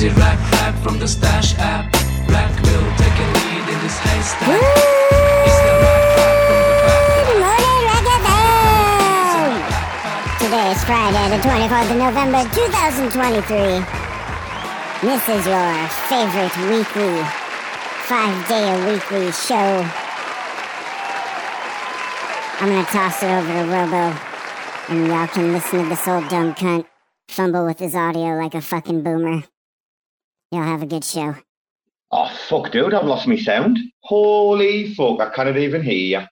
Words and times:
Crazy 0.00 0.16
rack 0.16 0.40
rap 0.52 0.74
from 0.82 0.98
the 0.98 1.06
stash 1.06 1.52
app. 1.58 1.92
Rack 2.32 2.48
will 2.64 2.88
take 2.96 3.12
a 3.20 3.26
lead 3.36 3.68
in 3.68 3.78
this 3.84 3.98
haystack. 4.00 4.48
It's 5.44 5.60
the 5.60 5.76
rack 5.76 6.00
rap 6.08 7.20
from 7.20 7.28
the 7.28 7.36
back 7.44 8.32
morning, 8.32 8.80
Reggae. 8.80 9.60
Today 10.40 10.72
is 10.72 10.80
Friday, 10.88 11.28
the 11.28 11.40
24th 11.44 11.90
of 11.90 11.98
November, 12.00 12.40
2023. 12.48 13.84
This 15.04 15.20
is 15.28 15.44
your 15.44 15.68
favorite 16.08 16.56
weekly, 16.72 17.20
five 18.08 18.32
day 18.48 18.72
a 18.72 18.80
weekly 18.88 19.28
show. 19.32 19.84
I'm 22.56 22.72
gonna 22.72 22.88
toss 22.88 23.22
it 23.22 23.28
over 23.28 23.52
to 23.52 23.64
Robo, 23.68 24.16
and 24.88 25.08
y'all 25.08 25.28
can 25.28 25.52
listen 25.52 25.82
to 25.82 25.88
this 25.90 26.08
old 26.08 26.26
dumb 26.30 26.54
cunt 26.54 26.86
fumble 27.28 27.66
with 27.66 27.78
his 27.78 27.94
audio 27.94 28.38
like 28.38 28.54
a 28.54 28.62
fucking 28.62 29.02
boomer. 29.02 29.42
Y'all 30.50 30.62
have 30.62 30.82
a 30.82 30.86
good 30.86 31.04
show. 31.04 31.36
Oh 32.10 32.28
fuck, 32.48 32.72
dude! 32.72 32.92
I've 32.92 33.04
lost 33.06 33.28
my 33.28 33.36
sound. 33.36 33.78
Holy 34.00 34.94
fuck! 34.94 35.20
I 35.20 35.30
can't 35.30 35.56
even 35.56 35.82
hear 35.82 36.20
you. 36.20 36.26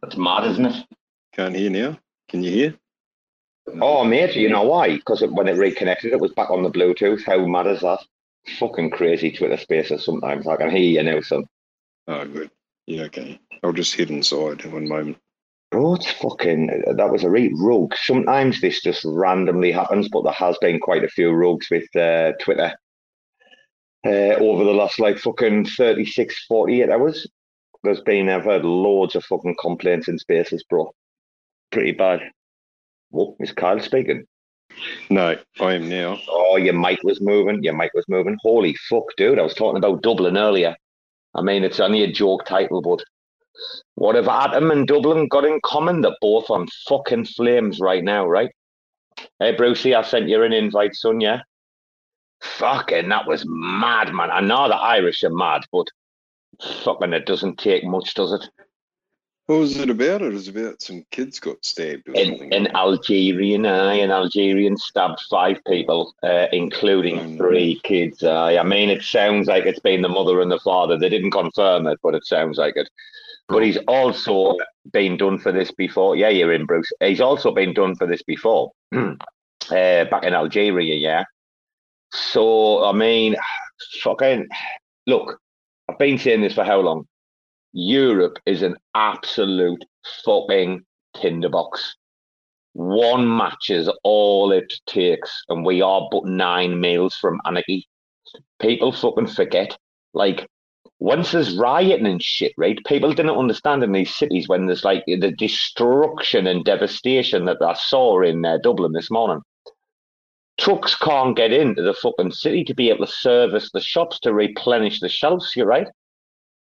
That's 0.00 0.16
mad, 0.16 0.44
isn't 0.50 0.66
it? 0.66 0.86
Can't 1.32 1.56
hear 1.56 1.70
now. 1.70 1.98
Can 2.28 2.44
you 2.44 2.50
hear? 2.50 2.74
Oh, 3.80 4.04
mate, 4.04 4.36
you 4.36 4.48
know 4.48 4.62
why? 4.62 4.96
Because 4.96 5.22
when 5.22 5.48
it 5.48 5.56
reconnected, 5.56 6.12
it 6.12 6.20
was 6.20 6.32
back 6.32 6.50
on 6.50 6.62
the 6.62 6.70
Bluetooth. 6.70 7.24
How 7.24 7.44
mad 7.46 7.66
is 7.66 7.80
that? 7.80 8.00
Fucking 8.58 8.90
crazy 8.90 9.32
Twitter 9.32 9.56
Spaces. 9.56 10.04
Sometimes 10.04 10.46
I 10.46 10.56
can 10.56 10.70
hear 10.70 10.80
you 10.80 11.02
now, 11.02 11.20
son. 11.22 11.44
Oh, 12.06 12.26
good. 12.26 12.50
Yeah, 12.86 13.04
okay. 13.04 13.40
I'll 13.62 13.72
just 13.72 13.96
head 13.96 14.10
inside 14.10 14.60
in 14.64 14.72
one 14.72 14.86
moment. 14.86 15.16
Bro, 15.74 15.96
it's 15.96 16.12
fucking. 16.12 16.84
That 16.96 17.10
was 17.10 17.24
a 17.24 17.30
right 17.30 17.50
rogue. 17.56 17.94
Sometimes 17.96 18.60
this 18.60 18.80
just 18.80 19.04
randomly 19.04 19.72
happens, 19.72 20.08
but 20.08 20.22
there 20.22 20.32
has 20.32 20.56
been 20.58 20.78
quite 20.78 21.02
a 21.02 21.08
few 21.08 21.32
rogues 21.32 21.66
with 21.68 21.84
uh, 21.96 22.30
Twitter 22.38 22.72
uh, 24.06 24.36
over 24.38 24.62
the 24.62 24.70
last 24.70 25.00
like 25.00 25.18
fucking 25.18 25.64
36, 25.64 26.46
48 26.46 26.90
hours. 26.90 27.26
There's 27.82 28.00
been, 28.02 28.28
I've 28.28 28.44
heard 28.44 28.64
loads 28.64 29.16
of 29.16 29.24
fucking 29.24 29.56
complaints 29.60 30.06
in 30.06 30.16
spaces, 30.16 30.62
bro. 30.62 30.94
Pretty 31.72 31.90
bad. 31.90 32.20
Whoa, 33.10 33.34
is 33.40 33.50
Kyle 33.50 33.80
speaking? 33.80 34.26
No, 35.10 35.36
I 35.60 35.74
am 35.74 35.88
now. 35.88 36.20
Oh, 36.28 36.56
your 36.56 36.74
mic 36.74 37.02
was 37.02 37.20
moving. 37.20 37.64
Your 37.64 37.74
mic 37.74 37.90
was 37.94 38.08
moving. 38.08 38.38
Holy 38.42 38.76
fuck, 38.88 39.06
dude. 39.16 39.40
I 39.40 39.42
was 39.42 39.54
talking 39.54 39.78
about 39.78 40.02
Dublin 40.02 40.36
earlier. 40.36 40.76
I 41.34 41.42
mean, 41.42 41.64
it's 41.64 41.80
only 41.80 42.04
a 42.04 42.12
joke 42.12 42.44
title, 42.44 42.80
but 42.80 43.02
what 43.94 44.16
have 44.16 44.28
Atom 44.28 44.70
and 44.70 44.86
Dublin 44.86 45.28
got 45.28 45.44
in 45.44 45.60
common? 45.64 46.00
They're 46.00 46.16
both 46.20 46.50
on 46.50 46.68
fucking 46.88 47.26
flames 47.26 47.80
right 47.80 48.02
now, 48.04 48.26
right? 48.26 48.50
Hey, 49.38 49.52
Brucey, 49.54 49.94
I 49.94 50.02
sent 50.02 50.28
you 50.28 50.42
an 50.42 50.52
invite, 50.52 50.94
son, 50.94 51.20
yeah? 51.20 51.40
Fucking, 52.42 53.08
that 53.08 53.26
was 53.26 53.44
mad, 53.46 54.12
man. 54.12 54.30
I 54.30 54.40
know 54.40 54.68
the 54.68 54.76
Irish 54.76 55.22
are 55.24 55.30
mad, 55.30 55.62
but 55.72 55.86
fucking, 56.82 57.12
it 57.12 57.26
doesn't 57.26 57.58
take 57.58 57.84
much, 57.84 58.14
does 58.14 58.32
it? 58.32 58.48
What 59.46 59.58
was 59.58 59.76
it 59.76 59.90
about? 59.90 60.22
It 60.22 60.32
was 60.32 60.48
about 60.48 60.80
some 60.80 61.04
kids 61.10 61.38
got 61.38 61.62
stabbed 61.62 62.08
An, 62.08 62.50
an 62.52 62.74
Algerian, 62.74 63.66
uh, 63.66 63.90
an 63.90 64.10
Algerian 64.10 64.76
stabbed 64.78 65.20
five 65.28 65.58
people, 65.66 66.14
uh, 66.22 66.46
including 66.50 67.18
Oh, 67.18 67.26
no. 67.26 67.36
three 67.36 67.78
kids. 67.84 68.22
Uh, 68.22 68.56
I 68.58 68.62
mean, 68.62 68.88
it 68.88 69.02
sounds 69.02 69.46
like 69.46 69.66
it's 69.66 69.80
been 69.80 70.00
the 70.00 70.08
mother 70.08 70.40
and 70.40 70.50
the 70.50 70.60
father. 70.60 70.96
They 70.98 71.10
didn't 71.10 71.32
confirm 71.32 71.86
it, 71.86 71.98
but 72.02 72.14
it 72.14 72.24
sounds 72.24 72.56
like 72.56 72.76
it. 72.76 72.88
But 73.48 73.64
he's 73.64 73.78
also 73.88 74.56
been 74.92 75.16
done 75.16 75.38
for 75.38 75.52
this 75.52 75.70
before. 75.70 76.16
Yeah, 76.16 76.30
you're 76.30 76.52
in, 76.52 76.66
Bruce. 76.66 76.90
He's 77.00 77.20
also 77.20 77.52
been 77.52 77.74
done 77.74 77.94
for 77.94 78.06
this 78.06 78.22
before, 78.22 78.72
uh, 78.94 79.16
back 79.70 80.24
in 80.24 80.34
Algeria. 80.34 80.94
Yeah. 80.94 81.24
So 82.12 82.84
I 82.84 82.92
mean, 82.92 83.36
fucking 84.02 84.48
look. 85.06 85.38
I've 85.88 85.98
been 85.98 86.18
saying 86.18 86.40
this 86.40 86.54
for 86.54 86.64
how 86.64 86.80
long? 86.80 87.06
Europe 87.74 88.38
is 88.46 88.62
an 88.62 88.76
absolute 88.94 89.84
fucking 90.24 90.82
tinderbox. 91.16 91.96
One 92.72 93.36
match 93.36 93.70
is 93.70 93.90
all 94.02 94.52
it 94.52 94.72
takes, 94.86 95.44
and 95.48 95.64
we 95.64 95.82
are 95.82 96.08
but 96.10 96.24
nine 96.24 96.80
miles 96.80 97.14
from 97.16 97.40
anarchy. 97.44 97.88
People 98.60 98.92
fucking 98.92 99.26
forget. 99.26 99.76
Like, 100.12 100.48
once 101.00 101.32
there's 101.32 101.56
rioting 101.56 102.06
and 102.06 102.22
shit, 102.22 102.52
right? 102.56 102.78
People 102.86 103.12
didn't 103.12 103.36
understand 103.36 103.82
in 103.82 103.92
these 103.92 104.14
cities 104.14 104.48
when 104.48 104.66
there's 104.66 104.84
like 104.84 105.04
the 105.06 105.32
destruction 105.36 106.46
and 106.46 106.64
devastation 106.64 107.44
that 107.46 107.60
I 107.60 107.74
saw 107.74 108.22
in 108.22 108.44
uh, 108.44 108.58
Dublin 108.58 108.92
this 108.92 109.10
morning. 109.10 109.42
Trucks 110.58 110.94
can't 110.94 111.36
get 111.36 111.52
into 111.52 111.82
the 111.82 111.94
fucking 111.94 112.30
city 112.30 112.62
to 112.64 112.74
be 112.74 112.90
able 112.90 113.06
to 113.06 113.12
service 113.12 113.70
the 113.72 113.80
shops 113.80 114.20
to 114.20 114.32
replenish 114.32 115.00
the 115.00 115.08
shelves, 115.08 115.52
you're 115.56 115.66
right? 115.66 115.88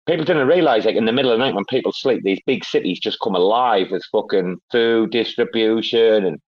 People 0.07 0.25
didn't 0.25 0.47
realize, 0.47 0.85
like 0.85 0.95
in 0.95 1.05
the 1.05 1.11
middle 1.11 1.31
of 1.31 1.39
the 1.39 1.45
night 1.45 1.55
when 1.55 1.65
people 1.65 1.91
sleep, 1.91 2.23
these 2.23 2.41
big 2.45 2.65
cities 2.65 2.99
just 2.99 3.19
come 3.23 3.35
alive 3.35 3.87
with 3.91 4.03
fucking 4.11 4.57
food 4.71 5.11
distribution 5.11 6.25
and 6.25 6.39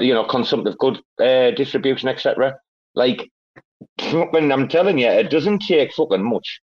you 0.00 0.12
know 0.12 0.24
consumptive 0.24 0.76
good 0.78 0.98
uh, 1.20 1.50
distribution, 1.52 2.08
etc. 2.08 2.56
Like, 2.94 3.30
fucking, 4.00 4.52
I'm 4.52 4.68
telling 4.68 4.98
you, 4.98 5.08
it 5.08 5.30
doesn't 5.30 5.60
take 5.60 5.92
fucking 5.94 6.22
much. 6.22 6.60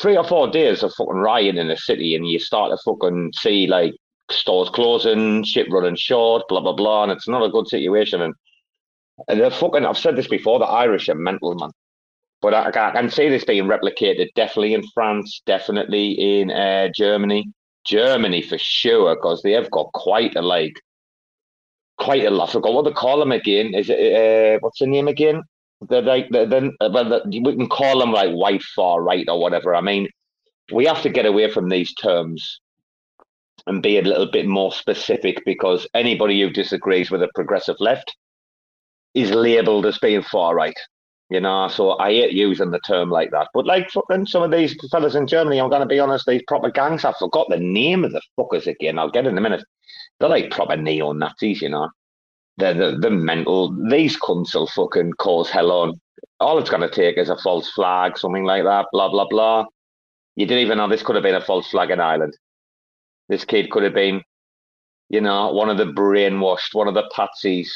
Three 0.00 0.16
or 0.16 0.24
four 0.24 0.48
days 0.48 0.82
of 0.82 0.92
fucking 0.94 1.14
rioting 1.14 1.60
in 1.60 1.70
a 1.70 1.76
city, 1.76 2.14
and 2.14 2.26
you 2.26 2.38
start 2.38 2.70
to 2.70 2.78
fucking 2.84 3.32
see 3.34 3.66
like 3.66 3.94
stores 4.30 4.68
closing, 4.70 5.42
shit 5.44 5.70
running 5.72 5.96
short, 5.96 6.44
blah 6.48 6.60
blah 6.60 6.72
blah, 6.72 7.02
and 7.04 7.12
it's 7.12 7.28
not 7.28 7.44
a 7.44 7.50
good 7.50 7.66
situation. 7.66 8.22
And, 8.22 8.34
and 9.28 9.40
the 9.40 9.50
fucking, 9.50 9.84
I've 9.84 9.98
said 9.98 10.16
this 10.16 10.28
before, 10.28 10.58
the 10.58 10.66
Irish 10.66 11.08
are 11.08 11.14
mental, 11.14 11.54
man. 11.56 11.70
But 12.40 12.54
I, 12.54 12.68
I 12.68 12.92
can 12.92 13.10
see 13.10 13.28
this 13.28 13.44
being 13.44 13.64
replicated 13.64 14.28
definitely 14.36 14.74
in 14.74 14.84
France, 14.94 15.42
definitely 15.46 16.40
in 16.40 16.52
uh, 16.52 16.88
Germany. 16.94 17.50
Germany 17.84 18.42
for 18.42 18.58
sure, 18.58 19.16
because 19.16 19.42
they 19.42 19.52
have 19.52 19.70
got 19.70 19.90
quite 19.94 20.36
a 20.36 20.42
like, 20.42 20.74
quite 21.96 22.24
a 22.24 22.30
lot. 22.30 22.50
I 22.50 22.52
forgot 22.52 22.74
what 22.74 22.84
they 22.84 22.92
call 22.92 23.18
them 23.18 23.32
again. 23.32 23.74
Is 23.74 23.88
it 23.90 23.98
uh, 23.98 24.58
what's 24.60 24.78
the 24.78 24.86
name 24.86 25.08
again? 25.08 25.42
They're 25.88 26.02
like 26.02 26.28
they're, 26.30 26.46
they're, 26.46 26.70
well, 26.80 27.08
the- 27.08 27.22
we 27.44 27.54
can 27.56 27.68
call 27.68 28.00
them 28.00 28.12
like 28.12 28.32
white 28.32 28.62
far 28.62 29.02
right 29.02 29.28
or 29.28 29.40
whatever. 29.40 29.74
I 29.74 29.80
mean, 29.80 30.08
we 30.72 30.86
have 30.86 31.02
to 31.02 31.08
get 31.10 31.26
away 31.26 31.50
from 31.50 31.68
these 31.68 31.94
terms 31.94 32.60
and 33.66 33.82
be 33.82 33.98
a 33.98 34.02
little 34.02 34.30
bit 34.30 34.46
more 34.46 34.72
specific 34.72 35.42
because 35.44 35.86
anybody 35.94 36.40
who 36.40 36.50
disagrees 36.50 37.10
with 37.10 37.22
a 37.22 37.28
progressive 37.34 37.76
left 37.80 38.16
is 39.14 39.30
labelled 39.30 39.86
as 39.86 39.98
being 39.98 40.22
far 40.22 40.54
right. 40.54 40.76
You 41.30 41.40
know, 41.40 41.68
so 41.68 41.98
I 41.98 42.10
hate 42.12 42.32
using 42.32 42.70
the 42.70 42.80
term 42.80 43.10
like 43.10 43.30
that. 43.32 43.48
But 43.52 43.66
like 43.66 43.90
fucking 43.90 44.26
some 44.26 44.42
of 44.42 44.50
these 44.50 44.74
fellas 44.90 45.14
in 45.14 45.26
Germany, 45.26 45.60
I'm 45.60 45.68
gonna 45.68 45.84
be 45.86 46.00
honest, 46.00 46.24
these 46.26 46.42
proper 46.48 46.70
gangs, 46.70 47.04
I 47.04 47.12
forgot 47.18 47.46
the 47.50 47.58
name 47.58 48.04
of 48.04 48.12
the 48.12 48.22
fuckers 48.38 48.66
again. 48.66 48.98
I'll 48.98 49.10
get 49.10 49.26
in 49.26 49.36
a 49.36 49.40
minute. 49.40 49.62
They're 50.18 50.30
like 50.30 50.50
proper 50.50 50.76
neo 50.76 51.12
Nazis, 51.12 51.60
you 51.60 51.68
know. 51.68 51.90
The, 52.58 52.98
the 53.00 53.10
mental 53.10 53.74
these 53.88 54.18
cunts 54.18 54.54
will 54.54 54.66
fucking 54.66 55.14
cause 55.14 55.48
hell 55.50 55.70
on. 55.70 56.00
All 56.40 56.58
it's 56.58 56.70
gonna 56.70 56.90
take 56.90 57.16
is 57.16 57.30
a 57.30 57.38
false 57.38 57.70
flag, 57.70 58.18
something 58.18 58.44
like 58.44 58.64
that, 58.64 58.86
blah 58.92 59.08
blah 59.10 59.26
blah. 59.28 59.64
You 60.36 60.46
didn't 60.46 60.64
even 60.64 60.78
know 60.78 60.88
this 60.88 61.02
could 61.02 61.16
have 61.16 61.22
been 61.22 61.34
a 61.34 61.40
false 61.40 61.68
flag 61.70 61.90
in 61.90 62.00
Ireland. 62.00 62.36
This 63.28 63.44
kid 63.44 63.70
could 63.70 63.82
have 63.82 63.94
been, 63.94 64.22
you 65.08 65.20
know, 65.20 65.52
one 65.52 65.70
of 65.70 65.78
the 65.78 65.86
brainwashed, 65.86 66.74
one 66.74 66.88
of 66.88 66.94
the 66.94 67.10
patsies 67.16 67.68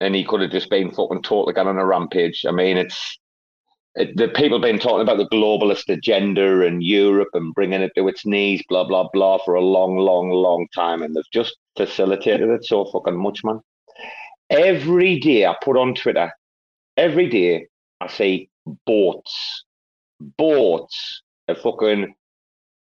and 0.00 0.14
he 0.14 0.24
could 0.24 0.40
have 0.40 0.50
just 0.50 0.70
been 0.70 0.90
fucking 0.90 1.22
totally 1.22 1.52
gone 1.52 1.68
on 1.68 1.78
a 1.78 1.84
rampage. 1.84 2.44
I 2.48 2.52
mean, 2.52 2.76
it's 2.76 3.18
it, 3.96 4.16
the 4.16 4.28
people 4.28 4.60
been 4.60 4.78
talking 4.78 5.02
about 5.02 5.18
the 5.18 5.28
globalist 5.28 5.88
agenda 5.88 6.64
and 6.64 6.82
Europe 6.82 7.28
and 7.34 7.54
bringing 7.54 7.82
it 7.82 7.92
to 7.96 8.08
its 8.08 8.24
knees, 8.24 8.62
blah 8.68 8.84
blah 8.84 9.08
blah, 9.12 9.38
for 9.44 9.54
a 9.54 9.60
long, 9.60 9.96
long, 9.98 10.30
long 10.30 10.66
time, 10.74 11.02
and 11.02 11.14
they've 11.14 11.24
just 11.32 11.56
facilitated 11.76 12.48
it 12.48 12.64
so 12.64 12.84
fucking 12.86 13.16
much, 13.20 13.40
man. 13.44 13.60
Every 14.50 15.20
day 15.20 15.46
I 15.46 15.54
put 15.62 15.76
on 15.76 15.94
Twitter, 15.94 16.32
every 16.96 17.28
day 17.28 17.66
I 18.00 18.08
see 18.08 18.50
boats, 18.84 19.64
boats 20.20 21.22
of 21.48 21.58
fucking 21.58 22.14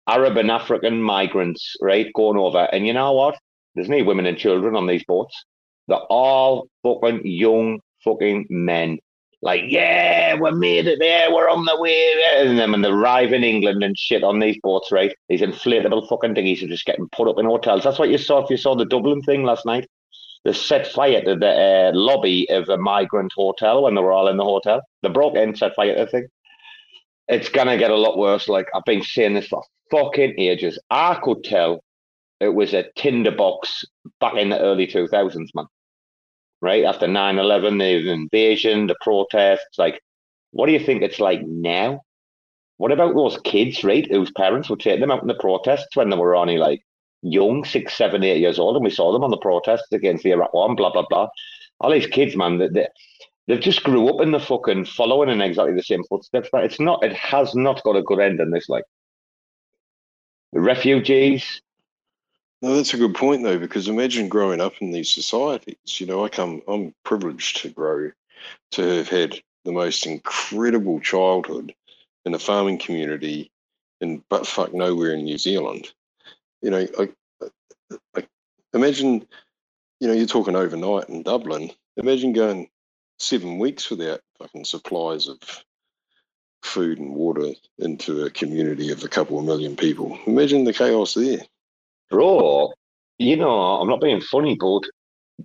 Arab 0.06 0.36
and 0.36 0.50
African 0.50 1.02
migrants, 1.02 1.76
right, 1.80 2.12
going 2.14 2.38
over, 2.38 2.68
and 2.72 2.86
you 2.86 2.92
know 2.92 3.12
what? 3.12 3.36
There's 3.74 3.88
no 3.88 4.02
women 4.04 4.26
and 4.26 4.38
children 4.38 4.76
on 4.76 4.86
these 4.86 5.04
boats. 5.04 5.44
They're 5.88 5.98
all 5.98 6.68
fucking 6.84 7.22
young 7.24 7.80
fucking 8.04 8.46
men 8.48 8.98
like, 9.42 9.62
yeah, 9.68 10.34
we 10.34 10.50
made 10.52 10.86
it 10.86 10.98
there, 10.98 11.32
we're 11.32 11.48
on 11.48 11.64
the 11.64 11.80
way. 11.80 12.14
And 12.36 12.58
then 12.58 12.72
when 12.72 12.82
they 12.82 12.88
arrive 12.88 13.32
in 13.32 13.44
England 13.44 13.82
and 13.84 13.96
shit 13.96 14.24
on 14.24 14.38
these 14.38 14.58
boats, 14.62 14.90
right? 14.90 15.14
These 15.28 15.42
inflatable 15.42 16.08
fucking 16.08 16.34
dinghies 16.34 16.62
are 16.62 16.68
just 16.68 16.86
getting 16.86 17.08
put 17.10 17.28
up 17.28 17.38
in 17.38 17.46
hotels. 17.46 17.84
That's 17.84 17.98
what 17.98 18.08
you 18.08 18.18
saw 18.18 18.42
if 18.42 18.50
you 18.50 18.56
saw 18.56 18.74
the 18.74 18.86
Dublin 18.86 19.20
thing 19.22 19.44
last 19.44 19.66
night. 19.66 19.88
They 20.46 20.52
set 20.52 20.86
fire 20.86 21.22
to 21.22 21.34
the 21.34 21.50
uh, 21.50 21.90
lobby 21.92 22.48
of 22.50 22.68
a 22.68 22.78
migrant 22.78 23.32
hotel 23.36 23.82
when 23.82 23.94
they 23.94 24.00
were 24.00 24.12
all 24.12 24.28
in 24.28 24.36
the 24.36 24.44
hotel. 24.44 24.80
They 25.02 25.08
broke 25.08 25.34
in, 25.34 25.56
set 25.56 25.74
fire 25.74 25.94
to 25.94 26.04
the 26.04 26.10
thing. 26.10 26.28
It's 27.28 27.48
gonna 27.48 27.76
get 27.76 27.90
a 27.90 27.96
lot 27.96 28.16
worse. 28.16 28.48
Like 28.48 28.68
I've 28.74 28.84
been 28.84 29.02
saying 29.02 29.34
this 29.34 29.48
for 29.48 29.62
fucking 29.90 30.34
ages. 30.38 30.78
I 30.88 31.18
could 31.22 31.42
tell 31.42 31.80
it 32.40 32.54
was 32.54 32.72
a 32.74 32.84
tinderbox 32.96 33.84
back 34.20 34.36
in 34.36 34.50
the 34.50 34.60
early 34.60 34.86
2000s, 34.86 35.48
man 35.54 35.66
right? 36.60 36.84
After 36.84 37.06
9 37.06 37.38
11, 37.38 37.78
the 37.78 38.10
invasion, 38.10 38.86
the 38.86 38.96
protests. 39.00 39.78
Like, 39.78 40.00
what 40.52 40.66
do 40.66 40.72
you 40.72 40.80
think 40.80 41.02
it's 41.02 41.20
like 41.20 41.42
now? 41.42 42.02
What 42.78 42.92
about 42.92 43.14
those 43.14 43.38
kids, 43.44 43.84
right, 43.84 44.06
whose 44.10 44.30
parents 44.32 44.68
would 44.68 44.80
take 44.80 45.00
them 45.00 45.10
out 45.10 45.22
in 45.22 45.28
the 45.28 45.34
protests 45.34 45.96
when 45.96 46.10
they 46.10 46.16
were 46.16 46.36
only 46.36 46.58
like 46.58 46.82
young, 47.22 47.64
six, 47.64 47.94
seven, 47.94 48.22
eight 48.22 48.40
years 48.40 48.58
old, 48.58 48.76
and 48.76 48.84
we 48.84 48.90
saw 48.90 49.12
them 49.12 49.24
on 49.24 49.30
the 49.30 49.36
protests 49.36 49.92
against 49.92 50.24
the 50.24 50.32
Iraq 50.32 50.52
War, 50.54 50.68
and 50.68 50.76
blah, 50.76 50.92
blah, 50.92 51.06
blah. 51.08 51.28
All 51.80 51.90
these 51.90 52.06
kids, 52.06 52.36
man, 52.36 52.58
they, 52.58 52.68
they, 52.68 52.88
they've 53.46 53.60
just 53.60 53.82
grew 53.82 54.08
up 54.08 54.20
in 54.20 54.32
the 54.32 54.40
fucking 54.40 54.86
following 54.86 55.28
in 55.28 55.40
exactly 55.40 55.74
the 55.74 55.82
same 55.82 56.04
footsteps. 56.04 56.48
But 56.50 56.64
it's 56.64 56.80
not, 56.80 57.04
it 57.04 57.14
has 57.14 57.54
not 57.54 57.82
got 57.82 57.96
a 57.96 58.02
good 58.02 58.20
end 58.20 58.40
in 58.40 58.50
this. 58.50 58.68
Like, 58.68 58.84
the 60.52 60.60
refugees, 60.60 61.60
no, 62.62 62.74
that's 62.74 62.94
a 62.94 62.98
good 62.98 63.14
point 63.14 63.42
though, 63.42 63.58
because 63.58 63.88
imagine 63.88 64.28
growing 64.28 64.60
up 64.60 64.74
in 64.80 64.90
these 64.90 65.12
societies. 65.12 65.76
You 66.00 66.06
know, 66.06 66.24
I 66.24 66.28
come, 66.28 66.62
I'm 66.66 66.94
privileged 67.04 67.58
to 67.58 67.68
grow, 67.68 68.10
to 68.72 68.82
have 68.82 69.08
had 69.08 69.38
the 69.64 69.72
most 69.72 70.06
incredible 70.06 71.00
childhood 71.00 71.74
in 72.24 72.34
a 72.34 72.38
farming 72.38 72.78
community 72.78 73.50
in 74.00 74.22
but 74.28 74.46
fuck 74.46 74.72
nowhere 74.72 75.12
in 75.12 75.24
New 75.24 75.38
Zealand. 75.38 75.92
You 76.62 76.70
know, 76.70 76.86
I, 76.98 77.08
I, 78.16 78.22
imagine, 78.74 79.26
you 80.00 80.08
know, 80.08 80.14
you're 80.14 80.26
talking 80.26 80.56
overnight 80.56 81.08
in 81.08 81.22
Dublin. 81.22 81.70
Imagine 81.96 82.32
going 82.32 82.68
seven 83.18 83.58
weeks 83.58 83.90
without 83.90 84.20
fucking 84.38 84.64
supplies 84.64 85.28
of 85.28 85.38
food 86.62 86.98
and 86.98 87.14
water 87.14 87.52
into 87.78 88.24
a 88.24 88.30
community 88.30 88.90
of 88.90 89.02
a 89.04 89.08
couple 89.08 89.38
of 89.38 89.44
million 89.44 89.76
people. 89.76 90.18
Imagine 90.26 90.64
the 90.64 90.72
chaos 90.72 91.14
there. 91.14 91.40
Bro, 92.10 92.72
you 93.18 93.36
know, 93.36 93.80
I'm 93.80 93.88
not 93.88 94.00
being 94.00 94.20
funny, 94.20 94.56
but 94.56 94.82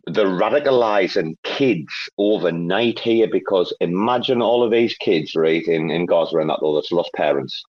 the 0.07 0.25
radicalizing 0.25 1.35
kids 1.43 1.93
overnight 2.17 2.99
here 2.99 3.27
because 3.31 3.73
imagine 3.79 4.41
all 4.41 4.63
of 4.63 4.71
these 4.71 4.95
kids, 4.95 5.35
right, 5.35 5.65
in, 5.65 5.91
in 5.91 6.05
Gaza 6.05 6.37
and 6.37 6.49
that, 6.49 6.59
all 6.59 6.75
that's 6.75 6.91
lost 6.91 7.11
parents. 7.13 7.63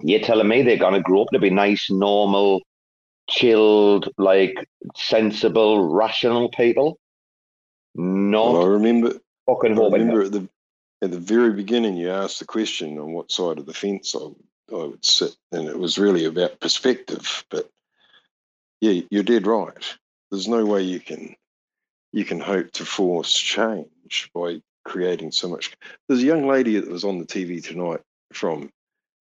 You're 0.00 0.20
telling 0.20 0.48
me 0.48 0.62
they're 0.62 0.76
going 0.76 0.94
to 0.94 1.00
grow 1.00 1.22
up 1.22 1.28
to 1.32 1.38
be 1.38 1.50
nice, 1.50 1.90
normal, 1.90 2.62
chilled, 3.28 4.08
like 4.18 4.68
sensible, 4.96 5.88
rational 5.88 6.48
people? 6.50 6.98
No. 7.94 8.52
well, 8.52 8.64
I 8.64 8.66
remember, 8.68 9.14
fucking 9.46 9.78
I 9.78 9.82
remember 9.82 10.22
at 10.22 10.32
the, 10.32 10.48
at 11.02 11.10
the 11.10 11.18
very 11.18 11.52
beginning, 11.52 11.96
you 11.96 12.10
asked 12.10 12.38
the 12.38 12.44
question 12.46 12.98
on 12.98 13.12
what 13.12 13.30
side 13.30 13.58
of 13.58 13.66
the 13.66 13.74
fence 13.74 14.14
I, 14.14 14.28
I 14.74 14.84
would 14.84 15.04
sit, 15.04 15.36
and 15.50 15.68
it 15.68 15.78
was 15.78 15.98
really 15.98 16.24
about 16.24 16.60
perspective. 16.60 17.44
But 17.50 17.68
yeah, 18.80 19.02
you're 19.10 19.22
dead 19.22 19.46
right. 19.46 19.96
There's 20.30 20.48
no 20.48 20.64
way 20.64 20.82
you 20.82 21.00
can 21.00 21.36
you 22.12 22.24
can 22.24 22.40
hope 22.40 22.70
to 22.72 22.84
force 22.84 23.32
change 23.32 24.30
by 24.34 24.60
creating 24.84 25.32
so 25.32 25.48
much. 25.48 25.72
There's 26.08 26.22
a 26.22 26.26
young 26.26 26.46
lady 26.46 26.78
that 26.78 26.90
was 26.90 27.04
on 27.04 27.18
the 27.18 27.24
TV 27.24 27.62
tonight 27.62 28.00
from 28.32 28.70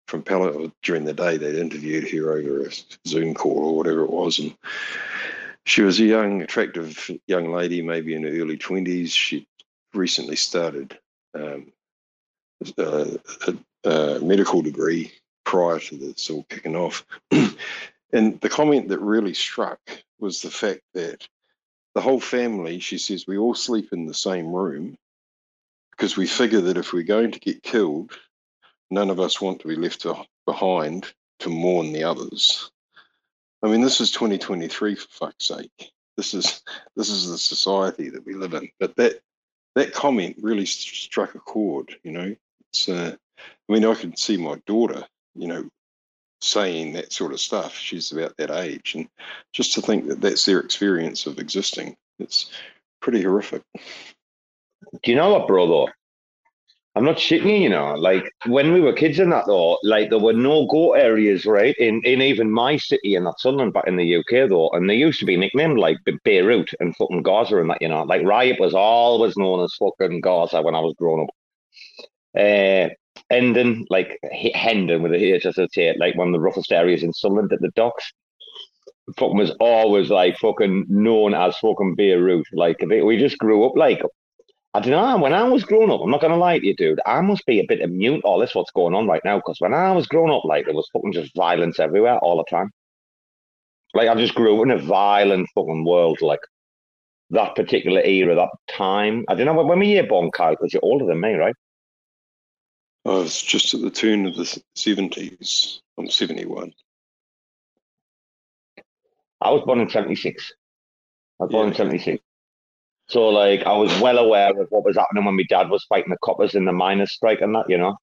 from 0.09 0.23
Palo 0.23 0.73
during 0.83 1.05
the 1.05 1.15
day. 1.15 1.37
They'd 1.37 1.55
interviewed 1.55 2.11
her 2.11 2.33
over 2.33 2.67
a 2.67 2.71
Zoom 3.07 3.35
call 3.35 3.67
or 3.67 3.77
whatever 3.77 4.03
it 4.03 4.11
was, 4.11 4.39
and 4.39 4.57
she 5.65 5.83
was 5.83 6.01
a 6.01 6.05
young, 6.05 6.43
attractive 6.43 7.11
young 7.27 7.53
lady, 7.53 7.83
maybe 7.83 8.15
in 8.15 8.25
her 8.25 8.31
early 8.31 8.57
twenties. 8.57 9.13
She 9.13 9.47
recently 9.95 10.37
started 10.37 10.99
um, 11.35 11.73
a, 12.79 13.19
a, 13.47 13.89
a 13.89 14.21
medical 14.21 14.63
degree 14.63 15.13
prior 15.45 15.79
to 15.79 15.97
this 15.97 16.31
all 16.31 16.45
kicking 16.49 16.77
off. 16.77 17.07
And 18.13 18.41
the 18.41 18.49
comment 18.49 18.89
that 18.89 19.01
really 19.01 19.35
struck 19.35 19.81
was 20.19 20.41
the 20.41 20.51
fact 20.51 20.81
that 20.95 21.29
the 21.95 22.01
whole 22.01 22.21
family, 22.21 22.79
she 22.81 22.99
says, 22.99 23.27
we 23.27 23.37
all 23.37 23.55
sleep 23.55 23.93
in 23.93 24.07
the 24.07 24.15
same 24.15 24.53
room 24.53 24.97
because 25.91 26.17
we 26.17 26.27
figure 26.27 26.61
that 26.63 26.79
if 26.79 26.93
we're 26.93 27.03
going 27.03 27.33
to 27.33 27.41
get 27.41 27.63
killed, 27.63 28.13
none 28.91 29.11
of 29.11 29.21
us 29.21 29.41
want 29.41 29.61
to 29.61 29.69
be 29.69 29.77
left 29.77 30.07
behind 30.47 31.13
to 31.41 31.49
mourn 31.49 31.93
the 31.93 32.05
others. 32.05 32.71
I 33.63 33.69
mean, 33.69 33.81
this 33.81 34.01
is 34.01 34.11
2023 34.11 34.95
for 34.95 35.09
fuck's 35.11 35.49
sake. 35.49 35.93
This 36.17 36.35
is 36.35 36.63
this 36.97 37.11
is 37.11 37.31
the 37.31 37.39
society 37.39 38.11
that 38.11 38.25
we 38.27 38.35
live 38.35 38.55
in. 38.55 38.69
But 38.81 38.97
that 38.97 39.21
that 39.75 39.93
comment 39.93 40.37
really 40.41 40.67
struck 40.67 41.35
a 41.35 41.41
chord. 41.41 41.95
You 42.03 42.13
know, 42.13 42.37
it's. 42.71 42.89
Uh, 42.89 43.17
I 43.69 43.73
mean, 43.73 43.85
I 43.85 43.95
can 43.95 44.17
see 44.17 44.37
my 44.37 44.61
daughter. 44.67 45.05
You 45.35 45.47
know, 45.47 45.69
saying 46.41 46.93
that 46.93 47.13
sort 47.13 47.33
of 47.33 47.41
stuff. 47.41 47.77
She's 47.77 48.13
about 48.13 48.37
that 48.37 48.51
age. 48.51 48.95
And 48.95 49.09
just 49.53 49.75
to 49.75 49.83
think 49.83 50.09
that 50.09 50.21
that's 50.21 50.45
their 50.45 50.61
experience 50.61 51.27
of 51.27 51.39
existing, 51.39 51.97
it's 52.19 52.51
pretty 53.01 53.23
horrific. 53.23 53.63
Do 55.03 55.11
you 55.11 55.17
know 55.17 55.31
what, 55.31 55.49
bro, 55.49 55.67
though? 55.67 55.89
I'm 56.99 57.05
not 57.05 57.19
shitting 57.19 57.47
you, 57.47 57.59
you 57.59 57.69
know. 57.69 57.95
Like 57.95 58.29
when 58.47 58.73
we 58.73 58.81
were 58.81 58.93
kids 58.93 59.21
in 59.21 59.31
that, 59.31 59.47
though, 59.47 59.79
like 59.85 60.11
there 60.11 60.19
were 60.19 60.33
no 60.33 60.67
go 60.67 60.95
areas, 60.95 61.47
right? 61.47 61.77
In 61.79 62.03
in 62.05 62.21
even 62.21 62.51
my 62.51 62.77
city 62.77 63.15
in 63.15 63.23
that 63.23 63.39
Sunderland 63.39 63.73
back 63.73 63.87
in 63.87 63.95
the 63.95 64.17
UK, 64.17 64.49
though, 64.49 64.69
and 64.71 64.91
they 64.91 64.97
used 64.97 65.21
to 65.21 65.25
be 65.25 65.37
nicknamed 65.37 65.79
like 65.79 65.99
Beirut 66.25 66.71
and 66.81 66.97
fucking 66.97 67.23
Gaza 67.23 67.59
and 67.61 67.71
that, 67.71 67.81
you 67.81 67.87
know. 67.87 68.03
Like 68.03 68.23
Ryhope 68.23 68.59
was 68.59 68.75
always 68.75 69.37
known 69.37 69.63
as 69.63 69.73
fucking 69.79 70.23
Gaza 70.23 70.61
when 70.61 70.75
I 70.75 70.81
was 70.81 70.97
growing 70.99 71.23
up. 71.23 71.31
Uh, 72.37 72.89
Hendon, 73.31 73.87
like 73.91 74.19
Hendon 74.55 75.01
with 75.05 75.13
a 75.13 75.35
H, 75.35 75.47
as 75.47 75.57
say, 75.73 75.95
like 76.01 76.17
one 76.17 76.29
of 76.29 76.33
the 76.33 76.41
roughest 76.41 76.73
areas 76.73 77.05
in 77.05 77.13
Sunderland 77.13 77.53
at 77.53 77.61
the 77.61 77.71
docks. 77.77 78.13
Fucking 79.17 79.39
was 79.39 79.53
always 79.61 80.11
like 80.11 80.37
fucking 80.39 80.87
known 80.89 81.33
as 81.33 81.57
fucking 81.59 81.95
Beirut. 81.95 82.47
Like 82.53 82.81
we 82.81 83.19
just 83.19 83.39
grew 83.39 83.65
up 83.65 83.77
like 83.77 84.03
I 84.75 84.81
don't 84.81 84.91
know. 84.91 85.19
When 85.19 85.33
I 85.33 85.45
was 85.45 85.65
growing 85.65 85.91
up, 85.91 86.01
I'm 86.03 86.11
not 86.11 86.21
gonna 86.21 86.37
lie 86.37 86.59
to 86.59 86.67
you, 86.67 86.75
dude. 86.75 87.01
I 87.07 87.21
must 87.21 87.47
be 87.47 87.59
a 87.61 87.67
bit 87.67 87.81
immune 87.81 88.21
to 88.21 88.27
all 88.27 88.39
this 88.39 88.55
what's 88.55 88.71
going 88.71 88.95
on 88.95 89.07
right 89.07 89.25
now. 89.25 89.37
Because 89.37 89.61
when 89.61 89.75
I 89.75 89.93
was 89.93 90.07
growing 90.07 90.33
up, 90.33 90.45
like 90.45 90.67
there 90.67 90.75
was 90.75 90.89
fucking 90.93 91.13
just 91.13 91.35
violence 91.35 91.81
everywhere 91.81 92.19
all 92.19 92.37
the 92.37 92.45
time. 92.49 92.71
Like 93.95 94.09
I 94.09 94.15
just 94.15 94.35
grew 94.35 94.59
up 94.59 94.67
in 94.67 94.71
a 94.71 94.79
violent 94.79 95.49
fucking 95.55 95.85
world. 95.85 96.21
Like 96.21 96.41
that 97.31 97.55
particular 97.55 98.03
era, 98.03 98.35
that 98.35 98.51
time. 98.69 99.25
I 99.29 99.35
don't 99.35 99.47
know 99.47 99.55
when 99.55 99.79
were 99.79 99.85
you 99.85 100.03
born, 100.03 100.31
Kyle? 100.31 100.51
Because 100.51 100.73
you're 100.73 100.85
older 100.85 101.07
than 101.07 101.21
me, 101.21 101.35
right? 101.35 101.55
I 103.05 103.11
was 103.11 103.41
just 103.41 103.73
at 103.73 103.81
the 103.81 103.91
turn 103.91 104.27
of 104.27 104.37
the 104.37 104.61
70s. 104.77 105.81
I'm 105.99 106.11
71. 106.11 106.75
I 109.41 109.51
was 109.51 109.63
born 109.65 109.81
in 109.81 109.89
76. 109.89 110.53
I 111.41 111.45
was 111.45 111.53
born 111.53 111.69
in 111.69 111.75
76. 111.75 112.23
So, 113.09 113.29
like, 113.29 113.65
I 113.65 113.73
was 113.73 114.01
well 114.01 114.19
aware 114.19 114.51
of 114.51 114.69
what 114.71 114.85
was 114.85 114.97
happening 114.97 115.25
when 115.25 115.37
my 115.37 115.45
dad 115.49 115.71
was 115.71 115.85
fighting 115.85 116.11
the 116.11 116.19
coppers 116.23 116.55
in 116.55 116.67
the 116.67 116.73
miners' 116.73 117.13
strike 117.13 117.41
and 117.41 117.55
that, 117.55 117.69
you 117.69 117.79
know. 117.79 117.97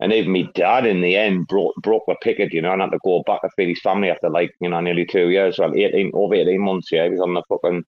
And 0.00 0.12
even 0.12 0.32
my 0.32 0.48
dad, 0.54 0.86
in 0.86 1.00
the 1.00 1.16
end, 1.16 1.46
broke 1.48 1.74
broke 1.76 2.04
the 2.06 2.16
picket, 2.22 2.52
you 2.52 2.62
know, 2.62 2.72
and 2.72 2.82
had 2.82 2.90
to 2.92 2.98
go 3.04 3.22
back 3.26 3.42
to 3.42 3.50
feed 3.56 3.68
his 3.68 3.80
family 3.80 4.10
after, 4.10 4.30
like, 4.30 4.54
you 4.60 4.68
know, 4.68 4.80
nearly 4.80 5.06
two 5.06 5.30
years. 5.30 5.58
Well, 5.58 5.74
18, 5.74 6.12
over 6.14 6.34
18 6.34 6.60
months, 6.60 6.92
yeah. 6.92 7.04
He 7.04 7.10
was 7.10 7.20
on 7.20 7.34
the 7.34 7.42
fucking, 7.48 7.84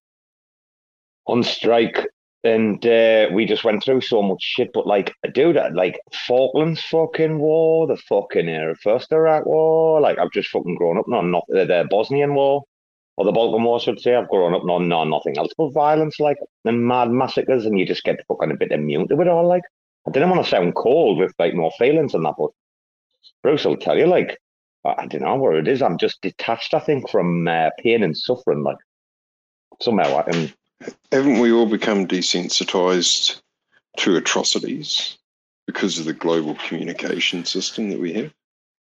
on 1.27 1.43
strike 1.43 2.07
and 2.45 2.85
uh, 2.87 3.29
we 3.33 3.45
just 3.47 3.65
went 3.65 3.83
through 3.83 4.01
so 4.01 4.23
much 4.23 4.43
shit. 4.43 4.71
But 4.73 4.87
like, 4.87 5.13
dude, 5.33 5.59
like 5.75 5.99
Falklands 6.27 6.81
fucking 6.83 7.39
war, 7.39 7.87
the 7.87 7.97
fucking 7.97 8.49
era, 8.49 8.75
first 8.83 9.13
Iraq 9.13 9.47
war. 9.47 10.01
Like, 10.01 10.19
I've 10.19 10.33
just 10.33 10.51
fucking 10.51 10.77
grown 10.77 10.99
up 10.99 11.09
on 11.09 11.31
not 11.31 11.45
the, 11.49 11.65
the 11.65 11.87
Bosnian 11.91 12.35
war 12.35 12.63
or 13.19 13.25
the 13.25 13.33
Balkan 13.33 13.65
War, 13.65 13.81
I 13.81 13.83
should 13.83 14.01
say. 14.01 14.15
I've 14.15 14.29
grown 14.29 14.55
up 14.55 14.63
on 14.63 14.89
no, 14.89 15.03
nothing 15.03 15.37
else 15.37 15.53
but 15.59 15.73
violence, 15.73 16.21
like 16.21 16.39
and 16.65 16.87
mad 16.87 17.11
massacres, 17.11 17.67
and 17.67 17.77
you 17.77 17.85
just 17.85 18.05
get 18.05 18.25
fucking 18.29 18.53
a 18.53 18.57
bit 18.57 18.71
immune 18.71 19.09
to 19.09 19.21
it 19.21 19.27
all. 19.27 19.47
Like, 19.47 19.65
I 20.07 20.13
didn't 20.13 20.31
want 20.31 20.45
to 20.45 20.49
sound 20.49 20.77
cold 20.77 21.19
with 21.19 21.35
like 21.37 21.53
more 21.53 21.73
feelings 21.79 22.13
than 22.13 22.23
that, 22.23 22.37
but 22.39 22.51
Bruce 23.43 23.65
will 23.65 23.77
tell 23.77 23.99
you, 23.99 24.07
like, 24.07 24.39
I 24.85 25.07
don't 25.07 25.23
know 25.23 25.35
where 25.35 25.59
it 25.59 25.67
is. 25.67 25.83
I'm 25.83 25.99
just 25.99 26.23
detached, 26.23 26.75
I 26.75 26.79
think, 26.79 27.11
from 27.11 27.49
uh, 27.49 27.71
pain 27.81 28.05
and 28.05 28.17
suffering. 28.17 28.63
Like, 28.63 28.79
somehow 29.83 30.19
I 30.19 30.23
can. 30.23 30.53
Haven't 31.11 31.41
we 31.41 31.51
all 31.51 31.67
become 31.67 32.07
desensitized 32.07 33.41
to 33.97 34.17
atrocities 34.17 35.19
because 35.67 35.99
of 35.99 36.05
the 36.05 36.13
global 36.13 36.55
communication 36.55 37.45
system 37.45 37.91
that 37.91 37.99
we 37.99 38.13
have? 38.13 38.33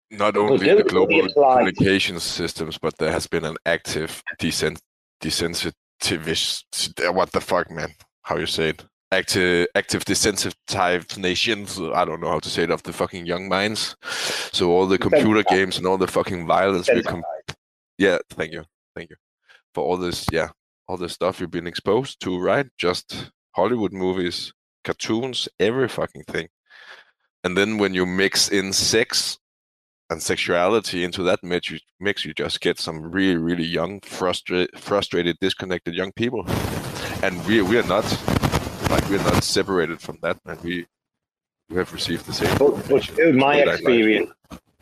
Not 0.10 0.38
only 0.38 0.74
the 0.74 0.84
global 0.84 1.28
communication 1.34 2.20
systems, 2.20 2.78
but 2.78 2.98
there 2.98 3.12
has 3.12 3.28
been 3.28 3.44
an 3.46 3.58
active 3.66 4.24
desen- 4.40 4.80
desensitization. 5.22 7.08
Uh, 7.08 7.12
what 7.14 7.32
the 7.32 7.42
fuck, 7.42 7.70
man? 7.70 7.90
How 8.22 8.38
you 8.38 8.46
say 8.46 8.70
it? 8.70 8.86
Active, 9.12 9.68
active 9.76 10.06
desensitization. 10.06 11.94
I 11.96 12.06
don't 12.06 12.22
know 12.22 12.30
how 12.30 12.40
to 12.40 12.50
say 12.50 12.64
it 12.64 12.72
of 12.72 12.84
the 12.84 12.94
fucking 12.94 13.26
young 13.26 13.48
minds. 13.50 13.96
So 14.52 14.70
all 14.72 14.86
the 14.88 14.98
computer 14.98 15.44
games 15.44 15.78
and 15.78 15.86
all 15.88 15.98
the 15.98 16.08
fucking 16.08 16.46
violence 16.48 16.90
we 16.94 17.04
com- 17.04 17.24
yeah 17.98 18.18
thank 18.32 18.54
you 18.54 18.64
thank 18.96 19.10
you 19.10 19.16
for 19.74 19.84
all 19.84 19.98
this 19.98 20.26
yeah 20.32 20.50
all 20.88 20.98
the 20.98 21.10
stuff 21.10 21.40
you've 21.40 21.52
been 21.52 21.68
exposed 21.68 22.20
to 22.22 22.40
right 22.40 22.68
just 22.78 23.32
hollywood 23.52 23.92
movies 23.94 24.54
cartoons 24.84 25.50
every 25.60 25.88
fucking 25.88 26.24
thing 26.24 26.48
and 27.44 27.58
then 27.58 27.78
when 27.78 27.94
you 27.94 28.06
mix 28.06 28.50
in 28.50 28.72
sex 28.72 29.38
and 30.10 30.22
sexuality 30.22 31.04
into 31.04 31.24
that 31.24 31.44
mix 31.44 31.70
you, 31.70 31.80
mix, 32.00 32.24
you 32.26 32.34
just 32.34 32.62
get 32.62 32.80
some 32.80 33.12
really 33.12 33.36
really 33.38 33.66
young 33.66 34.00
frustrated 34.02 34.70
frustrated 34.80 35.38
disconnected 35.42 35.94
young 35.94 36.12
people 36.14 36.46
and 37.24 37.46
we 37.46 37.62
we 37.62 37.78
are 37.78 37.84
not 37.88 38.06
like 38.90 39.08
we're 39.10 39.24
not 39.24 39.44
separated 39.44 40.00
from 40.00 40.18
that 40.22 40.38
and 40.46 40.60
we 40.62 40.86
we 41.70 41.76
have 41.78 41.92
received 41.92 42.26
the 42.26 42.34
same 42.34 42.58
But, 42.58 42.88
but 42.88 43.36
my 43.36 43.58
that 43.58 43.68
life. 43.68 43.76
experience, 43.80 44.32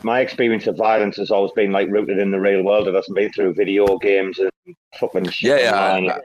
my 0.03 0.19
experience 0.19 0.67
of 0.67 0.77
violence 0.77 1.17
has 1.17 1.31
always 1.31 1.51
been 1.53 1.71
like 1.71 1.89
rooted 1.89 2.19
in 2.19 2.29
the 2.29 2.39
real 2.39 2.61
world. 2.63 2.87
It 2.87 2.93
hasn't 2.93 3.15
been 3.15 3.31
through 3.31 3.55
video 3.55 3.97
games 3.97 4.37
and 4.37 4.51
fucking 4.99 5.29
shit. 5.29 5.61
Yeah, 5.61 5.99
yeah, 5.99 6.13
I- 6.13 6.21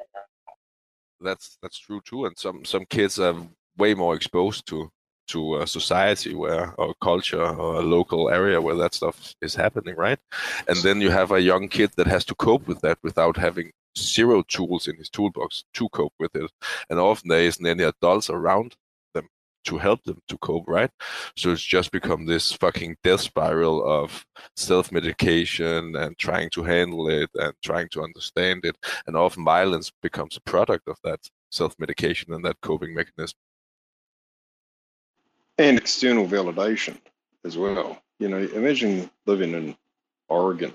that's 1.23 1.57
that's 1.63 1.79
true 1.79 2.01
too. 2.05 2.27
And 2.27 2.37
some 2.39 2.65
some 2.67 2.85
kids 2.87 3.19
are 3.19 3.35
way 3.79 3.95
more 3.95 4.15
exposed 4.15 4.67
to 4.69 4.91
to 5.31 5.57
a 5.57 5.67
society 5.67 6.35
where 6.35 6.75
or 6.79 6.95
culture 7.03 7.45
or 7.45 7.77
a 7.77 7.83
local 7.83 8.31
area 8.31 8.61
where 8.61 8.77
that 8.77 8.95
stuff 8.95 9.35
is 9.41 9.55
happening, 9.55 9.97
right? 9.97 10.19
And 10.69 10.79
then 10.79 11.01
you 11.01 11.11
have 11.11 11.31
a 11.33 11.41
young 11.41 11.69
kid 11.69 11.91
that 11.97 12.07
has 12.07 12.25
to 12.27 12.35
cope 12.35 12.67
with 12.67 12.81
that 12.83 12.99
without 13.03 13.37
having 13.37 13.73
zero 13.99 14.43
tools 14.43 14.87
in 14.89 14.97
his 14.97 15.11
toolbox 15.11 15.65
to 15.75 15.89
cope 15.91 16.15
with 16.19 16.35
it. 16.35 16.51
And 16.89 16.99
often 16.99 17.29
there 17.29 17.43
isn't 17.43 17.67
any 17.67 17.83
adults 17.85 18.31
around 18.31 18.77
them 19.15 19.29
to 19.65 19.79
help 19.79 20.05
them 20.05 20.21
to 20.29 20.39
cope, 20.39 20.69
right? 20.69 20.91
So 21.37 21.51
it's 21.53 21.63
just 21.63 21.91
become 21.93 22.27
this 22.27 22.53
fucking 22.53 22.97
death 23.05 23.21
spiral 23.21 23.85
of 23.85 24.25
self 24.57 24.93
medication 24.93 25.97
and 25.97 26.19
trying 26.19 26.51
to 26.51 26.63
handle 26.63 27.09
it 27.09 27.31
and 27.35 27.53
trying 27.63 27.89
to 27.91 28.03
understand 28.03 28.65
it 28.65 28.77
and 29.07 29.17
often 29.17 29.45
violence 29.45 29.93
becomes 30.03 30.37
a 30.37 30.41
product 30.41 30.89
of 30.89 30.97
that 31.05 31.21
self-medication 31.51 32.33
and 32.33 32.45
that 32.45 32.61
coping 32.63 32.95
mechanism 32.95 33.37
and 35.61 35.79
external 35.79 36.27
validation 36.27 36.97
as 37.45 37.57
well. 37.57 38.01
You 38.19 38.29
know, 38.29 38.39
imagine 38.39 39.11
living 39.27 39.53
in 39.53 39.77
Oregon 40.29 40.73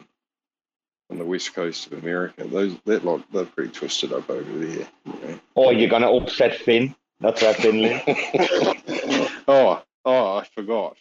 on 1.10 1.18
the 1.18 1.25
west 1.25 1.54
coast 1.54 1.88
of 1.88 2.04
America. 2.04 2.46
Those 2.46 2.75
that 2.86 3.04
lot 3.04 3.24
they're 3.32 3.46
pretty 3.46 3.72
twisted 3.72 4.13
up 4.13 4.30
over 4.30 4.65
there. 4.65 4.88
You 5.06 5.39
Or 5.56 5.74
you're 5.74 5.89
gonna 5.89 6.12
upset 6.12 6.56
Finn. 6.56 6.96
That's 7.20 7.42
that 7.42 7.56
Finley. 7.58 8.01
oh, 9.48 9.82
oh, 10.06 10.38
I 10.38 10.46
forgot. 10.54 10.98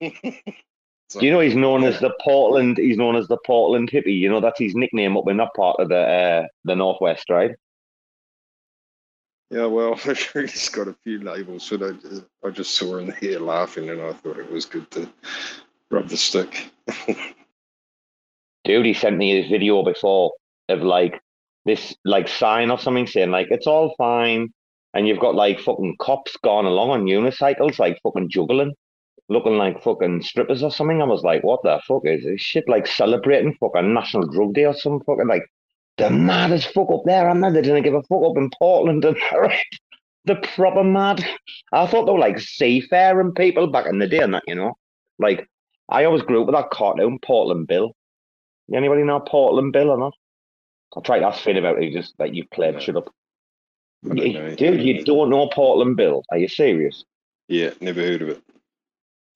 Do 0.00 1.24
you 1.24 1.30
know 1.30 1.40
he's 1.40 1.54
known 1.54 1.84
as 1.84 2.00
the 2.00 2.12
Portland? 2.20 2.78
He's 2.78 2.96
known 2.96 3.16
as 3.16 3.28
the 3.28 3.38
Portland 3.46 3.90
hippie. 3.90 4.18
You 4.18 4.28
know 4.28 4.40
that's 4.40 4.58
his 4.58 4.74
nickname 4.74 5.16
up 5.16 5.28
in 5.28 5.36
that 5.36 5.54
part 5.54 5.76
of 5.78 5.88
the 5.88 5.98
uh, 5.98 6.46
the 6.64 6.74
northwest, 6.74 7.30
right? 7.30 7.52
Yeah, 9.50 9.66
well, 9.66 9.94
he's 10.34 10.68
got 10.70 10.88
a 10.88 10.96
few 11.04 11.20
labels, 11.20 11.68
but 11.70 11.82
I, 11.82 11.92
just, 11.92 12.24
I 12.44 12.50
just 12.50 12.74
saw 12.74 12.98
him 12.98 13.12
here 13.20 13.38
laughing, 13.38 13.90
and 13.90 14.00
I 14.02 14.12
thought 14.12 14.38
it 14.38 14.50
was 14.50 14.64
good 14.64 14.90
to 14.92 15.08
rub 15.90 16.08
the 16.08 16.16
stick. 16.16 16.70
Dude, 18.64 18.86
he 18.86 18.94
sent 18.94 19.16
me 19.16 19.40
his 19.40 19.48
video 19.48 19.84
before 19.84 20.32
of 20.68 20.82
like 20.82 21.20
this 21.64 21.94
like 22.04 22.26
sign 22.26 22.70
or 22.70 22.78
something 22.78 23.06
saying 23.06 23.30
like 23.30 23.46
it's 23.50 23.68
all 23.68 23.94
fine, 23.96 24.48
and 24.94 25.06
you've 25.06 25.20
got 25.20 25.36
like 25.36 25.60
fucking 25.60 25.96
cops 26.00 26.36
going 26.42 26.66
along 26.66 26.90
on 26.90 27.04
unicycles, 27.04 27.78
like 27.78 28.00
fucking 28.02 28.28
juggling, 28.28 28.74
looking 29.28 29.56
like 29.56 29.80
fucking 29.80 30.22
strippers 30.22 30.64
or 30.64 30.72
something. 30.72 31.00
I 31.00 31.04
was 31.04 31.22
like, 31.22 31.44
what 31.44 31.62
the 31.62 31.80
fuck 31.86 32.02
is 32.04 32.24
this 32.24 32.40
shit? 32.40 32.68
Like 32.68 32.88
celebrating 32.88 33.54
fucking 33.60 33.94
National 33.94 34.26
Drug 34.26 34.54
Day 34.54 34.64
or 34.64 34.74
some 34.74 34.98
fucking 35.06 35.28
like 35.28 35.46
the 35.98 36.10
mad 36.10 36.52
as 36.52 36.64
fuck 36.64 36.90
up 36.90 37.02
there. 37.04 37.28
I'm 37.28 37.40
mad 37.40 37.54
they 37.54 37.62
didn't 37.62 37.82
give 37.82 37.94
a 37.94 38.02
fuck 38.02 38.22
up 38.22 38.36
in 38.36 38.50
Portland 38.58 39.04
and 39.04 39.16
the 40.24 40.36
proper 40.36 40.84
mad. 40.84 41.24
I 41.72 41.86
thought 41.86 42.06
they 42.06 42.12
were 42.12 42.18
like 42.18 42.38
seafaring 42.40 43.32
people 43.32 43.66
back 43.68 43.86
in 43.86 43.98
the 43.98 44.08
day 44.08 44.18
and 44.18 44.34
that, 44.34 44.42
you 44.46 44.54
know. 44.54 44.76
Like 45.18 45.48
I 45.88 46.04
always 46.04 46.22
grew 46.22 46.40
up 46.42 46.46
with 46.46 46.54
that 46.56 46.70
cartoon, 46.70 47.18
Portland 47.20 47.66
Bill. 47.66 47.92
Anybody 48.74 49.04
know 49.04 49.20
Portland 49.20 49.72
Bill 49.72 49.90
or 49.90 49.98
not? 49.98 50.12
I 50.96 51.00
tried 51.00 51.20
to 51.20 51.26
ask 51.26 51.42
Finn 51.42 51.56
about 51.56 51.82
it. 51.82 51.92
Just 51.92 52.14
like 52.18 52.34
you 52.34 52.44
played 52.52 52.74
No. 52.74 52.80
shut 52.80 52.96
up. 52.96 53.12
I. 54.10 54.54
Dude, 54.56 54.82
you 54.82 55.04
don't 55.04 55.30
know 55.30 55.48
Portland 55.48 55.96
Bill? 55.96 56.22
Are 56.30 56.38
you 56.38 56.48
serious? 56.48 57.04
Yeah, 57.48 57.70
never 57.80 58.00
heard 58.00 58.22
of 58.22 58.28
it. 58.30 58.42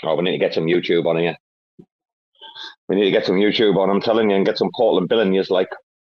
Oh, 0.02 0.16
we 0.16 0.22
need 0.24 0.32
to 0.32 0.38
get 0.38 0.54
some 0.54 0.64
YouTube 0.64 1.06
on 1.06 1.18
here. 1.18 1.36
We 2.88 2.96
need 2.96 3.04
to 3.04 3.10
get 3.10 3.24
some 3.26 3.36
YouTube 3.36 3.76
on. 3.76 3.90
I'm 3.90 4.00
telling 4.00 4.30
you, 4.30 4.36
and 4.36 4.44
get 4.46 4.58
some 4.58 4.70
Portland 4.74 5.08
Bill 5.08 5.20
and 5.20 5.34
you's 5.34 5.50
like, 5.50 5.68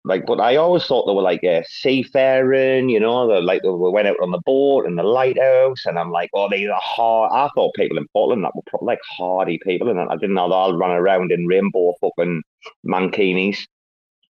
like. 0.06 0.26
But 0.26 0.40
I 0.40 0.56
always 0.58 0.86
thought 0.86 1.06
they 1.06 1.14
were 1.14 1.22
like 1.22 1.44
uh, 1.44 1.62
seafaring, 1.68 2.90
you 2.90 3.00
know. 3.00 3.28
They 3.28 3.42
like 3.42 3.62
they 3.64 3.70
went 3.70 4.08
out 4.08 4.18
on 4.22 4.32
the 4.32 4.42
boat 4.46 4.86
and 4.86 4.98
the 4.98 5.04
lighthouse, 5.04 5.86
and 5.86 5.98
I'm 6.00 6.12
like, 6.12 6.30
oh, 6.34 6.50
these 6.50 6.70
are 6.70 6.80
hard. 6.82 7.32
I 7.34 7.50
thought 7.56 7.76
people 7.76 7.98
in 7.98 8.08
Portland 8.14 8.44
that 8.44 8.56
were 8.56 8.62
probably 8.68 8.88
like 8.88 9.00
hardy 9.18 9.60
people, 9.64 9.90
and 9.90 10.00
I 10.00 10.16
didn't 10.16 10.36
know 10.36 10.50
they 10.50 10.56
all 10.56 10.78
run 10.78 10.92
around 10.92 11.32
in 11.32 11.48
rainbow 11.48 11.94
fucking 12.02 12.44
mankinis 12.86 13.58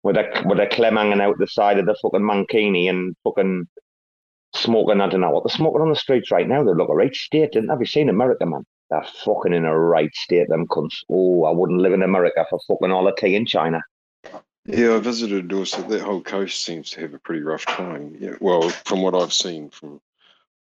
with 0.03 0.17
a 0.17 0.43
with 0.47 0.61
a 0.61 0.67
clem 0.67 0.97
hanging 0.97 1.21
out 1.21 1.39
the 1.39 1.47
side 1.47 1.79
of 1.79 1.87
the 1.87 1.97
fucking 2.03 2.21
mankini 2.21 2.89
and 2.89 3.15
fucking 3.25 3.67
smoking. 4.55 5.01
I 5.01 5.09
don't 5.09 5.21
know 5.21 5.31
what 5.31 5.45
they're 5.45 5.57
smoking 5.57 5.83
on 5.83 5.91
the 5.91 5.97
streets 5.97 6.31
right 6.31 6.49
now. 6.49 6.65
They 6.65 6.73
look 6.73 6.89
a 6.89 6.95
right 6.95 7.15
state, 7.15 7.53
didn't 7.53 7.71
have 7.71 7.81
you 7.81 7.87
seen 7.87 8.09
America, 8.09 8.47
man? 8.47 8.65
They're 8.91 9.05
fucking 9.25 9.53
in 9.53 9.65
a 9.65 9.79
right 9.79 10.15
state, 10.15 10.49
them 10.49 10.67
cunts. 10.67 10.97
Oh, 11.11 11.45
I 11.45 11.51
wouldn't 11.51 11.81
live 11.81 11.93
in 11.93 12.03
America 12.03 12.47
for 12.49 12.59
fucking 12.69 12.91
all 12.91 13.05
the 13.05 13.13
tea 13.13 13.35
in 13.35 13.45
China. 13.45 13.83
Yeah, 14.71 14.97
I 14.97 14.99
visited 14.99 15.49
Dorset. 15.49 15.89
That 15.89 16.03
whole 16.03 16.21
coast 16.21 16.63
seems 16.63 16.91
to 16.91 17.01
have 17.01 17.15
a 17.15 17.19
pretty 17.19 17.41
rough 17.41 17.65
time. 17.65 18.15
Yeah, 18.21 18.35
well, 18.39 18.69
from 18.69 19.01
what 19.01 19.15
I've 19.15 19.33
seen 19.33 19.71
from 19.71 19.99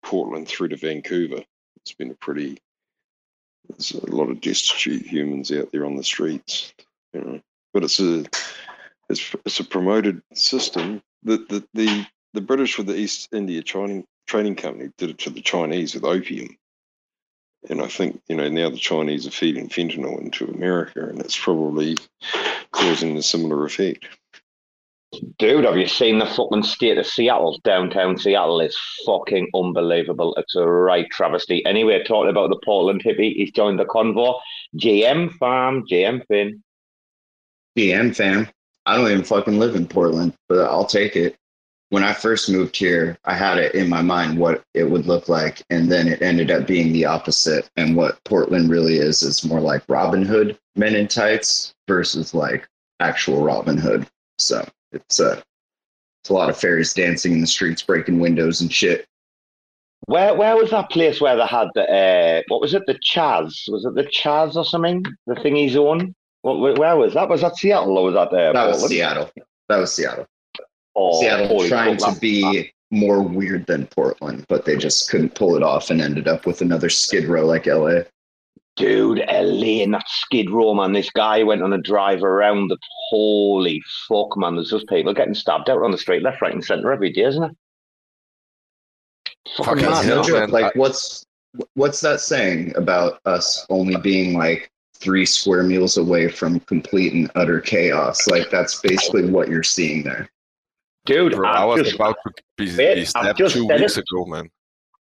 Portland 0.01 0.47
through 0.47 0.69
to 0.69 0.77
Vancouver, 0.77 1.43
it's 1.81 1.91
been 1.91 2.11
a 2.11 2.13
pretty. 2.13 2.57
There's 3.67 3.91
a 3.91 4.15
lot 4.15 4.29
of 4.29 4.39
destitute 4.39 5.05
humans 5.05 5.51
out 5.51 5.73
there 5.73 5.85
on 5.85 5.97
the 5.97 6.05
streets, 6.05 6.73
you 7.13 7.19
know. 7.19 7.41
But 7.73 7.83
it's 7.83 7.99
a, 7.99 8.23
it's 9.09 9.35
it's 9.45 9.59
a 9.59 9.65
promoted 9.65 10.21
system. 10.33 11.01
The 11.23 11.39
the 11.49 11.67
the, 11.73 12.07
the 12.33 12.41
British 12.41 12.77
with 12.77 12.87
the 12.87 12.95
East 12.95 13.27
India 13.33 13.61
Trading 13.61 14.05
Trading 14.25 14.55
Company 14.55 14.89
did 14.97 15.09
it 15.09 15.17
to 15.19 15.31
the 15.31 15.41
Chinese 15.41 15.95
with 15.95 16.05
opium, 16.05 16.57
and 17.69 17.81
I 17.81 17.87
think 17.87 18.21
you 18.27 18.35
know 18.35 18.47
now 18.49 18.69
the 18.69 18.77
Chinese 18.77 19.27
are 19.27 19.31
feeding 19.31 19.69
fentanyl 19.69 20.21
into 20.21 20.45
America, 20.45 21.03
and 21.03 21.19
it's 21.19 21.37
probably 21.37 21.97
causing 22.71 23.17
a 23.17 23.23
similar 23.23 23.65
effect. 23.65 24.05
Dude, 25.39 25.63
have 25.63 25.77
you 25.77 25.87
seen 25.87 26.19
the 26.19 26.25
fucking 26.25 26.63
state 26.63 26.97
of 26.97 27.07
Seattle? 27.07 27.59
Downtown 27.63 28.17
Seattle 28.17 28.59
is 28.59 28.77
fucking 29.05 29.49
unbelievable. 29.55 30.35
It's 30.35 30.55
a 30.55 30.65
right 30.67 31.09
travesty. 31.09 31.65
Anyway, 31.65 32.03
talking 32.03 32.29
about 32.29 32.49
the 32.49 32.59
Portland 32.63 33.03
hippie, 33.03 33.33
he's 33.33 33.51
joined 33.51 33.79
the 33.79 33.85
convoy. 33.85 34.33
GM 34.75 35.31
Farm, 35.33 35.85
GM 35.89 36.25
Finn. 36.27 36.61
DM 37.77 38.15
fam. 38.15 38.47
I 38.85 38.97
don't 38.97 39.11
even 39.11 39.23
fucking 39.23 39.59
live 39.59 39.75
in 39.75 39.87
Portland, 39.87 40.33
but 40.49 40.69
I'll 40.69 40.85
take 40.85 41.15
it. 41.15 41.35
When 41.89 42.03
I 42.03 42.13
first 42.13 42.49
moved 42.49 42.75
here, 42.75 43.17
I 43.23 43.33
had 43.33 43.57
it 43.57 43.73
in 43.73 43.87
my 43.87 44.01
mind 44.01 44.37
what 44.37 44.63
it 44.73 44.83
would 44.83 45.05
look 45.05 45.29
like, 45.29 45.63
and 45.69 45.89
then 45.89 46.09
it 46.09 46.21
ended 46.21 46.51
up 46.51 46.67
being 46.67 46.91
the 46.91 47.05
opposite. 47.05 47.69
And 47.77 47.95
what 47.95 48.21
Portland 48.25 48.69
really 48.69 48.97
is 48.97 49.21
is 49.21 49.45
more 49.45 49.61
like 49.61 49.83
Robin 49.87 50.23
Hood 50.23 50.57
men 50.75 50.95
in 50.95 51.07
tights 51.07 51.73
versus 51.87 52.33
like 52.33 52.67
actual 52.99 53.41
Robin 53.41 53.77
Hood. 53.77 54.05
So 54.37 54.67
it's 54.91 55.19
a 55.19 55.41
it's 56.23 56.29
a 56.29 56.33
lot 56.33 56.49
of 56.49 56.57
fairies 56.57 56.93
dancing 56.93 57.31
in 57.31 57.41
the 57.41 57.47
streets, 57.47 57.81
breaking 57.81 58.19
windows 58.19 58.59
and 58.59 58.71
shit. 58.71 59.05
Where 60.07 60.35
where 60.35 60.57
was 60.57 60.71
that 60.71 60.89
place 60.89 61.21
where 61.21 61.37
they 61.37 61.45
had 61.45 61.69
the 61.73 61.83
uh, 61.83 62.41
what 62.49 62.61
was 62.61 62.73
it? 62.73 62.83
The 62.85 62.95
Chaz? 62.95 63.69
Was 63.69 63.85
it 63.85 63.95
the 63.95 64.03
Chaz 64.03 64.55
or 64.55 64.65
something? 64.65 65.05
The 65.25 65.35
thing 65.35 65.55
he's 65.55 65.77
on? 65.77 66.13
What, 66.41 66.59
where 66.59 66.75
where 66.75 66.97
was 66.97 67.13
that? 67.13 67.29
Was 67.29 67.41
that 67.41 67.55
Seattle 67.55 67.97
or 67.97 68.05
was 68.05 68.13
that 68.15 68.31
there? 68.31 68.53
That 68.53 68.67
was 68.67 68.87
Seattle. 68.87 69.31
That 69.69 69.77
was 69.77 69.93
Seattle. 69.93 70.27
Oh, 70.99 71.21
Seattle 71.21 71.67
trying 71.67 71.97
to 71.97 72.05
that- 72.05 72.19
be 72.19 72.71
more 72.89 73.21
weird 73.21 73.65
than 73.67 73.85
Portland, 73.87 74.45
but 74.49 74.65
they 74.65 74.75
just 74.77 75.09
couldn't 75.11 75.35
pull 75.35 75.55
it 75.55 75.61
off 75.63 75.89
and 75.91 76.01
ended 76.01 76.27
up 76.27 76.45
with 76.45 76.61
another 76.61 76.89
skid 76.89 77.25
row 77.25 77.45
like 77.45 77.67
LA. 77.67 77.99
Dude, 78.77 79.19
LA 79.29 79.81
and 79.83 79.93
that 79.93 80.07
skid 80.07 80.49
row, 80.49 80.73
man. 80.73 80.93
This 80.93 81.09
guy 81.09 81.43
went 81.43 81.63
on 81.63 81.73
a 81.73 81.77
drive 81.81 82.23
around 82.23 82.69
the 82.69 82.77
holy 83.09 83.81
fuck, 84.07 84.37
man. 84.37 84.55
There's 84.55 84.69
just 84.69 84.87
people 84.87 85.13
getting 85.13 85.33
stabbed 85.33 85.69
out 85.69 85.81
on 85.83 85.91
the 85.91 85.97
street, 85.97 86.23
left, 86.23 86.41
right, 86.41 86.53
and 86.53 86.63
centre 86.63 86.91
every 86.91 87.11
day, 87.11 87.23
isn't 87.23 87.43
it? 87.43 87.51
Fucking 89.57 89.83
Fucking 89.83 89.83
hell, 89.83 90.03
no? 90.17 90.23
joke. 90.23 90.39
man. 90.39 90.49
Like, 90.51 90.75
what's 90.75 91.23
what's 91.73 92.01
that 92.01 92.19
saying 92.21 92.75
about 92.75 93.19
us 93.25 93.65
only 93.69 93.97
being 93.97 94.37
like 94.37 94.69
three 94.95 95.25
square 95.25 95.63
meals 95.63 95.97
away 95.97 96.27
from 96.29 96.59
complete 96.61 97.13
and 97.13 97.31
utter 97.35 97.59
chaos? 97.59 98.27
Like, 98.27 98.49
that's 98.49 98.79
basically 98.81 99.29
what 99.29 99.47
you're 99.49 99.63
seeing 99.63 100.03
there. 100.03 100.29
Dude, 101.07 101.33
Bro, 101.35 101.49
I 101.49 101.65
was 101.65 101.81
just, 101.81 101.95
about 101.95 102.17
to 102.25 102.43
be, 102.57 102.65
be 102.65 103.05
stabbed 103.05 103.37
two 103.37 103.65
weeks 103.67 103.97
it. 103.97 104.03
ago, 104.11 104.25
man. 104.25 104.49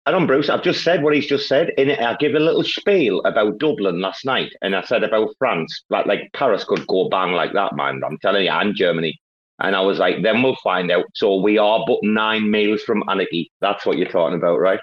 I 0.06 0.12
don't, 0.12 0.26
Bruce. 0.26 0.48
I've 0.48 0.62
just 0.62 0.82
said 0.82 1.02
what 1.02 1.14
he's 1.14 1.26
just 1.26 1.46
said. 1.46 1.70
In 1.76 1.90
it, 1.90 2.00
I 2.00 2.16
give 2.16 2.34
a 2.34 2.40
little 2.40 2.62
spiel 2.62 3.20
about 3.26 3.58
Dublin 3.58 4.00
last 4.00 4.24
night, 4.24 4.50
and 4.62 4.74
I 4.74 4.82
said 4.82 5.04
about 5.04 5.34
France, 5.38 5.84
like 5.90 6.06
like 6.06 6.30
Paris 6.32 6.64
could 6.64 6.86
go 6.86 7.08
bang 7.10 7.32
like 7.32 7.52
that, 7.52 7.76
man. 7.76 8.00
I'm 8.04 8.18
telling 8.18 8.44
you, 8.46 8.50
and 8.50 8.74
Germany. 8.74 9.20
And 9.62 9.76
I 9.76 9.80
was 9.82 9.98
like, 9.98 10.22
then 10.22 10.42
we'll 10.42 10.56
find 10.64 10.90
out. 10.90 11.04
So 11.14 11.36
we 11.36 11.58
are 11.58 11.84
but 11.86 11.98
nine 12.02 12.50
miles 12.50 12.82
from 12.82 13.04
anarchy. 13.10 13.52
That's 13.60 13.84
what 13.84 13.98
you're 13.98 14.08
talking 14.08 14.38
about, 14.38 14.58
right? 14.58 14.80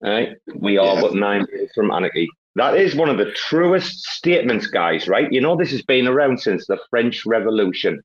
Right? 0.00 0.36
We 0.54 0.78
are 0.78 0.94
Yeah. 0.94 1.00
but 1.00 1.14
nine 1.14 1.44
miles 1.52 1.70
from 1.74 1.90
anarchy. 1.90 2.28
That 2.54 2.76
is 2.76 2.94
one 2.94 3.08
of 3.10 3.18
the 3.18 3.32
truest 3.32 4.04
statements, 4.04 4.68
guys, 4.68 5.08
right? 5.08 5.30
You 5.32 5.40
know, 5.40 5.56
this 5.56 5.72
has 5.72 5.82
been 5.82 6.06
around 6.06 6.40
since 6.40 6.66
the 6.66 6.78
French 6.88 7.26
Revolution, 7.26 8.00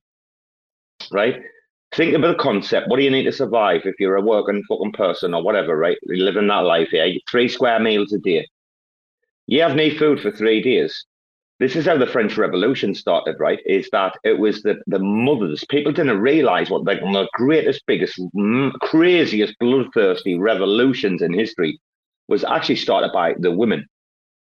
right? 1.12 1.40
Think 1.94 2.14
about 2.14 2.36
the 2.36 2.42
concept. 2.42 2.88
What 2.88 2.96
do 2.96 3.02
you 3.02 3.10
need 3.10 3.24
to 3.24 3.32
survive 3.32 3.82
if 3.84 3.96
you're 3.98 4.16
a 4.16 4.22
working 4.22 4.62
fucking 4.68 4.92
person 4.92 5.34
or 5.34 5.42
whatever, 5.42 5.76
right? 5.76 5.98
You're 6.04 6.24
living 6.24 6.48
that 6.48 6.64
life 6.64 6.88
here. 6.90 7.12
Three 7.30 7.48
square 7.48 7.78
meals 7.80 8.12
a 8.12 8.18
day. 8.18 8.48
You 9.46 9.60
have 9.62 9.76
no 9.76 9.90
food 9.90 10.20
for 10.20 10.30
three 10.30 10.62
days. 10.62 11.04
This 11.58 11.76
is 11.76 11.86
how 11.86 11.96
the 11.96 12.06
French 12.06 12.36
Revolution 12.36 12.94
started, 12.94 13.36
right? 13.38 13.60
Is 13.66 13.88
that 13.92 14.14
it 14.24 14.38
was 14.38 14.62
the, 14.62 14.80
the 14.86 14.98
mothers. 14.98 15.64
People 15.68 15.92
didn't 15.92 16.18
realize 16.20 16.70
what 16.70 16.84
like 16.84 17.00
the 17.00 17.28
greatest, 17.34 17.82
biggest, 17.86 18.20
craziest, 18.80 19.54
bloodthirsty 19.60 20.38
revolutions 20.38 21.22
in 21.22 21.32
history 21.32 21.78
was 22.28 22.42
actually 22.42 22.76
started 22.76 23.12
by 23.12 23.34
the 23.38 23.52
women, 23.52 23.86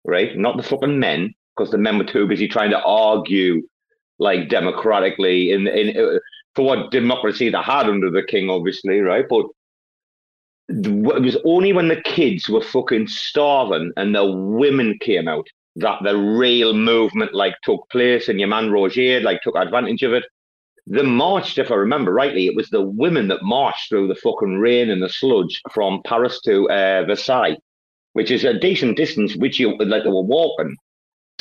right? 0.05 0.37
Not 0.37 0.57
the 0.57 0.63
fucking 0.63 0.99
men, 0.99 1.33
because 1.57 1.71
the 1.71 1.79
men 1.79 1.97
were 1.97 2.05
too 2.05 2.27
busy 2.27 2.49
trying 2.49 2.71
to 2.71 2.83
argue 2.83 3.63
like 4.19 4.49
democratically 4.49 5.53
in 5.53 5.67
in 5.67 5.97
uh, 5.97 6.19
for 6.57 6.65
what 6.65 6.91
democracy 6.91 7.51
they 7.51 7.59
had 7.59 7.87
under 7.87 8.11
the 8.11 8.23
king, 8.23 8.51
obviously, 8.51 9.01
right? 9.01 9.27
But 9.29 9.47
it 10.69 11.23
was 11.23 11.37
only 11.45 11.73
when 11.73 11.89
the 11.89 12.01
kids 12.01 12.49
were 12.49 12.63
fucking 12.63 13.07
starving 13.07 13.93
and 13.97 14.15
the 14.15 14.25
women 14.25 14.99
came 15.01 15.29
out 15.29 15.47
that 15.77 16.03
the 16.03 16.17
real 16.17 16.73
movement 16.73 17.35
like 17.35 17.55
took 17.63 17.89
place, 17.91 18.29
and 18.29 18.41
your 18.41 18.49
man 18.49 18.73
Roger 18.73 19.21
like 19.21 19.43
took 19.43 19.57
advantage 19.57 20.03
of 20.03 20.15
it. 20.15 20.25
The 20.87 21.03
march, 21.03 21.59
if 21.59 21.71
I 21.71 21.75
remember 21.75 22.13
rightly, 22.13 22.47
it 22.47 22.57
was 22.57 22.71
the 22.71 22.81
women 22.81 23.29
that 23.29 23.43
marched 23.43 23.89
through 23.89 24.09
the 24.09 24.15
fucking 24.15 24.59
rain 24.59 24.89
and 24.89 25.03
the 25.03 25.09
sludge 25.09 25.61
from 25.73 26.01
Paris 26.05 26.41
to 26.43 26.71
uh, 26.71 27.05
Versailles, 27.07 27.57
which 28.15 28.31
is 28.31 28.45
a 28.45 28.59
decent 28.59 28.97
distance, 28.97 29.37
which 29.37 29.59
you 29.59 29.77
like 29.77 30.05
they 30.05 30.09
were 30.09 30.23
walking. 30.23 30.77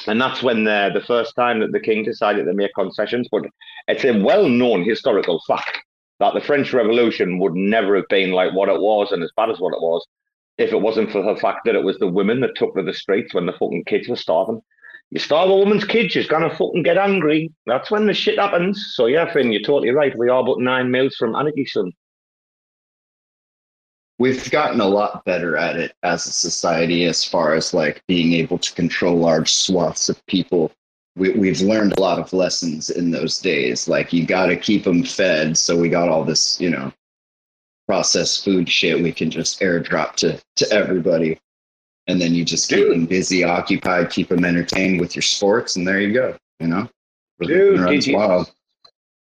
And 0.08 0.22
that's 0.22 0.44
when 0.44 0.66
the, 0.66 0.92
the 0.94 1.02
first 1.02 1.36
time 1.36 1.60
that 1.62 1.72
the 1.72 1.80
king 1.80 2.04
decided 2.04 2.46
to 2.46 2.54
make 2.54 2.74
concessions. 2.76 3.28
But 3.32 3.44
it's 3.88 4.04
a 4.06 4.20
well 4.20 4.48
known 4.48 4.84
historical 4.84 5.42
fact 5.48 5.80
that 6.20 6.34
the 6.34 6.42
French 6.42 6.74
Revolution 6.74 7.40
would 7.40 7.56
never 7.56 7.96
have 7.96 8.08
been 8.10 8.32
like 8.32 8.54
what 8.54 8.70
it 8.70 8.80
was 8.80 9.12
and 9.12 9.24
as 9.24 9.32
bad 9.36 9.50
as 9.50 9.60
what 9.60 9.74
it 9.74 9.82
was 9.82 10.06
if 10.58 10.72
it 10.72 10.82
wasn't 10.82 11.12
for 11.12 11.22
the 11.22 11.40
fact 11.40 11.62
that 11.66 11.76
it 11.76 11.84
was 11.84 11.98
the 11.98 12.08
women 12.08 12.40
that 12.42 12.56
took 12.56 12.76
to 12.76 12.84
the 12.84 12.94
streets 12.94 13.34
when 13.34 13.46
the 13.46 13.54
fucking 13.54 13.84
kids 13.86 14.08
were 14.08 14.16
starving. 14.16 14.62
You 15.12 15.20
starve 15.20 15.50
a 15.50 15.56
woman's 15.56 15.84
kids, 15.84 16.14
she's 16.14 16.28
gonna 16.28 16.50
fucking 16.50 16.84
get 16.84 16.98
angry. 16.98 17.52
That's 17.66 17.92
when 17.92 18.08
the 18.08 18.14
shit 18.14 18.40
happens. 18.40 18.94
So 18.96 19.06
yeah, 19.06 19.32
Finn, 19.32 19.52
you're 19.52 19.62
totally 19.62 19.92
right. 19.92 20.18
We 20.18 20.30
are 20.30 20.44
but 20.44 20.60
nine 20.60 20.92
miles 20.92 21.16
from 21.16 21.36
anarchy, 21.36 21.66
son. 21.66 21.92
We've 24.18 24.50
gotten 24.50 24.80
a 24.80 24.88
lot 24.88 25.26
better 25.26 25.58
at 25.58 25.76
it 25.76 25.94
as 26.04 26.26
a 26.26 26.32
society 26.32 27.04
as 27.06 27.26
far 27.26 27.54
as 27.54 27.74
like 27.74 28.02
being 28.08 28.34
able 28.34 28.58
to 28.60 28.74
control 28.74 29.18
large 29.18 29.54
swaths 29.54 30.08
of 30.08 30.26
people. 30.28 30.72
We, 31.18 31.32
we've 31.32 31.62
learned 31.62 31.98
a 31.98 32.02
lot 32.02 32.20
of 32.20 32.32
lessons 32.34 32.90
in 32.90 33.12
those 33.12 33.40
days. 33.40 33.88
Like, 33.88 34.14
you 34.14 34.26
got 34.26 34.48
to 34.48 34.58
keep 34.58 34.84
them 34.84 35.04
fed. 35.04 35.58
So, 35.58 35.78
we 35.78 35.90
got 35.90 36.10
all 36.10 36.24
this, 36.26 36.60
you 36.60 36.70
know, 36.70 36.92
processed 37.88 38.44
food 38.44 38.70
shit 38.70 39.02
we 39.02 39.12
can 39.12 39.30
just 39.30 39.60
airdrop 39.62 40.16
to, 40.16 40.42
to 40.58 40.72
everybody. 40.72 41.40
And 42.08 42.22
then 42.22 42.34
you 42.34 42.46
just 42.46 42.70
keep 42.70 42.80
Dude. 42.80 42.92
them 42.92 43.06
busy, 43.06 43.44
occupied, 43.44 44.12
keep 44.12 44.30
them 44.30 44.46
entertained 44.46 45.00
with 45.00 45.16
your 45.16 45.24
sports, 45.24 45.76
and 45.76 45.88
there 45.88 46.00
you 46.00 46.14
go. 46.14 46.36
You 46.60 46.68
know, 46.68 46.90
Dude, 47.42 47.86
did 47.88 48.08
you- 48.08 48.16
wild. 48.18 48.52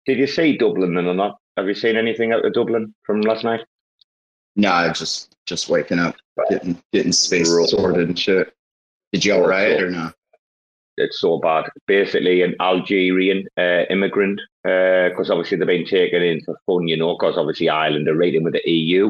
Did 0.06 0.18
you 0.18 0.28
see 0.28 0.58
Dublin 0.58 0.96
then 0.96 1.06
or 1.06 1.14
not? 1.14 1.38
Have 1.56 1.68
you 1.68 1.74
seen 1.76 1.96
anything 1.96 2.34
out 2.34 2.44
of 2.46 2.54
Dublin 2.54 2.94
from 3.04 3.22
last 3.22 3.44
night? 3.46 3.62
Nah, 4.56 4.92
just 4.94 5.36
just 5.46 5.70
waking 5.70 6.00
up, 6.00 6.16
getting 6.50 6.82
getting 6.92 7.12
space 7.12 7.52
Roll. 7.52 7.68
sorted 7.68 8.08
and 8.08 8.18
shit. 8.18 8.54
Did 9.12 9.26
you 9.26 9.34
all 9.34 9.48
riot 9.48 9.82
or 9.82 9.90
no? 9.90 10.12
it's 10.98 11.20
so 11.20 11.40
bad. 11.40 11.66
Basically, 11.88 12.42
an 12.42 12.56
Algerian 12.60 13.48
uh, 13.58 13.84
immigrant, 13.90 14.40
because 14.64 15.30
obviously 15.30 15.58
they've 15.58 15.68
been 15.68 15.86
taken 15.86 16.22
in 16.22 16.42
for 16.42 16.60
fun, 16.66 16.88
you 16.88 16.98
know, 16.98 17.18
because 17.18 17.38
obviously 17.38 17.70
Ireland 17.70 18.08
are 18.08 18.16
raiding 18.16 18.44
with 18.44 18.54
the 18.54 18.72
EU. 18.72 19.10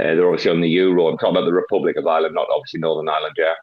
Uh, 0.00 0.14
they're 0.14 0.26
obviously 0.26 0.50
on 0.50 0.60
the 0.60 0.68
Euro. 0.68 1.08
I'm 1.08 1.18
talking 1.18 1.36
about 1.36 1.44
the 1.44 1.52
Republic 1.52 1.96
of 1.96 2.06
Ireland, 2.06 2.34
not 2.34 2.48
obviously 2.50 2.80
Northern 2.80 3.08
Ireland, 3.08 3.36
yeah. 3.38 3.54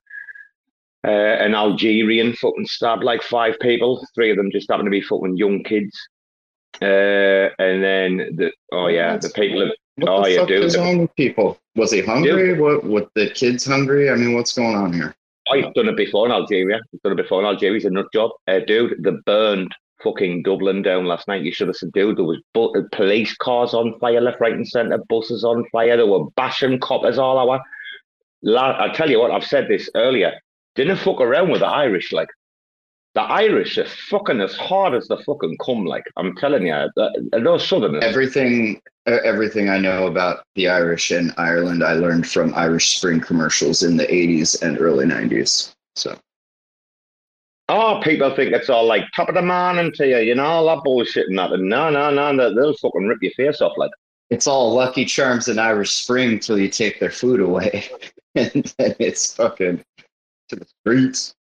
Uh, 1.08 1.44
an 1.44 1.56
Algerian 1.56 2.34
fucking 2.34 2.68
stabbed 2.68 3.04
like 3.04 3.24
five 3.24 3.58
people. 3.62 4.06
Three 4.14 4.32
of 4.32 4.38
them 4.38 4.52
just 4.52 4.70
happened 4.70 4.88
to 4.88 4.92
be 4.92 5.02
fucking 5.02 5.38
young 5.38 5.64
kids. 5.64 5.98
Uh, 6.82 7.50
and 7.58 7.84
then 7.84 8.18
the 8.36 8.52
oh 8.74 8.88
yeah, 8.88 9.18
the 9.18 9.30
people 9.30 9.62
have 9.62 9.72
What 10.00 10.10
Oh, 10.10 10.24
the 10.24 10.32
yeah, 10.32 10.40
fuck 10.42 10.50
is 10.52 10.78
wrong 10.78 10.98
with 11.00 11.16
people? 11.16 11.60
Was 11.76 11.92
he 11.92 12.02
hungry? 12.02 12.60
What? 12.60 12.84
What 12.84 13.10
the 13.16 13.30
kids 13.30 13.66
hungry? 13.66 14.10
I 14.10 14.16
mean, 14.16 14.34
what's 14.34 14.54
going 14.54 14.76
on 14.76 14.94
here? 14.94 15.16
I've 15.52 15.74
done 15.74 15.88
it 15.90 15.98
before 15.98 16.26
in 16.28 16.32
Algeria. 16.32 16.78
I've 16.94 17.02
done 17.02 17.14
it 17.14 17.24
before 17.24 17.40
in 17.42 17.48
Algeria. 17.48 17.78
It's 17.78 17.86
a 17.86 17.90
nut 17.90 18.06
job. 18.14 18.32
Uh, 18.48 18.60
dude, 18.60 19.04
they 19.04 19.12
burned 19.26 19.74
fucking 20.04 20.44
Dublin 20.44 20.82
down 20.84 21.06
last 21.06 21.28
night. 21.28 21.42
You 21.42 21.52
should 21.52 21.68
have 21.68 21.76
said, 21.76 21.92
dude, 21.92 22.18
there 22.18 22.24
was 22.24 22.40
bu- 22.54 22.88
police 22.92 23.36
cars 23.36 23.74
on 23.74 23.98
fire, 24.00 24.22
left, 24.22 24.40
right, 24.40 24.54
and 24.54 24.68
centre, 24.68 25.00
buses 25.10 25.44
on 25.44 25.66
fire. 25.72 25.98
They 25.98 26.04
were 26.04 26.26
bashing 26.36 26.80
coppers 26.80 27.18
all 27.18 27.38
hour. 27.40 27.60
La- 28.44 28.80
I 28.80 28.90
tell 28.94 29.10
you 29.10 29.20
what, 29.20 29.32
I've 29.32 29.44
said 29.44 29.68
this 29.68 29.90
earlier. 29.96 30.34
Didn't 30.76 30.98
fuck 30.98 31.20
around 31.20 31.50
with 31.50 31.62
the 31.62 31.68
Irish. 31.68 32.14
Like, 32.14 32.30
the 33.16 33.22
Irish 33.22 33.78
are 33.78 33.86
fucking 33.86 34.40
as 34.42 34.56
hard 34.56 34.94
as 34.94 35.08
the 35.08 35.18
fucking 35.26 35.58
come. 35.66 35.86
Like, 35.86 36.04
I'm 36.18 36.36
telling 36.36 36.68
you, 36.68 36.90
those 37.32 37.68
Southerners. 37.68 38.04
Everything, 38.04 38.80
everything 39.08 39.70
I 39.70 39.80
know 39.80 40.08
about 40.08 40.44
the 40.56 40.68
Irish 40.70 41.12
and 41.12 41.34
Ireland, 41.38 41.84
I 41.84 41.94
learned 41.94 42.28
from 42.30 42.54
Irish 42.56 42.98
Spring 42.98 43.20
commercials 43.20 43.84
in 43.84 43.98
the 43.98 44.06
'80s 44.08 44.62
and 44.62 44.80
early 44.80 45.06
'90s. 45.06 45.74
So 45.96 46.16
Oh, 47.72 48.00
people 48.04 48.36
think 48.36 48.52
it's 48.52 48.70
all 48.70 48.86
like 48.86 49.04
top 49.16 49.30
of 49.30 49.36
the 49.36 49.44
morning 49.44 49.92
to 49.96 50.08
you, 50.08 50.18
you 50.18 50.34
know, 50.36 50.44
all 50.46 50.66
that 50.68 50.84
bullshit 50.84 51.28
and 51.30 51.38
that. 51.38 51.52
And 51.52 51.70
no, 51.70 51.90
no, 51.92 52.10
no, 52.10 52.36
they- 52.36 52.56
they'll 52.56 52.74
fucking 52.78 53.06
rip 53.08 53.20
your 53.22 53.32
face 53.34 53.62
off. 53.62 53.78
Like, 53.78 53.92
it's 54.32 54.48
all 54.48 54.74
Lucky 54.74 55.06
Charms 55.06 55.48
and 55.50 55.60
Irish 55.60 55.92
Spring 55.92 56.40
till 56.40 56.58
you 56.58 56.68
take 56.68 57.00
their 57.00 57.12
food 57.12 57.40
away, 57.42 57.88
and 58.36 58.74
then 58.78 58.96
it's 59.00 59.36
fucking 59.36 59.84
to 60.50 60.56
the 60.56 60.66
streets. 60.82 61.36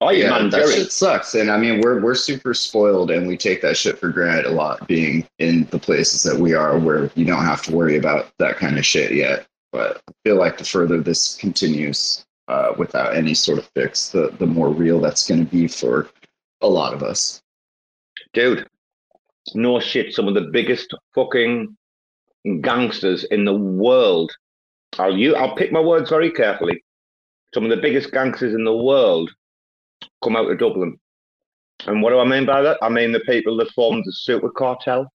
Oh, 0.00 0.10
yeah, 0.10 0.48
that 0.48 0.68
shit 0.68 0.92
sucks. 0.92 1.34
And 1.34 1.50
I 1.50 1.56
mean, 1.56 1.80
we're 1.80 2.00
we're 2.00 2.14
super 2.14 2.54
spoiled, 2.54 3.10
and 3.10 3.26
we 3.26 3.36
take 3.36 3.62
that 3.62 3.76
shit 3.76 3.98
for 3.98 4.08
granted 4.08 4.46
a 4.46 4.50
lot. 4.50 4.86
Being 4.86 5.26
in 5.38 5.66
the 5.70 5.78
places 5.78 6.22
that 6.22 6.38
we 6.38 6.54
are, 6.54 6.78
where 6.78 7.10
you 7.14 7.24
don't 7.24 7.44
have 7.44 7.62
to 7.62 7.74
worry 7.74 7.96
about 7.96 8.32
that 8.38 8.56
kind 8.56 8.78
of 8.78 8.86
shit 8.86 9.12
yet. 9.12 9.46
But 9.72 10.02
I 10.08 10.12
feel 10.24 10.36
like 10.36 10.58
the 10.58 10.64
further 10.64 11.00
this 11.00 11.36
continues 11.36 12.24
uh, 12.48 12.72
without 12.76 13.14
any 13.14 13.34
sort 13.34 13.58
of 13.58 13.70
fix, 13.74 14.08
the 14.08 14.34
the 14.38 14.46
more 14.46 14.70
real 14.70 15.00
that's 15.00 15.28
going 15.28 15.44
to 15.44 15.50
be 15.50 15.68
for 15.68 16.08
a 16.60 16.68
lot 16.68 16.92
of 16.92 17.02
us. 17.02 17.40
Dude, 18.32 18.66
no 19.54 19.80
shit. 19.80 20.14
Some 20.14 20.28
of 20.28 20.34
the 20.34 20.50
biggest 20.52 20.94
fucking 21.14 21.76
gangsters 22.60 23.24
in 23.24 23.44
the 23.44 23.54
world. 23.54 24.32
I'll 24.98 25.16
you. 25.16 25.36
I'll 25.36 25.54
pick 25.54 25.72
my 25.72 25.80
words 25.80 26.10
very 26.10 26.30
carefully. 26.30 26.82
Some 27.54 27.64
of 27.64 27.70
the 27.70 27.76
biggest 27.76 28.12
gangsters 28.12 28.54
in 28.54 28.64
the 28.64 28.76
world 28.76 29.30
come 30.22 30.36
out 30.36 30.50
of 30.50 30.58
Dublin. 30.58 30.98
And 31.86 32.02
what 32.02 32.10
do 32.10 32.18
I 32.18 32.24
mean 32.24 32.44
by 32.46 32.62
that? 32.62 32.78
I 32.82 32.88
mean 32.88 33.12
the 33.12 33.20
people 33.20 33.56
that 33.58 33.70
formed 33.72 34.04
the 34.04 34.12
super 34.12 34.50
cartel. 34.50 35.10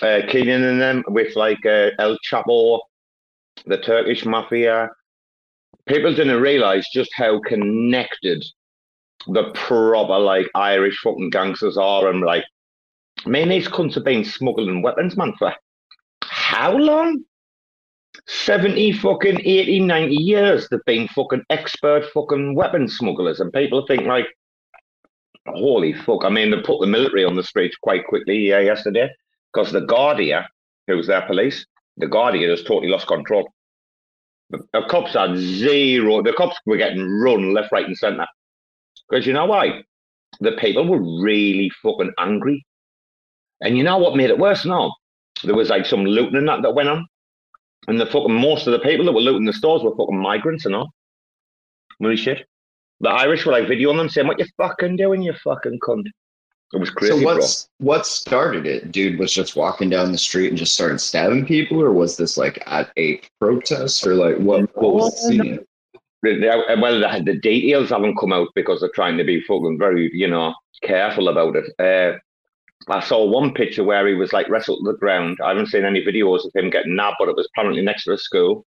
Uh, 0.00 0.22
Kinahan 0.26 0.70
and 0.70 0.80
them 0.80 1.04
with 1.08 1.36
like 1.36 1.64
uh, 1.66 1.90
El 1.98 2.16
Chapo, 2.30 2.80
the 3.66 3.78
Turkish 3.78 4.24
mafia. 4.24 4.88
People 5.86 6.14
didn't 6.14 6.40
realize 6.40 6.86
just 6.92 7.10
how 7.14 7.40
connected 7.40 8.44
the 9.26 9.50
proper 9.54 10.18
like 10.18 10.48
Irish 10.54 10.98
fucking 11.02 11.30
gangsters 11.30 11.76
are, 11.76 12.08
and 12.08 12.22
like, 12.22 12.44
man, 13.26 13.48
these 13.48 13.68
cunts 13.68 13.94
have 13.94 14.04
been 14.04 14.24
smuggling 14.24 14.82
weapons, 14.82 15.16
man, 15.16 15.32
for 15.38 15.54
how 16.22 16.76
long? 16.76 17.24
70 18.26 18.92
fucking 18.92 19.40
80, 19.40 19.80
90 19.80 20.14
years 20.14 20.68
they've 20.68 20.84
been 20.86 21.08
fucking 21.08 21.42
expert 21.50 22.04
fucking 22.12 22.54
weapon 22.54 22.88
smugglers. 22.88 23.40
And 23.40 23.52
people 23.52 23.86
think 23.86 24.02
like, 24.06 24.26
holy 25.46 25.92
fuck. 25.92 26.24
I 26.24 26.28
mean, 26.28 26.50
they 26.50 26.60
put 26.60 26.80
the 26.80 26.86
military 26.86 27.24
on 27.24 27.36
the 27.36 27.42
streets 27.42 27.76
quite 27.76 28.06
quickly 28.06 28.52
uh, 28.52 28.58
yesterday 28.58 29.10
because 29.52 29.72
the 29.72 29.80
Garda, 29.80 30.48
who's 30.86 31.06
their 31.06 31.22
police, 31.22 31.66
the 31.96 32.06
Garda 32.06 32.38
has 32.48 32.62
totally 32.62 32.88
lost 32.88 33.06
control. 33.06 33.50
The, 34.50 34.58
the 34.72 34.82
cops 34.88 35.14
had 35.14 35.36
zero, 35.36 36.22
the 36.22 36.32
cops 36.32 36.56
were 36.66 36.76
getting 36.76 37.08
run 37.20 37.54
left, 37.54 37.72
right, 37.72 37.86
and 37.86 37.96
centre. 37.96 38.26
Because 39.08 39.26
you 39.26 39.32
know 39.32 39.46
why? 39.46 39.82
The 40.40 40.52
people 40.52 40.86
were 40.86 41.22
really 41.22 41.70
fucking 41.82 42.12
angry. 42.18 42.64
And 43.60 43.76
you 43.76 43.84
know 43.84 43.98
what 43.98 44.16
made 44.16 44.30
it 44.30 44.38
worse 44.38 44.64
now? 44.64 44.94
There 45.44 45.54
was 45.54 45.70
like 45.70 45.86
some 45.86 46.04
looting 46.04 46.36
and 46.36 46.48
that 46.48 46.62
that 46.62 46.74
went 46.74 46.88
on. 46.88 47.06
And 47.88 48.00
the 48.00 48.06
fucking 48.06 48.32
most 48.32 48.66
of 48.66 48.72
the 48.72 48.78
people 48.78 49.04
that 49.06 49.12
were 49.12 49.20
looting 49.20 49.44
the 49.44 49.52
stores 49.52 49.82
were 49.82 49.96
fucking 49.96 50.18
migrants 50.18 50.66
and 50.66 50.74
all. 50.74 50.92
Really 52.00 52.16
shit. 52.16 52.46
The 53.00 53.10
Irish 53.10 53.44
were 53.44 53.52
like 53.52 53.64
videoing 53.64 53.96
them 53.96 54.08
saying, 54.08 54.26
What 54.28 54.38
you 54.38 54.46
fucking 54.56 54.96
doing, 54.96 55.22
you 55.22 55.34
fucking 55.44 55.80
cunt? 55.80 56.06
It 56.72 56.78
was 56.78 56.90
crazy. 56.90 57.18
so 57.18 57.24
what's 57.24 57.68
what 57.78 58.06
started 58.06 58.66
it? 58.66 58.92
Dude 58.92 59.18
was 59.18 59.32
just 59.32 59.56
walking 59.56 59.90
down 59.90 60.10
the 60.10 60.18
street 60.18 60.48
and 60.48 60.56
just 60.56 60.74
started 60.74 61.00
stabbing 61.00 61.44
people, 61.44 61.82
or 61.82 61.92
was 61.92 62.16
this 62.16 62.38
like 62.38 62.62
at 62.66 62.90
a 62.96 63.20
protest, 63.38 64.06
or 64.06 64.14
like 64.14 64.38
what? 64.38 64.74
What 64.76 64.94
was 64.94 65.14
the 65.14 65.20
scene? 65.28 65.58
Well, 66.22 67.00
the, 67.00 67.22
the 67.26 67.38
details 67.38 67.90
haven't 67.90 68.16
come 68.16 68.32
out 68.32 68.48
because 68.54 68.80
they're 68.80 68.88
trying 68.90 69.18
to 69.18 69.24
be 69.24 69.42
fucking 69.42 69.76
very, 69.76 70.10
you 70.14 70.28
know, 70.28 70.54
careful 70.82 71.28
about 71.28 71.56
it. 71.56 71.64
Uh, 71.78 72.18
I 72.88 73.00
saw 73.00 73.24
one 73.24 73.54
picture 73.54 73.84
where 73.84 74.06
he 74.06 74.14
was 74.14 74.32
like 74.32 74.48
wrestled 74.48 74.84
to 74.84 74.92
the 74.92 74.98
ground. 74.98 75.38
I 75.42 75.48
haven't 75.48 75.66
seen 75.68 75.84
any 75.84 76.04
videos 76.04 76.44
of 76.44 76.52
him 76.54 76.70
getting 76.70 76.96
nabbed, 76.96 77.16
but 77.18 77.28
it 77.28 77.36
was 77.36 77.48
apparently 77.52 77.82
next 77.82 78.04
to 78.04 78.12
a 78.12 78.18
school. 78.18 78.64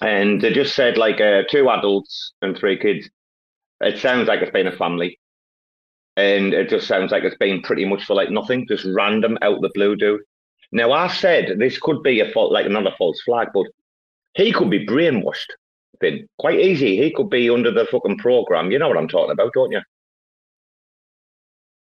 And 0.00 0.40
they 0.40 0.52
just 0.52 0.74
said 0.74 0.96
like 0.96 1.20
uh, 1.20 1.42
two 1.50 1.68
adults 1.70 2.32
and 2.42 2.56
three 2.56 2.78
kids. 2.78 3.08
It 3.80 3.98
sounds 3.98 4.28
like 4.28 4.40
it's 4.40 4.50
been 4.50 4.66
a 4.66 4.76
family. 4.76 5.18
And 6.16 6.52
it 6.52 6.68
just 6.68 6.86
sounds 6.86 7.10
like 7.10 7.24
it's 7.24 7.36
been 7.36 7.62
pretty 7.62 7.84
much 7.84 8.04
for 8.04 8.14
like 8.14 8.30
nothing, 8.30 8.66
just 8.68 8.86
random 8.86 9.38
out 9.42 9.60
the 9.60 9.70
blue, 9.74 9.96
dude. 9.96 10.20
Now 10.72 10.92
I 10.92 11.08
said 11.08 11.58
this 11.58 11.78
could 11.78 12.02
be 12.02 12.20
a 12.20 12.30
fault, 12.30 12.52
like 12.52 12.66
another 12.66 12.92
false 12.98 13.20
flag, 13.22 13.48
but 13.54 13.66
he 14.34 14.52
could 14.52 14.70
be 14.70 14.86
brainwashed. 14.86 15.50
Been 16.00 16.26
quite 16.38 16.58
easy. 16.58 16.96
He 16.96 17.12
could 17.12 17.30
be 17.30 17.48
under 17.48 17.70
the 17.70 17.86
fucking 17.86 18.18
program. 18.18 18.70
You 18.70 18.78
know 18.78 18.88
what 18.88 18.96
I'm 18.96 19.08
talking 19.08 19.32
about, 19.32 19.52
don't 19.52 19.70
you? 19.70 19.80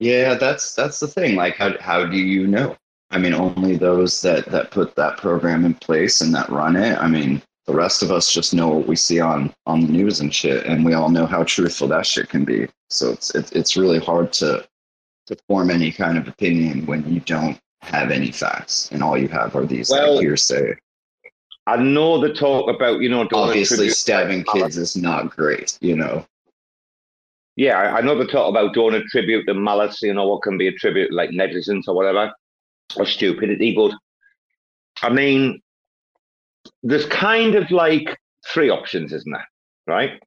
Yeah, 0.03 0.33
that's 0.33 0.75
that's 0.75 0.99
the 0.99 1.07
thing. 1.07 1.37
Like, 1.37 1.55
how 1.55 1.77
how 1.79 2.05
do 2.05 2.17
you 2.17 2.45
know? 2.45 2.75
I 3.11 3.17
mean, 3.19 3.33
only 3.33 3.77
those 3.77 4.21
that 4.21 4.45
that 4.47 4.69
put 4.71 4.95
that 4.95 5.17
program 5.17 5.63
in 5.63 5.75
place 5.75 6.19
and 6.19 6.35
that 6.35 6.49
run 6.49 6.75
it. 6.75 6.97
I 6.97 7.07
mean, 7.07 7.41
the 7.67 7.73
rest 7.73 8.03
of 8.03 8.11
us 8.11 8.33
just 8.33 8.53
know 8.53 8.67
what 8.67 8.87
we 8.87 8.97
see 8.97 9.21
on 9.21 9.53
on 9.65 9.79
the 9.79 9.87
news 9.87 10.19
and 10.19 10.35
shit, 10.35 10.65
and 10.65 10.83
we 10.83 10.93
all 10.93 11.09
know 11.09 11.25
how 11.25 11.43
truthful 11.43 11.87
that 11.87 12.05
shit 12.05 12.27
can 12.27 12.43
be. 12.43 12.67
So 12.89 13.11
it's 13.11 13.33
it's 13.33 13.53
it's 13.53 13.77
really 13.77 13.99
hard 13.99 14.33
to 14.33 14.67
to 15.27 15.37
form 15.47 15.71
any 15.71 15.89
kind 15.89 16.17
of 16.17 16.27
opinion 16.27 16.85
when 16.85 17.09
you 17.09 17.21
don't 17.21 17.57
have 17.81 18.11
any 18.11 18.31
facts 18.31 18.89
and 18.91 19.01
all 19.01 19.17
you 19.17 19.29
have 19.29 19.55
are 19.55 19.65
these 19.65 19.89
Well, 19.89 20.15
like 20.15 20.23
hearsay. 20.23 20.75
I 21.65 21.77
know 21.77 22.19
the 22.19 22.33
talk 22.33 22.69
about 22.69 22.99
you 22.99 23.07
know 23.07 23.25
Obviously, 23.31 23.87
stabbing 23.89 24.43
kids 24.51 24.77
is 24.77 24.97
not 24.97 25.29
great, 25.33 25.77
you 25.79 25.95
know. 25.95 26.25
Yeah, 27.55 27.79
I 27.79 27.97
I 27.97 28.01
know 28.01 28.17
the 28.17 28.25
talk 28.25 28.49
about 28.49 28.73
don't 28.73 28.95
attribute 28.95 29.45
the 29.45 29.53
malice, 29.53 30.01
you 30.01 30.13
know, 30.13 30.27
what 30.27 30.41
can 30.41 30.57
be 30.57 30.67
attributed 30.67 31.13
like 31.13 31.31
negligence 31.31 31.87
or 31.87 31.95
whatever, 31.95 32.33
or 32.95 33.05
stupidity. 33.05 33.75
But 33.75 33.93
I 35.01 35.09
mean, 35.09 35.61
there's 36.81 37.05
kind 37.05 37.55
of 37.55 37.69
like 37.71 38.17
three 38.47 38.69
options, 38.69 39.13
isn't 39.13 39.31
there? 39.31 39.47
Right? 39.85 40.21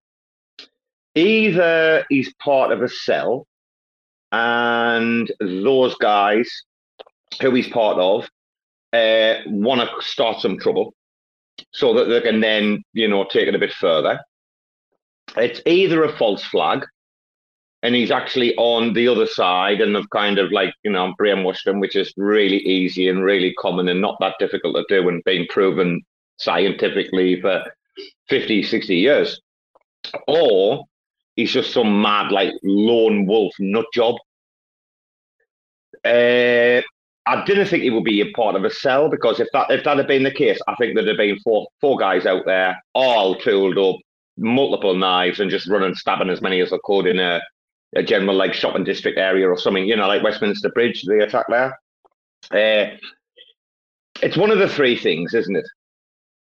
Either 1.15 2.05
he's 2.11 2.33
part 2.35 2.73
of 2.73 2.83
a 2.83 2.89
cell, 2.89 3.47
and 4.33 5.31
those 5.41 5.95
guys 5.97 6.49
who 7.41 7.55
he's 7.55 7.69
part 7.69 7.99
of 7.99 8.29
uh, 8.93 9.41
want 9.47 9.81
to 9.81 10.07
start 10.07 10.41
some 10.41 10.59
trouble 10.59 10.95
so 11.73 11.95
that 11.95 12.05
they 12.05 12.21
can 12.21 12.41
then, 12.41 12.83
you 12.93 13.09
know, 13.09 13.25
take 13.25 13.49
it 13.49 13.55
a 13.55 13.59
bit 13.59 13.73
further. 13.73 14.21
It's 15.37 15.61
either 15.67 16.05
a 16.05 16.17
false 16.17 16.45
flag, 16.45 16.85
and 17.87 17.95
he's 17.95 18.11
actually 18.11 18.53
on 18.57 18.93
the 18.95 19.07
other 19.07 19.27
side 19.27 19.81
and 19.81 19.95
have 19.95 20.11
kind 20.11 20.41
of 20.41 20.51
like 20.51 20.75
you 20.83 20.91
know 20.91 21.15
brainwashed 21.21 21.69
him 21.69 21.79
which 21.79 21.95
is 21.95 22.13
really 22.17 22.59
easy 22.59 23.09
and 23.09 23.23
really 23.23 23.55
common 23.55 23.87
and 23.89 24.01
not 24.01 24.17
that 24.19 24.35
difficult 24.41 24.75
to 24.75 24.85
do 24.89 25.09
and 25.09 25.23
being 25.23 25.47
proven 25.49 26.03
scientifically 26.37 27.41
for 27.41 27.63
50 28.29 28.65
60 28.65 28.97
years. 28.97 29.41
Or 30.27 30.85
he's 31.37 31.53
just 31.53 31.73
some 31.73 32.03
mad 32.03 32.33
like 32.33 32.55
lone 32.65 33.25
wolf 33.25 33.53
nut 33.61 33.87
job. 33.95 34.17
Uh, 36.05 36.83
I 37.29 37.45
didn't 37.45 37.67
think 37.67 37.85
he 37.85 37.91
would 37.91 38.03
be 38.03 38.21
a 38.21 38.33
part 38.33 38.57
of 38.57 38.65
a 38.65 38.71
cell 38.71 39.09
because 39.09 39.39
if 39.39 39.49
that 39.53 39.71
if 39.71 39.85
that 39.85 39.97
had 39.97 40.09
been 40.09 40.25
the 40.25 40.33
case, 40.33 40.59
I 40.67 40.75
think 40.75 40.97
there'd 40.97 41.07
have 41.07 41.17
been 41.17 41.39
four 41.39 41.69
four 41.81 41.97
guys 41.97 42.27
out 42.27 42.47
there, 42.47 42.83
all 42.95 43.37
tooled 43.37 43.79
up, 43.79 43.97
multiple 44.37 44.97
knives, 44.97 45.39
and 45.39 45.53
just 45.53 45.69
running 45.69 45.95
stabbing 45.95 46.31
as 46.31 46.43
many 46.43 46.61
as 46.61 46.71
they 46.71 46.79
could 46.85 47.07
in 47.07 47.21
a 47.21 47.41
a 47.95 48.03
general 48.03 48.35
like 48.35 48.55
shopping 48.55 48.85
district 48.85 49.19
area 49.19 49.49
or 49.49 49.59
something, 49.59 49.87
you 49.87 49.97
know, 49.97 50.09
like 50.09 50.23
Westminster 50.23 50.71
Bridge, 50.71 51.03
the 51.03 51.23
attack 51.23 51.47
there. 51.49 51.79
Uh, 52.51 52.97
it's 54.23 54.37
one 54.37 54.51
of 54.51 54.59
the 54.59 54.69
three 54.69 54.97
things, 54.97 55.35
isn't 55.35 55.57
it? 55.57 55.67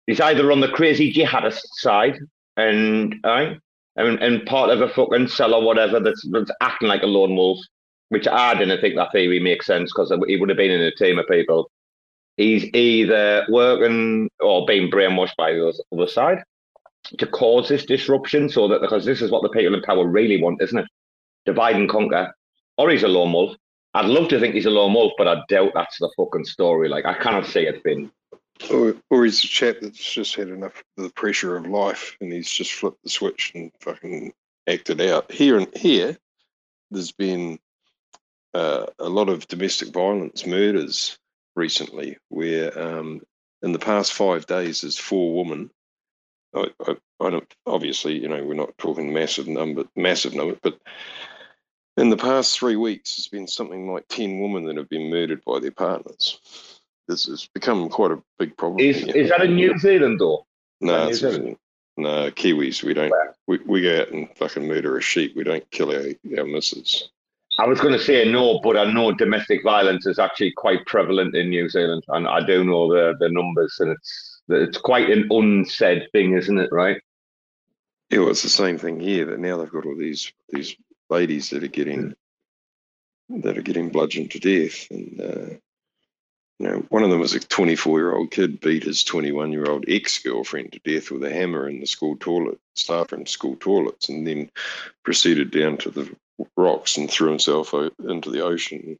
He's 0.07 0.21
either 0.21 0.51
on 0.51 0.59
the 0.59 0.69
crazy 0.69 1.13
jihadist 1.13 1.61
side 1.73 2.17
and 2.57 3.15
aye, 3.23 3.57
and, 3.95 4.19
and 4.21 4.45
part 4.45 4.69
of 4.69 4.81
a 4.81 4.89
fucking 4.89 5.27
cell 5.27 5.53
or 5.53 5.63
whatever 5.63 5.99
that's, 5.99 6.27
that's 6.31 6.51
acting 6.61 6.87
like 6.87 7.03
a 7.03 7.07
lone 7.07 7.35
wolf, 7.35 7.59
which 8.09 8.27
I 8.27 8.55
didn't 8.55 8.81
think 8.81 8.95
that 8.95 9.11
theory 9.11 9.39
makes 9.39 9.65
sense 9.65 9.91
because 9.91 10.11
he 10.27 10.37
would 10.37 10.49
have 10.49 10.57
been 10.57 10.71
in 10.71 10.81
a 10.81 10.95
team 10.95 11.19
of 11.19 11.27
people. 11.27 11.69
He's 12.37 12.63
either 12.73 13.45
working 13.49 14.29
or 14.39 14.65
being 14.65 14.89
brainwashed 14.89 15.35
by 15.37 15.53
the 15.53 15.73
other 15.91 16.07
side 16.07 16.43
to 17.17 17.27
cause 17.27 17.67
this 17.67 17.85
disruption 17.85 18.49
so 18.49 18.67
that 18.67 18.81
because 18.81 19.05
this 19.05 19.21
is 19.21 19.31
what 19.31 19.43
the 19.43 19.49
people 19.49 19.73
in 19.73 19.81
power 19.81 20.07
really 20.07 20.41
want, 20.41 20.61
isn't 20.61 20.79
it? 20.79 20.85
Divide 21.45 21.75
and 21.75 21.89
conquer, 21.89 22.33
or 22.77 22.89
he's 22.89 23.03
a 23.03 23.07
lone 23.07 23.33
wolf. 23.33 23.55
I'd 23.93 24.05
love 24.05 24.29
to 24.29 24.39
think 24.39 24.53
he's 24.53 24.65
a 24.65 24.71
lone 24.71 24.93
wolf, 24.93 25.13
but 25.17 25.27
I 25.27 25.41
doubt 25.49 25.71
that's 25.73 25.97
the 25.99 26.11
fucking 26.15 26.45
story. 26.45 26.89
Like 26.89 27.05
I 27.05 27.13
cannot 27.13 27.45
see 27.45 27.61
it 27.61 27.83
being. 27.83 28.11
Or, 28.71 28.93
or 29.09 29.23
he's 29.23 29.43
a 29.43 29.47
chap 29.47 29.77
that's 29.81 29.97
just 29.97 30.35
had 30.35 30.49
enough 30.49 30.83
of 30.97 31.05
the 31.05 31.09
pressure 31.11 31.55
of 31.55 31.65
life 31.65 32.17
and 32.19 32.31
he's 32.31 32.51
just 32.51 32.73
flipped 32.73 33.01
the 33.03 33.09
switch 33.09 33.53
and 33.55 33.71
fucking 33.79 34.33
acted 34.67 34.99
out. 34.99 35.31
Here 35.31 35.57
and 35.57 35.67
here, 35.77 36.17
there's 36.91 37.13
been 37.13 37.57
uh, 38.53 38.87
a 38.99 39.07
lot 39.07 39.29
of 39.29 39.47
domestic 39.47 39.93
violence 39.93 40.45
murders 40.45 41.17
recently 41.55 42.17
where 42.27 42.77
um, 42.77 43.21
in 43.61 43.71
the 43.71 43.79
past 43.79 44.13
five 44.13 44.45
days, 44.45 44.81
there's 44.81 44.97
four 44.97 45.43
women. 45.43 45.69
I, 46.55 46.67
I, 46.87 46.95
I 47.19 47.29
don't, 47.29 47.53
obviously, 47.65 48.19
you 48.19 48.27
know, 48.27 48.43
we're 48.43 48.53
not 48.53 48.77
talking 48.77 49.13
massive 49.13 49.47
number, 49.47 49.85
massive 49.95 50.33
number, 50.33 50.57
but 50.61 50.79
in 51.97 52.09
the 52.09 52.17
past 52.17 52.57
three 52.57 52.75
weeks, 52.75 53.15
there's 53.15 53.27
been 53.27 53.47
something 53.47 53.91
like 53.91 54.07
10 54.09 54.39
women 54.39 54.65
that 54.65 54.77
have 54.77 54.89
been 54.89 55.09
murdered 55.09 55.43
by 55.45 55.59
their 55.59 55.71
partners. 55.71 56.39
This 57.07 57.25
has 57.25 57.47
become 57.53 57.89
quite 57.89 58.11
a 58.11 58.21
big 58.37 58.55
problem. 58.55 58.79
Is 58.79 58.97
here. 58.97 59.15
is 59.15 59.29
that 59.29 59.41
in 59.41 59.55
New 59.55 59.77
Zealand 59.79 60.19
though? 60.19 60.45
No, 60.79 61.03
New 61.03 61.09
it's, 61.09 61.19
Zealand? 61.19 61.57
no, 61.97 62.31
Kiwis. 62.31 62.83
We 62.83 62.93
don't. 62.93 63.09
Wow. 63.09 63.33
We, 63.47 63.59
we 63.65 63.81
go 63.81 64.01
out 64.01 64.09
and 64.09 64.29
fucking 64.37 64.67
murder 64.67 64.97
a 64.97 65.01
sheep. 65.01 65.35
We 65.35 65.43
don't 65.43 65.69
kill 65.71 65.91
our, 65.91 66.05
our 66.37 66.45
missus. 66.45 67.09
I 67.57 67.67
was 67.67 67.81
going 67.81 67.93
to 67.93 67.99
say 67.99 68.31
no, 68.31 68.59
but 68.59 68.77
I 68.77 68.89
know 68.91 69.11
domestic 69.11 69.63
violence 69.63 70.05
is 70.05 70.19
actually 70.19 70.51
quite 70.51 70.85
prevalent 70.85 71.35
in 71.35 71.49
New 71.49 71.67
Zealand, 71.67 72.03
and 72.09 72.27
I 72.27 72.45
do 72.45 72.63
know 72.63 72.87
the 72.87 73.15
the 73.19 73.29
numbers, 73.29 73.75
and 73.79 73.91
it's 73.91 74.28
it's 74.49 74.77
quite 74.77 75.09
an 75.09 75.27
unsaid 75.29 76.09
thing, 76.11 76.33
isn't 76.33 76.59
it? 76.59 76.71
Right? 76.71 77.01
Yeah, 78.09 78.19
well, 78.19 78.29
it's 78.29 78.43
the 78.43 78.49
same 78.49 78.77
thing 78.77 78.99
here. 78.99 79.25
That 79.25 79.39
now 79.39 79.57
they've 79.57 79.71
got 79.71 79.85
all 79.85 79.95
these 79.95 80.31
these 80.49 80.75
ladies 81.09 81.49
that 81.49 81.63
are 81.63 81.67
getting 81.67 82.15
that 83.29 83.57
are 83.57 83.63
getting 83.63 83.89
bludgeoned 83.89 84.31
to 84.31 84.39
death, 84.39 84.87
and 84.89 85.21
uh, 85.21 85.55
you 86.59 86.67
know, 86.67 86.85
one 86.89 87.03
of 87.03 87.09
them 87.09 87.19
was 87.19 87.33
a 87.33 87.39
24 87.39 87.99
year 87.99 88.15
old 88.15 88.31
kid 88.31 88.59
beat 88.59 88.83
his 88.83 89.03
21 89.03 89.51
year 89.51 89.65
old 89.69 89.85
ex 89.87 90.19
girlfriend 90.19 90.73
to 90.73 90.79
death 90.79 91.09
with 91.09 91.23
a 91.23 91.31
hammer 91.31 91.69
in 91.69 91.79
the 91.79 91.87
school 91.87 92.17
toilet, 92.17 92.59
staff 92.75 93.13
in 93.13 93.25
school 93.25 93.55
toilets, 93.55 94.09
and 94.09 94.27
then 94.27 94.49
proceeded 95.03 95.51
down 95.51 95.77
to 95.77 95.89
the 95.89 96.09
rocks 96.57 96.97
and 96.97 97.09
threw 97.09 97.29
himself 97.29 97.73
into 98.07 98.29
the 98.29 98.43
ocean, 98.43 98.97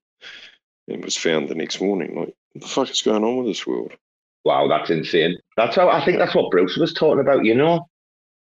and 0.88 1.04
was 1.04 1.18
found 1.18 1.50
the 1.50 1.56
next 1.56 1.82
morning. 1.82 2.16
Like, 2.16 2.34
what 2.54 2.62
the 2.62 2.68
fuck 2.68 2.90
is 2.90 3.02
going 3.02 3.24
on 3.24 3.38
with 3.38 3.48
this 3.48 3.68
world? 3.68 3.94
Wow, 4.45 4.67
that's 4.67 4.89
insane. 4.89 5.38
That's 5.58 5.75
how 5.75 5.89
I 5.89 6.04
think 6.04 6.17
that's 6.17 6.36
what 6.36 6.52
Bruce 6.52 6.78
was 6.78 6.93
talking 6.93 7.19
about. 7.19 7.45
You 7.45 7.56
know, 7.56 7.88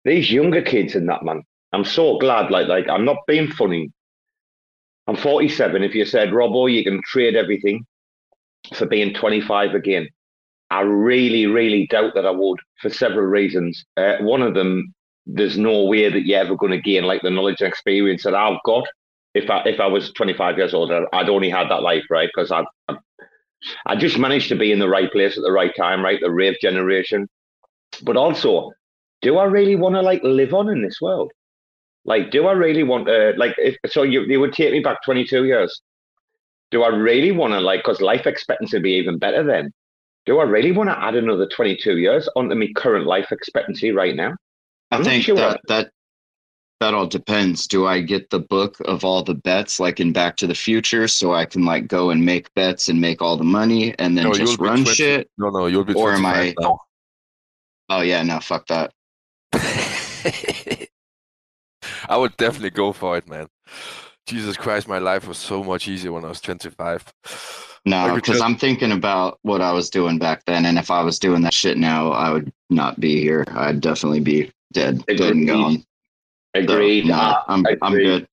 these 0.04 0.30
younger 0.30 0.62
kids 0.62 0.94
in 0.94 1.06
that 1.06 1.24
man. 1.24 1.42
I'm 1.72 1.84
so 1.84 2.18
glad. 2.18 2.50
Like, 2.50 2.68
like 2.68 2.88
I'm 2.88 3.04
not 3.04 3.18
being 3.26 3.50
funny. 3.50 3.90
I'm 5.06 5.16
47. 5.16 5.82
If 5.82 5.94
you 5.94 6.04
said, 6.04 6.30
Robbo, 6.30 6.72
you 6.72 6.84
can 6.84 7.00
trade 7.06 7.36
everything 7.36 7.84
for 8.74 8.86
being 8.86 9.14
25 9.14 9.74
again, 9.74 10.08
I 10.70 10.82
really, 10.82 11.46
really 11.46 11.86
doubt 11.88 12.14
that 12.14 12.26
I 12.26 12.30
would 12.30 12.60
for 12.80 12.90
several 12.90 13.26
reasons. 13.26 13.84
Uh, 13.96 14.16
one 14.20 14.42
of 14.42 14.54
them, 14.54 14.94
there's 15.26 15.58
no 15.58 15.84
way 15.84 16.08
that 16.10 16.26
you're 16.26 16.40
ever 16.40 16.56
going 16.56 16.72
to 16.72 16.80
gain 16.80 17.04
like 17.04 17.22
the 17.22 17.30
knowledge 17.30 17.60
and 17.60 17.68
experience 17.68 18.22
that 18.24 18.34
I've 18.34 18.62
got. 18.64 18.86
If 19.34 19.48
I 19.50 19.62
if 19.64 19.80
I 19.80 19.86
was 19.86 20.12
25 20.12 20.58
years 20.58 20.74
old, 20.74 20.92
I'd 20.92 21.28
only 21.28 21.50
had 21.50 21.70
that 21.70 21.82
life, 21.82 22.04
right? 22.10 22.28
Because 22.34 22.50
I, 22.52 22.64
I 22.88 22.96
I 23.86 23.96
just 23.96 24.18
managed 24.18 24.48
to 24.48 24.56
be 24.56 24.72
in 24.72 24.78
the 24.78 24.88
right 24.88 25.10
place 25.10 25.36
at 25.36 25.42
the 25.42 25.52
right 25.52 25.72
time, 25.76 26.02
right? 26.02 26.20
The 26.20 26.30
rave 26.30 26.56
generation. 26.60 27.28
But 28.02 28.16
also, 28.16 28.72
do 29.22 29.38
I 29.38 29.44
really 29.44 29.76
want 29.76 29.94
to 29.94 30.02
like 30.02 30.22
live 30.22 30.54
on 30.54 30.68
in 30.68 30.82
this 30.82 31.00
world? 31.00 31.30
Like, 32.04 32.30
do 32.30 32.46
I 32.46 32.52
really 32.52 32.82
want 32.82 33.06
to 33.06 33.34
like? 33.36 33.54
If, 33.58 33.76
so 33.86 34.02
you 34.02 34.22
you 34.22 34.40
would 34.40 34.52
take 34.52 34.72
me 34.72 34.80
back 34.80 34.98
22 35.04 35.44
years. 35.44 35.82
Do 36.70 36.82
I 36.82 36.88
really 36.88 37.32
want 37.32 37.52
to 37.52 37.60
like? 37.60 37.80
Because 37.80 38.00
life 38.00 38.26
expectancy 38.26 38.76
would 38.76 38.82
be 38.82 38.92
even 38.92 39.18
better 39.18 39.42
then. 39.42 39.72
Do 40.26 40.38
I 40.38 40.44
really 40.44 40.72
want 40.72 40.88
to 40.90 40.98
add 40.98 41.14
another 41.14 41.46
22 41.46 41.98
years 41.98 42.28
onto 42.36 42.54
my 42.54 42.68
current 42.76 43.06
life 43.06 43.32
expectancy 43.32 43.90
right 43.90 44.14
now? 44.14 44.34
I 44.90 44.96
I'm 44.96 45.02
not 45.02 45.10
think 45.10 45.24
sure. 45.24 45.36
that 45.36 45.60
that 45.68 45.90
that 46.80 46.94
all 46.94 47.06
depends. 47.06 47.66
Do 47.66 47.86
I 47.86 48.00
get 48.00 48.30
the 48.30 48.40
book 48.40 48.76
of 48.86 49.04
all 49.04 49.22
the 49.22 49.34
bets 49.34 49.78
like 49.78 50.00
in 50.00 50.12
Back 50.12 50.36
to 50.38 50.46
the 50.46 50.54
Future 50.54 51.06
so 51.08 51.34
I 51.34 51.44
can 51.44 51.64
like 51.64 51.86
go 51.86 52.10
and 52.10 52.24
make 52.24 52.52
bets 52.54 52.88
and 52.88 53.00
make 53.00 53.20
all 53.22 53.36
the 53.36 53.44
money 53.44 53.94
and 53.98 54.16
then 54.16 54.24
No, 54.24 54.32
just 54.32 54.58
run 54.58 54.82
20 54.82 54.90
shit? 54.94 55.30
No, 55.38 55.50
no, 55.50 55.66
you'll 55.66 55.84
be 55.84 55.94
Or 55.94 56.12
am 56.12 56.24
I- 56.26 56.54
now. 56.58 56.78
Oh 57.90 58.00
yeah, 58.00 58.22
no, 58.22 58.40
fuck 58.40 58.66
that. 58.68 58.92
I 62.08 62.16
would 62.16 62.36
definitely 62.36 62.70
go 62.70 62.92
for 62.92 63.16
it, 63.16 63.28
man. 63.28 63.48
Jesus 64.26 64.56
Christ, 64.56 64.88
my 64.88 64.98
life 64.98 65.26
was 65.26 65.38
so 65.38 65.62
much 65.64 65.88
easier 65.88 66.12
when 66.12 66.24
I 66.24 66.28
was 66.28 66.40
25. 66.40 67.12
No, 67.84 68.14
because 68.14 68.36
just- 68.36 68.44
I'm 68.44 68.56
thinking 68.56 68.92
about 68.92 69.38
what 69.42 69.60
I 69.60 69.72
was 69.72 69.90
doing 69.90 70.18
back 70.18 70.44
then, 70.46 70.66
and 70.66 70.78
if 70.78 70.90
I 70.90 71.02
was 71.02 71.18
doing 71.18 71.42
that 71.42 71.54
shit 71.54 71.78
now, 71.78 72.12
I 72.12 72.30
would 72.30 72.52
not 72.70 73.00
be 73.00 73.20
here. 73.20 73.44
I'd 73.48 73.80
definitely 73.80 74.20
be 74.20 74.52
dead, 74.72 75.04
dead 75.06 75.20
and 75.20 75.50
um, 75.50 75.62
gone. 75.62 75.84
So, 76.56 76.62
Agreed. 76.62 77.06
no, 77.06 77.14
I- 77.14 77.42
I'm 77.48 77.66
I 77.66 77.76
I'm 77.82 77.92
good. 77.94 78.26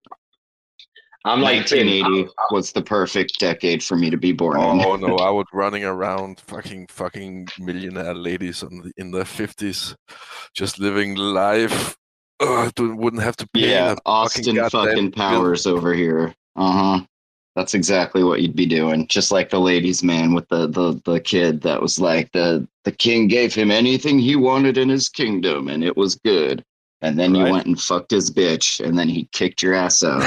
I'm 1.25 1.41
like 1.41 1.67
Finn. 1.67 1.88
1980 1.88 2.30
was 2.51 2.71
the 2.71 2.82
perfect 2.82 3.38
decade 3.39 3.84
for 3.84 3.97
me 3.97 4.10
to 4.10 4.17
be 4.17 4.32
born 4.32 4.60
in. 4.62 4.86
Oh 4.86 4.95
no, 4.95 5.15
I 5.17 5.30
was 5.30 5.45
running 5.53 5.84
around 5.84 6.39
fucking 6.47 6.88
fucking 6.88 7.49
millionaire 7.60 8.13
ladies 8.13 8.63
on 8.63 8.82
the, 8.84 8.91
in 8.97 9.12
their 9.12 9.25
50s, 9.25 9.93
just 10.53 10.80
living 10.80 11.15
life. 11.15 11.97
Ugh, 12.39 12.71
don't- 12.75 12.97
wouldn't 12.97 13.23
have 13.23 13.36
to 13.38 13.47
pay 13.53 13.71
Yeah, 13.71 13.95
Austin 14.06 14.56
goddamn 14.56 14.69
fucking 14.69 15.10
bill. 15.10 15.17
Powers 15.17 15.67
over 15.67 15.93
here. 15.93 16.34
Uh 16.56 16.71
huh. 16.99 17.06
That's 17.58 17.73
exactly 17.73 18.23
what 18.23 18.41
you'd 18.41 18.56
be 18.56 18.67
doing. 18.67 19.08
Just 19.08 19.32
like 19.32 19.49
the 19.49 19.60
ladies' 19.60 20.03
man 20.03 20.34
with 20.34 20.47
the 20.47 20.67
the 20.67 21.01
the 21.06 21.19
kid 21.19 21.60
that 21.62 21.82
was 21.82 21.99
like 21.99 22.32
the 22.32 22.67
the 22.86 22.91
king 22.91 23.27
gave 23.27 23.53
him 23.53 23.69
anything 23.71 24.17
he 24.19 24.36
wanted 24.36 24.77
in 24.77 24.88
his 24.89 25.10
kingdom, 25.10 25.67
and 25.67 25.84
it 25.84 25.97
was 25.97 26.15
good. 26.15 26.63
And 27.01 27.19
then 27.19 27.36
you 27.36 27.43
went 27.43 27.67
and 27.67 27.79
fucked 27.79 28.10
his 28.12 28.31
bitch, 28.31 28.83
and 28.83 28.97
then 28.97 29.07
he 29.07 29.29
kicked 29.31 29.62
your 29.62 29.75
ass 29.75 30.03
out. 30.03 30.21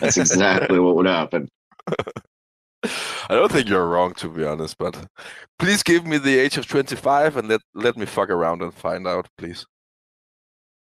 That's 0.00 0.16
exactly 0.16 0.80
what 0.80 0.96
would 0.96 1.06
happen. 1.06 1.48
I 2.84 3.34
don't 3.34 3.50
think 3.52 3.68
you're 3.68 3.88
wrong, 3.88 4.14
to 4.14 4.28
be 4.28 4.44
honest, 4.44 4.78
but 4.78 5.06
please 5.58 5.82
give 5.82 6.06
me 6.06 6.18
the 6.18 6.36
age 6.38 6.56
of 6.56 6.66
25 6.66 7.36
and 7.36 7.48
let, 7.48 7.60
let 7.74 7.96
me 7.96 8.06
fuck 8.06 8.30
around 8.30 8.62
and 8.62 8.72
find 8.74 9.06
out, 9.06 9.28
please. 9.36 9.64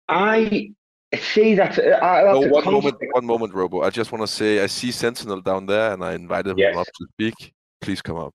I 0.09 0.71
see 1.19 1.55
that. 1.55 1.79
I, 2.03 2.23
No, 2.25 2.41
that's 2.41 2.47
a 2.47 2.49
one 2.49 2.65
conflict. 2.65 2.85
moment, 3.03 3.15
one 3.15 3.27
moment, 3.27 3.55
Robo. 3.55 3.83
I 3.83 3.91
just 3.91 4.13
want 4.13 4.23
to 4.23 4.27
say 4.33 4.61
I 4.63 4.67
see 4.67 4.91
Sentinel 4.91 5.41
down 5.41 5.67
there 5.67 5.93
and 5.93 6.05
I 6.05 6.15
invited 6.15 6.57
Yes. 6.59 6.73
him 6.73 6.79
up 6.79 6.87
to 6.87 7.07
speak. 7.13 7.53
Please 7.81 8.01
come 8.03 8.17
up. 8.17 8.33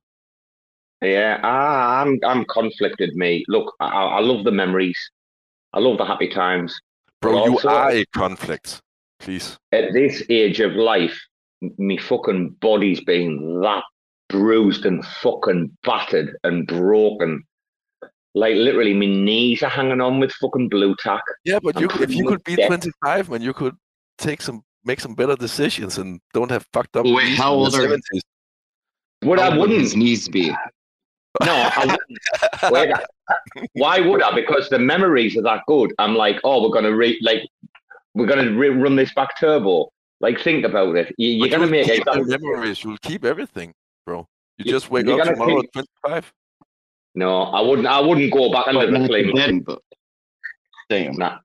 Yeah, 1.01 1.39
ah, 1.43 2.01
I'm 2.01 2.19
I'm 2.23 2.45
conflicted, 2.45 3.15
mate. 3.15 3.45
Look, 3.47 3.73
I, 3.79 3.87
I 3.87 4.19
love 4.21 4.43
the 4.43 4.51
memories. 4.51 4.97
I 5.75 5.79
love 5.79 5.97
the 5.97 6.05
happy 6.05 6.29
times. 6.29 6.79
Bro, 7.21 7.33
But 7.33 7.45
you 7.63 7.69
are 7.69 7.91
a 7.91 8.05
conflict. 8.15 8.81
Please. 9.19 9.57
At 9.71 9.93
this 9.93 10.23
age 10.29 10.59
of 10.61 10.73
life, 10.73 11.17
m- 11.61 11.71
me 11.77 11.97
fucking 11.97 12.55
body's 12.61 13.01
been 13.01 13.59
that 13.61 13.83
bruised 14.29 14.85
and 14.85 15.05
fucking 15.21 15.75
battered 15.83 16.35
and 16.43 16.65
broken. 16.65 17.43
Like 18.33 18.55
literally, 18.55 18.93
my 18.93 19.05
knees 19.05 19.63
are 19.63 19.69
hanging 19.69 20.01
on 20.01 20.19
with 20.19 20.31
fucking 20.33 20.69
Blu-Tack. 20.69 21.21
Yeah, 21.43 21.59
but 21.61 21.79
you, 21.79 21.88
could- 21.88 22.01
if 22.01 22.11
you 22.15 22.25
could 22.25 22.43
be 22.43 22.55
dead. 22.55 22.67
25, 22.67 23.29
man, 23.29 23.41
you 23.41 23.53
could 23.53 23.75
take 24.17 24.41
some, 24.41 24.63
make 24.83 24.99
some 24.99 25.13
better 25.15 25.35
decisions 25.35 25.97
and 25.97 26.19
don't 26.33 26.51
have 26.51 26.65
fucked 26.73 26.95
up. 26.97 27.05
Wait, 27.05 27.38
how 27.38 27.53
old 27.53 27.73
are- 27.75 27.79
70s. 27.81 28.21
But 29.21 29.39
I 29.39 29.49
would 29.49 29.59
wouldn't. 29.59 29.79
his 29.81 29.95
knees 29.95 30.27
be? 30.29 30.53
No, 31.43 31.53
I 31.53 31.97
wouldn't. 32.71 32.99
Why 33.73 33.99
would 33.99 34.21
I? 34.21 34.33
Because 34.33 34.69
the 34.69 34.79
memories 34.79 35.35
are 35.37 35.41
that 35.43 35.61
good. 35.67 35.93
I'm 35.99 36.15
like, 36.15 36.39
oh, 36.43 36.63
we're 36.63 36.73
gonna 36.73 36.95
re 36.95 37.17
like, 37.21 37.41
we're 38.13 38.27
gonna 38.27 38.51
re- 38.51 38.69
run 38.69 38.95
this 38.95 39.13
back 39.13 39.37
turbo. 39.39 39.89
Like, 40.21 40.39
think 40.39 40.65
about 40.65 40.95
it. 40.95 41.13
You, 41.17 41.29
you're 41.29 41.47
But 41.47 41.51
gonna 41.51 41.63
you'll 41.65 41.71
make 41.71 41.85
keep 41.87 41.99
exactly. 41.99 42.23
the 42.23 42.39
memories. 42.39 42.83
You'll 42.83 42.97
keep 42.99 43.25
everything, 43.25 43.73
bro. 44.05 44.27
You 44.57 44.65
You- 44.65 44.71
just 44.71 44.89
wake 44.89 45.07
up 45.07 45.23
tomorrow 45.23 45.61
keep- 45.61 45.77
at 45.77 45.85
25. 46.03 46.33
No, 47.15 47.43
I 47.43 47.61
wouldn't. 47.61 47.87
I 47.87 47.99
wouldn't 47.99 48.31
go 48.33 48.51
back 48.51 48.67
and 48.67 48.77
live 48.77 48.89
a 48.93 49.07
clean 49.07 49.27
the 49.27 49.33
life. 49.33 49.45
dead, 49.47 49.65
but- 49.65 49.81
Damn. 50.89 51.13
Nah, 51.17 51.37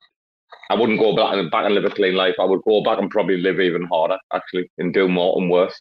I 0.71 0.75
wouldn't 0.75 0.99
go 0.99 1.17
back 1.17 1.35
and 1.35 1.51
back 1.51 1.65
and 1.65 1.75
live 1.75 1.85
a 1.85 1.91
clean 1.91 2.15
life. 2.15 2.35
I 2.39 2.45
would 2.45 2.63
go 2.63 2.83
back 2.83 2.99
and 2.99 3.11
probably 3.11 3.39
live 3.39 3.59
even 3.61 3.85
harder, 3.85 4.19
actually, 4.33 4.71
and 4.79 4.93
do 4.93 5.09
more 5.09 5.41
and 5.41 5.51
worse. 5.51 5.81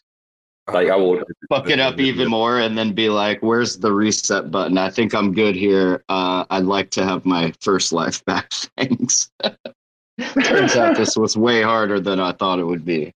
Like 0.72 0.88
I 0.88 0.96
will 0.96 1.22
fuck 1.48 1.68
it 1.68 1.80
up 1.80 1.98
even 1.98 2.28
more 2.28 2.60
and 2.60 2.76
then 2.76 2.92
be 2.92 3.08
like, 3.08 3.40
where's 3.42 3.78
the 3.78 3.92
reset 3.92 4.50
button? 4.50 4.78
I 4.78 4.90
think 4.90 5.14
I'm 5.14 5.32
good 5.32 5.54
here. 5.54 6.04
Uh, 6.08 6.44
I'd 6.50 6.64
like 6.64 6.90
to 6.92 7.04
have 7.04 7.24
my 7.24 7.52
first 7.60 7.92
life 7.92 8.24
back. 8.26 8.52
Thanks. 8.76 9.30
Turns 10.44 10.76
out 10.76 10.96
this 10.96 11.16
was 11.16 11.36
way 11.36 11.62
harder 11.62 12.00
than 12.00 12.20
I 12.20 12.32
thought 12.32 12.58
it 12.58 12.64
would 12.64 12.84
be. 12.84 13.12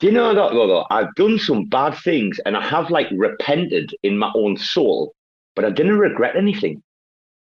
Do 0.00 0.06
you 0.06 0.12
know 0.12 0.34
that 0.34 0.52
though? 0.52 0.86
I've 0.90 1.14
done 1.14 1.38
some 1.38 1.64
bad 1.64 1.96
things 1.96 2.38
and 2.44 2.56
I 2.56 2.66
have 2.66 2.90
like 2.90 3.06
repented 3.12 3.94
in 4.02 4.18
my 4.18 4.30
own 4.34 4.56
soul, 4.56 5.14
but 5.56 5.64
I 5.64 5.70
didn't 5.70 5.98
regret 5.98 6.36
anything. 6.36 6.82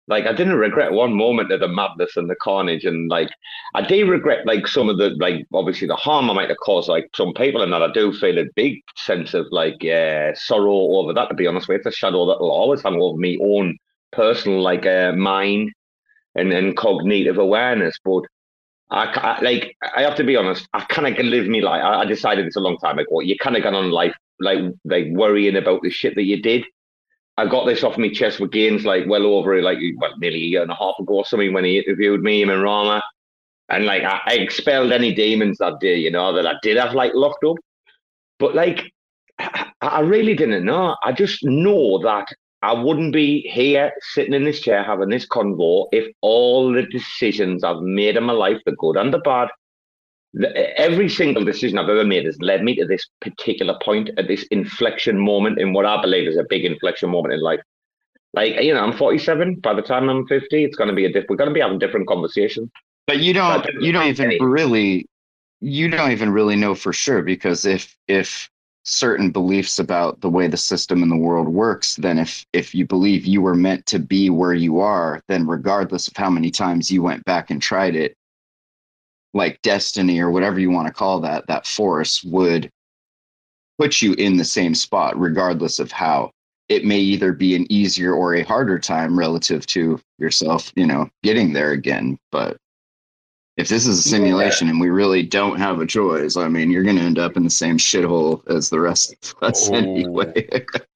Like 0.07 0.27
I 0.27 0.33
didn't 0.33 0.57
regret 0.57 0.93
one 0.93 1.15
moment 1.15 1.51
of 1.51 1.61
the 1.61 1.69
madness 1.69 2.17
and 2.17 2.29
the 2.29 2.37
carnage, 2.37 2.85
and 2.85 3.11
like 3.11 3.31
I 3.75 3.83
do 3.83 4.07
regret 4.07 4.47
like 4.47 4.67
some 4.67 4.89
of 4.91 4.99
the 4.99 5.11
like 5.19 5.47
obviously 5.55 5.89
the 5.89 5.97
harm 5.97 6.31
I 6.31 6.35
might 6.35 6.51
have 6.51 6.59
caused 6.59 6.89
like 6.89 7.09
some 7.15 7.33
people, 7.33 7.63
and 7.63 7.73
that 7.73 7.83
I 7.83 7.91
do 7.93 8.13
feel 8.13 8.39
a 8.39 8.45
big 8.55 8.81
sense 8.97 9.33
of 9.35 9.47
like 9.51 9.81
sorrow 10.37 10.97
over 10.99 11.15
that. 11.15 11.29
To 11.29 11.35
be 11.35 11.47
honest 11.47 11.69
with 11.69 11.77
you, 11.77 11.79
it's 11.79 11.97
a 11.97 11.99
shadow 11.99 12.27
that 12.27 12.41
will 12.41 12.51
always 12.51 12.83
hang 12.83 13.01
over 13.01 13.17
me 13.19 13.39
own 13.43 13.79
personal 14.13 14.61
like 14.61 14.85
uh, 14.87 15.13
mind 15.13 15.73
and 16.35 16.53
and 16.53 16.77
cognitive 16.77 17.39
awareness. 17.39 17.97
But 18.05 18.25
I, 18.91 19.05
I 19.07 19.41
like 19.43 19.77
I 19.97 20.03
have 20.03 20.17
to 20.17 20.25
be 20.25 20.37
honest. 20.37 20.69
I 20.75 20.81
kind 20.85 21.07
of 21.09 21.17
can 21.17 21.31
live 21.31 21.47
me 21.47 21.61
life. 21.63 21.83
I, 21.83 22.01
I 22.03 22.05
decided 22.05 22.47
this 22.47 22.57
a 22.57 22.61
long 22.61 22.79
time 22.79 22.99
ago. 22.99 23.21
You 23.21 23.37
kind 23.39 23.57
of 23.57 23.63
gone 23.63 23.75
on 23.75 23.91
life 23.91 24.15
like 24.41 24.61
like 24.85 25.07
worrying 25.13 25.57
about 25.57 25.83
the 25.83 25.91
shit 25.91 26.15
that 26.17 26.25
you 26.25 26.43
did. 26.43 26.65
I 27.37 27.47
got 27.47 27.67
this 27.67 27.83
off 27.83 27.99
my 27.99 28.09
chest 28.11 28.39
with 28.39 28.53
Gaines 28.53 28.85
like 28.85 29.05
well 29.07 29.27
over 29.27 29.61
like 29.61 29.79
well 29.97 30.13
nearly 30.19 30.37
a 30.37 30.47
year 30.47 30.63
and 30.63 30.71
a 30.71 30.77
half 30.77 30.95
ago 31.01 31.15
or 31.15 31.25
something 31.25 31.53
when 31.53 31.65
he 31.65 31.79
interviewed 31.79 32.23
me 32.23 32.43
him 32.43 32.51
and 32.51 32.63
Rama, 32.63 33.03
and 33.69 33.87
like 33.87 34.05
I, 34.05 34.21
I 34.27 34.35
expelled 34.35 34.93
any 34.93 35.13
demons 35.13 35.59
that 35.59 35.81
day. 35.81 35.97
You 35.97 36.11
know 36.11 36.33
that 36.33 36.47
I 36.47 36.55
did 36.63 36.77
have 36.77 36.95
like 36.95 37.13
locked 37.15 37.45
up, 37.45 37.57
but 38.39 38.55
like 38.55 38.83
I, 39.39 39.71
I 39.81 40.01
really 40.01 40.35
didn't 40.35 40.65
know. 40.65 40.97
I 41.03 41.13
just 41.13 41.45
know 41.45 41.99
that 42.03 42.27
I 42.63 42.73
wouldn't 42.73 43.13
be 43.13 43.43
here 43.43 43.93
sitting 44.13 44.33
in 44.33 44.45
this 44.45 44.61
chair 44.61 44.83
having 44.83 45.11
this 45.11 45.27
convo 45.27 45.87
if 45.93 46.11
all 46.23 46.73
the 46.73 46.85
decisions 46.85 47.63
I've 47.63 47.83
made 47.83 48.17
in 48.17 48.25
my 48.25 48.33
life, 48.33 48.59
the 48.65 48.73
good 48.79 48.97
and 48.97 49.13
the 49.13 49.19
bad, 49.19 49.49
every 50.77 51.09
single 51.09 51.45
decision 51.45 51.79
I've 51.79 51.89
ever 51.89 52.05
made 52.05 52.25
has 52.25 52.37
led 52.41 52.63
me 52.65 52.75
to 52.77 52.87
this 52.87 53.07
particular 53.21 53.79
point 53.83 54.11
at 54.19 54.29
this 54.29 54.45
inflection 54.51 55.19
moment 55.19 55.59
in 55.61 55.73
what 55.73 55.87
I 55.87 56.01
believe 56.01 56.29
is 56.29 56.37
a 56.37 56.45
big 56.49 56.65
inflection 56.65 57.11
moment 57.11 57.35
in 57.35 57.41
life. 57.41 57.61
Like, 58.33 58.61
you 58.61 58.75
know, 58.75 58.81
I'm 58.81 58.97
47. 58.97 59.57
By 59.61 59.75
the 59.75 59.83
time 59.83 60.09
I'm 60.09 60.27
50, 60.27 60.65
it's 60.65 60.77
going 60.77 60.89
to 60.89 60.95
be 60.95 61.05
a 61.05 61.13
diff- 61.13 61.27
we're 61.29 61.37
going 61.37 61.51
to 61.51 61.55
be 61.55 61.61
having 61.61 61.79
different 61.79 62.09
conversations. 62.09 62.69
But 63.07 63.21
you 63.21 63.33
don't 63.33 63.65
you 63.81 63.93
don't 63.93 64.07
even 64.07 64.31
Hey. 64.31 64.39
really 64.41 65.07
you 65.61 65.89
don't 65.89 66.11
even 66.11 66.31
really 66.31 66.57
know 66.57 66.75
for 66.75 66.93
sure 66.93 67.23
because 67.23 67.65
if 67.65 67.97
if 68.09 68.51
certain 68.85 69.31
beliefs 69.31 69.79
about 69.79 70.21
the 70.21 70.29
way 70.29 70.47
the 70.47 70.57
system 70.57 71.03
in 71.03 71.09
the 71.09 71.17
world 71.17 71.49
works, 71.49 71.97
then 71.97 72.19
if 72.19 72.45
if 72.53 72.75
you 72.75 72.87
believe 72.87 73.25
you 73.25 73.41
were 73.41 73.55
meant 73.55 73.87
to 73.87 73.99
be 73.99 74.31
where 74.31 74.55
you 74.55 74.81
are, 74.81 75.23
then 75.29 75.47
regardless 75.47 76.09
of 76.09 76.17
how 76.17 76.31
many 76.31 76.51
times 76.51 76.91
you 76.91 77.03
went 77.03 77.25
back 77.25 77.51
and 77.51 77.63
tried 77.63 77.95
it, 77.95 78.17
like 79.35 79.61
destiny 79.63 80.21
or 80.21 80.31
whatever 80.31 80.59
you 80.61 80.71
want 80.71 80.87
to 80.87 80.93
call 80.95 81.21
that, 81.21 81.47
that 81.49 81.67
force 81.67 82.23
would 82.25 82.71
put 83.79 84.01
you 84.01 84.15
in 84.15 84.37
the 84.37 84.45
same 84.45 84.75
spot 84.75 85.19
regardless 85.19 85.79
of 85.81 85.91
how 85.93 86.31
it 86.69 86.85
may 86.85 86.99
either 87.01 87.33
be 87.33 87.55
an 87.55 87.71
easier 87.71 88.15
or 88.15 88.37
a 88.37 88.43
harder 88.43 88.79
time 88.79 89.19
relative 89.19 89.67
to 89.67 90.01
yourself, 90.19 90.73
you 90.77 90.87
know, 90.87 91.11
getting 91.23 91.53
there 91.53 91.73
again. 91.73 92.17
But 92.33 92.57
if 93.57 93.69
this 93.69 93.87
is 93.87 94.07
a 94.07 94.09
Yeah. 94.09 94.17
simulation 94.17 94.69
and 94.69 94.81
we 94.81 94.89
really 94.89 95.23
don't 95.23 95.59
have 95.59 95.81
a 95.81 95.87
choice, 95.87 96.37
I 96.37 96.49
mean, 96.49 96.71
you're 96.71 96.83
going 96.85 96.97
to 96.97 97.03
end 97.03 97.19
up 97.19 97.37
in 97.37 97.45
the 97.45 97.51
same 97.51 97.77
shithole 97.77 98.43
as 98.49 98.71
the 98.71 98.81
rest 98.81 99.13
of 99.13 99.35
us 99.43 99.69
Oh. 99.69 99.75
anyway. 99.75 100.33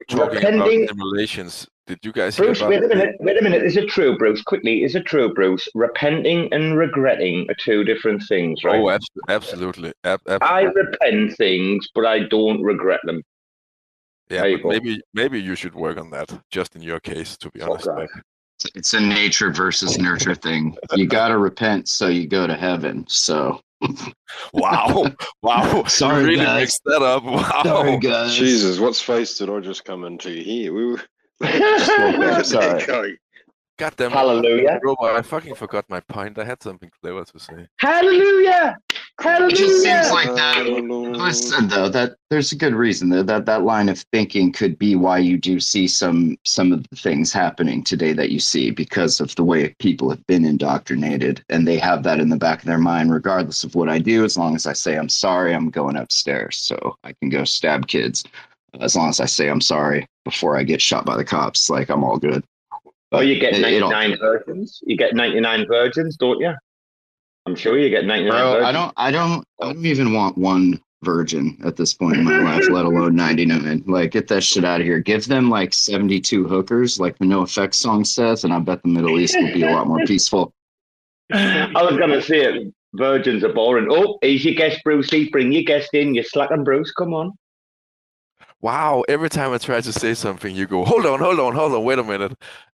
Talking 0.08 0.34
Depending- 0.40 0.84
about 0.84 0.88
simulations, 0.96 1.68
Did 1.88 1.98
you 2.04 2.12
guys 2.12 2.36
Bruce, 2.36 2.60
wait 2.60 2.84
a 2.84 2.86
minute. 2.86 3.16
Wait 3.18 3.38
a 3.40 3.42
minute. 3.42 3.62
Is 3.64 3.78
it 3.78 3.88
true, 3.88 4.16
Bruce? 4.18 4.42
Quickly, 4.42 4.84
is 4.84 4.94
it 4.94 5.06
true, 5.06 5.32
Bruce? 5.32 5.66
Repenting 5.74 6.52
and 6.52 6.76
regretting 6.76 7.46
are 7.50 7.54
two 7.58 7.82
different 7.82 8.22
things, 8.28 8.62
right? 8.62 8.78
Oh, 8.78 8.90
abs- 8.90 9.08
absolutely. 9.28 9.94
Ab- 10.04 10.20
I 10.42 10.64
repent 10.64 11.34
things, 11.38 11.88
but 11.94 12.04
I 12.04 12.20
don't 12.28 12.62
regret 12.62 13.00
them. 13.04 13.22
yeah, 14.28 14.42
but 14.62 14.68
maybe 14.68 15.00
maybe 15.14 15.40
you 15.40 15.54
should 15.54 15.74
work 15.74 15.96
on 15.98 16.10
that. 16.10 16.28
Just 16.50 16.76
in 16.76 16.82
your 16.82 17.00
case, 17.00 17.38
to 17.38 17.50
be 17.52 17.60
Fuck 17.60 17.70
honest. 17.70 17.86
that. 17.86 18.08
It's 18.74 18.92
a 18.92 19.00
nature 19.00 19.50
versus 19.50 19.98
nurture 19.98 20.34
thing. 20.34 20.76
You 20.94 21.06
gotta 21.06 21.38
repent 21.38 21.88
so 21.88 22.08
you 22.08 22.26
go 22.28 22.46
to 22.46 22.54
heaven. 22.54 23.06
So 23.08 23.60
Wow, 24.52 25.06
wow. 25.42 25.84
Sorry, 25.88 26.20
you 26.22 26.26
really 26.28 26.44
guys. 26.44 26.60
mixed 26.60 26.82
that 26.84 27.00
up. 27.02 27.22
Wow. 27.38 27.62
sorry 27.64 27.98
guys. 27.98 28.34
Jesus, 28.34 28.78
what 28.78 28.94
space 28.94 29.38
did 29.38 29.48
I 29.48 29.60
just 29.60 29.86
come 29.86 30.04
into 30.04 30.28
here? 30.30 30.74
We 30.74 30.84
were 30.86 31.00
Sorry. 32.44 33.18
God 33.78 33.94
damn 33.96 34.10
it. 34.10 34.14
Hallelujah. 34.14 34.80
Robo, 34.82 35.04
I 35.04 35.22
fucking 35.22 35.54
forgot 35.54 35.84
my 35.88 36.00
point. 36.00 36.36
I 36.36 36.44
had 36.44 36.60
something 36.60 36.90
clever 37.00 37.24
to 37.24 37.38
say. 37.38 37.68
Hallelujah! 37.76 38.76
Hallelujah! 39.20 39.54
It 39.54 39.56
just 39.56 39.82
seems 39.82 40.10
like 40.10 40.34
that. 40.34 41.16
I 41.20 41.30
said 41.30 41.70
though 41.70 41.88
that 41.88 42.16
there's 42.28 42.50
a 42.50 42.56
good 42.56 42.74
reason 42.74 43.08
that, 43.10 43.28
that 43.28 43.46
that 43.46 43.62
line 43.62 43.88
of 43.88 44.00
thinking 44.12 44.52
could 44.52 44.78
be 44.78 44.96
why 44.96 45.18
you 45.18 45.38
do 45.38 45.60
see 45.60 45.86
some 45.86 46.36
some 46.44 46.72
of 46.72 46.88
the 46.88 46.96
things 46.96 47.32
happening 47.32 47.84
today 47.84 48.12
that 48.12 48.30
you 48.30 48.40
see 48.40 48.72
because 48.72 49.20
of 49.20 49.34
the 49.36 49.44
way 49.44 49.74
people 49.78 50.10
have 50.10 50.26
been 50.26 50.44
indoctrinated 50.44 51.44
and 51.48 51.66
they 51.66 51.78
have 51.78 52.02
that 52.02 52.18
in 52.18 52.28
the 52.28 52.36
back 52.36 52.60
of 52.60 52.66
their 52.66 52.78
mind 52.78 53.12
regardless 53.12 53.62
of 53.62 53.76
what 53.76 53.88
I 53.88 53.98
do 53.98 54.24
as 54.24 54.36
long 54.36 54.56
as 54.56 54.66
I 54.66 54.72
say 54.72 54.96
I'm 54.96 55.08
sorry 55.08 55.54
I'm 55.54 55.70
going 55.70 55.96
upstairs 55.96 56.56
so 56.56 56.96
I 57.04 57.12
can 57.12 57.28
go 57.28 57.44
stab 57.44 57.86
kids 57.86 58.24
as 58.80 58.96
long 58.96 59.08
as 59.08 59.20
I 59.20 59.26
say 59.26 59.48
I'm 59.48 59.60
sorry 59.60 60.06
before 60.24 60.56
I 60.56 60.62
get 60.62 60.80
shot 60.80 61.04
by 61.04 61.16
the 61.16 61.24
cops 61.24 61.70
like 61.70 61.88
I'm 61.90 62.04
all 62.04 62.18
good 62.18 62.44
Oh, 63.10 63.20
you 63.20 63.38
get 63.40 63.54
It- 63.54 63.60
it 63.60 63.80
99 63.80 64.18
virgins? 64.18 64.80
You 64.84 64.96
get 64.96 65.14
99 65.14 65.66
virgins, 65.66 66.16
don't 66.18 66.38
you? 66.40 66.52
I'm 67.46 67.54
sure 67.56 67.78
you 67.78 67.88
get 67.88 68.04
99 68.04 68.30
Bro, 68.30 68.50
virgins. 68.50 68.66
I 68.66 68.72
don't, 68.72 68.92
I 68.98 69.10
don't, 69.10 69.44
I 69.62 69.72
don't 69.72 69.86
even 69.86 70.12
want 70.12 70.36
one 70.36 70.78
virgin 71.02 71.56
at 71.64 71.76
this 71.76 71.94
point 71.94 72.18
in 72.18 72.24
my 72.24 72.38
life, 72.42 72.68
let 72.70 72.84
alone 72.84 73.16
99. 73.16 73.84
Like, 73.86 74.10
get 74.10 74.28
that 74.28 74.42
shit 74.42 74.62
out 74.64 74.80
of 74.82 74.86
here. 74.86 74.98
Give 74.98 75.24
them 75.26 75.48
like 75.48 75.72
72 75.72 76.46
hookers, 76.46 77.00
like 77.00 77.16
the 77.16 77.24
NOFX 77.24 77.76
song 77.76 78.04
says, 78.04 78.44
and 78.44 78.52
I 78.52 78.58
bet 78.58 78.82
the 78.82 78.88
Middle 78.88 79.18
East 79.18 79.34
will 79.40 79.54
be 79.54 79.62
a 79.62 79.70
lot 79.72 79.86
more 79.86 80.04
peaceful. 80.04 80.52
I 81.32 81.70
was 81.82 81.96
going 81.96 82.10
to 82.10 82.20
say 82.20 82.40
it. 82.44 82.74
Virgins 82.94 83.42
are 83.44 83.52
boring. 83.54 83.86
Oh, 83.90 84.18
here's 84.20 84.44
your 84.44 84.54
guest, 84.54 84.80
Brucey. 84.84 85.30
Bring 85.30 85.50
your 85.52 85.62
guest 85.62 85.94
in. 85.94 86.14
You're 86.14 86.24
slacking, 86.24 86.64
Bruce. 86.64 86.92
Come 86.92 87.14
on. 87.14 87.32
Wow, 88.60 89.04
every 89.08 89.28
time 89.28 89.52
I 89.52 89.58
try 89.58 89.80
to 89.80 89.92
say 89.92 90.14
something, 90.14 90.54
you 90.54 90.66
go, 90.66 90.84
hold 90.84 91.06
on, 91.06 91.20
hold 91.20 91.38
on, 91.38 91.54
hold 91.54 91.72
on, 91.72 91.84
wait 91.84 91.98
a 91.98 92.04
minute. 92.04 92.32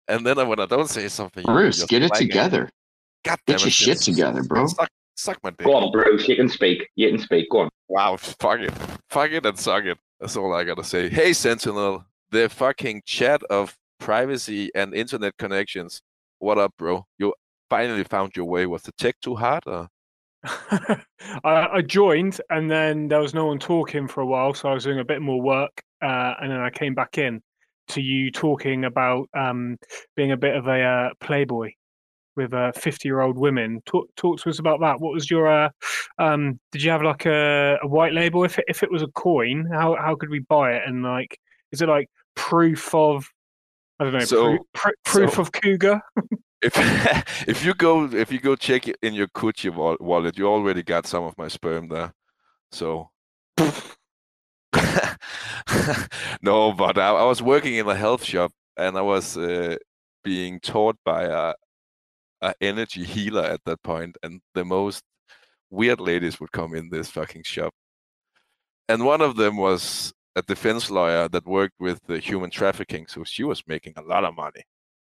And 0.08 0.26
then 0.26 0.36
when 0.48 0.58
I 0.58 0.66
don't 0.66 0.88
say 0.88 1.08
something, 1.08 1.44
you 1.46 1.52
Bruce, 1.52 1.84
get 1.84 2.02
it 2.02 2.14
together. 2.14 2.70
God 3.24 3.38
damn 3.46 3.54
Get 3.54 3.60
your 3.62 3.68
it, 3.68 3.72
shit 3.72 3.88
Vince. 3.88 4.04
together, 4.04 4.42
bro. 4.42 4.66
Suck, 4.66 4.88
suck 5.14 5.38
my 5.42 5.50
dick. 5.50 5.66
Go 5.66 5.74
on, 5.74 5.92
Bruce. 5.92 6.28
You 6.28 6.36
can 6.36 6.48
speak. 6.48 6.88
You 6.96 7.10
can 7.10 7.18
speak. 7.18 7.50
Go 7.50 7.60
on. 7.60 7.68
Wow, 7.88 8.16
fuck 8.16 8.60
it. 8.60 8.72
Fuck 9.10 9.30
it 9.30 9.44
and 9.46 9.58
suck 9.58 9.84
it. 9.84 9.98
That's 10.20 10.36
all 10.36 10.54
I 10.54 10.64
gotta 10.64 10.84
say. 10.84 11.08
Hey, 11.08 11.32
Sentinel, 11.32 12.04
the 12.30 12.48
fucking 12.48 13.02
chat 13.04 13.42
of 13.44 13.76
privacy 13.98 14.70
and 14.74 14.94
internet 14.94 15.36
connections. 15.38 16.00
What 16.38 16.58
up, 16.58 16.72
bro? 16.78 17.06
You 17.18 17.34
finally 17.70 18.04
found 18.04 18.36
your 18.36 18.46
way. 18.46 18.66
Was 18.66 18.82
the 18.82 18.92
tech 18.92 19.16
too 19.20 19.36
hard? 19.36 19.62
Or? 19.66 19.88
I, 21.44 21.68
I 21.74 21.82
joined 21.82 22.40
and 22.50 22.70
then 22.70 23.08
there 23.08 23.20
was 23.20 23.34
no 23.34 23.46
one 23.46 23.58
talking 23.58 24.06
for 24.08 24.20
a 24.20 24.26
while, 24.26 24.54
so 24.54 24.68
I 24.68 24.74
was 24.74 24.84
doing 24.84 24.98
a 25.00 25.04
bit 25.04 25.22
more 25.22 25.40
work, 25.40 25.82
uh, 26.02 26.34
and 26.40 26.50
then 26.50 26.60
I 26.60 26.70
came 26.70 26.94
back 26.94 27.18
in 27.18 27.42
to 27.88 28.00
you 28.00 28.30
talking 28.30 28.84
about 28.84 29.28
um, 29.36 29.78
being 30.16 30.32
a 30.32 30.36
bit 30.36 30.56
of 30.56 30.66
a 30.66 30.82
uh, 30.82 31.10
playboy 31.20 31.72
with 32.36 32.52
uh, 32.52 32.72
fifty-year-old 32.72 33.38
women. 33.38 33.82
Talk, 33.86 34.08
talk 34.16 34.40
to 34.40 34.50
us 34.50 34.58
about 34.58 34.80
that. 34.80 35.00
What 35.00 35.12
was 35.12 35.30
your? 35.30 35.48
Uh, 35.48 35.68
um, 36.18 36.58
did 36.72 36.82
you 36.82 36.90
have 36.90 37.02
like 37.02 37.26
a, 37.26 37.78
a 37.82 37.86
white 37.86 38.12
label? 38.12 38.44
If 38.44 38.58
it, 38.58 38.64
if 38.68 38.82
it 38.82 38.90
was 38.90 39.02
a 39.02 39.08
coin, 39.08 39.66
how 39.70 39.96
how 39.96 40.14
could 40.14 40.30
we 40.30 40.40
buy 40.40 40.72
it? 40.74 40.82
And 40.86 41.02
like, 41.02 41.38
is 41.72 41.82
it 41.82 41.88
like 41.88 42.08
proof 42.34 42.94
of? 42.94 43.26
I 44.00 44.04
don't 44.04 44.12
know. 44.12 44.20
So- 44.20 44.50
proof, 44.50 44.60
pr- 44.74 44.90
proof 45.04 45.34
so- 45.34 45.42
of 45.42 45.52
cougar. 45.52 46.00
If 46.64 46.74
if 47.48 47.64
you 47.64 47.74
go 47.74 48.04
if 48.06 48.32
you 48.32 48.40
go 48.40 48.56
check 48.56 48.88
it 48.88 48.96
in 49.02 49.14
your 49.14 49.28
wal- 49.72 49.98
wallet, 50.00 50.38
you 50.38 50.46
already 50.48 50.82
got 50.82 51.06
some 51.06 51.24
of 51.24 51.36
my 51.38 51.48
sperm 51.48 51.88
there. 51.88 52.12
So 52.72 53.10
no, 56.42 56.72
but 56.72 56.98
I, 56.98 57.08
I 57.10 57.24
was 57.24 57.42
working 57.42 57.74
in 57.74 57.88
a 57.88 57.94
health 57.94 58.24
shop 58.24 58.52
and 58.76 58.96
I 58.98 59.02
was 59.02 59.36
uh, 59.36 59.76
being 60.24 60.60
taught 60.60 60.96
by 61.04 61.24
a, 61.24 61.54
a 62.42 62.54
energy 62.60 63.04
healer 63.04 63.44
at 63.44 63.60
that 63.66 63.82
point, 63.82 64.16
and 64.22 64.40
the 64.54 64.64
most 64.64 65.02
weird 65.70 66.00
ladies 66.00 66.40
would 66.40 66.52
come 66.52 66.74
in 66.74 66.90
this 66.90 67.10
fucking 67.10 67.44
shop. 67.44 67.74
And 68.88 69.04
one 69.04 69.20
of 69.20 69.36
them 69.36 69.56
was 69.56 70.12
a 70.36 70.42
defense 70.42 70.90
lawyer 70.90 71.28
that 71.28 71.46
worked 71.46 71.74
with 71.80 72.00
human 72.22 72.50
trafficking, 72.50 73.06
so 73.06 73.24
she 73.24 73.44
was 73.44 73.62
making 73.66 73.94
a 73.96 74.02
lot 74.02 74.24
of 74.24 74.34
money. 74.36 74.62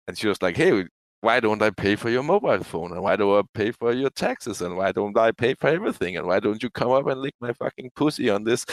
And 0.09 0.19
she 0.19 0.29
was 0.29 0.43
like, 0.43 0.57
"Hey, 0.57 0.87
why 1.21 1.41
don't 1.41 1.63
I 1.63 1.71
pay 1.71 1.97
for 1.97 2.11
your 2.11 2.23
mobile 2.23 2.63
phone? 2.63 2.93
And 2.93 3.03
why 3.03 3.17
do 3.17 3.37
I 3.37 3.43
pay 3.55 3.71
for 3.71 3.93
your 3.93 4.11
taxes? 4.11 4.61
And 4.61 4.77
why 4.77 4.93
don't 4.93 5.17
I 5.17 5.33
pay 5.33 5.55
for 5.55 5.69
everything? 5.69 6.17
And 6.17 6.27
why 6.27 6.41
don't 6.41 6.63
you 6.63 6.71
come 6.71 6.91
up 6.93 7.07
and 7.07 7.21
lick 7.21 7.35
my 7.41 7.53
fucking 7.53 7.91
pussy 7.95 8.31
on 8.31 8.45
this 8.45 8.65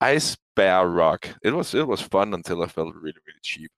ice 0.00 0.36
bear 0.56 0.86
rock? 0.86 1.28
It 1.42 1.52
was 1.52 1.74
it 1.74 1.86
was 1.86 2.00
fun 2.00 2.34
until 2.34 2.62
I 2.62 2.66
felt 2.66 2.94
really 2.94 3.20
really 3.26 3.40
cheap. 3.42 3.70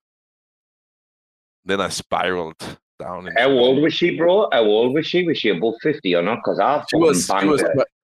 Then 1.64 1.80
I 1.80 1.88
spiraled 1.88 2.78
down. 3.00 3.28
How 3.36 3.50
old 3.50 3.82
was 3.82 3.94
she, 3.94 4.16
bro? 4.16 4.48
How 4.52 4.64
old 4.64 4.94
was 4.94 5.06
she? 5.06 5.24
Was 5.24 5.38
she 5.38 5.50
above 5.50 5.74
50 5.82 6.14
or 6.14 6.22
not? 6.22 6.38
Because 6.44 6.58
I 6.58 6.84
She 6.90 6.96
was 6.96 7.26
she 7.26 7.46
was 7.46 7.64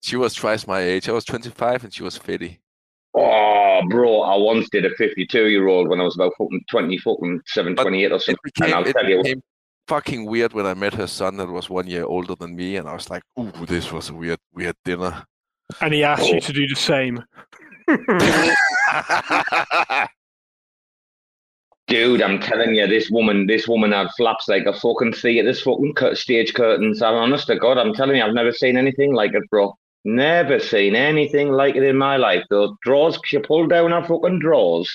she 0.01 0.17
was 0.17 0.35
twice 0.35 0.67
my 0.67 0.81
age. 0.81 1.09
I 1.09 1.13
was 1.13 1.25
25 1.25 1.85
and 1.85 1.95
she 1.95 2.03
was 2.03 2.17
50. 2.17 2.61
Oh, 3.15 3.21
Um, 3.79 3.89
bro, 3.89 4.23
I 4.23 4.37
once 4.37 4.69
did 4.71 4.85
a 4.85 4.91
52 4.91 5.47
year 5.49 5.69
old 5.69 5.89
when 5.89 6.01
I 6.01 6.05
was 6.05 6.17
about 6.17 6.33
fucking 6.39 6.65
20, 6.71 6.99
fucking 6.99 7.41
7, 7.47 7.75
But 7.75 7.83
28 7.85 8.13
or 8.13 8.17
It 8.17 8.23
something. 8.23 8.53
And 8.63 8.75
I'll 8.75 8.85
tell 8.85 9.09
you, 9.09 9.23
fucking 9.87 10.27
weird 10.27 10.53
when 10.53 10.67
I 10.67 10.75
met 10.75 10.95
her 10.95 11.07
son 11.07 11.37
that 11.39 11.49
was 11.49 11.71
one 11.71 11.87
year 11.87 12.05
older 12.05 12.35
than 12.35 12.55
me, 12.57 12.77
and 12.77 12.87
I 12.89 12.93
was 12.95 13.09
like, 13.09 13.23
"Ooh, 13.39 13.53
this 13.67 13.91
was 13.91 14.11
a 14.11 14.15
weird, 14.15 14.39
weird 14.53 14.77
dinner." 14.85 15.25
and 15.83 15.93
he 15.93 16.03
asked 16.03 16.27
you 16.29 16.37
Oh. 16.37 16.41
to 16.41 16.53
do 16.53 16.67
the 16.67 16.75
same. 16.77 17.23
dude, 21.89 22.23
I'm 22.23 22.41
telling 22.41 22.75
you, 22.75 22.87
this 22.87 23.11
woman, 23.11 23.47
this 23.47 23.67
woman 23.69 23.93
had 23.93 24.09
flaps 24.17 24.49
like 24.49 24.67
a 24.67 24.73
fucking 24.73 25.13
theatre, 25.15 25.47
this 25.49 25.63
fucking 25.63 25.95
stage 26.15 26.55
curtains. 26.55 27.03
I'm 27.03 27.15
honest 27.15 27.47
to 27.49 27.59
God, 27.59 27.79
I'm 27.79 27.95
telling 27.95 28.17
you, 28.17 28.23
I've 28.25 28.35
never 28.35 28.53
seen 28.53 28.77
anything 28.77 29.15
like 29.15 29.33
it, 29.35 29.43
bro. 29.51 29.75
Never 30.05 30.59
seen 30.59 30.95
anything 30.95 31.49
like 31.49 31.77
it 31.77 31.83
in 31.83 31.97
my 31.97 32.17
life. 32.17 32.45
Those 32.51 32.71
drawers, 32.83 33.19
she 33.25 33.39
pulled 33.39 33.71
down 33.71 33.91
her 33.91 34.03
fucking 34.03 34.39
drawers. 34.39 34.89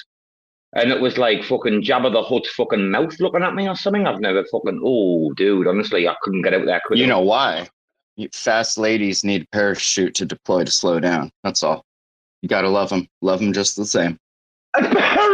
And 0.76 0.92
it 0.92 1.00
was 1.00 1.18
like 1.20 1.44
fucking 1.44 1.84
Jabba 1.84 2.12
the 2.12 2.24
Hutt's 2.24 2.50
fucking 2.52 2.90
mouth 2.90 3.20
looking 3.20 3.44
at 3.44 3.54
me 3.54 3.70
or 3.70 3.76
something. 3.76 4.08
I've 4.08 4.20
never 4.20 4.44
fucking, 4.46 4.82
oh, 4.84 5.32
dude, 5.34 5.68
honestly, 5.68 6.08
I 6.08 6.16
couldn't 6.24 6.42
get 6.42 6.56
out 6.56 6.66
there. 6.66 6.82
You 6.92 7.06
know 7.06 7.22
why? 7.22 7.68
Fast 8.34 8.78
ladies 8.78 9.24
need 9.24 9.44
a 9.44 9.48
parachute 9.52 10.16
to 10.16 10.26
deploy 10.26 10.64
to 10.64 10.72
slow 10.72 11.00
down. 11.00 11.32
That's 11.44 11.62
all. 11.62 11.84
You 12.42 12.50
gotta 12.50 12.70
love 12.70 12.90
them. 12.90 13.08
Love 13.22 13.40
them 13.40 13.54
just 13.54 13.76
the 13.76 13.86
same. 13.86 14.18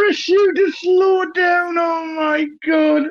A 0.10 0.12
parachute 0.12 0.56
to 0.56 0.72
slow 0.72 1.26
down. 1.32 1.78
Oh 1.78 2.06
my 2.15 2.48
god! 2.65 3.04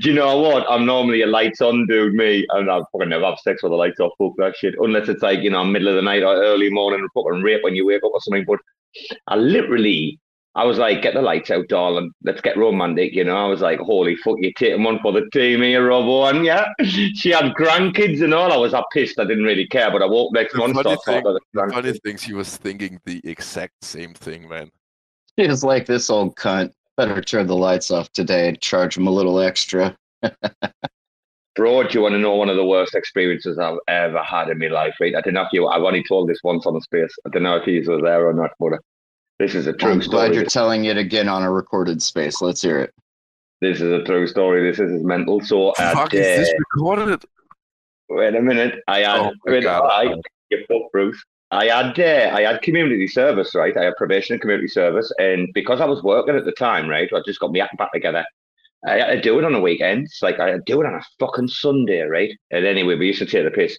Do 0.00 0.08
you 0.10 0.14
know 0.14 0.38
what? 0.38 0.64
I'm 0.70 0.86
normally 0.86 1.22
a 1.22 1.26
lights 1.26 1.60
on 1.60 1.86
dude, 1.88 2.14
me, 2.14 2.46
and 2.50 2.70
I 2.70 2.80
fucking 2.92 3.08
never 3.08 3.24
have 3.26 3.38
sex 3.40 3.62
with 3.62 3.72
the 3.72 3.76
lights 3.76 3.98
off. 4.00 4.12
Fuck 4.18 4.34
that 4.38 4.56
shit. 4.56 4.74
Unless 4.78 5.08
it's 5.08 5.22
like 5.22 5.40
you 5.40 5.50
know 5.50 5.64
middle 5.64 5.88
of 5.88 5.96
the 5.96 6.02
night 6.02 6.22
or 6.22 6.34
early 6.36 6.70
morning, 6.70 7.06
fucking 7.14 7.42
rape 7.42 7.62
when 7.64 7.74
you 7.74 7.84
wake 7.86 8.04
up 8.04 8.12
or 8.14 8.20
something. 8.20 8.44
But 8.46 8.60
I 9.26 9.34
literally, 9.36 10.20
I 10.54 10.64
was 10.64 10.78
like, 10.78 11.02
get 11.02 11.14
the 11.14 11.22
lights 11.22 11.50
out, 11.50 11.66
darling. 11.68 12.12
Let's 12.22 12.40
get 12.40 12.56
romantic. 12.56 13.12
You 13.12 13.24
know, 13.24 13.36
I 13.36 13.46
was 13.48 13.60
like, 13.60 13.80
holy 13.80 14.14
fuck, 14.16 14.36
you're 14.38 14.52
taking 14.56 14.84
one 14.84 15.00
for 15.00 15.12
the 15.12 15.28
team 15.32 15.62
here, 15.62 15.84
Robo, 15.88 16.24
and 16.26 16.44
yeah, 16.44 16.66
she 16.82 17.30
had 17.30 17.54
grandkids 17.54 18.22
and 18.22 18.32
all. 18.34 18.52
I 18.52 18.56
was 18.56 18.72
up 18.74 18.86
pissed. 18.92 19.18
I 19.18 19.24
didn't 19.24 19.44
really 19.44 19.66
care, 19.66 19.90
but 19.90 20.02
I 20.02 20.06
woke 20.06 20.32
next 20.32 20.52
The 20.52 20.58
month. 20.58 20.74
funny 20.74 20.84
so 20.84 20.90
I 20.92 20.94
thought 20.96 21.04
thing- 21.04 21.22
the 21.24 21.40
The 21.54 21.70
funny 21.72 21.90
grandkids. 21.92 22.02
thing, 22.04 22.16
she 22.18 22.34
was 22.34 22.56
thinking 22.56 23.00
the 23.04 23.20
exact 23.24 23.84
same 23.84 24.14
thing, 24.14 24.48
man. 24.48 24.70
She 25.38 25.46
was 25.46 25.64
like 25.64 25.86
this 25.86 26.10
old 26.10 26.36
cunt. 26.36 26.72
Better 26.96 27.20
turn 27.20 27.46
the 27.46 27.56
lights 27.56 27.90
off 27.90 28.12
today 28.12 28.48
and 28.48 28.60
charge 28.60 28.96
him 28.96 29.06
a 29.06 29.10
little 29.10 29.40
extra. 29.40 29.96
Bro, 31.56 31.84
do 31.84 31.98
you 31.98 32.02
want 32.02 32.12
to 32.12 32.18
know 32.18 32.34
one 32.34 32.48
of 32.48 32.56
the 32.56 32.64
worst 32.64 32.94
experiences 32.94 33.58
I've 33.58 33.78
ever 33.88 34.22
had 34.22 34.48
in 34.48 34.58
my 34.58 34.68
life? 34.68 34.94
Right? 35.00 35.14
I 35.16 35.20
don't 35.20 35.34
know 35.34 35.42
if 35.42 35.48
you. 35.52 35.66
I've 35.66 35.82
only 35.82 36.04
told 36.06 36.28
this 36.28 36.38
once 36.44 36.66
on 36.66 36.74
the 36.74 36.80
space. 36.80 37.14
I 37.26 37.30
don't 37.30 37.42
know 37.42 37.56
if 37.56 37.66
you 37.66 37.82
were 37.90 38.00
there 38.00 38.28
or 38.28 38.32
not, 38.32 38.50
but 38.60 38.74
uh, 38.74 38.78
this 39.38 39.54
is 39.54 39.66
a 39.66 39.72
true 39.72 39.90
I'm 39.90 39.98
glad 40.00 40.34
you're 40.34 40.44
telling 40.44 40.84
it 40.84 40.96
again 40.96 41.28
on 41.28 41.42
a 41.42 41.50
recorded 41.50 42.02
space. 42.02 42.40
Let's 42.40 42.62
hear 42.62 42.78
it. 42.78 42.94
this 43.60 43.80
is 43.80 43.90
a 43.90 44.04
true 44.04 44.26
story. 44.26 44.70
This 44.70 44.78
is 44.78 44.92
his 44.92 45.02
mental. 45.02 45.40
So, 45.40 45.70
uh, 45.70 45.94
Fuck, 45.94 46.14
is 46.14 46.20
this 46.20 46.48
uh, 46.50 46.52
recorded? 46.74 47.24
wait 48.08 48.34
a 48.34 48.42
minute. 48.42 48.82
I 48.86 48.98
had. 48.98 49.20
Oh 49.20 49.32
my 49.44 49.52
wait, 49.52 49.62
God. 49.62 49.86
I, 49.86 50.14
you 50.50 50.64
fuck, 50.68 50.92
Bruce. 50.92 51.22
I 51.50 51.66
had 51.66 51.98
uh, 51.98 52.34
I 52.34 52.42
had 52.42 52.62
community 52.62 53.08
service, 53.08 53.54
right? 53.54 53.76
I 53.76 53.84
had 53.84 53.96
probation 53.96 54.34
and 54.34 54.40
community 54.40 54.68
service, 54.68 55.12
and 55.18 55.48
because 55.52 55.80
I 55.80 55.86
was 55.86 56.02
working 56.02 56.36
at 56.36 56.44
the 56.44 56.52
time, 56.52 56.88
right, 56.88 57.10
I 57.12 57.20
just 57.26 57.40
got 57.40 57.52
my 57.52 57.60
act 57.60 57.76
back 57.76 57.92
together. 57.92 58.24
I 58.86 58.98
had 58.98 59.06
to 59.08 59.20
do 59.20 59.38
it 59.38 59.44
on 59.44 59.52
the 59.52 59.60
weekends, 59.60 60.18
like 60.22 60.38
I 60.40 60.50
had 60.50 60.64
to 60.64 60.72
do 60.72 60.80
it 60.80 60.86
on 60.86 60.94
a 60.94 61.02
fucking 61.18 61.48
Sunday, 61.48 62.00
right? 62.02 62.30
And 62.50 62.64
anyway, 62.64 62.96
we 62.96 63.08
used 63.08 63.18
to 63.18 63.26
take 63.26 63.44
the 63.44 63.50
piss. 63.50 63.78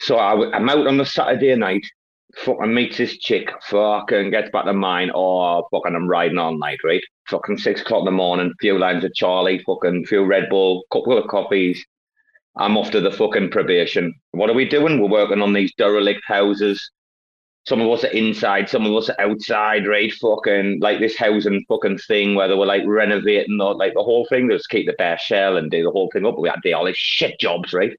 So 0.00 0.16
I, 0.16 0.56
am 0.56 0.68
out 0.68 0.86
on 0.86 0.96
the 0.96 1.04
Saturday 1.04 1.54
night, 1.56 1.84
fucking 2.36 2.72
meets 2.72 2.96
this 2.96 3.18
chick, 3.18 3.50
fucking 3.64 4.30
gets 4.30 4.50
back 4.50 4.64
to 4.64 4.72
mine, 4.72 5.10
or 5.14 5.66
fucking 5.70 5.94
I'm 5.94 6.08
riding 6.08 6.38
all 6.38 6.56
night, 6.56 6.78
right? 6.84 7.02
Fucking 7.28 7.58
six 7.58 7.82
o'clock 7.82 8.00
in 8.00 8.04
the 8.06 8.10
morning, 8.12 8.54
few 8.60 8.78
lines 8.78 9.04
of 9.04 9.12
Charlie, 9.14 9.62
fucking 9.66 10.06
few 10.06 10.24
Red 10.24 10.48
Bull, 10.48 10.84
couple 10.92 11.18
of 11.18 11.28
coffees. 11.28 11.84
I'm 12.56 12.76
off 12.76 12.90
to 12.90 13.00
the 13.00 13.10
fucking 13.10 13.50
probation. 13.50 14.14
What 14.32 14.50
are 14.50 14.54
we 14.54 14.68
doing? 14.68 15.00
We're 15.00 15.08
working 15.08 15.42
on 15.42 15.52
these 15.52 15.72
derelict 15.76 16.22
houses. 16.26 16.90
Some 17.66 17.80
of 17.80 17.90
us 17.90 18.04
are 18.04 18.08
inside, 18.08 18.68
some 18.68 18.86
of 18.86 18.94
us 18.94 19.10
are 19.10 19.20
outside, 19.20 19.86
right? 19.86 20.12
Fucking 20.14 20.80
like 20.80 21.00
this 21.00 21.16
housing 21.16 21.64
fucking 21.68 21.98
thing 21.98 22.34
where 22.34 22.48
they 22.48 22.54
were 22.54 22.66
like 22.66 22.82
renovating 22.86 23.60
or 23.60 23.74
like 23.74 23.92
the 23.94 24.02
whole 24.02 24.26
thing. 24.26 24.48
They 24.48 24.56
just 24.56 24.70
keep 24.70 24.86
the 24.86 24.94
bare 24.94 25.18
shell 25.18 25.58
and 25.58 25.70
do 25.70 25.82
the 25.82 25.90
whole 25.90 26.10
thing 26.10 26.24
up. 26.24 26.38
We 26.38 26.48
had 26.48 26.62
to 26.62 26.70
do 26.70 26.74
all 26.74 26.86
these 26.86 26.96
shit 26.96 27.38
jobs, 27.38 27.72
right? 27.72 27.92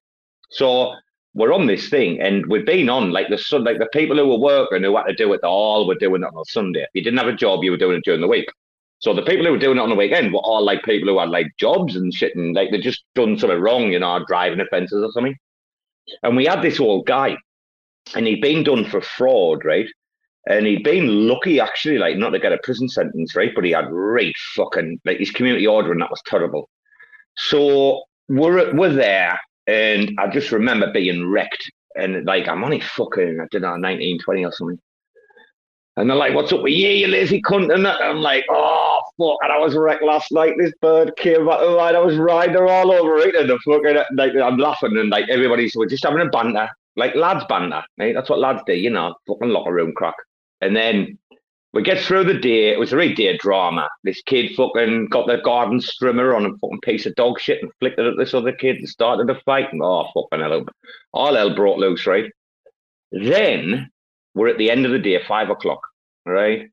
So 0.50 0.96
we're 1.36 1.54
on 1.54 1.68
this 1.68 1.90
thing 1.90 2.20
and 2.20 2.46
we've 2.48 2.66
been 2.66 2.90
on 2.90 3.12
like 3.12 3.30
the 3.30 3.38
sun 3.38 3.64
like 3.64 3.78
the 3.78 3.88
people 3.94 4.18
who 4.18 4.28
were 4.28 4.40
working 4.40 4.84
who 4.84 4.98
had 4.98 5.04
to 5.04 5.14
do 5.14 5.32
it, 5.34 5.44
all 5.44 5.88
were 5.88 5.96
doing 5.96 6.24
it 6.24 6.34
on 6.34 6.42
a 6.42 6.46
Sunday. 6.46 6.82
If 6.82 6.90
you 6.96 7.04
didn't 7.04 7.20
have 7.20 7.28
a 7.28 7.34
job, 7.34 7.64
you 7.64 7.72
were 7.72 7.78
doing 7.78 7.98
it 7.98 8.04
during 8.04 8.22
the 8.22 8.28
week. 8.28 8.50
So 9.00 9.14
the 9.14 9.22
people 9.22 9.46
who 9.46 9.52
were 9.52 9.58
doing 9.58 9.78
it 9.78 9.82
on 9.82 9.90
the 9.90 9.96
weekend 9.96 10.34
were 10.34 10.40
all 10.40 10.64
like 10.64 10.84
people 10.84 11.08
who 11.10 11.20
had 11.20 11.30
like 11.30 11.48
jobs 11.58 11.96
and 11.96 12.14
shit 12.14 12.36
and 12.36 12.54
like 12.54 12.70
they 12.72 12.80
just 12.80 13.04
done 13.16 13.38
something 13.38 13.60
wrong, 13.60 13.92
you 13.92 14.00
know, 14.00 14.24
driving 14.28 14.60
offences 14.60 15.02
or 15.02 15.12
something. 15.12 15.36
And 16.24 16.36
we 16.36 16.46
had 16.46 16.62
this 16.62 16.80
old 16.80 17.06
guy 17.06 17.38
and 18.14 18.28
he'd 18.28 18.42
been 18.42 18.64
done 18.64 18.84
for 18.86 19.02
fraud, 19.02 19.64
right? 19.64 19.88
And 20.50 20.66
he'd 20.66 20.84
been 20.84 21.28
lucky 21.28 21.62
actually, 21.62 21.98
like 21.98 22.18
not 22.18 22.32
to 22.32 22.40
get 22.40 22.52
a 22.52 22.60
prison 22.64 22.90
sentence, 22.90 23.36
right? 23.36 23.52
But 23.56 23.64
he 23.64 23.72
had 23.72 23.90
right 23.90 24.36
fucking 24.56 25.00
like 25.06 25.20
his 25.20 25.32
community 25.32 25.66
order 25.66 25.94
and 25.94 26.02
that 26.02 26.10
was 26.10 26.22
terrible. 26.26 26.70
So 27.38 28.04
we're 28.28 28.76
we're 28.76 28.94
there 28.94 29.40
and 29.68 30.12
I 30.20 30.28
just 30.28 30.52
remember 30.52 30.92
being 30.92 31.30
wrecked. 31.30 31.72
And 31.96 32.26
like 32.26 32.50
I'm 32.50 32.66
only 32.66 32.82
fucking 32.82 33.40
I 33.40 33.46
don't 33.50 33.62
know, 33.62 33.78
19, 33.78 34.20
20 34.20 34.46
or 34.46 34.52
something. 34.52 34.80
And 36.00 36.10
they're 36.10 36.16
like, 36.16 36.34
what's 36.34 36.54
up 36.54 36.62
with 36.62 36.72
you, 36.72 36.88
you 36.88 37.08
lazy 37.08 37.42
cunt? 37.42 37.74
And 37.74 37.86
I'm 37.86 38.20
like, 38.20 38.46
oh, 38.50 39.02
fuck. 39.18 39.38
And 39.42 39.52
I 39.52 39.58
was 39.58 39.76
wrecked 39.76 40.02
last 40.02 40.32
night. 40.32 40.54
This 40.58 40.72
bird 40.82 41.14
came 41.18 41.46
back 41.46 41.60
to 41.60 41.66
life. 41.66 41.94
I 41.94 42.00
was 42.00 42.16
riding 42.16 42.56
her 42.56 42.70
all 42.70 42.94
over 42.94 43.18
it. 43.18 43.36
And 43.36 43.50
the 43.50 43.60
fucking, 43.66 44.16
like, 44.16 44.34
I'm 44.34 44.58
laughing. 44.58 44.98
And 44.98 45.10
like, 45.10 45.28
everybody's 45.28 45.76
we're 45.76 45.88
just 45.88 46.06
having 46.06 46.26
a 46.26 46.30
banter, 46.30 46.70
like 46.96 47.16
lads 47.16 47.44
banter. 47.50 47.84
Right? 47.98 48.16
That's 48.16 48.30
what 48.30 48.40
lads 48.40 48.62
do, 48.66 48.76
you 48.76 48.90
know, 48.90 49.14
fucking 49.28 49.50
locker 49.50 49.74
room 49.74 49.92
crack. 49.92 50.16
And 50.62 50.74
then 50.74 51.18
we 51.74 51.82
get 51.84 52.02
through 52.02 52.24
the 52.24 52.40
day. 52.40 52.70
It 52.70 52.80
was 52.80 52.94
a 52.94 52.96
really 52.96 53.14
day 53.14 53.36
drama. 53.36 53.90
This 54.06 54.22
kid 54.22 54.56
fucking 54.56 55.08
got 55.08 55.28
the 55.28 55.42
garden 55.44 55.80
strimmer 55.80 56.34
on 56.34 56.46
a 56.46 56.58
fucking 56.60 56.80
piece 56.82 57.08
of 57.08 57.16
dog 57.16 57.42
shit 57.42 57.62
and 57.62 57.74
flicked 57.80 58.00
it 58.00 58.06
at 58.06 58.18
this 58.18 58.34
other 58.34 58.54
kid 58.54 58.78
and 58.78 58.88
started 58.88 59.30
a 59.30 59.42
fight. 59.42 59.74
And 59.74 59.82
oh, 59.84 60.08
fucking 60.14 60.40
hell. 60.40 60.66
All 61.12 61.36
hell 61.36 61.54
broke 61.54 61.78
loose, 61.78 62.08
right? 62.08 62.32
Then 63.12 63.92
we're 64.40 64.48
at 64.48 64.58
the 64.58 64.72
end 64.72 64.86
of 64.86 64.92
the 64.92 65.00
day, 65.00 65.22
five 65.28 65.50
o'clock, 65.50 65.82
right? 66.26 66.70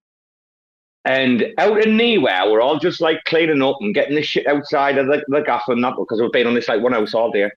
And 1.04 1.46
out 1.58 1.78
of 1.78 1.92
nowhere, 1.92 2.50
we're 2.50 2.60
all 2.60 2.78
just 2.78 3.00
like 3.00 3.22
cleaning 3.24 3.62
up 3.62 3.76
and 3.80 3.94
getting 3.94 4.16
the 4.16 4.22
shit 4.22 4.46
outside 4.46 4.98
of 4.98 5.06
the, 5.06 5.24
the 5.28 5.40
gaff 5.40 5.62
and 5.68 5.82
that 5.84 5.94
because 5.96 6.20
we've 6.20 6.32
been 6.32 6.46
on 6.46 6.54
this 6.54 6.68
like 6.68 6.82
one 6.82 6.92
house 6.92 7.14
all 7.14 7.30
day. 7.30 7.50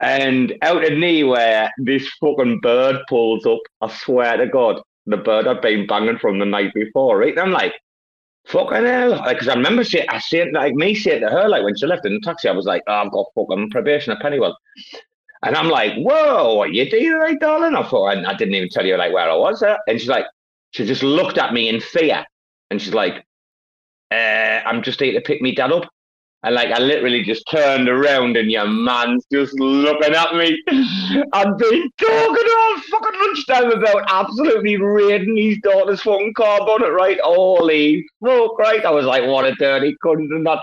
And 0.00 0.54
out 0.62 0.84
of 0.84 0.98
nowhere, 0.98 1.70
this 1.78 2.08
fucking 2.20 2.60
bird 2.60 2.96
pulls 3.08 3.44
up. 3.46 3.58
I 3.80 3.88
swear 3.92 4.36
to 4.36 4.46
God, 4.46 4.80
the 5.06 5.16
bird 5.16 5.46
I'd 5.46 5.60
been 5.60 5.86
banging 5.86 6.18
from 6.18 6.38
the 6.38 6.46
night 6.46 6.72
before, 6.74 7.18
right? 7.18 7.32
And 7.32 7.40
I'm 7.40 7.50
like, 7.50 7.74
fucking 8.46 8.84
hell. 8.84 9.22
Because 9.28 9.48
I 9.48 9.54
remember 9.54 9.84
saying, 9.84 10.06
I 10.08 10.18
said, 10.18 10.52
like 10.52 10.74
me 10.74 10.94
saying 10.94 11.22
to 11.22 11.28
her, 11.28 11.48
like 11.48 11.64
when 11.64 11.76
she 11.76 11.86
left 11.86 12.06
in 12.06 12.14
the 12.14 12.20
taxi, 12.20 12.48
I 12.48 12.52
was 12.52 12.66
like, 12.66 12.82
oh, 12.86 12.92
I've 12.92 13.12
got 13.12 13.26
fucking 13.34 13.70
probation 13.70 14.12
at 14.12 14.20
Pennywell. 14.20 14.56
And 15.42 15.56
I'm 15.56 15.68
like, 15.68 15.94
whoa, 15.96 16.54
what 16.54 16.72
you 16.72 16.88
doing, 16.90 17.12
right, 17.12 17.38
darling? 17.40 17.74
I 17.74 17.82
thought, 17.82 18.16
and 18.16 18.26
I 18.26 18.34
didn't 18.34 18.54
even 18.54 18.68
tell 18.68 18.84
you 18.84 18.96
like 18.96 19.12
where 19.12 19.30
I 19.30 19.36
was. 19.36 19.62
At. 19.62 19.80
And 19.86 19.98
she's 19.98 20.08
like, 20.08 20.26
she 20.72 20.84
just 20.84 21.02
looked 21.02 21.38
at 21.38 21.52
me 21.52 21.68
in 21.68 21.80
fear. 21.80 22.24
And 22.70 22.80
she's 22.80 22.94
like, 22.94 23.24
uh, 24.10 24.60
I'm 24.66 24.82
just 24.82 25.00
here 25.00 25.12
to 25.14 25.20
pick 25.20 25.40
me 25.40 25.54
dad 25.54 25.72
up. 25.72 25.88
And 26.42 26.54
like, 26.54 26.70
I 26.70 26.78
literally 26.78 27.22
just 27.22 27.44
turned 27.50 27.86
around 27.86 28.36
and 28.38 28.50
your 28.50 28.66
man's 28.66 29.26
just 29.30 29.52
looking 29.60 30.14
at 30.14 30.34
me. 30.34 30.62
I've 31.34 31.58
been 31.58 31.90
talking 31.98 32.48
all 32.58 32.80
fucking 32.80 33.20
lunchtime 33.20 33.70
about 33.72 34.04
absolutely 34.08 34.80
raiding 34.80 35.36
his 35.36 35.58
daughter's 35.62 36.00
fucking 36.00 36.32
car 36.32 36.60
bonnet, 36.60 36.92
right? 36.92 37.18
Holy 37.22 38.06
fuck, 38.24 38.58
right? 38.58 38.84
I 38.86 38.90
was 38.90 39.04
like, 39.04 39.26
what 39.26 39.44
a 39.44 39.54
dirty 39.56 39.94
cunt 40.02 40.34
and 40.34 40.46
that. 40.46 40.60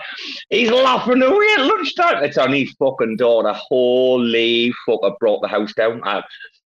He's 0.50 0.72
laughing 0.72 1.22
away 1.22 1.48
at 1.58 1.66
lunchtime. 1.66 2.24
It's 2.24 2.40
on 2.40 2.54
his 2.54 2.72
fucking 2.80 3.18
daughter. 3.18 3.54
Holy 3.54 4.74
fuck, 4.88 5.02
I 5.04 5.12
brought 5.20 5.42
the 5.42 5.48
house 5.48 5.74
down. 5.76 6.02
I, 6.04 6.24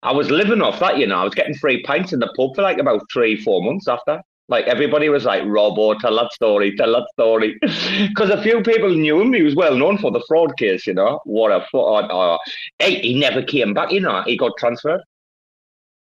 I 0.01 0.13
was 0.13 0.31
living 0.31 0.61
off 0.61 0.79
that, 0.79 0.97
you 0.97 1.07
know. 1.07 1.19
I 1.19 1.23
was 1.25 1.35
getting 1.35 1.55
free 1.55 1.83
pints 1.83 2.13
in 2.13 2.19
the 2.19 2.31
pub 2.37 2.55
for 2.55 2.61
like 2.61 2.77
about 2.77 3.01
three, 3.11 3.41
four 3.41 3.61
months 3.61 3.89
after. 3.89 4.21
Like 4.53 4.67
everybody 4.67 5.09
was 5.09 5.25
like, 5.25 5.41
Robo, 5.47 5.95
tell 5.95 6.15
that 6.17 6.31
story, 6.31 6.75
tell 6.75 6.91
that 6.93 7.07
story. 7.13 7.57
Because 8.09 8.29
a 8.29 8.39
few 8.43 8.61
people 8.61 8.91
knew 8.91 9.19
him. 9.19 9.33
He 9.33 9.41
was 9.41 9.55
well 9.55 9.75
known 9.75 9.97
for 9.97 10.11
the 10.11 10.23
fraud 10.27 10.55
case, 10.57 10.85
you 10.85 10.93
know. 10.93 11.19
What 11.25 11.51
a 11.51 11.65
fraud. 11.71 12.05
Uh, 12.11 12.37
hey, 12.77 13.01
he 13.01 13.19
never 13.19 13.41
came 13.41 13.73
back, 13.73 13.91
you 13.91 13.99
know. 13.99 14.21
He 14.27 14.37
got 14.37 14.51
transferred. 14.59 15.01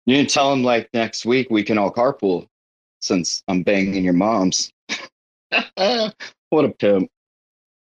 You 0.07 0.15
didn't 0.15 0.31
tell 0.31 0.51
him 0.51 0.63
like 0.63 0.89
next 0.95 1.27
week 1.27 1.51
we 1.51 1.61
can 1.61 1.77
all 1.77 1.93
carpool 1.93 2.47
since 3.01 3.43
I'm 3.47 3.61
banging 3.61 4.03
your 4.03 4.13
mom's. 4.13 4.71
what 5.75 6.65
a 6.65 6.69
pimp. 6.79 7.07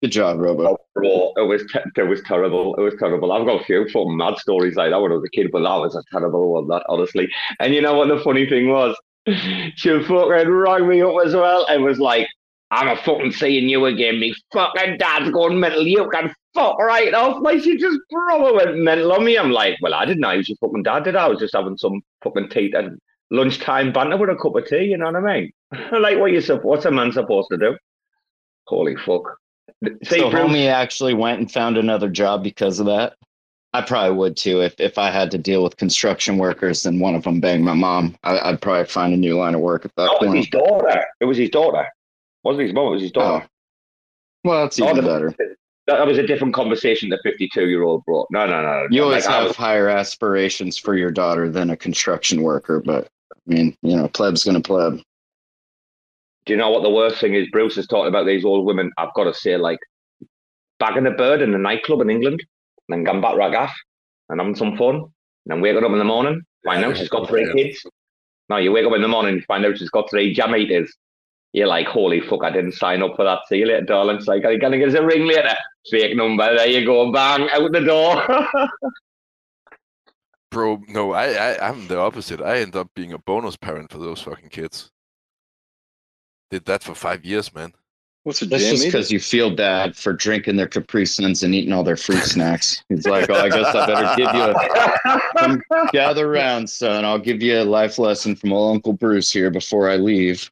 Good 0.02 0.12
job, 0.12 0.38
Robo. 0.38 0.76
Oh, 1.02 1.32
it 1.36 1.48
was 1.48 1.62
te- 1.72 1.90
it 1.96 2.08
was 2.08 2.20
terrible. 2.24 2.74
It 2.74 2.82
was 2.82 2.94
terrible. 2.98 3.32
I've 3.32 3.46
got 3.46 3.62
a 3.62 3.64
few 3.64 3.88
fucking 3.88 4.18
mad 4.18 4.36
stories 4.36 4.76
like 4.76 4.90
that 4.90 5.00
when 5.00 5.12
I 5.12 5.14
was 5.14 5.24
a 5.24 5.30
kid, 5.30 5.48
but 5.50 5.62
that 5.62 5.76
was 5.76 5.96
a 5.96 6.02
terrible 6.12 6.52
one. 6.52 6.68
That 6.68 6.84
honestly. 6.90 7.26
And 7.58 7.74
you 7.74 7.80
know 7.80 7.94
what 7.94 8.08
the 8.08 8.20
funny 8.22 8.46
thing 8.46 8.68
was? 8.68 8.94
She 9.76 10.02
fucking 10.02 10.48
rang 10.50 10.88
me 10.88 11.02
up 11.02 11.14
as 11.24 11.34
well 11.34 11.66
and 11.68 11.84
was 11.84 11.98
like, 11.98 12.26
"I'm 12.70 12.88
a 12.88 12.96
fucking 12.96 13.32
seeing 13.32 13.68
you 13.68 13.86
again. 13.86 14.18
Me 14.20 14.34
fucking 14.52 14.98
dad's 14.98 15.30
going 15.30 15.58
mental. 15.58 15.86
You 15.86 16.08
can 16.10 16.32
fuck 16.54 16.78
right 16.78 17.12
off." 17.14 17.42
Like 17.42 17.62
she 17.62 17.76
just 17.76 17.98
probably 18.12 18.52
went 18.52 18.78
mental 18.78 19.12
on 19.12 19.24
me. 19.24 19.36
I'm 19.36 19.50
like, 19.50 19.76
"Well, 19.82 19.94
I 19.94 20.04
didn't 20.04 20.20
know 20.20 20.30
he 20.30 20.38
was 20.38 20.48
your 20.48 20.58
fucking 20.58 20.82
dad, 20.82 21.04
did 21.04 21.16
I? 21.16 21.26
I 21.26 21.28
was 21.28 21.40
just 21.40 21.54
having 21.54 21.76
some 21.76 22.00
fucking 22.22 22.48
tea 22.50 22.72
and 22.74 22.98
lunchtime 23.30 23.92
banter 23.92 24.16
with 24.16 24.30
a 24.30 24.36
cup 24.36 24.56
of 24.56 24.66
tea. 24.66 24.84
You 24.84 24.96
know 24.96 25.10
what 25.10 25.16
I 25.16 25.40
mean? 25.40 25.52
like, 26.00 26.18
what 26.18 26.32
you 26.32 26.40
sup- 26.40 26.64
What's 26.64 26.84
a 26.84 26.90
man 26.90 27.12
supposed 27.12 27.48
to 27.50 27.58
do? 27.58 27.76
Holy 28.66 28.96
fuck." 28.96 29.22
See, 30.04 30.18
so 30.20 30.30
Bruce- 30.30 30.42
homie 30.42 30.66
actually 30.68 31.14
went 31.14 31.38
and 31.38 31.50
found 31.50 31.76
another 31.76 32.08
job 32.08 32.42
because 32.42 32.80
of 32.80 32.86
that. 32.86 33.14
I 33.74 33.82
probably 33.82 34.16
would 34.16 34.36
too 34.36 34.62
if 34.62 34.78
if 34.80 34.96
I 34.98 35.10
had 35.10 35.30
to 35.32 35.38
deal 35.38 35.62
with 35.62 35.76
construction 35.76 36.38
workers 36.38 36.86
and 36.86 37.00
one 37.00 37.14
of 37.14 37.24
them 37.24 37.40
banged 37.40 37.64
my 37.64 37.74
mom. 37.74 38.16
I, 38.24 38.38
I'd 38.50 38.62
probably 38.62 38.86
find 38.86 39.12
a 39.12 39.16
new 39.16 39.36
line 39.36 39.54
of 39.54 39.60
work 39.60 39.84
at 39.84 39.94
that 39.96 40.08
oh, 40.10 40.24
it 40.24 40.28
was 40.28 40.36
his 40.38 40.48
daughter. 40.48 41.04
It 41.20 41.24
was 41.26 41.36
his 41.36 41.50
daughter. 41.50 41.86
Wasn't 42.44 42.62
his 42.64 42.72
mum, 42.72 42.86
it 42.86 42.90
was 42.90 43.02
his 43.02 43.12
daughter. 43.12 43.44
Oh. 43.44 43.48
Well, 44.44 44.62
that's 44.62 44.80
Oh, 44.80 44.84
even 44.90 44.96
the- 44.96 45.02
better. 45.02 45.34
That, 45.86 46.06
was 46.06 46.18
a 46.18 46.26
different 46.26 46.52
conversation 46.54 47.08
the 47.08 47.18
52 47.22 47.66
year 47.66 47.82
old 47.82 48.04
brought. 48.04 48.26
No, 48.30 48.46
no, 48.46 48.60
no. 48.60 48.86
You 48.90 49.04
always 49.04 49.24
Like, 49.26 49.34
have 49.34 49.46
was- 49.48 49.56
higher 49.56 49.88
aspirations 49.88 50.76
for 50.78 50.94
your 50.94 51.10
daughter 51.10 51.48
than 51.50 51.70
a 51.70 51.76
construction 51.76 52.42
worker, 52.42 52.80
but 52.84 53.08
I 53.32 53.36
mean, 53.54 53.74
you 53.82 53.96
know, 53.96 54.06
pleb's 54.08 54.44
gonna 54.44 54.60
pleb. 54.60 55.00
do 56.44 56.52
you 56.52 56.56
know 56.58 56.70
what 56.70 56.82
the 56.82 56.90
worst 56.90 57.20
thing 57.20 57.34
is? 57.34 57.48
Bruce 57.50 57.76
is 57.78 57.86
talking 57.86 58.08
about 58.08 58.26
these 58.26 58.44
old 58.44 58.64
women. 58.66 58.90
I've 58.98 59.12
got 59.14 59.24
to 59.24 59.34
say, 59.34 59.56
like, 59.58 59.78
bagging 60.78 61.06
a 61.06 61.10
bird 61.10 61.42
in 61.42 61.54
a 61.54 61.58
nightclub 61.58 62.00
in 62.02 62.08
England, 62.10 62.40
and 62.40 62.46
then 62.88 63.04
going 63.04 63.20
back 63.20 63.36
right 63.36 63.52
ragaff 63.52 63.72
and 64.28 64.40
having 64.40 64.54
some 64.54 64.76
fun, 64.76 64.96
and 64.96 65.10
then 65.46 65.60
waking 65.60 65.84
up 65.84 65.92
in 65.92 65.98
the 65.98 66.04
morning, 66.04 66.42
find 66.64 66.84
out 66.84 66.96
she's 66.96 67.08
got 67.08 67.28
three 67.28 67.46
Yeah. 67.46 67.52
kids. 67.52 67.84
No, 68.50 68.56
you 68.56 68.72
wake 68.72 68.86
up 68.86 68.94
in 68.94 69.02
the 69.02 69.08
morning, 69.08 69.42
find 69.46 69.64
out 69.66 69.76
she's 69.78 69.90
got 69.90 70.08
three 70.10 70.32
jam 70.32 70.54
eaters. 70.56 70.92
You're 71.52 71.66
like, 71.66 71.86
holy 71.86 72.20
fuck, 72.20 72.44
I 72.44 72.50
didn't 72.50 72.72
sign 72.72 73.02
up 73.02 73.16
for 73.16 73.24
that. 73.24 73.40
See 73.48 73.56
you 73.56 73.66
later, 73.66 73.82
darling. 73.86 74.16
It's 74.16 74.26
like, 74.26 74.44
are 74.44 74.52
you 74.52 74.58
going 74.58 74.72
to 74.72 74.78
give 74.78 74.90
us 74.90 74.94
a 74.94 75.04
ring 75.04 75.26
later? 75.26 75.54
Fake 75.90 76.14
number. 76.16 76.54
There 76.56 76.66
you 76.66 76.84
go. 76.84 77.10
Bang, 77.10 77.48
out 77.50 77.72
the 77.72 77.80
door. 77.80 78.22
Bro, 80.50 80.82
no, 80.88 81.12
I, 81.12 81.32
I, 81.32 81.68
I'm 81.68 81.88
the 81.88 81.98
opposite. 81.98 82.40
I 82.40 82.58
end 82.58 82.74
up 82.74 82.88
being 82.94 83.12
a 83.12 83.18
bonus 83.18 83.56
parent 83.56 83.90
for 83.92 83.98
those 83.98 84.20
fucking 84.22 84.48
kids. 84.48 84.90
Did 86.50 86.64
that 86.66 86.82
for 86.82 86.94
five 86.94 87.24
years, 87.24 87.54
man. 87.54 87.72
What's 88.28 88.42
a 88.42 88.46
That's 88.46 88.62
jam? 88.62 88.72
just 88.72 88.84
because 88.84 89.10
you 89.10 89.20
feel 89.20 89.48
bad 89.48 89.96
for 89.96 90.12
drinking 90.12 90.56
their 90.56 90.66
Capri 90.66 91.06
Suns 91.06 91.42
and 91.42 91.54
eating 91.54 91.72
all 91.72 91.82
their 91.82 91.96
fruit 91.96 92.22
snacks. 92.24 92.84
He's 92.90 93.06
like, 93.06 93.30
oh, 93.30 93.34
I 93.34 93.48
guess 93.48 93.74
I 93.74 93.86
better 93.86 94.16
give 94.16 94.34
you 94.34 95.72
a 95.82 95.88
gather 95.94 96.30
round, 96.30 96.68
son. 96.68 97.06
I'll 97.06 97.18
give 97.18 97.40
you 97.40 97.62
a 97.62 97.64
life 97.64 97.98
lesson 97.98 98.36
from 98.36 98.52
old 98.52 98.74
Uncle 98.74 98.92
Bruce 98.92 99.32
here 99.32 99.50
before 99.50 99.88
I 99.88 99.96
leave. 99.96 100.50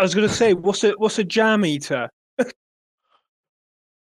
I 0.00 0.02
was 0.02 0.16
going 0.16 0.26
to 0.26 0.34
say, 0.34 0.52
what's 0.52 0.82
a 0.82 0.94
what's 0.98 1.20
a 1.20 1.22
jam 1.22 1.64
eater? 1.64 2.10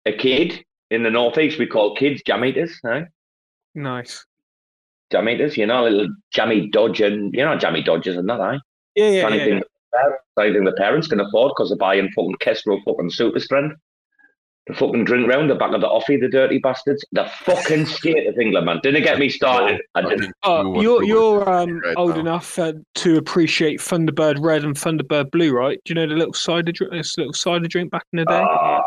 a 0.07 0.11
kid 0.17 0.65
in 0.89 1.03
the 1.03 1.11
northeast, 1.11 1.59
we 1.59 1.67
call 1.67 1.95
kids 1.95 2.23
jam 2.25 2.43
eaters. 2.43 2.79
Right? 2.83 3.05
Nice. 3.75 4.25
jammeters, 5.13 5.57
you 5.57 5.67
know, 5.67 5.83
little 5.83 6.07
jammy 6.31 6.71
dodge 6.71 7.01
and 7.01 7.35
you 7.35 7.45
know 7.45 7.55
jammy 7.55 7.83
dodges 7.83 8.17
and 8.17 8.27
that, 8.29 8.41
I. 8.41 8.53
Yeah, 8.95 9.09
yeah, 9.09 9.27
It's 9.27 9.47
yeah. 9.47 9.59
Anything, 9.99 10.17
it's 10.37 10.37
anything 10.45 10.63
the 10.65 10.73
parents 10.73 11.07
can 11.07 11.19
afford 11.19 11.51
because 11.55 11.69
they're 11.69 11.77
buying 11.77 12.09
fucking 12.15 12.35
Kestrel 12.39 12.81
fucking 12.85 13.09
super 13.11 13.39
strength. 13.39 13.75
The 14.67 14.73
fucking 14.73 15.05
drink 15.05 15.27
round 15.27 15.47
the 15.51 15.53
back 15.55 15.73
of 15.75 15.81
the 15.81 15.87
offie, 15.87 16.19
the 16.19 16.27
dirty 16.27 16.57
bastards. 16.57 17.05
The 17.11 17.25
fucking 17.43 17.85
state 17.85 18.25
of 18.25 18.35
England, 18.39 18.65
man. 18.65 18.79
Didn't 18.81 19.03
get 19.03 19.19
me 19.19 19.29
started. 19.29 19.79
I 19.93 19.99
I 19.99 20.01
didn't. 20.01 20.19
think 20.21 20.33
you 20.43 20.51
Oh, 20.51 20.69
would 20.71 20.81
you're 20.81 21.03
you're 21.03 21.47
um, 21.49 21.79
right 21.81 21.93
old 21.95 22.15
now. 22.15 22.21
enough 22.21 22.57
uh, 22.57 22.73
to 22.95 23.17
appreciate 23.17 23.79
Thunderbird 23.79 24.43
Red 24.43 24.63
and 24.63 24.75
Thunderbird 24.75 25.29
Blue, 25.29 25.53
right? 25.53 25.79
Do 25.85 25.91
you 25.93 25.95
know 25.95 26.07
the 26.07 26.15
little 26.15 26.33
cider 26.33 26.71
drink? 26.71 26.93
This 26.93 27.15
little 27.15 27.33
cider 27.33 27.67
drink 27.67 27.91
back 27.91 28.05
in 28.11 28.17
the 28.17 28.25
day. 28.25 28.43
Ah, 28.43 28.81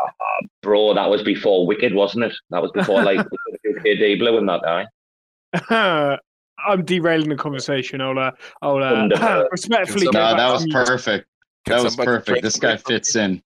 bro, 0.61 0.93
that 0.95 1.09
was 1.09 1.23
before 1.23 1.65
Wicked, 1.65 1.93
wasn't 1.93 2.25
it? 2.25 2.33
That 2.49 2.61
was 2.61 2.71
before 2.73 3.01
like 3.03 3.25
KD 3.65 4.19
Blue 4.19 4.37
and 4.37 4.49
that 4.49 4.61
guy. 4.61 6.17
I'm 6.67 6.83
derailing 6.83 7.29
the 7.29 7.35
conversation. 7.35 8.01
I'll 8.01 8.17
uh, 8.17 8.31
I'll 8.61 8.83
uh, 8.83 8.93
Thunderbird. 8.93 9.51
respectfully 9.51 10.05
Can 10.07 10.13
go 10.13 10.19
No, 10.19 10.37
that 10.37 10.51
was 10.51 10.65
you. 10.65 10.71
perfect. 10.73 11.27
Can 11.65 11.77
That 11.77 11.83
was 11.83 11.95
perfect. 11.95 12.41
This 12.41 12.57
guy 12.57 12.77
fits 12.77 13.15
in. 13.15 13.41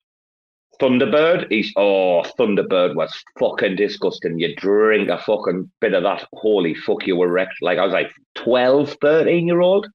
Thunderbird, 0.80 1.50
he's 1.50 1.72
oh 1.76 2.22
Thunderbird 2.38 2.94
was 2.94 3.12
fucking 3.38 3.76
disgusting. 3.76 4.38
You 4.38 4.54
drink 4.54 5.09
a 5.09 5.18
fucking 5.18 5.70
bit 5.80 5.94
of 5.94 6.04
that, 6.04 6.26
holy 6.34 6.74
fuck, 6.74 7.06
you 7.06 7.16
were 7.16 7.28
wrecked. 7.28 7.56
Like 7.61 7.78
I 7.78 7.84
was 7.84 7.92
like 7.92 8.12
12, 8.36 8.96
13 9.00 9.46
year 9.46 9.61
old, 9.61 9.88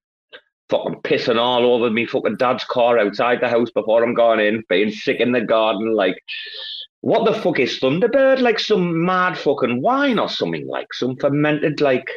fucking 0.69 1.01
pissing 1.03 1.37
all 1.37 1.73
over 1.73 1.89
me 1.89 2.05
fucking 2.05 2.35
dad's 2.37 2.65
car 2.65 2.97
outside 2.97 3.39
the 3.39 3.47
house 3.47 3.71
before 3.71 4.03
I'm 4.03 4.13
going 4.13 4.39
in, 4.41 4.63
being 4.67 4.91
sick 4.91 5.21
in 5.21 5.31
the 5.31 5.41
garden. 5.41 5.93
Like, 5.95 6.17
what 7.01 7.25
the 7.25 7.39
fuck 7.39 7.59
is 7.59 7.79
Thunderbird? 7.79 8.39
Like 8.39 8.59
some 8.59 9.05
mad 9.05 9.37
fucking 9.37 9.81
wine 9.81 10.19
or 10.19 10.29
something? 10.29 10.67
Like 10.67 10.93
some 10.93 11.15
fermented 11.15 11.79
like, 11.79 12.09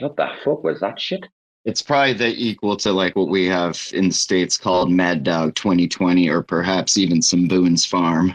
what 0.00 0.16
the 0.16 0.28
fuck 0.44 0.64
was 0.64 0.80
that 0.80 1.00
shit? 1.00 1.26
It's 1.64 1.82
probably 1.82 2.14
the 2.14 2.34
equal 2.34 2.76
to 2.78 2.92
like 2.92 3.16
what 3.16 3.28
we 3.28 3.46
have 3.46 3.78
in 3.92 4.08
the 4.08 4.14
states 4.14 4.56
called 4.56 4.90
Mad 4.90 5.24
Dog 5.24 5.54
2020, 5.54 6.28
or 6.28 6.42
perhaps 6.42 6.96
even 6.96 7.20
some 7.20 7.48
Boone's 7.48 7.84
Farm. 7.84 8.34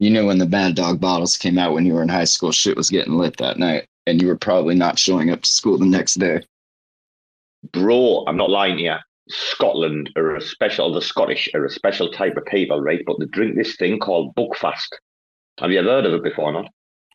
You 0.00 0.10
know, 0.10 0.26
when 0.26 0.38
the 0.38 0.48
Mad 0.48 0.74
Dog 0.74 1.00
bottles 1.00 1.36
came 1.36 1.58
out 1.58 1.72
when 1.72 1.86
you 1.86 1.94
were 1.94 2.02
in 2.02 2.08
high 2.08 2.24
school, 2.24 2.52
shit 2.52 2.76
was 2.76 2.90
getting 2.90 3.14
lit 3.14 3.36
that 3.38 3.58
night, 3.58 3.86
and 4.06 4.20
you 4.20 4.28
were 4.28 4.36
probably 4.36 4.74
not 4.74 4.98
showing 4.98 5.30
up 5.30 5.42
to 5.42 5.50
school 5.50 5.78
the 5.78 5.86
next 5.86 6.14
day. 6.14 6.42
bro, 7.72 8.24
I'm 8.26 8.36
not 8.36 8.50
lying 8.50 8.78
here. 8.78 9.00
Scotland 9.28 10.10
are 10.16 10.36
a 10.36 10.40
special, 10.40 10.92
the 10.92 11.00
Scottish 11.00 11.48
are 11.54 11.64
a 11.64 11.70
special 11.70 12.10
type 12.10 12.36
of 12.36 12.44
people, 12.46 12.80
right? 12.80 13.02
But 13.06 13.18
they 13.20 13.26
drink 13.26 13.56
this 13.56 13.76
thing 13.76 14.00
called 14.00 14.34
Buckfast. 14.34 14.88
Have 15.60 15.70
you 15.70 15.78
ever 15.78 15.88
heard 15.88 16.06
of 16.06 16.14
it 16.14 16.24
before, 16.24 16.52
not? 16.52 16.66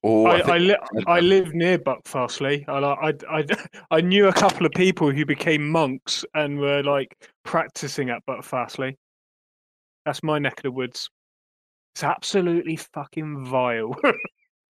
Oh, 0.07 0.25
I, 0.25 0.35
I, 0.35 0.37
think 0.37 0.49
I, 0.49 0.57
li- 0.57 0.77
I've 0.97 1.07
I 1.07 1.15
heard 1.15 1.23
live 1.25 1.53
near 1.53 1.77
Buckfastleigh. 1.77 2.63
I, 2.69 3.09
I, 3.09 3.13
I, 3.29 3.45
I 3.91 4.01
knew 4.01 4.27
a 4.29 4.33
couple 4.33 4.65
of 4.65 4.71
people 4.71 5.11
who 5.11 5.25
became 5.25 5.69
monks 5.69 6.23
and 6.33 6.59
were 6.59 6.81
like 6.81 7.29
practicing 7.43 8.09
at 8.09 8.25
Buckfastleigh. 8.25 8.95
That's 10.05 10.23
my 10.23 10.39
neck 10.39 10.59
of 10.59 10.63
the 10.63 10.71
woods. 10.71 11.09
It's 11.93 12.03
absolutely 12.03 12.77
fucking 12.77 13.45
vile. 13.45 13.95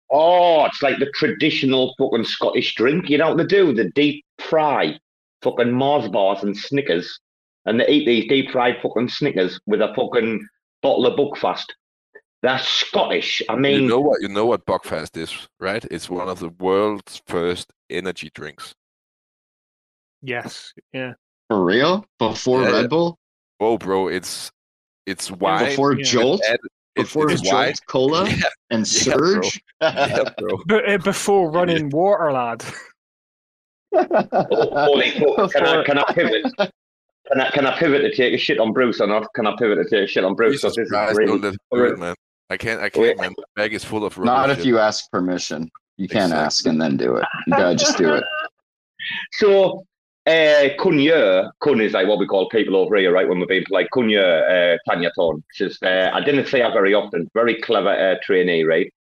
Oh, 0.09 0.64
it's 0.66 0.82
like 0.82 1.01
the 1.01 1.11
traditional 1.16 1.93
fucking 1.99 2.26
Scottish 2.26 2.76
drink. 2.76 3.11
You 3.11 3.18
know 3.18 3.30
what 3.30 3.39
they 3.39 3.45
do? 3.45 3.74
The 3.74 3.91
deep 3.91 4.24
fry 4.39 4.97
fucking 5.43 5.72
Mars 5.72 6.09
bars 6.09 6.45
and 6.45 6.57
Snickers. 6.57 7.18
And 7.64 7.80
they 7.80 7.89
eat 7.89 8.07
these 8.07 8.28
deep 8.28 8.53
fried 8.53 8.76
fucking 8.80 9.09
Snickers 9.09 9.59
with 9.66 9.80
a 9.80 9.93
fucking 9.97 10.47
bottle 10.80 11.07
of 11.07 11.18
Buckfast. 11.18 11.64
That's 12.47 12.68
Scottish. 12.68 13.42
I 13.49 13.57
mean, 13.57 13.82
you 13.82 13.88
know 13.88 13.99
what 13.99 14.22
you 14.22 14.28
know 14.28 14.47
what 14.47 14.64
Buckfast 14.66 15.16
is, 15.16 15.34
right? 15.59 15.84
It's 15.90 16.09
one 16.09 16.28
of 16.28 16.38
the 16.38 16.51
world's 16.61 17.20
first 17.26 17.72
energy 17.90 18.30
drinks. 18.32 18.72
yes, 20.22 20.72
yeah. 20.92 21.14
For 21.51 21.64
real? 21.64 22.05
Before 22.20 22.62
Yeah. 22.62 22.70
Red 22.70 22.90
Bull? 22.90 23.18
Oh, 23.59 23.78
bro, 23.78 24.07
it's 24.07 24.53
it's 25.07 25.28
wine. 25.28 25.70
Before 25.70 25.94
yeah. 25.94 26.05
Jolt? 26.05 26.40
and 26.49 26.59
it's, 26.94 27.09
Before 27.09 27.28
it's 27.32 27.40
Jolt 27.42 27.55
wine. 27.55 27.74
Cola 27.88 28.28
Yeah, 28.30 28.42
and 28.70 28.86
Yeah, 29.07 29.16
bro. 29.16 29.42
Surge? 29.42 29.61
yeah, 29.80 30.24
bro. 30.38 30.59
But 30.68 30.88
uh, 30.88 30.99
before 30.99 31.51
running 31.51 31.90
water, 31.90 32.30
lad. 32.30 32.62
holy 33.92 35.11
fuck, 35.18 35.51
can 35.53 35.66
I, 35.66 35.82
can 35.84 35.99
I 35.99 36.05
pivot? 36.12 36.44
Can 36.59 37.40
I, 37.40 37.51
can 37.51 37.66
I 37.66 37.76
pivot 37.76 38.03
to 38.03 38.14
take 38.14 38.34
a 38.34 38.38
shit 38.38 38.61
on 38.61 38.72
Bruce 38.72 39.01
or 39.01 39.09
not? 39.09 39.26
Can 39.34 39.49
I 39.49 39.55
pivot 39.59 39.78
to 39.78 39.84
take 39.90 40.05
a 40.05 40.07
shit 40.07 40.22
on 40.24 40.34
Bruce? 40.36 40.61
Jesus 40.62 40.76
Because 40.76 40.76
this 40.76 40.84
is 40.86 40.90
Christ, 40.92 41.18
really- 41.18 41.26
don't 41.26 41.42
let 41.42 41.53
him 41.55 41.59
do 41.72 41.84
it, 41.84 41.99
man. 41.99 42.14
I 42.51 42.57
can't. 42.57 42.80
I 42.80 42.88
can't, 42.88 43.18
man. 43.20 43.34
The 43.36 43.44
bag 43.57 43.74
is 43.74 43.84
full 43.84 44.05
of 44.05 44.16
rubbish. 44.16 44.26
Not 44.26 44.51
if 44.51 44.59
shit. 44.59 44.66
you 44.66 44.78
ask 44.78 45.11
permission. 45.11 45.70
You 45.97 46.09
can't 46.09 46.26
Exactly. 46.26 46.44
ask 46.47 46.66
and 46.66 46.80
then 46.80 46.97
do 46.97 47.16
it. 47.16 47.24
You 47.47 47.53
gotta 47.57 47.74
just 47.76 47.99
do 47.99 48.14
it. 48.14 48.24
So, 49.34 49.84
uh, 50.26 50.70
Kunya, 50.80 51.53
Kun 51.61 51.80
is 51.80 51.92
like 51.92 52.09
what 52.09 52.18
we 52.18 52.26
call 52.26 52.49
people 52.49 52.74
over 52.74 52.97
here, 52.97 53.12
right? 53.12 53.28
When 53.28 53.38
we're 53.38 53.47
being 53.47 53.64
polite, 53.68 53.86
Kunya 53.94 54.74
uh, 54.74 54.78
Tanya 54.88 55.12
Thorne. 55.14 55.44
She's, 55.53 55.80
uh, 55.80 56.11
I 56.12 56.20
didn't 56.22 56.47
see 56.49 56.59
her 56.59 56.72
very 56.72 56.92
often. 56.92 57.30
Very 57.32 57.55
clever 57.61 57.90
uh, 57.90 58.16
trainee, 58.24 58.64
right? 58.64 58.92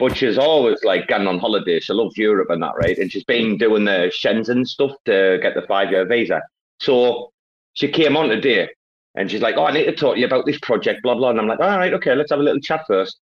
But 0.00 0.16
she's 0.16 0.38
always 0.38 0.82
like 0.82 1.06
gone 1.06 1.28
on 1.28 1.38
holiday. 1.38 1.78
She 1.78 1.92
loves 1.92 2.16
Europe 2.16 2.50
and 2.50 2.60
that, 2.64 2.72
right? 2.76 2.98
And 2.98 3.12
she's 3.12 3.22
been 3.22 3.56
doing 3.58 3.84
the 3.84 4.10
Schengen 4.12 4.66
stuff 4.66 4.90
to 5.04 5.38
get 5.40 5.54
the 5.54 5.62
five 5.68 5.92
year 5.92 6.04
visa. 6.04 6.42
So 6.80 7.30
she 7.74 7.86
came 7.86 8.16
on 8.16 8.28
today 8.28 8.70
and 9.16 9.30
she's 9.30 9.40
like, 9.42 9.56
Oh, 9.56 9.64
I 9.66 9.72
need 9.72 9.84
to 9.84 9.92
talk 9.94 10.14
to 10.14 10.20
you 10.20 10.26
about 10.26 10.46
this 10.46 10.58
project, 10.60 11.02
blah, 11.02 11.14
blah. 11.14 11.30
And 11.30 11.40
I'm 11.40 11.46
like, 11.48 11.60
All 11.60 11.78
right, 11.78 11.92
okay, 11.94 12.14
let's 12.14 12.30
have 12.30 12.40
a 12.40 12.42
little 12.42 12.60
chat 12.60 12.84
first. 12.86 13.18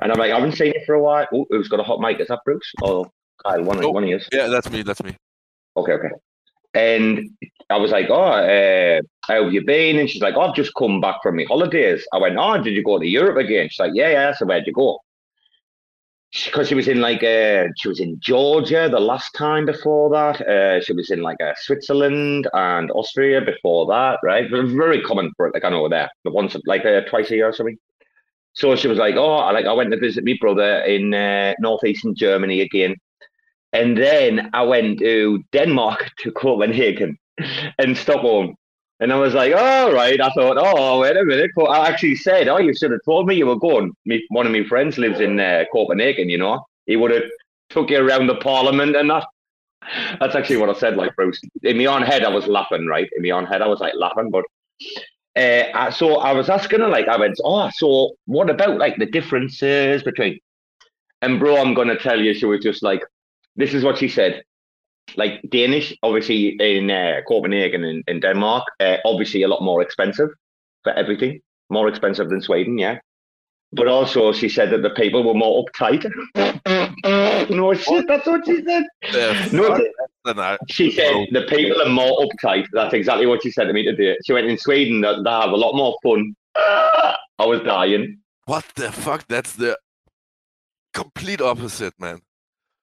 And 0.00 0.12
I'm 0.12 0.18
like, 0.18 0.30
I 0.30 0.36
haven't 0.36 0.52
seen 0.52 0.72
you 0.74 0.80
for 0.86 0.94
a 0.94 1.02
while. 1.02 1.26
Oh, 1.34 1.46
who's 1.50 1.68
got 1.68 1.80
a 1.80 1.82
hot 1.82 2.00
mic? 2.00 2.20
Is 2.20 2.28
that 2.28 2.40
Bruce? 2.44 2.72
Or 2.82 3.10
Kyle? 3.44 3.62
One, 3.64 3.84
Oh. 3.84 3.90
one 3.90 4.04
of 4.04 4.08
you. 4.10 4.20
Yeah, 4.32 4.46
that's 4.46 4.70
me. 4.70 4.82
That's 4.82 5.02
me. 5.02 5.16
Okay, 5.76 5.92
okay. 5.92 6.10
And 6.74 7.30
I 7.70 7.76
was 7.78 7.90
like, 7.90 8.06
oh, 8.10 8.14
uh, 8.22 9.00
how 9.26 9.42
have 9.44 9.52
you 9.52 9.64
been? 9.64 9.98
And 9.98 10.08
she's 10.08 10.22
like, 10.22 10.34
oh, 10.36 10.42
I've 10.42 10.54
just 10.54 10.72
come 10.78 11.00
back 11.00 11.16
from 11.22 11.36
my 11.36 11.44
holidays. 11.48 12.06
I 12.12 12.18
went, 12.18 12.36
oh, 12.38 12.62
did 12.62 12.74
you 12.74 12.84
go 12.84 12.98
to 12.98 13.06
Europe 13.06 13.38
again? 13.38 13.68
She's 13.68 13.78
like, 13.80 13.92
yeah, 13.94 14.10
yeah. 14.10 14.34
So 14.34 14.46
where'd 14.46 14.66
you 14.66 14.72
go? 14.72 15.00
Because 16.44 16.68
she 16.68 16.74
was 16.74 16.88
in 16.88 17.00
like, 17.00 17.22
uh, 17.22 17.64
she 17.78 17.88
was 17.88 18.00
in 18.00 18.20
Georgia 18.20 18.88
the 18.90 19.00
last 19.00 19.32
time 19.32 19.64
before 19.64 20.10
that. 20.10 20.46
Uh, 20.46 20.80
she 20.80 20.92
was 20.92 21.10
in 21.10 21.22
like 21.22 21.40
uh, 21.40 21.54
Switzerland 21.56 22.46
and 22.52 22.90
Austria 22.90 23.40
before 23.40 23.86
that, 23.86 24.18
right? 24.22 24.48
Very 24.50 25.00
common 25.02 25.32
for 25.36 25.46
it, 25.46 25.54
like 25.54 25.64
I 25.64 25.70
know 25.70 25.88
there, 25.88 26.10
the 26.24 26.30
once 26.30 26.54
like 26.66 26.84
uh, 26.84 27.00
twice 27.08 27.30
a 27.30 27.36
year 27.36 27.48
or 27.48 27.52
something. 27.52 27.78
So 28.52 28.76
she 28.76 28.88
was 28.88 28.98
like, 28.98 29.14
oh, 29.16 29.36
I 29.36 29.52
like 29.52 29.66
I 29.66 29.72
went 29.72 29.90
to 29.92 29.98
visit 29.98 30.24
my 30.24 30.36
brother 30.40 30.80
in 30.80 31.14
uh, 31.14 31.54
northeastern 31.60 32.14
Germany 32.14 32.60
again. 32.60 32.96
And 33.72 33.96
then 33.96 34.50
I 34.52 34.62
went 34.64 34.98
to 34.98 35.42
Denmark 35.52 36.10
to 36.18 36.32
Copenhagen 36.32 37.18
and 37.78 37.96
Stockholm. 37.96 38.56
And 39.00 39.12
I 39.12 39.16
was 39.16 39.34
like, 39.34 39.54
all 39.54 39.92
right. 39.92 40.20
I 40.20 40.30
thought, 40.30 40.56
oh, 40.58 41.00
wait 41.00 41.16
a 41.16 41.24
minute. 41.24 41.50
I 41.68 41.88
actually 41.88 42.16
said, 42.16 42.48
oh, 42.48 42.58
you 42.58 42.74
should 42.74 42.90
have 42.90 43.04
told 43.04 43.26
me 43.26 43.36
you 43.36 43.46
were 43.46 43.58
going. 43.58 43.92
Me, 44.06 44.24
one 44.30 44.46
of 44.46 44.52
my 44.52 44.64
friends 44.64 44.98
lives 44.98 45.20
in 45.20 45.38
uh, 45.38 45.64
Copenhagen, 45.72 46.28
you 46.28 46.38
know. 46.38 46.66
He 46.86 46.96
would 46.96 47.12
have 47.12 47.24
took 47.70 47.90
you 47.90 47.98
around 47.98 48.26
the 48.26 48.36
parliament 48.36 48.96
and 48.96 49.10
that. 49.10 49.26
That's 50.18 50.34
actually 50.34 50.56
what 50.56 50.68
I 50.68 50.78
said, 50.78 50.96
like, 50.96 51.14
Bruce. 51.14 51.40
In 51.62 51.78
my 51.78 51.86
own 51.86 52.02
head, 52.02 52.24
I 52.24 52.28
was 52.28 52.46
laughing, 52.46 52.86
right? 52.86 53.08
In 53.16 53.22
my 53.22 53.30
own 53.30 53.46
head, 53.46 53.62
I 53.62 53.68
was 53.68 53.80
like 53.80 53.94
laughing. 53.94 54.30
But 54.30 54.44
uh, 55.40 55.90
so 55.92 56.16
I 56.16 56.32
was 56.32 56.48
asking 56.48 56.80
her, 56.80 56.88
like, 56.88 57.06
I 57.06 57.16
went, 57.16 57.38
oh, 57.44 57.70
so 57.74 58.16
what 58.26 58.50
about 58.50 58.78
like 58.78 58.96
the 58.96 59.06
differences 59.06 60.02
between. 60.02 60.40
And 61.22 61.38
bro, 61.38 61.56
I'm 61.56 61.74
going 61.74 61.88
to 61.88 61.98
tell 61.98 62.20
you, 62.20 62.34
she 62.34 62.46
was 62.46 62.60
just 62.60 62.82
like, 62.82 63.02
this 63.56 63.74
is 63.74 63.84
what 63.84 63.98
she 63.98 64.08
said. 64.08 64.42
Like 65.16 65.40
Danish, 65.50 65.96
obviously 66.02 66.56
in 66.60 66.90
uh, 66.90 67.20
Copenhagen 67.26 67.84
in, 67.84 68.02
in 68.06 68.20
Denmark, 68.20 68.64
uh, 68.80 68.96
obviously 69.04 69.42
a 69.42 69.48
lot 69.48 69.62
more 69.62 69.82
expensive 69.82 70.28
for 70.84 70.92
everything, 70.92 71.40
more 71.70 71.88
expensive 71.88 72.28
than 72.28 72.40
Sweden, 72.40 72.78
yeah. 72.78 72.98
But 73.72 73.86
also, 73.86 74.32
she 74.32 74.48
said 74.48 74.70
that 74.70 74.80
the 74.82 74.90
people 74.90 75.22
were 75.22 75.34
more 75.34 75.62
uptight. 75.64 76.02
no 77.50 77.74
shit, 77.74 78.06
that's 78.06 78.26
what 78.26 78.46
she 78.46 78.64
said. 78.64 78.84
Yeah, 79.12 79.48
No, 79.52 79.68
fuck, 79.68 79.82
then 80.24 80.38
I- 80.38 80.56
she 80.70 80.90
said 80.90 81.14
the 81.32 81.42
people 81.48 81.82
are 81.82 81.88
more 81.90 82.24
uptight. 82.24 82.66
That's 82.72 82.94
exactly 82.94 83.26
what 83.26 83.42
she 83.42 83.50
said 83.50 83.64
to 83.64 83.72
me 83.74 83.84
today. 83.84 84.16
She 84.24 84.32
went 84.32 84.46
in 84.46 84.56
Sweden, 84.58 85.02
that 85.02 85.22
they 85.22 85.30
have 85.30 85.50
a 85.50 85.56
lot 85.56 85.74
more 85.76 85.96
fun. 86.02 86.34
I 86.56 87.44
was 87.46 87.60
dying. 87.60 88.18
What 88.46 88.64
the 88.74 88.90
fuck? 88.90 89.26
That's 89.28 89.52
the 89.52 89.76
complete 90.94 91.42
opposite, 91.42 91.92
man. 92.00 92.20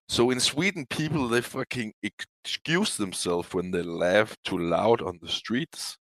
So 0.08 0.30
in 0.32 0.40
Sweden, 0.40 0.86
people 0.90 1.28
they 1.28 1.42
fucking 1.42 1.94
excuse 2.04 2.98
themselves 2.98 3.54
when 3.54 3.72
they 3.72 3.82
laugh 3.82 4.36
too 4.44 4.58
loud 4.58 5.02
on 5.02 5.18
the 5.22 5.30
streets. 5.30 5.98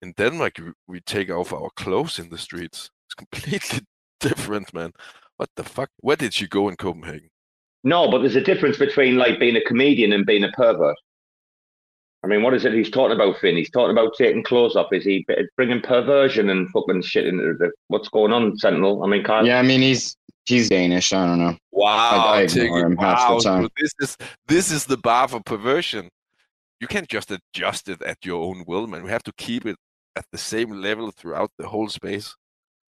In 0.00 0.12
Denmark, 0.16 0.54
we- 0.58 0.72
we 0.88 1.00
take 1.00 1.30
off 1.30 1.52
our 1.52 1.70
clothes 1.76 2.18
in 2.18 2.28
the 2.30 2.38
streets. 2.38 2.90
It's 3.06 3.14
completely 3.24 3.80
different, 4.20 4.72
man. 4.74 4.92
What 5.36 5.50
the 5.56 5.64
fuck? 5.64 5.90
Where 6.00 6.16
did 6.16 6.40
you 6.40 6.48
go 6.48 6.68
in 6.68 6.76
Copenhagen? 6.76 7.28
No, 7.84 8.10
but 8.10 8.18
there's 8.18 8.36
a 8.36 8.40
difference 8.40 8.78
between 8.78 9.16
like 9.16 9.38
being 9.40 9.56
a 9.56 9.60
comedian 9.64 10.12
and 10.12 10.24
being 10.24 10.44
a 10.44 10.52
pervert. 10.52 10.96
I 12.24 12.28
mean, 12.28 12.42
what 12.44 12.54
is 12.54 12.64
it 12.64 12.72
he's 12.72 12.90
talking 12.90 13.16
about, 13.16 13.38
Finn? 13.40 13.56
He's 13.56 13.70
talking 13.70 13.90
about 13.90 14.14
taking 14.16 14.44
clothes 14.44 14.76
off. 14.76 14.92
Is 14.92 15.04
he 15.04 15.26
bringing 15.56 15.80
perversion 15.82 16.50
and 16.50 16.70
fucking 16.70 17.02
shit 17.02 17.26
into 17.26 17.54
the, 17.58 17.72
what's 17.88 18.08
going 18.08 18.32
on, 18.32 18.56
Sentinel? 18.56 19.02
I 19.02 19.08
mean, 19.08 19.24
Kyle. 19.24 19.44
Yeah, 19.44 19.58
I 19.58 19.62
mean 19.62 19.80
he's 19.80 20.16
he's 20.46 20.68
Danish. 20.68 21.12
I 21.12 21.26
don't 21.26 21.38
know. 21.38 21.56
Wow, 21.70 22.32
I 22.32 22.46
Tiggy, 22.46 22.64
ignore 22.64 22.86
him 22.86 22.96
half 22.96 23.28
the 23.28 23.40
time. 23.42 23.64
So 23.64 23.68
this 23.78 23.92
is 24.00 24.16
this 24.46 24.70
is 24.70 24.84
the 24.84 24.96
bar 24.96 25.28
for 25.28 25.40
perversion. 25.40 26.08
You 26.80 26.88
can't 26.88 27.08
just 27.08 27.30
adjust 27.30 27.88
it 27.88 28.02
at 28.02 28.24
your 28.24 28.42
own 28.42 28.64
will, 28.66 28.86
man. 28.86 29.04
We 29.04 29.10
have 29.10 29.22
to 29.24 29.32
keep 29.36 29.66
it 29.66 29.76
at 30.16 30.24
the 30.32 30.38
same 30.38 30.70
level 30.70 31.10
throughout 31.10 31.50
the 31.58 31.68
whole 31.68 31.88
space. 31.88 32.34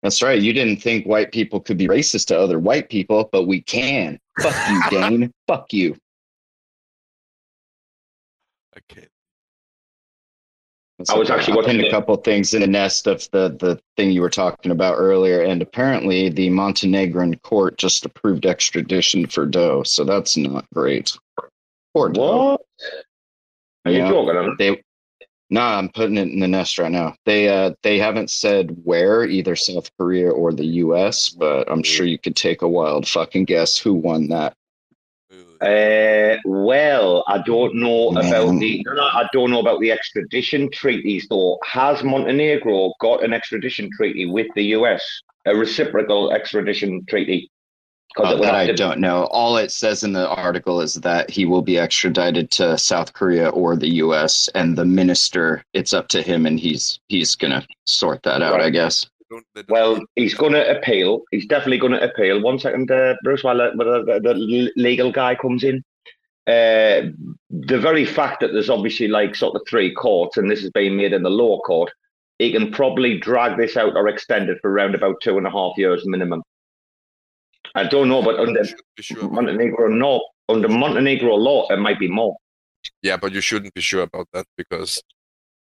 That's 0.02 0.22
right. 0.22 0.40
You 0.40 0.52
didn't 0.52 0.78
think 0.78 1.06
white 1.06 1.30
people 1.30 1.60
could 1.60 1.78
be 1.78 1.86
racist 1.86 2.26
to 2.26 2.38
other 2.38 2.58
white 2.58 2.88
people, 2.88 3.28
but 3.30 3.44
we 3.46 3.60
can. 3.62 4.18
Fuck 4.40 4.54
you, 4.68 4.82
Dane. 4.90 5.32
Fuck 5.46 5.72
you. 5.72 5.96
Okay. 8.76 9.06
I 11.10 11.18
was 11.18 11.30
actually 11.30 11.56
watching 11.56 11.80
a 11.80 11.90
couple 11.90 12.16
things 12.16 12.54
in 12.54 12.60
the 12.60 12.66
nest 12.66 13.06
of 13.06 13.28
the 13.32 13.56
the 13.58 13.80
thing 13.96 14.10
you 14.10 14.20
were 14.20 14.30
talking 14.30 14.72
about 14.72 14.96
earlier, 14.96 15.42
and 15.42 15.62
apparently 15.62 16.28
the 16.28 16.50
Montenegrin 16.50 17.36
court 17.38 17.78
just 17.78 18.04
approved 18.04 18.46
extradition 18.46 19.26
for 19.26 19.46
Do, 19.46 19.82
so 19.84 20.04
that's 20.04 20.36
not 20.36 20.66
great. 20.74 21.16
Poor 21.94 22.08
Do. 22.08 22.20
What? 22.20 22.60
Are 23.84 23.92
you 23.92 23.98
joking? 23.98 24.36
Alan? 24.36 24.56
They 24.58 24.82
no, 25.52 25.60
I'm 25.60 25.90
putting 25.90 26.16
it 26.16 26.28
in 26.28 26.40
the 26.40 26.48
nest 26.48 26.78
right 26.78 26.90
now. 26.90 27.14
They 27.26 27.48
uh 27.48 27.72
they 27.82 27.98
haven't 27.98 28.30
said 28.30 28.74
where, 28.84 29.24
either 29.24 29.54
South 29.54 29.90
Korea 29.98 30.30
or 30.30 30.52
the 30.52 30.64
US, 30.64 31.28
but 31.28 31.70
I'm 31.70 31.82
sure 31.82 32.06
you 32.06 32.18
could 32.18 32.36
take 32.36 32.62
a 32.62 32.68
wild 32.68 33.06
fucking 33.06 33.44
guess 33.44 33.78
who 33.78 33.92
won 33.92 34.28
that. 34.28 34.54
Uh, 35.60 36.36
well, 36.44 37.24
I 37.28 37.38
don't 37.46 37.74
know 37.76 38.08
about 38.10 38.58
the. 38.58 38.84
No, 38.86 39.02
I 39.04 39.28
don't 39.32 39.50
know 39.50 39.60
about 39.60 39.80
the 39.80 39.92
extradition 39.92 40.68
treaties 40.72 41.26
though. 41.30 41.58
Has 41.64 42.02
Montenegro 42.02 42.92
got 43.00 43.22
an 43.24 43.32
extradition 43.32 43.88
treaty 43.96 44.26
with 44.26 44.48
the 44.56 44.64
US? 44.76 45.04
A 45.46 45.54
reciprocal 45.54 46.32
extradition 46.32 47.04
treaty? 47.08 47.48
Uh, 48.16 48.34
that 48.36 48.54
I 48.54 48.66
to- 48.66 48.74
don't 48.74 48.98
know. 49.00 49.24
All 49.30 49.56
it 49.56 49.70
says 49.70 50.02
in 50.04 50.12
the 50.12 50.28
article 50.28 50.80
is 50.80 50.94
that 50.94 51.30
he 51.30 51.46
will 51.46 51.62
be 51.62 51.78
extradited 51.78 52.50
to 52.52 52.76
South 52.76 53.12
Korea 53.14 53.48
or 53.50 53.74
the 53.76 53.88
US 54.04 54.48
and 54.54 54.76
the 54.76 54.84
minister 54.84 55.64
it's 55.72 55.94
up 55.94 56.08
to 56.08 56.20
him 56.22 56.44
and 56.44 56.60
he's 56.60 57.00
he's 57.08 57.34
gonna 57.36 57.64
sort 57.86 58.22
that 58.24 58.42
out, 58.42 58.54
Right. 58.54 58.64
I 58.64 58.70
guess. 58.70 59.06
Don't- 59.32 59.46
don't- 59.54 59.70
Well, 59.70 60.00
he's 60.14 60.34
going 60.34 60.52
to 60.52 60.78
appeal. 60.78 61.22
He's 61.30 61.46
definitely 61.46 61.78
going 61.78 61.92
to 61.94 62.04
appeal. 62.04 62.42
One 62.42 62.58
second, 62.58 62.90
uh, 62.90 63.14
Bruce, 63.24 63.42
while 63.42 63.56
while 63.76 64.04
the, 64.04 64.20
the 64.22 64.70
legal 64.76 65.10
guy 65.10 65.34
comes 65.34 65.64
in. 65.64 65.82
Uh, 66.46 67.12
the 67.50 67.78
very 67.78 68.04
fact 68.04 68.40
that 68.40 68.52
there's 68.52 68.68
obviously 68.68 69.06
like 69.08 69.34
sort 69.36 69.54
of 69.54 69.62
three 69.68 69.94
courts 69.94 70.36
and 70.36 70.50
this 70.50 70.62
is 70.64 70.70
being 70.72 70.96
made 70.96 71.12
in 71.12 71.22
the 71.22 71.30
lower 71.30 71.58
court, 71.60 71.90
he 72.40 72.50
can 72.52 72.70
probably 72.72 73.16
drag 73.16 73.56
this 73.56 73.76
out 73.76 73.96
or 73.96 74.08
extend 74.08 74.50
it 74.50 74.58
for 74.60 74.70
around 74.70 74.94
about 74.96 75.20
two 75.22 75.38
and 75.38 75.46
a 75.46 75.50
half 75.50 75.72
years 75.78 76.02
minimum. 76.04 76.42
I 77.76 77.84
don't 77.84 78.08
know, 78.08 78.22
but 78.22 78.38
under 78.40 78.58
You 78.60 78.66
should 78.66 78.76
be 78.96 79.02
sure. 79.02 79.30
Montenegro 79.30 79.88
law, 79.88 80.20
under 80.48 80.68
Montenegro 80.68 81.36
law, 81.36 81.68
it 81.70 81.78
might 81.78 82.00
be 82.00 82.08
more. 82.08 82.36
Yeah, 83.02 83.16
but 83.16 83.32
you 83.32 83.40
shouldn't 83.40 83.72
be 83.72 83.80
sure 83.80 84.02
about 84.02 84.26
that 84.32 84.46
because 84.56 85.00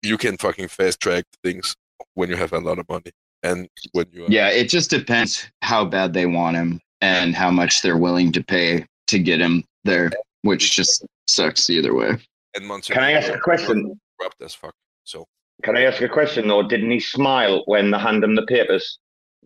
you 0.01 0.18
can 0.18 0.38
fucking 0.38 0.68
fast 0.70 0.99
track 0.99 1.26
things 1.43 1.76
when 2.16 2.30
you 2.30 2.36
have 2.36 2.51
a 2.51 2.59
lot 2.59 2.80
of 2.80 2.89
money 2.89 3.11
and 3.44 3.68
when 3.91 4.06
you 4.12 4.26
Yeah, 4.30 4.50
it 4.50 4.70
just 4.70 4.89
depends 4.89 5.48
how 5.62 5.86
bad 5.86 6.14
they 6.14 6.26
want 6.26 6.56
him 6.58 6.80
and 7.02 7.36
how 7.36 7.52
much 7.52 7.82
they're 7.82 7.98
willing 7.98 8.32
to 8.34 8.44
pay 8.44 8.86
to 9.08 9.20
get 9.20 9.39
him 9.41 9.64
there, 9.84 10.12
which 10.44 10.72
just 10.76 11.06
sucks 11.28 11.70
either 11.70 11.94
way. 11.94 12.12
and 12.56 12.66
months. 12.66 12.88
Can 12.88 13.04
I 13.04 13.12
ask 13.14 13.32
a 13.32 13.39
question? 13.39 14.00
Corrupt 14.20 14.41
as 14.41 14.54
fuck. 14.54 14.74
So 15.04 15.26
Can 15.64 15.76
I 15.78 15.84
ask 15.84 16.02
a 16.02 16.10
question 16.10 16.48
though? 16.48 16.64
Didn't 16.64 16.91
he 16.91 17.00
smile 17.00 17.64
when 17.66 17.91
they 17.91 17.98
handed 18.00 18.24
him 18.24 18.36
the 18.36 18.46
papers? 18.46 19.00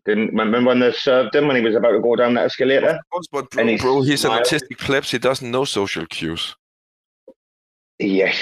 Didn't 0.05 0.29
remember 0.33 0.63
when 0.63 0.79
they 0.79 0.91
served 0.93 1.35
him 1.35 1.47
when 1.47 1.55
he 1.57 1.61
was 1.61 1.75
about 1.75 1.91
to 1.91 1.99
go 1.99 2.15
down 2.15 2.33
that 2.35 2.45
escalator? 2.45 2.89
of 2.91 2.99
course, 3.11 3.27
but 3.31 3.49
bro, 3.51 3.61
And 3.61 3.69
he 3.69 3.77
bro 3.77 4.01
he's 4.01 4.23
an 4.23 4.29
smiled. 4.31 4.43
autistic 4.45 4.77
plebs. 4.77 5.11
He 5.11 5.17
doesn't 5.17 5.49
know 5.51 5.65
social 5.65 6.05
cues. 6.05 6.55
Yes, 7.99 8.37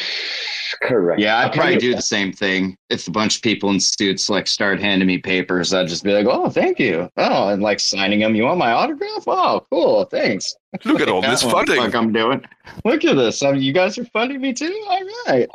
correct. 0.82 1.20
Yeah, 1.20 1.38
I'll 1.38 1.46
I'd 1.46 1.54
tell 1.54 1.64
probably 1.64 1.78
do 1.78 1.96
the 1.96 2.02
same 2.02 2.32
thing. 2.32 2.78
If 2.90 3.08
a 3.08 3.12
bunch 3.12 3.38
of 3.38 3.42
people 3.42 3.70
in 3.70 3.80
suits 3.80 4.30
like 4.30 4.48
start 4.48 4.80
handing 4.80 5.08
me 5.08 5.18
papers, 5.18 5.74
I'd 5.74 5.88
just 5.88 6.04
be 6.04 6.14
like, 6.14 6.26
"Oh, 6.28 6.50
thank 6.50 6.80
you." 6.80 7.10
Oh, 7.18 7.50
and 7.50 7.62
like 7.62 7.80
signing 7.80 8.20
them. 8.20 8.36
You 8.36 8.44
want 8.44 8.58
my 8.60 8.72
autograph? 8.72 9.24
Oh, 9.28 9.66
cool. 9.70 10.06
Thanks. 10.06 10.54
Look 10.84 11.02
at 11.02 11.10
all 11.10 11.22
this 11.22 11.44
what 11.44 11.54
funding. 11.68 11.78
fuck 11.78 11.96
I'm 11.96 12.12
doing. 12.12 12.44
Look 12.84 13.06
at 13.06 13.16
this. 13.16 13.44
I 13.44 13.52
mean, 13.52 13.62
you 13.62 13.74
guys 13.74 13.98
are 13.98 14.06
funding 14.06 14.42
me 14.42 14.54
too. 14.54 14.86
All 14.90 15.02
right. 15.28 15.50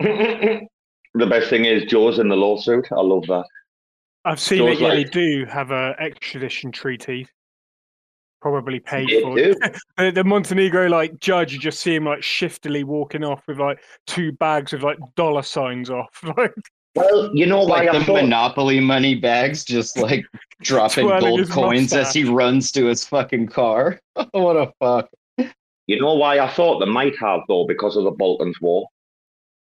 the 0.00 1.26
best 1.26 1.50
thing 1.50 1.64
is 1.64 1.84
Jaws 1.84 2.18
in 2.18 2.28
the 2.28 2.36
lawsuit. 2.36 2.86
I 2.92 3.00
love 3.00 3.26
that. 3.26 3.44
I've 4.24 4.40
seen 4.40 4.58
Feels 4.58 4.78
it. 4.78 4.82
Yeah, 4.82 4.94
they 4.94 5.04
do 5.04 5.46
have 5.46 5.70
a 5.70 5.94
extradition 5.98 6.70
treaty, 6.70 7.26
probably 8.40 8.80
paid 8.80 9.08
They 9.08 9.22
for. 9.22 9.36
do. 9.36 9.54
The, 9.96 10.10
the 10.12 10.24
Montenegro 10.24 10.88
like 10.88 11.18
judge, 11.20 11.52
you 11.52 11.58
just 11.58 11.80
see 11.80 11.94
him 11.94 12.04
like 12.04 12.22
shiftily 12.22 12.84
walking 12.84 13.24
off 13.24 13.42
with 13.48 13.58
like 13.58 13.80
two 14.06 14.32
bags 14.32 14.72
of 14.72 14.82
like 14.82 14.98
dollar 15.16 15.42
signs 15.42 15.90
off. 15.90 16.22
Like 16.36 16.54
Well, 16.94 17.30
you 17.34 17.46
know 17.46 17.64
why 17.64 17.84
Like 17.84 17.92
the 17.92 18.04
thought. 18.04 18.22
Monopoly 18.22 18.80
money 18.80 19.14
bags, 19.14 19.64
just 19.64 19.98
like 19.98 20.24
dropping 20.62 21.06
gold 21.06 21.40
his 21.40 21.50
coins 21.50 21.92
as 21.92 22.12
he 22.12 22.24
runs 22.24 22.72
to 22.72 22.86
his 22.86 23.04
fucking 23.04 23.48
car. 23.48 24.00
what 24.32 24.56
a 24.56 24.72
fuck. 24.80 25.08
You 25.86 26.00
know 26.00 26.14
why 26.14 26.38
I 26.38 26.48
thought 26.48 26.80
they 26.80 26.90
might 26.90 27.18
have 27.18 27.40
though 27.48 27.66
because 27.66 27.96
of 27.96 28.04
the 28.04 28.10
Balkans 28.10 28.60
War. 28.60 28.86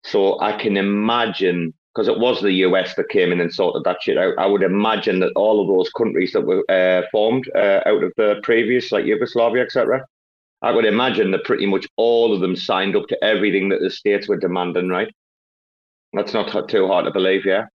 So 0.03 0.39
I 0.41 0.53
can 0.53 0.77
imagine 0.77 1.73
because 1.93 2.07
it 2.07 2.19
was 2.19 2.41
the 2.41 2.51
US 2.65 2.95
that 2.95 3.09
came 3.09 3.31
in 3.31 3.41
and 3.41 3.53
sorted 3.53 3.83
that 3.83 4.01
shit 4.01 4.17
out. 4.17 4.33
I 4.37 4.45
would 4.45 4.63
imagine 4.63 5.19
that 5.21 5.31
all 5.35 5.61
of 5.61 5.67
those 5.67 5.89
countries 5.91 6.31
that 6.33 6.41
were 6.41 6.63
uh, 6.69 7.07
formed 7.11 7.49
uh, 7.55 7.81
out 7.85 8.03
of 8.03 8.13
the 8.15 8.39
previous, 8.43 8.91
like 8.91 9.05
Yugoslavia, 9.05 9.63
etc. 9.63 10.05
I 10.61 10.71
would 10.71 10.85
imagine 10.85 11.31
that 11.31 11.45
pretty 11.45 11.65
much 11.65 11.87
all 11.97 12.33
of 12.33 12.41
them 12.41 12.55
signed 12.55 12.95
up 12.95 13.07
to 13.07 13.23
everything 13.23 13.69
that 13.69 13.79
the 13.81 13.89
states 13.89 14.27
were 14.27 14.37
demanding. 14.37 14.89
Right? 14.89 15.13
That's 16.13 16.33
not 16.33 16.69
too 16.69 16.87
hard 16.87 17.05
to 17.05 17.11
believe. 17.11 17.45
Yeah. 17.45 17.65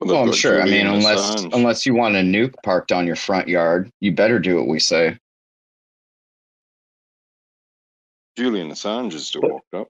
they've 0.00 0.10
Well, 0.10 0.22
I'm 0.22 0.32
sure. 0.32 0.62
I 0.62 0.64
mean, 0.64 0.86
unless 0.86 1.34
Assange. 1.36 1.54
unless 1.54 1.84
you 1.86 1.94
want 1.94 2.16
a 2.16 2.20
nuke 2.20 2.54
parked 2.64 2.92
on 2.92 3.06
your 3.06 3.16
front 3.16 3.48
yard, 3.48 3.90
you 4.00 4.12
better 4.12 4.38
do 4.38 4.56
what 4.56 4.68
we 4.68 4.78
say. 4.78 5.18
Julian 8.36 8.70
Assange 8.70 9.12
is 9.12 9.26
still 9.26 9.60
But- 9.70 9.80
up. 9.82 9.88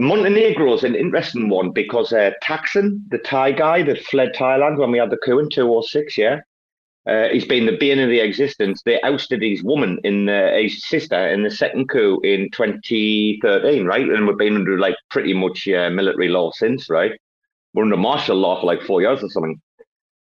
Montenegro 0.00 0.74
is 0.74 0.84
an 0.84 0.94
interesting 0.94 1.48
one 1.48 1.72
because 1.72 2.12
uh, 2.12 2.30
Thaksin, 2.42 3.00
the 3.10 3.18
Thai 3.18 3.50
guy 3.50 3.82
that 3.82 4.04
fled 4.04 4.32
Thailand 4.32 4.78
when 4.78 4.92
we 4.92 4.98
had 4.98 5.10
the 5.10 5.16
coup 5.16 5.40
in 5.40 5.48
2006, 5.50 6.16
yeah, 6.16 6.40
uh, 7.08 7.28
he's 7.32 7.46
been 7.46 7.66
the 7.66 7.76
bane 7.80 7.98
of 7.98 8.08
the 8.08 8.20
existence. 8.20 8.80
They 8.84 9.00
ousted 9.00 9.42
his 9.42 9.64
woman 9.64 9.98
in 10.04 10.26
the, 10.26 10.56
his 10.62 10.86
sister 10.86 11.28
in 11.28 11.42
the 11.42 11.50
second 11.50 11.88
coup 11.88 12.20
in 12.22 12.48
2013, 12.52 13.86
right? 13.86 14.08
And 14.08 14.26
we've 14.26 14.38
been 14.38 14.54
under 14.54 14.78
like 14.78 14.94
pretty 15.10 15.32
much 15.32 15.66
uh, 15.66 15.90
military 15.90 16.28
law 16.28 16.52
since, 16.52 16.88
right? 16.88 17.12
We're 17.74 17.84
under 17.84 17.96
martial 17.96 18.36
law 18.36 18.60
for 18.60 18.66
like 18.66 18.82
four 18.82 19.00
years 19.00 19.24
or 19.24 19.30
something. 19.30 19.60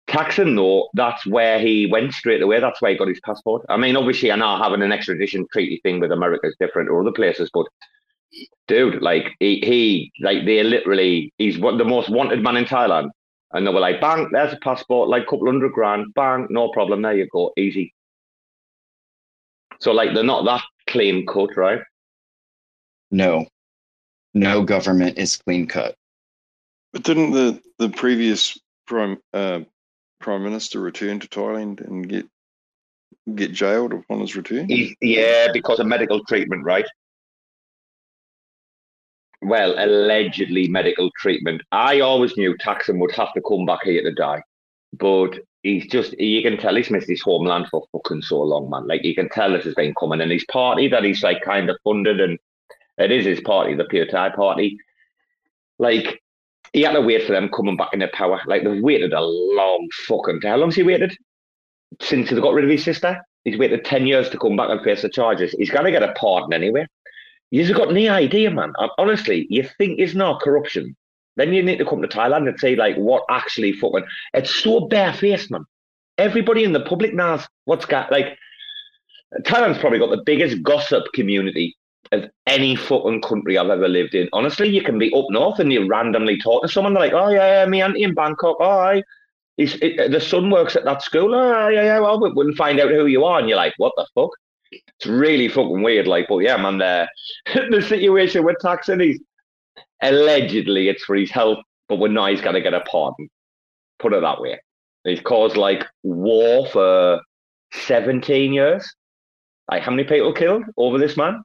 Thaksin, 0.08 0.56
though, 0.56 0.88
that's 0.92 1.24
where 1.24 1.58
he 1.58 1.86
went 1.86 2.12
straight 2.12 2.42
away. 2.42 2.60
That's 2.60 2.82
where 2.82 2.90
he 2.90 2.98
got 2.98 3.08
his 3.08 3.20
passport. 3.20 3.64
I 3.70 3.78
mean, 3.78 3.96
obviously, 3.96 4.30
I 4.30 4.36
know 4.36 4.58
having 4.58 4.82
an 4.82 4.92
extradition 4.92 5.46
treaty 5.52 5.80
thing 5.82 6.00
with 6.00 6.12
America 6.12 6.48
is 6.48 6.56
different 6.60 6.90
or 6.90 7.00
other 7.00 7.12
places, 7.12 7.50
but 7.54 7.66
dude, 8.68 9.02
like 9.02 9.34
he, 9.40 9.60
he 9.60 10.12
like 10.20 10.44
they're 10.44 10.64
literally 10.64 11.32
he's 11.38 11.58
one 11.58 11.78
the 11.78 11.84
most 11.84 12.08
wanted 12.08 12.42
man 12.42 12.56
in 12.56 12.64
Thailand. 12.64 13.10
And 13.52 13.64
they 13.64 13.72
were 13.72 13.78
like, 13.78 14.00
bang, 14.00 14.28
there's 14.32 14.52
a 14.52 14.56
passport, 14.56 15.08
like 15.08 15.22
a 15.22 15.26
couple 15.26 15.46
hundred 15.46 15.72
grand, 15.72 16.12
bang, 16.14 16.48
no 16.50 16.70
problem, 16.70 17.02
there 17.02 17.14
you 17.14 17.28
go, 17.30 17.52
easy. 17.56 17.94
So 19.80 19.92
like 19.92 20.12
they're 20.12 20.24
not 20.24 20.44
that 20.44 20.62
clean 20.88 21.24
cut, 21.24 21.56
right? 21.56 21.80
No, 23.12 23.46
no 24.34 24.64
government 24.64 25.18
is 25.18 25.36
clean 25.36 25.68
cut. 25.68 25.94
But 26.92 27.04
didn't 27.04 27.30
the, 27.30 27.60
the 27.78 27.90
previous 27.90 28.58
prime 28.86 29.18
uh, 29.32 29.60
prime 30.20 30.42
minister 30.42 30.80
return 30.80 31.20
to 31.20 31.28
Thailand 31.28 31.80
and 31.80 32.08
get 32.08 32.26
get 33.34 33.52
jailed 33.52 33.92
upon 33.92 34.20
his 34.20 34.34
return? 34.34 34.68
He's, 34.68 34.94
yeah, 35.00 35.48
because 35.52 35.78
of 35.78 35.86
medical 35.86 36.24
treatment, 36.24 36.64
right? 36.64 36.86
Well, 39.44 39.74
allegedly 39.76 40.68
medical 40.68 41.10
treatment. 41.18 41.60
I 41.70 42.00
always 42.00 42.34
knew 42.38 42.56
Thaksin 42.56 42.98
would 42.98 43.12
have 43.12 43.32
to 43.34 43.42
come 43.42 43.66
back 43.66 43.80
here 43.84 44.02
to 44.02 44.10
die, 44.10 44.42
but 44.94 45.38
he's 45.62 45.86
just, 45.86 46.18
you 46.18 46.42
can 46.42 46.56
tell 46.56 46.74
he's 46.74 46.90
missed 46.90 47.08
his 47.08 47.20
homeland 47.20 47.66
for 47.70 47.84
fucking 47.92 48.22
so 48.22 48.40
long, 48.40 48.70
man. 48.70 48.86
Like, 48.86 49.04
you 49.04 49.14
can 49.14 49.28
tell 49.28 49.52
this 49.52 49.64
has 49.64 49.74
been 49.74 49.94
coming. 50.00 50.22
And 50.22 50.32
his 50.32 50.46
party 50.46 50.88
that 50.88 51.04
he's 51.04 51.22
like 51.22 51.42
kind 51.42 51.68
of 51.68 51.76
funded, 51.84 52.22
and 52.22 52.38
it 52.96 53.12
is 53.12 53.26
his 53.26 53.42
party, 53.42 53.74
the 53.74 53.84
Pure 53.84 54.06
party. 54.34 54.78
Like, 55.78 56.22
he 56.72 56.80
had 56.80 56.92
to 56.92 57.02
wait 57.02 57.26
for 57.26 57.32
them 57.32 57.50
coming 57.54 57.76
back 57.76 57.92
into 57.92 58.08
power. 58.08 58.40
Like, 58.46 58.64
they've 58.64 58.82
waited 58.82 59.12
a 59.12 59.20
long 59.20 59.86
fucking 60.06 60.40
time. 60.40 60.52
How 60.52 60.56
long's 60.56 60.76
he 60.76 60.82
waited? 60.82 61.14
Since 62.00 62.30
they 62.30 62.40
got 62.40 62.54
rid 62.54 62.64
of 62.64 62.70
his 62.70 62.82
sister? 62.82 63.20
He's 63.44 63.58
waited 63.58 63.84
10 63.84 64.06
years 64.06 64.30
to 64.30 64.38
come 64.38 64.56
back 64.56 64.70
and 64.70 64.80
face 64.80 65.02
the 65.02 65.10
charges. 65.10 65.52
He's 65.52 65.70
going 65.70 65.84
to 65.84 65.90
get 65.90 66.02
a 66.02 66.12
pardon 66.14 66.54
anyway. 66.54 66.86
You've 67.54 67.76
got 67.76 67.88
any 67.88 68.08
idea, 68.08 68.50
man. 68.50 68.72
Uh, 68.80 68.88
Honestly, 68.98 69.46
you 69.48 69.62
think 69.78 70.00
it's 70.00 70.16
not 70.16 70.40
corruption. 70.40 70.96
Then 71.36 71.52
you 71.52 71.62
need 71.62 71.78
to 71.78 71.84
come 71.84 72.02
to 72.02 72.08
Thailand 72.08 72.48
and 72.48 72.58
say, 72.58 72.74
like, 72.74 72.96
what 72.96 73.22
actually 73.30 73.72
fucking. 73.74 74.04
It's 74.32 74.52
so 74.52 74.88
barefaced, 74.88 75.52
man. 75.52 75.64
Everybody 76.18 76.64
in 76.64 76.72
the 76.72 76.80
public 76.80 77.14
knows 77.14 77.46
what's 77.66 77.86
got, 77.86 78.10
like, 78.10 78.36
Thailand's 79.42 79.78
probably 79.78 80.00
got 80.00 80.10
the 80.10 80.24
biggest 80.26 80.64
gossip 80.64 81.04
community 81.14 81.76
of 82.10 82.28
any 82.48 82.74
fucking 82.74 83.22
country 83.22 83.56
I've 83.56 83.70
ever 83.70 83.86
lived 83.86 84.16
in. 84.16 84.28
Honestly, 84.32 84.68
you 84.68 84.82
can 84.82 84.98
be 84.98 85.14
up 85.14 85.26
north 85.30 85.60
and 85.60 85.72
you 85.72 85.86
randomly 85.86 86.36
talk 86.40 86.62
to 86.62 86.68
someone. 86.68 86.94
They're 86.94 87.04
like, 87.04 87.12
"Oh 87.12 87.28
yeah, 87.28 87.60
yeah 87.62 87.66
me 87.66 87.82
auntie 87.82 88.02
in 88.02 88.14
Bangkok. 88.14 88.56
Oh, 88.58 88.78
I, 88.78 89.02
it, 89.58 90.10
the 90.10 90.20
son 90.20 90.50
works 90.50 90.74
at 90.74 90.84
that 90.86 91.02
school. 91.02 91.32
Oh 91.32 91.68
yeah, 91.68 91.84
yeah. 91.84 92.00
Well, 92.00 92.20
we 92.20 92.32
wouldn't 92.32 92.56
find 92.56 92.80
out 92.80 92.90
who 92.90 93.06
you 93.06 93.24
are, 93.24 93.38
and 93.38 93.48
you're 93.48 93.58
like, 93.58 93.74
what 93.76 93.92
the 93.96 94.06
fuck? 94.16 94.30
It's 94.98 95.06
really 95.06 95.48
fucking 95.48 95.82
weird. 95.82 96.06
Like, 96.06 96.26
but 96.28 96.38
yeah, 96.38 96.56
man, 96.56 96.78
the 96.78 97.08
the 97.70 97.82
situation 97.82 98.44
with 98.44 98.56
Thaksin, 98.62 99.02
he's 99.02 99.20
allegedly 100.02 100.88
it's 100.88 101.04
for 101.04 101.16
his 101.16 101.30
health, 101.30 101.58
but 101.88 101.98
we're 101.98 102.08
not. 102.08 102.30
He's 102.30 102.40
to 102.40 102.60
get 102.60 102.74
a 102.74 102.80
pardon. 102.80 103.28
Put 103.98 104.12
it 104.12 104.20
that 104.20 104.40
way. 104.40 104.60
He's 105.04 105.20
caused 105.20 105.56
like 105.56 105.84
war 106.02 106.66
for 106.68 107.20
17 107.72 108.52
years. 108.52 108.88
Like, 109.70 109.82
how 109.82 109.90
many 109.90 110.04
people 110.04 110.32
killed 110.32 110.64
over 110.76 110.98
this 110.98 111.16
man? 111.16 111.42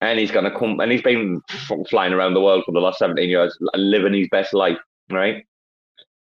And 0.00 0.18
he's 0.18 0.30
gonna 0.30 0.56
come, 0.56 0.78
and 0.80 0.92
he's 0.92 1.02
been 1.02 1.40
flying 1.88 2.12
around 2.12 2.34
the 2.34 2.40
world 2.40 2.64
for 2.66 2.72
the 2.72 2.80
last 2.80 2.98
17 2.98 3.28
years, 3.28 3.56
living 3.74 4.14
his 4.14 4.28
best 4.30 4.52
life, 4.52 4.78
right? 5.10 5.44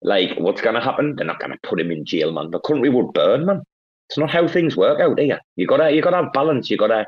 Like, 0.01 0.37
what's 0.39 0.61
gonna 0.61 0.81
happen? 0.81 1.15
They're 1.15 1.25
not 1.25 1.39
gonna 1.39 1.57
put 1.63 1.79
him 1.79 1.91
in 1.91 2.05
jail, 2.05 2.31
man. 2.31 2.51
The 2.51 2.59
country 2.61 2.89
would 2.89 3.11
burn, 3.13 3.45
man. 3.45 3.63
It's 4.09 4.17
not 4.17 4.31
how 4.31 4.47
things 4.47 4.75
work 4.75 4.99
out 4.99 5.19
here. 5.19 5.39
You 5.55 5.67
gotta, 5.67 5.91
you 5.91 6.01
gotta 6.01 6.23
have 6.23 6.33
balance. 6.33 6.69
You 6.69 6.77
gotta, 6.77 7.05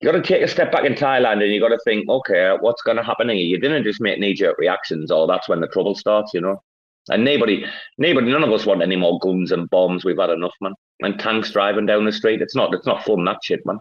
you 0.00 0.10
gotta 0.10 0.22
take 0.22 0.42
a 0.42 0.48
step 0.48 0.70
back 0.70 0.84
in 0.84 0.94
Thailand, 0.94 1.42
and 1.42 1.52
you 1.52 1.60
gotta 1.60 1.78
think, 1.84 2.08
okay, 2.08 2.56
what's 2.60 2.82
gonna 2.82 3.02
happen 3.02 3.30
here? 3.30 3.38
You 3.38 3.58
didn't 3.58 3.84
just 3.84 4.00
make 4.00 4.18
knee-jerk 4.18 4.58
reactions, 4.58 5.10
or 5.10 5.26
that's 5.26 5.48
when 5.48 5.60
the 5.60 5.68
trouble 5.68 5.94
starts, 5.94 6.34
you 6.34 6.40
know. 6.40 6.62
And 7.08 7.24
nobody, 7.24 7.64
nobody, 7.96 8.30
none 8.30 8.44
of 8.44 8.52
us 8.52 8.66
want 8.66 8.82
any 8.82 8.96
more 8.96 9.18
guns 9.20 9.52
and 9.52 9.70
bombs. 9.70 10.04
We've 10.04 10.18
had 10.18 10.28
enough, 10.28 10.54
man. 10.60 10.74
And 11.00 11.18
tanks 11.18 11.50
driving 11.50 11.86
down 11.86 12.04
the 12.04 12.12
street. 12.12 12.42
It's 12.42 12.54
not, 12.54 12.74
it's 12.74 12.86
not 12.86 13.04
fun. 13.04 13.24
That 13.24 13.38
shit, 13.42 13.64
man. 13.64 13.78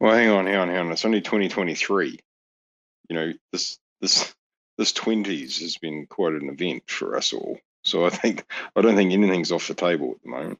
Well, 0.00 0.14
hang 0.14 0.30
on, 0.30 0.46
hang 0.46 0.56
on, 0.56 0.68
hang 0.68 0.78
on. 0.78 0.92
It's 0.92 1.04
only 1.04 1.20
2023. 1.20 2.18
You 3.10 3.16
know, 3.16 3.32
this 3.52 3.78
this 4.00 4.34
this 4.78 4.92
20s 4.92 5.60
has 5.60 5.76
been 5.76 6.06
quite 6.06 6.34
an 6.34 6.48
event 6.48 6.84
for 6.86 7.16
us 7.16 7.32
all. 7.32 7.58
So 7.84 8.04
I 8.04 8.10
think 8.10 8.44
I 8.74 8.80
don't 8.80 8.96
think 8.96 9.12
anything's 9.12 9.52
off 9.52 9.68
the 9.68 9.74
table 9.74 10.12
at 10.12 10.22
the 10.22 10.30
moment. 10.30 10.58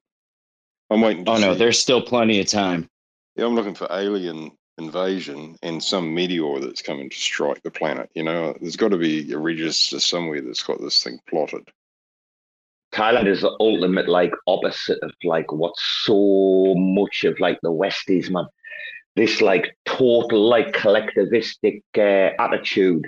I'm 0.90 1.00
waiting. 1.00 1.24
To 1.24 1.32
Oh 1.32 1.38
no, 1.38 1.54
there's 1.54 1.78
still 1.78 2.02
plenty 2.02 2.40
of 2.40 2.46
time. 2.46 2.88
Yeah, 3.36 3.46
I'm 3.46 3.54
looking 3.54 3.74
for 3.74 3.88
alien 3.90 4.52
invasion 4.78 5.56
and 5.62 5.82
some 5.82 6.14
meteor 6.14 6.60
that's 6.60 6.82
coming 6.82 7.08
to 7.08 7.16
strike 7.16 7.62
the 7.62 7.70
planet. 7.70 8.10
You 8.14 8.24
know, 8.24 8.56
there's 8.60 8.76
got 8.76 8.88
to 8.88 8.98
be 8.98 9.32
a 9.32 9.38
register 9.38 10.00
somewhere 10.00 10.40
that's 10.40 10.62
got 10.62 10.80
this 10.80 11.02
thing 11.02 11.18
plotted. 11.28 11.68
Thailand 12.92 13.26
is 13.26 13.40
the 13.40 13.56
ultimate 13.58 14.08
like 14.08 14.32
opposite 14.46 14.98
of 15.02 15.12
like 15.24 15.50
what 15.52 15.74
so 15.76 16.74
much 16.76 17.24
of 17.24 17.38
like 17.40 17.58
the 17.62 17.72
West 17.72 18.08
is, 18.08 18.30
man. 18.30 18.46
This 19.16 19.40
like 19.40 19.76
total 19.84 20.48
like 20.48 20.72
collectivistic 20.72 21.82
uh, 21.96 22.34
attitude. 22.40 23.06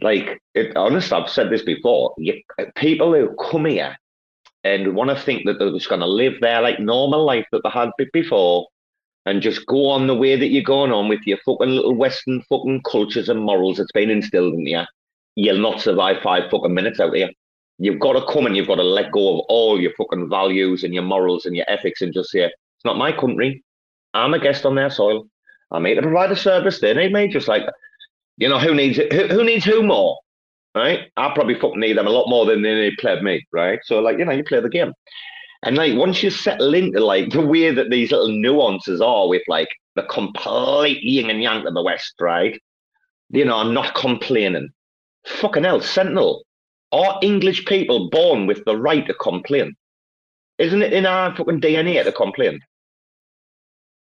Like, 0.00 0.40
it, 0.54 0.76
honestly, 0.76 1.16
I've 1.16 1.30
said 1.30 1.50
this 1.50 1.62
before. 1.62 2.14
You, 2.18 2.40
people 2.76 3.14
who 3.14 3.34
come 3.50 3.66
here 3.66 3.96
and 4.64 4.94
want 4.94 5.10
to 5.10 5.16
think 5.16 5.46
that 5.46 5.58
they're 5.58 5.70
just 5.70 5.88
going 5.88 6.00
to 6.00 6.06
live 6.06 6.40
their 6.40 6.62
like 6.62 6.80
normal 6.80 7.24
life 7.24 7.46
that 7.52 7.62
they 7.62 7.70
had 7.70 7.90
before, 8.12 8.66
and 9.26 9.40
just 9.40 9.64
go 9.66 9.88
on 9.88 10.06
the 10.06 10.14
way 10.14 10.36
that 10.36 10.48
you're 10.48 10.62
going 10.62 10.92
on 10.92 11.08
with 11.08 11.20
your 11.24 11.38
fucking 11.44 11.68
little 11.70 11.94
Western 11.94 12.42
fucking 12.48 12.82
cultures 12.82 13.28
and 13.28 13.40
morals 13.40 13.78
that's 13.78 13.92
been 13.92 14.10
instilled 14.10 14.54
in 14.54 14.66
you, 14.66 14.82
you'll 15.36 15.58
not 15.58 15.80
survive 15.80 16.22
five 16.22 16.50
fucking 16.50 16.74
minutes 16.74 17.00
out 17.00 17.14
here. 17.14 17.30
You've 17.78 18.00
got 18.00 18.12
to 18.12 18.32
come 18.32 18.46
and 18.46 18.56
you've 18.56 18.68
got 18.68 18.76
to 18.76 18.82
let 18.82 19.12
go 19.12 19.38
of 19.38 19.46
all 19.48 19.80
your 19.80 19.92
fucking 19.96 20.28
values 20.28 20.84
and 20.84 20.92
your 20.92 21.02
morals 21.02 21.46
and 21.46 21.56
your 21.56 21.64
ethics 21.68 22.02
and 22.02 22.12
just 22.12 22.30
say, 22.30 22.40
it's 22.40 22.84
not 22.84 22.98
my 22.98 23.12
country. 23.12 23.64
I'm 24.12 24.34
a 24.34 24.38
guest 24.38 24.66
on 24.66 24.74
their 24.74 24.90
soil. 24.90 25.26
I'm 25.72 25.86
here 25.86 25.96
to 25.96 26.02
provide 26.02 26.30
a 26.30 26.36
service. 26.36 26.80
They 26.80 26.94
need 26.94 27.12
me. 27.12 27.26
Just 27.26 27.48
like, 27.48 27.62
you 28.36 28.48
know, 28.48 28.58
who 28.58 28.74
needs 28.74 28.96
who, 28.96 29.28
who 29.28 29.44
needs 29.44 29.64
who 29.64 29.82
more? 29.82 30.18
Right? 30.74 31.10
I 31.16 31.32
probably 31.34 31.54
fucking 31.54 31.78
need 31.78 31.96
them 31.96 32.08
a 32.08 32.10
lot 32.10 32.28
more 32.28 32.46
than 32.46 32.62
they 32.62 32.74
need 32.74 32.98
play 32.98 33.20
me. 33.20 33.46
Right? 33.52 33.78
So, 33.84 34.00
like, 34.00 34.18
you 34.18 34.24
know, 34.24 34.32
you 34.32 34.44
play 34.44 34.60
the 34.60 34.68
game. 34.68 34.92
And 35.64 35.76
like 35.76 35.96
once 35.96 36.22
you 36.22 36.28
settle 36.28 36.74
into 36.74 37.02
like 37.02 37.30
the 37.30 37.40
way 37.40 37.70
that 37.70 37.88
these 37.88 38.12
little 38.12 38.28
nuances 38.28 39.00
are 39.00 39.26
with 39.26 39.42
like 39.48 39.68
the 39.96 40.02
complete 40.04 41.02
yin 41.02 41.30
and 41.30 41.42
yang 41.42 41.66
of 41.66 41.72
the 41.72 41.82
West, 41.82 42.14
right? 42.20 42.60
You 43.30 43.46
know, 43.46 43.56
I'm 43.56 43.72
not 43.72 43.94
complaining. 43.94 44.68
Fucking 45.24 45.64
hell, 45.64 45.80
Sentinel. 45.80 46.44
Are 46.92 47.18
English 47.22 47.64
people 47.64 48.10
born 48.10 48.46
with 48.46 48.62
the 48.66 48.76
right 48.76 49.06
to 49.06 49.14
complain? 49.14 49.74
Isn't 50.58 50.82
it 50.82 50.92
in 50.92 51.06
our 51.06 51.34
fucking 51.34 51.62
DNA 51.62 52.04
to 52.04 52.12
complain? 52.12 52.60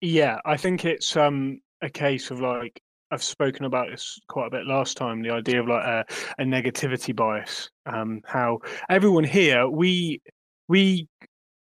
Yeah, 0.00 0.40
I 0.46 0.56
think 0.56 0.86
it's 0.86 1.14
um 1.16 1.60
a 1.82 1.90
case 1.90 2.30
of 2.30 2.40
like 2.40 2.80
I've 3.12 3.22
spoken 3.22 3.66
about 3.66 3.90
this 3.90 4.18
quite 4.28 4.46
a 4.46 4.50
bit 4.50 4.66
last 4.66 4.96
time. 4.96 5.22
The 5.22 5.30
idea 5.30 5.60
of 5.60 5.68
like 5.68 5.84
a, 5.84 6.04
a 6.38 6.44
negativity 6.44 7.14
bias. 7.14 7.68
Um, 7.84 8.22
how 8.24 8.60
everyone 8.88 9.24
here 9.24 9.68
we 9.68 10.22
we 10.68 11.06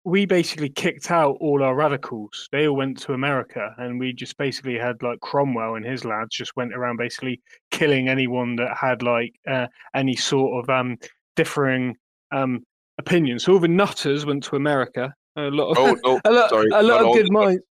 we 0.05 0.27
basically 0.27 0.69
kicked 0.69 1.11
out 1.11 1.37
all 1.41 1.63
our 1.63 1.75
radicals. 1.75 2.49
They 2.53 2.69
all 2.69 2.77
went 2.77 2.99
to 3.01 3.15
America, 3.15 3.75
and 3.79 3.99
we 3.99 4.13
just 4.13 4.37
basically 4.37 4.79
had 4.79 5.03
like 5.03 5.21
Cromwell 5.21 5.77
and 5.77 5.87
his 5.87 6.05
lads 6.05 6.37
just 6.37 6.55
went 6.55 6.75
around 6.75 6.99
basically 6.99 7.41
killing 7.71 8.09
anyone 8.09 8.57
that 8.57 8.77
had 8.77 9.03
like 9.03 9.35
uh, 9.49 9.69
any 9.95 10.17
sort 10.17 10.63
of 10.63 10.71
um 10.71 10.99
differing 11.35 11.97
um 12.31 12.63
opinions. 12.99 13.45
So 13.45 13.55
all 13.55 13.59
the 13.59 13.69
nutters 13.69 14.27
went 14.27 14.43
to 14.45 14.57
America. 14.57 15.15
A 15.37 15.43
lot 15.43 15.71
of 15.71 15.79
Oh 15.79 15.97
no, 16.05 16.21
a 16.31 16.31
lot, 16.31 16.51
sorry, 16.51 16.69
a 16.73 16.83
lot 16.83 17.07
of 17.07 17.15
good 17.15 17.33
minds. 17.33 17.63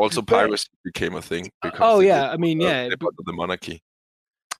Not 0.00 0.04
all 0.04 0.08
the- 0.08 0.14
not 0.16 0.18
all- 0.18 0.18
also 0.18 0.22
But- 0.22 0.34
piracy 0.48 0.68
became 0.84 1.14
a 1.14 1.22
thing. 1.22 1.50
Because 1.62 1.78
oh, 1.80 2.00
yeah, 2.00 2.22
did, 2.22 2.30
I 2.30 2.36
mean, 2.36 2.62
uh, 2.62 2.66
yeah, 2.66 2.88
but- 2.98 3.14
the 3.24 3.32
monarchy. 3.32 3.82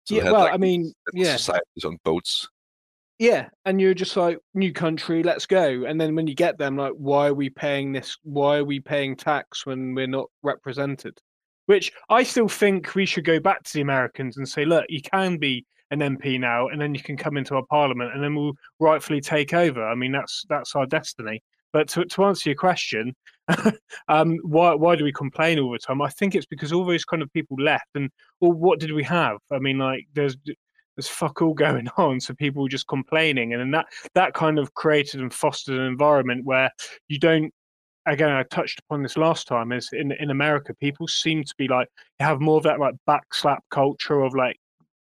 So 0.04 0.14
Yeah, 0.16 0.22
had, 0.24 0.32
well, 0.32 0.40
like, 0.42 0.54
I 0.54 0.56
mean, 0.56 0.92
yeah. 1.12 1.36
societies 1.36 1.84
on 1.84 1.98
boats. 2.04 2.48
Yeah, 3.18 3.50
and 3.66 3.80
you're 3.80 3.92
just 3.92 4.16
like 4.16 4.38
new 4.54 4.72
country, 4.72 5.22
let's 5.22 5.44
go. 5.44 5.84
And 5.84 6.00
then 6.00 6.14
when 6.14 6.26
you 6.26 6.34
get 6.34 6.56
them, 6.56 6.76
like, 6.76 6.94
why 6.94 7.28
are 7.28 7.34
we 7.34 7.50
paying 7.50 7.92
this? 7.92 8.16
Why 8.22 8.56
are 8.56 8.64
we 8.64 8.80
paying 8.80 9.14
tax 9.14 9.66
when 9.66 9.94
we're 9.94 10.06
not 10.06 10.30
represented? 10.42 11.18
Which 11.66 11.92
I 12.08 12.22
still 12.22 12.48
think 12.48 12.94
we 12.94 13.04
should 13.04 13.24
go 13.26 13.38
back 13.38 13.62
to 13.62 13.72
the 13.74 13.82
Americans 13.82 14.38
and 14.38 14.48
say, 14.48 14.64
look, 14.64 14.86
you 14.88 15.02
can 15.02 15.36
be 15.36 15.66
an 15.90 16.00
MP 16.00 16.40
now, 16.40 16.68
and 16.68 16.80
then 16.80 16.94
you 16.94 17.02
can 17.02 17.16
come 17.16 17.36
into 17.36 17.54
our 17.56 17.66
parliament, 17.66 18.14
and 18.14 18.24
then 18.24 18.34
we'll 18.34 18.54
rightfully 18.78 19.20
take 19.20 19.52
over. 19.52 19.86
I 19.86 19.94
mean, 19.94 20.12
that's 20.12 20.44
that's 20.48 20.74
our 20.74 20.86
destiny. 20.86 21.42
But 21.72 21.88
to 21.88 22.06
to 22.06 22.24
answer 22.24 22.48
your 22.48 22.56
question, 22.56 23.14
um, 24.08 24.38
why 24.42 24.74
why 24.74 24.96
do 24.96 25.04
we 25.04 25.12
complain 25.12 25.58
all 25.58 25.72
the 25.72 25.78
time? 25.78 26.02
I 26.02 26.08
think 26.08 26.34
it's 26.34 26.46
because 26.46 26.72
all 26.72 26.84
those 26.84 27.04
kind 27.04 27.22
of 27.22 27.32
people 27.32 27.56
left, 27.58 27.88
and 27.94 28.10
well, 28.40 28.52
what 28.52 28.80
did 28.80 28.92
we 28.92 29.02
have? 29.04 29.38
I 29.50 29.58
mean, 29.58 29.78
like, 29.78 30.06
there's 30.14 30.36
there's 30.96 31.08
fuck 31.08 31.40
all 31.40 31.54
going 31.66 31.88
on 31.96 32.20
so 32.20 32.34
people 32.34 32.62
were 32.62 32.68
just 32.68 32.88
complaining 32.88 33.52
and 33.52 33.60
then 33.60 33.70
that 33.70 33.86
that 34.14 34.34
kind 34.34 34.58
of 34.58 34.74
created 34.74 35.20
and 35.20 35.32
fostered 35.32 35.78
an 35.78 35.86
environment 35.86 36.44
where 36.44 36.70
you 37.08 37.18
don't 37.18 37.52
again 38.06 38.30
i 38.30 38.42
touched 38.44 38.80
upon 38.80 39.02
this 39.02 39.16
last 39.16 39.46
time 39.46 39.72
is 39.72 39.88
in 39.92 40.12
in 40.12 40.30
america 40.30 40.74
people 40.74 41.06
seem 41.06 41.44
to 41.44 41.54
be 41.56 41.68
like 41.68 41.88
have 42.18 42.40
more 42.40 42.56
of 42.56 42.64
that 42.64 42.80
like 42.80 42.94
backslap 43.08 43.58
culture 43.70 44.20
of 44.20 44.34
like 44.34 44.56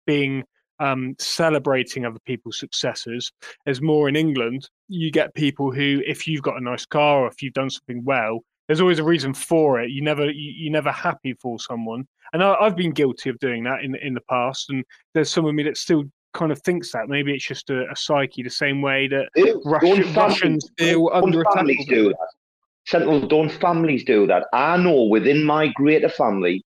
being 0.07 0.43
um 0.81 1.14
celebrating 1.18 2.05
other 2.05 2.18
people's 2.27 2.59
successes 2.59 3.31
as 3.66 3.81
more 3.81 4.09
in 4.09 4.16
england 4.16 4.68
you 4.89 5.11
get 5.11 5.33
people 5.35 5.70
who 5.72 6.03
if 6.07 6.27
you've 6.27 6.43
got 6.43 6.57
a 6.57 6.64
nice 6.64 6.85
car 6.87 7.20
or 7.20 7.29
if 7.29 7.43
you've 7.43 7.53
done 7.55 7.70
something 7.70 8.03
well 8.05 8.41
there's 8.66 8.81
always 8.81 8.99
a 8.99 9.05
reason 9.05 9.33
for 9.35 9.81
it 9.81 9.91
you 9.91 10.03
never 10.03 10.25
you, 10.31 10.53
you're 10.57 10.72
never 10.72 10.91
happy 10.91 11.35
for 11.35 11.59
someone 11.59 12.07
and 12.33 12.43
I, 12.43 12.55
i've 12.55 12.77
been 12.77 12.91
guilty 12.93 13.31
of 13.31 13.39
doing 13.39 13.62
that 13.64 13.83
in 13.85 13.95
in 13.97 14.14
the 14.14 14.20
past 14.29 14.70
and 14.70 14.85
there's 15.12 15.31
some 15.31 15.45
of 15.45 15.55
me 15.55 15.62
that 15.64 15.77
still 15.77 16.05
kind 16.33 16.51
of 16.51 16.61
thinks 16.62 16.91
that 16.91 17.09
maybe 17.09 17.33
it's 17.33 17.47
just 17.47 17.70
a, 17.70 17.89
a 17.91 17.95
psyche 17.95 18.43
the 18.43 18.51
same 18.51 18.83
way 18.83 19.07
that 19.07 19.29
Don't 19.37 19.64
Russian, 19.64 20.03
families- 20.03 20.16
Russians 20.16 20.70
feel 20.77 21.09
don't 21.09 21.22
under 21.25 21.41
attack. 21.43 21.55
families 21.55 21.87
do 21.87 22.09
that. 22.09 22.29
Sentinel, 22.87 23.27
don't 23.29 23.49
families 23.53 24.05
do 24.05 24.27
that? 24.27 24.47
I 24.53 24.77
know 24.77 25.05
within 25.05 25.45
my 25.45 25.68
greater 25.68 26.09
family, 26.09 26.62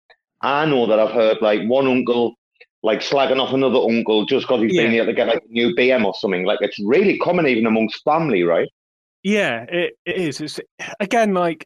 I 0.42 0.66
know 0.66 0.86
that 0.86 1.00
I've 1.00 1.12
heard 1.12 1.38
like 1.42 1.62
one 1.68 1.88
uncle 1.88 2.36
like 2.84 3.00
slagging 3.00 3.40
off 3.40 3.54
another 3.54 3.80
uncle 3.80 4.26
just 4.26 4.46
because 4.46 4.62
he's 4.62 4.76
been 4.76 4.92
Yeah. 4.92 4.98
able 4.98 5.08
to 5.08 5.14
get 5.14 5.28
like 5.28 5.42
a 5.44 5.52
new 5.52 5.74
BM 5.74 6.06
or 6.06 6.14
something. 6.16 6.46
Like 6.46 6.60
it's 6.62 6.78
really 6.84 7.18
common 7.18 7.48
even 7.48 7.66
amongst 7.66 8.04
family, 8.04 8.44
right? 8.44 8.68
Yeah, 9.24 9.64
it, 9.70 9.94
it 10.06 10.16
is. 10.18 10.42
It's 10.42 10.60
again 11.00 11.34
like 11.34 11.66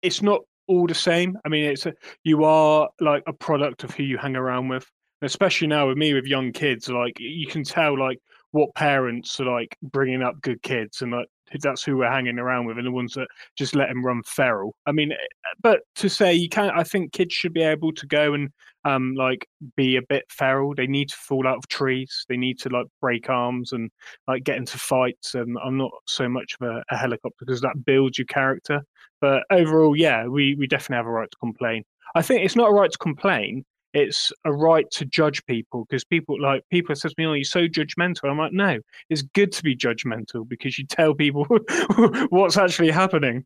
it's 0.00 0.22
not 0.22 0.40
all 0.68 0.86
the 0.86 0.94
same. 0.94 1.36
I 1.44 1.48
mean, 1.48 1.64
it's 1.64 1.84
a, 1.86 1.92
you 2.24 2.44
are 2.44 2.88
like 3.00 3.22
a 3.26 3.32
product 3.32 3.84
of 3.84 3.90
who 3.90 4.04
you 4.04 4.16
hang 4.16 4.36
around 4.36 4.68
with, 4.68 4.86
especially 5.20 5.68
now 5.68 5.88
with 5.88 5.98
me 5.98 6.14
with 6.14 6.24
young 6.24 6.50
kids. 6.50 6.88
Like 6.88 7.20
you 7.20 7.46
can 7.46 7.62
tell 7.62 7.98
like 7.98 8.18
what 8.52 8.74
parents 8.74 9.38
are 9.38 9.46
like 9.46 9.76
bringing 9.82 10.22
up 10.22 10.40
good 10.40 10.62
kids 10.62 11.02
and 11.02 11.12
like 11.12 11.28
that's 11.60 11.82
who 11.82 11.98
we're 11.98 12.10
hanging 12.10 12.38
around 12.38 12.64
with, 12.64 12.78
and 12.78 12.86
the 12.86 12.90
ones 12.90 13.12
that 13.12 13.28
just 13.58 13.74
let 13.74 13.90
him 13.90 14.02
run 14.02 14.22
feral. 14.24 14.74
I 14.86 14.92
mean, 14.92 15.12
eh, 15.12 15.16
but 15.62 15.80
to 15.96 16.08
say 16.08 16.32
you 16.32 16.48
can't, 16.48 16.74
I 16.74 16.82
think 16.82 17.12
kids 17.12 17.34
should 17.34 17.52
be 17.52 17.62
able 17.62 17.92
to 17.92 18.06
go 18.06 18.32
and 18.32 18.48
um 18.84 19.14
like 19.14 19.46
be 19.76 19.96
a 19.96 20.02
bit 20.02 20.24
feral. 20.28 20.74
They 20.74 20.86
need 20.86 21.10
to 21.10 21.16
fall 21.16 21.46
out 21.46 21.58
of 21.58 21.68
trees. 21.68 22.24
They 22.28 22.36
need 22.36 22.58
to 22.60 22.68
like 22.68 22.86
break 23.00 23.28
arms 23.30 23.72
and 23.72 23.90
like 24.28 24.44
get 24.44 24.56
into 24.56 24.78
fights. 24.78 25.34
And 25.34 25.56
I'm 25.64 25.76
not 25.76 25.92
so 26.06 26.28
much 26.28 26.56
of 26.60 26.68
a, 26.68 26.82
a 26.90 26.96
helicopter 26.96 27.44
because 27.44 27.60
that 27.60 27.84
builds 27.84 28.18
your 28.18 28.26
character. 28.26 28.82
But 29.20 29.44
overall, 29.50 29.96
yeah, 29.96 30.26
we 30.26 30.54
we 30.56 30.66
definitely 30.66 30.96
have 30.96 31.06
a 31.06 31.10
right 31.10 31.30
to 31.30 31.38
complain. 31.38 31.84
I 32.14 32.22
think 32.22 32.44
it's 32.44 32.56
not 32.56 32.70
a 32.70 32.74
right 32.74 32.90
to 32.90 32.98
complain 32.98 33.64
it's 33.94 34.32
a 34.44 34.52
right 34.52 34.90
to 34.90 35.04
judge 35.04 35.44
people 35.46 35.84
because 35.84 36.04
people 36.04 36.40
like 36.40 36.62
people 36.70 36.94
says 36.94 37.12
to 37.12 37.20
me, 37.20 37.26
"Oh, 37.26 37.32
you're 37.34 37.44
so 37.44 37.66
judgmental." 37.66 38.30
I'm 38.30 38.38
like, 38.38 38.52
no, 38.52 38.78
it's 39.10 39.22
good 39.22 39.52
to 39.52 39.62
be 39.62 39.76
judgmental 39.76 40.48
because 40.48 40.78
you 40.78 40.86
tell 40.86 41.14
people 41.14 41.46
what's 42.30 42.56
actually 42.56 42.90
happening. 42.90 43.44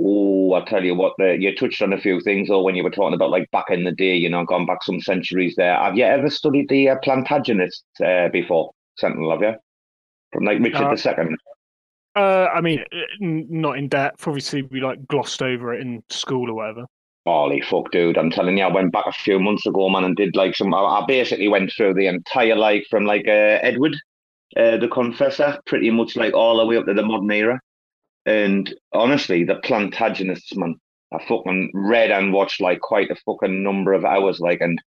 Oh, 0.00 0.52
I 0.54 0.64
tell 0.64 0.84
you 0.84 0.94
what, 0.94 1.14
uh, 1.20 1.32
you 1.32 1.54
touched 1.56 1.82
on 1.82 1.92
a 1.92 2.00
few 2.00 2.20
things 2.20 2.48
though 2.48 2.62
when 2.62 2.76
you 2.76 2.84
were 2.84 2.90
talking 2.90 3.14
about 3.14 3.30
like 3.30 3.50
back 3.50 3.66
in 3.70 3.84
the 3.84 3.92
day, 3.92 4.14
you 4.14 4.28
know, 4.28 4.44
gone 4.44 4.64
back 4.64 4.82
some 4.84 5.00
centuries 5.00 5.54
there. 5.56 5.74
Have 5.76 5.96
you 5.96 6.04
ever 6.04 6.30
studied 6.30 6.68
the 6.68 6.90
uh, 6.90 6.96
Plantagenets 7.04 7.82
uh, 8.04 8.28
before, 8.28 8.70
Sentinel? 8.96 9.32
Have 9.32 9.42
you? 9.42 9.54
From 10.32 10.44
like 10.44 10.60
Richard 10.60 10.84
Uh, 11.06 11.14
II. 11.20 11.36
Uh, 12.14 12.48
I 12.54 12.60
mean, 12.60 12.80
uh, 12.92 12.96
n- 13.22 13.46
not 13.50 13.78
in 13.78 13.88
depth. 13.88 14.26
Obviously, 14.26 14.62
we 14.62 14.80
like 14.80 15.06
glossed 15.08 15.42
over 15.42 15.74
it 15.74 15.80
in 15.80 16.02
school 16.10 16.50
or 16.50 16.54
whatever. 16.54 16.84
Holy 17.26 17.60
fuck, 17.60 17.90
dude! 17.90 18.16
I'm 18.16 18.30
telling 18.30 18.56
you, 18.56 18.64
I 18.64 18.72
went 18.72 18.92
back 18.92 19.04
a 19.06 19.12
few 19.12 19.38
months 19.38 19.66
ago, 19.66 19.88
man, 19.88 20.04
and 20.04 20.16
did 20.16 20.34
like 20.34 20.54
some. 20.54 20.72
I, 20.72 20.78
I 20.78 21.04
basically 21.06 21.48
went 21.48 21.72
through 21.76 21.94
the 21.94 22.06
entire 22.06 22.56
like 22.56 22.86
from 22.88 23.04
like 23.04 23.26
uh, 23.28 23.58
Edward, 23.62 23.96
uh, 24.56 24.78
the 24.78 24.88
Confessor, 24.88 25.58
pretty 25.66 25.90
much 25.90 26.16
like 26.16 26.34
all 26.34 26.56
the 26.58 26.66
way 26.66 26.76
up 26.76 26.86
to 26.86 26.94
the 26.94 27.02
modern 27.02 27.30
era. 27.30 27.60
And 28.26 28.72
honestly, 28.92 29.44
the 29.44 29.56
Plantagenets, 29.56 30.54
man, 30.56 30.76
I 31.12 31.24
fucking 31.26 31.70
read 31.72 32.10
and 32.10 32.32
watched 32.32 32.60
like 32.60 32.80
quite 32.80 33.10
a 33.10 33.16
fucking 33.26 33.62
number 33.62 33.92
of 33.92 34.04
hours, 34.04 34.40
like, 34.40 34.60
and 34.60 34.80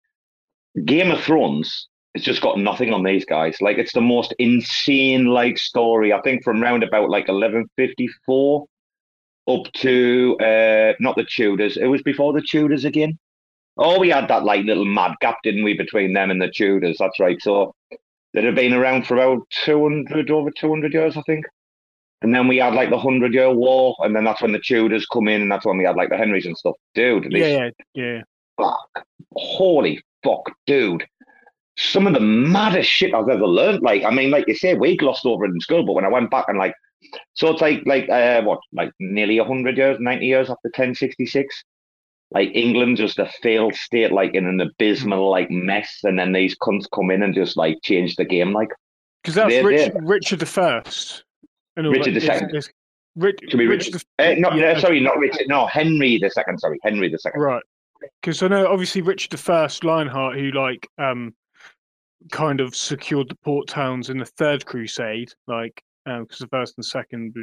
Game 0.85 1.11
of 1.11 1.23
Thrones. 1.23 1.89
It's 2.15 2.25
just 2.25 2.43
got 2.43 2.59
nothing 2.59 2.93
on 2.93 3.05
these 3.05 3.25
guys. 3.25 3.61
Like, 3.61 3.79
it's 3.79 3.93
the 3.93 4.01
most 4.01 4.35
insane 4.39 5.27
like 5.27 5.59
story. 5.59 6.13
I 6.13 6.21
think 6.23 6.43
from 6.43 6.61
round 6.61 6.83
about 6.83 7.09
like 7.09 7.29
1154 7.29 8.67
up 9.49 9.73
to 9.75 10.37
uh 10.41 10.93
not 11.01 11.17
the 11.17 11.25
Tudors. 11.25 11.77
It 11.77 11.87
was 11.87 12.03
before 12.03 12.33
the 12.33 12.43
Tudors 12.43 12.85
again. 12.85 13.19
Oh, 13.77 13.99
we 13.99 14.11
had 14.11 14.29
that 14.29 14.45
like 14.45 14.65
little 14.65 14.85
mad 14.85 15.13
gap, 15.21 15.39
didn't 15.43 15.65
we, 15.65 15.75
between 15.75 16.13
them 16.13 16.31
and 16.31 16.43
the 16.43 16.51
Tudors? 16.51 16.97
That's 16.99 17.19
right. 17.21 17.41
So 17.41 17.75
they'd 18.35 18.45
have 18.45 18.55
been 18.55 18.75
around 18.75 19.07
for 19.07 19.15
about 19.15 19.49
two 19.51 19.83
hundred 19.83 20.31
over 20.31 20.51
two 20.51 20.69
hundred 20.69 20.93
years, 20.93 21.17
I 21.17 21.23
think. 21.23 21.47
And 22.23 22.35
then 22.35 22.49
we 22.49 22.59
had 22.59 22.75
like 22.75 22.91
the 22.91 22.99
Hundred 22.99 23.33
Year 23.33 23.51
War, 23.51 23.97
and 24.01 24.15
then 24.15 24.25
that's 24.25 24.43
when 24.43 24.53
the 24.53 24.59
Tudors 24.59 25.07
come 25.07 25.29
in, 25.29 25.43
and 25.43 25.51
that's 25.51 25.65
when 25.65 25.79
we 25.79 25.85
had 25.85 25.97
like 25.97 26.11
the 26.11 26.17
Henrys 26.19 26.47
and 26.47 26.57
stuff. 26.57 26.77
Dude, 26.95 27.33
Yeah, 27.33 27.47
yeah, 27.47 27.71
yeah. 27.95 28.23
fuck, 28.59 29.05
holy 29.35 30.03
fuck, 30.23 30.51
dude. 30.67 31.07
Some 31.79 32.07
of 32.07 32.13
the 32.13 32.21
maddest 32.21 32.91
shit 32.91 33.15
I've 33.15 33.29
ever 33.31 33.47
learned. 33.47 33.83
Like, 33.83 34.05
I 34.05 34.11
mean, 34.11 34.31
like 34.31 34.47
you 34.49 34.55
say, 34.55 34.75
we 34.75 34.99
glossed 34.99 35.25
over 35.25 35.47
it 35.47 35.51
in 35.51 35.61
school, 35.61 35.85
but 35.85 35.95
when 35.95 36.05
I 36.05 36.09
went 36.09 36.31
back 36.31 36.45
and 36.49 36.59
like, 36.59 36.75
so 37.33 37.49
it's 37.49 37.63
like, 37.63 37.83
like, 37.87 38.09
uh, 38.11 38.43
what, 38.43 38.59
like 38.73 38.93
nearly 39.01 39.39
100 39.41 39.79
years, 39.79 39.97
90 39.99 40.27
years 40.27 40.51
after 40.51 40.69
1066? 40.69 41.65
Like, 42.33 42.51
England 42.55 42.99
just 42.99 43.19
a 43.19 43.33
failed 43.43 43.75
state, 43.75 44.13
like 44.13 44.35
in 44.35 44.47
an 44.47 44.61
abysmal, 44.61 45.31
like, 45.31 45.51
mess. 45.51 46.01
And 46.05 46.19
then 46.19 46.33
these 46.33 46.55
cunts 46.59 46.85
come 46.95 47.11
in 47.11 47.23
and 47.23 47.35
just, 47.35 47.57
like, 47.57 47.79
change 47.83 48.17
the 48.17 48.27
game, 48.27 48.53
like, 48.53 48.69
Because 49.23 49.35
that's 49.37 49.49
They're 49.49 49.65
Rich, 49.65 49.93
there. 49.93 50.03
Richard 50.03 50.41
the 50.41 50.47
First. 50.47 51.25
And 51.77 51.87
all 51.87 51.93
Richard 51.93 52.15
the 52.15 52.19
It's- 52.19 52.39
Second. 52.39 52.55
it's 52.57 52.71
Rich, 53.17 53.41
Should 53.49 53.59
be 53.59 53.67
Richard 53.67 54.01
uh, 54.21 54.35
not, 54.39 54.57
Yeah. 54.57 54.67
uh, 54.73 54.79
sorry, 54.81 55.01
not 55.01 55.19
Richard, 55.19 55.49
no, 55.49 55.67
Henry 55.67 56.19
the 56.19 56.31
second, 56.31 56.59
sorry, 56.59 56.79
Henry 56.85 57.09
the 57.09 57.19
second. 57.19 57.41
Right. 57.41 57.63
Because 58.23 58.43
I 58.43 58.49
know 58.49 58.67
obviously 58.69 59.03
Richard 59.03 59.31
the 59.33 59.37
First 59.37 59.83
Lionheart, 59.85 60.37
who 60.39 60.53
like 60.53 60.89
um 60.99 61.35
kind 62.31 62.61
of 62.61 62.77
secured 62.77 63.29
the 63.29 63.35
port 63.45 63.67
towns 63.67 64.11
in 64.11 64.19
the 64.19 64.25
Third 64.27 64.65
Crusade, 64.65 65.33
like 65.49 65.83
because 66.07 66.39
the 66.39 66.47
first 66.49 66.75
and 66.79 66.85
second 66.85 67.35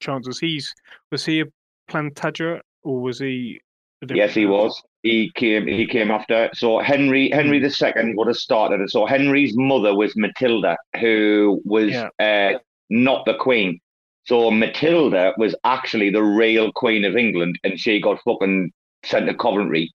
chances. 0.00 0.38
He's 0.38 0.72
was 1.10 1.24
he 1.24 1.40
a 1.40 1.44
Plantagenet 1.88 2.60
or 2.82 3.00
was 3.00 3.18
he? 3.18 3.60
Yes, 4.08 4.32
he 4.32 4.46
was. 4.46 4.80
He 5.02 5.30
came. 5.34 5.66
He 5.66 5.86
came 5.86 6.10
after. 6.10 6.48
So 6.54 6.78
Henry, 6.78 7.30
Henry 7.30 7.58
the 7.58 7.68
Second 7.68 8.16
would 8.16 8.28
have 8.28 8.36
started 8.36 8.80
it. 8.80 8.90
So 8.90 9.04
Henry's 9.06 9.54
mother 9.56 9.94
was 9.94 10.16
Matilda, 10.16 10.76
who 11.00 11.60
was 11.64 11.90
Yeah. 11.90 12.08
uh, 12.18 12.58
not 12.90 13.24
the 13.24 13.34
queen. 13.34 13.80
So 14.24 14.50
Matilda 14.50 15.32
was 15.38 15.54
actually 15.64 16.10
the 16.10 16.22
real 16.22 16.70
queen 16.72 17.04
of 17.04 17.16
England, 17.16 17.58
and 17.64 17.78
she 17.78 18.00
got 18.00 18.22
fucking 18.24 18.70
sent 19.04 19.26
to 19.26 19.34
Coventry, 19.34 19.92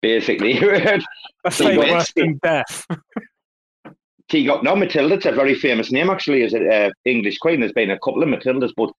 basically. 0.00 0.58
That's 1.44 1.60
like 1.60 1.78
worse 1.78 2.12
than 2.16 2.38
death. 2.42 2.86
she 4.30 4.44
got 4.44 4.64
no 4.64 4.74
Matilda. 4.74 5.14
It's 5.14 5.26
a 5.26 5.32
very 5.32 5.54
famous 5.54 5.92
name, 5.92 6.10
actually, 6.10 6.42
as 6.42 6.54
an 6.54 6.70
uh, 6.70 6.90
English 7.04 7.38
queen. 7.38 7.60
There's 7.60 7.72
been 7.72 7.90
a 7.90 7.98
couple 7.98 8.22
of 8.22 8.28
Matildas, 8.28 8.72
but 8.76 8.90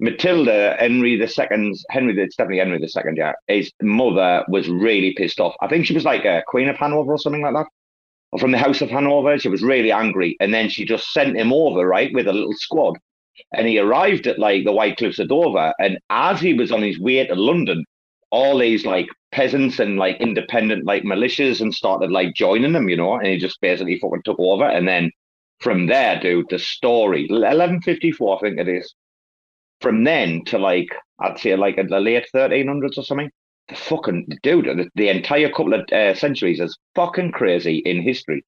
Matilda, 0.00 0.76
Henry 0.78 1.16
the 1.16 1.26
Second's 1.26 1.84
Henry, 1.90 2.14
the- 2.14 2.22
it's 2.22 2.36
definitely 2.36 2.58
Henry 2.58 2.78
the 2.78 2.88
Second. 2.88 3.16
Yeah, 3.16 3.32
his 3.48 3.72
mother 3.82 4.44
was 4.48 4.68
really 4.68 5.14
pissed 5.14 5.40
off. 5.40 5.54
I 5.60 5.68
think 5.68 5.86
she 5.86 5.94
was 5.94 6.04
like 6.04 6.24
a 6.24 6.42
queen 6.46 6.68
of 6.68 6.76
Hanover 6.76 7.12
or 7.12 7.18
something 7.18 7.42
like 7.42 7.54
that, 7.54 7.66
from 8.38 8.52
the 8.52 8.58
House 8.58 8.80
of 8.80 8.90
Hanover. 8.90 9.38
She 9.38 9.48
was 9.48 9.62
really 9.62 9.92
angry, 9.92 10.36
and 10.40 10.52
then 10.52 10.68
she 10.68 10.84
just 10.84 11.12
sent 11.12 11.36
him 11.36 11.52
over 11.52 11.86
right 11.86 12.12
with 12.12 12.26
a 12.26 12.32
little 12.32 12.54
squad. 12.54 12.98
And 13.54 13.66
he 13.66 13.78
arrived 13.78 14.26
at 14.26 14.38
like 14.38 14.64
the 14.64 14.72
White 14.72 14.96
Cliffs 14.96 15.18
of 15.18 15.28
Dover, 15.28 15.72
and 15.78 15.98
as 16.10 16.40
he 16.40 16.54
was 16.54 16.72
on 16.72 16.82
his 16.82 16.98
way 16.98 17.26
to 17.26 17.34
London, 17.34 17.84
all 18.30 18.58
these 18.58 18.84
like 18.84 19.06
peasants 19.32 19.78
and 19.78 19.96
like 19.96 20.20
independent 20.20 20.84
like 20.84 21.02
militias 21.02 21.60
and 21.60 21.74
started 21.74 22.10
like 22.10 22.34
joining 22.34 22.72
them, 22.72 22.88
you 22.88 22.96
know, 22.96 23.14
and 23.14 23.26
he 23.26 23.38
just 23.38 23.60
basically 23.60 23.98
fucking 23.98 24.22
took 24.24 24.38
over. 24.38 24.64
And 24.64 24.86
then 24.86 25.10
from 25.60 25.86
there, 25.86 26.20
dude, 26.20 26.46
the 26.50 26.58
story, 26.58 27.26
1154, 27.28 28.36
I 28.36 28.40
think 28.40 28.58
it 28.58 28.68
is. 28.68 28.94
From 29.80 30.04
then 30.04 30.44
to 30.46 30.58
like, 30.58 30.88
I'd 31.20 31.38
say 31.38 31.56
like 31.56 31.76
the 31.76 32.00
late 32.00 32.26
1300s 32.34 32.98
or 32.98 33.04
something, 33.04 33.30
fucking 33.76 34.26
dude, 34.42 34.66
the, 34.66 34.88
the 34.94 35.08
entire 35.08 35.48
couple 35.48 35.74
of 35.74 35.80
uh, 35.92 36.14
centuries 36.14 36.60
is 36.60 36.76
fucking 36.94 37.32
crazy 37.32 37.78
in 37.78 38.02
history. 38.02 38.44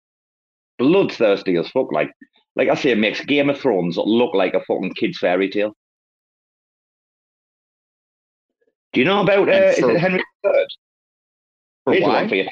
Bloodthirsty 0.78 1.56
as 1.56 1.68
fuck. 1.70 1.92
Like, 1.92 2.10
like 2.56 2.68
I 2.68 2.74
say, 2.74 2.90
it 2.90 2.98
makes 2.98 3.24
Game 3.24 3.50
of 3.50 3.60
Thrones 3.60 3.96
look 3.96 4.34
like 4.34 4.54
a 4.54 4.60
fucking 4.60 4.94
kid's 4.94 5.18
fairy 5.18 5.50
tale. 5.50 5.74
Do 8.92 9.00
you 9.00 9.06
know 9.06 9.22
about 9.22 9.48
uh, 9.48 9.52
And 9.52 9.64
is 9.70 9.78
it 9.78 9.98
Henry 9.98 10.24
III? 10.44 10.52
For 11.84 11.92
Here's 11.92 12.04
why? 12.04 12.28
for 12.28 12.34
you. 12.34 12.48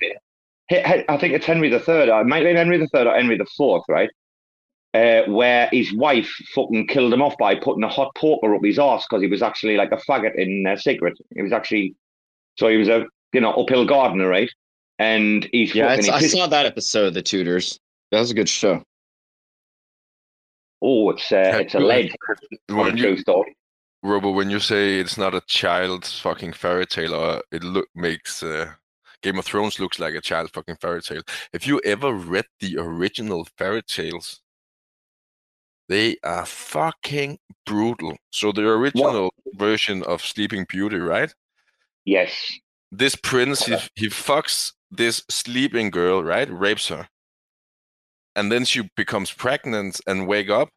I 0.70 1.16
think 1.18 1.34
it's 1.34 1.46
Henry 1.46 1.68
the 1.68 1.80
Third. 1.80 2.08
It 2.08 2.26
might 2.26 2.44
be 2.44 2.54
Henry 2.54 2.76
the 2.78 2.88
Third 2.88 3.06
or 3.06 3.14
Henry 3.14 3.36
the 3.38 3.46
Fourth, 3.56 3.84
right? 3.88 4.10
Uh, 4.94 5.22
where 5.26 5.68
his 5.72 5.92
wife 5.94 6.30
fucking 6.54 6.86
killed 6.86 7.12
him 7.12 7.22
off 7.22 7.36
by 7.38 7.54
putting 7.54 7.84
a 7.84 7.88
hot 7.88 8.10
poker 8.14 8.54
up 8.54 8.64
his 8.64 8.78
arse 8.78 9.06
because 9.08 9.22
he 9.22 9.28
was 9.28 9.42
actually 9.42 9.76
like 9.76 9.92
a 9.92 9.96
faggot 10.08 10.34
in 10.36 10.66
uh, 10.66 10.76
secret. 10.76 11.16
He 11.34 11.42
was 11.42 11.52
actually, 11.52 11.94
so 12.59 12.68
he 12.68 12.76
was 12.76 12.88
a 12.88 13.06
you 13.32 13.40
know 13.40 13.52
uphill 13.52 13.86
gardener, 13.86 14.28
right? 14.28 14.50
And 14.98 15.48
he's 15.52 15.74
Yeah, 15.74 15.88
I, 15.92 15.96
fucking. 15.96 16.12
I 16.12 16.18
he- 16.18 16.28
saw 16.28 16.46
that 16.48 16.66
episode 16.66 17.09
of 17.09 17.14
The 17.14 17.22
Tudors. 17.22 17.78
That 18.11 18.20
was 18.20 18.30
a 18.30 18.34
good 18.34 18.48
show. 18.48 18.82
oh, 20.82 21.11
it's 21.11 21.30
uh, 21.30 21.59
it's 21.61 21.74
a 21.74 21.78
lead. 21.80 22.14
When 22.68 22.96
true 22.96 23.11
you, 23.11 23.16
story. 23.18 23.56
Robo, 24.02 24.30
when 24.30 24.50
you 24.50 24.61
say 24.61 24.98
it's 24.98 25.18
not 25.18 25.34
a 25.34 25.40
child's 25.46 26.18
fucking 26.18 26.52
fairy 26.52 26.86
tale, 26.86 27.14
or 27.14 27.42
it 27.52 27.62
look 27.64 27.88
makes 27.94 28.42
uh, 28.42 28.72
Game 29.22 29.38
of 29.38 29.44
Thrones 29.44 29.78
looks 29.78 29.98
like 29.98 30.14
a 30.14 30.20
child's 30.20 30.50
fucking 30.50 30.76
fairy 30.80 31.02
tale. 31.02 31.22
If 31.52 31.66
you 31.66 31.80
ever 31.84 32.12
read 32.14 32.46
the 32.61 32.76
original 32.78 33.46
fairy 33.56 33.82
tales, 33.82 34.40
they 35.88 36.16
are 36.22 36.46
fucking 36.46 37.38
brutal. 37.66 38.16
So 38.30 38.52
the 38.52 38.68
original 38.68 39.32
version 39.54 40.02
of 40.04 40.22
Sleeping 40.22 40.66
Beauty, 40.68 40.98
right? 40.98 41.32
Yes. 42.09 42.32
This 42.90 43.14
prince, 43.16 43.66
he 43.66 43.76
he 43.94 44.09
fucks 44.09 44.72
this 44.90 45.22
sleeping 45.28 45.90
girl, 45.90 46.24
right? 46.24 46.48
Rapes 46.50 46.88
her, 46.88 47.09
and 48.34 48.50
then 48.50 48.64
she 48.64 48.88
becomes 48.96 49.30
pregnant 49.32 50.00
and 50.06 50.26
wake 50.26 50.48
up, 50.61 50.68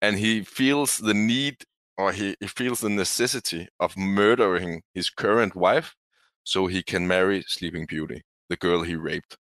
and 0.00 0.18
he 0.18 0.42
feels 0.44 0.98
the 0.98 1.14
need 1.14 1.56
or 1.96 2.12
he, 2.12 2.36
he 2.40 2.46
feels 2.46 2.78
the 2.80 2.88
necessity 2.88 3.66
of 3.80 3.96
murdering 3.96 4.82
his 4.94 5.10
current 5.10 5.56
wife 5.56 5.96
so 6.44 6.68
he 6.68 6.80
can 6.82 7.08
marry 7.08 7.42
Sleeping 7.48 7.86
Beauty, 7.86 8.22
the 8.48 8.56
girl 8.56 8.82
he 8.84 8.94
raped 8.94 9.36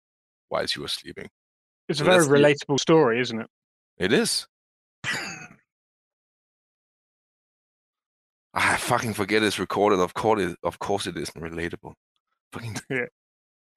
while 0.50 0.66
she 0.66 0.78
was 0.80 0.92
sleeping. 0.92 1.28
It's 1.88 1.98
a 2.00 2.04
So 2.04 2.04
very 2.04 2.18
that's 2.18 2.28
the- 2.28 2.34
relatable 2.36 2.78
story, 2.78 3.18
isn't 3.20 3.40
it? 3.40 3.48
It 3.98 4.12
is. 4.12 4.46
I 8.54 8.76
fucking 8.76 9.14
forget 9.14 9.42
it's 9.42 9.58
recorded. 9.58 9.98
Of 9.98 10.14
course, 10.14 10.40
it, 10.40 10.56
of 10.62 10.78
course, 10.78 11.06
it 11.06 11.16
isn't 11.16 11.40
relatable. 11.42 11.94
Fucking 12.52 12.76
Yeah, 12.90 13.06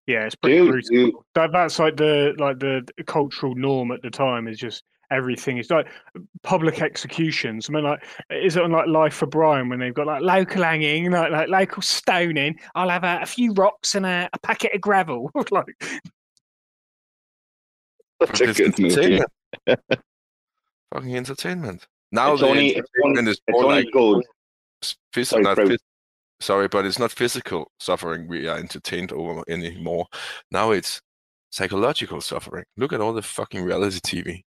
yeah, 0.05 0.25
it's 0.25 0.35
pretty 0.35 0.57
Dude, 0.57 0.69
brutal. 0.71 0.93
you- 0.95 1.25
That 1.35 1.51
that's 1.51 1.79
like 1.79 1.97
the 1.97 2.35
like 2.37 2.59
the 2.59 2.85
cultural 3.05 3.55
norm 3.55 3.91
at 3.91 4.01
the 4.03 4.09
time 4.11 4.47
is 4.47 4.57
just 4.59 4.83
everything. 5.09 5.57
It's 5.57 5.69
like 5.71 5.87
public 6.43 6.81
executions. 6.81 7.69
I 7.69 7.73
mean, 7.73 7.83
like, 7.85 8.03
is 8.29 8.55
it 8.55 8.61
on 8.63 8.71
like 8.71 8.87
Life 8.87 9.15
for 9.15 9.25
Brian 9.25 9.67
when 9.69 9.79
they've 9.79 9.93
got 9.93 10.05
like 10.07 10.21
local 10.21 10.63
hanging, 10.63 11.09
like 11.11 11.31
like 11.31 11.49
local 11.49 11.81
stoning? 11.81 12.59
I'll 12.75 12.89
have 12.89 13.03
a, 13.03 13.19
a 13.23 13.25
few 13.25 13.53
rocks 13.53 13.95
and 13.95 14.05
a, 14.05 14.29
a 14.31 14.39
packet 14.39 14.73
of 14.75 14.81
gravel. 14.81 15.31
like, 15.51 15.65
Such 18.25 18.41
a 18.41 18.49
It's 18.49 18.57
good 18.59 18.79
movie. 18.79 19.21
Fucking 20.93 21.15
entertainment. 21.17 21.87
Now 22.11 22.33
It's 22.33 22.41
the 22.41 22.47
only, 22.47 22.67
it's 22.69 22.89
only, 23.03 23.17
entertainment 23.19 23.27
is 23.29 23.41
it's 23.47 23.57
only 23.57 23.75
like 23.83 23.91
good. 23.91 24.23
Physical. 25.13 25.43
Sorry, 25.43 25.55
not 25.55 25.57
phys- 25.57 25.77
sorry, 26.39 26.67
but 26.67 26.85
it's 26.85 26.99
not 26.99 27.11
physical 27.11 27.71
suffering 27.79 28.27
we 28.27 28.47
are 28.47 28.57
entertained 28.57 29.11
over 29.11 29.43
anymore. 29.47 30.07
Now 30.51 30.71
it's 30.71 31.01
psychological 31.49 32.21
suffering. 32.21 32.65
Look 32.77 32.93
at 32.93 33.01
all 33.01 33.13
the 33.13 33.21
fucking 33.21 33.63
reality 33.63 33.99
TV. 33.99 34.41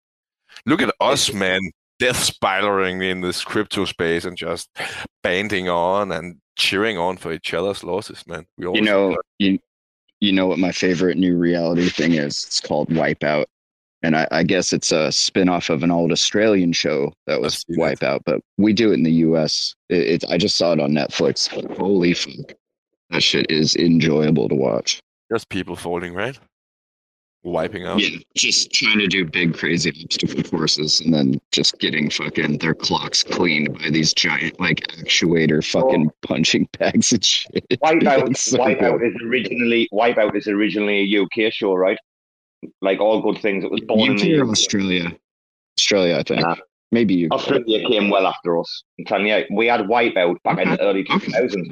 Look 0.65 0.81
at 0.81 0.93
us, 0.99 1.31
man, 1.33 1.59
death 1.99 2.17
spiraling 2.17 3.01
in 3.01 3.21
this 3.21 3.43
crypto 3.43 3.85
space 3.85 4.25
and 4.25 4.37
just 4.37 4.69
banding 5.23 5.69
on 5.69 6.11
and 6.11 6.37
cheering 6.57 6.97
on 6.97 7.17
for 7.17 7.31
each 7.31 7.53
other's 7.53 7.83
losses, 7.83 8.25
man. 8.27 8.45
We 8.57 8.65
You 8.65 8.81
know, 8.81 9.17
you 9.37 9.59
you 10.19 10.33
know 10.33 10.47
what 10.47 10.59
my 10.59 10.71
favorite 10.71 11.17
new 11.17 11.37
reality 11.37 11.89
thing 11.89 12.13
is? 12.13 12.43
It's 12.45 12.59
called 12.59 12.89
Wipeout. 12.89 13.45
And 14.01 14.15
I, 14.15 14.27
I 14.31 14.43
guess 14.43 14.71
it's 14.71 14.91
a 14.91 15.11
spin-off 15.11 15.69
of 15.69 15.83
an 15.83 15.91
old 15.91 16.11
Australian 16.11 16.71
show 16.71 17.11
that 17.27 17.41
was. 17.41 17.65
Wipeout, 17.65 18.21
but 18.25 18.41
we 18.57 18.71
do 18.73 18.91
it 18.91 18.95
in 18.95 19.03
the 19.03 19.11
US. 19.11 19.75
It, 19.89 20.07
it's 20.07 20.25
I 20.25 20.37
just 20.37 20.57
saw 20.57 20.73
it 20.73 20.79
on 20.79 20.91
Netflix. 20.91 21.47
Holy 21.77 22.13
fuck. 22.13 22.53
That 23.09 23.23
shit 23.23 23.49
is 23.49 23.75
enjoyable 23.75 24.47
to 24.49 24.55
watch. 24.55 24.99
just 25.31 25.49
people 25.49 25.75
falling, 25.75 26.13
right? 26.13 26.37
Wiping 27.43 27.85
out. 27.85 27.99
Yeah, 27.99 28.19
just 28.35 28.71
trying 28.73 28.99
to 28.99 29.07
do 29.07 29.23
big 29.23 29.53
crazy 29.57 29.93
obstacle 30.03 30.43
courses 30.43 30.99
and 30.99 31.13
then 31.13 31.39
just 31.53 31.79
getting 31.79 32.09
fucking 32.09 32.57
their 32.57 32.75
clocks 32.75 33.23
cleaned 33.23 33.79
by 33.79 33.89
these 33.89 34.13
giant 34.13 34.59
like 34.59 34.85
actuator 34.97 35.59
oh. 35.59 35.81
fucking 35.81 36.11
punching 36.21 36.67
bags 36.79 37.13
and 37.13 37.23
shit. 37.23 37.65
Wipeout, 37.81 38.35
so 38.35 38.57
Wipeout 38.57 38.99
good. 38.99 39.15
is 39.15 39.21
originally 39.23 39.87
Wipeout 39.93 40.35
is 40.35 40.47
originally 40.47 41.15
a 41.15 41.21
UK 41.21 41.53
show, 41.53 41.73
right? 41.75 41.97
Like 42.81 42.99
all 42.99 43.21
good 43.21 43.41
things, 43.41 43.63
it 43.63 43.71
was 43.71 43.81
born 43.81 44.15
UK 44.15 44.25
in 44.25 44.49
Australia? 44.49 45.15
Australia, 45.77 46.17
I 46.17 46.23
think. 46.23 46.41
Nah. 46.41 46.55
Maybe 46.91 47.13
you. 47.13 47.29
Australia 47.31 47.87
came 47.87 48.09
well 48.09 48.25
after 48.27 48.59
us. 48.59 48.83
I'm 48.97 49.05
telling 49.05 49.27
you, 49.27 49.45
we 49.51 49.67
had 49.67 49.81
Wipeout 49.81 50.41
back 50.43 50.59
in 50.59 50.71
the 50.71 50.81
early 50.81 51.01
Okay. 51.09 51.27
2000s. 51.27 51.69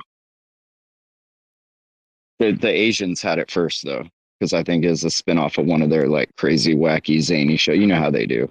The, 2.40 2.52
the 2.52 2.70
Asians 2.70 3.22
had 3.22 3.40
it 3.40 3.50
first 3.50 3.84
though, 3.84 4.06
because 4.40 4.54
I 4.54 4.62
think 4.64 4.86
it's 4.86 5.04
a 5.04 5.10
spin-off 5.10 5.58
of 5.58 5.66
one 5.66 5.82
of 5.82 5.90
their 5.90 6.08
like 6.08 6.30
crazy, 6.38 6.76
wacky, 6.76 7.20
zany 7.20 7.58
show. 7.58 7.72
You 7.72 7.88
know 7.88 7.96
how 7.96 8.12
they 8.12 8.28
do 8.28 8.50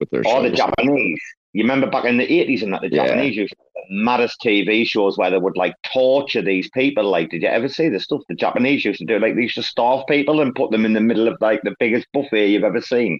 with 0.00 0.08
their 0.10 0.26
Or 0.26 0.42
the. 0.42 0.50
Japanese. 0.50 1.20
You 1.52 1.64
remember 1.64 1.88
back 1.90 2.04
in 2.04 2.16
the 2.16 2.30
80s 2.30 2.62
and 2.62 2.72
that, 2.72 2.82
the 2.82 2.90
Yeah. 2.90 3.06
Japanese 3.06 3.36
used 3.36 3.52
to 3.52 3.56
have 3.58 3.88
the 3.88 3.94
maddest 4.04 4.40
TV 4.40 4.84
shows 4.86 5.18
where 5.18 5.30
they 5.30 5.38
would 5.38 5.56
like 5.56 5.74
torture 5.92 6.42
these 6.42 6.70
people. 6.70 7.04
Like, 7.04 7.30
did 7.30 7.42
you 7.42 7.48
ever 7.48 7.68
see 7.68 7.88
the 7.88 7.98
stuff 7.98 8.22
the 8.28 8.34
Japanese 8.36 8.84
used 8.84 9.00
to 9.00 9.04
do? 9.04 9.18
Like, 9.18 9.34
they 9.34 9.42
used 9.42 9.56
to 9.56 9.62
starve 9.62 10.06
people 10.06 10.40
and 10.40 10.54
put 10.54 10.70
them 10.70 10.84
in 10.84 10.92
the 10.92 11.00
middle 11.00 11.26
of 11.26 11.36
like 11.40 11.60
the 11.62 11.74
biggest 11.80 12.06
buffet 12.12 12.48
you've 12.50 12.64
ever 12.64 12.80
seen. 12.80 13.18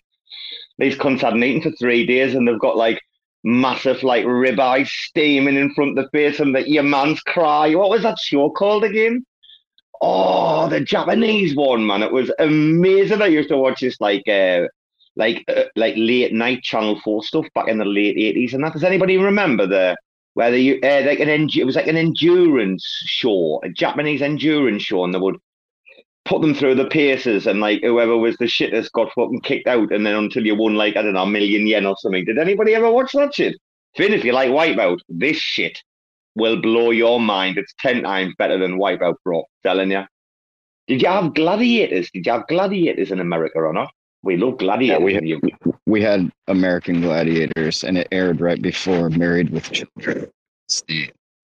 These 0.79 0.97
cunts 0.97 1.21
hadn't 1.21 1.43
eaten 1.43 1.63
for 1.63 1.77
three 1.77 2.07
days 2.07 2.35
and 2.35 2.47
they've 2.47 2.59
got 2.59 2.77
like 2.77 3.01
massive 3.43 4.03
like 4.03 4.25
ribeye 4.25 4.87
steaming 4.87 5.57
in 5.57 5.73
front 5.75 5.99
of 5.99 6.05
the 6.05 6.11
face 6.11 6.41
and 6.41 6.55
the, 6.55 6.69
your 6.69 6.83
man's 6.83 7.21
cry. 7.21 7.75
What 7.75 7.91
was 7.91 8.03
that 8.03 8.19
show 8.19 8.51
called 8.51 8.85
again? 8.85 9.25
Oh, 10.03 10.69
the 10.69 10.81
Japanese 10.81 11.55
one, 11.55 11.87
man. 11.87 12.03
It 12.03 12.13
was 12.13 12.31
amazing. 12.39 13.21
I 13.23 13.27
used 13.27 13.51
to 13.51 13.59
watch 13.59 13.81
this 13.81 14.01
like 14.01 14.27
uh 14.29 14.67
like 15.17 15.45
uh, 15.49 15.65
like 15.77 15.95
late 15.97 16.33
night 16.33 16.63
Channel 16.63 17.01
Four 17.01 17.23
stuff 17.23 17.47
back 17.55 17.69
in 17.69 17.79
the 17.79 17.85
late 17.85 18.17
eighties 18.17 18.55
and 18.55 18.65
that. 18.65 18.73
Does 18.73 18.85
anybody 18.85 19.19
remember 19.19 19.67
the 19.67 19.97
where 20.35 20.51
the 20.51 20.83
uh, 20.83 21.07
like 21.07 21.21
an 21.21 21.29
it 21.29 21.65
was 21.65 21.77
like 21.77 21.89
an 21.89 21.97
endurance 21.97 22.85
show, 23.07 23.61
a 23.63 23.69
Japanese 23.69 24.23
endurance 24.23 24.83
show, 24.83 25.05
and 25.05 25.15
they 25.15 25.19
would 25.19 25.37
put 26.25 26.43
them 26.43 26.55
through 26.55 26.75
the 26.75 26.87
paces 26.87 27.47
and 27.47 27.61
like 27.61 27.81
whoever 27.83 28.17
was 28.17 28.37
the 28.37 28.45
shittest 28.45 28.93
got 28.93 29.13
fucking 29.15 29.41
kicked 29.41 29.67
out, 29.67 29.93
and 29.93 30.07
then 30.07 30.15
until 30.15 30.47
you 30.47 30.55
won 30.55 30.75
like 30.75 30.97
I 30.97 31.03
don't 31.03 31.15
know 31.15 31.23
a 31.23 31.27
million 31.27 31.67
yen 31.67 31.87
or 31.87 31.97
something. 31.99 32.25
Did 32.25 32.39
anybody 32.39 32.75
ever 32.75 32.91
watch 32.91 33.13
that 33.13 33.35
shit? 33.35 33.57
Finn, 33.97 34.13
if 34.13 34.25
you 34.25 34.33
like 34.33 34.51
Wipeout, 34.51 34.99
this 35.09 35.37
shit 35.37 35.83
will 36.37 36.61
blow 36.61 36.91
your 36.91 37.21
mind. 37.21 37.59
It's 37.59 37.75
ten 37.81 38.03
times 38.03 38.35
better 38.39 38.59
than 38.59 38.79
Wipeout, 38.79 39.17
bro. 39.25 39.45
Telling 39.63 39.91
you. 39.91 40.05
Did 40.87 41.03
you 41.03 41.09
have 41.09 41.35
gladiators? 41.35 42.11
Did 42.13 42.27
you 42.27 42.33
have 42.33 42.47
gladiators 42.49 43.13
in 43.13 43.21
America 43.21 43.59
or 43.59 43.73
not? 43.73 43.91
We 44.23 44.37
love 44.37 44.59
gladiators. 44.59 45.03
we 45.03 45.15
in. 45.17 45.41
We 45.87 46.03
had 46.03 46.31
American 46.49 47.01
Gladiators, 47.01 47.85
and 47.85 47.97
it 47.97 48.09
aired 48.13 48.41
right 48.41 48.61
before 48.61 49.09
Married 49.11 49.51
with 49.51 49.71
Children. 49.73 50.31
It's 50.67 50.83
the 50.89 51.11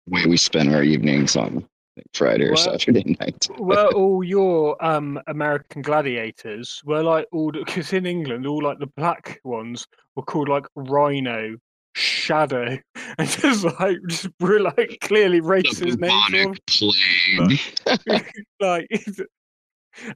way 0.09 0.25
we 0.27 0.37
spend 0.37 0.75
our 0.75 0.83
evenings 0.83 1.37
on 1.37 1.57
like, 1.97 2.07
Friday 2.15 2.45
or 2.47 2.53
Well- 2.55 2.57
Saturday 2.57 3.17
night. 3.21 3.47
were 3.59 3.89
all 3.95 4.25
your 4.25 4.83
um 4.85 5.21
American 5.27 5.83
gladiators 5.83 6.83
were 6.85 7.03
like 7.03 7.27
all 7.33 7.53
because 7.53 7.93
in 7.93 8.07
England 8.07 8.47
all 8.47 8.63
like 8.63 8.79
the 8.79 8.87
black 8.97 9.41
ones 9.45 9.87
were 10.17 10.23
called 10.23 10.49
like 10.49 10.67
Rhino, 10.75 11.57
Shadow, 11.95 12.79
and 13.19 13.29
just 13.29 13.65
like 13.79 13.99
just 14.09 14.29
were 14.41 14.61
like 14.61 14.99
clearly 15.03 15.41
racist 15.43 15.99
names. 16.01 16.59
plague. 16.67 18.25
like 18.61 18.87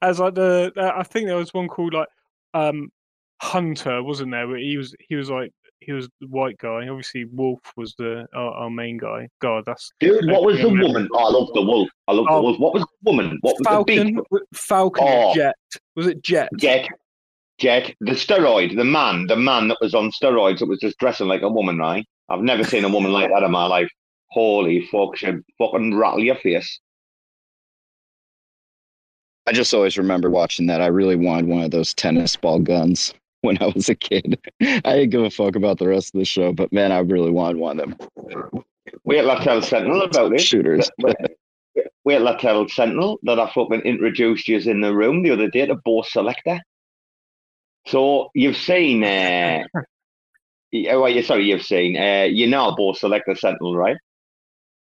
as 0.01 0.19
like 0.19 0.35
the 0.35 0.73
uh, 0.75 0.91
I 0.95 1.03
think 1.03 1.27
there 1.27 1.37
was 1.37 1.53
one 1.53 1.67
called 1.67 1.93
like 1.93 2.07
um 2.53 2.89
Hunter, 3.41 4.03
wasn't 4.03 4.31
there? 4.31 4.47
But 4.47 4.59
he 4.59 4.77
was 4.77 4.95
he 5.07 5.15
was 5.15 5.29
like 5.29 5.51
he 5.81 5.93
was 5.93 6.09
the 6.19 6.27
white 6.27 6.57
guy. 6.57 6.87
Obviously, 6.89 7.25
Wolf 7.25 7.59
was 7.77 7.95
the 7.97 8.27
our, 8.35 8.51
our 8.51 8.69
main 8.69 8.97
guy. 8.97 9.29
God, 9.41 9.63
that's 9.65 9.91
Dude, 9.99 10.29
what 10.29 10.43
was 10.43 10.59
the 10.59 10.67
woman? 10.69 11.07
Oh, 11.13 11.17
I 11.17 11.29
love 11.31 11.49
the 11.53 11.61
wolf. 11.61 11.89
I 12.07 12.11
love 12.13 12.25
Oh. 12.29 12.35
the 12.37 12.41
wolf. 12.43 12.59
What 12.59 12.73
was 12.73 12.83
the 12.83 13.09
woman? 13.09 13.37
What 13.41 13.53
was 13.53 13.57
the 13.59 13.63
Falcon. 13.63 14.13
big 14.15 14.41
Falcon 14.53 15.07
Oh. 15.07 15.33
Jet. 15.33 15.55
Was 15.95 16.07
it 16.07 16.21
Jet? 16.21 16.49
Jet? 16.57 16.87
Jet, 17.59 17.93
the 17.99 18.11
steroid, 18.13 18.75
the 18.77 18.85
man, 18.85 19.27
the 19.27 19.35
man 19.35 19.67
that 19.67 19.77
was 19.81 19.93
on 19.93 20.11
steroids 20.11 20.59
that 20.59 20.67
was 20.69 20.79
just 20.79 20.97
dressing 20.97 21.27
like 21.27 21.41
a 21.41 21.49
woman, 21.49 21.77
right? 21.77 22.05
I've 22.29 22.41
never 22.41 22.63
seen 22.63 22.85
a 22.85 22.89
woman 22.89 23.11
like 23.11 23.29
that 23.31 23.43
in 23.43 23.51
my 23.51 23.65
life. 23.65 23.89
Holy 24.31 24.87
fuck, 24.87 25.17
she'd 25.17 25.39
fucking 25.57 25.97
rattle 25.97 26.23
your 26.23 26.35
face. 26.35 26.79
I 29.49 29.51
just 29.51 29.73
always 29.73 29.97
remember 29.97 30.29
watching 30.29 30.67
that. 30.67 30.79
I 30.79 30.85
really 30.87 31.15
wanted 31.15 31.47
one 31.47 31.63
of 31.63 31.71
those 31.71 31.95
tennis 31.95 32.35
ball 32.35 32.59
guns 32.59 33.15
when 33.41 33.57
I 33.59 33.65
was 33.65 33.89
a 33.89 33.95
kid. 33.95 34.39
I 34.61 34.79
didn't 34.81 35.09
give 35.09 35.23
a 35.23 35.31
fuck 35.31 35.55
about 35.55 35.79
the 35.79 35.87
rest 35.87 36.13
of 36.13 36.19
the 36.19 36.25
show, 36.25 36.53
but 36.53 36.71
man, 36.71 36.91
I 36.91 36.99
really 36.99 37.31
wanted 37.31 37.57
one 37.57 37.79
of 37.79 37.89
them 37.97 38.61
Wait 39.05 39.21
till 39.21 39.31
I 39.31 39.43
tell 39.43 39.59
Sentinel 39.63 40.03
about 40.03 40.31
this. 40.33 40.43
shooters. 40.43 40.91
Wait 40.99 41.15
wait 42.05 42.17
till 42.19 42.27
I 42.27 42.37
tell 42.37 42.67
Sentinel 42.69 43.17
that 43.23 43.39
I 43.39 43.51
fucking 43.51 43.81
introduced 43.81 44.47
you 44.47 44.59
in 44.59 44.81
the 44.81 44.93
room 44.93 45.23
the 45.23 45.31
other 45.31 45.49
day 45.49 45.65
to 45.65 45.75
Bo 45.83 46.03
Selecta. 46.03 46.59
So 47.87 48.29
you've 48.35 48.57
seen, 48.57 49.03
uh, 49.03 49.63
y- 50.71 50.89
oh, 50.91 51.21
sorry, 51.21 51.45
you've 51.45 51.63
seen, 51.63 51.97
uh, 51.97 52.27
you 52.29 52.45
know 52.45 52.75
Bo 52.75 52.93
Selecta 52.93 53.35
Sentinel, 53.35 53.75
right? 53.75 53.97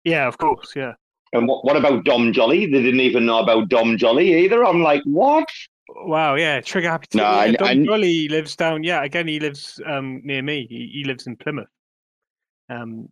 Yeah, 0.03 0.27
of 0.27 0.37
course. 0.37 0.73
Yeah. 0.75 0.95
And 1.33 1.47
what, 1.47 1.65
what 1.65 1.77
about 1.77 2.05
Dom 2.05 2.33
Jolly? 2.33 2.67
They 2.67 2.83
didn't 2.83 3.01
even 3.01 3.27
know 3.27 3.39
about 3.41 3.69
Dom 3.69 3.99
Jolly 3.99 4.45
either. 4.45 4.65
I'm 4.65 4.83
like, 4.83 5.03
what? 5.05 5.47
Wow, 5.89 6.35
yeah, 6.35 6.61
trigger 6.61 6.91
happy. 6.91 7.07
No, 7.15 7.23
yeah, 7.23 7.29
I- 7.41 7.53
Don 7.53 7.69
I- 7.69 7.85
Jolly 7.85 8.29
lives 8.29 8.57
down. 8.57 8.85
Yeah, 8.85 9.03
again, 9.05 9.27
he 9.29 9.41
lives 9.41 9.81
um 9.87 10.21
near 10.25 10.43
me. 10.43 10.67
He, 10.69 10.91
he 10.93 11.05
lives 11.05 11.27
in 11.27 11.37
Plymouth. 11.37 11.69
Um, 12.71 13.09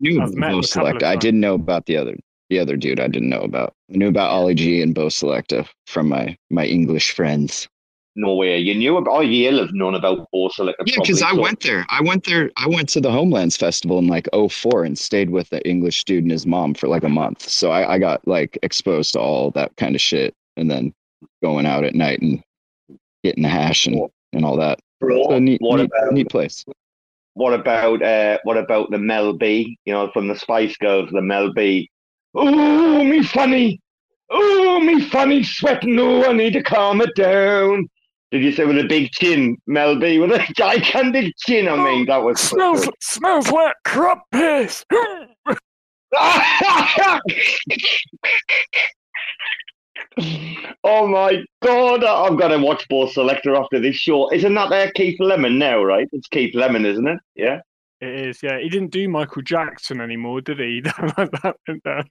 knew 0.00 0.20
I've 0.20 0.28
about 0.30 0.38
met 0.38 0.50
him 0.50 0.56
Bo 0.56 0.60
Selecta. 0.62 1.04
I 1.04 1.16
didn't 1.16 1.40
know 1.40 1.54
about 1.54 1.86
the 1.86 1.96
other 1.96 2.16
the 2.50 2.58
other 2.58 2.76
dude. 2.76 3.00
I 3.00 3.06
didn't 3.06 3.28
know 3.30 3.40
about. 3.42 3.74
I 3.92 3.96
knew 3.96 4.08
about 4.08 4.30
Ali 4.30 4.54
G 4.54 4.82
and 4.82 4.94
Bo 4.94 5.06
Selecta 5.06 5.66
from 5.86 6.08
my 6.08 6.36
my 6.50 6.66
English 6.66 7.12
friends. 7.12 7.68
No 8.14 8.34
way. 8.34 8.58
You 8.58 8.74
knew 8.74 8.98
about, 8.98 9.10
oh, 9.10 9.20
you'll 9.20 9.58
have 9.64 9.72
known 9.72 9.94
about 9.94 10.28
Bo 10.32 10.48
Selecta. 10.48 10.82
Yeah, 10.86 10.96
because 11.00 11.22
I 11.22 11.30
so- 11.30 11.40
went 11.40 11.60
there. 11.60 11.86
I 11.88 12.02
went 12.02 12.24
there. 12.24 12.50
I 12.58 12.68
went 12.68 12.88
to 12.90 13.00
the 13.00 13.10
Homelands 13.10 13.56
Festival 13.56 13.98
in 13.98 14.06
like 14.06 14.28
04 14.50 14.84
and 14.84 14.98
stayed 14.98 15.30
with 15.30 15.48
the 15.48 15.66
English 15.66 16.04
dude 16.04 16.24
and 16.24 16.30
his 16.30 16.46
mom 16.46 16.74
for 16.74 16.88
like 16.88 17.04
a 17.04 17.08
month. 17.08 17.48
So 17.48 17.70
I, 17.70 17.94
I 17.94 17.98
got 17.98 18.26
like 18.28 18.58
exposed 18.62 19.14
to 19.14 19.20
all 19.20 19.50
that 19.52 19.74
kind 19.76 19.94
of 19.94 20.00
shit, 20.02 20.34
and 20.58 20.70
then 20.70 20.92
going 21.42 21.64
out 21.64 21.84
at 21.84 21.94
night 21.94 22.20
and 22.20 22.42
getting 23.24 23.42
the 23.44 23.48
hash 23.48 23.86
and, 23.86 24.08
and 24.34 24.44
all 24.44 24.56
that. 24.58 24.78
Bro, 25.00 25.24
So 25.30 25.38
neat, 25.38 25.60
what 25.62 25.78
neat, 25.80 25.86
about 25.96 26.12
neat 26.12 26.28
place. 26.28 26.64
what 27.34 27.54
about 27.54 28.02
uh 28.02 28.38
what 28.44 28.58
about 28.58 28.90
the 28.90 28.98
Mel 28.98 29.32
B? 29.32 29.78
You 29.86 29.94
know, 29.94 30.10
from 30.12 30.28
the 30.28 30.36
Spice 30.38 30.76
Girls, 30.76 31.08
the 31.12 31.22
Mel 31.22 31.50
B. 31.54 31.88
Oh, 32.34 33.02
me 33.04 33.22
funny. 33.22 33.80
Oh, 34.30 34.80
me 34.80 35.00
funny 35.02 35.42
sweating. 35.42 35.98
Oh, 35.98 36.24
I 36.28 36.32
need 36.34 36.52
to 36.54 36.62
calm 36.62 37.00
it 37.00 37.14
down. 37.16 37.88
Did 38.32 38.42
you 38.42 38.52
say 38.52 38.64
with 38.64 38.78
a 38.78 38.84
big 38.84 39.10
chin, 39.10 39.58
Mel 39.66 39.98
B, 39.98 40.18
with 40.18 40.32
a 40.32 40.42
gigantic 40.56 41.34
chin? 41.36 41.68
I 41.68 41.76
mean, 41.76 42.06
that 42.06 42.22
was 42.22 42.40
smells 42.40 42.86
good. 42.86 42.94
smells 43.00 43.50
like 43.50 43.76
crop 43.84 44.22
piss. 44.32 44.86
oh 50.82 51.06
my 51.06 51.44
god! 51.62 52.04
I'm 52.04 52.36
gonna 52.38 52.58
watch 52.58 52.88
Bo 52.88 53.06
Selecta 53.06 53.54
after 53.54 53.78
this 53.78 53.96
show. 53.96 54.32
Isn't 54.32 54.54
that 54.54 54.70
there 54.70 54.90
Keith 54.92 55.20
Lemon 55.20 55.58
now? 55.58 55.82
Right? 55.84 56.08
It's 56.12 56.28
Keith 56.28 56.54
Lemon, 56.54 56.86
isn't 56.86 57.06
it? 57.06 57.20
Yeah. 57.34 57.60
It 58.00 58.26
is, 58.28 58.42
yeah. 58.42 58.58
He 58.58 58.68
didn't 58.68 58.90
do 58.90 59.08
Michael 59.08 59.42
Jackson 59.42 60.00
anymore, 60.00 60.40
did 60.40 60.58
he? 60.58 60.80
that 60.84 61.54
went 61.68 61.84
down. 61.84 62.08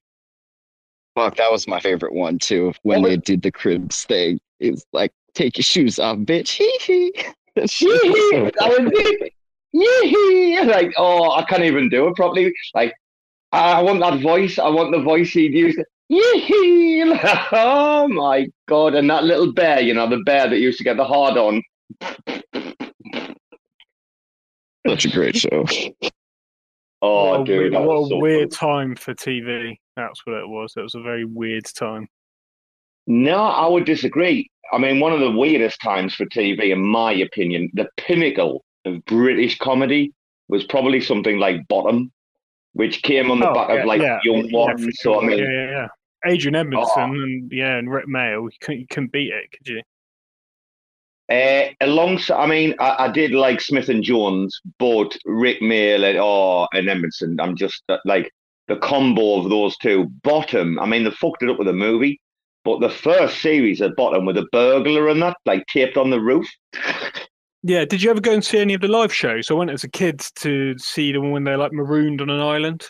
Fuck, 1.15 1.35
that 1.35 1.51
was 1.51 1.67
my 1.67 1.79
favorite 1.81 2.13
one 2.13 2.39
too. 2.39 2.73
When 2.83 3.01
What 3.01 3.09
they 3.09 3.17
did 3.17 3.41
the 3.41 3.51
cribs 3.51 4.05
thing, 4.05 4.39
it 4.61 4.71
was 4.71 4.85
like, 4.93 5.11
"Take 5.33 5.57
your 5.57 5.63
shoes 5.63 5.99
off, 5.99 6.17
bitch." 6.19 6.49
Hee 6.49 6.77
hee. 6.81 7.13
That 7.55 7.63
was 7.63 7.81
Yee-hee, 7.81 8.31
so 8.31 8.45
it. 8.45 9.33
Yee-hee. 9.73 10.61
Like, 10.63 10.93
oh, 10.97 11.31
I 11.31 11.43
can't 11.43 11.63
even 11.63 11.89
do 11.89 12.07
it 12.07 12.15
properly. 12.15 12.53
Like, 12.73 12.93
I 13.51 13.81
want 13.81 13.99
that 13.99 14.21
voice. 14.21 14.57
I 14.57 14.69
want 14.69 14.93
the 14.93 15.01
voice 15.01 15.31
he'd 15.31 15.53
use. 15.53 15.77
Yee-hee. 16.07 17.13
Oh 17.51 18.07
my 18.07 18.47
god! 18.67 18.95
And 18.95 19.09
that 19.09 19.25
little 19.25 19.51
bear, 19.51 19.81
you 19.81 19.93
know, 19.93 20.09
the 20.09 20.21
bear 20.25 20.49
that 20.49 20.59
used 20.59 20.77
to 20.77 20.83
get 20.85 20.95
the 20.97 21.03
hard 21.03 21.37
on. 21.37 21.61
Such 24.87 25.05
a 25.05 25.09
great 25.09 25.35
show. 25.35 25.65
Oh, 27.03 27.31
what 27.31 27.41
a, 27.41 27.45
dude, 27.45 27.73
weird, 27.73 27.85
what 27.87 27.95
a 27.95 28.07
so 28.09 28.17
weird 28.19 28.53
funny. 28.53 28.73
time 28.73 28.95
for 28.95 29.15
TV. 29.15 29.75
That's 29.95 30.23
what 30.23 30.35
it 30.35 30.47
was. 30.47 30.75
It 30.77 30.81
was 30.81 30.93
a 30.93 31.01
very 31.01 31.25
weird 31.25 31.65
time. 31.65 32.07
No, 33.11 33.43
I 33.43 33.67
would 33.67 33.83
disagree. 33.83 34.49
I 34.71 34.77
mean, 34.77 35.01
one 35.01 35.11
of 35.11 35.19
the 35.19 35.29
weirdest 35.31 35.81
times 35.81 36.15
for 36.15 36.25
TV, 36.27 36.71
in 36.71 36.81
my 36.81 37.11
opinion, 37.11 37.69
the 37.73 37.89
pinnacle 37.97 38.63
of 38.85 39.03
British 39.03 39.57
comedy 39.57 40.13
was 40.47 40.63
probably 40.63 41.01
something 41.01 41.37
like 41.37 41.67
Bottom, 41.67 42.09
which 42.71 43.03
came 43.03 43.29
on 43.29 43.41
the 43.41 43.49
Oh, 43.49 43.53
back 43.53 43.67
yeah, 43.67 43.75
of 43.75 43.85
like 43.85 44.01
yeah, 44.01 44.19
young 44.23 44.45
yeah, 44.45 44.57
ones. 44.57 44.87
So 45.01 45.21
I 45.21 45.25
mean, 45.25 45.39
yeah, 45.39 45.51
yeah, 45.51 45.69
yeah. 45.69 45.87
Adrian 46.25 46.55
Edmondson 46.55 47.01
Oh. 47.01 47.03
and 47.21 47.51
yeah, 47.51 47.75
and 47.75 47.91
Rik 47.91 48.05
Mayall. 48.07 48.43
You 48.43 48.57
couldn't, 48.61 48.79
you 48.79 48.87
couldn't 48.89 49.11
beat 49.11 49.33
it, 49.33 49.51
could 49.51 49.67
you? 49.67 49.81
Uh, 51.29 51.73
alongside, 51.81 52.41
I 52.41 52.47
mean, 52.47 52.73
I, 52.79 53.05
I 53.05 53.11
did 53.11 53.31
like 53.31 53.59
Smith 53.59 53.89
and 53.89 54.01
Jones, 54.03 54.57
but 54.79 55.17
Rik 55.25 55.59
Mayall 55.59 56.05
and 56.09 56.17
oh, 56.17 56.67
and 56.71 56.87
Edmondson. 56.87 57.41
I'm 57.41 57.57
just 57.57 57.83
uh, 57.89 57.97
like 58.05 58.31
the 58.69 58.77
combo 58.77 59.41
of 59.41 59.49
those 59.49 59.75
two. 59.79 60.09
Bottom, 60.23 60.79
I 60.79 60.85
mean, 60.85 61.03
they 61.03 61.11
fucked 61.11 61.43
it 61.43 61.49
up 61.49 61.57
with 61.57 61.67
the 61.67 61.73
movie, 61.73 62.21
but 62.63 62.79
the 62.79 62.89
first 62.89 63.41
series 63.41 63.81
at 63.81 63.95
Bottom 63.95 64.25
with 64.25 64.35
the 64.35 64.47
burglar 64.51 65.07
and 65.07 65.21
that, 65.21 65.37
like 65.45 65.65
taped 65.67 65.97
on 65.97 66.09
the 66.09 66.19
roof. 66.19 66.47
Yeah. 67.63 67.85
Did 67.85 68.01
you 68.01 68.09
ever 68.09 68.21
go 68.21 68.33
and 68.33 68.43
see 68.43 68.57
any 68.57 68.73
of 68.73 68.81
the 68.81 68.87
live 68.87 69.13
shows? 69.13 69.51
I 69.51 69.53
went 69.53 69.69
as 69.69 69.83
a 69.83 69.89
kid 69.89 70.23
to 70.37 70.75
see 70.79 71.11
them 71.11 71.31
when 71.31 71.43
they're 71.43 71.59
like 71.59 71.71
marooned 71.71 72.21
on 72.21 72.31
an 72.31 72.39
island. 72.39 72.89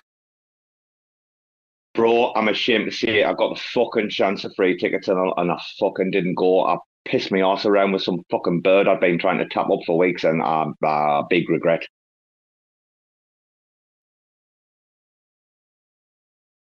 Bro, 1.94 2.34
I'm 2.36 2.48
ashamed 2.48 2.86
to 2.90 2.96
say 2.96 3.20
it. 3.20 3.26
I 3.26 3.34
got 3.34 3.56
the 3.56 3.62
fucking 3.74 4.10
chance 4.12 4.46
of 4.46 4.54
free 4.56 4.78
tickets 4.78 5.10
and 5.10 5.20
I, 5.20 5.42
and 5.42 5.52
I 5.52 5.62
fucking 5.78 6.12
didn't 6.12 6.36
go. 6.36 6.66
I 6.66 6.78
pissed 7.04 7.32
my 7.32 7.42
ass 7.42 7.66
around 7.66 7.92
with 7.92 8.04
some 8.04 8.22
fucking 8.30 8.62
bird 8.62 8.88
I'd 8.88 9.02
been 9.02 9.20
trying 9.20 9.40
to 9.40 9.48
tap 9.48 9.70
up 9.70 9.80
for 9.86 9.98
weeks 9.98 10.24
and 10.24 10.42
uh, 10.42 10.68
uh, 10.86 11.24
big 11.30 11.50
regret. 11.50 11.86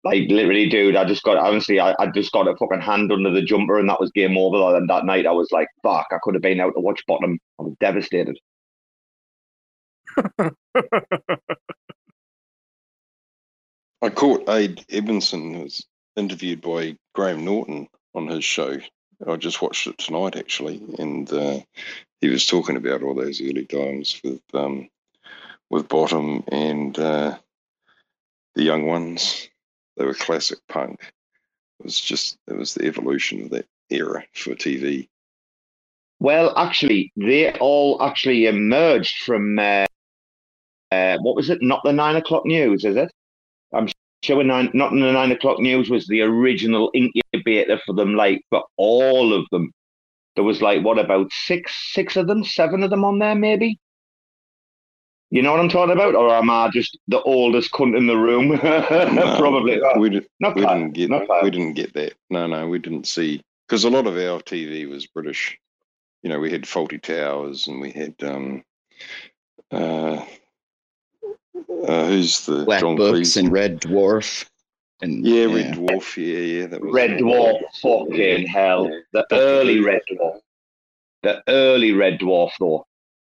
Like 0.03 0.30
literally, 0.30 0.68
dude, 0.68 0.96
I 0.96 1.05
just 1.05 1.22
got 1.22 1.36
honestly, 1.36 1.78
I, 1.78 1.94
I 1.98 2.07
just 2.07 2.32
got 2.32 2.48
a 2.48 2.57
fucking 2.57 2.80
hand 2.80 3.12
under 3.12 3.30
the 3.30 3.42
jumper 3.42 3.78
and 3.78 3.88
that 3.88 4.01
was 4.01 4.11
game 4.12 4.38
over. 4.38 4.76
And 4.76 4.88
that 4.88 5.05
night 5.05 5.26
I 5.26 5.32
was 5.32 5.51
like, 5.53 5.68
fuck, 5.82 6.07
I 6.11 6.16
could 6.22 6.34
have 6.34 6.42
been 6.42 6.61
out 6.61 6.72
to 6.74 6.80
watch 6.80 7.05
Bottom. 7.07 7.38
I 7.59 7.62
was 7.64 7.74
devastated. 7.80 8.38
I 14.03 14.09
caught 14.09 14.48
Ade 14.48 14.84
Edmondson 14.90 15.55
who 15.55 15.62
was 15.64 15.84
interviewed 16.16 16.62
by 16.62 16.96
Graham 17.14 17.44
Norton 17.44 17.86
on 18.14 18.26
his 18.26 18.44
show. 18.44 18.78
I 19.26 19.36
just 19.36 19.61
watched 19.61 19.86
it 19.86 19.98
tonight 19.98 20.36
actually, 20.36 20.82
and 20.98 21.30
uh, 21.30 21.59
he 22.22 22.28
was 22.28 22.46
talking 22.46 22.76
about 22.76 23.03
all 23.03 23.14
those 23.14 23.42
early 23.42 23.66
times 23.66 24.18
with 24.24 24.40
um, 24.55 24.88
with 25.68 25.88
Bottom 25.88 26.42
and 26.48 26.98
uh, 26.98 27.36
the 28.55 28.62
young 28.62 28.86
ones. 28.86 29.48
They 30.01 30.07
were 30.07 30.14
classic 30.14 30.59
punk. 30.66 30.98
It 31.78 31.84
was 31.84 32.01
just 32.01 32.38
it 32.48 32.57
was 32.57 32.72
the 32.72 32.86
evolution 32.86 33.42
of 33.42 33.51
that 33.51 33.66
era 33.90 34.24
for 34.32 34.55
TV. 34.55 35.11
Well, 36.20 36.57
actually, 36.57 37.12
they 37.16 37.53
all 37.59 38.03
actually 38.03 38.46
emerged 38.46 39.14
from 39.26 39.59
uh, 39.59 39.84
uh, 40.90 41.18
what 41.20 41.36
was 41.36 41.51
it? 41.51 41.59
Not 41.61 41.82
the 41.84 41.92
nine 41.92 42.16
o'clock 42.16 42.46
news, 42.46 42.86
is 42.86 42.96
it? 42.96 43.11
I'm 43.74 43.88
sure 44.24 44.42
nine, 44.42 44.70
not 44.72 44.92
in 44.92 45.01
the 45.01 45.12
nine 45.12 45.32
o'clock 45.32 45.59
news 45.59 45.90
was 45.90 46.07
the 46.07 46.22
original 46.22 46.90
incubator 46.94 47.78
for 47.84 47.92
them. 47.94 48.14
Like 48.14 48.40
for 48.48 48.64
all 48.78 49.34
of 49.34 49.44
them, 49.51 49.70
there 50.34 50.44
was 50.44 50.62
like 50.62 50.82
what 50.82 50.98
about 50.98 51.30
six, 51.30 51.92
six 51.92 52.16
of 52.16 52.26
them, 52.26 52.42
seven 52.42 52.82
of 52.82 52.88
them 52.88 53.05
on 53.05 53.18
there, 53.18 53.34
maybe. 53.34 53.78
You 55.33 55.43
know 55.43 55.53
what 55.53 55.61
I'm 55.61 55.68
talking 55.68 55.93
about, 55.93 56.16
or 56.16 56.35
am 56.35 56.51
I 56.51 56.70
just 56.70 56.99
the 57.07 57.22
oldest 57.22 57.70
cunt 57.72 57.97
in 57.97 58.07
the 58.09 58.16
room? 58.16 58.49
No, 58.61 59.37
Probably. 59.39 59.81
we, 59.97 60.11
did, 60.11 60.26
Not 60.41 60.57
we 60.57 60.62
didn't 60.62 60.93
get 60.93 61.11
not 61.11 61.43
we 61.43 61.51
didn't 61.51 61.74
get 61.74 61.95
that. 61.95 62.14
No, 62.31 62.47
no, 62.47 62.68
we 62.68 62.78
didn't 62.78 63.07
see 63.07 63.41
because 63.68 63.85
a 63.85 63.91
lot 63.91 64.07
of 64.07 64.14
our 64.14 64.41
TV 64.41 64.89
was 64.89 65.07
British. 65.07 65.57
You 66.22 66.31
know, 66.31 66.41
we 66.41 66.51
had 66.51 66.62
Fawlty 66.62 67.01
Towers 67.01 67.68
and 67.68 67.81
we 67.81 67.93
had 67.93 68.14
um, 68.22 68.64
uh, 69.70 70.24
uh, 71.87 72.07
who's 72.07 72.45
the 72.47 72.64
Black 72.64 72.81
John 72.81 72.97
Books 72.97 73.18
Cleese? 73.18 73.37
and 73.39 73.53
Red 73.53 73.81
Dwarf. 73.81 74.47
And 75.01 75.24
yeah, 75.24 75.45
Red 75.45 75.74
Dwarf. 75.74 76.16
Yeah, 76.16 76.61
yeah, 76.61 76.66
that 76.66 76.81
was 76.81 76.93
Red 76.93 77.20
Dwarf, 77.20 77.61
fucking 77.81 78.47
hell. 78.47 78.91
The 79.12 79.24
early 79.33 79.81
Red 79.81 80.03
Dwarf. 80.11 80.41
The 81.22 81.43
early 81.49 81.93
Red 81.93 82.18
Dwarf, 82.18 82.51
though. 82.59 82.87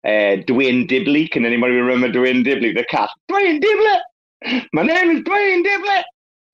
Uh, 0.05 0.37
Duane 0.47 0.87
Dibbley. 0.87 1.29
Can 1.29 1.45
anybody 1.45 1.73
remember 1.73 2.09
Duane 2.11 2.43
Dibbley, 2.43 2.73
the 2.75 2.85
cat? 2.85 3.09
Duane 3.27 3.59
Dibbley! 3.61 4.65
My 4.73 4.83
name 4.83 5.11
is 5.17 5.23
Duane 5.23 5.63
Dibbley! 5.65 6.03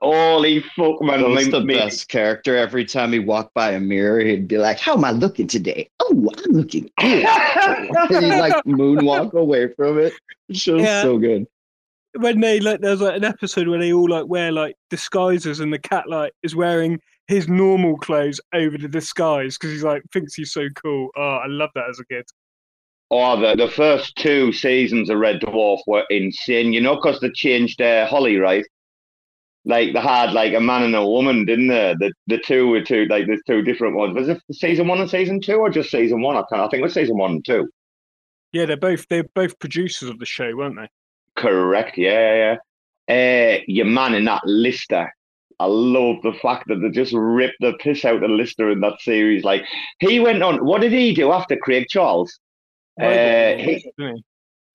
Holy 0.01 0.59
fuck, 0.75 1.01
man. 1.01 1.21
That 1.21 1.29
was 1.29 1.49
the 1.49 1.61
me- 1.61 1.75
best 1.75 2.09
character. 2.09 2.57
Every 2.57 2.85
time 2.85 3.11
he 3.13 3.19
walked 3.19 3.53
by 3.53 3.71
a 3.71 3.79
mirror, 3.79 4.19
he'd 4.19 4.47
be 4.47 4.57
like, 4.57 4.77
"How 4.79 4.93
am 4.93 5.05
I 5.05 5.11
looking 5.11 5.47
today? 5.47 5.89
Oh, 5.99 6.31
I'm 6.45 6.51
looking 6.51 6.89
good." 6.99 7.25
and 7.27 8.25
he'd 8.25 8.39
like 8.39 8.53
moonwalk 8.65 9.33
away 9.33 9.73
from 9.73 9.99
it. 9.99 10.13
The 10.49 10.55
show's 10.55 10.81
Yeah. 10.81 11.01
so 11.01 11.17
good. 11.17 11.47
when 12.17 12.39
they 12.41 12.59
like 12.59 12.81
there's 12.81 13.01
like 13.01 13.15
an 13.17 13.23
episode 13.23 13.67
where 13.67 13.79
they 13.79 13.93
all 13.93 14.09
like 14.09 14.25
wear 14.27 14.51
like 14.51 14.75
disguises 14.89 15.59
and 15.59 15.71
the 15.73 15.79
cat 15.79 16.07
like 16.09 16.33
is 16.43 16.55
wearing 16.55 16.99
his 17.27 17.47
normal 17.47 17.97
clothes 17.97 18.39
over 18.53 18.77
the 18.77 18.87
disguise 18.87 19.57
because 19.57 19.71
he's 19.71 19.83
like 19.83 20.03
thinks 20.11 20.33
he's 20.35 20.51
so 20.51 20.67
cool. 20.75 21.09
Oh, 21.15 21.37
I 21.43 21.47
love 21.47 21.69
that 21.75 21.89
as 21.89 21.99
a 21.99 22.05
kid. 22.05 22.25
Oh, 23.11 23.39
the, 23.39 23.55
the 23.55 23.71
first 23.71 24.15
two 24.15 24.51
seasons 24.51 25.09
of 25.09 25.19
Red 25.19 25.41
Dwarf 25.41 25.79
were 25.85 26.05
insane. 26.09 26.73
You 26.73 26.81
know, 26.81 26.95
because 26.95 27.19
they 27.19 27.29
changed 27.31 27.81
uh, 27.81 28.07
Holly, 28.07 28.37
right? 28.37 28.65
Like 29.65 29.93
they 29.93 29.99
had 29.99 30.33
like 30.33 30.53
a 30.53 30.59
man 30.59 30.83
and 30.83 30.95
a 30.95 31.05
woman, 31.05 31.45
didn't 31.45 31.67
they? 31.67 31.95
The 31.99 32.13
the 32.27 32.37
two 32.37 32.67
were 32.67 32.81
two 32.81 33.05
like 33.05 33.25
there's 33.25 33.41
two 33.47 33.63
different 33.63 33.95
ones. 33.95 34.15
Was 34.15 34.29
it 34.29 34.41
season 34.51 34.87
one 34.87 35.01
and 35.01 35.09
season 35.09 35.41
two, 35.41 35.55
or 35.55 35.69
just 35.69 35.89
season 35.89 36.21
one? 36.21 36.37
I 36.37 36.43
can't. 36.49 36.61
I 36.61 36.67
think 36.67 36.81
it 36.81 36.83
was 36.83 36.93
season 36.93 37.17
one 37.17 37.31
and 37.31 37.45
two. 37.45 37.67
Yeah, 38.51 38.65
they're 38.65 38.77
both 38.77 39.07
they're 39.09 39.23
both 39.33 39.57
producers 39.59 40.09
of 40.09 40.19
the 40.19 40.25
show, 40.25 40.55
weren't 40.55 40.75
they? 40.75 40.87
Correct. 41.35 41.97
Yeah, 41.97 42.57
yeah. 43.07 43.55
Uh, 43.57 43.61
your 43.67 43.85
man 43.85 44.13
in 44.13 44.25
that 44.25 44.45
Lister. 44.45 45.11
I 45.59 45.65
love 45.65 46.17
the 46.21 46.33
fact 46.41 46.67
that 46.67 46.81
they 46.81 46.89
just 46.89 47.13
ripped 47.13 47.57
the 47.59 47.73
piss 47.79 48.03
out 48.05 48.23
of 48.23 48.29
Lister 48.29 48.71
in 48.71 48.81
that 48.81 48.99
series. 49.01 49.43
Like 49.43 49.63
he 49.99 50.19
went 50.19 50.43
on. 50.43 50.63
What 50.65 50.81
did 50.81 50.91
he 50.91 51.13
do 51.13 51.31
after 51.31 51.55
Craig 51.55 51.85
Charles? 51.89 52.39
Uh, 52.99 53.57
he, 53.57 53.91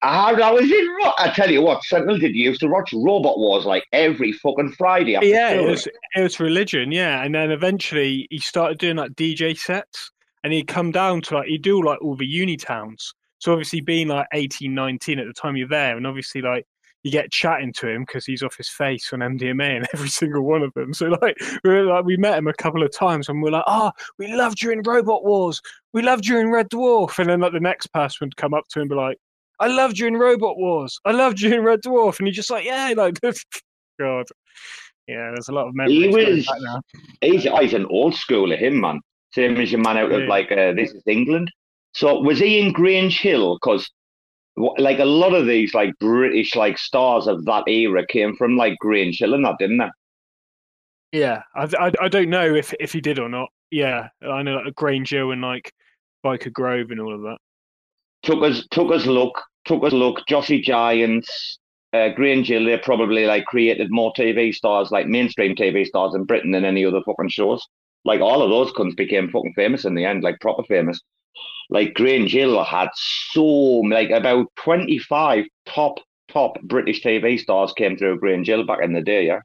I, 0.03 0.33
I 0.33 0.51
was 0.51 0.63
in. 0.63 0.97
I 1.17 1.31
tell 1.35 1.49
you 1.49 1.61
what, 1.61 1.83
Sentinel 1.83 2.17
did 2.17 2.35
used 2.35 2.61
to 2.61 2.67
watch 2.67 2.91
Robot 2.91 3.37
Wars 3.37 3.65
like 3.65 3.85
every 3.91 4.31
fucking 4.31 4.71
Friday. 4.71 5.17
Yeah, 5.21 5.51
it 5.51 5.65
was 5.65 5.87
it 6.15 6.21
was 6.21 6.39
religion, 6.39 6.91
yeah. 6.91 7.23
And 7.23 7.35
then 7.35 7.51
eventually 7.51 8.27
he 8.31 8.39
started 8.39 8.79
doing 8.79 8.97
like 8.97 9.11
DJ 9.11 9.57
sets 9.57 10.11
and 10.43 10.53
he'd 10.53 10.67
come 10.67 10.91
down 10.91 11.21
to 11.23 11.35
like 11.35 11.47
he'd 11.47 11.61
do 11.61 11.83
like 11.83 12.01
all 12.01 12.15
the 12.15 12.25
uni 12.25 12.57
towns. 12.57 13.13
So 13.37 13.51
obviously 13.51 13.81
being 13.81 14.07
like 14.07 14.27
18, 14.33 14.73
19 14.73 15.19
at 15.19 15.27
the 15.27 15.33
time 15.33 15.55
you're 15.55 15.67
there, 15.67 15.97
and 15.97 16.07
obviously 16.07 16.41
like 16.41 16.65
you 17.03 17.11
get 17.11 17.31
chatting 17.31 17.73
to 17.73 17.87
him 17.87 18.03
because 18.03 18.25
he's 18.25 18.43
off 18.43 18.55
his 18.57 18.69
face 18.69 19.11
on 19.11 19.19
MDMA 19.19 19.77
and 19.77 19.87
every 19.93 20.07
single 20.09 20.43
one 20.43 20.61
of 20.61 20.73
them. 20.75 20.93
So 20.93 21.07
like 21.21 21.35
we 21.63 21.79
like 21.81 22.05
we 22.05 22.17
met 22.17 22.37
him 22.37 22.47
a 22.47 22.53
couple 22.53 22.83
of 22.83 22.91
times 22.91 23.27
and 23.29 23.41
we're 23.41 23.51
like, 23.51 23.63
oh, 23.67 23.91
we 24.19 24.33
loved 24.33 24.61
you 24.61 24.71
in 24.71 24.81
Robot 24.85 25.23
Wars, 25.23 25.61
we 25.93 26.01
loved 26.01 26.25
you 26.27 26.37
in 26.39 26.51
Red 26.51 26.69
Dwarf, 26.69 27.17
and 27.19 27.29
then 27.29 27.39
like 27.41 27.53
the 27.53 27.59
next 27.59 27.87
person 27.87 28.27
would 28.27 28.37
come 28.37 28.53
up 28.53 28.65
to 28.69 28.79
him 28.79 28.83
and 28.83 28.89
be 28.89 28.95
like, 28.95 29.17
I 29.59 29.67
loved 29.67 29.97
you 29.99 30.07
in 30.07 30.15
Robot 30.17 30.57
Wars, 30.57 30.99
I 31.05 31.11
loved 31.11 31.39
you 31.41 31.53
in 31.53 31.63
Red 31.63 31.81
Dwarf, 31.81 32.19
and 32.19 32.27
he's 32.27 32.35
just 32.35 32.51
like, 32.51 32.65
yeah, 32.65 32.93
like 32.95 33.19
God. 33.99 34.27
Yeah, 35.07 35.31
there's 35.33 35.49
a 35.49 35.51
lot 35.51 35.67
of 35.67 35.73
He 35.87 36.07
memories. 36.09 36.45
going 36.47 36.61
was- 36.63 36.81
He's, 37.21 37.43
he's 37.43 37.73
an 37.73 37.85
old 37.87 38.13
schooler, 38.13 38.57
him 38.57 38.79
man. 38.79 38.99
Same 39.33 39.57
as 39.57 39.71
your 39.71 39.81
man 39.81 39.97
out 39.97 40.11
of 40.11 40.27
like 40.27 40.51
uh, 40.51 40.73
this 40.73 40.91
is 40.91 41.03
England. 41.07 41.49
So 41.93 42.19
was 42.21 42.39
he 42.39 42.59
in 42.59 42.71
Grange 42.71 43.19
Hill? 43.19 43.55
Because 43.55 43.89
like 44.57 44.99
a 44.99 45.05
lot 45.05 45.33
of 45.33 45.45
these 45.45 45.73
like 45.73 45.97
British 45.99 46.55
like 46.55 46.77
stars 46.77 47.27
of 47.27 47.45
that 47.45 47.63
era 47.67 48.05
came 48.05 48.35
from 48.35 48.57
like 48.57 48.77
Grange 48.79 49.19
Hill 49.19 49.33
and 49.33 49.45
that, 49.45 49.55
didn't 49.59 49.77
they? 49.77 49.89
Yeah, 51.11 51.43
I, 51.55 51.67
I, 51.79 51.91
I 52.01 52.07
don't 52.07 52.29
know 52.29 52.53
if, 52.55 52.73
if 52.79 52.93
he 52.93 53.01
did 53.01 53.19
or 53.19 53.29
not. 53.29 53.49
Yeah, 53.69 54.09
I 54.21 54.43
know 54.43 54.57
like 54.57 54.75
Grange 54.75 55.09
Hill 55.09 55.31
and 55.31 55.41
like 55.41 55.71
Byker 56.25 56.51
Grove 56.51 56.91
and 56.91 56.99
all 56.99 57.13
of 57.13 57.21
that. 57.21 57.37
Took 58.23 58.43
us, 58.43 58.65
took 58.71 58.91
us 58.91 59.05
look, 59.05 59.41
took 59.65 59.83
us 59.83 59.93
look. 59.93 60.21
Joshy 60.29 60.61
Giants, 60.61 61.59
uh, 61.93 62.09
Grange 62.09 62.47
Hill, 62.47 62.65
they 62.65 62.77
probably 62.77 63.25
like 63.25 63.45
created 63.45 63.91
more 63.91 64.13
TV 64.13 64.53
stars, 64.53 64.91
like 64.91 65.07
mainstream 65.07 65.55
TV 65.55 65.85
stars 65.85 66.13
in 66.15 66.25
Britain 66.25 66.51
than 66.51 66.65
any 66.65 66.85
other 66.85 67.01
fucking 67.05 67.29
shows. 67.29 67.65
Like 68.05 68.21
all 68.21 68.41
of 68.41 68.49
those 68.49 68.73
cunts 68.73 68.95
became 68.95 69.29
fucking 69.29 69.53
famous 69.55 69.85
in 69.85 69.95
the 69.95 70.05
end, 70.05 70.23
like 70.23 70.39
proper 70.39 70.63
famous. 70.63 70.99
Like 71.69 71.93
Grange 71.93 72.31
Hill 72.31 72.63
had 72.63 72.89
so 72.95 73.43
like 73.43 74.09
about 74.09 74.47
twenty 74.57 74.99
five 74.99 75.45
top 75.65 75.99
top 76.27 76.59
British 76.63 77.03
TV 77.03 77.39
stars 77.39 77.73
came 77.73 77.97
through 77.97 78.19
Grange 78.19 78.47
Hill 78.47 78.65
back 78.65 78.79
in 78.83 78.93
the 78.93 79.01
day. 79.01 79.27
Yeah. 79.27 79.39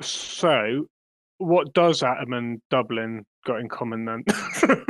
So, 0.00 0.86
what 1.38 1.72
does 1.72 2.02
Atom 2.02 2.32
and 2.32 2.62
Dublin 2.70 3.24
got 3.46 3.60
in 3.60 3.68
common 3.68 4.04
then? 4.04 4.24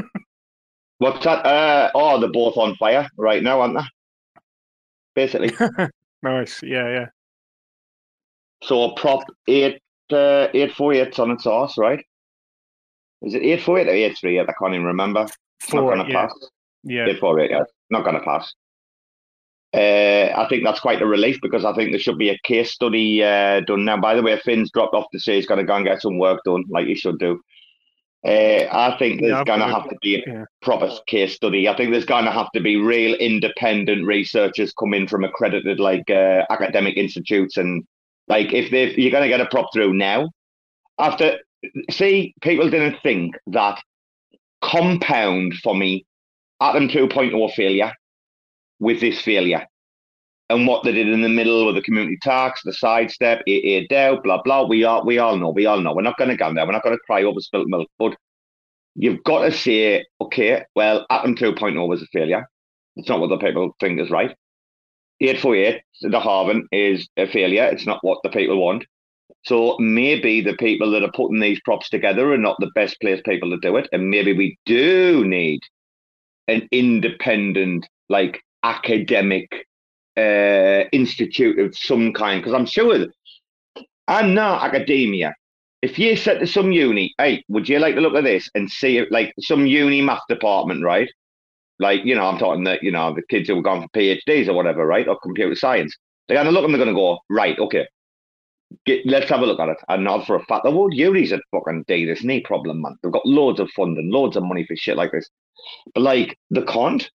What's 0.99 1.25
that? 1.25 1.45
Uh, 1.45 1.91
oh, 1.95 2.21
they're 2.21 2.31
both 2.31 2.57
on 2.57 2.77
fire 2.77 3.09
right 3.19 3.43
now, 3.43 3.61
aren't 3.61 3.75
they? 3.75 4.41
Basically. 5.15 5.53
nice. 6.23 6.63
Yeah, 6.63 6.89
yeah. 6.89 7.07
So 8.63 8.85
a 8.85 8.95
prop 8.95 9.25
eight 9.49 9.83
uh, 10.13 10.47
eight 10.55 10.73
four 10.75 10.95
eight 10.95 11.19
on 11.19 11.33
its 11.33 11.47
arse, 11.47 11.77
right? 11.77 12.05
Is 13.23 13.35
it 13.35 13.43
eight 13.43 13.63
four 13.63 13.79
eight 13.79 13.89
or 13.89 13.93
eight 13.93 14.17
three 14.19 14.39
eight? 14.39 14.49
I 14.49 14.53
can't 14.59 14.75
even 14.75 14.87
remember. 14.87 15.27
Four, 15.61 15.97
not 15.97 16.05
gonna 16.05 16.09
yeah. 16.13 16.27
pass. 16.27 16.49
Yeah. 16.85 17.07
Eight 17.07 17.21
four 17.21 17.39
eight, 17.41 17.51
yeah. 17.51 17.65
Not 17.91 18.05
gonna 18.05 18.21
pass. 18.23 18.53
Uh, 19.75 20.31
I 20.37 20.47
think 20.51 20.65
that's 20.65 20.81
quite 20.81 21.01
a 21.01 21.07
relief 21.07 21.39
because 21.41 21.65
I 21.65 21.73
think 21.73 21.93
there 21.93 21.99
should 21.99 22.19
be 22.19 22.29
a 22.29 22.39
case 22.45 22.73
study 22.73 23.23
uh, 23.23 23.61
done 23.61 23.87
now. 23.87 23.97
By 23.99 24.15
the 24.15 24.23
way, 24.23 24.39
Finn's 24.39 24.71
dropped 24.71 24.95
off 24.95 25.07
to 25.13 25.19
say 25.19 25.37
he's 25.37 25.47
going 25.47 25.61
to 25.61 25.65
go 25.67 25.75
and 25.75 25.87
get 25.87 26.03
some 26.03 26.19
work 26.19 26.41
done, 26.45 26.65
like 26.69 26.87
he 26.87 26.95
should 26.95 27.19
do. 27.19 27.41
Uh, 28.23 28.67
I 28.71 28.95
think 28.99 29.21
there's 29.23 29.33
Yeah, 29.33 29.45
going 29.45 29.61
to 29.61 29.67
have 29.67 29.89
to 29.89 29.97
be 30.03 30.17
a 30.17 30.23
Yeah. 30.27 30.45
proper 30.61 30.91
case 31.07 31.35
study. 31.35 31.69
I 31.71 31.75
think 31.75 31.91
there's 31.91 32.05
going 32.05 32.27
to 32.27 32.31
have 32.31 32.51
to 32.53 32.61
be 32.61 32.77
real 32.77 33.15
independent 33.15 34.07
researchers 34.07 34.75
come 34.79 34.93
in 34.93 35.09
from 35.09 35.25
accredited 35.25 35.81
like 35.81 36.09
uh, 36.11 36.43
academic 36.51 36.99
institutes 36.99 37.57
and 37.57 37.83
like 38.29 38.53
if 38.53 38.71
they 38.71 38.95
you're 38.95 39.11
going 39.11 39.25
to 39.25 39.29
get 39.29 39.41
a 39.41 39.47
prop 39.47 39.73
through 39.73 39.95
now 39.95 40.31
after 40.99 41.39
see 41.91 42.35
people 42.41 42.71
didn't 42.71 43.01
think 43.03 43.35
that 43.49 43.81
compound 44.63 45.55
for 45.63 45.75
me 45.75 46.05
atom 46.61 46.89
2.0 46.89 47.53
failure 47.55 47.93
with 48.79 49.01
this 49.01 49.21
failure 49.21 49.67
and 50.53 50.67
what 50.67 50.85
they 50.85 50.93
did 50.93 51.09
in 51.09 51.23
the 51.23 51.29
middle 51.29 51.65
with 51.65 51.75
the 51.75 51.83
community 51.83 52.19
tax, 52.21 52.61
the 52.63 52.73
sidestep, 52.73 53.43
AA 53.49 53.87
doubt, 53.89 54.23
blah 54.23 54.43
blah. 54.43 54.67
We 54.67 54.85
all 54.85 55.05
we 55.05 55.19
all 55.19 55.37
know, 55.37 55.51
we 55.51 55.67
all 55.67 55.81
know. 55.81 55.95
We're 55.95 56.03
not 56.03 56.19
going 56.19 56.31
to 56.31 56.37
go 56.37 56.53
there. 56.53 56.67
We're 56.67 56.73
not 56.73 56.83
going 56.83 56.97
to 56.97 57.03
cry 57.07 57.23
over 57.23 57.41
spilt 57.41 57.69
milk, 57.69 57.89
but 57.99 58.17
you've 58.95 59.25
got 59.25 59.45
to 59.45 59.53
say, 59.53 60.05
okay, 60.21 60.65
well, 60.75 61.07
Atom 61.11 61.37
2.0 61.37 61.89
was 61.89 62.03
a 62.03 62.07
failure. 62.07 62.47
It's 62.97 63.09
not 63.09 63.21
what 63.21 63.29
the 63.29 63.39
people 63.39 63.75
think 63.81 63.99
is 64.01 64.11
right. 64.11 64.37
848, 65.21 65.83
the 66.03 66.21
Harvin, 66.21 66.63
is 66.73 67.09
a 67.17 67.27
failure. 67.27 67.65
It's 67.65 67.87
not 67.87 68.01
what 68.03 68.19
the 68.23 68.29
people 68.29 68.63
want. 68.63 68.85
So 69.45 69.77
maybe 69.79 70.41
the 70.41 70.57
people 70.57 70.91
that 70.93 71.03
are 71.03 71.11
putting 71.13 71.41
these 71.41 71.61
props 71.65 71.89
together 71.89 72.33
are 72.33 72.39
not 72.39 72.57
the 72.61 72.71
best 72.75 73.01
placed 73.01 73.25
people 73.25 73.51
to 73.51 73.59
do 73.59 73.77
it. 73.77 73.89
And 73.93 74.09
maybe 74.09 74.33
we 74.33 74.57
do 74.67 75.25
need 75.25 75.61
an 76.49 76.69
independent, 76.71 77.87
like 78.09 78.41
academic 78.63 79.67
uh, 80.17 80.85
institute 80.93 81.59
of 81.59 81.77
some 81.77 82.13
kind. 82.13 82.41
Because 82.41 82.55
I'm 82.55 82.67
sure 82.67 83.07
I'm 84.07 84.35
not 84.35 84.63
academia. 84.63 85.35
If 85.83 85.99
you 85.99 86.17
said 86.17 86.39
to 86.39 86.47
some 86.47 86.71
uni, 86.71 87.13
hey, 87.19 87.43
would 87.49 87.69
you 87.69 87.81
like 87.81 87.97
to 87.97 88.01
look 88.01 88.15
at 88.15 88.23
this 88.23 88.49
and 88.55 88.71
see 88.71 88.99
it 88.99 89.11
like 89.11 89.35
some 89.41 89.67
uni 89.67 90.01
math 90.01 90.23
department, 90.29 90.85
right? 90.85 91.11
Like, 91.81 92.05
you 92.05 92.15
know, 92.15 92.27
I'm 92.27 92.39
talking 92.39 92.63
that, 92.65 92.85
you 92.85 92.93
know, 92.93 93.13
the 93.13 93.23
kids 93.29 93.49
who 93.49 93.57
have 93.57 93.65
gone 93.65 93.83
for 93.83 93.89
PhDs 93.89 94.47
or 94.47 94.53
whatever, 94.53 94.87
right? 94.87 95.09
Or 95.09 95.19
computer 95.19 95.57
science. 95.57 95.97
They're 96.29 96.45
to 96.45 96.51
look 96.53 96.65
and 96.65 96.73
they're 96.73 96.85
to 96.85 96.95
go, 96.95 97.19
right, 97.29 97.59
okay, 97.59 97.89
get, 98.87 99.07
let's 99.07 99.29
have 99.29 99.41
a 99.41 99.47
look 99.47 99.61
at 99.61 99.69
it. 99.69 99.79
And 99.89 100.05
not 100.05 100.27
for 100.27 100.37
a 100.37 100.45
fact, 100.45 100.65
the 100.65 100.71
world 100.71 100.95
unis 100.95 101.33
at 101.33 101.41
fucking 101.51 101.85
day 101.89 102.05
this 102.05 102.25
knee 102.25 102.41
problem, 102.41 102.83
man. 102.83 102.97
They've 103.03 103.13
got 103.13 103.27
loads 103.27 103.61
of 103.61 103.71
funding, 103.71 104.11
loads 104.11 104.37
of 104.37 104.45
money 104.45 104.65
for 104.67 104.77
shit 104.77 104.97
like 104.97 105.13
this. 105.13 105.29
But 105.95 106.03
like, 106.03 106.39
the 106.51 106.63
can't. 106.63 107.09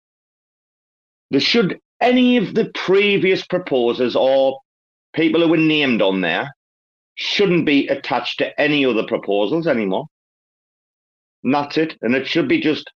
There 1.30 1.40
should 1.40 1.78
any 2.00 2.36
of 2.36 2.54
the 2.54 2.70
previous 2.74 3.46
proposers 3.46 4.14
or 4.14 4.58
people 5.14 5.40
who 5.40 5.48
were 5.48 5.56
named 5.56 6.02
on 6.02 6.20
there 6.20 6.54
shouldn't 7.16 7.66
be 7.66 7.86
attached 7.88 8.38
to 8.38 8.60
any 8.60 8.84
other 8.84 9.06
proposals 9.06 9.66
anymore. 9.66 10.06
And 11.42 11.54
that's 11.54 11.76
it. 11.78 11.96
And 12.02 12.14
it 12.14 12.26
should 12.26 12.48
be 12.48 12.60
just 12.60 12.90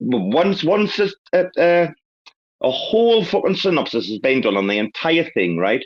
once 0.00 0.64
once 0.64 0.98
a, 0.98 1.08
a, 1.32 1.46
a, 1.58 1.88
a 2.62 2.70
whole 2.70 3.24
fucking 3.24 3.56
synopsis 3.56 4.08
has 4.08 4.18
been 4.18 4.40
done 4.40 4.56
on 4.56 4.66
the 4.66 4.78
entire 4.78 5.28
thing, 5.32 5.56
right? 5.56 5.84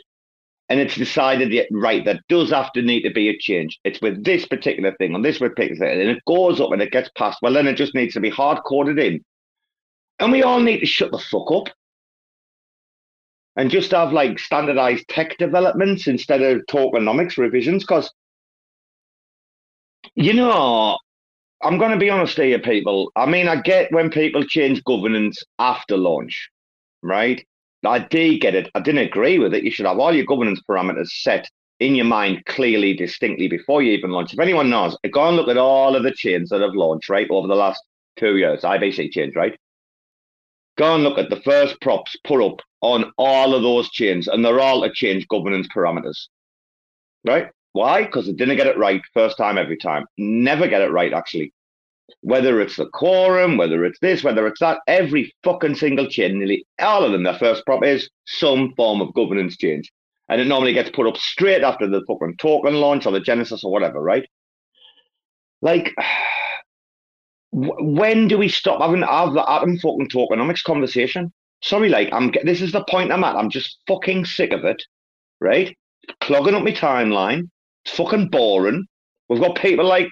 And 0.67 0.79
it's 0.79 0.95
decided, 0.95 1.51
yeah, 1.51 1.63
right, 1.71 2.03
there 2.03 2.19
does 2.27 2.49
have 2.49 2.71
to 2.73 2.81
need 2.81 3.03
to 3.03 3.11
be 3.11 3.29
a 3.29 3.37
change. 3.37 3.79
It's 3.83 4.01
with 4.01 4.23
this 4.23 4.47
particular 4.47 4.95
thing, 4.97 5.13
on 5.13 5.21
this 5.21 5.37
particular 5.37 5.77
thing, 5.77 6.01
and 6.01 6.09
it 6.09 6.25
goes 6.25 6.59
up 6.59 6.71
and 6.71 6.81
it 6.81 6.91
gets 6.91 7.09
passed. 7.15 7.39
Well, 7.41 7.53
then 7.53 7.67
it 7.67 7.75
just 7.75 7.93
needs 7.93 8.15
to 8.15 8.19
be 8.19 8.31
hard 8.31 8.63
coded 8.65 8.97
in. 8.97 9.23
And 10.19 10.31
we 10.31 10.41
all 10.41 10.59
need 10.59 10.79
to 10.79 10.85
shut 10.85 11.11
the 11.11 11.19
fuck 11.19 11.51
up 11.51 11.69
and 13.55 13.69
just 13.69 13.91
have 13.91 14.11
like 14.11 14.39
standardized 14.39 15.07
tech 15.07 15.37
developments 15.37 16.07
instead 16.07 16.41
of 16.41 16.65
tokenomics 16.67 17.37
revisions. 17.37 17.83
Because, 17.83 18.11
you 20.15 20.33
know, 20.33 20.97
I'm 21.61 21.77
going 21.77 21.91
to 21.91 21.97
be 21.97 22.09
honest 22.09 22.37
here, 22.37 22.59
people. 22.59 23.11
I 23.15 23.25
mean, 23.25 23.47
I 23.47 23.61
get 23.61 23.91
when 23.91 24.09
people 24.09 24.43
change 24.43 24.83
governance 24.83 25.43
after 25.59 25.95
launch, 25.95 26.49
right? 27.03 27.45
I 27.87 27.99
did 27.99 28.41
get 28.41 28.55
it. 28.55 28.69
I 28.75 28.79
didn't 28.79 29.05
agree 29.05 29.39
with 29.39 29.53
it. 29.53 29.63
You 29.63 29.71
should 29.71 29.85
have 29.85 29.99
all 29.99 30.13
your 30.13 30.25
governance 30.25 30.61
parameters 30.69 31.09
set 31.09 31.49
in 31.79 31.95
your 31.95 32.05
mind 32.05 32.45
clearly, 32.45 32.93
distinctly 32.93 33.47
before 33.47 33.81
you 33.81 33.91
even 33.91 34.11
launch. 34.11 34.33
If 34.33 34.39
anyone 34.39 34.69
knows, 34.69 34.97
go 35.11 35.27
and 35.27 35.35
look 35.35 35.49
at 35.49 35.57
all 35.57 35.95
of 35.95 36.03
the 36.03 36.13
chains 36.13 36.49
that 36.49 36.61
have 36.61 36.73
launched, 36.73 37.09
right, 37.09 37.27
over 37.29 37.47
the 37.47 37.55
last 37.55 37.83
two 38.17 38.37
years, 38.37 38.61
IBC 38.61 39.11
chains, 39.11 39.35
right? 39.35 39.57
Go 40.77 40.95
and 40.95 41.03
look 41.03 41.17
at 41.17 41.29
the 41.29 41.41
first 41.41 41.79
props 41.81 42.15
put 42.23 42.45
up 42.45 42.59
on 42.81 43.11
all 43.17 43.53
of 43.53 43.63
those 43.63 43.89
chains, 43.91 44.27
and 44.27 44.43
they're 44.43 44.59
all 44.59 44.81
to 44.81 44.91
change 44.91 45.27
governance 45.27 45.67
parameters, 45.75 46.27
right? 47.25 47.49
Why? 47.73 48.03
Because 48.03 48.25
they 48.25 48.33
didn't 48.33 48.57
get 48.57 48.67
it 48.67 48.77
right 48.77 49.01
first 49.13 49.37
time 49.37 49.57
every 49.57 49.77
time. 49.77 50.05
Never 50.17 50.67
get 50.67 50.81
it 50.81 50.91
right, 50.91 51.11
actually. 51.11 51.53
Whether 52.21 52.61
it's 52.61 52.75
the 52.75 52.87
quorum, 52.87 53.57
whether 53.57 53.83
it's 53.85 53.99
this, 53.99 54.23
whether 54.23 54.47
it's 54.47 54.59
that, 54.59 54.79
every 54.87 55.33
fucking 55.43 55.75
single 55.75 56.07
chain, 56.07 56.39
nearly 56.39 56.65
all 56.79 57.03
of 57.03 57.11
them, 57.11 57.23
their 57.23 57.37
first 57.37 57.65
prop 57.65 57.83
is 57.83 58.09
some 58.25 58.73
form 58.75 59.01
of 59.01 59.13
governance 59.13 59.57
change. 59.57 59.91
And 60.29 60.41
it 60.41 60.47
normally 60.47 60.73
gets 60.73 60.89
put 60.89 61.07
up 61.07 61.17
straight 61.17 61.63
after 61.63 61.87
the 61.87 62.03
fucking 62.07 62.37
token 62.37 62.75
launch 62.75 63.05
or 63.05 63.11
the 63.11 63.19
Genesis 63.19 63.63
or 63.63 63.71
whatever, 63.71 64.01
right? 64.01 64.27
Like, 65.61 65.93
when 67.51 68.27
do 68.27 68.37
we 68.37 68.49
stop 68.49 68.81
having 68.81 69.01
have 69.01 69.33
the 69.33 69.49
atom 69.49 69.77
fucking 69.77 70.09
tokenomics 70.09 70.63
conversation? 70.63 71.31
Sorry, 71.61 71.89
like 71.89 72.09
I'm. 72.11 72.31
This 72.43 72.61
is 72.61 72.71
the 72.71 72.83
point 72.83 73.11
I'm 73.11 73.23
at. 73.23 73.35
I'm 73.35 73.49
just 73.49 73.79
fucking 73.87 74.25
sick 74.25 74.51
of 74.51 74.65
it, 74.65 74.83
right? 75.39 75.75
Clogging 76.21 76.53
up 76.53 76.63
my 76.63 76.71
timeline. 76.71 77.49
It's 77.85 77.95
fucking 77.95 78.29
boring. 78.29 78.85
We've 79.29 79.41
got 79.41 79.55
people 79.55 79.85
like 79.85 80.09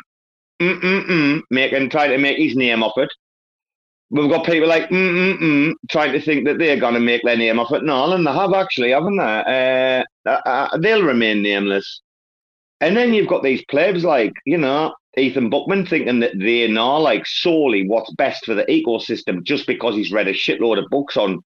mm 0.61 0.79
mm 0.81 1.05
mm 1.07 1.41
making 1.51 1.89
trying 1.89 2.11
to 2.11 2.17
make 2.17 2.37
his 2.37 2.55
name 2.55 2.83
off 2.83 2.97
it. 2.97 3.09
We've 4.09 4.29
got 4.29 4.45
people 4.45 4.67
like 4.69 4.89
mm 4.89 5.13
mm 5.13 5.39
mm 5.39 5.73
trying 5.89 6.13
to 6.13 6.21
think 6.21 6.45
that 6.45 6.59
they're 6.59 6.79
gonna 6.79 6.99
make 6.99 7.23
their 7.23 7.37
name 7.37 7.59
off 7.59 7.71
it. 7.71 7.83
No, 7.83 8.11
and 8.13 8.25
they 8.25 8.31
have 8.31 8.53
actually, 8.53 8.91
haven't 8.91 9.17
they? 9.17 10.05
Uh, 10.25 10.29
uh, 10.29 10.41
uh, 10.45 10.77
they'll 10.77 11.03
remain 11.03 11.41
nameless. 11.41 12.01
And 12.81 12.97
then 12.97 13.13
you've 13.13 13.29
got 13.29 13.43
these 13.43 13.63
plebs 13.69 14.03
like, 14.03 14.33
you 14.45 14.57
know, 14.57 14.93
Ethan 15.17 15.49
Buchman 15.49 15.87
thinking 15.87 16.19
that 16.19 16.37
they 16.37 16.67
know 16.67 16.97
like 16.97 17.25
solely 17.25 17.87
what's 17.87 18.13
best 18.15 18.45
for 18.45 18.55
the 18.55 18.65
ecosystem 18.65 19.43
just 19.43 19.67
because 19.67 19.95
he's 19.95 20.11
read 20.11 20.27
a 20.27 20.33
shitload 20.33 20.79
of 20.83 20.89
books 20.89 21.15
on 21.15 21.39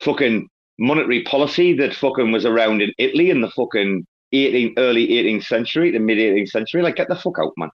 fucking 0.00 0.48
monetary 0.78 1.22
policy 1.24 1.72
that 1.74 1.94
fucking 1.94 2.32
was 2.32 2.44
around 2.44 2.82
in 2.82 2.92
Italy 2.98 3.30
in 3.30 3.40
the 3.40 3.50
fucking 3.50 4.06
18, 4.32 4.74
early 4.78 5.08
18th 5.08 5.44
century, 5.44 5.90
the 5.90 5.98
mid 5.98 6.18
18th 6.18 6.48
century. 6.50 6.82
Like, 6.82 6.96
get 6.96 7.08
the 7.08 7.16
fuck 7.16 7.38
out, 7.40 7.52
man. 7.56 7.70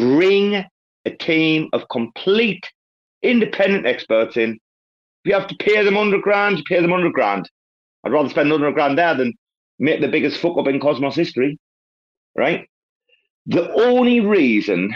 Bring 0.00 0.64
a 1.04 1.10
team 1.10 1.68
of 1.74 1.86
complete 1.90 2.64
independent 3.22 3.84
experts 3.84 4.38
in. 4.38 4.52
If 4.52 5.28
you 5.28 5.34
have 5.34 5.46
to 5.48 5.56
pay 5.56 5.84
them 5.84 5.98
under 5.98 6.16
grand, 6.16 6.56
you 6.56 6.64
pay 6.64 6.80
them 6.80 6.94
under 6.94 7.10
grand. 7.10 7.50
I'd 8.02 8.12
rather 8.12 8.30
spend 8.30 8.50
under 8.50 8.72
grand 8.72 8.96
there 8.96 9.14
than 9.14 9.34
make 9.78 10.00
the 10.00 10.08
biggest 10.08 10.40
fuck 10.40 10.56
up 10.56 10.68
in 10.68 10.80
Cosmos 10.80 11.14
history, 11.14 11.58
right? 12.34 12.66
The 13.44 13.70
only 13.74 14.20
reason 14.20 14.94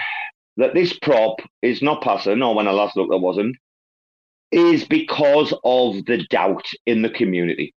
that 0.56 0.72
this 0.72 0.98
prop 1.00 1.36
is 1.60 1.82
not 1.82 2.02
passing, 2.02 2.42
or 2.42 2.54
when 2.54 2.66
I 2.66 2.70
last 2.70 2.96
looked, 2.96 3.10
there 3.10 3.18
wasn't, 3.18 3.56
is 4.52 4.86
because 4.86 5.52
of 5.64 6.02
the 6.06 6.24
doubt 6.30 6.66
in 6.86 7.02
the 7.02 7.10
community. 7.10 7.74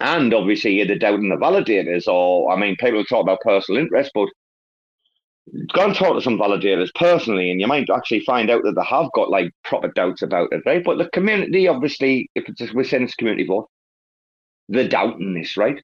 And 0.00 0.34
obviously, 0.34 0.84
the 0.84 0.96
doubt 0.96 1.20
in 1.20 1.30
the 1.30 1.36
validators, 1.36 2.06
or 2.06 2.52
I 2.52 2.58
mean, 2.58 2.76
people 2.76 3.02
talk 3.04 3.22
about 3.22 3.40
personal 3.40 3.80
interest, 3.80 4.10
but 4.14 4.28
go 5.74 5.84
and 5.86 5.94
talk 5.94 6.14
to 6.14 6.20
some 6.22 6.38
validators 6.38 6.94
personally, 6.94 7.50
and 7.50 7.60
you 7.60 7.66
might 7.66 7.88
actually 7.90 8.20
find 8.20 8.50
out 8.50 8.62
that 8.64 8.74
they 8.74 8.84
have 8.84 9.10
got 9.12 9.30
like 9.30 9.52
proper 9.64 9.88
doubts 9.88 10.22
about 10.22 10.48
it, 10.52 10.62
right? 10.64 10.84
But 10.84 10.98
the 10.98 11.08
community, 11.10 11.68
obviously, 11.68 12.30
if 12.34 12.48
it's 12.48 12.58
just, 12.58 12.74
we're 12.74 12.84
saying 12.84 13.04
it's 13.04 13.14
community 13.14 13.46
vote, 13.46 13.68
they're 14.68 14.88
doubting 14.88 15.34
this, 15.34 15.56
right? 15.56 15.82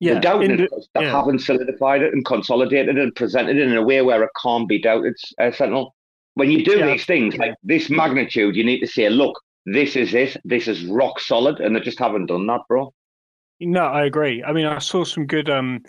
Yeah, 0.00 0.14
they're 0.14 0.20
doubting 0.22 0.50
in 0.50 0.54
it 0.54 0.56
the- 0.56 0.62
because 0.64 0.88
they 0.94 1.02
yeah. 1.02 1.10
haven't 1.10 1.40
solidified 1.40 2.02
it 2.02 2.12
and 2.14 2.24
consolidated 2.24 2.96
it 2.96 3.02
and 3.02 3.14
presented 3.14 3.56
it 3.56 3.68
in 3.68 3.76
a 3.76 3.82
way 3.82 4.00
where 4.02 4.22
it 4.22 4.30
can't 4.40 4.68
be 4.68 4.80
doubted, 4.80 5.14
uh, 5.40 5.50
Sentinel. 5.50 5.94
When 6.34 6.50
you 6.50 6.64
do 6.64 6.78
Yeah. 6.78 6.86
these 6.86 7.04
things 7.04 7.36
like 7.36 7.54
this 7.62 7.90
magnitude, 7.90 8.54
you 8.56 8.64
need 8.64 8.80
to 8.80 8.86
say, 8.86 9.08
look, 9.10 9.38
this 9.66 9.96
is 9.96 10.14
it, 10.14 10.36
this 10.44 10.68
is 10.68 10.84
rock 10.86 11.20
solid, 11.20 11.60
and 11.60 11.74
they 11.74 11.80
just 11.80 11.98
haven't 11.98 12.26
done 12.26 12.46
that, 12.46 12.60
bro. 12.68 12.94
No, 13.60 13.82
I 13.82 14.04
agree. 14.04 14.42
I 14.44 14.52
mean, 14.52 14.66
I 14.66 14.78
saw 14.78 15.04
some 15.04 15.26
good 15.26 15.50
um, 15.50 15.82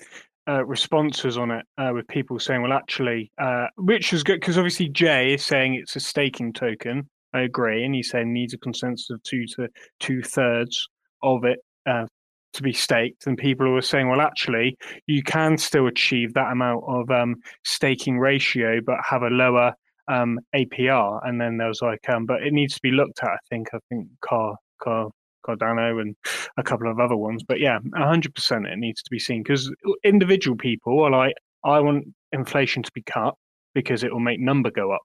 uh, 0.49 0.65
responses 0.65 1.37
on 1.37 1.51
it 1.51 1.65
uh, 1.77 1.91
with 1.93 2.07
people 2.07 2.39
saying, 2.39 2.61
well, 2.61 2.73
actually, 2.73 3.31
uh, 3.37 3.67
which 3.77 4.13
is 4.13 4.23
good 4.23 4.39
because 4.39 4.57
obviously 4.57 4.89
Jay 4.89 5.33
is 5.33 5.45
saying 5.45 5.75
it's 5.75 5.95
a 5.95 5.99
staking 5.99 6.53
token. 6.53 7.07
I 7.33 7.41
agree. 7.41 7.85
And 7.85 7.93
he's 7.93 8.09
saying 8.09 8.33
needs 8.33 8.55
a 8.55 8.57
consensus 8.57 9.09
of 9.11 9.21
two 9.23 9.45
to 9.55 9.67
two 9.99 10.23
thirds 10.23 10.87
of 11.21 11.43
it 11.43 11.59
uh, 11.87 12.05
to 12.53 12.63
be 12.63 12.73
staked. 12.73 13.27
And 13.27 13.37
people 13.37 13.71
were 13.71 13.81
saying, 13.81 14.09
well, 14.09 14.21
actually, 14.21 14.75
you 15.05 15.21
can 15.21 15.57
still 15.57 15.85
achieve 15.85 16.33
that 16.33 16.51
amount 16.51 16.83
of 16.87 17.11
um, 17.11 17.35
staking 17.63 18.17
ratio, 18.17 18.79
but 18.83 18.97
have 19.07 19.21
a 19.21 19.27
lower 19.27 19.73
um, 20.07 20.39
APR. 20.55 21.19
And 21.23 21.39
then 21.39 21.57
there 21.57 21.67
was 21.67 21.83
like, 21.83 22.09
um, 22.09 22.25
but 22.25 22.41
it 22.41 22.53
needs 22.53 22.73
to 22.73 22.81
be 22.81 22.91
looked 22.91 23.21
at. 23.21 23.29
I 23.29 23.37
think. 23.51 23.67
I 23.73 23.77
think 23.89 24.07
Car 24.21 24.55
Car 24.81 25.09
Cardano 25.55 26.01
and 26.01 26.15
a 26.57 26.63
couple 26.63 26.89
of 26.89 26.99
other 26.99 27.17
ones. 27.17 27.43
But 27.47 27.59
yeah, 27.59 27.79
hundred 27.95 28.35
percent, 28.35 28.67
it 28.67 28.77
needs 28.77 29.01
to 29.03 29.09
be 29.09 29.19
seen 29.19 29.43
because 29.43 29.71
individual 30.03 30.57
people 30.57 31.01
are 31.01 31.11
like, 31.11 31.33
I 31.63 31.79
want 31.79 32.05
inflation 32.31 32.83
to 32.83 32.91
be 32.93 33.03
cut 33.03 33.33
because 33.73 34.03
it 34.03 34.11
will 34.11 34.19
make 34.19 34.39
number 34.39 34.71
go 34.71 34.91
up, 34.91 35.01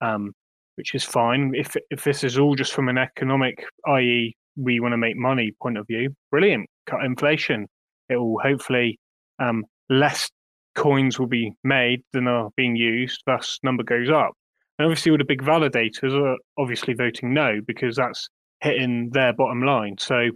um, 0.00 0.32
which 0.76 0.94
is 0.94 1.04
fine. 1.04 1.52
If 1.54 1.76
if 1.90 2.04
this 2.04 2.24
is 2.24 2.38
all 2.38 2.54
just 2.54 2.72
from 2.72 2.88
an 2.88 2.98
economic, 2.98 3.64
i.e., 3.86 4.34
we 4.56 4.80
want 4.80 4.92
to 4.92 4.98
make 4.98 5.16
money 5.16 5.52
point 5.62 5.78
of 5.78 5.86
view, 5.86 6.14
brilliant. 6.30 6.68
Cut 6.86 7.04
inflation. 7.04 7.66
It 8.08 8.16
will 8.16 8.38
hopefully 8.42 8.98
um, 9.38 9.64
less 9.88 10.28
coins 10.74 11.18
will 11.18 11.26
be 11.26 11.52
made 11.64 12.02
than 12.12 12.26
are 12.26 12.50
being 12.56 12.76
used, 12.76 13.22
thus 13.26 13.58
number 13.62 13.82
goes 13.82 14.10
up. 14.10 14.32
And 14.78 14.86
obviously, 14.86 15.12
all 15.12 15.18
the 15.18 15.24
big 15.24 15.42
validators 15.42 16.12
are 16.12 16.36
obviously 16.58 16.94
voting 16.94 17.34
no 17.34 17.60
because 17.66 17.96
that's 17.96 18.28
hitting 18.60 19.10
their 19.10 19.32
bottom 19.32 19.62
line. 19.62 19.96
So 19.98 20.30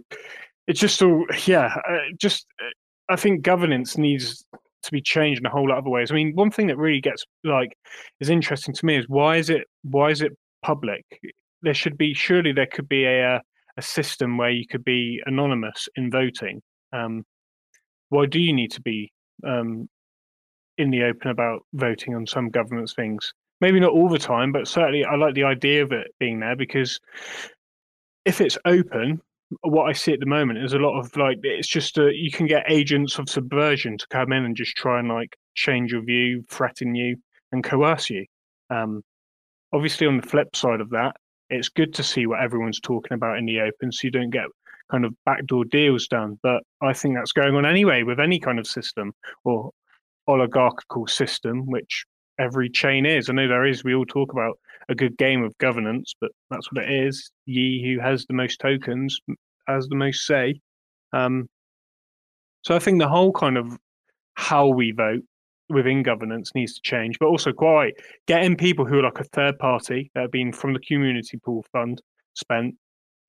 it's 0.67 0.79
just 0.79 1.01
all, 1.01 1.25
yeah, 1.45 1.75
uh, 1.87 1.97
just 2.19 2.45
uh, 2.61 3.13
I 3.13 3.15
think 3.15 3.43
governance 3.43 3.97
needs 3.97 4.45
to 4.83 4.91
be 4.91 5.01
changed 5.01 5.41
in 5.41 5.45
a 5.45 5.49
whole 5.49 5.67
lot 5.69 5.79
of 5.79 5.85
ways. 5.85 6.11
I 6.11 6.15
mean, 6.15 6.33
one 6.35 6.51
thing 6.51 6.67
that 6.67 6.77
really 6.77 7.01
gets 7.01 7.23
like 7.43 7.75
is 8.19 8.29
interesting 8.29 8.73
to 8.73 8.85
me 8.85 8.97
is 8.97 9.05
why 9.07 9.37
is 9.37 9.49
it 9.49 9.67
why 9.83 10.09
is 10.11 10.21
it 10.21 10.31
public? 10.63 11.05
There 11.61 11.73
should 11.73 11.97
be 11.97 12.13
surely 12.13 12.51
there 12.51 12.67
could 12.67 12.87
be 12.87 13.05
a 13.05 13.41
a 13.77 13.81
system 13.81 14.37
where 14.37 14.51
you 14.51 14.65
could 14.67 14.85
be 14.85 15.21
anonymous 15.25 15.89
in 15.95 16.09
voting. 16.09 16.61
Um, 16.93 17.25
why 18.09 18.25
do 18.25 18.39
you 18.39 18.53
need 18.53 18.71
to 18.71 18.81
be 18.81 19.11
um, 19.45 19.89
in 20.77 20.91
the 20.91 21.03
open 21.03 21.31
about 21.31 21.65
voting 21.73 22.15
on 22.15 22.25
some 22.25 22.49
government's 22.49 22.93
things? 22.93 23.33
Maybe 23.61 23.79
not 23.79 23.91
all 23.91 24.09
the 24.09 24.19
time, 24.19 24.51
but 24.51 24.67
certainly 24.67 25.03
I 25.03 25.15
like 25.15 25.33
the 25.33 25.43
idea 25.43 25.83
of 25.83 25.91
it 25.91 26.07
being 26.19 26.39
there 26.39 26.55
because 26.55 26.99
if 28.25 28.41
it's 28.41 28.57
open, 28.65 29.21
what 29.61 29.85
I 29.85 29.93
see 29.93 30.11
at 30.11 30.19
the 30.19 30.25
moment 30.25 30.63
is 30.63 30.73
a 30.73 30.79
lot 30.79 30.99
of 30.99 31.15
like 31.15 31.37
it's 31.43 31.67
just 31.67 31.97
uh 31.99 32.07
you 32.07 32.31
can 32.31 32.47
get 32.47 32.65
agents 32.67 33.19
of 33.19 33.29
subversion 33.29 33.97
to 33.97 34.07
come 34.07 34.33
in 34.33 34.43
and 34.43 34.55
just 34.55 34.75
try 34.75 34.99
and 34.99 35.07
like 35.07 35.35
change 35.53 35.91
your 35.91 36.03
view, 36.03 36.43
threaten 36.49 36.95
you, 36.95 37.17
and 37.51 37.63
coerce 37.63 38.09
you. 38.09 38.25
Um, 38.69 39.03
obviously, 39.71 40.07
on 40.07 40.17
the 40.17 40.27
flip 40.27 40.55
side 40.55 40.81
of 40.81 40.89
that, 40.89 41.15
it's 41.49 41.69
good 41.69 41.93
to 41.93 42.03
see 42.03 42.25
what 42.25 42.41
everyone's 42.41 42.79
talking 42.79 43.13
about 43.13 43.37
in 43.37 43.45
the 43.45 43.61
open, 43.61 43.91
so 43.91 44.05
you 44.05 44.11
don't 44.11 44.31
get 44.31 44.47
kind 44.91 45.05
of 45.05 45.13
backdoor 45.25 45.65
deals 45.65 46.07
done. 46.07 46.39
But 46.41 46.63
I 46.81 46.93
think 46.93 47.15
that's 47.15 47.31
going 47.31 47.55
on 47.55 47.65
anyway 47.65 48.03
with 48.03 48.19
any 48.19 48.39
kind 48.39 48.59
of 48.59 48.67
system 48.67 49.13
or 49.43 49.71
oligarchical 50.27 51.07
system, 51.07 51.65
which 51.67 52.05
every 52.39 52.69
chain 52.69 53.05
is. 53.05 53.29
I 53.29 53.33
know 53.33 53.47
there 53.47 53.65
is. 53.65 53.83
We 53.83 53.95
all 53.95 54.05
talk 54.05 54.31
about 54.31 54.59
a 54.89 54.95
good 54.95 55.17
game 55.17 55.43
of 55.43 55.57
governance, 55.57 56.13
but 56.19 56.31
that's 56.49 56.71
what 56.71 56.83
it 56.83 56.91
is. 56.91 57.31
Ye 57.45 57.83
who 57.83 57.99
has 57.99 58.25
the 58.25 58.33
most 58.33 58.59
tokens 58.59 59.19
has 59.67 59.87
the 59.87 59.95
most 59.95 60.25
say. 60.25 60.59
Um, 61.13 61.47
so 62.61 62.75
I 62.75 62.79
think 62.79 62.99
the 62.99 63.07
whole 63.07 63.31
kind 63.31 63.57
of 63.57 63.77
how 64.35 64.67
we 64.67 64.91
vote 64.91 65.21
within 65.69 66.03
governance 66.03 66.51
needs 66.53 66.75
to 66.75 66.81
change, 66.83 67.17
but 67.19 67.27
also 67.27 67.51
quite 67.51 67.93
getting 68.27 68.55
people 68.55 68.85
who 68.85 68.99
are 68.99 69.03
like 69.03 69.19
a 69.19 69.23
third 69.23 69.57
party 69.59 70.11
that 70.13 70.21
have 70.21 70.31
been 70.31 70.51
from 70.51 70.73
the 70.73 70.79
community 70.79 71.37
pool 71.43 71.65
fund 71.71 72.01
spent, 72.33 72.75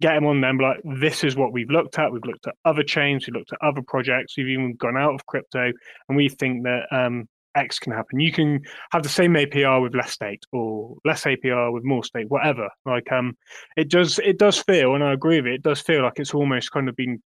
get 0.01 0.15
them 0.15 0.27
on 0.27 0.41
them 0.41 0.59
like 0.59 0.79
this 1.01 1.25
is 1.25 1.37
what 1.37 1.53
we've 1.53 1.71
looked 1.71 1.99
at. 1.99 2.13
We've 2.13 2.25
looked 2.25 2.47
at 2.47 2.55
other 2.65 2.83
chains, 2.83 3.27
we've 3.27 3.37
looked 3.37 3.53
at 3.53 3.63
other 3.63 3.83
projects, 3.87 4.37
we've 4.37 4.49
even 4.49 4.75
gone 4.75 4.97
out 4.97 5.15
of 5.15 5.25
crypto, 5.27 5.73
and 6.09 6.17
we 6.17 6.29
think 6.29 6.65
that 6.65 6.87
um, 6.91 7.27
X 7.57 7.79
can 7.79 7.93
happen. 7.93 8.21
You 8.21 8.33
can 8.33 8.61
have 8.93 9.03
the 9.03 9.09
same 9.09 9.35
APR 9.35 9.83
with 9.83 9.95
less 9.95 10.13
state 10.13 10.45
or 10.53 10.97
less 11.05 11.25
APR 11.25 11.73
with 11.73 11.85
more 11.85 12.05
state, 12.05 12.29
whatever. 12.29 12.69
Like 12.85 13.11
um 13.11 13.37
it 13.77 13.91
does 13.91 14.19
it 14.19 14.39
does 14.39 14.63
feel, 14.63 14.95
and 14.95 15.03
I 15.03 15.13
agree 15.13 15.41
with 15.41 15.47
it, 15.47 15.55
it 15.55 15.63
does 15.63 15.81
feel 15.81 16.03
like 16.03 16.19
it's 16.19 16.35
almost 16.35 16.71
kind 16.71 16.89
of 16.89 16.97
been 16.97 17.23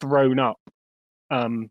thrown 0.00 0.38
up 0.38 0.58
um 1.30 1.70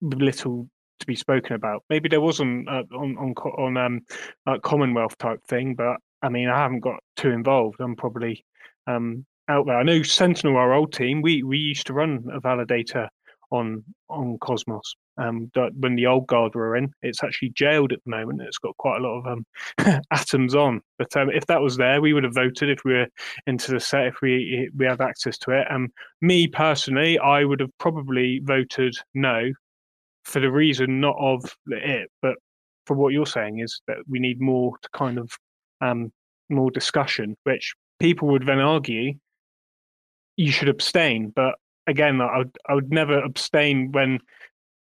little 0.00 0.68
to 1.00 1.06
be 1.06 1.16
spoken 1.16 1.54
about. 1.54 1.84
Maybe 1.90 2.08
there 2.08 2.20
was 2.20 2.40
on 2.40 2.66
uh, 2.68 2.82
on 2.96 3.16
on 3.18 3.34
on 3.34 3.76
um 3.76 4.60
Commonwealth 4.62 5.18
type 5.18 5.40
thing, 5.48 5.74
but 5.74 5.96
I 6.22 6.28
mean 6.28 6.48
I 6.48 6.58
haven't 6.58 6.80
got 6.80 7.00
too 7.16 7.30
involved. 7.30 7.80
I'm 7.80 7.96
probably 7.96 8.44
um 8.86 9.26
out 9.48 9.66
there. 9.66 9.78
I 9.78 9.82
know 9.82 10.02
Sentinel, 10.02 10.56
our 10.56 10.72
old 10.72 10.92
team, 10.92 11.22
we 11.22 11.42
we 11.42 11.58
used 11.58 11.86
to 11.88 11.92
run 11.92 12.24
a 12.32 12.40
validator 12.40 13.08
on 13.52 13.84
on 14.08 14.38
Cosmos. 14.38 14.94
Um, 15.18 15.50
when 15.78 15.94
the 15.94 16.06
old 16.06 16.26
guard 16.26 16.54
were 16.54 16.74
in, 16.74 16.90
it's 17.02 17.22
actually 17.22 17.50
jailed 17.50 17.92
at 17.92 18.00
the 18.04 18.10
moment. 18.10 18.40
It's 18.40 18.58
got 18.58 18.76
quite 18.78 19.00
a 19.00 19.02
lot 19.02 19.18
of 19.18 19.26
um 19.26 20.00
atoms 20.10 20.54
on. 20.54 20.80
But 20.98 21.16
um, 21.16 21.30
if 21.30 21.46
that 21.46 21.60
was 21.60 21.76
there, 21.76 22.00
we 22.00 22.12
would 22.12 22.24
have 22.24 22.34
voted 22.34 22.70
if 22.70 22.84
we 22.84 22.94
were 22.94 23.06
into 23.46 23.72
the 23.72 23.80
set 23.80 24.06
if 24.06 24.16
we 24.22 24.70
we 24.76 24.86
had 24.86 25.00
access 25.00 25.38
to 25.38 25.52
it. 25.52 25.66
Um, 25.70 25.92
me 26.20 26.48
personally, 26.48 27.18
I 27.18 27.44
would 27.44 27.60
have 27.60 27.76
probably 27.78 28.40
voted 28.44 28.94
no 29.14 29.50
for 30.24 30.40
the 30.40 30.50
reason 30.50 31.00
not 31.00 31.16
of 31.18 31.44
it, 31.66 32.10
but 32.22 32.36
for 32.86 32.96
what 32.96 33.12
you're 33.12 33.26
saying 33.26 33.60
is 33.60 33.80
that 33.86 33.98
we 34.08 34.18
need 34.18 34.40
more 34.40 34.76
to 34.82 34.88
kind 34.94 35.18
of 35.18 35.30
um 35.80 36.12
more 36.48 36.70
discussion, 36.70 37.36
which 37.44 37.74
people 38.00 38.28
would 38.28 38.46
then 38.46 38.60
argue 38.60 39.14
you 40.36 40.50
should 40.50 40.68
abstain. 40.68 41.30
But 41.34 41.54
again, 41.86 42.20
I 42.20 42.38
would, 42.38 42.56
I 42.68 42.74
would 42.74 42.90
never 42.90 43.18
abstain 43.22 43.92
when 43.92 44.20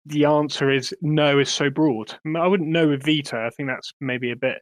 the 0.05 0.26
answer 0.26 0.69
is 0.69 0.93
no 1.01 1.39
is 1.39 1.49
so 1.49 1.69
broad. 1.69 2.14
I 2.38 2.47
wouldn't 2.47 2.69
know 2.69 2.89
with 2.89 3.03
veto. 3.03 3.45
I 3.45 3.49
think 3.49 3.69
that's 3.69 3.93
maybe 4.01 4.31
a 4.31 4.35
bit 4.35 4.60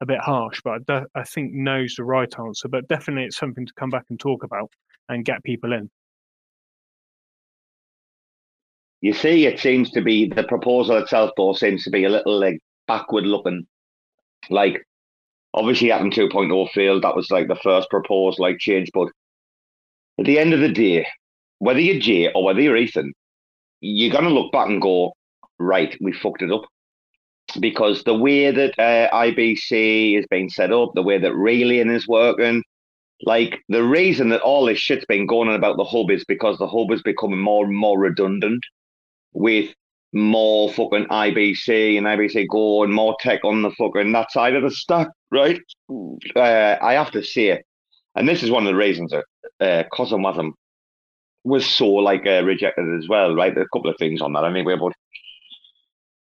a 0.00 0.06
bit 0.06 0.18
harsh, 0.18 0.60
but 0.62 0.82
I, 0.88 1.04
I 1.14 1.22
think 1.24 1.52
no's 1.52 1.94
the 1.96 2.04
right 2.04 2.32
answer. 2.38 2.68
But 2.68 2.88
definitely, 2.88 3.24
it's 3.24 3.38
something 3.38 3.64
to 3.64 3.72
come 3.74 3.90
back 3.90 4.04
and 4.10 4.18
talk 4.18 4.42
about 4.42 4.70
and 5.08 5.24
get 5.24 5.44
people 5.44 5.72
in. 5.72 5.90
You 9.00 9.12
see, 9.12 9.46
it 9.46 9.58
seems 9.58 9.90
to 9.92 10.00
be 10.00 10.28
the 10.28 10.44
proposal 10.44 10.96
itself, 10.98 11.30
though, 11.36 11.52
seems 11.54 11.84
to 11.84 11.90
be 11.90 12.04
a 12.04 12.08
little 12.08 12.38
like 12.38 12.58
backward 12.86 13.24
looking. 13.24 13.66
Like, 14.50 14.84
obviously, 15.54 15.90
Atom 15.90 16.10
2.0 16.10 16.70
failed. 16.70 17.02
That 17.02 17.16
was 17.16 17.30
like 17.30 17.48
the 17.48 17.56
first 17.56 17.88
proposed 17.88 18.38
like 18.38 18.58
change. 18.58 18.90
But 18.92 19.08
at 20.18 20.26
the 20.26 20.38
end 20.38 20.52
of 20.52 20.60
the 20.60 20.72
day, 20.72 21.06
whether 21.62 21.78
you're 21.78 22.00
Jay 22.00 22.28
or 22.32 22.42
whether 22.42 22.60
you're 22.60 22.76
Ethan, 22.76 23.12
you're 23.80 24.12
gonna 24.12 24.30
look 24.30 24.50
back 24.50 24.68
and 24.68 24.82
go, 24.82 25.12
right, 25.60 25.96
we 26.00 26.12
fucked 26.12 26.42
it 26.42 26.50
up. 26.50 26.64
Because 27.60 28.02
the 28.02 28.18
way 28.18 28.50
that 28.50 28.76
uh, 28.80 29.08
IBC 29.14 30.18
is 30.18 30.26
being 30.28 30.48
set 30.48 30.72
up, 30.72 30.90
the 30.94 31.02
way 31.02 31.18
that 31.18 31.32
Raelian 31.32 31.94
is 31.94 32.08
working, 32.08 32.64
like 33.22 33.60
the 33.68 33.84
reason 33.84 34.30
that 34.30 34.40
all 34.40 34.64
this 34.64 34.80
shit's 34.80 35.04
been 35.04 35.24
going 35.24 35.48
on 35.48 35.54
about 35.54 35.76
the 35.76 35.84
hub 35.84 36.10
is 36.10 36.24
because 36.24 36.58
the 36.58 36.66
hub 36.66 36.90
is 36.90 37.02
becoming 37.02 37.38
more 37.38 37.64
and 37.64 37.76
more 37.76 37.96
redundant 37.96 38.64
with 39.32 39.72
more 40.12 40.68
fucking 40.68 41.06
IBC 41.06 41.96
and 41.96 42.08
IBC 42.08 42.48
Go 42.48 42.82
and 42.82 42.92
more 42.92 43.16
tech 43.20 43.44
on 43.44 43.62
the 43.62 43.70
fucking 43.70 44.10
that 44.10 44.32
side 44.32 44.56
of 44.56 44.64
the 44.64 44.70
stack, 44.72 45.08
right? 45.30 45.60
Uh, 46.34 46.76
I 46.82 46.94
have 46.94 47.12
to 47.12 47.22
say 47.22 47.62
and 48.16 48.28
this 48.28 48.42
is 48.42 48.50
one 48.50 48.66
of 48.66 48.72
the 48.72 48.76
reasons 48.76 49.12
that 49.12 49.24
uh, 49.60 49.84
Cosmwasm 49.92 50.52
was 51.44 51.66
so 51.66 51.88
like 51.88 52.26
uh, 52.26 52.42
rejected 52.44 52.86
as 52.98 53.08
well, 53.08 53.34
right? 53.34 53.56
A 53.56 53.66
couple 53.72 53.90
of 53.90 53.96
things 53.98 54.20
on 54.20 54.32
that 54.34 54.44
anyway, 54.44 54.76
but 54.76 54.92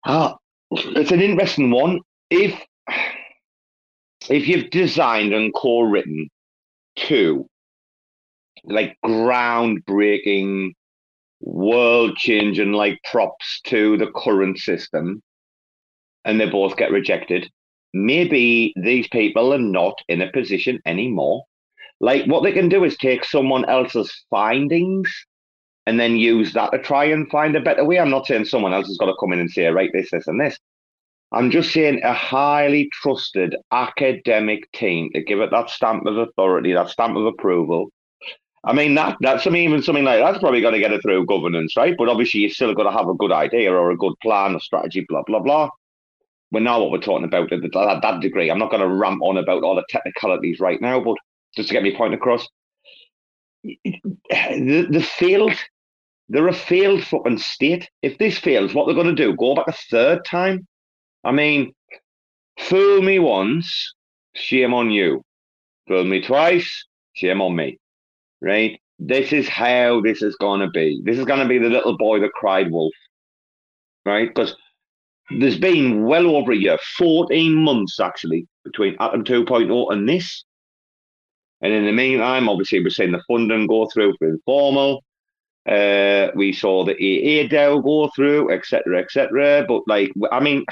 ah, 0.06 0.38
it's 0.72 1.11
an 1.11 1.22
interesting 1.22 1.72
one. 1.72 2.02
If 2.30 2.60
if 4.30 4.48
you've 4.48 4.69
designed 4.69 5.34
and 5.34 5.53
co-written 5.53 6.30
two 6.95 7.48
like 8.65 8.98
groundbreaking 9.06 10.72
world 11.39 12.18
changing 12.18 12.73
like 12.73 12.99
props 13.10 13.61
to 13.65 13.98
the 13.98 14.11
current 14.15 14.57
system 14.57 15.22
and 16.26 16.39
they 16.39 16.49
both 16.49 16.76
get 16.76 16.91
rejected, 16.91 17.49
maybe 17.94 18.73
these 18.76 19.07
people 19.07 19.53
are 19.53 19.60
not 19.60 19.94
in 20.10 20.22
a 20.22 20.31
position 20.31 20.80
anymore. 20.85 21.44
Like 21.99 22.26
what 22.26 22.44
they 22.44 22.52
can 22.52 22.69
do 22.69 22.84
is 22.84 22.95
take 22.98 23.26
someone 23.26 23.65
else's 23.65 24.11
findings 24.30 25.11
and 25.88 25.99
then 25.99 26.18
use 26.18 26.53
that 26.53 26.72
to 26.72 26.80
try 26.80 27.06
and 27.06 27.30
find 27.30 27.56
a 27.56 27.61
better 27.61 27.86
way. 27.86 27.99
I'm 27.99 28.10
not 28.10 28.28
saying 28.28 28.45
someone 28.45 28.74
else 28.74 28.88
has 28.88 28.98
got 28.98 29.07
to 29.07 29.15
come 29.19 29.34
in 29.34 29.40
and 29.40 29.49
say, 29.49 29.65
right, 29.68 29.90
this, 29.94 30.11
this, 30.11 30.28
and 30.28 30.40
this. 30.40 30.57
I'm 31.32 31.52
just 31.52 31.74
saying 31.74 32.02
a 32.03 32.14
highly 32.14 32.90
trusted 33.02 33.56
academic 33.72 34.72
team 34.72 35.10
to 35.14 35.22
give 35.22 35.40
it 35.40 35.52
that 35.52 35.69
stamp 35.69 36.06
of 36.06 36.18
authority, 36.18 36.74
that 36.74 36.90
stamp 36.90 37.18
of 37.18 37.26
approval. 37.26 37.90
I 38.64 38.74
mean, 38.74 38.95
that 38.95 39.18
that's 39.22 39.45
mean, 39.45 39.69
even 39.69 39.82
something 39.82 40.03
like 40.03 40.19
that's 40.19 40.40
probably 40.40 40.61
going 40.61 40.74
to 40.74 40.80
get 40.80 40.91
it 40.91 41.02
through 41.02 41.26
governance, 41.26 41.76
right? 41.78 41.95
But 41.98 42.10
obviously, 42.10 42.41
you 42.41 42.49
still 42.49 42.74
got 42.74 42.84
to 42.84 42.98
have 42.98 43.07
a 43.07 43.14
good 43.14 43.32
idea 43.32 43.72
or 43.72 43.91
a 43.91 43.98
good 43.98 44.14
plan, 44.22 44.56
a 44.56 44.60
strategy, 44.60 45.06
blah 45.07 45.24
blah 45.26 45.40
blah. 45.40 45.69
We're 46.52 46.61
now 46.61 46.82
what 46.82 46.91
we're 46.91 46.99
talking 46.99 47.26
about 47.26 47.52
at 47.52 47.61
that, 47.61 47.99
that 48.02 48.22
degree. 48.22 48.49
I'm 48.49 48.60
not 48.60 48.72
going 48.72 48.82
to 48.82 48.88
ramp 48.88 49.22
on 49.22 49.38
about 49.38 49.64
all 49.64 49.76
the 49.76 49.86
technicalities 49.90 50.60
right 50.60 50.82
now, 50.82 51.02
but 51.02 51.18
just 51.58 51.70
to 51.70 51.74
get 51.74 51.84
my 51.84 51.92
point 51.98 52.14
across, 52.14 52.48
the, 53.64 54.88
the 54.90 55.02
failed, 55.02 55.56
they're 56.30 56.48
a 56.48 56.54
failed 56.54 57.04
fucking 57.04 57.40
state. 57.40 57.90
If 58.04 58.20
this 58.20 58.38
fails, 58.38 58.74
what 58.74 58.86
they're 58.86 58.96
going 58.96 59.14
to 59.14 59.24
do? 59.24 59.36
Go 59.36 59.56
back 59.56 59.68
a 59.68 59.74
third 59.74 60.24
time? 60.24 60.68
I 61.24 61.32
mean, 61.32 61.74
fool 62.60 63.02
me 63.02 63.18
once, 63.18 63.96
shame 64.36 64.74
on 64.74 64.92
you. 64.92 65.24
Fool 65.88 66.06
me 66.06 66.22
twice, 66.22 66.86
shame 67.14 67.42
on 67.42 67.56
me. 67.56 67.80
Right? 68.40 68.80
This 69.00 69.34
is 69.34 69.50
how 69.50 70.02
this 70.02 70.22
is 70.22 70.36
going 70.36 70.62
to 70.62 70.70
be. 70.70 71.02
This 71.04 71.18
is 71.18 71.26
going 71.26 71.40
to 71.40 71.48
be 71.48 71.58
the 71.58 71.70
little 71.70 71.98
boy 71.98 72.20
that 72.20 72.34
cried 72.34 72.72
wolf. 72.72 72.94
Right? 74.06 74.30
Because 74.30 74.56
there's 75.40 75.58
been 75.58 76.04
well 76.04 76.36
over 76.36 76.52
a 76.52 76.56
year, 76.56 76.78
14 76.98 77.56
months 77.56 78.00
actually, 78.00 78.48
between 78.64 78.96
Atom 79.00 79.24
2.0 79.24 79.92
and 79.92 80.08
this. 80.08 80.46
And 81.62 81.74
in 81.74 81.86
the 81.86 81.92
meantime, 81.92 82.50
obviously, 82.50 82.84
we're 82.84 82.90
seeing 82.90 83.12
the 83.12 83.24
funding 83.28 83.68
go 83.68 83.88
through 83.92 84.16
for 84.18 84.30
informal. 84.30 85.04
Uh, 85.68 86.30
we 86.36 86.54
saw 86.54 86.86
the 86.86 86.94
AA 86.94 87.48
deal 87.48 87.82
go 87.82 88.10
through, 88.16 88.52
etc., 88.52 89.00
etc. 89.00 89.66
But 89.68 89.82
like, 89.88 90.12
I 90.32 90.40
mean, 90.40 90.66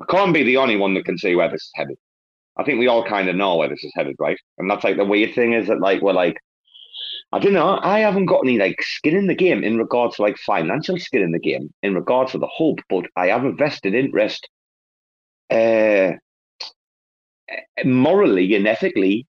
I 0.00 0.04
can't 0.08 0.34
be 0.34 0.42
the 0.42 0.56
only 0.56 0.76
one 0.76 0.94
that 0.94 1.04
can 1.04 1.18
see 1.18 1.34
where 1.34 1.50
this 1.50 1.62
is 1.62 1.72
headed. 1.74 1.98
I 2.56 2.64
think 2.64 2.80
we 2.80 2.88
all 2.88 3.04
kind 3.04 3.28
of 3.28 3.36
know 3.36 3.56
where 3.56 3.68
this 3.68 3.84
is 3.84 3.92
headed, 3.94 4.16
right? 4.18 4.38
And 4.58 4.68
that's 4.68 4.82
like 4.84 4.96
the 4.96 5.04
weird 5.04 5.34
thing 5.34 5.52
is 5.52 5.68
that 5.68 5.80
like 5.80 6.02
we're 6.02 6.12
like, 6.12 6.36
I 7.30 7.38
don't 7.38 7.52
know, 7.52 7.78
I 7.82 8.00
haven't 8.00 8.26
got 8.26 8.40
any 8.44 8.58
like 8.58 8.80
skin 8.80 9.14
in 9.14 9.26
the 9.26 9.34
game 9.34 9.62
in 9.62 9.78
regards 9.78 10.16
to 10.16 10.22
like 10.22 10.38
financial 10.38 10.98
skin 10.98 11.22
in 11.22 11.30
the 11.30 11.38
game 11.38 11.72
in 11.82 11.94
regards 11.94 12.32
to 12.32 12.38
the 12.38 12.46
hope, 12.46 12.80
but 12.88 13.04
I 13.16 13.26
have 13.28 13.44
a 13.44 13.52
vested 13.52 13.94
interest, 13.94 14.48
uh, 15.50 16.12
morally 17.84 18.54
and 18.54 18.66
ethically, 18.66 19.26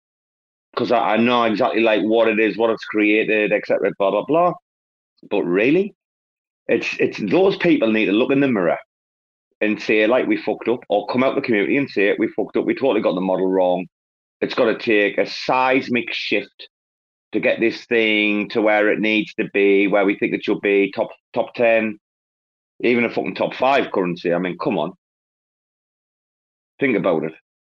because 0.80 0.94
I, 0.94 1.16
I 1.16 1.18
know 1.18 1.44
exactly 1.44 1.82
like 1.82 2.02
what 2.04 2.30
it 2.30 2.40
is, 2.40 2.58
what 2.58 2.70
it's 2.70 2.86
created, 2.86 3.52
etc. 3.52 3.92
Blah 4.00 4.12
blah 4.12 4.26
blah. 4.26 4.54
But 5.30 5.44
really, 5.44 5.94
it's 6.68 6.96
it's 7.00 7.20
those 7.30 7.58
people 7.58 7.92
need 7.92 8.06
to 8.06 8.14
look 8.14 8.32
in 8.32 8.40
the 8.40 8.48
mirror 8.48 8.78
and 9.60 9.82
say 9.82 10.08
like 10.08 10.26
we 10.28 10.38
fucked 10.38 10.70
up, 10.70 10.80
or 10.88 11.06
come 11.08 11.24
out 11.24 11.36
the 11.36 11.42
community 11.42 11.76
and 11.76 11.90
say 11.90 12.16
we 12.18 12.30
fucked 12.30 12.56
up. 12.56 12.66
We 12.66 12.76
totally 12.76 13.02
got 13.02 13.16
the 13.16 13.22
model 13.22 13.48
wrong. 13.48 13.88
It's 14.40 14.54
got 14.54 14.66
to 14.66 14.78
take 14.78 15.18
a 15.18 15.30
seismic 15.30 16.14
shift 16.14 16.70
to 17.34 17.42
get 17.42 17.60
this 17.60 17.86
thing 17.86 18.48
to 18.50 18.62
where 18.62 18.90
it 18.90 19.00
needs 19.00 19.34
to 19.34 19.50
be, 19.54 19.88
where 19.88 20.06
we 20.06 20.18
think 20.18 20.34
it 20.34 20.46
should 20.46 20.62
be, 20.62 20.94
top 20.96 21.10
top 21.34 21.54
ten, 21.56 22.00
even 22.82 23.04
a 23.04 23.10
fucking 23.10 23.36
top 23.36 23.54
five 23.54 23.92
currency. 23.92 24.34
I 24.34 24.40
mean, 24.40 24.58
come 24.58 24.78
on, 24.78 24.94
think 26.80 26.96
about 26.96 27.26
it. 27.26 27.34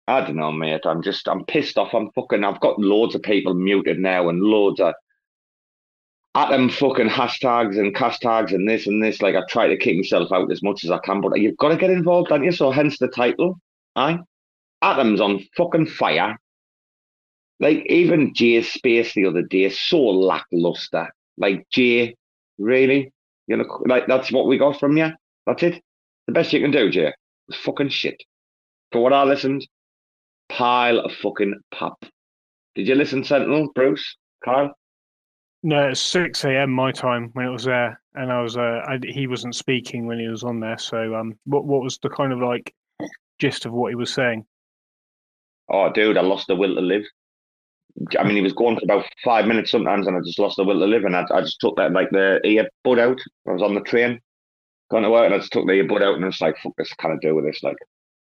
I 0.08 0.20
don't 0.20 0.36
know, 0.36 0.52
mate. 0.52 0.84
I'm 0.84 1.02
just 1.02 1.28
I'm 1.28 1.44
pissed 1.44 1.78
off. 1.78 1.94
I'm 1.94 2.10
fucking. 2.14 2.44
I've 2.44 2.60
got 2.60 2.78
loads 2.78 3.14
of 3.14 3.22
people 3.22 3.54
muted 3.54 3.98
now, 3.98 4.28
and 4.28 4.42
loads 4.42 4.80
of 4.80 4.94
at 6.34 6.48
them 6.48 6.70
fucking 6.70 7.08
hashtags 7.08 7.78
and 7.78 7.94
hashtags 7.94 8.52
and 8.52 8.68
this 8.68 8.86
and 8.86 9.02
this. 9.02 9.20
Like 9.20 9.36
I 9.36 9.42
try 9.48 9.68
to 9.68 9.76
keep 9.76 9.96
myself 9.96 10.32
out 10.32 10.50
as 10.50 10.62
much 10.62 10.84
as 10.84 10.90
I 10.90 10.98
can, 10.98 11.20
but 11.20 11.38
you've 11.40 11.56
got 11.58 11.68
to 11.68 11.76
get 11.76 11.90
involved, 11.90 12.30
don't 12.30 12.44
you? 12.44 12.52
So 12.52 12.70
hence 12.70 12.98
the 12.98 13.08
title. 13.08 13.58
Aye. 13.96 14.18
Atom's 14.80 15.20
on 15.20 15.44
fucking 15.56 15.86
fire. 15.86 16.36
Like 17.60 17.86
even 17.86 18.34
Jay's 18.34 18.72
space 18.72 19.14
the 19.14 19.26
other 19.26 19.42
day, 19.42 19.68
so 19.68 20.00
lackluster. 20.00 21.08
Like 21.36 21.66
Jay, 21.70 22.16
really? 22.58 23.12
You 23.46 23.58
know, 23.58 23.82
like 23.86 24.06
that's 24.06 24.32
what 24.32 24.46
we 24.46 24.58
got 24.58 24.80
from 24.80 24.96
you. 24.96 25.10
That's 25.46 25.62
it. 25.62 25.82
The 26.26 26.32
best 26.32 26.52
you 26.52 26.60
can 26.60 26.70
do, 26.70 26.90
Jay. 26.90 27.12
Was 27.46 27.56
fucking 27.56 27.90
shit. 27.90 28.20
For 28.90 29.02
what 29.02 29.12
I 29.12 29.24
listened, 29.24 29.66
pile 30.56 30.98
of 30.98 31.12
fucking 31.22 31.54
pop. 31.72 32.04
Did 32.74 32.88
you 32.88 32.94
listen, 32.94 33.24
Sentinel, 33.24 33.70
Bruce, 33.74 34.16
Kyle? 34.44 34.72
No, 35.62 35.88
it's 35.88 36.00
six 36.00 36.44
a.m. 36.44 36.70
my 36.70 36.90
time 36.90 37.30
when 37.34 37.46
it 37.46 37.50
was 37.50 37.64
there, 37.64 38.00
and 38.14 38.32
I 38.32 38.42
was 38.42 38.56
uh, 38.56 38.80
I, 38.88 38.98
he 39.02 39.26
wasn't 39.26 39.54
speaking 39.54 40.06
when 40.06 40.18
he 40.18 40.26
was 40.26 40.42
on 40.42 40.58
there. 40.58 40.78
So, 40.78 41.14
um, 41.14 41.38
what 41.44 41.64
what 41.64 41.82
was 41.82 41.98
the 42.02 42.08
kind 42.08 42.32
of 42.32 42.40
like 42.40 42.74
gist 43.38 43.64
of 43.64 43.72
what 43.72 43.90
he 43.90 43.94
was 43.94 44.12
saying? 44.12 44.44
Oh, 45.68 45.92
dude, 45.92 46.18
I 46.18 46.22
lost 46.22 46.48
the 46.48 46.56
will 46.56 46.74
to 46.74 46.80
live. 46.80 47.04
I 48.18 48.24
mean, 48.24 48.36
he 48.36 48.42
was 48.42 48.54
going 48.54 48.76
for 48.76 48.84
about 48.84 49.04
five 49.24 49.46
minutes 49.46 49.70
sometimes, 49.70 50.06
and 50.06 50.16
I 50.16 50.20
just 50.24 50.38
lost 50.38 50.56
the 50.56 50.64
will 50.64 50.80
to 50.80 50.86
live. 50.86 51.04
And 51.04 51.14
I, 51.14 51.24
I 51.32 51.42
just 51.42 51.60
took 51.60 51.76
that 51.76 51.92
like 51.92 52.10
the 52.10 52.40
earbud 52.44 52.98
out. 52.98 53.20
I 53.46 53.52
was 53.52 53.62
on 53.62 53.74
the 53.74 53.82
train 53.82 54.18
going 54.90 55.04
to 55.04 55.10
work, 55.10 55.26
and 55.26 55.34
I 55.34 55.38
just 55.38 55.52
took 55.52 55.66
the 55.66 55.72
earbud 55.72 56.02
out, 56.02 56.16
and 56.16 56.24
I 56.24 56.28
was 56.28 56.40
like, 56.40 56.56
"Fuck 56.58 56.72
this, 56.76 56.92
I 56.98 57.02
can't 57.02 57.22
do 57.22 57.36
with 57.36 57.44
this." 57.44 57.62
Like, 57.62 57.76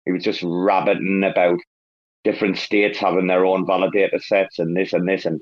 he 0.06 0.12
was 0.12 0.24
just 0.24 0.44
rabbiting 0.44 1.24
about 1.24 1.60
different 2.24 2.58
states 2.58 2.98
having 2.98 3.28
their 3.28 3.46
own 3.46 3.66
validator 3.66 4.22
sets 4.22 4.60
and 4.60 4.76
this 4.76 4.94
and 4.94 5.08
this, 5.08 5.26
and 5.26 5.42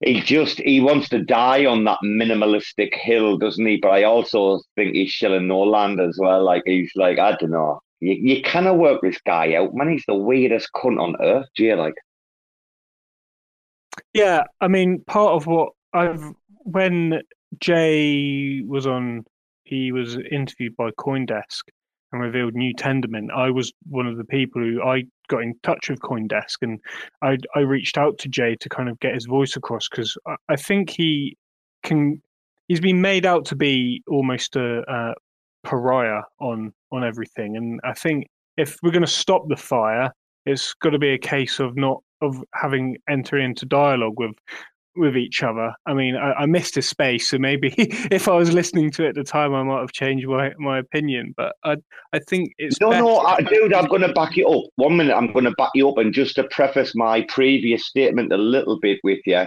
he 0.00 0.20
just 0.20 0.58
he 0.60 0.80
wants 0.80 1.08
to 1.10 1.22
die 1.22 1.64
on 1.64 1.84
that 1.84 1.98
minimalistic 2.04 2.94
hill, 2.94 3.38
doesn't 3.38 3.64
he? 3.64 3.76
But 3.76 3.90
I 3.90 4.02
also 4.04 4.60
think 4.76 4.94
he's 4.94 5.10
shilling 5.10 5.46
Gno.land 5.46 6.00
as 6.00 6.18
well. 6.20 6.44
Like 6.44 6.62
he's 6.66 6.92
like, 6.94 7.18
I 7.18 7.36
don't 7.36 7.50
know. 7.50 7.80
You, 8.00 8.14
you 8.14 8.42
cannot 8.42 8.78
work 8.78 9.00
this 9.02 9.18
guy 9.24 9.54
out, 9.54 9.74
man. 9.74 9.90
He's 9.90 10.04
the 10.06 10.14
weirdest 10.14 10.68
cunt 10.74 11.00
on 11.00 11.16
earth, 11.22 11.46
Do 11.56 11.64
you 11.64 11.76
Like, 11.76 11.94
yeah, 14.12 14.44
I 14.60 14.68
mean, 14.68 15.02
part 15.06 15.32
of 15.32 15.46
what 15.46 15.72
I've 15.92 16.32
when 16.64 17.22
Jay 17.60 18.62
was 18.66 18.86
on, 18.86 19.24
he 19.64 19.92
was 19.92 20.16
interviewed 20.30 20.76
by 20.76 20.90
CoinDesk 20.92 21.62
and 22.14 22.22
revealed 22.22 22.54
new 22.54 22.72
Tendermint. 22.74 23.30
I 23.34 23.50
was 23.50 23.72
one 23.88 24.06
of 24.06 24.16
the 24.16 24.24
people 24.24 24.62
who 24.62 24.82
I 24.82 25.02
got 25.28 25.42
in 25.42 25.54
touch 25.62 25.90
with 25.90 26.00
CoinDesk, 26.00 26.62
and 26.62 26.80
I 27.22 27.36
I 27.54 27.60
reached 27.60 27.98
out 27.98 28.18
to 28.18 28.28
Jay 28.28 28.56
to 28.60 28.68
kind 28.68 28.88
of 28.88 28.98
get 29.00 29.14
his 29.14 29.26
voice 29.26 29.56
across 29.56 29.88
because 29.88 30.16
I, 30.26 30.36
I, 30.48 30.56
think 30.56 30.90
he 30.90 31.36
can. 31.82 32.22
He's 32.68 32.80
been 32.80 33.00
made 33.00 33.26
out 33.26 33.44
to 33.46 33.56
be 33.56 34.02
almost 34.06 34.56
a, 34.56 34.82
a 34.90 35.14
pariah 35.64 36.22
on 36.40 36.72
on 36.92 37.04
everything, 37.04 37.56
and 37.56 37.80
I 37.84 37.92
think 37.92 38.28
if 38.56 38.76
we're 38.82 38.92
going 38.92 39.04
to 39.04 39.08
stop 39.08 39.48
the 39.48 39.56
fire, 39.56 40.12
it's 40.46 40.72
got 40.74 40.90
to 40.90 40.98
be 40.98 41.10
a 41.10 41.18
case 41.18 41.58
of 41.58 41.76
not 41.76 42.00
of 42.22 42.42
having 42.54 42.96
enter 43.08 43.38
into 43.38 43.66
dialogue 43.66 44.14
with 44.16 44.34
with 44.96 45.16
each 45.16 45.42
other. 45.42 45.72
I 45.86 45.94
mean, 45.94 46.16
I, 46.16 46.32
I, 46.32 46.46
missed 46.46 46.76
a 46.76 46.82
space, 46.82 47.30
so 47.30 47.38
maybe 47.38 47.74
if 47.78 48.28
I 48.28 48.34
was 48.34 48.52
listening 48.52 48.90
to 48.92 49.04
it 49.04 49.10
at 49.10 49.14
the 49.14 49.24
time, 49.24 49.54
I 49.54 49.62
might 49.62 49.80
have 49.80 49.92
changed 49.92 50.26
my, 50.26 50.52
my 50.58 50.78
opinion. 50.78 51.34
But 51.36 51.56
I 51.64 51.76
I 52.12 52.18
think 52.20 52.52
it's 52.58 52.80
no, 52.80 52.90
no, 52.90 53.18
I, 53.18 53.40
dude. 53.40 53.72
I'm 53.72 53.86
going 53.86 54.02
to 54.02 54.12
back 54.12 54.36
you 54.36 54.46
up. 54.48 54.64
One 54.76 54.96
minute, 54.96 55.14
I'm 55.14 55.32
going 55.32 55.44
to 55.44 55.52
back 55.52 55.70
you 55.74 55.88
up, 55.88 55.98
and 55.98 56.12
just 56.12 56.36
to 56.36 56.44
preface 56.44 56.94
my 56.94 57.22
previous 57.28 57.86
statement 57.86 58.32
a 58.32 58.36
little 58.36 58.78
bit 58.80 59.00
with 59.02 59.20
you. 59.26 59.44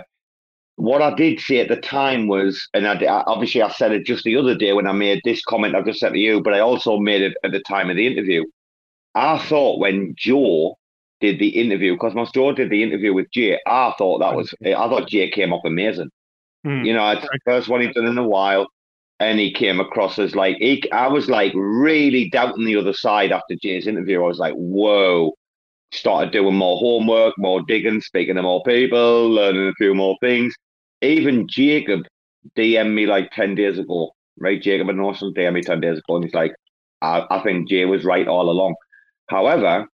What 0.76 1.02
I 1.02 1.16
did 1.16 1.40
say 1.40 1.60
at 1.60 1.70
the 1.70 1.78
time 1.78 2.28
was, 2.28 2.68
and 2.76 2.88
I, 2.88 3.24
obviously 3.26 3.64
I 3.64 3.70
said 3.70 3.94
it 3.94 4.06
just 4.06 4.24
the 4.24 4.38
other 4.38 4.56
day 4.56 4.74
when 4.74 4.86
I 4.86 4.92
made 4.92 5.22
this 5.24 5.44
comment 5.44 5.76
I've 5.76 5.86
just 5.86 6.00
said 6.00 6.14
to 6.14 6.20
you, 6.20 6.40
but 6.40 6.54
I 6.54 6.60
also 6.60 7.00
made 7.00 7.24
it 7.24 7.36
at 7.44 7.52
the 7.52 7.62
time 7.62 7.90
of 7.90 7.96
the 7.96 8.06
interview. 8.06 8.44
I 9.16 9.40
thought 9.40 9.80
when 9.80 10.14
Joe 10.16 10.78
did 11.20 11.40
the 11.40 11.50
interview, 11.50 11.98
Cosmos 11.98 12.32
Joe 12.32 12.54
did 12.54 12.70
the 12.70 12.84
interview 12.84 13.14
with 13.14 13.32
Jay. 13.32 13.60
I 13.66 13.94
thought 13.98 14.20
that 14.20 14.36
was, 14.36 14.54
I 14.64 14.74
thought 14.74 15.10
Jay 15.10 15.30
came 15.30 15.54
off 15.54 15.66
amazing. 15.66 16.10
Mm. 16.66 16.86
You 16.86 16.94
know, 16.94 17.10
it's 17.12 17.22
the 17.22 17.40
first 17.46 17.70
one 17.70 17.82
he's 17.82 17.94
done 17.94 18.06
in 18.06 18.18
a 18.18 18.28
while. 18.28 18.68
And 19.20 19.40
he 19.40 19.52
came 19.52 19.80
across 19.80 20.20
as 20.20 20.36
like, 20.36 20.58
he, 20.60 20.84
I 20.92 21.08
was 21.08 21.28
like 21.28 21.52
really 21.56 22.30
doubting 22.30 22.66
the 22.66 22.76
other 22.76 22.94
side 22.94 23.32
after 23.32 23.56
Jay's 23.60 23.88
interview. 23.88 24.24
I 24.24 24.28
was 24.28 24.38
like, 24.38 24.54
whoa. 24.54 25.34
Started 25.92 26.32
doing 26.32 26.56
more 26.56 26.78
homework, 26.78 27.34
more 27.38 27.62
digging, 27.68 28.02
speaking 28.02 28.36
to 28.36 28.44
more 28.44 28.62
people, 28.64 29.30
learning 29.30 29.70
a 29.70 29.74
few 29.78 29.96
more 29.96 30.18
things. 30.22 30.54
Even 31.02 31.48
Jacob 31.48 32.02
DM'd 32.56 32.94
me 32.94 33.08
like 33.08 33.32
10 33.32 33.56
days 33.56 33.80
ago, 33.80 34.12
right? 34.38 34.62
Jacob 34.62 34.90
and 34.90 34.98
Norton 35.00 35.34
DM'd 35.34 35.54
me 35.54 35.62
10 35.62 35.80
days 35.80 35.98
ago. 35.98 36.18
And 36.18 36.26
he's 36.26 36.34
like, 36.34 36.54
I, 37.02 37.26
I 37.32 37.42
think 37.42 37.70
Jay 37.70 37.86
was 37.86 38.04
right 38.04 38.28
all 38.28 38.50
along. 38.50 38.76
However, 39.30 39.88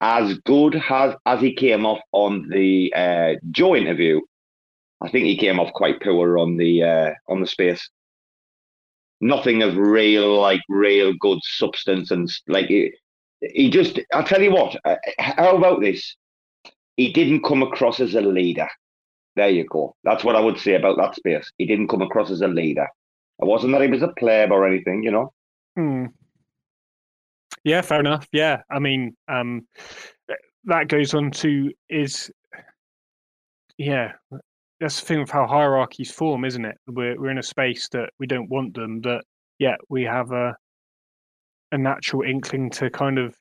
as 0.00 0.38
good 0.44 0.80
as 0.90 1.14
as 1.26 1.40
he 1.40 1.54
came 1.54 1.86
off 1.86 2.00
on 2.12 2.48
the 2.48 2.92
uh, 2.94 3.34
Joe 3.50 3.74
interview, 3.76 4.20
I 5.02 5.08
think 5.10 5.26
he 5.26 5.36
came 5.36 5.58
off 5.60 5.72
quite 5.72 6.00
poor 6.02 6.38
on 6.38 6.56
the 6.56 6.82
uh, 6.82 7.10
on 7.28 7.40
the 7.40 7.46
space. 7.46 7.88
nothing 9.20 9.62
of 9.62 9.76
real, 9.76 10.40
like 10.40 10.60
real 10.68 11.12
good 11.20 11.38
substance 11.42 12.10
and 12.10 12.30
like 12.48 12.66
he, 12.66 12.92
he 13.40 13.70
just. 13.70 13.98
I'll 14.12 14.24
tell 14.24 14.42
you 14.42 14.52
what. 14.52 14.76
uh, 14.84 14.96
How 15.18 15.56
about 15.56 15.80
this? 15.80 16.16
He 16.96 17.12
didn't 17.12 17.42
come 17.44 17.62
across 17.62 18.00
as 18.00 18.14
a 18.14 18.20
leader. 18.20 18.68
There 19.36 19.50
you 19.50 19.64
go. 19.64 19.94
That's 20.04 20.24
what 20.24 20.36
I 20.36 20.40
would 20.40 20.58
say 20.58 20.74
about 20.74 20.96
that 20.98 21.14
space. 21.14 21.50
He 21.58 21.66
didn't 21.66 21.88
come 21.88 22.02
across 22.02 22.30
as 22.30 22.40
a 22.40 22.48
leader. 22.48 22.88
It 23.40 23.44
wasn't 23.46 23.72
that 23.72 23.82
he 23.82 23.88
was 23.88 24.02
a 24.02 24.14
pleb 24.18 24.50
or 24.50 24.66
anything, 24.66 25.02
you 25.02 25.10
know. 25.10 25.32
Hmm. 25.76 26.06
Yeah, 27.66 27.82
fair 27.82 27.98
enough. 27.98 28.28
Yeah, 28.30 28.62
I 28.70 28.78
mean, 28.78 29.16
um, 29.26 29.66
that 30.66 30.86
goes 30.86 31.14
on 31.14 31.32
to 31.32 31.72
is, 31.90 32.30
yeah, 33.76 34.12
that's 34.78 35.00
the 35.00 35.06
thing 35.06 35.18
with 35.18 35.30
how 35.30 35.48
hierarchies 35.48 36.12
form, 36.12 36.44
isn't 36.44 36.64
it? 36.64 36.76
We're 36.86 37.20
we're 37.20 37.30
in 37.30 37.38
a 37.38 37.42
space 37.42 37.88
that 37.88 38.10
we 38.20 38.28
don't 38.28 38.48
want 38.48 38.74
them. 38.74 39.00
That 39.00 39.24
yeah, 39.58 39.74
we 39.88 40.04
have 40.04 40.30
a 40.30 40.56
a 41.72 41.78
natural 41.78 42.22
inkling 42.22 42.70
to 42.70 42.88
kind 42.88 43.18
of 43.18 43.34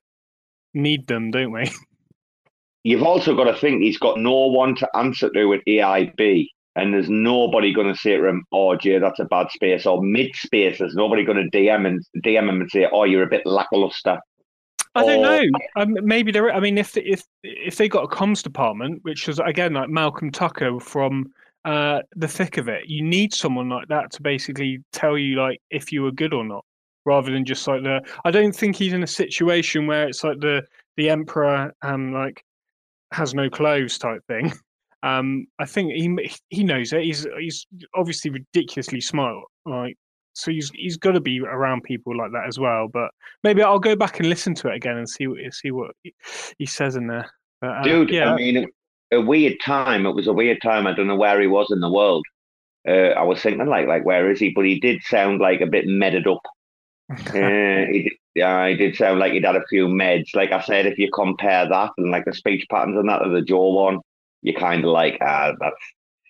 need 0.73 1.05
them, 1.05 1.29
don't 1.29 1.51
we? 1.51 1.71
You've 2.83 3.03
also 3.03 3.35
got 3.35 3.43
to 3.43 3.55
think 3.55 3.83
he's 3.83 3.99
got 3.99 4.17
no 4.17 4.47
one 4.47 4.73
to 4.77 4.89
answer 4.97 5.29
to 5.29 5.53
at 5.53 5.61
AIB, 5.67 6.47
and 6.75 6.93
there's 6.93 7.09
nobody 7.09 7.73
going 7.73 7.87
to 7.87 7.99
say 7.99 8.17
to 8.17 8.25
him, 8.25 8.45
"Oh, 8.51 8.75
Jay, 8.75 8.99
that's 8.99 9.19
a 9.19 9.25
bad 9.25 9.49
space," 9.51 9.85
or 9.85 10.01
mid 10.01 10.35
space. 10.35 10.79
There's 10.79 10.95
nobody 10.95 11.23
going 11.23 11.49
to 11.49 11.57
DM 11.57 11.87
and 11.87 12.05
DM 12.23 12.49
him 12.49 12.61
and 12.61 12.69
say, 12.69 12.87
"Oh, 12.91 13.03
you're 13.03 13.23
a 13.23 13.29
bit 13.29 13.45
lackluster." 13.45 14.19
I 14.95 15.05
don't 15.05 15.21
know. 15.21 15.59
Um, 15.75 15.97
maybe 16.03 16.31
there. 16.31 16.51
I 16.51 16.59
mean, 16.59 16.77
if 16.77 16.95
if 16.95 17.23
if 17.43 17.75
they 17.75 17.89
got 17.89 18.03
a 18.03 18.07
comms 18.07 18.41
department, 18.41 18.99
which 19.03 19.27
was 19.27 19.39
again 19.39 19.73
like 19.73 19.89
Malcolm 19.89 20.31
Tucker 20.31 20.79
from 20.79 21.33
uh, 21.65 22.01
the 22.15 22.27
thick 22.27 22.57
of 22.57 22.69
it, 22.69 22.87
you 22.87 23.03
need 23.03 23.33
someone 23.33 23.69
like 23.69 23.87
that 23.89 24.11
to 24.11 24.21
basically 24.21 24.79
tell 24.93 25.17
you 25.17 25.35
like 25.35 25.61
if 25.69 25.91
you 25.91 26.01
were 26.03 26.11
good 26.11 26.33
or 26.33 26.45
not, 26.45 26.63
rather 27.05 27.31
than 27.31 27.45
just 27.45 27.67
like 27.67 27.83
the. 27.83 28.01
I 28.23 28.31
don't 28.31 28.55
think 28.55 28.75
he's 28.75 28.93
in 28.93 29.03
a 29.03 29.07
situation 29.07 29.85
where 29.87 30.07
it's 30.07 30.23
like 30.23 30.39
the 30.39 30.63
the 30.95 31.09
emperor 31.09 31.73
um 31.81 32.13
like 32.13 32.43
has 33.11 33.33
no 33.33 33.49
clothes 33.49 33.97
type 33.97 34.21
thing. 34.27 34.53
Um, 35.05 35.45
I 35.59 35.65
think 35.65 35.93
he 35.93 36.31
he 36.49 36.63
knows 36.63 36.91
it. 36.91 37.03
He's 37.03 37.27
he's 37.39 37.67
obviously 37.93 38.31
ridiculously 38.31 38.99
smart. 38.99 39.45
Like 39.65 39.97
so, 40.33 40.49
he's 40.49 40.71
he's 40.73 40.97
got 40.97 41.11
to 41.11 41.19
be 41.19 41.39
around 41.39 41.83
people 41.83 42.17
like 42.17 42.31
that 42.31 42.47
as 42.47 42.57
well. 42.57 42.87
But 42.87 43.11
maybe 43.43 43.61
I'll 43.61 43.77
go 43.77 43.95
back 43.95 44.19
and 44.19 44.27
listen 44.27 44.55
to 44.55 44.69
it 44.69 44.75
again 44.75 44.97
and 44.97 45.07
see 45.07 45.27
what 45.27 45.37
see 45.53 45.69
what 45.69 45.91
he, 46.57 46.65
says 46.65 46.95
in 46.95 47.05
there. 47.05 47.29
But, 47.61 47.69
uh, 47.69 47.83
Dude, 47.83 48.09
yeah, 48.09 48.33
I 48.33 48.35
mean, 48.35 48.67
a 49.11 49.21
weird 49.21 49.59
time. 49.63 50.07
It 50.07 50.15
was 50.15 50.25
a 50.25 50.33
weird 50.33 50.59
time. 50.63 50.87
I 50.87 50.93
don't 50.93 51.07
know 51.07 51.15
where 51.15 51.39
he 51.39 51.47
was 51.47 51.67
in 51.69 51.81
the 51.81 51.91
world. 51.91 52.25
Uh, 52.87 53.13
I 53.13 53.21
was 53.21 53.41
thinking, 53.41 53.67
like, 53.67 53.87
like 53.87 54.05
where 54.05 54.31
is 54.31 54.39
he? 54.39 54.49
But 54.49 54.65
he 54.65 54.79
did 54.79 55.03
sound 55.03 55.39
like 55.39 55.61
a 55.61 55.67
bit 55.67 55.85
medded 55.87 56.27
up. 56.27 56.41
Uh, 57.27 57.85
he 57.91 58.01
did, 58.03 58.13
yeah, 58.33 58.67
he 58.67 58.75
did 58.75 58.95
sound 58.95 59.19
like 59.19 59.33
he'd 59.33 59.45
had 59.45 59.55
a 59.55 59.67
few 59.67 59.87
meds. 59.87 60.35
Like 60.35 60.51
I 60.51 60.61
said, 60.61 60.87
if 60.87 60.97
you 60.97 61.11
compare 61.13 61.69
that 61.69 61.91
and 61.99 62.09
like 62.09 62.25
the 62.25 62.33
speech 62.33 62.65
patterns 62.71 62.97
and 62.97 63.07
that 63.07 63.19
to 63.19 63.29
the 63.29 63.43
Joe 63.43 63.69
one, 63.69 63.99
you're 64.45 64.59
kind 64.59 64.83
of 64.83 64.91
like, 64.91 65.17
ah, 65.21 65.53
that's 65.59 65.75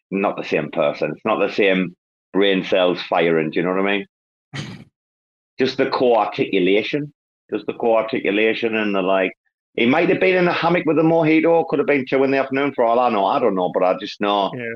not 0.09 0.37
the 0.37 0.43
same 0.43 0.71
person. 0.71 1.11
It's 1.11 1.25
not 1.25 1.45
the 1.45 1.53
same 1.53 1.95
brain 2.31 2.63
cells 2.63 3.01
firing. 3.03 3.51
Do 3.51 3.59
you 3.59 3.65
know 3.65 3.73
what 3.73 3.85
I 3.85 3.97
mean? 3.97 4.05
Just 5.59 5.77
the 5.77 5.89
co-articulation, 5.89 7.13
just 7.49 7.65
the 7.65 7.73
co-articulation, 7.73 8.75
and 8.75 8.93
the 8.93 9.01
like. 9.01 9.31
He 9.75 9.85
might 9.85 10.09
have 10.09 10.19
been 10.19 10.35
in 10.35 10.47
a 10.49 10.53
hammock 10.53 10.85
with 10.85 10.99
a 10.99 11.01
mojito. 11.01 11.65
Could 11.67 11.79
have 11.79 11.87
been 11.87 12.05
two 12.05 12.25
in 12.25 12.31
the 12.31 12.37
afternoon 12.39 12.73
for 12.73 12.83
all 12.83 12.99
I 12.99 13.09
know. 13.09 13.25
I 13.25 13.39
don't 13.39 13.55
know, 13.55 13.71
but 13.73 13.83
I 13.83 13.97
just 13.97 14.19
know. 14.19 14.51
Yeah. 14.53 14.73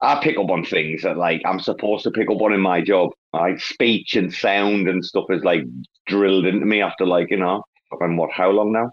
I 0.00 0.20
pick 0.22 0.38
up 0.38 0.50
on 0.50 0.64
things 0.64 1.02
that 1.02 1.16
like 1.16 1.42
I'm 1.44 1.58
supposed 1.58 2.04
to 2.04 2.12
pick 2.12 2.30
up 2.30 2.40
on 2.40 2.52
in 2.52 2.60
my 2.60 2.80
job. 2.80 3.10
Like 3.32 3.58
speech 3.60 4.14
and 4.14 4.32
sound 4.32 4.88
and 4.88 5.04
stuff 5.04 5.24
is 5.30 5.42
like 5.42 5.62
drilled 6.06 6.46
into 6.46 6.64
me 6.64 6.80
after 6.80 7.04
like, 7.04 7.30
you 7.30 7.38
know, 7.38 7.64
fucking 7.90 8.16
what, 8.16 8.30
how 8.32 8.50
long 8.50 8.72
now? 8.72 8.90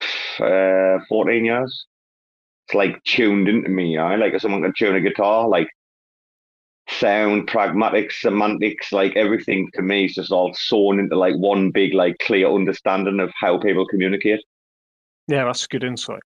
Uh, 0.38 0.98
14 1.08 1.46
years. 1.46 1.86
It's 2.66 2.74
like 2.74 3.02
tuned 3.04 3.48
into 3.48 3.68
me, 3.68 3.96
know? 3.96 4.16
like 4.16 4.34
if 4.34 4.42
someone 4.42 4.62
can 4.62 4.72
tune 4.76 4.96
a 4.96 5.00
guitar, 5.00 5.48
like 5.48 5.68
sound, 6.88 7.48
pragmatics, 7.48 8.20
semantics, 8.20 8.92
like 8.92 9.16
everything 9.16 9.68
to 9.74 9.82
me 9.82 10.06
is 10.06 10.14
just 10.14 10.32
all 10.32 10.52
sewn 10.54 10.98
into 10.98 11.16
like 11.16 11.36
one 11.36 11.70
big, 11.70 11.94
like 11.94 12.16
clear 12.18 12.50
understanding 12.50 13.20
of 13.20 13.32
how 13.38 13.58
people 13.58 13.86
communicate. 13.86 14.40
yeah, 15.28 15.44
that's 15.44 15.66
good 15.66 15.84
insight. 15.84 16.20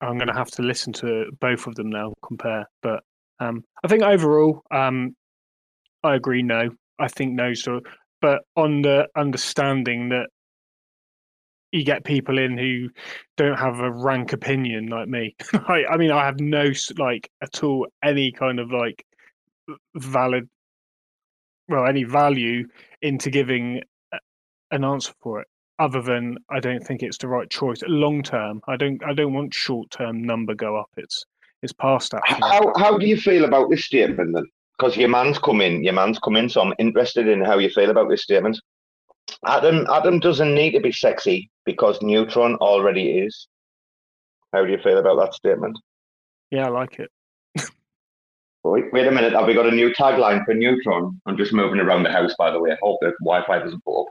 I'm 0.00 0.18
going 0.18 0.28
to 0.28 0.34
have 0.34 0.50
to 0.52 0.62
listen 0.62 0.92
to 0.94 1.26
both 1.40 1.66
of 1.66 1.74
them 1.74 1.90
now, 1.90 2.12
compare. 2.24 2.66
But 2.82 3.02
um, 3.40 3.64
I 3.84 3.88
think 3.88 4.02
overall, 4.02 4.62
um, 4.70 5.14
I 6.02 6.14
agree. 6.14 6.42
No, 6.42 6.68
I 6.98 7.08
think 7.08 7.32
no. 7.32 7.54
So, 7.54 7.80
but 8.20 8.42
on 8.56 8.82
the 8.82 9.08
understanding 9.16 10.10
that 10.10 10.28
you 11.76 11.84
get 11.84 12.04
people 12.04 12.38
in 12.38 12.56
who 12.56 12.88
don't 13.36 13.58
have 13.58 13.80
a 13.80 13.90
rank 13.90 14.32
opinion 14.32 14.88
like 14.88 15.08
me. 15.08 15.36
I, 15.52 15.84
I 15.90 15.96
mean, 15.96 16.10
I 16.10 16.24
have 16.24 16.40
no 16.40 16.72
like 16.98 17.30
at 17.42 17.62
all 17.62 17.86
any 18.02 18.32
kind 18.32 18.58
of 18.58 18.70
like 18.70 19.04
valid, 19.94 20.48
well, 21.68 21.86
any 21.86 22.04
value 22.04 22.66
into 23.02 23.30
giving 23.30 23.82
an 24.70 24.84
answer 24.84 25.12
for 25.20 25.40
it. 25.40 25.48
Other 25.78 26.00
than 26.00 26.38
I 26.48 26.58
don't 26.58 26.82
think 26.82 27.02
it's 27.02 27.18
the 27.18 27.28
right 27.28 27.50
choice 27.50 27.82
long 27.86 28.22
term. 28.22 28.62
I 28.66 28.76
don't. 28.76 29.02
I 29.04 29.12
don't 29.12 29.34
want 29.34 29.52
short 29.52 29.90
term 29.90 30.24
number 30.24 30.54
go 30.54 30.74
up. 30.74 30.88
It's 30.96 31.22
it's 31.62 31.74
past 31.74 32.12
that. 32.12 32.22
How 32.24 32.72
how 32.78 32.96
do 32.96 33.06
you 33.06 33.18
feel 33.18 33.44
about 33.44 33.68
this 33.68 33.84
statement 33.84 34.34
then? 34.34 34.46
Because 34.78 34.96
your 34.96 35.10
man's 35.10 35.38
come 35.38 35.60
in, 35.60 35.84
your 35.84 35.92
man's 35.92 36.18
come 36.18 36.36
in, 36.36 36.48
so 36.48 36.62
I'm 36.62 36.72
interested 36.78 37.28
in 37.28 37.42
how 37.42 37.58
you 37.58 37.68
feel 37.68 37.90
about 37.90 38.08
this 38.08 38.22
statement. 38.22 38.58
Atom 39.44 39.86
Atom 39.90 40.20
doesn't 40.20 40.54
need 40.54 40.72
to 40.72 40.80
be 40.80 40.92
sexy 40.92 41.50
because 41.64 42.00
Neutron 42.02 42.56
already 42.56 43.18
is. 43.18 43.48
How 44.52 44.64
do 44.64 44.70
you 44.70 44.78
feel 44.78 44.98
about 44.98 45.18
that 45.18 45.34
statement? 45.34 45.78
Yeah, 46.50 46.66
I 46.66 46.70
like 46.70 46.98
it. 46.98 47.10
Wait, 48.64 48.92
wait 48.92 49.06
a 49.06 49.12
minute, 49.12 49.32
have 49.32 49.46
we 49.46 49.54
got 49.54 49.66
a 49.66 49.70
new 49.70 49.92
tagline 49.92 50.44
for 50.44 50.52
Neutron? 50.52 51.20
I'm 51.26 51.36
just 51.36 51.52
moving 51.52 51.78
around 51.78 52.02
the 52.02 52.10
house, 52.10 52.34
by 52.36 52.50
the 52.50 52.58
way. 52.58 52.72
I 52.72 52.76
hope 52.82 52.98
that 53.00 53.14
Wi-Fi 53.20 53.60
doesn't 53.60 53.84
go 53.84 54.02
up. 54.02 54.06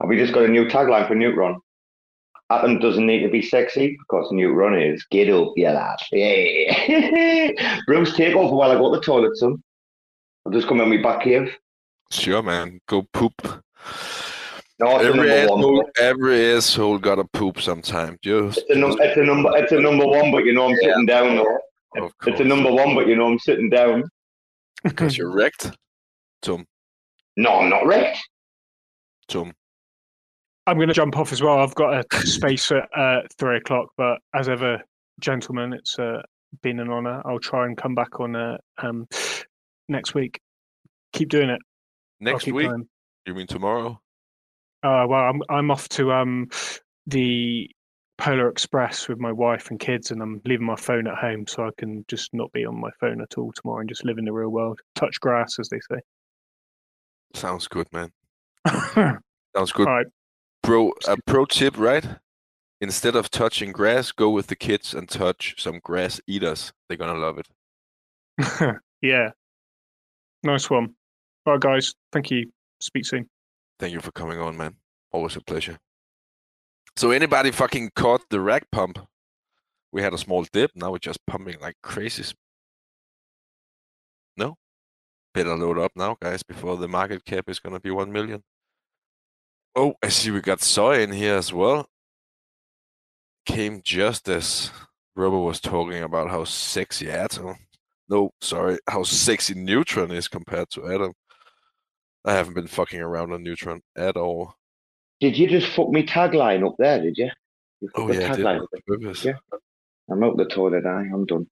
Have 0.00 0.08
we 0.08 0.16
just 0.16 0.32
got 0.32 0.44
a 0.44 0.48
new 0.48 0.66
tagline 0.66 1.06
for 1.06 1.14
Neutron? 1.14 1.60
Atom 2.50 2.80
doesn't 2.80 3.06
need 3.06 3.20
to 3.20 3.30
be 3.30 3.40
sexy 3.40 3.96
because 3.96 4.30
Neutron 4.32 4.80
is. 4.80 5.06
Get 5.10 5.30
up, 5.30 5.52
you 5.54 5.68
lad. 5.68 5.98
Yeah. 6.10 7.80
Bruce, 7.86 8.14
take 8.16 8.34
over 8.34 8.54
while 8.54 8.72
I 8.72 8.74
go 8.74 8.92
to 8.92 8.98
the 8.98 9.04
toilet, 9.04 9.36
son. 9.36 9.62
I'll 10.44 10.52
just 10.52 10.66
come 10.66 10.80
in 10.80 10.90
my 10.90 11.00
back 11.00 11.22
cave. 11.22 11.56
Sure, 12.10 12.42
man. 12.42 12.80
Go 12.88 13.06
poop. 13.12 13.62
No, 14.78 14.96
it's 14.96 15.04
a 15.04 15.08
Every 15.08 15.28
number 15.28 15.52
one. 15.52 15.58
asshole, 15.60 15.90
every 15.98 16.54
asshole 16.54 16.98
gotta 16.98 17.24
poop 17.24 17.60
sometime. 17.60 18.18
Just, 18.22 18.58
It's 18.58 18.70
a, 18.70 18.74
num- 18.74 18.96
it's 19.00 19.16
a 19.16 19.22
number. 19.22 19.50
It's 19.56 19.72
a 19.72 19.80
number 19.80 20.06
one, 20.06 20.30
but 20.32 20.44
you 20.44 20.52
know 20.52 20.68
I'm 20.68 20.76
sitting 20.76 21.06
down. 21.06 21.36
Though. 21.36 21.58
of 22.04 22.12
It's 22.26 22.40
a 22.40 22.44
number 22.44 22.72
one, 22.72 22.94
but 22.94 23.06
you 23.06 23.16
know 23.16 23.26
I'm 23.26 23.38
sitting 23.38 23.70
down. 23.70 24.04
Because 24.82 25.16
you're 25.16 25.32
wrecked, 25.32 25.70
Tom. 26.40 26.64
No, 27.36 27.60
I'm 27.60 27.70
not 27.70 27.86
wrecked. 27.86 28.18
Tom. 29.28 29.52
I'm 30.66 30.76
going 30.76 30.88
to 30.88 30.94
jump 30.94 31.16
off 31.16 31.32
as 31.32 31.42
well. 31.42 31.58
I've 31.58 31.74
got 31.74 32.04
a 32.12 32.26
space 32.26 32.70
at 32.72 32.88
uh, 32.96 33.20
three 33.38 33.56
o'clock, 33.58 33.88
but 33.96 34.18
as 34.34 34.48
ever, 34.48 34.80
gentlemen, 35.20 35.72
it's 35.72 35.98
uh, 35.98 36.22
been 36.62 36.80
an 36.80 36.88
honour. 36.90 37.22
I'll 37.24 37.38
try 37.38 37.66
and 37.66 37.76
come 37.76 37.94
back 37.94 38.20
on 38.20 38.34
uh, 38.36 38.58
um, 38.78 39.06
next 39.88 40.14
week. 40.14 40.40
Keep 41.12 41.28
doing 41.30 41.48
it. 41.50 41.60
Next 42.20 42.46
week? 42.46 42.68
going. 42.68 42.88
You 43.26 43.34
mean 43.34 43.46
tomorrow? 43.46 44.00
Uh, 44.82 45.06
well, 45.08 45.20
I'm 45.20 45.42
I'm 45.48 45.70
off 45.70 45.88
to 45.90 46.12
um 46.12 46.48
the 47.06 47.70
Polar 48.18 48.48
Express 48.48 49.08
with 49.08 49.18
my 49.18 49.32
wife 49.32 49.70
and 49.70 49.80
kids, 49.80 50.10
and 50.10 50.22
I'm 50.22 50.40
leaving 50.44 50.66
my 50.66 50.76
phone 50.76 51.06
at 51.06 51.16
home 51.16 51.46
so 51.46 51.66
I 51.66 51.70
can 51.78 52.04
just 52.08 52.32
not 52.32 52.52
be 52.52 52.64
on 52.64 52.80
my 52.80 52.90
phone 53.00 53.20
at 53.20 53.38
all 53.38 53.52
tomorrow 53.52 53.80
and 53.80 53.88
just 53.88 54.04
live 54.04 54.18
in 54.18 54.24
the 54.24 54.32
real 54.32 54.50
world, 54.50 54.80
touch 54.94 55.20
grass, 55.20 55.58
as 55.58 55.68
they 55.68 55.80
say. 55.90 56.00
Sounds 57.34 57.66
good, 57.68 57.88
man. 57.92 58.10
Sounds 58.66 59.72
good. 59.72 59.88
All 59.88 59.94
right. 59.94 60.06
Bro, 60.62 60.92
a 61.08 61.16
pro 61.26 61.44
tip, 61.44 61.76
right? 61.76 62.06
Instead 62.80 63.16
of 63.16 63.30
touching 63.30 63.72
grass, 63.72 64.12
go 64.12 64.30
with 64.30 64.48
the 64.48 64.56
kids 64.56 64.94
and 64.94 65.08
touch 65.08 65.54
some 65.58 65.80
grass 65.82 66.20
eaters. 66.26 66.72
They're 66.88 66.98
gonna 66.98 67.18
love 67.18 67.38
it. 67.38 68.76
yeah. 69.02 69.30
Nice 70.42 70.68
one. 70.68 70.94
All 71.46 71.54
right, 71.54 71.60
guys. 71.60 71.94
Thank 72.12 72.30
you. 72.30 72.50
Speak 72.80 73.06
soon. 73.06 73.28
Thank 73.82 73.94
you 73.94 74.00
for 74.00 74.12
coming 74.12 74.38
on, 74.38 74.56
man. 74.56 74.76
Always 75.10 75.34
a 75.34 75.40
pleasure. 75.40 75.76
So 76.94 77.10
anybody 77.10 77.50
fucking 77.50 77.90
caught 77.96 78.20
the 78.30 78.40
RAC 78.40 78.70
pump? 78.70 79.00
We 79.90 80.02
had 80.02 80.14
a 80.14 80.18
small 80.18 80.46
dip. 80.52 80.70
Now 80.76 80.92
we're 80.92 80.98
just 80.98 81.18
pumping 81.26 81.58
like 81.60 81.74
crazy. 81.82 82.32
No? 84.36 84.54
Better 85.34 85.56
load 85.56 85.80
up 85.80 85.90
now, 85.96 86.16
guys, 86.22 86.44
before 86.44 86.76
the 86.76 86.86
market 86.86 87.24
cap 87.24 87.50
is 87.50 87.58
gonna 87.58 87.80
be 87.80 87.90
one 87.90 88.12
million. 88.12 88.44
Oh, 89.74 89.94
I 90.00 90.10
see 90.10 90.30
we 90.30 90.40
got 90.40 90.60
soy 90.60 91.02
in 91.02 91.10
here 91.10 91.34
as 91.34 91.52
well. 91.52 91.88
Came 93.46 93.80
just 93.82 94.28
as 94.28 94.70
Robo 95.16 95.40
was 95.40 95.58
talking 95.58 96.04
about 96.04 96.30
how 96.30 96.44
sexy 96.44 97.10
Atom. 97.10 97.56
No, 98.08 98.30
sorry, 98.40 98.78
how 98.88 99.02
sexy 99.02 99.54
Neutron 99.54 100.12
is 100.12 100.28
compared 100.28 100.70
to 100.70 100.86
Atom. 100.86 101.14
I 102.24 102.32
haven't 102.34 102.54
been 102.54 102.66
fucking 102.66 103.00
around 103.00 103.32
on 103.32 103.42
Neutron 103.42 103.82
at 103.96 104.16
all. 104.16 104.54
Did 105.20 105.36
you 105.36 105.48
just 105.48 105.68
fuck 105.68 105.90
me 105.90 106.04
tagline 106.04 106.66
up 106.66 106.76
there? 106.78 107.00
Did 107.00 107.16
you? 107.16 107.30
you 107.80 107.88
Oh 107.94 108.08
the 108.08 108.14
yeah. 108.14 108.32
Up 108.32 109.24
yeah. 109.24 109.32
I'm 110.10 110.22
out 110.22 110.36
the 110.36 110.46
toilet. 110.46 110.86
I, 110.86 111.02
I'm 111.12 111.26
done. 111.26 111.46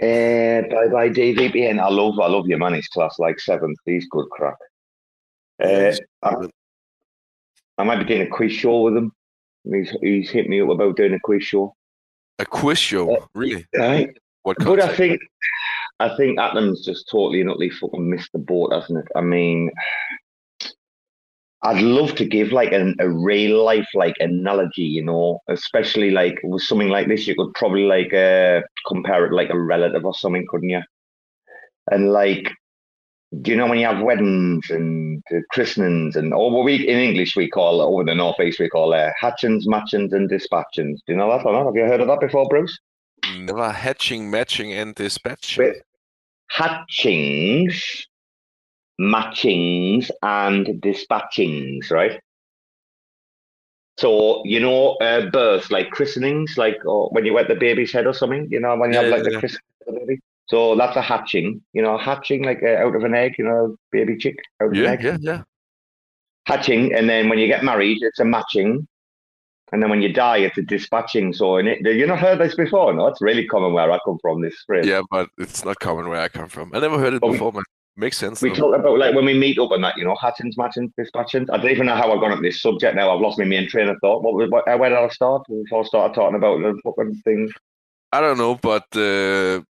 Uh, 0.00 0.62
bye 0.70 0.88
bye, 0.88 1.10
DVPN. 1.10 1.80
I 1.80 1.88
love, 1.88 2.18
I 2.20 2.28
love 2.28 2.46
your 2.46 2.58
man. 2.58 2.74
He's 2.74 2.88
class 2.88 3.18
like 3.18 3.40
seventh. 3.40 3.78
He's 3.84 4.06
good 4.08 4.28
crack. 4.30 4.56
Uh, 5.62 5.92
I. 6.22 6.34
I 7.80 7.82
might 7.82 7.98
be 7.98 8.04
doing 8.04 8.22
a 8.22 8.26
quiz 8.26 8.52
show 8.52 8.82
with 8.82 8.96
him. 8.96 9.10
He's 9.64 9.90
he's 10.02 10.30
hit 10.30 10.48
me 10.48 10.60
up 10.60 10.68
about 10.68 10.96
doing 10.96 11.14
a 11.14 11.20
quiz 11.20 11.42
show. 11.42 11.74
A 12.38 12.44
quiz 12.44 12.78
show, 12.78 13.26
really? 13.34 13.66
Right. 13.74 14.14
What 14.42 14.58
But 14.58 14.82
I 14.82 14.94
think 14.94 15.20
I 16.00 16.16
think 16.16 16.38
Atom's 16.38 16.84
just 16.84 17.08
totally 17.10 17.42
and 17.42 17.50
utterly 17.50 17.68
fucking 17.68 18.08
missed 18.08 18.32
the 18.32 18.38
boat, 18.38 18.72
hasn't 18.72 19.00
it? 19.00 19.12
I 19.14 19.20
mean, 19.20 19.70
I'd 21.62 21.82
love 21.82 22.14
to 22.14 22.24
give 22.24 22.52
like 22.52 22.72
an, 22.72 22.96
a 23.00 23.08
real 23.10 23.62
life 23.62 23.88
like 23.92 24.14
analogy, 24.18 24.82
you 24.82 25.04
know, 25.04 25.40
especially 25.48 26.10
like 26.10 26.40
with 26.42 26.62
something 26.62 26.88
like 26.88 27.06
this, 27.06 27.26
you 27.26 27.34
could 27.36 27.52
probably 27.54 27.84
like 27.84 28.14
uh, 28.14 28.62
compare 28.88 29.26
it 29.26 29.34
like 29.34 29.50
a 29.50 29.60
relative 29.60 30.06
or 30.06 30.14
something, 30.14 30.46
couldn't 30.48 30.70
you? 30.70 30.80
And 31.90 32.12
like, 32.12 32.50
do 33.42 33.50
you 33.50 33.58
know 33.58 33.66
when 33.66 33.78
you 33.78 33.86
have 33.86 34.02
weddings 34.02 34.70
and 34.70 35.22
uh, 35.32 35.38
christenings 35.52 36.16
and 36.16 36.32
or 36.32 36.50
what 36.50 36.64
we 36.64 36.88
in 36.88 36.98
English 36.98 37.36
we 37.36 37.48
call 37.48 37.80
over 37.80 38.02
the 38.02 38.14
northeast 38.14 38.58
we 38.58 38.70
call 38.70 38.94
uh, 38.94 39.10
hatchings, 39.20 39.68
matchings, 39.68 40.14
and 40.14 40.30
dispatchings. 40.30 40.96
Do 41.06 41.12
you 41.12 41.16
know 41.16 41.30
that 41.30 41.44
or 41.46 41.52
not? 41.52 41.66
Have 41.66 41.76
you 41.76 41.84
heard 41.84 42.00
of 42.00 42.08
that 42.08 42.20
before, 42.20 42.48
Bruce? 42.48 42.76
Never 43.36 43.70
hatching, 43.70 44.30
matching, 44.30 44.72
and 44.72 44.94
dispatching. 44.94 45.82
Hatchings, 46.50 48.06
matchings, 49.00 50.10
and 50.22 50.66
dispatchings, 50.82 51.90
right? 51.90 52.20
So 53.98 54.42
you 54.44 54.60
know, 54.60 54.94
uh, 54.96 55.30
births 55.30 55.70
like 55.70 55.90
christenings, 55.90 56.56
like 56.56 56.76
or 56.84 57.08
when 57.10 57.24
you 57.24 57.34
wet 57.34 57.48
the 57.48 57.54
baby's 57.54 57.92
head 57.92 58.06
or 58.06 58.14
something. 58.14 58.48
You 58.50 58.60
know, 58.60 58.76
when 58.76 58.92
you 58.92 58.98
Yeah, 58.98 59.08
have 59.08 59.08
like 59.08 59.24
yeah, 59.24 59.30
the 59.30 59.32
christening 59.32 59.62
of 59.86 59.94
the 59.94 60.00
baby. 60.00 60.20
So 60.48 60.74
that's 60.76 60.96
a 60.96 61.02
hatching. 61.02 61.62
You 61.72 61.82
know, 61.82 61.98
hatching 61.98 62.44
like 62.44 62.62
uh, 62.62 62.76
out 62.84 62.96
of 62.96 63.04
an 63.04 63.14
egg. 63.14 63.34
You 63.38 63.44
know, 63.44 63.76
baby 63.92 64.16
chick 64.16 64.36
out 64.62 64.72
of 64.72 64.78
an 64.80 64.86
Yeah, 64.86 64.88
egg. 64.88 65.00
yeah, 65.00 65.16
yeah. 65.20 65.42
Hatching, 66.46 66.94
and 66.94 67.08
then 67.08 67.28
when 67.28 67.38
you 67.38 67.46
get 67.46 67.64
married, 67.64 67.98
it's 68.02 68.18
a 68.20 68.24
matching. 68.24 68.86
And 69.72 69.82
then 69.82 69.90
when 69.90 70.02
you 70.02 70.12
die, 70.12 70.38
it's 70.38 70.58
a 70.58 70.62
dispatching. 70.62 71.32
So 71.32 71.56
in 71.58 71.68
it, 71.68 71.80
you 71.84 72.06
not 72.06 72.18
heard 72.18 72.38
this 72.40 72.54
before? 72.54 72.92
No, 72.92 73.06
it's 73.06 73.20
really 73.22 73.46
common 73.46 73.72
where 73.72 73.90
I 73.90 73.98
come 74.04 74.18
from. 74.20 74.40
This 74.40 74.56
phrase. 74.66 74.86
Yeah, 74.86 75.02
but 75.10 75.28
it's 75.38 75.64
not 75.64 75.78
common 75.78 76.08
where 76.08 76.20
I 76.20 76.28
come 76.28 76.48
from. 76.48 76.70
I 76.74 76.80
never 76.80 76.98
heard 76.98 77.14
it 77.14 77.20
But 77.20 77.28
we- 77.28 77.32
before, 77.34 77.52
man. 77.52 77.62
Makes 77.96 78.18
sense. 78.18 78.40
We 78.40 78.48
though. 78.50 78.54
talk 78.70 78.78
about 78.80 78.98
like 78.98 79.14
when 79.14 79.26
we 79.26 79.34
meet 79.34 79.58
up 79.58 79.72
and 79.72 79.84
that, 79.84 79.96
you 79.98 80.04
know, 80.04 80.14
hatchings, 80.14 80.56
matchings, 80.56 80.90
dispatchings. 80.98 81.48
I 81.52 81.58
don't 81.58 81.70
even 81.70 81.86
know 81.86 81.96
how 81.96 82.10
I 82.10 82.20
got 82.20 82.30
up 82.30 82.40
this 82.40 82.62
subject 82.62 82.94
now. 82.96 83.14
I've 83.14 83.20
lost 83.20 83.38
my 83.38 83.44
main 83.44 83.68
train 83.68 83.88
of 83.88 83.96
thought. 84.00 84.22
What, 84.22 84.34
was- 84.34 84.48
what 84.50 84.64
where 84.78 84.88
did 84.88 84.96
I 84.98 85.08
start? 85.08 85.42
Before 85.48 85.82
I 85.82 85.86
started 85.86 86.14
talking 86.14 86.36
about 86.36 86.60
the 86.62 86.80
fucking 86.82 87.16
thing. 87.24 87.50
I 88.12 88.20
don't 88.20 88.38
know, 88.38 88.54
but 88.54 88.84
uh, 88.94 89.60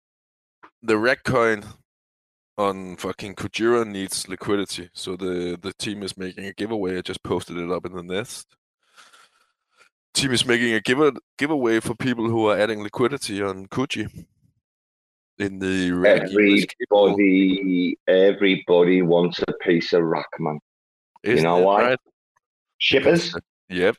the 0.82 0.96
RAC 0.96 1.24
coin 1.24 1.64
on 2.56 2.96
fucking 2.96 3.34
Kujira 3.34 3.86
needs 3.86 4.28
liquidity. 4.28 4.90
So 4.92 5.16
the, 5.16 5.58
the 5.60 5.72
team 5.72 6.02
is 6.02 6.16
making 6.16 6.44
a 6.44 6.52
giveaway. 6.52 6.98
I 6.98 7.00
just 7.00 7.22
posted 7.22 7.56
it 7.56 7.70
up 7.70 7.84
in 7.86 7.94
the 7.94 8.02
nest. 8.02 8.46
Team 10.14 10.32
is 10.32 10.44
making 10.44 10.72
a 10.74 10.80
give 10.80 11.16
giveaway 11.38 11.80
for 11.80 11.94
people 11.94 12.28
who 12.28 12.48
are 12.48 12.58
adding 12.58 12.82
liquidity 12.82 13.42
on 13.42 13.66
Kuji. 13.68 14.26
In 15.38 15.58
the 15.58 15.92
rec, 15.92 16.30
you 16.30 16.38
is 16.40 16.66
capable- 16.66 17.12
Everybody, 17.12 17.96
everybody 18.06 19.02
wants 19.02 19.40
a 19.46 19.52
piece 19.62 19.92
of 19.94 20.02
rock, 20.02 20.26
man. 20.38 20.58
Isn't 21.22 21.44
know 21.44 21.60
it 21.60 21.64
why? 21.64 21.82
right? 21.82 21.98
Shippers, 22.78 23.34
Yep, 23.68 23.96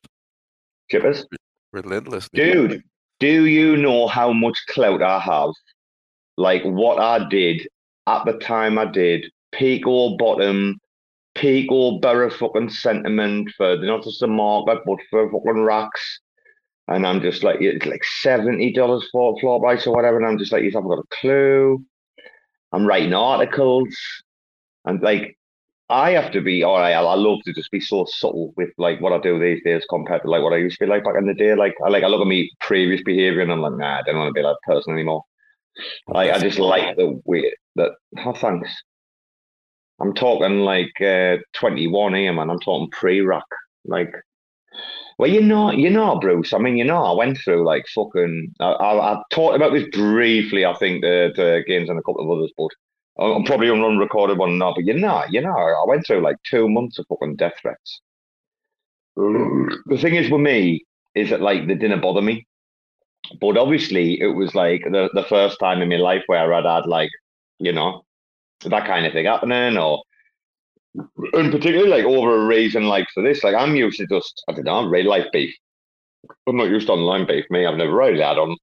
shippers, 0.92 1.26
Relentless. 1.72 2.30
dude. 2.34 2.84
Do 3.20 3.46
you 3.46 3.78
know 3.78 4.08
how 4.08 4.34
much 4.34 4.58
clout 4.70 5.02
I 5.02 5.20
have? 5.20 5.52
Like 6.38 6.64
what 6.64 7.00
I 7.00 7.28
did 7.30 7.68
at 8.08 8.26
the 8.26 8.34
time 8.40 8.78
I 8.80 8.86
did, 8.86 9.26
peak 9.52 9.86
or 9.88 10.18
bottom, 10.18 10.80
peak 11.42 11.72
or 11.72 12.00
borough 12.00 12.30
fucking 12.30 12.70
sentiment 12.70 13.50
for 13.58 13.76
not 13.78 14.04
just 14.04 14.20
the 14.20 14.28
market, 14.28 14.80
but 14.86 15.00
for 15.10 15.30
fucking 15.32 15.64
racks. 15.64 16.20
And 16.88 17.06
I'm 17.06 17.22
just 17.22 17.44
like, 17.44 17.58
it's 17.62 17.86
like 17.86 18.04
seventy 18.22 18.72
dollars 18.72 19.08
for 19.12 19.34
a 19.34 19.40
floor 19.40 19.60
price 19.60 19.88
or 19.88 19.96
whatever. 19.96 20.18
And 20.18 20.26
I'm 20.26 20.38
just 20.38 20.52
like, 20.52 20.64
you 20.64 20.72
haven't 20.72 20.90
got 20.90 21.00
a 21.00 21.16
clue. 21.20 21.84
I'm 22.72 22.86
writing 22.86 23.14
articles, 23.14 23.96
and 24.86 25.02
like, 25.02 25.38
I 25.90 26.12
have 26.12 26.32
to 26.32 26.42
be. 26.42 26.64
Oh, 26.64 26.70
All 26.70 26.80
right, 26.80 26.94
I, 26.94 27.00
love 27.00 27.40
to 27.46 27.54
just 27.54 27.72
be 27.72 27.82
so 27.82 28.06
subtle 28.08 28.54
with 28.56 28.70
like 28.78 29.02
what 29.02 29.14
I 29.14 29.20
do 29.20 29.40
these 29.40 29.62
days 29.64 29.84
compared 29.90 30.22
to 30.22 30.30
like 30.30 30.44
what 30.44 30.54
I 30.54 30.58
used 30.58 30.80
to 30.80 30.86
be 30.86 30.90
like 30.90 31.04
back 31.04 31.16
in 31.18 31.28
the 31.28 31.34
day. 31.34 31.54
Like, 31.56 31.76
I 31.86 31.90
like 31.90 32.04
I 32.04 32.08
look 32.08 32.22
at 32.22 32.28
me 32.28 32.50
previous 32.62 33.02
behavior 33.04 33.42
and 33.42 33.52
I'm 33.52 33.62
like, 33.62 33.74
nah, 33.74 34.00
I 34.00 34.02
don't 34.04 34.18
want 34.18 34.30
to 34.30 34.34
be 34.34 34.42
that 34.42 34.58
person 34.64 34.94
anymore. 34.94 35.24
Like, 36.08 36.32
I 36.32 36.40
just 36.40 36.60
like 36.60 36.96
the 36.96 37.20
way 37.26 37.54
that. 37.76 37.92
Oh, 38.26 38.34
thanks. 38.34 38.70
I'm 40.02 40.14
talking 40.14 40.60
like 40.60 41.00
uh, 41.02 41.38
21 41.54 42.16
here, 42.16 42.34
man. 42.34 42.50
I'm 42.50 42.60
talking 42.60 42.90
pre-rock. 42.90 43.46
Like, 43.86 44.12
well, 45.18 45.30
you 45.30 45.42
know, 45.42 45.72
you 45.72 45.90
know, 45.90 46.20
Bruce. 46.20 46.54
I 46.54 46.58
mean, 46.58 46.78
you 46.78 46.84
know, 46.84 47.04
I 47.04 47.16
went 47.16 47.38
through 47.38 47.66
like 47.66 47.86
fucking. 47.94 48.54
I, 48.60 48.72
I, 48.72 49.14
I 49.14 49.22
talked 49.32 49.56
about 49.56 49.74
this 49.74 49.88
briefly. 49.92 50.66
I 50.66 50.74
think 50.76 51.02
the 51.02 51.32
the 51.36 51.64
games 51.68 51.90
and 51.90 52.00
a 52.00 52.02
couple 52.02 52.22
of 52.22 52.38
others, 52.38 52.52
but 52.58 52.70
I'm 53.24 53.44
probably 53.44 53.70
on 53.70 53.84
unrecorded 53.84 54.38
one 54.38 54.58
now. 54.58 54.74
But 54.74 54.86
you 54.86 54.94
know, 54.96 55.24
you 55.30 55.42
know, 55.42 55.52
I 55.52 55.84
went 55.88 56.08
through 56.08 56.22
like 56.22 56.38
two 56.50 56.68
months 56.70 56.98
of 56.98 57.06
fucking 57.08 57.36
death 57.36 57.54
threats. 57.62 58.02
The 59.16 59.98
thing 60.00 60.16
is 60.16 60.32
with 60.32 60.42
me 60.42 60.86
is 61.14 61.30
that 61.30 61.42
like 61.42 61.68
they 61.68 61.76
didn't 61.76 62.02
bother 62.02 62.22
me, 62.22 62.48
but 63.40 63.58
obviously 63.58 64.20
it 64.20 64.34
was 64.36 64.56
like 64.56 64.84
the 64.84 65.10
the 65.14 65.24
first 65.24 65.60
time 65.60 65.82
in 65.82 65.90
my 65.90 65.98
life 65.98 66.24
where 66.26 66.54
I'd 66.54 66.66
had 66.66 66.88
like 66.88 67.12
you 67.60 67.74
know 67.74 68.04
that 68.70 68.86
kind 68.86 69.06
of 69.06 69.14
thing 69.14 69.26
happening, 69.26 69.78
or 69.78 70.02
and 71.34 71.52
particularly 71.52 71.90
like 71.90 72.06
over 72.06 72.36
a 72.42 72.46
reason 72.46 72.84
like 72.88 73.08
for 73.14 73.24
this, 73.24 73.44
like 73.44 73.56
I'm 73.56 73.76
used 73.76 73.98
to 74.00 74.08
just 74.08 74.44
I 74.48 74.54
don't 74.54 74.66
know, 74.66 74.86
real 74.86 75.08
life 75.10 75.28
beef. 75.32 75.54
I'm 76.48 76.58
not 76.58 76.70
used 76.70 76.88
to 76.88 76.94
online 76.94 77.26
beef. 77.26 77.46
Me, 77.50 77.66
I've 77.66 77.78
never 77.78 77.96
really 77.96 78.22
had 78.22 78.38
on. 78.38 78.56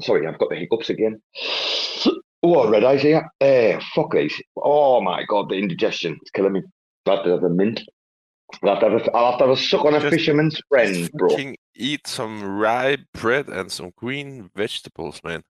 Sorry, 0.00 0.26
I've 0.26 0.38
got 0.38 0.50
the 0.50 0.56
hiccups 0.56 0.90
again. 0.90 1.20
Oh, 2.44 2.68
red 2.68 2.82
eyes 2.82 3.02
here. 3.02 3.30
Eh, 3.40 3.78
fuck 3.94 4.10
these. 4.12 4.34
Oh 4.56 5.00
my 5.00 5.22
god, 5.28 5.48
the 5.48 5.54
indigestion 5.54 6.18
is 6.24 6.30
killing 6.32 6.54
me. 6.54 6.62
I'll 7.06 7.14
have 7.18 7.24
to 7.24 7.30
have 7.30 7.44
a 7.44 7.48
mint. 7.48 7.80
I'll 8.64 8.70
have 8.70 8.80
to 8.80 8.90
have 8.90 9.00
a, 9.00 9.16
I'll 9.16 9.30
have 9.30 9.38
to 9.38 9.46
have 9.46 9.56
a 9.56 9.60
suck 9.60 9.84
on 9.84 9.94
a 9.94 10.00
Just- 10.00 10.12
fisherman's 10.12 10.60
friend, 10.68 11.08
bro. 11.12 11.28
Eat 11.76 12.08
some 12.08 12.42
rye 12.42 12.96
bread 13.14 13.48
and 13.48 13.70
some 13.70 13.92
green 13.94 14.50
vegetables, 14.56 15.20
man. 15.22 15.44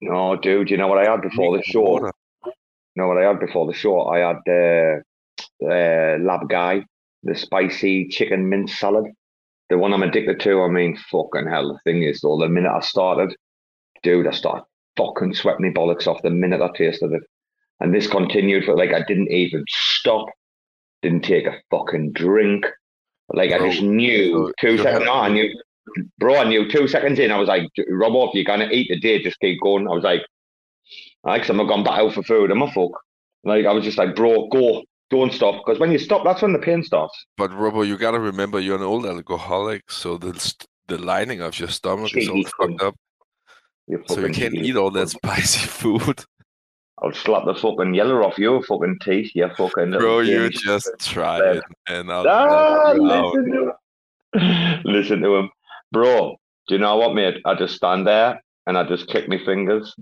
No, 0.00 0.34
dude, 0.34 0.70
you 0.72 0.76
know 0.76 0.88
what 0.88 0.98
I 0.98 1.08
had 1.08 1.22
before 1.22 1.56
the 1.56 1.62
show? 1.62 1.82
water. 1.82 2.12
Know 2.98 3.06
what 3.06 3.18
I 3.18 3.28
had 3.28 3.38
before 3.38 3.64
the 3.64 3.72
show? 3.72 4.08
I 4.08 4.18
had 4.18 4.38
uh, 4.48 4.96
uh, 5.64 6.18
Larb 6.18 6.48
Gai, 6.48 6.84
the 7.22 7.36
spicy 7.36 8.08
chicken 8.08 8.48
mince 8.48 8.76
salad. 8.76 9.04
The 9.70 9.78
one 9.78 9.94
I'm 9.94 10.02
addicted 10.02 10.40
to. 10.40 10.62
I 10.62 10.68
mean, 10.68 10.98
fucking 11.08 11.46
hell. 11.46 11.68
The 11.68 11.78
thing 11.84 12.02
is, 12.02 12.20
though, 12.20 12.38
the 12.38 12.48
minute 12.48 12.72
I 12.74 12.80
started, 12.80 13.36
dude, 14.02 14.26
I 14.26 14.32
started 14.32 14.64
fucking 14.96 15.34
sweating 15.34 15.66
my 15.66 15.72
bollocks 15.72 16.08
off 16.08 16.22
the 16.22 16.30
minute 16.30 16.60
I 16.60 16.70
tasted 16.76 17.12
it. 17.12 17.22
And 17.78 17.94
this 17.94 18.08
continued 18.08 18.64
for 18.64 18.76
like, 18.76 18.92
I 18.92 19.04
didn't 19.06 19.30
even 19.30 19.62
stop, 19.68 20.26
didn't 21.02 21.22
take 21.22 21.46
a 21.46 21.60
fucking 21.70 22.14
drink. 22.14 22.66
Like, 23.32 23.52
I 23.52 23.58
just 23.70 23.80
knew 23.80 24.48
so 24.48 24.52
two 24.60 24.78
seconds. 24.78 25.04
No, 25.04 25.12
I 25.12 25.28
knew, 25.28 25.56
bro, 26.18 26.38
I 26.38 26.48
knew 26.48 26.68
two 26.68 26.88
seconds 26.88 27.20
in. 27.20 27.30
I 27.30 27.38
was 27.38 27.46
like, 27.46 27.68
Rob, 27.90 28.16
off, 28.16 28.34
you're 28.34 28.42
going 28.42 28.68
to 28.68 28.74
eat 28.74 28.88
the 28.90 28.98
day, 28.98 29.22
just 29.22 29.38
keep 29.38 29.60
going. 29.60 29.86
I 29.86 29.92
was 29.92 30.02
like, 30.02 30.22
like, 31.24 31.42
i 31.42 31.48
I'm 31.48 31.56
not 31.56 31.68
gone 31.68 31.84
back 31.84 31.98
out 31.98 32.14
for 32.14 32.22
food. 32.22 32.50
I'm 32.50 32.62
a 32.62 32.70
fuck. 32.72 32.90
Like, 33.44 33.66
I 33.66 33.72
was 33.72 33.84
just 33.84 33.98
like, 33.98 34.14
bro, 34.14 34.48
go, 34.48 34.82
don't 35.10 35.32
stop. 35.32 35.64
Because 35.64 35.80
when 35.80 35.92
you 35.92 35.98
stop, 35.98 36.24
that's 36.24 36.42
when 36.42 36.52
the 36.52 36.58
pain 36.58 36.82
starts. 36.82 37.14
But 37.36 37.52
Robo, 37.52 37.82
you 37.82 37.96
gotta 37.96 38.20
remember 38.20 38.60
you're 38.60 38.76
an 38.76 38.82
old 38.82 39.06
alcoholic, 39.06 39.90
so 39.90 40.16
the 40.18 40.54
the 40.88 40.98
lining 40.98 41.40
of 41.40 41.58
your 41.58 41.68
stomach 41.68 42.16
is 42.16 42.28
all 42.28 42.42
fucked 42.58 42.82
up, 42.82 42.94
so 44.06 44.20
you 44.20 44.32
can't 44.32 44.54
eat 44.54 44.76
all 44.76 44.90
that 44.90 45.10
spicy 45.10 45.66
food. 45.66 46.24
I'll 47.00 47.12
slap 47.12 47.44
the 47.44 47.54
fucking 47.54 47.94
yellow 47.94 48.24
off 48.24 48.38
your 48.38 48.62
fucking 48.62 48.98
teeth, 49.02 49.30
you 49.34 49.48
fucking 49.56 49.92
Bro, 49.92 50.20
you 50.20 50.50
just 50.50 50.90
try 50.98 51.38
it, 51.40 51.62
and 51.88 52.10
I'll 52.10 52.26
Ah, 52.26 52.92
knock 52.92 52.96
you 52.96 53.12
out. 53.12 53.34
listen 53.34 53.52
to 53.52 53.72
him. 54.40 54.80
listen 54.84 55.20
to 55.20 55.36
him. 55.36 55.50
Bro, 55.92 56.36
do 56.66 56.74
you 56.74 56.80
know 56.80 56.96
what, 56.96 57.14
mate? 57.14 57.36
I 57.44 57.54
just 57.54 57.76
stand 57.76 58.06
there 58.06 58.42
and 58.66 58.76
I 58.76 58.82
just 58.84 59.06
click 59.08 59.28
my 59.28 59.38
fingers 59.44 59.94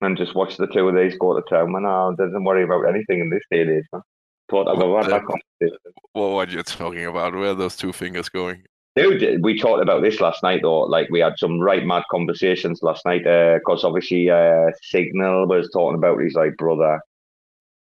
and 0.00 0.16
just 0.16 0.34
watch 0.34 0.56
the 0.56 0.66
two 0.66 0.88
of 0.88 0.94
these 0.94 1.16
go 1.18 1.34
to 1.34 1.42
town, 1.48 1.72
man. 1.72 1.84
I 1.84 2.10
doesn't 2.16 2.44
worry 2.44 2.64
about 2.64 2.88
anything 2.88 3.20
in 3.20 3.30
this 3.30 3.42
day 3.50 3.62
and 3.62 3.70
age, 3.70 3.84
man. 3.92 4.02
Thought 4.50 4.68
I'd 4.68 4.78
What 4.78 5.04
have 5.04 5.10
the- 5.10 5.18
that 5.18 5.26
conversation. 5.26 5.92
What 6.12 6.30
what 6.30 6.50
you 6.50 6.62
talking 6.62 7.04
about? 7.06 7.34
Where 7.34 7.50
are 7.50 7.54
those 7.54 7.76
two 7.76 7.92
fingers 7.92 8.28
going? 8.28 8.64
Dude, 8.96 9.44
we 9.44 9.56
talked 9.56 9.82
about 9.82 10.02
this 10.02 10.20
last 10.20 10.42
night, 10.42 10.62
though. 10.62 10.80
Like, 10.80 11.08
we 11.10 11.20
had 11.20 11.34
some 11.38 11.60
right 11.60 11.86
mad 11.86 12.02
conversations 12.10 12.82
last 12.82 13.04
night. 13.06 13.22
Because 13.22 13.84
obviously, 13.84 14.28
uh, 14.28 14.72
Signal 14.82 15.46
was 15.46 15.70
talking 15.72 15.96
about 15.96 16.18
his 16.18 16.34
like 16.34 16.56
brother 16.56 17.00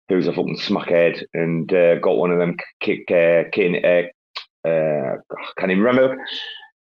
who's 0.10 0.28
a 0.28 0.34
fucking 0.34 0.58
smackhead 0.58 1.24
and 1.34 1.72
uh, 1.74 1.96
got 2.00 2.18
one 2.18 2.32
of 2.32 2.40
them 2.40 2.58
kick 2.80 3.10
uh, 3.12 3.44
kin, 3.52 3.84
uh, 3.86 4.68
uh, 4.68 5.18
can't 5.58 5.72
even 5.72 5.84
remember. 5.84 6.18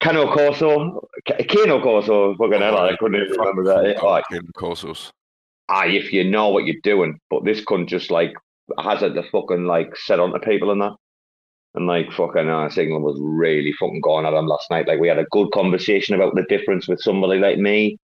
Cane 0.05 0.27
Corso, 0.27 1.07
Cane 1.25 1.81
Corso, 1.81 2.35
fucking 2.35 2.61
hell, 2.61 2.77
I 2.77 2.95
couldn't 2.97 3.21
even 3.21 3.39
remember 3.39 3.63
that. 3.65 4.03
Like, 4.03 4.25
in 4.31 4.45
Corsos. 4.55 5.11
aye, 5.69 5.87
if 5.87 6.13
you 6.13 6.23
know 6.23 6.49
what 6.49 6.65
you're 6.65 6.75
doing, 6.83 7.19
but 7.29 7.43
this 7.43 7.63
cunt 7.65 7.87
just 7.87 8.11
like 8.11 8.33
has 8.79 9.01
it 9.01 9.13
to 9.13 9.23
fucking 9.31 9.65
like 9.65 9.95
set 9.95 10.19
on 10.19 10.31
to 10.31 10.39
people 10.39 10.71
and 10.71 10.81
that. 10.81 10.95
And 11.73 11.87
like 11.87 12.11
fucking 12.11 12.49
uh, 12.49 12.69
Signal 12.69 13.01
was 13.01 13.17
really 13.19 13.73
fucking 13.73 14.01
going 14.01 14.25
at 14.25 14.33
him 14.33 14.47
last 14.47 14.69
night. 14.71 14.87
Like 14.87 14.99
we 14.99 15.09
had 15.09 15.19
a 15.19 15.27
good 15.31 15.51
conversation 15.51 16.15
about 16.15 16.35
the 16.35 16.45
difference 16.47 16.87
with 16.87 17.01
somebody 17.01 17.39
like 17.39 17.57
me 17.57 17.97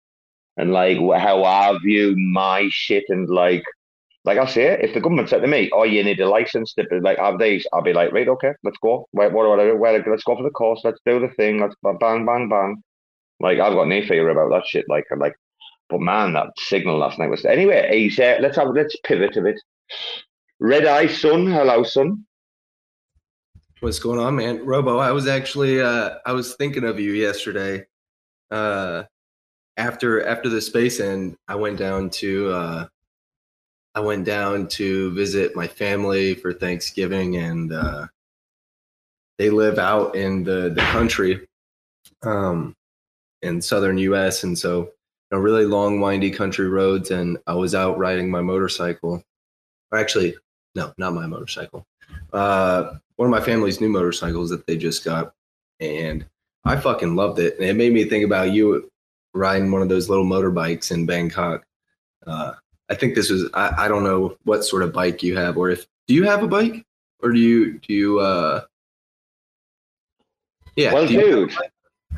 and 0.56 0.72
like 0.72 0.98
how 0.98 1.44
I 1.44 1.78
view 1.84 2.16
my 2.16 2.66
shit 2.70 3.04
and 3.08 3.28
like 3.28 3.62
like 4.24 4.38
I 4.38 4.46
say, 4.46 4.78
if 4.82 4.92
the 4.92 5.00
government 5.00 5.28
said 5.28 5.40
to 5.40 5.48
me, 5.48 5.70
"Oh, 5.72 5.84
you 5.84 6.04
need 6.04 6.20
a 6.20 6.28
license 6.28 6.74
to 6.74 6.84
like 7.02 7.18
have 7.18 7.38
these," 7.38 7.66
I'll 7.72 7.82
be 7.82 7.92
like, 7.92 8.12
"Right, 8.12 8.28
okay, 8.28 8.52
let's 8.62 8.78
go. 8.78 9.06
What 9.12 9.32
do 9.32 9.52
I 9.52 9.64
do? 9.64 9.76
Where, 9.76 10.04
let's 10.06 10.24
go 10.24 10.36
for 10.36 10.42
the 10.42 10.50
course. 10.50 10.80
Let's 10.84 11.00
do 11.06 11.20
the 11.20 11.28
thing. 11.36 11.60
Let's 11.60 11.74
ba- 11.82 11.94
bang, 11.94 12.26
bang, 12.26 12.48
bang." 12.48 12.82
Like 13.40 13.58
I've 13.58 13.72
got 13.72 13.88
no 13.88 14.02
fear 14.02 14.28
about 14.28 14.50
that 14.50 14.66
shit. 14.66 14.84
Like, 14.88 15.04
I'm 15.10 15.18
like, 15.18 15.34
but 15.88 16.00
man, 16.00 16.34
that 16.34 16.48
signal 16.58 16.98
last 16.98 17.18
night 17.18 17.30
was 17.30 17.44
anyway. 17.44 17.88
He's 17.92 18.18
uh, 18.18 18.38
let's 18.40 18.56
have 18.56 18.68
let's 18.74 18.96
pivot 19.04 19.36
a 19.36 19.42
bit. 19.42 19.60
Red 20.60 20.84
Eye 20.84 21.06
Sun, 21.06 21.46
hello, 21.46 21.82
son. 21.82 22.26
What's 23.80 23.98
going 23.98 24.18
on, 24.18 24.36
man? 24.36 24.64
Robo, 24.66 24.98
I 24.98 25.10
was 25.10 25.26
actually 25.26 25.80
uh 25.80 26.18
I 26.26 26.32
was 26.32 26.54
thinking 26.56 26.84
of 26.84 27.00
you 27.00 27.12
yesterday. 27.12 27.86
Uh 28.50 29.04
after 29.78 30.22
after 30.26 30.50
the 30.50 30.60
space 30.60 31.00
end, 31.00 31.36
I 31.48 31.54
went 31.54 31.78
down 31.78 32.10
to 32.10 32.50
uh 32.50 32.86
I 33.94 34.00
went 34.00 34.24
down 34.24 34.68
to 34.68 35.12
visit 35.12 35.56
my 35.56 35.66
family 35.66 36.34
for 36.34 36.52
Thanksgiving 36.52 37.36
and 37.36 37.72
uh 37.72 38.06
they 39.38 39.50
live 39.50 39.78
out 39.78 40.14
in 40.14 40.44
the 40.44 40.70
the 40.74 40.82
country 40.92 41.46
um 42.22 42.74
in 43.42 43.60
southern 43.60 43.98
US 43.98 44.44
and 44.44 44.58
so 44.58 44.82
you 44.82 44.92
know, 45.32 45.38
really 45.38 45.64
long 45.64 46.00
windy 46.00 46.30
country 46.30 46.68
roads 46.68 47.10
and 47.10 47.38
I 47.46 47.54
was 47.54 47.74
out 47.74 47.98
riding 47.98 48.30
my 48.30 48.40
motorcycle. 48.40 49.22
Or 49.92 49.98
actually, 49.98 50.36
no, 50.74 50.92
not 50.98 51.14
my 51.14 51.26
motorcycle. 51.26 51.86
Uh 52.32 52.94
one 53.16 53.26
of 53.26 53.30
my 53.38 53.44
family's 53.44 53.82
new 53.82 53.90
motorcycles 53.90 54.48
that 54.48 54.66
they 54.66 54.78
just 54.78 55.04
got, 55.04 55.34
and 55.78 56.24
I 56.64 56.76
fucking 56.76 57.16
loved 57.16 57.38
it. 57.38 57.56
And 57.58 57.68
it 57.68 57.76
made 57.76 57.92
me 57.92 58.04
think 58.04 58.24
about 58.24 58.52
you 58.52 58.88
riding 59.34 59.70
one 59.70 59.82
of 59.82 59.90
those 59.90 60.08
little 60.08 60.24
motorbikes 60.24 60.90
in 60.90 61.04
Bangkok. 61.04 61.64
Uh, 62.26 62.54
I 62.90 62.94
think 62.94 63.14
this 63.14 63.30
was 63.30 63.48
I, 63.54 63.84
I 63.84 63.88
don't 63.88 64.04
know 64.04 64.36
what 64.44 64.64
sort 64.64 64.82
of 64.82 64.92
bike 64.92 65.22
you 65.22 65.36
have, 65.36 65.56
or 65.56 65.70
if 65.70 65.86
do 66.08 66.14
you 66.14 66.24
have 66.24 66.42
a 66.42 66.48
bike, 66.48 66.84
or 67.22 67.30
do 67.30 67.38
you 67.38 67.78
do 67.78 67.94
you 67.94 68.20
uh 68.20 68.62
yeah 70.76 70.92
Well, 70.92 71.06
dude, 71.06 71.54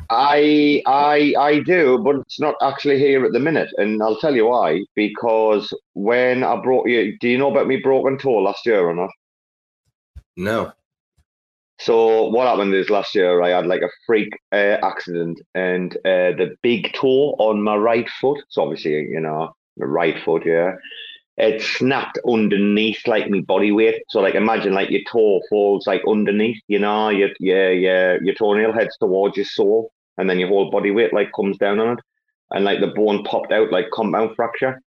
I 0.09 0.81
I 0.87 1.35
I 1.37 1.59
do, 1.59 1.99
but 1.99 2.15
it's 2.17 2.39
not 2.39 2.55
actually 2.61 2.97
here 2.97 3.23
at 3.23 3.33
the 3.33 3.39
minute, 3.39 3.71
and 3.77 4.01
I'll 4.01 4.17
tell 4.17 4.35
you 4.35 4.47
why. 4.47 4.83
Because 4.95 5.71
when 5.93 6.43
I 6.43 6.55
brought 6.59 6.87
you, 6.87 7.17
do 7.19 7.29
you 7.29 7.37
know 7.37 7.51
about 7.51 7.67
me 7.67 7.77
broken 7.77 8.17
toe 8.17 8.39
last 8.39 8.65
year 8.65 8.81
or 8.81 8.95
not? 8.95 9.11
no 10.35 10.73
So 11.79 12.29
what 12.29 12.47
happened 12.47 12.73
is 12.73 12.89
last 12.89 13.13
year 13.13 13.43
I 13.43 13.49
had 13.49 13.67
like 13.67 13.81
a 13.83 13.89
freak 14.07 14.29
uh, 14.51 14.77
accident, 14.83 15.39
and 15.53 15.95
uh, 15.97 16.33
the 16.41 16.55
big 16.63 16.93
toe 16.93 17.35
on 17.37 17.61
my 17.61 17.75
right 17.75 18.09
foot. 18.19 18.41
So 18.49 18.63
obviously, 18.63 18.93
you 18.93 19.19
know, 19.19 19.53
the 19.77 19.85
right 19.87 20.21
foot, 20.23 20.43
yeah, 20.45 20.73
it 21.37 21.61
snapped 21.61 22.19
underneath 22.27 23.07
like 23.07 23.29
my 23.29 23.41
body 23.41 23.71
weight. 23.71 24.03
So 24.09 24.19
like 24.21 24.35
imagine 24.35 24.73
like 24.73 24.89
your 24.91 25.01
toe 25.11 25.41
falls 25.49 25.87
like 25.87 26.01
underneath, 26.07 26.61
you 26.67 26.79
know, 26.79 27.09
your 27.09 27.29
your 27.39 27.73
your 27.73 28.23
your 28.23 28.35
toenail 28.35 28.73
heads 28.73 28.95
towards 28.99 29.37
your 29.37 29.45
sole, 29.45 29.91
and 30.17 30.29
then 30.29 30.39
your 30.39 30.49
whole 30.49 30.69
body 30.71 30.91
weight 30.91 31.13
like 31.13 31.31
comes 31.35 31.57
down 31.57 31.79
on 31.79 31.97
it, 31.97 31.99
and 32.51 32.65
like 32.65 32.79
the 32.81 32.87
bone 32.87 33.23
popped 33.23 33.51
out 33.51 33.71
like 33.71 33.89
compound 33.91 34.35
fracture. 34.35 34.81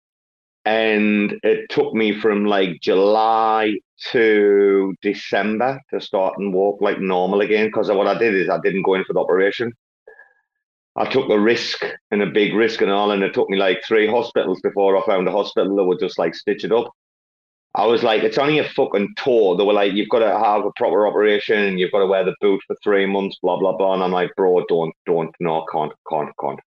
And 0.67 1.39
it 1.43 1.69
took 1.71 1.93
me 1.95 2.19
from 2.19 2.47
like 2.47 2.81
July 2.81 3.75
to 4.13 4.95
December 5.03 5.79
to 5.91 6.01
start 6.01 6.39
and 6.39 6.55
walk 6.55 6.81
like 6.81 7.01
normal 7.01 7.43
again. 7.43 7.67
Because 7.67 7.91
what 7.91 8.07
I 8.07 8.19
did 8.19 8.35
is 8.35 8.49
I 8.49 8.59
didn't 8.63 8.83
go 8.83 8.95
in 8.95 9.05
for 9.05 9.13
the 9.13 9.21
operation. 9.21 9.73
I 10.97 11.07
took 11.07 11.29
the 11.29 11.39
risk 11.39 11.85
and 12.13 12.23
a 12.23 12.27
big 12.27 12.55
risk 12.55 12.81
and 12.81 12.91
all, 12.91 13.11
and 13.11 13.23
it 13.23 13.35
took 13.35 13.51
me 13.51 13.57
like 13.57 13.83
three 13.85 14.07
hospitals 14.07 14.61
before 14.63 14.97
I 14.97 15.05
found 15.05 15.27
a 15.27 15.33
hospital 15.33 15.75
that 15.77 15.85
would 15.85 15.99
just 15.99 16.19
like 16.19 16.35
stitch 16.35 16.65
it 16.65 16.73
up. 16.73 16.93
I 17.77 17.87
was 17.87 18.05
like, 18.05 18.23
it's 18.23 18.39
only 18.39 18.61
a 18.61 18.69
fucking 18.69 19.15
toe. 19.19 19.57
They 19.57 19.65
were 19.65 19.73
like, 19.73 19.95
you've 19.95 20.09
got 20.09 20.21
to 20.21 20.39
have 20.39 20.65
a 20.65 20.71
proper 20.77 21.09
operation 21.09 21.59
and 21.59 21.81
you've 21.81 21.91
got 21.91 21.99
to 21.99 22.07
wear 22.07 22.25
the 22.25 22.37
boot 22.41 22.61
for 22.69 22.77
three 22.85 23.05
months, 23.05 23.37
blah, 23.43 23.59
blah, 23.59 23.77
blah. 23.77 23.95
And 23.95 24.05
I'm 24.05 24.13
like, 24.13 24.31
bro, 24.37 24.65
don't, 24.69 24.95
don't, 25.07 25.35
no, 25.41 25.67
can't, 25.73 25.93
can't, 26.09 26.31
can't. 26.41 26.61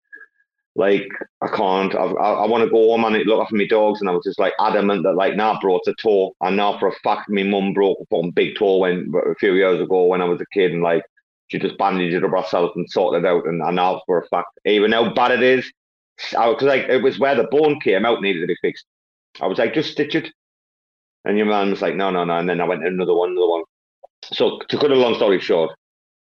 Like, 0.76 1.08
I 1.42 1.48
can't. 1.48 1.96
I, 1.96 2.04
I, 2.04 2.32
I 2.44 2.48
want 2.48 2.66
to 2.66 2.70
go 2.70 2.90
home 2.90 3.06
and 3.06 3.26
look 3.26 3.42
after 3.42 3.56
my 3.56 3.66
dogs. 3.68 4.02
And 4.02 4.10
I 4.10 4.14
was 4.14 4.26
just 4.26 4.38
like 4.38 4.54
adamant 4.60 5.04
that, 5.04 5.16
like, 5.16 5.38
nah, 5.38 5.58
bro, 5.62 5.78
it's 5.78 5.88
a 5.88 5.94
toe. 5.94 6.36
And 6.42 6.58
now 6.58 6.78
for 6.78 6.90
a 6.90 6.96
fact 7.06 7.30
my 7.30 7.44
mum 7.44 7.72
broke 7.72 8.00
a 8.12 8.32
big 8.34 8.58
toe 8.58 8.80
when 8.80 9.10
a 9.26 9.36
few 9.36 9.54
years 9.54 9.80
ago 9.80 10.04
when 10.08 10.22
I 10.22 10.26
was 10.26 10.42
a 10.42 10.46
kid. 10.54 10.74
And 10.74 10.84
like, 10.84 11.04
she 11.48 11.60
just 11.60 11.78
bandaged 11.78 12.16
it 12.16 12.24
up 12.24 12.32
herself 12.32 12.72
and 12.76 12.90
sorted 12.90 13.24
it 13.24 13.28
out. 13.28 13.48
And 13.48 13.64
I 13.64 13.72
know 13.72 14.02
for 14.06 14.20
a 14.20 14.28
fact, 14.28 14.50
even 14.66 14.92
how 14.92 15.14
bad 15.14 15.32
it 15.32 15.44
is, 15.44 15.72
because 16.32 16.64
like, 16.64 16.90
it 16.90 17.02
was 17.02 17.20
where 17.20 17.36
the 17.36 17.48
bone 17.52 17.80
came 17.80 18.06
out 18.06 18.22
needed 18.22 18.42
to 18.42 18.48
be 18.48 18.58
fixed. 18.62 18.86
I 19.40 19.48
was 19.48 19.58
like, 19.58 19.74
just 19.74 19.92
stitch 19.92 20.16
it. 20.16 20.32
And 21.26 21.38
your 21.38 21.46
man 21.46 21.70
was 21.70 21.82
like, 21.82 21.96
no, 21.96 22.10
no, 22.10 22.24
no. 22.24 22.38
And 22.38 22.50
then 22.50 22.62
I 22.62 22.66
went 22.66 22.86
another 22.86 23.14
one, 23.14 23.32
another 23.32 23.48
one. 23.48 23.64
So 24.24 24.60
to 24.70 24.78
cut 24.78 24.92
a 24.92 24.96
long 24.96 25.16
story 25.16 25.40
short, 25.40 25.72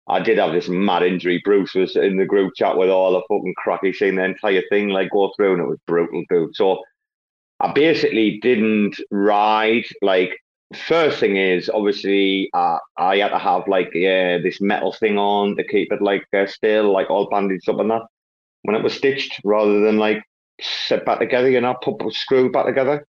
I 0.08 0.20
did 0.20 0.38
have 0.38 0.52
this 0.52 0.68
mad 0.68 1.02
injury. 1.02 1.40
Bruce 1.44 1.74
was 1.74 1.96
in 1.96 2.16
the 2.16 2.26
group 2.26 2.52
chat 2.56 2.76
with 2.76 2.90
all 2.90 3.12
the 3.12 3.22
fucking 3.22 3.54
crack. 3.56 3.80
He 3.82 3.92
seen 3.92 4.16
the 4.16 4.24
entire 4.24 4.62
thing 4.68 4.88
like 4.88 5.10
go 5.10 5.32
through, 5.34 5.54
and 5.54 5.62
it 5.62 5.68
was 5.68 5.78
brutal, 5.86 6.22
dude. 6.28 6.54
So 6.54 6.82
I 7.60 7.72
basically 7.72 8.38
didn't 8.40 8.96
ride. 9.10 9.84
Like 10.02 10.36
first 10.74 11.20
thing 11.20 11.36
is 11.36 11.70
obviously 11.70 12.50
uh, 12.54 12.78
I 12.96 13.18
had 13.18 13.28
to 13.28 13.38
have 13.38 13.66
like 13.68 13.90
yeah 13.94 14.38
this 14.38 14.60
metal 14.60 14.92
thing 14.92 15.18
on 15.18 15.56
to 15.56 15.64
keep 15.64 15.92
it 15.92 16.02
like 16.02 16.26
uh, 16.36 16.46
still, 16.46 16.92
like 16.92 17.10
all 17.10 17.28
bandaged 17.28 17.68
up 17.68 17.80
and 17.80 17.90
that 17.90 18.02
when 18.64 18.74
it 18.74 18.82
was 18.82 18.94
stitched, 18.94 19.40
rather 19.44 19.80
than 19.80 19.98
like 19.98 20.24
set 20.60 21.04
back 21.04 21.20
together, 21.20 21.50
you 21.50 21.60
know, 21.60 21.74
put 21.82 22.02
a 22.04 22.10
screw 22.10 22.50
back 22.50 22.66
together. 22.66 23.06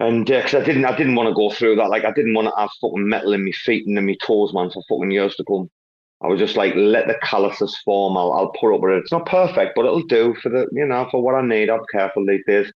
And 0.00 0.24
because 0.24 0.54
I 0.54 0.64
didn't, 0.64 0.84
I 0.84 0.96
didn't 0.96 1.16
want 1.16 1.28
to 1.28 1.34
go 1.34 1.50
through 1.50 1.76
that. 1.76 1.90
Like 1.90 2.04
I 2.04 2.12
didn't 2.12 2.34
want 2.34 2.46
to 2.46 2.54
have 2.56 2.70
fucking 2.80 3.08
metal 3.08 3.32
in 3.32 3.44
my 3.44 3.50
feet 3.50 3.86
and 3.86 3.98
in 3.98 4.06
my 4.06 4.16
toes, 4.24 4.54
man, 4.54 4.70
for 4.70 4.82
fucking 4.88 5.10
years 5.10 5.34
to 5.36 5.44
come. 5.44 5.68
I 6.22 6.28
was 6.28 6.38
just 6.38 6.56
like, 6.56 6.74
let 6.76 7.08
the 7.08 7.16
calluses 7.22 7.76
form. 7.84 8.16
I'll, 8.16 8.32
I'll 8.32 8.52
put 8.52 8.74
up 8.74 8.80
with 8.80 8.92
it. 8.92 8.98
It's 8.98 9.12
not 9.12 9.26
perfect, 9.26 9.72
but 9.74 9.84
it'll 9.84 10.02
do 10.02 10.36
for 10.40 10.50
the, 10.50 10.68
you 10.72 10.86
know, 10.86 11.08
for 11.10 11.20
what 11.20 11.34
I 11.34 11.42
need. 11.42 11.68
I'm 11.68 11.80
careful 11.90 12.24
these 12.24 12.44
days. 12.46 12.72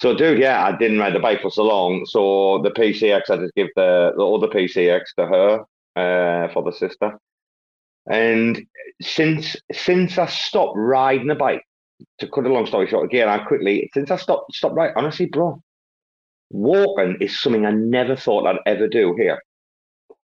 So, 0.00 0.14
dude, 0.14 0.38
yeah, 0.38 0.64
I 0.64 0.76
didn't 0.76 0.98
ride 0.98 1.14
the 1.14 1.20
bike 1.20 1.40
for 1.40 1.50
so 1.50 1.64
long. 1.64 2.04
So 2.06 2.60
the 2.62 2.70
PCX, 2.70 3.30
I 3.30 3.36
just 3.38 3.54
give 3.54 3.68
the 3.76 4.12
the 4.16 4.26
other 4.26 4.48
PCX 4.48 5.02
to 5.18 5.26
her 5.26 5.60
uh, 5.96 6.52
for 6.52 6.62
the 6.62 6.72
sister. 6.72 7.18
And 8.10 8.62
since 9.00 9.56
since 9.72 10.18
I 10.18 10.26
stopped 10.26 10.76
riding 10.76 11.28
the 11.28 11.34
bike, 11.34 11.62
to 12.20 12.28
cut 12.28 12.46
a 12.46 12.48
long 12.48 12.66
story 12.66 12.86
short, 12.88 13.06
again, 13.06 13.28
I 13.28 13.38
quickly 13.38 13.90
since 13.94 14.10
I 14.10 14.16
stopped 14.16 14.54
stopped 14.54 14.74
riding, 14.76 14.96
honestly, 14.96 15.26
bro, 15.26 15.62
walking 16.50 17.16
is 17.20 17.40
something 17.40 17.66
I 17.66 17.72
never 17.72 18.16
thought 18.16 18.46
I'd 18.46 18.60
ever 18.66 18.88
do 18.88 19.14
here. 19.18 19.42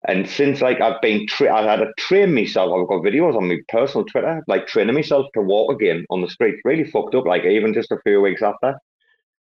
And 0.08 0.28
since 0.28 0.60
like 0.60 0.80
I've 0.80 1.00
been, 1.00 1.26
tra- 1.28 1.54
I 1.54 1.62
had 1.62 1.76
to 1.76 1.92
train 1.98 2.34
myself. 2.34 2.72
I've 2.72 2.88
got 2.88 3.04
videos 3.04 3.36
on 3.36 3.48
my 3.48 3.58
personal 3.68 4.04
Twitter, 4.04 4.42
like 4.48 4.66
training 4.66 4.94
myself 4.94 5.26
to 5.34 5.42
walk 5.42 5.72
again 5.72 6.04
on 6.10 6.20
the 6.22 6.28
street. 6.28 6.56
Really 6.64 6.84
fucked 6.84 7.14
up. 7.14 7.24
Like 7.24 7.44
even 7.44 7.72
just 7.72 7.92
a 7.92 8.00
few 8.04 8.20
weeks 8.20 8.42
after, 8.42 8.74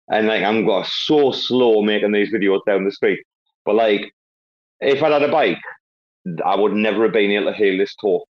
and 0.09 0.27
like 0.27 0.43
I'm 0.43 0.67
got 0.67 0.87
so 0.87 1.33
slow 1.33 1.83
making 1.83 2.13
these 2.13 2.33
videos 2.33 2.61
down 2.67 2.85
the 2.85 2.93
street. 2.93 3.21
But 3.65 3.75
like, 3.75 4.13
if 4.81 5.03
I'd 5.03 5.13
had 5.13 5.23
a 5.23 5.29
bike, 5.29 5.59
I 6.45 6.57
would 6.57 6.73
never 6.73 7.05
have 7.05 7.13
been 7.13 7.31
able 7.33 7.53
to 7.53 7.57
heal 7.57 7.79
this 7.79 7.95
toe. 7.97 8.25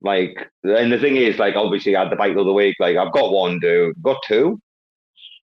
Like, 0.00 0.50
and 0.62 0.92
the 0.92 0.98
thing 0.98 1.16
is, 1.16 1.38
like, 1.38 1.56
obviously, 1.56 1.96
I 1.96 2.02
had 2.02 2.12
the 2.12 2.16
bike 2.16 2.34
the 2.34 2.42
other 2.42 2.52
week. 2.52 2.76
Like, 2.78 2.96
I've 2.96 3.12
got 3.12 3.32
one, 3.32 3.58
dude. 3.58 4.00
Got 4.02 4.18
two. 4.26 4.60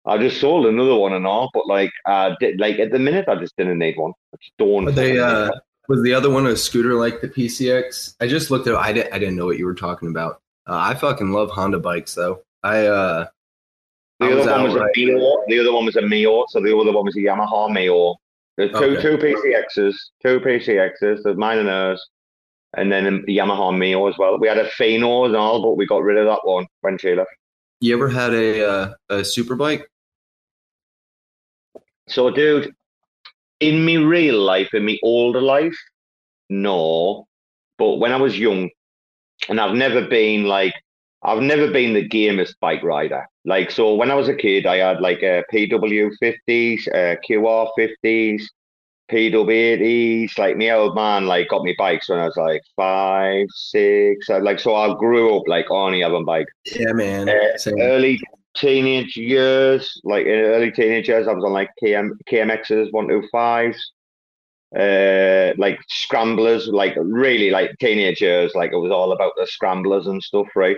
I 0.05 0.17
just 0.17 0.39
sold 0.39 0.65
another 0.65 0.95
one 0.95 1.13
and 1.13 1.27
all, 1.27 1.49
but 1.53 1.67
like, 1.67 1.91
uh, 2.07 2.31
did, 2.39 2.59
like 2.59 2.79
at 2.79 2.91
the 2.91 2.97
minute, 2.97 3.25
I 3.27 3.35
just 3.35 3.55
didn't 3.55 3.77
need 3.77 3.97
one. 3.97 4.13
I 4.33 4.37
just 4.37 4.53
don't. 4.57 4.93
They, 4.95 5.19
uh, 5.19 5.49
one. 5.49 5.59
was 5.89 6.03
the 6.03 6.13
other 6.13 6.29
one 6.29 6.47
a 6.47 6.55
scooter 6.55 6.95
like 6.95 7.21
the 7.21 7.27
PCX? 7.27 8.15
I 8.19 8.27
just 8.27 8.49
looked 8.49 8.67
at. 8.67 8.75
I 8.75 8.93
didn't. 8.93 9.13
I 9.13 9.19
didn't 9.19 9.35
know 9.35 9.45
what 9.45 9.57
you 9.57 9.65
were 9.65 9.75
talking 9.75 10.09
about. 10.09 10.41
Uh, 10.67 10.77
I 10.77 10.95
fucking 10.95 11.31
love 11.31 11.51
Honda 11.51 11.79
bikes 11.79 12.15
though. 12.15 12.41
I 12.63 12.87
uh, 12.87 13.27
The 14.21 14.27
other 14.39 14.51
one 14.51 14.63
was 14.63 14.73
out 14.73 14.77
a 14.77 14.79
right- 14.81 14.91
Mio. 14.95 15.43
The 15.47 15.59
other 15.59 15.73
one 15.73 15.85
was 15.85 15.95
a 15.95 16.01
Mio. 16.01 16.45
So 16.49 16.59
the 16.61 16.75
other 16.77 16.91
one 16.91 17.05
was 17.05 17.15
a 17.15 17.19
Yamaha 17.19 17.71
Mio. 17.71 18.15
There's 18.57 18.71
two 18.71 18.77
Okay. 18.77 19.01
two 19.01 19.17
PCXs, 19.17 19.95
two 20.23 20.39
PCXs. 20.39 21.23
There's 21.23 21.37
mine 21.37 21.57
and 21.59 21.69
hers, 21.69 22.05
and 22.77 22.91
then 22.91 23.07
a 23.07 23.11
Yamaha 23.31 23.75
Mio 23.77 24.07
as 24.07 24.17
well. 24.17 24.37
We 24.37 24.47
had 24.47 24.57
a 24.59 24.67
Fino 24.69 25.25
and 25.25 25.35
all, 25.35 25.61
but 25.61 25.71
we 25.77 25.85
got 25.87 26.03
rid 26.03 26.17
of 26.17 26.25
that 26.27 26.41
one 26.43 26.67
when 26.81 26.97
she 26.97 27.15
left. 27.15 27.29
You 27.79 27.95
ever 27.95 28.09
had 28.09 28.33
a 28.33 28.69
uh, 28.69 28.93
a 29.09 29.25
super 29.25 29.55
bike? 29.55 29.87
So, 32.07 32.29
dude, 32.29 32.73
in 33.59 33.83
me 33.85 33.97
real 33.97 34.39
life, 34.39 34.73
in 34.73 34.85
me 34.85 34.99
older 35.01 35.41
life, 35.41 35.77
no. 36.49 37.27
But 37.77 37.95
when 37.95 38.11
I 38.11 38.17
was 38.17 38.37
young, 38.37 38.69
and 39.49 39.59
I've 39.59 39.75
never 39.75 40.01
been 40.07 40.43
like, 40.43 40.73
I've 41.23 41.41
never 41.41 41.69
been 41.71 41.93
the 41.93 42.07
gamest 42.07 42.59
bike 42.59 42.83
rider. 42.83 43.27
Like, 43.45 43.69
so 43.71 43.95
when 43.95 44.09
I 44.09 44.15
was 44.15 44.27
a 44.27 44.35
kid, 44.35 44.65
I 44.65 44.77
had 44.77 45.01
like 45.01 45.21
a 45.21 45.43
PW 45.53 46.11
50s, 46.21 46.87
uh, 46.87 47.15
QR 47.27 47.69
50s, 47.77 48.43
PW 49.11 49.79
80s. 49.79 50.37
Like, 50.37 50.57
my 50.57 50.71
old 50.71 50.95
man, 50.95 51.27
like, 51.27 51.49
got 51.49 51.63
me 51.63 51.75
bikes 51.77 52.09
when 52.09 52.19
I 52.19 52.25
was 52.25 52.37
like 52.37 52.61
five, 52.75 53.47
six. 53.53 54.29
I, 54.29 54.39
like, 54.39 54.59
so 54.59 54.75
I 54.75 54.95
grew 54.97 55.37
up 55.37 55.43
like 55.47 55.69
only 55.69 56.01
having 56.01 56.25
bikes. 56.25 56.51
Yeah, 56.65 56.93
man. 56.93 57.29
Uh, 57.29 57.71
early 57.79 58.19
teenage 58.55 59.15
years, 59.15 59.99
like 60.03 60.25
in 60.25 60.39
early 60.39 60.71
teenage 60.71 61.07
years, 61.07 61.27
I 61.27 61.33
was 61.33 61.43
on 61.43 61.53
like 61.53 61.69
KM, 61.83 62.11
KMXs, 62.29 62.91
125s, 62.91 63.77
uh, 64.77 65.53
like 65.57 65.79
scramblers, 65.87 66.67
like 66.67 66.95
really 66.97 67.49
like 67.49 67.77
teenagers, 67.79 68.53
like 68.55 68.71
it 68.71 68.77
was 68.77 68.91
all 68.91 69.11
about 69.11 69.33
the 69.37 69.45
scramblers 69.45 70.07
and 70.07 70.21
stuff, 70.21 70.47
right? 70.55 70.77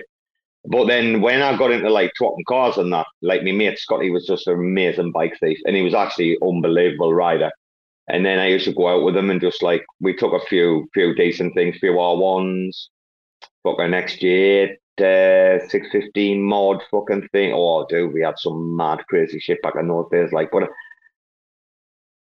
But 0.65 0.85
then 0.85 1.21
when 1.21 1.41
I 1.41 1.57
got 1.57 1.71
into 1.71 1.89
like 1.89 2.13
trotting 2.15 2.45
cars 2.47 2.77
and 2.77 2.91
that, 2.93 3.05
like 3.21 3.43
my 3.43 3.51
mate 3.51 3.77
Scotty 3.77 4.09
was 4.09 4.25
just 4.25 4.47
an 4.47 4.53
amazing 4.53 5.11
bike 5.11 5.37
thief 5.39 5.57
and 5.65 5.75
he 5.75 5.81
was 5.81 5.93
actually 5.93 6.37
unbelievable 6.41 7.13
rider. 7.13 7.51
And 8.07 8.25
then 8.25 8.39
I 8.39 8.47
used 8.47 8.65
to 8.65 8.73
go 8.73 8.87
out 8.87 9.03
with 9.03 9.15
him 9.15 9.29
and 9.29 9.41
just 9.41 9.61
like 9.61 9.85
we 9.99 10.15
took 10.15 10.33
a 10.33 10.45
few 10.45 10.89
few 10.93 11.15
decent 11.15 11.53
things, 11.53 11.77
few 11.79 11.99
R 11.99 12.15
ones, 12.15 12.89
fucking 13.63 13.91
next 13.91 14.21
year, 14.21 14.77
uh, 14.99 15.59
615 15.67 16.41
mod 16.41 16.81
fucking 16.91 17.27
thing. 17.29 17.53
Oh, 17.53 17.85
dude, 17.87 18.13
we 18.13 18.21
had 18.21 18.37
some 18.37 18.75
mad, 18.75 19.03
crazy 19.09 19.39
shit 19.39 19.61
back 19.61 19.75
in 19.79 19.87
those 19.87 20.07
days. 20.11 20.31
Like, 20.31 20.51
but 20.51 20.69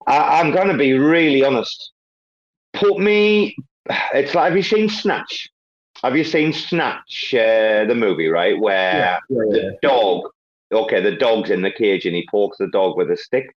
I, 0.06 0.40
I'm 0.40 0.52
gonna 0.52 0.76
be 0.76 0.94
really 0.94 1.44
honest. 1.44 1.92
Put 2.72 2.98
me. 2.98 3.56
It's 4.14 4.34
like, 4.34 4.48
have 4.48 4.56
you 4.56 4.62
seen 4.62 4.88
Snatch? 4.88 5.48
Have 6.02 6.16
you 6.16 6.24
seen 6.24 6.52
Snatch, 6.52 7.32
uh, 7.34 7.84
the 7.84 7.94
movie, 7.94 8.28
right? 8.28 8.58
Where 8.58 8.92
Yeah, 8.92 9.18
yeah, 9.28 9.42
yeah. 9.46 9.52
the 9.52 9.78
dog, 9.82 10.22
okay, 10.72 11.00
the 11.00 11.14
dog's 11.14 11.50
in 11.50 11.62
the 11.62 11.70
cage 11.70 12.06
and 12.06 12.16
he 12.16 12.26
pokes 12.30 12.58
the 12.58 12.68
dog 12.68 12.96
with 12.96 13.10
a 13.10 13.16
stick, 13.16 13.54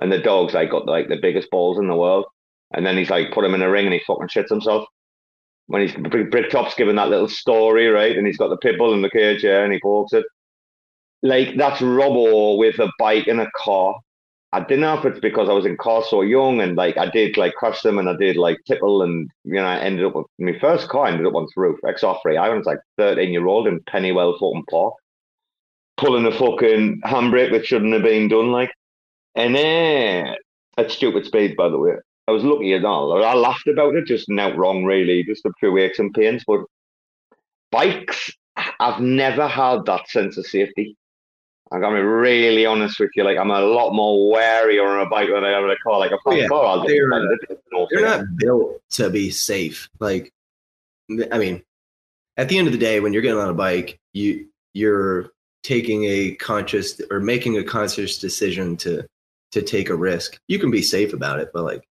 and 0.00 0.10
the 0.10 0.18
dog's 0.18 0.54
like 0.54 0.70
got 0.70 0.86
like 0.86 1.08
the 1.08 1.18
biggest 1.20 1.50
balls 1.50 1.78
in 1.78 1.88
the 1.88 1.96
world, 1.96 2.24
and 2.74 2.86
then 2.86 2.96
he's 2.96 3.10
like 3.10 3.32
put 3.32 3.44
him 3.44 3.54
in 3.54 3.62
a 3.62 3.70
ring 3.70 3.84
and 3.84 3.94
he 3.94 4.00
fucking 4.06 4.28
shits 4.28 4.48
himself. 4.48 4.86
When 5.66 5.82
he's 5.82 5.94
Brick 5.94 6.30
Bricktop's 6.30 6.74
given 6.74 6.96
that 6.96 7.10
little 7.10 7.28
story, 7.28 7.88
right, 7.88 8.16
and 8.16 8.26
he's 8.26 8.38
got 8.38 8.48
the 8.48 8.56
pit 8.56 8.78
bull 8.78 8.94
in 8.94 9.02
the 9.02 9.10
cage, 9.10 9.44
yeah, 9.44 9.62
and 9.62 9.72
he 9.72 9.80
pokes 9.80 10.12
it. 10.12 10.24
Like 11.22 11.56
that's 11.56 11.80
Robbo 11.80 12.58
with 12.58 12.78
a 12.78 12.90
bike 12.98 13.26
and 13.26 13.40
a 13.40 13.50
car. 13.56 13.94
I 14.54 14.60
didn't 14.60 14.80
know 14.80 14.98
if 14.98 15.04
it's 15.06 15.20
because 15.20 15.48
I 15.48 15.52
was 15.52 15.64
in 15.64 15.78
car 15.78 16.02
so 16.06 16.20
young 16.20 16.60
and 16.60 16.76
like 16.76 16.98
I 16.98 17.08
did 17.08 17.38
like 17.38 17.54
crush 17.54 17.80
them 17.80 17.98
and 17.98 18.08
I 18.08 18.16
did 18.16 18.36
like 18.36 18.58
tipple 18.66 19.02
and 19.02 19.30
you 19.44 19.54
know 19.54 19.64
I 19.64 19.78
ended 19.78 20.04
up 20.04 20.14
with 20.14 20.26
my 20.38 20.58
first 20.60 20.88
car 20.88 21.06
ended 21.06 21.26
up 21.26 21.34
on 21.34 21.46
the 21.46 21.60
roof 21.60 21.78
X 21.86 22.02
Offrey. 22.02 22.38
I 22.38 22.50
was 22.50 22.66
like 22.66 22.80
13 22.98 23.32
year 23.32 23.46
old 23.46 23.66
in 23.66 23.80
Pennywell 23.84 24.36
fucking 24.38 24.64
Park 24.70 24.94
pulling 25.96 26.26
a 26.26 26.32
fucking 26.32 27.00
handbrake 27.04 27.52
that 27.52 27.64
shouldn't 27.64 27.94
have 27.94 28.02
been 28.02 28.28
done 28.28 28.52
like 28.52 28.70
and 29.34 29.54
then 29.54 30.34
at 30.76 30.90
stupid 30.90 31.24
speed 31.24 31.56
by 31.56 31.68
the 31.68 31.78
way. 31.78 31.94
I 32.28 32.32
was 32.32 32.44
lucky 32.44 32.72
at 32.74 32.84
all. 32.84 33.24
I 33.24 33.34
laughed 33.34 33.66
about 33.66 33.96
it, 33.96 34.06
just 34.06 34.28
not 34.28 34.56
wrong 34.56 34.84
really, 34.84 35.24
just 35.24 35.44
a 35.44 35.52
few 35.58 35.76
aches 35.78 35.98
and 35.98 36.14
pains. 36.14 36.44
But 36.46 36.60
bikes, 37.72 38.30
I've 38.78 39.00
never 39.00 39.48
had 39.48 39.86
that 39.86 40.08
sense 40.08 40.36
of 40.38 40.46
safety. 40.46 40.96
I'm 41.72 41.80
gonna 41.80 41.96
be 41.96 42.02
really 42.02 42.66
honest 42.66 43.00
with 43.00 43.10
you. 43.14 43.24
Like 43.24 43.38
I'm 43.38 43.50
a 43.50 43.60
lot 43.60 43.92
more 43.94 44.30
wary 44.30 44.78
on 44.78 45.00
a 45.00 45.08
bike 45.08 45.28
than 45.28 45.42
I 45.42 45.52
am 45.52 45.64
in 45.64 45.70
a 45.70 45.76
car. 45.76 45.98
Like 45.98 46.10
a 46.10 46.16
fast 46.16 46.26
oh, 46.26 46.32
yeah. 46.32 46.48
car, 46.48 46.64
I'll 46.66 46.86
They're, 46.86 47.08
They're 47.90 48.02
not 48.02 48.36
built 48.36 48.82
to 48.90 49.08
be 49.08 49.30
safe. 49.30 49.88
Like, 49.98 50.32
I 51.30 51.38
mean, 51.38 51.62
at 52.36 52.48
the 52.48 52.58
end 52.58 52.66
of 52.66 52.72
the 52.72 52.78
day, 52.78 53.00
when 53.00 53.12
you're 53.12 53.22
getting 53.22 53.38
on 53.38 53.48
a 53.48 53.54
bike, 53.54 53.98
you 54.12 54.48
you're 54.74 55.30
taking 55.62 56.04
a 56.04 56.34
conscious 56.34 57.00
or 57.10 57.20
making 57.20 57.56
a 57.56 57.64
conscious 57.64 58.18
decision 58.18 58.76
to 58.78 59.06
to 59.52 59.62
take 59.62 59.88
a 59.88 59.96
risk. 59.96 60.38
You 60.48 60.58
can 60.58 60.70
be 60.70 60.82
safe 60.82 61.14
about 61.14 61.40
it, 61.40 61.50
but 61.54 61.64
like, 61.64 61.84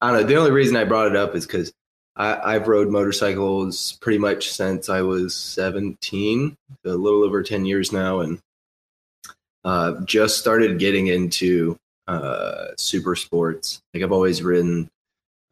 I 0.00 0.12
don't 0.12 0.22
know. 0.22 0.26
The 0.26 0.36
only 0.36 0.50
reason 0.52 0.76
I 0.76 0.84
brought 0.84 1.08
it 1.08 1.16
up 1.16 1.34
is 1.34 1.46
because 1.46 1.72
I've 2.14 2.68
rode 2.68 2.88
motorcycles 2.88 3.98
pretty 4.00 4.18
much 4.18 4.52
since 4.52 4.90
I 4.90 5.00
was 5.00 5.34
17, 5.34 6.56
a 6.84 6.88
little 6.88 7.24
over 7.24 7.42
10 7.42 7.64
years 7.64 7.90
now, 7.90 8.20
and 8.20 8.38
uh, 9.64 10.00
just 10.04 10.38
started 10.38 10.78
getting 10.78 11.06
into 11.06 11.76
uh, 12.08 12.68
super 12.76 13.16
sports. 13.16 13.80
Like 13.94 14.02
I've 14.02 14.12
always 14.12 14.42
ridden, 14.42 14.88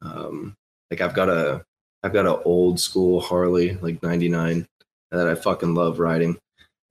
um, 0.03 0.55
like 0.91 1.01
I've 1.01 1.15
got 1.15 1.29
a 1.29 1.65
I've 2.03 2.13
got 2.13 2.27
an 2.27 2.43
old 2.45 2.81
school 2.81 3.21
Harley, 3.21 3.77
like 3.77 4.03
'99, 4.03 4.67
that 5.11 5.29
I 5.29 5.35
fucking 5.35 5.75
love 5.75 5.99
riding, 5.99 6.39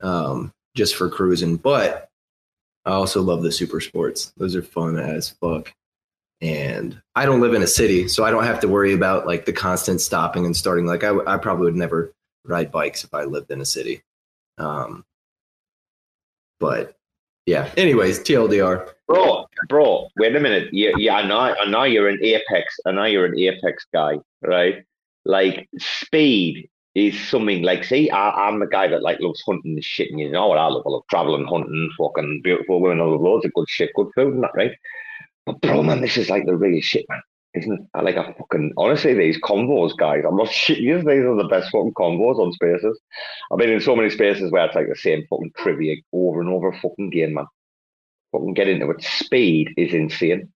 um, 0.01 0.51
just 0.75 0.95
for 0.95 1.09
cruising. 1.09 1.57
But 1.57 2.07
I 2.85 2.91
also 2.91 3.21
love 3.21 3.43
the 3.43 3.51
super 3.51 3.81
sports; 3.81 4.31
those 4.37 4.55
are 4.55 4.61
fun 4.61 4.97
as 4.97 5.29
fuck. 5.29 5.73
And 6.41 7.01
I 7.15 7.25
don't 7.25 7.41
live 7.41 7.53
in 7.53 7.63
a 7.63 7.67
city, 7.67 8.07
so 8.07 8.23
I 8.23 8.31
don't 8.31 8.45
have 8.45 8.61
to 8.61 8.69
worry 8.69 8.93
about 8.93 9.27
like 9.27 9.45
the 9.45 9.51
constant 9.51 9.99
stopping 9.99 10.45
and 10.45 10.55
starting. 10.55 10.85
Like 10.85 11.03
I, 11.03 11.17
I 11.27 11.37
probably 11.37 11.65
would 11.65 11.75
never 11.75 12.13
ride 12.45 12.71
bikes 12.71 13.03
if 13.03 13.13
I 13.13 13.25
lived 13.25 13.51
in 13.51 13.59
a 13.59 13.65
city. 13.65 14.01
Um, 14.57 15.03
but 16.59 16.95
yeah. 17.49 17.71
Anyways, 17.77 18.19
TLDR. 18.19 18.87
Bro, 19.07 19.45
bro, 19.67 20.07
wait 20.17 20.35
a 20.35 20.39
minute. 20.39 20.69
Yeah, 20.71 20.91
yeah, 20.97 21.15
I 21.15 21.27
know, 21.27 21.39
I 21.39 21.65
know 21.65 21.83
you're 21.83 22.07
an 22.07 22.19
apex. 22.23 22.77
I 22.85 22.91
know 22.91 23.05
you're 23.05 23.25
an 23.25 23.37
apex 23.39 23.87
guy, 23.91 24.19
right? 24.43 24.83
Like 25.25 25.67
speed 25.79 26.69
is 26.93 27.19
something 27.19 27.63
like. 27.63 27.83
See, 27.83 28.11
I, 28.11 28.29
I'm 28.47 28.59
the 28.59 28.67
guy 28.67 28.87
that 28.87 29.01
like 29.01 29.19
loves 29.19 29.41
hunting 29.47 29.73
and 29.73 29.83
shit, 29.83 30.11
and 30.11 30.19
you 30.19 30.29
know 30.29 30.47
what 30.47 30.59
I 30.59 30.67
love? 30.67 30.83
I 30.85 30.89
love 30.89 31.03
traveling, 31.09 31.47
hunting, 31.47 31.89
fucking 31.97 32.41
beautiful 32.43 32.81
women, 32.81 32.99
love 32.99 33.19
loads 33.19 33.45
of 33.45 33.53
good 33.53 33.67
shit, 33.67 33.89
good 33.95 34.09
food, 34.13 34.35
and 34.35 34.43
that, 34.43 34.51
right? 34.53 34.71
But 35.47 35.59
bro, 35.61 35.81
man, 35.81 36.01
this 36.01 36.17
is 36.17 36.29
like 36.29 36.45
the 36.45 36.55
real 36.55 36.81
shit, 36.81 37.05
man. 37.09 37.21
Isn't? 37.59 37.89
I 37.93 38.01
like 38.01 38.15
a 38.15 38.33
fucking 38.37 38.73
honestly, 38.77 39.13
these 39.13 39.39
convos, 39.41 39.95
guys. 39.97 40.23
I'm 40.27 40.35
not 40.35 40.47
shitting 40.49 40.81
you. 40.81 40.97
These 40.97 41.25
are 41.25 41.35
the 41.35 41.47
best 41.49 41.71
fucking 41.71 41.93
convos 41.93 42.39
on 42.39 42.53
spaces. 42.53 42.99
I've 43.51 43.59
been 43.59 43.71
in 43.71 43.81
so 43.81 43.95
many 43.95 44.09
spaces 44.09 44.51
where 44.51 44.65
it's 44.65 44.75
like 44.75 44.89
the 44.89 44.95
same 44.95 45.25
fucking 45.29 45.53
trivia 45.57 45.95
over 46.13 46.41
and 46.41 46.49
over 46.49 46.73
fucking 46.73 47.07
again, 47.07 47.33
man 47.33 47.45
fucking 48.31 48.53
get 48.53 48.67
into 48.67 48.89
it. 48.89 49.03
Speed 49.03 49.73
is 49.77 49.93
insane. 49.93 50.51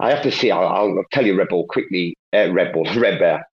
I 0.00 0.10
have 0.10 0.22
to 0.22 0.30
say, 0.30 0.50
I'll, 0.50 0.66
I'll 0.66 1.04
tell 1.12 1.26
you, 1.26 1.36
Red 1.36 1.48
Bull 1.48 1.66
quickly. 1.66 2.16
Uh, 2.32 2.52
Red 2.52 2.72
Bull, 2.72 2.84
Red 2.96 3.18
Bear. 3.18 3.46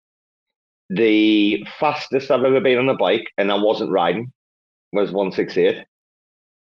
The 0.90 1.64
fastest 1.78 2.30
I've 2.30 2.44
ever 2.44 2.60
been 2.60 2.78
on 2.78 2.88
a 2.88 2.96
bike, 2.96 3.26
and 3.38 3.50
I 3.50 3.54
wasn't 3.54 3.90
riding, 3.90 4.32
was 4.92 5.10
one 5.10 5.32
six 5.32 5.56
eight, 5.56 5.78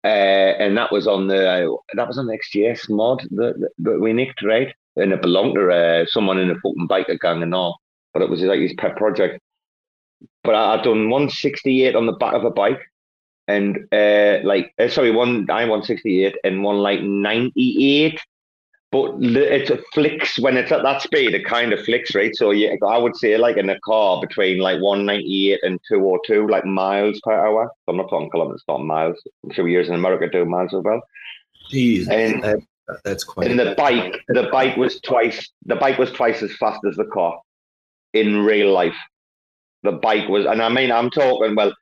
uh, 0.05 0.07
and 0.07 0.77
that 0.77 0.93
was 0.93 1.09
on 1.09 1.27
the 1.27 1.77
that 1.95 2.07
was 2.07 2.17
on 2.17 2.27
the 2.27 2.39
XGS 2.39 2.89
mod 2.91 3.27
that, 3.33 3.71
that 3.79 4.01
we 4.01 4.12
nicked, 4.12 4.43
right? 4.43 4.73
And 4.97 5.12
it 5.12 5.23
belonged 5.23 5.55
to 5.55 5.71
uh, 5.71 6.05
someone 6.09 6.39
in 6.39 6.51
a 6.51 6.55
fucking 6.57 6.89
biker 6.89 7.19
gang 7.19 7.43
and 7.43 7.55
all, 7.55 7.81
but 8.12 8.23
it 8.23 8.29
was 8.29 8.43
like 8.43 8.61
his 8.61 8.75
pet 8.77 8.97
project. 8.97 9.41
But 10.43 10.55
I, 10.55 10.75
I'd 10.75 10.83
done 10.83 11.11
one 11.11 11.31
sixty 11.31 11.85
eight 11.85 11.95
on 11.95 12.07
the 12.07 12.12
back 12.12 12.35
of 12.35 12.45
a 12.45 12.51
bike 12.51 12.81
and 13.49 13.79
uh, 13.93 14.39
like 14.45 14.73
uh, 14.79 14.89
sorry, 14.89 15.11
one 15.11 15.49
I 15.51 15.65
one 15.65 15.83
sixty 15.83 16.25
eight 16.25 16.37
and 16.45 16.62
one 16.62 16.79
like 16.79 17.03
ninety 17.03 18.03
eight. 18.03 18.21
But 18.93 19.15
it 19.23 19.71
flicks 19.95 20.37
when 20.41 20.57
it's 20.57 20.73
at 20.73 20.83
that 20.83 21.01
speed. 21.03 21.33
It 21.33 21.45
kind 21.45 21.73
of 21.73 21.81
flicks, 21.85 22.12
right? 22.12 22.35
So 22.35 22.51
yeah, 22.51 22.75
I 22.85 22.99
would 22.99 23.15
say 23.15 23.39
like 23.39 23.57
in 23.57 23.71
a 23.71 23.79
car 23.81 24.21
between 24.21 24.59
like 24.59 24.81
one 24.81 25.07
ninety 25.07 25.53
eight 25.53 25.61
and 25.62 25.79
two 25.89 26.01
or 26.01 26.21
two, 26.27 26.49
like 26.49 26.65
miles 26.65 27.21
per 27.23 27.33
hour. 27.33 27.71
I'm 27.87 27.97
not 27.97 28.11
talking 28.11 28.31
kilometers, 28.31 28.65
not 28.67 28.83
miles. 28.83 29.17
I'm 29.45 29.53
sure 29.53 29.69
years 29.69 29.89
in 29.89 29.95
America 29.95 30.29
do 30.29 30.45
miles 30.45 30.75
as 30.75 30.83
well. 30.83 31.01
Jeez, 31.73 32.09
And- 32.09 32.43
that, 32.43 32.59
that's 33.05 33.25
quite. 33.25 33.51
And 33.51 33.59
the 33.59 33.75
bike, 33.77 34.21
the 34.29 34.49
bike 34.51 34.77
was 34.77 35.01
twice. 35.01 35.51
The 35.67 35.77
bike 35.77 35.99
was 35.99 36.11
twice 36.12 36.43
as 36.43 36.55
fast 36.57 36.81
as 36.89 36.97
the 36.97 37.05
car 37.07 37.39
in 38.15 38.45
real 38.45 38.73
life. 38.73 38.97
The 39.83 39.93
bike 39.93 40.29
was, 40.29 40.45
and 40.47 40.62
I 40.62 40.69
mean, 40.69 40.93
I'm 40.93 41.11
talking. 41.11 41.55
Well, 41.55 41.75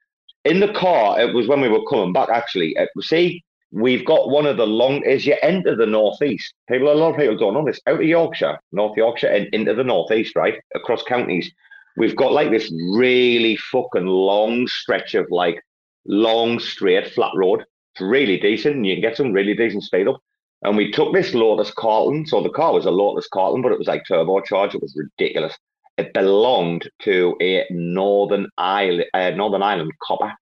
in 0.44 0.60
the 0.60 0.72
car, 0.72 1.20
it 1.20 1.34
was 1.34 1.48
when 1.48 1.60
we 1.60 1.68
were 1.68 1.84
coming 1.88 2.12
back. 2.12 2.28
Actually, 2.28 2.76
Uh, 2.76 2.86
see, 3.00 3.42
we've 3.72 4.04
got 4.04 4.30
one 4.30 4.46
of 4.46 4.56
the 4.56 4.66
long. 4.66 5.04
As 5.04 5.26
you 5.26 5.36
enter 5.42 5.74
the 5.74 5.86
northeast, 5.86 6.54
people, 6.68 6.92
a 6.92 6.94
lot 6.94 7.10
of 7.10 7.16
people 7.16 7.36
don't 7.36 7.54
know 7.54 7.64
this. 7.64 7.80
Out 7.86 8.00
of 8.00 8.06
Yorkshire, 8.06 8.58
North 8.72 8.96
Yorkshire, 8.96 9.28
and 9.28 9.46
into 9.52 9.74
the 9.74 9.84
northeast, 9.84 10.36
right 10.36 10.60
across 10.74 11.02
counties, 11.02 11.50
we've 11.96 12.16
got 12.16 12.32
like 12.32 12.50
this 12.50 12.72
really 12.94 13.56
fucking 13.56 14.06
long 14.06 14.66
stretch 14.68 15.14
of 15.14 15.26
like 15.30 15.60
long 16.06 16.58
straight 16.58 17.12
flat 17.12 17.32
road. 17.34 17.64
It's 17.94 18.00
really 18.00 18.38
decent. 18.38 18.76
and 18.76 18.86
You 18.86 18.94
can 18.94 19.02
get 19.02 19.16
some 19.16 19.32
really 19.32 19.54
decent 19.54 19.82
speed 19.82 20.06
up. 20.08 20.20
And 20.62 20.76
we 20.76 20.90
took 20.90 21.12
this 21.12 21.34
Lotus 21.34 21.70
Carlton. 21.70 22.26
So 22.26 22.42
the 22.42 22.50
car 22.50 22.72
was 22.72 22.86
a 22.86 22.90
Lotus 22.90 23.28
Carlton, 23.28 23.62
but 23.62 23.72
it 23.72 23.78
was 23.78 23.88
like 23.88 24.02
turbocharged. 24.10 24.74
It 24.74 24.82
was 24.82 24.96
ridiculous. 24.96 25.56
It 25.96 26.12
belonged 26.14 26.90
to 27.02 27.36
a 27.40 27.64
Northern 27.70 28.48
Ireland, 28.56 29.06
uh, 29.14 29.30
Northern 29.30 29.62
Ireland 29.62 29.92
copper. 30.02 30.32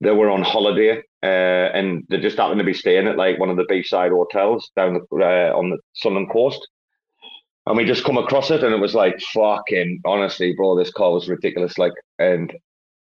they 0.00 0.10
were 0.10 0.30
on 0.30 0.42
holiday, 0.42 1.02
uh, 1.22 1.70
and 1.74 2.04
they 2.08 2.18
just 2.18 2.36
happened 2.36 2.58
to 2.58 2.64
be 2.64 2.74
staying 2.74 3.06
at 3.06 3.16
like 3.16 3.38
one 3.38 3.50
of 3.50 3.56
the 3.56 3.64
beachside 3.64 4.10
hotels 4.10 4.70
down 4.76 4.94
the, 4.94 5.16
uh, 5.16 5.56
on 5.56 5.70
the 5.70 5.78
southern 5.94 6.28
coast. 6.28 6.66
And 7.66 7.76
we 7.76 7.84
just 7.84 8.04
come 8.04 8.18
across 8.18 8.50
it, 8.50 8.62
and 8.62 8.74
it 8.74 8.80
was 8.80 8.94
like 8.94 9.18
fucking 9.32 10.00
honestly, 10.04 10.54
bro, 10.54 10.76
this 10.76 10.92
car 10.92 11.12
was 11.12 11.28
ridiculous. 11.28 11.78
Like, 11.78 11.94
and 12.18 12.52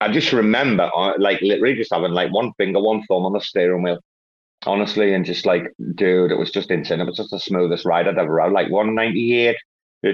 I 0.02 0.12
just 0.12 0.34
remember, 0.34 0.90
uh, 0.96 1.14
like, 1.20 1.42
literally 1.42 1.76
just 1.76 1.94
having 1.94 2.12
like 2.12 2.32
one 2.32 2.54
finger, 2.58 2.80
one 2.80 3.04
thumb 3.08 3.26
on 3.26 3.34
the 3.34 3.40
steering 3.42 3.84
wheel, 3.84 4.00
honestly, 4.68 5.14
and 5.14 5.26
just 5.26 5.46
like, 5.46 5.74
dude, 5.96 6.32
it 6.32 6.38
was 6.38 6.52
just 6.52 6.70
insane. 6.70 7.00
It 7.00 7.08
was 7.08 7.18
just 7.18 7.32
the 7.32 7.40
smoothest 7.40 7.86
ride 7.86 8.08
I'd 8.08 8.18
ever 8.18 8.40
had. 8.40 8.52
Like 8.52 8.70
198, 8.70 9.56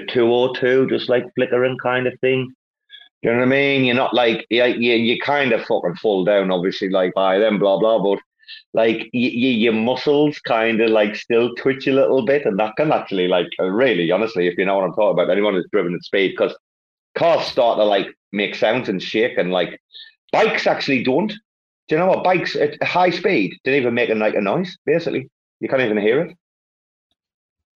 202, 0.07 0.87
just 0.87 1.09
like 1.09 1.25
flickering 1.35 1.77
kind 1.77 2.07
of 2.07 2.19
thing. 2.19 2.53
You 3.21 3.31
know 3.31 3.37
what 3.37 3.45
I 3.45 3.49
mean? 3.49 3.85
You're 3.85 3.95
not 3.95 4.13
like 4.13 4.45
you, 4.49 4.65
you, 4.65 4.95
you 4.95 5.19
kind 5.19 5.53
of 5.53 5.63
fucking 5.65 5.95
fall 5.95 6.25
down, 6.25 6.51
obviously, 6.51 6.89
like 6.89 7.13
by 7.13 7.39
them, 7.39 7.57
blah 7.57 7.79
blah. 7.79 7.99
But 7.99 8.19
like 8.73 9.09
you, 9.13 9.29
you, 9.29 9.49
your 9.49 9.73
muscles 9.73 10.39
kind 10.39 10.81
of 10.81 10.89
like 10.89 11.15
still 11.15 11.55
twitch 11.55 11.87
a 11.87 11.93
little 11.93 12.25
bit, 12.25 12.45
and 12.45 12.59
that 12.59 12.75
can 12.75 12.91
actually 12.91 13.29
like 13.29 13.47
uh, 13.59 13.65
really, 13.65 14.11
honestly, 14.11 14.47
if 14.47 14.57
you 14.57 14.65
know 14.65 14.75
what 14.75 14.83
I'm 14.83 14.93
talking 14.93 15.13
about, 15.13 15.31
anyone 15.31 15.53
who's 15.53 15.67
driven 15.71 15.95
at 15.95 16.03
speed, 16.03 16.31
because 16.31 16.53
cars 17.15 17.45
start 17.45 17.77
to 17.77 17.85
like 17.85 18.07
make 18.33 18.55
sounds 18.55 18.89
and 18.89 19.01
shake, 19.01 19.37
and 19.37 19.51
like 19.51 19.79
bikes 20.33 20.67
actually 20.67 21.03
don't. 21.03 21.31
Do 21.87 21.95
you 21.95 21.99
know 21.99 22.07
what? 22.07 22.23
Bikes 22.23 22.55
at 22.55 22.81
high 22.81 23.09
speed 23.09 23.59
don't 23.63 23.75
even 23.75 23.93
make 23.93 24.09
a 24.09 24.15
like 24.15 24.35
a 24.35 24.41
noise. 24.41 24.77
Basically, 24.85 25.29
you 25.59 25.67
can't 25.67 25.81
even 25.81 25.97
hear 25.97 26.21
it. 26.21 26.37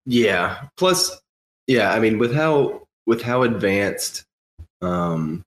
Yeah. 0.04 0.68
Plus, 0.76 1.20
yeah. 1.66 1.92
I 1.92 1.98
mean, 1.98 2.18
with 2.18 2.34
how 2.34 2.86
with 3.06 3.22
how 3.22 3.42
advanced, 3.42 4.24
um, 4.80 5.44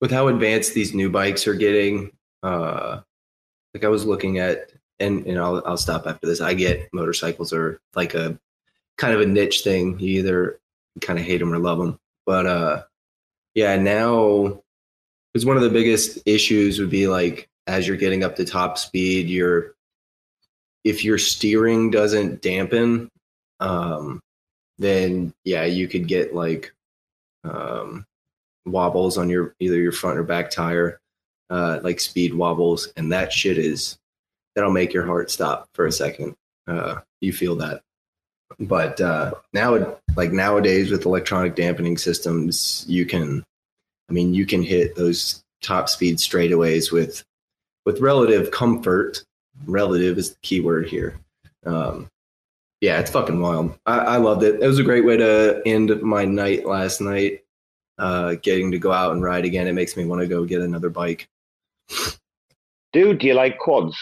with 0.00 0.10
how 0.10 0.28
advanced 0.28 0.74
these 0.74 0.94
new 0.94 1.10
bikes 1.10 1.46
are 1.46 1.54
getting, 1.54 2.12
uh, 2.42 3.00
like 3.74 3.84
I 3.84 3.88
was 3.88 4.06
looking 4.06 4.38
at, 4.38 4.70
and 5.00 5.26
and 5.26 5.38
I'll 5.38 5.62
I'll 5.66 5.76
stop 5.76 6.06
after 6.06 6.26
this. 6.26 6.40
I 6.40 6.54
get 6.54 6.88
motorcycles 6.92 7.52
are 7.52 7.80
like 7.94 8.14
a 8.14 8.38
kind 8.96 9.14
of 9.14 9.20
a 9.20 9.26
niche 9.26 9.62
thing. 9.62 9.98
You 9.98 10.20
either 10.20 10.60
kind 11.00 11.18
of 11.18 11.24
hate 11.24 11.38
them 11.38 11.52
or 11.52 11.58
love 11.58 11.78
them. 11.78 11.98
But 12.24 12.46
uh, 12.46 12.82
yeah, 13.54 13.76
now 13.76 14.62
because 15.36 15.44
one 15.44 15.58
of 15.58 15.62
the 15.62 15.68
biggest 15.68 16.18
issues 16.24 16.80
would 16.80 16.88
be 16.88 17.08
like 17.08 17.46
as 17.66 17.86
you're 17.86 17.98
getting 17.98 18.24
up 18.24 18.36
to 18.36 18.44
top 18.46 18.78
speed, 18.78 19.28
you're 19.28 19.74
if 20.82 21.04
your 21.04 21.18
steering 21.18 21.90
doesn't 21.90 22.40
dampen, 22.40 23.10
um, 23.60 24.22
then 24.78 25.34
yeah, 25.44 25.64
you 25.66 25.88
could 25.88 26.08
get 26.08 26.34
like 26.34 26.72
um, 27.44 28.06
wobbles 28.64 29.18
on 29.18 29.28
your 29.28 29.54
either 29.60 29.76
your 29.76 29.92
front 29.92 30.18
or 30.18 30.22
back 30.22 30.50
tire, 30.50 31.00
uh, 31.50 31.80
like 31.82 32.00
speed 32.00 32.32
wobbles, 32.32 32.90
and 32.96 33.12
that 33.12 33.30
shit 33.30 33.58
is 33.58 33.98
that'll 34.54 34.70
make 34.70 34.94
your 34.94 35.04
heart 35.04 35.30
stop 35.30 35.68
for 35.74 35.84
a 35.84 35.92
second. 35.92 36.34
Uh, 36.66 37.00
you 37.20 37.34
feel 37.34 37.56
that, 37.56 37.82
but 38.58 38.98
uh, 39.02 39.34
now 39.52 39.98
like 40.16 40.32
nowadays 40.32 40.90
with 40.90 41.04
electronic 41.04 41.56
dampening 41.56 41.98
systems, 41.98 42.86
you 42.88 43.04
can, 43.04 43.44
I 44.08 44.12
mean, 44.12 44.34
you 44.34 44.46
can 44.46 44.62
hit 44.62 44.94
those 44.94 45.42
top 45.62 45.88
speed 45.88 46.16
straightaways 46.18 46.92
with 46.92 47.24
with 47.84 48.00
relative 48.00 48.50
comfort. 48.50 49.24
Relative 49.66 50.18
is 50.18 50.30
the 50.30 50.38
key 50.42 50.60
word 50.60 50.88
here. 50.88 51.18
Um, 51.64 52.10
yeah, 52.80 53.00
it's 53.00 53.10
fucking 53.10 53.40
wild. 53.40 53.76
I, 53.86 53.98
I 53.98 54.16
loved 54.18 54.42
it. 54.42 54.60
It 54.62 54.66
was 54.66 54.78
a 54.78 54.84
great 54.84 55.04
way 55.04 55.16
to 55.16 55.62
end 55.64 56.00
my 56.02 56.24
night 56.24 56.66
last 56.66 57.00
night. 57.00 57.42
Uh, 57.98 58.34
getting 58.42 58.70
to 58.70 58.78
go 58.78 58.92
out 58.92 59.12
and 59.12 59.22
ride 59.22 59.46
again, 59.46 59.66
it 59.66 59.72
makes 59.72 59.96
me 59.96 60.04
want 60.04 60.20
to 60.20 60.26
go 60.28 60.44
get 60.44 60.60
another 60.60 60.90
bike. 60.90 61.26
Dude, 62.92 63.18
do 63.18 63.26
you 63.26 63.34
like 63.34 63.58
quads? 63.58 63.96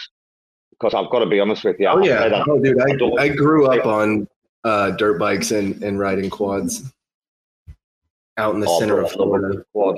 Because 0.71 0.93
I've 0.93 1.09
got 1.09 1.19
to 1.19 1.25
be 1.25 1.39
honest 1.39 1.63
with 1.63 1.79
you. 1.79 1.87
Oh 1.87 1.99
I- 2.01 2.05
yeah, 2.05 2.43
oh 2.47 2.59
dude, 2.59 2.81
I 2.81 2.91
I, 2.91 3.23
I 3.23 3.29
grew 3.29 3.67
up 3.67 3.85
on 3.85 4.27
uh, 4.65 4.91
dirt 4.91 5.17
bikes 5.17 5.51
and, 5.51 5.81
and 5.81 5.97
riding 5.97 6.29
quads 6.29 6.91
out 8.37 8.53
in 8.55 8.59
the 8.61 8.67
Oh, 8.69 8.79
center 8.79 8.99
of 9.01 9.11
Florida. 9.11 9.63
quad. 9.71 9.97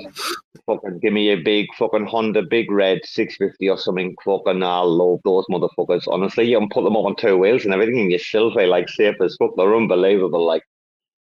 Fucking 0.66 0.98
give 1.00 1.12
me 1.12 1.30
a 1.30 1.36
big 1.36 1.66
fucking 1.78 2.06
Honda 2.06 2.42
Big 2.42 2.70
Red 2.70 3.00
650 3.04 3.68
or 3.68 3.78
something. 3.78 4.14
Fucking, 4.24 4.62
I 4.62 4.80
love 4.80 5.20
those 5.24 5.44
motherfuckers. 5.50 6.04
Honestly, 6.06 6.48
you 6.50 6.58
can 6.58 6.68
put 6.68 6.84
them 6.84 6.96
up 6.96 7.04
on 7.04 7.16
two 7.16 7.36
wheels 7.38 7.64
and 7.64 7.72
everything, 7.74 8.00
and 8.00 8.12
you 8.12 8.18
still 8.18 8.52
feel 8.54 8.68
like 8.68 8.88
safe 8.88 9.16
as 9.20 9.36
fuck. 9.38 9.50
They're 9.56 9.74
unbelievable. 9.76 10.44
Like, 10.44 10.62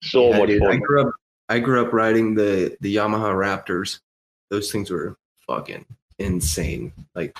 so 0.03 0.29
Yeah, 0.29 0.37
much 0.39 0.47
dude, 0.49 0.63
I 0.63 0.75
grew 0.77 1.01
up. 1.07 1.13
I 1.49 1.59
grew 1.59 1.81
up 1.85 1.93
riding 1.93 2.35
the 2.35 2.75
the 2.81 2.95
Yamaha 2.95 3.33
Raptors. 3.33 3.99
Those 4.49 4.71
things 4.71 4.91
were 4.91 5.17
fucking 5.47 5.85
insane. 6.19 6.91
Like, 7.15 7.37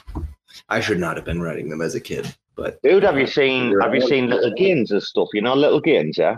I 0.70 0.80
should 0.80 1.00
not 1.00 1.18
have 1.18 1.26
been 1.26 1.42
riding 1.42 1.68
them 1.70 1.82
as 1.82 1.94
a 1.96 2.00
kid, 2.00 2.34
but 2.56 2.82
Dude, 2.84 3.04
have 3.04 3.18
you 3.18 3.26
uh, 3.26 3.28
seen 3.28 3.80
have 3.82 3.94
you 3.94 4.02
seen 4.02 4.30
little 4.30 4.54
Gaines 4.56 4.92
and 4.92 5.04
stuff? 5.04 5.28
You 5.34 5.42
know 5.42 5.54
little 5.56 5.82
Gaines, 5.82 6.18
yeah? 6.18 6.38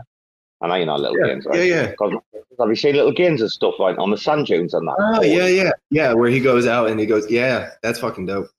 I 0.62 0.68
know 0.68 0.76
you 0.76 0.86
know 0.86 0.96
little 0.98 1.18
Yeah, 1.20 1.28
Gaines, 1.34 1.46
right? 1.46 1.58
yeah, 1.58 1.64
yeah. 1.64 1.92
'Cause- 1.96 2.14
Have 2.60 2.68
you 2.70 2.76
seen 2.76 2.96
little 2.96 3.14
Gaines 3.14 3.42
and 3.42 3.50
stuff 3.50 3.76
like 3.80 3.98
on 3.98 4.12
the 4.12 4.18
sand 4.18 4.48
dunes 4.48 4.74
and 4.74 4.86
that? 4.88 4.96
oh 5.00 5.22
yeah, 5.24 5.48
yeah, 5.48 5.72
yeah. 5.90 6.14
Where 6.14 6.30
he 6.30 6.40
goes 6.42 6.68
out 6.68 6.90
and 6.90 7.00
he 7.00 7.06
goes, 7.06 7.30
yeah, 7.32 7.70
that's 7.82 8.00
fucking 8.00 8.26
dope. 8.26 8.50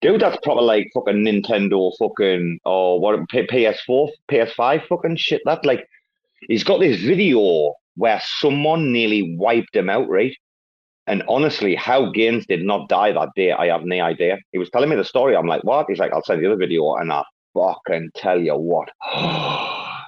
Dude, 0.00 0.20
that's 0.20 0.36
proper 0.42 0.62
like 0.62 0.90
fucking 0.92 1.24
Nintendo 1.24 1.92
fucking 1.96 2.58
or 2.64 2.98
what 2.98 3.28
P- 3.28 3.46
PS4, 3.46 4.08
PS5 4.28 4.86
fucking 4.88 5.14
shit. 5.16 5.42
That 5.44 5.64
like 5.64 5.86
he's 6.48 6.64
got 6.64 6.80
this 6.80 7.00
video 7.00 7.74
where 7.94 8.20
someone 8.24 8.90
nearly 8.90 9.36
wiped 9.36 9.76
him 9.76 9.88
out, 9.88 10.08
right? 10.08 10.34
And 11.06 11.22
honestly, 11.28 11.76
how 11.76 12.10
Gaines 12.10 12.46
did 12.46 12.64
not 12.64 12.88
die 12.88 13.12
that 13.12 13.28
day, 13.36 13.52
I 13.52 13.66
have 13.68 13.84
no 13.84 14.00
idea. 14.00 14.38
He 14.50 14.58
was 14.58 14.70
telling 14.70 14.88
me 14.88 14.96
the 14.96 15.04
story. 15.04 15.36
I'm 15.36 15.46
like, 15.46 15.62
what? 15.62 15.86
He's 15.88 15.98
like, 16.00 16.12
I'll 16.12 16.24
send 16.24 16.40
you 16.42 16.48
the 16.48 16.54
other 16.54 16.58
video, 16.60 16.94
and 16.96 17.12
I 17.12 17.22
fucking 17.54 18.10
tell 18.16 18.40
you 18.40 18.56
what. 18.56 18.88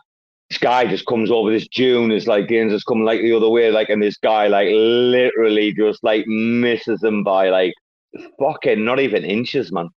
guy 0.64 0.86
just 0.86 1.04
comes 1.04 1.30
over 1.30 1.50
this 1.50 1.68
dune, 1.68 2.10
is 2.10 2.26
like 2.26 2.48
Gaines 2.48 2.72
is 2.72 2.84
coming 2.84 3.04
like 3.04 3.20
the 3.20 3.34
other 3.34 3.50
way, 3.50 3.70
like, 3.70 3.90
and 3.90 4.02
this 4.02 4.16
guy 4.16 4.46
like 4.46 4.68
literally 4.70 5.74
just 5.74 6.02
like 6.02 6.26
misses 6.26 7.00
them 7.00 7.22
by 7.22 7.50
like 7.50 7.74
fucking 8.38 8.82
not 8.82 8.98
even 8.98 9.24
inches, 9.24 9.70
man. 9.70 9.90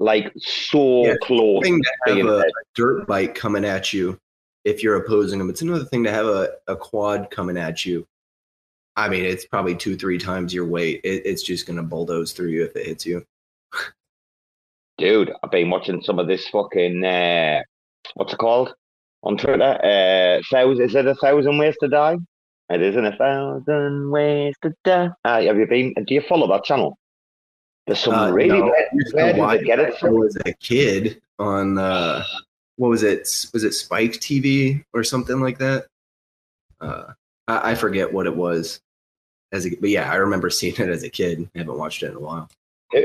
Like 0.00 0.32
so 0.38 1.04
Yeah, 1.04 1.16
close. 1.20 1.62
Thing 1.62 1.82
to 1.82 1.90
have 2.06 2.16
being 2.16 2.26
a 2.26 2.42
dirt 2.74 3.06
bike 3.06 3.34
coming 3.34 3.66
at 3.66 3.92
you 3.92 4.18
if 4.64 4.82
you're 4.82 4.96
opposing 4.96 5.38
them. 5.38 5.50
It's 5.50 5.60
another 5.60 5.84
thing 5.84 6.04
to 6.04 6.10
have 6.10 6.24
a, 6.24 6.52
a 6.68 6.74
quad 6.74 7.30
coming 7.30 7.58
at 7.58 7.84
you. 7.84 8.06
I 8.96 9.10
mean, 9.10 9.26
it's 9.26 9.44
probably 9.44 9.76
two, 9.76 9.96
three 9.98 10.16
times 10.16 10.54
your 10.54 10.66
weight. 10.66 11.02
It, 11.04 11.26
it's 11.26 11.42
just 11.42 11.66
gonna 11.66 11.82
bulldoze 11.82 12.32
through 12.32 12.48
you 12.48 12.64
if 12.64 12.74
it 12.76 12.86
hits 12.86 13.04
you. 13.04 13.26
Dude, 14.96 15.34
I've 15.42 15.50
been 15.50 15.68
watching 15.68 16.02
some 16.02 16.18
of 16.18 16.28
this 16.28 16.48
fucking 16.48 17.04
uh, 17.04 17.60
what's 18.14 18.32
it 18.32 18.38
called 18.38 18.74
on 19.22 19.36
Twitter? 19.36 19.62
Uh, 19.62 20.42
thousand 20.50 20.84
is 20.84 20.94
it 20.94 21.06
a 21.06 21.14
thousand 21.16 21.58
ways 21.58 21.74
to 21.80 21.88
die? 21.88 22.16
It 22.70 22.80
isn't 22.82 23.04
a 23.04 23.16
thousand 23.16 24.10
ways 24.10 24.54
to 24.62 24.72
die. 24.84 25.10
Uh, 25.24 25.42
have 25.42 25.56
you 25.58 25.66
been? 25.66 25.94
Do 26.06 26.14
you 26.14 26.22
follow 26.22 26.46
that 26.48 26.64
channel? 26.64 26.98
There's 27.86 27.98
some 27.98 28.14
Uh, 28.14 28.30
really 28.30 28.58
no, 28.58 28.66
where, 28.66 28.76
I 28.76 28.94
used 28.94 29.10
to 29.10 29.16
where 29.16 29.58
did 29.58 29.66
get 29.66 29.78
it 29.80 29.98
from? 29.98 30.14
show 30.14 30.24
as 30.24 30.36
a 30.46 30.52
kid 30.54 31.20
on 31.38 31.78
uh, 31.78 32.24
what 32.76 32.88
was 32.88 33.02
it? 33.02 33.20
Was 33.52 33.64
it 33.64 33.72
Spike 33.74 34.12
TV 34.12 34.84
or 34.92 35.04
something 35.04 35.40
like 35.40 35.58
that? 35.58 35.86
Uh, 36.80 37.12
I, 37.48 37.72
I 37.72 37.74
forget 37.74 38.12
what 38.12 38.26
it 38.26 38.34
was. 38.36 38.80
As 39.52 39.66
a, 39.66 39.70
but 39.76 39.90
yeah, 39.90 40.10
I 40.10 40.14
remember 40.14 40.48
seeing 40.48 40.74
it 40.74 40.88
as 40.88 41.02
a 41.02 41.10
kid. 41.10 41.48
I 41.54 41.58
haven't 41.58 41.76
watched 41.76 42.02
it 42.02 42.10
in 42.10 42.16
a 42.16 42.20
while. 42.20 42.48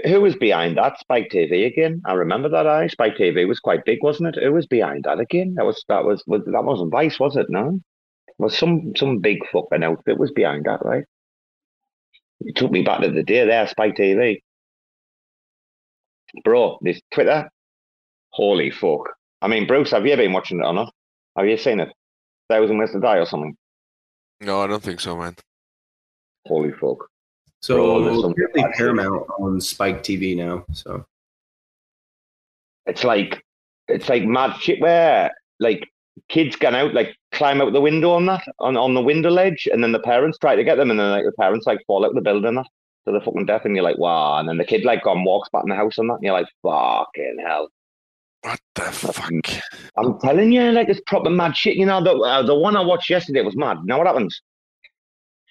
Who- 0.05 0.21
was 0.21 0.35
behind 0.35 0.77
that? 0.77 0.99
Spike 0.99 1.29
TV 1.31 1.65
again. 1.65 2.01
I 2.05 2.13
remember 2.13 2.49
that. 2.49 2.67
I 2.67 2.87
Spike 2.87 3.15
TV 3.15 3.47
was 3.47 3.59
quite 3.59 3.85
big, 3.85 3.99
wasn't 4.03 4.35
it? 4.35 4.43
Who 4.43 4.51
was 4.51 4.65
behind 4.67 5.05
that 5.05 5.19
again? 5.19 5.53
That 5.55 5.65
was 5.65 5.83
that 5.87 6.03
was, 6.03 6.23
was 6.27 6.41
that 6.45 6.63
wasn't 6.63 6.91
Vice, 6.91 7.19
was 7.19 7.35
it? 7.37 7.47
No, 7.49 7.79
was 8.37 8.57
some 8.57 8.93
some 8.95 9.19
big 9.19 9.39
fucking 9.51 9.83
outfit 9.83 10.17
was 10.17 10.31
behind 10.31 10.65
that, 10.65 10.83
right? 10.83 11.05
It 12.41 12.55
took 12.55 12.71
me 12.71 12.83
back 12.83 13.01
to 13.01 13.09
the 13.09 13.23
day 13.23 13.45
there, 13.45 13.65
Spike 13.67 13.95
TV. 13.95 14.41
Bro, 16.43 16.79
this 16.81 16.99
Twitter, 17.11 17.49
holy 18.31 18.69
fuck! 18.69 19.09
I 19.41 19.47
mean, 19.47 19.65
Bruce, 19.67 19.91
have 19.91 20.05
you 20.05 20.15
been 20.17 20.33
watching 20.33 20.59
it 20.59 20.65
or 20.65 20.73
not? 20.73 20.93
Have 21.37 21.47
you 21.47 21.57
seen 21.57 21.79
it? 21.79 21.89
Thousand 22.49 22.77
Ways 22.77 22.91
to 22.91 22.99
Die 22.99 23.17
or 23.17 23.25
something? 23.25 23.55
No, 24.41 24.61
I 24.61 24.67
don't 24.67 24.83
think 24.83 24.99
so, 24.99 25.17
man. 25.17 25.35
Holy 26.45 26.71
fuck! 26.73 27.07
So 27.61 27.75
Bro, 27.75 28.03
there's 28.03 28.21
some- 28.21 28.31
apparently 28.31 28.63
Paramount 28.75 29.27
on 29.39 29.59
Spike 29.61 30.03
TV 30.03 30.35
now. 30.35 30.65
So. 30.71 31.05
It's 32.85 33.03
like 33.03 33.43
it's 33.87 34.09
like 34.09 34.23
mad 34.23 34.57
shit 34.59 34.79
where 34.79 35.31
like 35.59 35.89
kids 36.29 36.55
can 36.55 36.75
out 36.75 36.93
like 36.93 37.15
climb 37.31 37.61
out 37.61 37.73
the 37.73 37.81
window 37.81 38.11
on 38.11 38.25
that 38.25 38.43
on, 38.59 38.75
on 38.75 38.93
the 38.93 39.01
window 39.01 39.29
ledge 39.29 39.67
and 39.71 39.83
then 39.83 39.91
the 39.91 39.99
parents 39.99 40.37
try 40.37 40.55
to 40.55 40.63
get 40.63 40.75
them 40.75 40.89
and 40.89 40.99
then 40.99 41.11
like 41.11 41.25
the 41.25 41.31
parents 41.33 41.67
like 41.67 41.79
fall 41.85 42.05
out 42.05 42.15
the 42.15 42.21
building 42.21 42.55
that 42.55 42.65
to 43.05 43.11
the 43.11 43.21
fucking 43.21 43.45
death 43.45 43.65
and 43.65 43.75
you're 43.75 43.83
like 43.83 43.97
wow 43.97 44.37
and 44.37 44.49
then 44.49 44.57
the 44.57 44.65
kid 44.65 44.83
like 44.83 45.03
gone 45.03 45.23
walks 45.23 45.49
back 45.49 45.63
in 45.63 45.69
the 45.69 45.75
house 45.75 45.97
and 45.97 46.09
that 46.09 46.15
and 46.15 46.23
you're 46.23 46.33
like 46.33 46.47
fucking 46.63 47.37
hell. 47.45 47.69
What 48.41 48.59
the 48.75 48.83
fuck? 48.83 49.63
I'm 49.97 50.19
telling 50.19 50.51
you 50.51 50.71
like 50.71 50.89
it's 50.89 51.01
proper 51.05 51.29
mad 51.29 51.55
shit 51.55 51.75
you 51.75 51.85
know 51.85 52.03
the 52.03 52.13
uh, 52.13 52.43
the 52.43 52.55
one 52.55 52.75
I 52.75 52.81
watched 52.81 53.09
yesterday 53.09 53.41
was 53.41 53.55
mad. 53.55 53.77
You 53.81 53.87
know 53.87 53.97
what 53.97 54.07
happens 54.07 54.41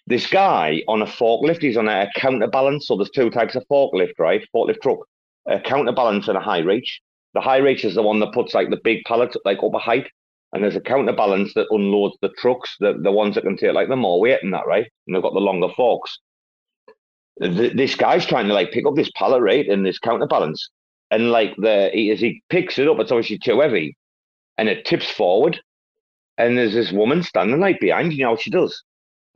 This 0.09 0.27
guy 0.29 0.83
on 0.87 1.03
a 1.03 1.07
forklift, 1.07 1.63
he's 1.63 1.77
on 1.77 1.89
a 1.89 2.09
counterbalance. 2.15 2.87
So 2.87 2.97
there's 2.97 3.11
two 3.11 3.31
types 3.31 3.57
of 3.57 3.65
forklift, 3.71 4.19
right? 4.19 4.47
Forklift 4.55 4.81
truck, 4.81 5.01
a 5.49 5.59
counterbalance 5.61 6.29
and 6.29 6.39
a 6.39 6.41
high 6.41 6.61
reach. 6.61 7.01
The 7.35 7.41
high 7.41 7.59
reach 7.59 7.85
is 7.85 7.97
the 7.97 8.03
one 8.03 8.21
that 8.21 8.33
puts 8.33 8.55
like 8.55 8.71
the 8.71 8.81
big 8.83 9.05
pallets 9.05 9.37
like 9.45 9.63
up 9.63 9.75
a 9.75 9.79
height, 9.79 10.09
and 10.53 10.63
there's 10.63 10.77
a 10.77 10.81
counterbalance 10.81 11.55
that 11.55 11.67
unloads 11.71 12.17
the 12.23 12.31
trucks, 12.39 12.77
the 12.81 12.95
the 13.03 13.11
ones 13.13 13.35
that 13.35 13.45
can 13.45 13.57
take 13.57 13.75
like 13.75 13.89
the 13.89 13.97
more 13.97 14.21
weight 14.21 14.43
and 14.43 14.55
that, 14.55 14.67
right? 14.67 14.87
And 15.07 15.15
they've 15.15 15.23
got 15.23 15.35
the 15.35 15.41
longer 15.41 15.69
forks. 15.77 16.19
Th- 17.43 17.75
this 17.75 17.95
guy's 17.97 18.25
trying 18.25 18.47
to 18.47 18.55
like 18.55 18.71
pick 18.71 18.87
up 18.87 18.95
this 18.95 19.11
pallet 19.17 19.43
right 19.43 19.69
and 19.69 19.85
this 19.85 19.99
counterbalance, 19.99 20.71
and 21.11 21.31
like 21.31 21.55
the 21.59 21.91
he, 21.93 22.11
as 22.11 22.21
he 22.21 22.43
picks 22.49 22.79
it 22.79 22.89
up, 22.89 23.01
it's 23.01 23.13
obviously 23.13 23.39
too 23.39 23.61
heavy, 23.61 23.97
and 24.57 24.69
it 24.69 24.87
tips 24.87 25.11
forward, 25.11 25.61
and 26.39 26.57
there's 26.57 26.75
this 26.75 26.93
woman 26.93 27.23
standing 27.23 27.61
like 27.61 27.81
behind. 27.81 28.13
You 28.13 28.25
know 28.25 28.31
how 28.31 28.37
she 28.37 28.51
does. 28.51 28.83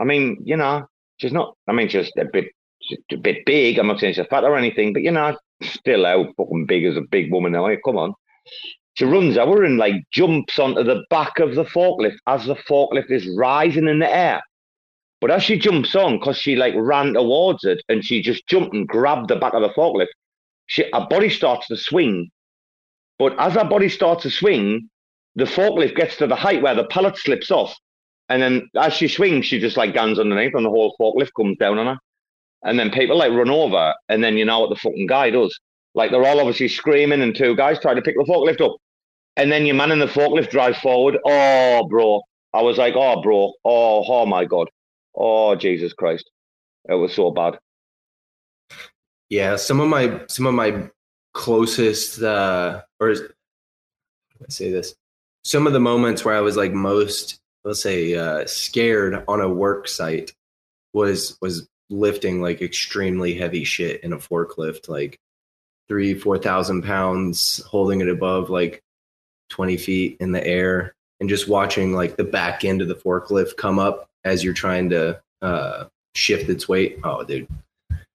I 0.00 0.04
mean, 0.04 0.38
you 0.44 0.56
know, 0.56 0.86
she's 1.18 1.32
not. 1.32 1.54
I 1.68 1.72
mean, 1.72 1.88
she's 1.88 2.10
a 2.18 2.24
bit, 2.24 2.46
she's 2.80 2.98
a 3.12 3.16
bit 3.16 3.44
big. 3.44 3.78
I'm 3.78 3.86
not 3.86 4.00
saying 4.00 4.14
she's 4.14 4.26
fat 4.26 4.44
or 4.44 4.56
anything, 4.56 4.92
but 4.92 5.02
you 5.02 5.10
know, 5.10 5.36
still 5.62 6.06
out 6.06 6.34
fucking 6.36 6.66
big 6.66 6.84
as 6.84 6.96
a 6.96 7.02
big 7.02 7.30
woman 7.30 7.52
now. 7.52 7.68
Come 7.84 7.98
on. 7.98 8.14
She 8.94 9.04
runs 9.04 9.36
over 9.36 9.64
and 9.64 9.78
like 9.78 9.94
jumps 10.10 10.58
onto 10.58 10.82
the 10.82 11.04
back 11.10 11.38
of 11.38 11.54
the 11.54 11.64
forklift 11.64 12.16
as 12.26 12.46
the 12.46 12.56
forklift 12.56 13.10
is 13.10 13.28
rising 13.36 13.88
in 13.88 13.98
the 13.98 14.10
air. 14.10 14.42
But 15.20 15.30
as 15.30 15.42
she 15.42 15.58
jumps 15.58 15.94
on, 15.94 16.18
because 16.18 16.38
she 16.38 16.56
like 16.56 16.74
ran 16.76 17.12
towards 17.12 17.64
it 17.64 17.82
and 17.88 18.04
she 18.04 18.22
just 18.22 18.46
jumped 18.48 18.74
and 18.74 18.88
grabbed 18.88 19.28
the 19.28 19.36
back 19.36 19.52
of 19.52 19.62
the 19.62 19.68
forklift, 19.68 20.08
she 20.66 20.84
her 20.94 21.06
body 21.08 21.28
starts 21.28 21.68
to 21.68 21.76
swing. 21.76 22.30
But 23.18 23.38
as 23.38 23.52
her 23.52 23.64
body 23.64 23.90
starts 23.90 24.22
to 24.22 24.30
swing, 24.30 24.88
the 25.34 25.44
forklift 25.44 25.94
gets 25.94 26.16
to 26.16 26.26
the 26.26 26.36
height 26.36 26.62
where 26.62 26.74
the 26.74 26.84
pallet 26.84 27.18
slips 27.18 27.50
off. 27.50 27.76
And 28.30 28.40
then 28.40 28.70
as 28.80 28.94
she 28.94 29.08
swings, 29.08 29.44
she 29.44 29.58
just 29.58 29.76
like 29.76 29.92
guns 29.92 30.18
underneath 30.18 30.54
and 30.54 30.64
the 30.64 30.70
whole 30.70 30.96
forklift 30.98 31.32
comes 31.36 31.58
down 31.58 31.78
on 31.78 31.86
her. 31.86 31.98
And 32.62 32.78
then 32.78 32.90
people 32.90 33.18
like 33.18 33.32
run 33.32 33.50
over, 33.50 33.92
and 34.08 34.22
then 34.22 34.36
you 34.36 34.44
know 34.44 34.60
what 34.60 34.70
the 34.70 34.76
fucking 34.76 35.06
guy 35.06 35.30
does. 35.30 35.58
Like 35.94 36.10
they're 36.10 36.24
all 36.24 36.38
obviously 36.38 36.68
screaming, 36.68 37.20
and 37.20 37.34
two 37.34 37.56
guys 37.56 37.80
try 37.80 37.92
to 37.92 38.02
pick 38.02 38.16
the 38.16 38.24
forklift 38.24 38.64
up. 38.64 38.76
And 39.36 39.50
then 39.50 39.66
your 39.66 39.74
man 39.74 39.90
in 39.90 39.98
the 39.98 40.06
forklift 40.06 40.50
drives 40.50 40.78
forward. 40.78 41.18
Oh, 41.24 41.86
bro. 41.88 42.20
I 42.52 42.62
was 42.62 42.78
like, 42.78 42.94
oh, 42.96 43.22
bro. 43.22 43.52
Oh, 43.64 44.04
oh 44.06 44.26
my 44.26 44.44
God. 44.44 44.68
Oh, 45.14 45.54
Jesus 45.56 45.92
Christ. 45.92 46.30
It 46.88 46.94
was 46.94 47.14
so 47.14 47.30
bad. 47.30 47.58
Yeah, 49.28 49.56
some 49.56 49.80
of 49.80 49.88
my 49.88 50.22
some 50.28 50.46
of 50.46 50.54
my 50.54 50.90
closest 51.32 52.20
uh 52.22 52.82
or 52.98 53.14
say 54.48 54.70
this? 54.70 54.94
Some 55.44 55.66
of 55.66 55.72
the 55.72 55.80
moments 55.80 56.24
where 56.24 56.34
I 56.34 56.40
was 56.40 56.56
like 56.56 56.72
most 56.72 57.39
let's 57.64 57.82
say 57.82 58.14
uh 58.14 58.46
scared 58.46 59.24
on 59.28 59.40
a 59.40 59.48
work 59.48 59.88
site 59.88 60.32
was 60.92 61.38
was 61.40 61.68
lifting 61.88 62.40
like 62.40 62.62
extremely 62.62 63.34
heavy 63.34 63.64
shit 63.64 64.02
in 64.04 64.12
a 64.12 64.18
forklift, 64.18 64.88
like 64.88 65.18
three, 65.88 66.14
four 66.14 66.38
thousand 66.38 66.82
pounds, 66.82 67.62
holding 67.66 68.00
it 68.00 68.08
above 68.08 68.50
like 68.50 68.82
twenty 69.48 69.76
feet 69.76 70.16
in 70.20 70.32
the 70.32 70.46
air 70.46 70.94
and 71.20 71.28
just 71.28 71.48
watching 71.48 71.92
like 71.92 72.16
the 72.16 72.24
back 72.24 72.64
end 72.64 72.80
of 72.80 72.88
the 72.88 72.94
forklift 72.94 73.56
come 73.56 73.78
up 73.78 74.08
as 74.24 74.44
you're 74.44 74.54
trying 74.54 74.90
to 74.90 75.20
uh 75.42 75.84
shift 76.14 76.48
its 76.48 76.68
weight. 76.68 76.98
Oh 77.04 77.24
dude 77.24 77.48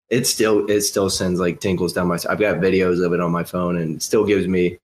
it 0.09 0.26
still 0.27 0.69
it 0.69 0.81
still 0.81 1.09
sends 1.09 1.39
like 1.39 1.59
tingles 1.59 1.93
down 1.93 2.07
my 2.07 2.17
i've 2.30 2.39
got 2.39 2.57
videos 2.57 3.03
of 3.03 3.13
it 3.13 3.19
on 3.19 3.31
my 3.31 3.43
phone 3.43 3.77
and 3.77 4.01
still 4.01 4.26
gives 4.26 4.47
me 4.47 4.77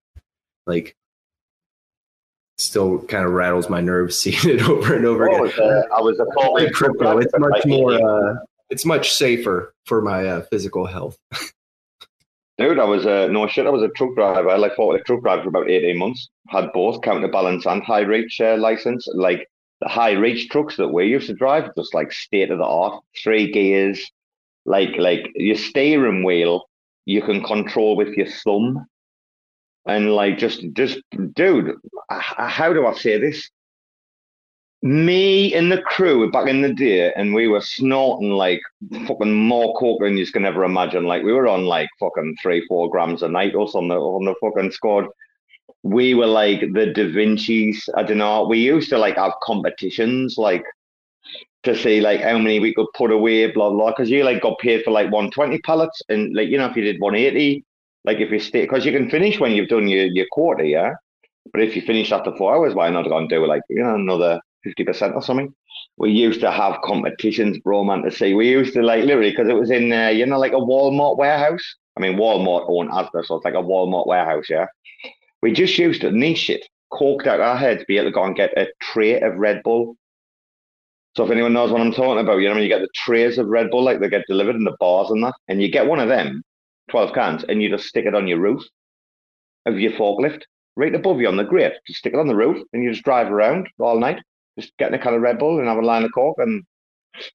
like 0.66 0.96
still 2.62 3.00
kind 3.04 3.26
of 3.26 3.32
rattles 3.32 3.70
my 3.70 3.82
nerves 3.82 4.18
seeing 4.22 4.38
it 4.58 4.62
over 4.70 4.96
and 4.96 5.06
over 5.06 5.30
Oh, 5.30 5.46
again 5.46 5.60
a- 5.60 5.96
I 5.96 6.02
was 6.02 6.20
a 6.20 6.26
truck 6.34 6.72
crypto, 6.74 7.18
it's 7.18 7.34
much 7.38 7.66
more 7.66 7.94
uh, 7.94 8.36
it's 8.70 8.86
much 8.86 9.12
safer 9.14 9.74
for 9.86 10.02
my 10.02 10.26
uh, 10.28 10.42
physical 10.44 10.86
health 10.86 11.18
Dude, 12.58 12.78
I 12.80 12.84
was 12.84 13.06
a 13.08 13.28
no 13.30 13.48
shit. 13.48 13.66
I 13.66 13.72
was 13.72 13.82
a 13.82 13.88
truck 13.90 14.14
driver. 14.14 14.50
I 14.50 14.56
like 14.58 14.76
forklift 14.76 15.06
truck 15.06 15.24
driver 15.24 15.42
for 15.44 15.50
about 15.50 15.68
eighteen 15.70 15.98
months. 15.98 16.30
Had 16.50 16.72
both 16.74 17.02
counterbalance 17.02 17.66
and 17.66 17.82
high 17.82 18.02
reach 18.02 18.40
uh, 18.40 18.56
license. 18.58 19.08
Like 19.16 19.48
the 19.80 19.88
high 19.90 20.12
reach 20.12 20.48
trucks 20.50 20.78
that 20.78 20.90
we 20.90 21.08
used 21.08 21.26
to 21.28 21.34
drive, 21.34 21.74
just 21.76 21.96
like 21.96 22.12
state 22.12 22.52
of 22.52 22.60
the 22.60 22.66
art, 22.66 23.02
three 23.24 23.52
gears. 23.52 24.06
Like 24.66 24.92
like 25.00 25.26
your 25.34 25.56
steering 25.56 26.24
wheel, 26.24 26.66
you 27.06 27.24
can 27.24 27.42
control 27.44 27.96
with 27.96 28.10
your 28.10 28.28
thumb, 28.28 28.86
and 29.86 30.14
like 30.14 30.38
just 30.38 30.64
just 30.74 31.00
dude, 31.34 31.76
how 32.10 32.74
do 32.74 32.86
I 32.86 32.94
say 32.94 33.20
this? 33.20 33.50
Me 34.84 35.54
and 35.54 35.72
the 35.72 35.82
crew 35.82 36.32
back 36.32 36.48
in 36.48 36.62
the 36.62 36.74
day, 36.74 37.14
and 37.14 37.34
we 37.34 37.48
were 37.48 37.62
snorting 37.62 38.32
like 38.32 38.62
fucking 39.06 39.34
more 39.34 39.76
coke 39.76 40.00
than 40.02 40.18
you 40.18 40.26
can 40.32 40.46
ever 40.46 40.64
imagine. 40.64 41.04
Like 41.06 41.24
we 41.24 41.34
were 41.34 41.48
on 41.48 41.66
like 41.66 41.90
fucking 42.00 42.36
three, 42.42 42.66
four 42.68 42.90
grams 42.90 43.22
a 43.22 43.30
night 43.30 43.54
or 43.54 43.68
something 43.70 43.92
on 43.92 44.26
the 44.26 44.36
fucking 44.42 44.72
squad. 44.72 45.06
We 45.84 46.16
were 46.16 46.28
like 46.28 46.62
the 46.74 46.88
Da 46.88 47.04
Vinci's. 47.12 47.88
I 47.96 48.04
don't 48.04 48.18
know. 48.18 48.48
We 48.48 48.60
used 48.60 48.90
to 48.90 48.98
like 48.98 49.18
have 49.18 49.34
competitions, 49.44 50.36
like 50.38 50.64
to 51.64 51.76
see 51.76 52.02
like 52.02 52.22
how 52.22 52.38
many 52.40 52.60
we 52.60 52.74
could 52.74 52.88
put 52.96 53.12
away, 53.12 53.52
blah 53.52 53.70
blah. 53.70 53.92
Because 53.92 54.10
you 54.10 54.24
like 54.24 54.42
got 54.42 54.58
paid 54.60 54.84
for 54.84 54.92
like 54.92 55.12
one 55.12 55.30
twenty 55.30 55.60
pallets, 55.60 56.02
and 56.10 56.36
like 56.36 56.50
you 56.50 56.58
know 56.58 56.68
if 56.68 56.76
you 56.76 56.84
did 56.84 57.00
one 57.00 57.16
eighty, 57.16 57.64
like 58.06 58.20
if 58.20 58.32
you 58.32 58.40
stay, 58.40 58.62
because 58.62 58.86
you 58.86 58.92
can 58.92 59.10
finish 59.10 59.40
when 59.40 59.52
you've 59.52 59.70
done 59.70 59.88
your 59.88 60.06
your 60.06 60.26
quarter, 60.32 60.64
yeah. 60.64 60.94
But 61.54 61.62
if 61.62 61.76
you 61.76 61.82
finish 61.82 62.12
after 62.12 62.36
four 62.36 62.56
hours, 62.56 62.74
why 62.74 62.90
not 62.90 63.08
go 63.08 63.18
and 63.18 63.30
do 63.30 63.46
like 63.46 63.62
you 63.70 63.84
know 63.84 63.96
another 63.96 64.40
fifty 64.64 64.84
percent 64.84 65.16
or 65.16 65.22
something? 65.22 65.54
We 65.98 66.12
used 66.12 66.42
to 66.42 66.52
have 66.52 66.82
competitions, 66.84 67.60
bro, 67.60 67.84
man, 67.84 68.04
to 68.04 68.12
see. 68.12 68.34
We 68.34 68.50
used 68.50 68.74
to 68.74 68.82
like 68.82 69.04
literally 69.06 69.32
because 69.32 69.50
it 69.50 69.56
was 69.60 69.72
in 69.72 69.92
uh, 69.92 70.10
you 70.10 70.26
know 70.26 70.40
like 70.40 70.54
a 70.54 70.56
Walmart 70.56 71.18
warehouse. 71.18 71.64
I 71.98 72.02
mean, 72.02 72.18
Walmart 72.18 72.66
owned 72.68 72.90
Asda, 72.90 73.26
so 73.26 73.36
it's 73.36 73.46
like 73.46 73.54
a 73.54 73.58
Walmart 73.58 74.08
warehouse, 74.08 74.46
yeah. 74.50 74.68
We 75.42 75.52
just 75.52 75.78
used 75.78 76.02
to 76.02 76.12
niche 76.12 76.50
it, 76.50 76.66
corked 76.90 77.28
out 77.28 77.40
our 77.40 77.58
heads, 77.58 77.84
be 77.88 77.98
able 77.98 78.10
to 78.10 78.14
go 78.14 78.24
and 78.24 78.36
get 78.36 78.58
a 78.58 78.68
tray 78.82 79.20
of 79.20 79.36
Red 79.36 79.62
Bull. 79.64 79.96
So 81.16 81.26
if 81.26 81.32
anyone 81.32 81.54
knows 81.54 81.72
what 81.72 81.82
I'm 81.82 81.92
talking 81.92 82.20
about, 82.20 82.38
you 82.38 82.48
know 82.48 82.54
when 82.54 82.64
you 82.64 82.70
get 82.70 82.82
the 82.82 82.90
trays 82.96 83.38
of 83.38 83.48
Red 83.48 83.70
Bull, 83.70 83.84
like 83.84 84.00
they 84.00 84.10
get 84.10 84.26
delivered 84.28 84.56
in 84.56 84.64
the 84.64 84.78
bars 84.80 85.10
and 85.12 85.24
that, 85.24 85.34
and 85.50 85.62
you 85.62 85.70
get 85.70 85.88
one 85.88 86.00
of 86.00 86.08
them, 86.08 86.42
twelve 86.92 87.14
cans, 87.14 87.44
and 87.44 87.62
you 87.62 87.70
just 87.70 87.88
stick 87.88 88.06
it 88.06 88.16
on 88.16 88.28
your 88.28 88.40
roof 88.40 88.64
of 89.66 89.80
your 89.80 89.92
forklift, 89.94 90.42
right 90.76 90.94
above 90.94 91.20
you 91.20 91.28
on 91.28 91.38
the 91.38 91.44
grate. 91.44 91.74
Just 91.88 92.00
stick 92.00 92.14
it 92.14 92.20
on 92.20 92.28
the 92.28 92.36
roof, 92.36 92.62
and 92.74 92.84
you 92.84 92.92
just 92.92 93.04
drive 93.04 93.32
around 93.32 93.68
all 93.80 94.00
night, 94.00 94.22
just 94.60 94.76
getting 94.78 95.00
a 95.00 95.02
can 95.02 95.14
of 95.14 95.22
Red 95.22 95.40
Bull 95.40 95.60
and 95.60 95.68
have 95.68 95.78
a 95.78 95.82
line 95.82 96.04
of 96.04 96.12
coke 96.14 96.38
and 96.38 96.64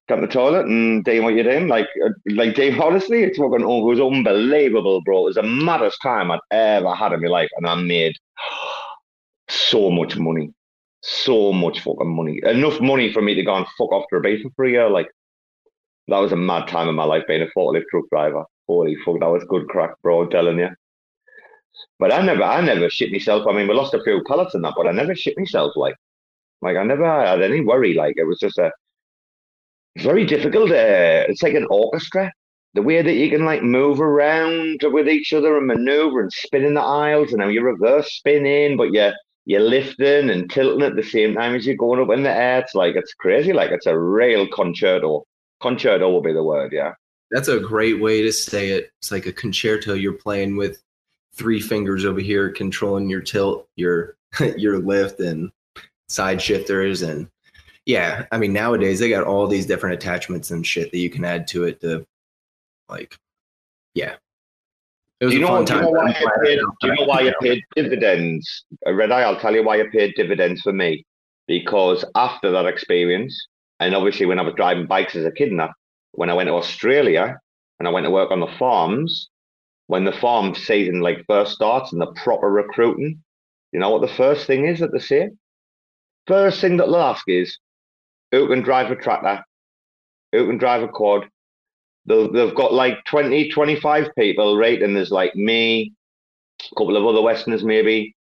get 0.07 0.15
to 0.15 0.21
the 0.21 0.27
toilet 0.27 0.65
and 0.65 1.03
doing 1.03 1.23
what 1.23 1.33
you're 1.33 1.43
doing. 1.43 1.67
Like, 1.67 1.87
uh, 2.05 2.09
like 2.27 2.55
Dave, 2.55 2.79
honestly, 2.81 3.23
it's 3.23 3.37
fucking, 3.37 3.63
oh, 3.63 3.89
it 3.89 3.95
was 3.95 3.99
unbelievable, 3.99 5.01
bro. 5.01 5.21
It 5.21 5.25
was 5.25 5.35
the 5.35 5.43
maddest 5.43 5.99
time 6.01 6.31
I'd 6.31 6.39
ever 6.51 6.93
had 6.93 7.13
in 7.13 7.21
my 7.21 7.27
life, 7.27 7.49
and 7.57 7.67
I 7.67 7.75
made 7.75 8.15
so 9.49 9.89
much 9.89 10.17
money, 10.17 10.53
so 11.01 11.53
much 11.53 11.81
fucking 11.81 12.15
money, 12.15 12.39
enough 12.43 12.79
money 12.81 13.11
for 13.11 13.21
me 13.21 13.35
to 13.35 13.43
go 13.43 13.55
and 13.55 13.65
fuck 13.77 13.91
off 13.91 14.05
to 14.09 14.19
Ibiza 14.19 14.53
for 14.55 14.65
a 14.65 14.69
year. 14.69 14.89
Like, 14.89 15.09
that 16.07 16.19
was 16.19 16.31
a 16.31 16.37
mad 16.37 16.67
time 16.67 16.87
in 16.87 16.95
my 16.95 17.03
life 17.03 17.23
being 17.27 17.41
a 17.41 17.47
forklift 17.57 17.83
truck 17.91 18.05
driver. 18.09 18.45
Holy 18.67 18.95
fuck, 19.05 19.19
that 19.19 19.27
was 19.27 19.43
good 19.45 19.67
crack, 19.67 19.91
bro. 20.03 20.23
I'm 20.23 20.29
telling 20.29 20.59
you. 20.59 20.69
But 21.99 22.11
I 22.13 22.21
never, 22.21 22.43
I 22.43 22.61
never 22.61 22.89
shit 22.89 23.11
myself. 23.11 23.47
I 23.47 23.53
mean, 23.53 23.67
we 23.67 23.73
lost 23.73 23.93
a 23.93 24.03
few 24.03 24.23
pallets 24.27 24.55
in 24.55 24.61
that, 24.63 24.73
but 24.75 24.87
I 24.87 24.91
never 24.91 25.15
shit 25.15 25.37
myself. 25.37 25.73
Like, 25.75 25.95
like 26.61 26.77
I 26.77 26.83
never 26.83 27.05
had 27.05 27.41
any 27.41 27.61
worry. 27.61 27.93
Like 27.93 28.15
it 28.17 28.25
was 28.25 28.39
just 28.39 28.57
a 28.57 28.71
very 29.99 30.25
difficult. 30.25 30.71
Uh, 30.71 31.25
it's 31.29 31.43
like 31.43 31.53
an 31.53 31.67
orchestra. 31.69 32.31
The 32.73 32.81
way 32.81 33.01
that 33.01 33.13
you 33.13 33.29
can 33.29 33.45
like 33.45 33.63
move 33.63 34.01
around 34.01 34.81
with 34.83 35.07
each 35.07 35.33
other 35.33 35.57
and 35.57 35.67
maneuver 35.67 36.21
and 36.21 36.31
spin 36.31 36.65
in 36.65 36.75
the 36.75 36.81
aisles, 36.81 37.31
and 37.31 37.39
now 37.39 37.47
you 37.47 37.63
reverse 37.63 38.11
spin 38.13 38.45
in, 38.45 38.77
but 38.77 38.91
you're 38.91 39.13
you're 39.45 39.61
lifting 39.61 40.29
and 40.29 40.49
tilting 40.51 40.83
at 40.85 40.95
the 40.95 41.03
same 41.03 41.33
time 41.33 41.55
as 41.55 41.65
you're 41.65 41.75
going 41.75 42.01
up 42.01 42.11
in 42.15 42.23
the 42.23 42.29
air. 42.29 42.59
It's 42.59 42.75
like 42.75 42.95
it's 42.95 43.13
crazy. 43.13 43.53
Like 43.53 43.71
it's 43.71 43.87
a 43.87 43.97
real 43.97 44.47
concerto. 44.49 45.23
Concerto 45.61 46.11
will 46.11 46.21
be 46.21 46.33
the 46.33 46.43
word. 46.43 46.71
Yeah. 46.73 46.93
That's 47.31 47.47
a 47.49 47.59
great 47.59 47.99
way 47.99 48.21
to 48.21 48.31
say 48.31 48.69
it. 48.69 48.91
It's 48.99 49.11
like 49.11 49.25
a 49.25 49.33
concerto 49.33 49.93
you're 49.93 50.13
playing 50.13 50.55
with 50.55 50.81
three 51.33 51.59
fingers 51.59 52.05
over 52.05 52.19
here 52.19 52.49
controlling 52.49 53.09
your 53.09 53.21
tilt, 53.21 53.67
your 53.75 54.15
your 54.57 54.79
lift 54.79 55.19
and 55.19 55.51
side 56.09 56.41
shifters 56.41 57.01
and 57.01 57.27
yeah, 57.85 58.25
I 58.31 58.37
mean 58.37 58.53
nowadays 58.53 58.99
they 58.99 59.09
got 59.09 59.23
all 59.23 59.47
these 59.47 59.65
different 59.65 59.95
attachments 59.95 60.51
and 60.51 60.65
shit 60.65 60.91
that 60.91 60.97
you 60.97 61.09
can 61.09 61.23
add 61.25 61.47
to 61.47 61.63
it 61.65 61.79
to 61.81 62.05
like 62.89 63.17
yeah. 63.93 64.15
It 65.19 65.25
was 65.25 65.33
Do 65.33 65.39
you 65.39 65.45
a 65.45 65.49
know, 65.49 65.55
fun 65.55 65.65
do 65.65 65.73
you 65.75 65.81
know 65.81 65.89
why 65.89 66.03
I'm 66.05 66.15
I 66.15 66.19
glad 66.19 66.33
paid, 66.43 66.59
don't 66.59 66.75
you 66.83 66.95
know 66.95 67.05
why 67.05 67.23
to 67.23 67.29
I 67.29 67.31
now. 67.31 67.37
paid 67.41 67.63
dividends? 67.75 68.65
Uh, 68.85 68.93
Red 68.93 69.11
Eye, 69.11 69.21
I'll 69.23 69.39
tell 69.39 69.55
you 69.55 69.63
why 69.63 69.79
I 69.81 69.85
paid 69.91 70.13
dividends 70.15 70.61
for 70.61 70.73
me. 70.73 71.05
Because 71.47 72.05
after 72.15 72.51
that 72.51 72.65
experience, 72.65 73.47
and 73.79 73.95
obviously 73.95 74.25
when 74.25 74.37
I 74.37 74.43
was 74.43 74.53
driving 74.55 74.85
bikes 74.85 75.15
as 75.15 75.25
a 75.25 75.31
kid 75.31 75.49
and 75.49 75.59
that, 75.59 75.71
when 76.17 76.29
I 76.29 76.33
went 76.33 76.47
to 76.47 76.53
Australia 76.55 77.39
and 77.79 77.87
I 77.87 77.91
went 77.91 78.05
to 78.05 78.11
work 78.11 78.31
on 78.31 78.39
the 78.39 78.55
farms, 78.59 79.29
when 79.85 80.03
the 80.03 80.11
farm 80.11 80.55
season 80.55 80.99
like 80.99 81.25
first 81.27 81.53
starts 81.53 81.93
and 81.93 82.01
the 82.01 82.11
proper 82.23 82.49
recruiting, 82.49 83.23
you 83.71 83.79
know 83.79 83.91
what 83.91 84.01
the 84.01 84.15
first 84.15 84.47
thing 84.47 84.65
is 84.65 84.79
that 84.79 84.91
they 84.91 84.99
say? 84.99 85.29
First 86.25 86.59
thing 86.59 86.77
that 86.77 86.87
they'll 86.87 86.97
ask 86.97 87.23
is, 87.27 87.57
who 88.31 88.47
can 88.47 88.61
drive 88.63 88.91
a 88.91 88.95
tractor? 88.95 89.43
who 90.31 90.47
can 90.47 90.57
drive 90.57 90.83
a 90.83 90.87
quad. 90.87 91.27
They've, 92.05 92.55
got 92.55 92.73
like 92.73 93.03
20, 93.05 93.49
25 93.49 94.07
people, 94.17 94.57
right? 94.57 94.81
And 94.81 94.95
there's 94.95 95.11
like 95.11 95.35
me, 95.35 95.93
a 96.61 96.75
couple 96.75 96.97
of 96.97 97.05
other 97.05 97.21
Westerners, 97.21 97.63
maybe, 97.63 98.15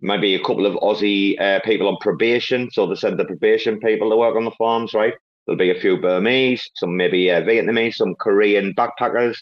maybe 0.00 0.34
a 0.34 0.42
couple 0.42 0.66
of 0.66 0.74
Aussie 0.76 1.40
uh, 1.40 1.60
people 1.64 1.88
on 1.88 1.96
probation. 2.00 2.70
So 2.70 2.86
they 2.86 2.94
send 2.94 3.18
the 3.18 3.24
probation 3.24 3.78
people 3.78 4.10
to 4.10 4.16
work 4.16 4.36
on 4.36 4.44
the 4.44 4.50
farms, 4.52 4.94
right? 4.94 5.14
There'll 5.46 5.58
be 5.58 5.70
a 5.70 5.80
few 5.80 5.96
Burmese, 6.00 6.68
some 6.74 6.96
maybe 6.96 7.30
uh, 7.30 7.42
Vietnamese, 7.42 7.94
some 7.94 8.14
Korean 8.16 8.74
backpackers. 8.74 9.36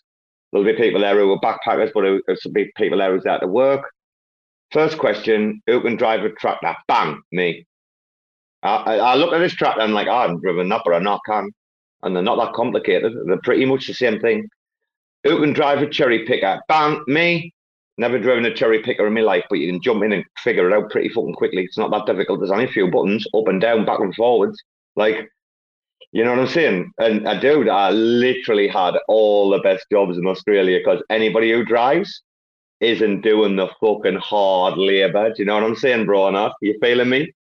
There'll 0.53 0.67
be 0.67 0.75
people 0.75 1.01
there 1.01 1.19
who 1.19 1.33
are 1.33 1.41
backpackers, 1.41 1.91
but 1.95 2.03
there'll 2.03 2.53
be 2.53 2.71
people 2.77 2.99
there 2.99 3.15
who's 3.15 3.27
out 3.27 3.41
to 3.41 3.47
work. 3.47 3.83
First 4.73 4.99
question: 4.99 5.63
Who 5.67 5.81
can 5.81 5.97
drive 5.97 6.25
a 6.25 6.31
tractor? 6.31 6.77
Bang, 6.89 7.23
me. 7.33 7.67
I, 8.65 8.77
I, 8.77 8.97
I 8.97 9.15
look 9.15 9.33
at 9.33 9.39
this 9.39 9.55
tractor 9.55 9.81
and 9.81 9.91
I'm 9.91 9.95
like, 9.95 10.09
oh, 10.09 10.15
I 10.15 10.23
haven't 10.23 10.43
driven 10.43 10.69
that, 10.71 10.83
but 10.85 10.95
I 10.95 10.99
not 10.99 11.21
can. 11.27 11.51
And 12.03 12.17
they're 12.17 12.23
not 12.23 12.37
that 12.37 12.55
complicated. 12.55 13.13
They're 13.27 13.39
pretty 13.43 13.65
much 13.67 13.87
the 13.87 13.95
same 13.95 14.21
thing. 14.21 14.49
Who 15.23 15.41
can 15.41 15.53
drive 15.53 15.81
a 15.81 15.89
cherry 15.89 16.27
picker? 16.27 16.61
Bang, 16.69 17.03
me. 17.07 17.53
Never 17.97 18.19
driven 18.19 18.45
a 18.45 18.53
cherry 18.55 18.83
picker 18.83 19.07
in 19.07 19.15
my 19.15 19.21
life, 19.21 19.45
but 19.49 19.61
you 19.61 19.71
can 19.71 19.81
jump 19.81 20.03
in 20.03 20.13
and 20.13 20.25
figure 20.39 20.69
it 20.69 20.75
out 20.75 20.91
pretty 20.91 21.11
fucking 21.11 21.35
quickly. 21.35 21.63
It's 21.63 21.79
not 21.79 21.91
that 21.93 22.07
difficult. 22.07 22.41
There's 22.41 22.51
only 22.51 22.65
a 22.65 22.69
few 22.69 22.91
buttons, 22.91 23.27
up 23.35 23.47
and 23.47 23.61
down, 23.61 23.85
back 23.85 24.01
and 24.01 24.15
forwards. 24.15 24.61
Like, 24.97 25.31
you 26.15 26.23
know 26.23 26.31
what 26.31 26.39
I'm 26.39 26.47
saying? 26.47 26.93
And 26.99 27.29
I 27.29 27.41
dude, 27.41 27.69
I 27.69 27.91
literally 27.91 28.69
had 28.69 28.95
all 29.09 29.51
the 29.51 29.59
best 29.59 29.85
jobs 29.91 30.17
in 30.17 30.27
Australia 30.29 30.79
because 30.79 31.03
anybody 31.11 31.51
who 31.51 31.65
drives 31.65 32.23
isn't 32.81 33.23
doing 33.23 33.57
the 33.57 33.69
fucking 33.81 34.19
hard 34.19 34.79
labor. 34.79 35.31
Do 35.31 35.35
you 35.43 35.45
know 35.45 35.55
what 35.55 35.65
I'm 35.65 35.75
saying, 35.75 36.07
bro? 36.07 36.29
Enough? 36.29 36.53
You 36.63 36.79
feeling 36.81 37.09
me? 37.09 37.35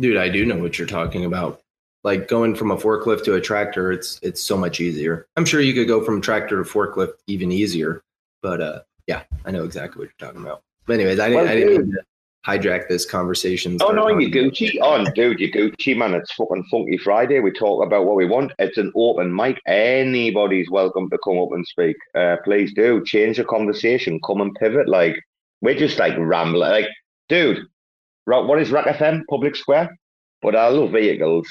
Dude, 0.00 0.16
I 0.16 0.30
do 0.30 0.46
know 0.46 0.56
what 0.56 0.78
you're 0.78 0.88
talking 0.88 1.26
about. 1.26 1.60
Like 2.04 2.26
going 2.26 2.54
from 2.54 2.70
a 2.70 2.76
forklift 2.78 3.24
to 3.24 3.34
a 3.34 3.40
tractor, 3.40 3.92
it's 3.92 4.18
it's 4.22 4.42
so 4.42 4.56
much 4.56 4.80
easier. 4.80 5.26
I'm 5.36 5.44
sure 5.44 5.60
you 5.60 5.74
could 5.74 5.88
go 5.88 6.02
from 6.02 6.22
tractor 6.22 6.64
to 6.64 6.68
forklift 6.68 7.12
even 7.26 7.52
easier, 7.52 8.02
but 8.40 8.62
uh, 8.62 8.80
yeah, 9.06 9.24
I 9.44 9.50
know 9.50 9.64
exactly 9.64 10.00
what 10.00 10.08
you're 10.08 10.28
talking 10.28 10.42
about. 10.42 10.62
But 10.86 10.94
anyways, 10.94 11.20
I 11.20 11.28
didn't, 11.28 11.42
Well, 11.42 11.52
I 11.52 11.54
didn't 11.54 11.90
dude. 11.90 11.98
Hijack 12.46 12.86
this 12.88 13.04
conversation. 13.04 13.76
Oh 13.80 13.90
no, 13.90 14.08
you 14.08 14.30
Gucci. 14.30 14.80
on, 14.80 15.12
dude, 15.14 15.40
you 15.40 15.50
Gucci, 15.50 15.96
man. 15.96 16.14
It's 16.14 16.32
fucking 16.34 16.64
Funky 16.70 16.96
Friday. 16.96 17.40
We 17.40 17.50
talk 17.50 17.84
about 17.84 18.06
what 18.06 18.14
we 18.14 18.24
want. 18.24 18.52
It's 18.60 18.78
an 18.78 18.92
open 18.94 19.34
mic. 19.34 19.60
Anybody's 19.66 20.70
welcome 20.70 21.10
to 21.10 21.18
come 21.24 21.38
up 21.38 21.50
and 21.50 21.66
speak. 21.66 21.96
Uh, 22.14 22.36
please 22.44 22.72
do 22.72 23.04
change 23.04 23.38
the 23.38 23.44
conversation. 23.44 24.20
Come 24.24 24.40
and 24.42 24.54
pivot. 24.54 24.88
Like 24.88 25.16
we're 25.60 25.74
just 25.76 25.98
like 25.98 26.14
rambling. 26.16 26.70
Like, 26.70 26.88
dude, 27.28 27.66
what 28.26 28.60
is 28.60 28.70
RAC 28.70 28.86
FM? 28.86 29.22
Public 29.28 29.56
Square. 29.56 29.98
But 30.40 30.54
I 30.54 30.68
love 30.68 30.92
vehicles. 30.92 31.48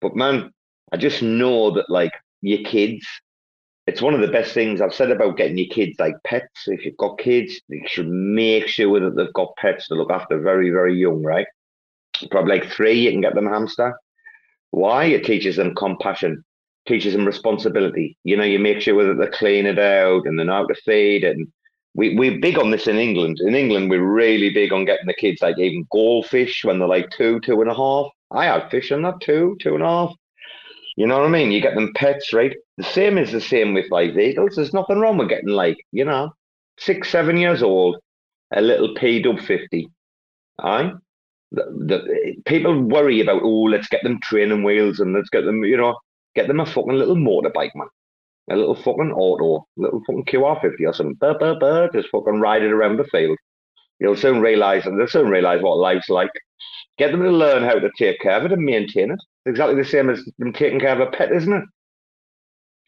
But 0.00 0.16
man, 0.16 0.50
I 0.90 0.96
just 0.96 1.20
know 1.20 1.70
that 1.72 1.90
like 1.90 2.12
your 2.40 2.62
kids. 2.64 3.06
It's 3.86 4.02
one 4.02 4.14
of 4.14 4.20
the 4.20 4.28
best 4.28 4.52
things 4.52 4.80
I've 4.80 4.94
said 4.94 5.10
about 5.10 5.36
getting 5.36 5.58
your 5.58 5.66
kids 5.68 5.98
like 5.98 6.14
pets. 6.24 6.66
If 6.66 6.84
you've 6.84 6.96
got 6.96 7.18
kids, 7.18 7.60
you 7.68 7.82
should 7.86 8.08
make 8.08 8.66
sure 8.68 9.00
that 9.00 9.16
they've 9.16 9.32
got 9.32 9.56
pets 9.56 9.88
to 9.88 9.94
look 9.94 10.10
after 10.10 10.40
very, 10.40 10.70
very 10.70 10.96
young, 10.96 11.22
right? 11.22 11.46
probably 12.28 12.58
like 12.58 12.70
three, 12.70 13.00
you 13.00 13.10
can 13.10 13.20
get 13.20 13.34
them 13.34 13.46
a 13.46 13.50
hamster. 13.50 13.94
Why? 14.70 15.04
It 15.06 15.24
teaches 15.24 15.56
them 15.56 15.74
compassion, 15.74 16.44
teaches 16.86 17.14
them 17.14 17.26
responsibility. 17.26 18.16
You 18.24 18.36
know, 18.36 18.44
you 18.44 18.58
make 18.58 18.80
sure 18.80 19.04
that 19.06 19.22
they 19.22 19.36
clean 19.36 19.66
it 19.66 19.78
out 19.78 20.26
and 20.26 20.38
they 20.38 20.44
know 20.44 20.52
how 20.52 20.66
to 20.66 20.74
feed. 20.74 21.24
And 21.24 21.48
we, 21.94 22.14
we're 22.14 22.38
big 22.40 22.58
on 22.58 22.70
this 22.70 22.86
in 22.86 22.96
England. 22.96 23.38
In 23.40 23.54
England, 23.54 23.90
we're 23.90 24.02
really 24.02 24.50
big 24.50 24.72
on 24.72 24.84
getting 24.84 25.06
the 25.06 25.14
kids 25.14 25.42
like 25.42 25.58
even 25.58 25.86
goldfish 25.90 26.64
when 26.64 26.78
they're 26.78 26.88
like 26.88 27.10
two, 27.10 27.40
two 27.40 27.60
and 27.60 27.70
a 27.70 27.74
half. 27.74 28.06
I 28.30 28.44
have 28.44 28.70
fish 28.70 28.92
in 28.92 29.02
that 29.02 29.20
two, 29.20 29.56
two 29.60 29.74
and 29.74 29.82
a 29.82 29.88
half. 29.88 30.14
You 30.96 31.06
know 31.06 31.18
what 31.18 31.26
I 31.26 31.30
mean? 31.30 31.50
You 31.50 31.60
get 31.60 31.74
them 31.74 31.92
pets, 31.94 32.32
right? 32.32 32.54
The 32.80 32.92
same 32.92 33.18
is 33.18 33.32
the 33.32 33.40
same 33.40 33.74
with 33.74 33.90
like 33.90 34.14
vehicles. 34.14 34.56
There's 34.56 34.72
nothing 34.74 34.98
wrong 34.98 35.18
with 35.18 35.28
getting 35.28 35.48
like, 35.48 35.78
you 35.92 36.04
know, 36.04 36.32
six, 36.78 37.10
seven 37.10 37.36
years 37.36 37.62
old, 37.62 37.96
a 38.54 38.60
little 38.60 38.94
P 38.94 39.20
dub 39.22 39.40
50. 39.40 39.88
Aye? 40.62 40.92
the, 41.52 41.64
the 41.86 42.42
people 42.46 42.80
worry 42.80 43.20
about 43.20 43.42
oh 43.42 43.62
let's 43.62 43.88
get 43.88 44.02
them 44.02 44.20
training 44.22 44.62
wheels 44.62 45.00
and 45.00 45.12
let's 45.12 45.30
get 45.30 45.44
them 45.44 45.64
you 45.64 45.76
know 45.76 45.96
get 46.34 46.46
them 46.46 46.60
a 46.60 46.66
fucking 46.66 46.96
little 46.96 47.16
motorbike 47.16 47.74
man 47.74 47.88
a 48.50 48.56
little 48.56 48.74
fucking 48.74 49.12
auto 49.12 49.66
A 49.78 49.82
little 49.82 50.00
fucking 50.06 50.24
QR50 50.24 50.74
or 50.86 50.92
something 50.92 51.14
burr, 51.14 51.38
burr, 51.38 51.58
burr, 51.58 51.90
just 51.92 52.08
fucking 52.10 52.40
ride 52.40 52.62
it 52.62 52.72
around 52.72 52.96
the 52.96 53.04
field 53.04 53.38
you'll 53.98 54.16
soon 54.16 54.40
realize 54.40 54.86
and 54.86 54.98
they'll 54.98 55.08
soon 55.08 55.28
realize 55.28 55.62
what 55.62 55.78
life's 55.78 56.08
like 56.08 56.30
get 56.98 57.10
them 57.10 57.22
to 57.22 57.30
learn 57.30 57.62
how 57.62 57.78
to 57.78 57.90
take 57.98 58.20
care 58.20 58.38
of 58.38 58.44
it 58.44 58.52
and 58.52 58.62
maintain 58.62 59.10
it 59.10 59.20
it's 59.44 59.52
exactly 59.52 59.76
the 59.76 59.88
same 59.88 60.08
as 60.08 60.24
them 60.38 60.52
taking 60.52 60.80
care 60.80 61.00
of 61.00 61.00
a 61.00 61.10
pet 61.10 61.32
isn't 61.32 61.52
it 61.52 61.64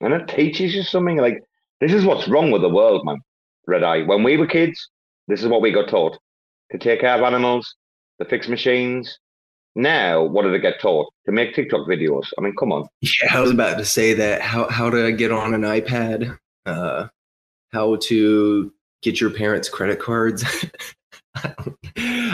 and 0.03 0.13
it 0.13 0.29
teaches 0.29 0.75
you 0.75 0.83
something 0.83 1.17
like 1.17 1.43
this 1.81 1.93
is 1.93 2.05
what's 2.05 2.29
wrong 2.29 2.51
with 2.51 2.63
the 2.63 2.69
world 2.69 3.05
man 3.05 3.19
red 3.67 3.83
eye 3.83 4.03
when 4.03 4.23
we 4.23 4.37
were 4.37 4.47
kids 4.47 4.91
this 5.29 5.43
is 5.43 5.49
what 5.49 5.63
we 5.63 5.71
got 5.71 5.89
taught 5.89 6.19
to 6.73 6.79
take 6.79 7.01
care 7.01 7.15
of 7.15 7.23
animals 7.23 7.77
to 8.21 8.29
fix 8.29 8.49
machines. 8.49 9.19
Now, 9.75 10.23
what 10.23 10.43
do 10.43 10.51
they 10.51 10.59
get 10.59 10.81
taught? 10.81 11.13
To 11.27 11.33
make 11.33 11.55
TikTok 11.55 11.87
videos. 11.89 12.27
I 12.37 12.43
mean, 12.43 12.55
come 12.59 12.73
on. 12.73 12.89
Yeah, 13.01 13.37
I 13.37 13.41
was 13.41 13.51
about 13.51 13.79
to 13.79 13.85
say 13.85 14.13
that. 14.15 14.43
How 14.43 14.69
how 14.69 14.91
to 14.91 15.13
get 15.13 15.33
on 15.33 15.55
an 15.55 15.63
iPad? 15.63 16.37
Uh, 16.67 17.09
how 17.73 17.97
to 17.97 18.73
get 19.03 19.21
your 19.21 19.31
parents' 19.31 19.69
credit 19.69 19.99
cards? 19.99 20.45
I 21.37 21.55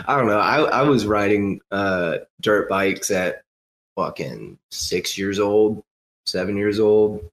don't 0.09 0.27
know. 0.27 0.40
I 0.40 0.62
I 0.62 0.82
was 0.82 1.07
riding 1.07 1.61
uh, 1.70 2.19
dirt 2.40 2.69
bikes 2.69 3.11
at 3.11 3.43
fucking 3.95 4.59
six 4.70 5.16
years 5.16 5.39
old, 5.39 5.85
seven 6.27 6.57
years 6.57 6.81
old, 6.81 7.31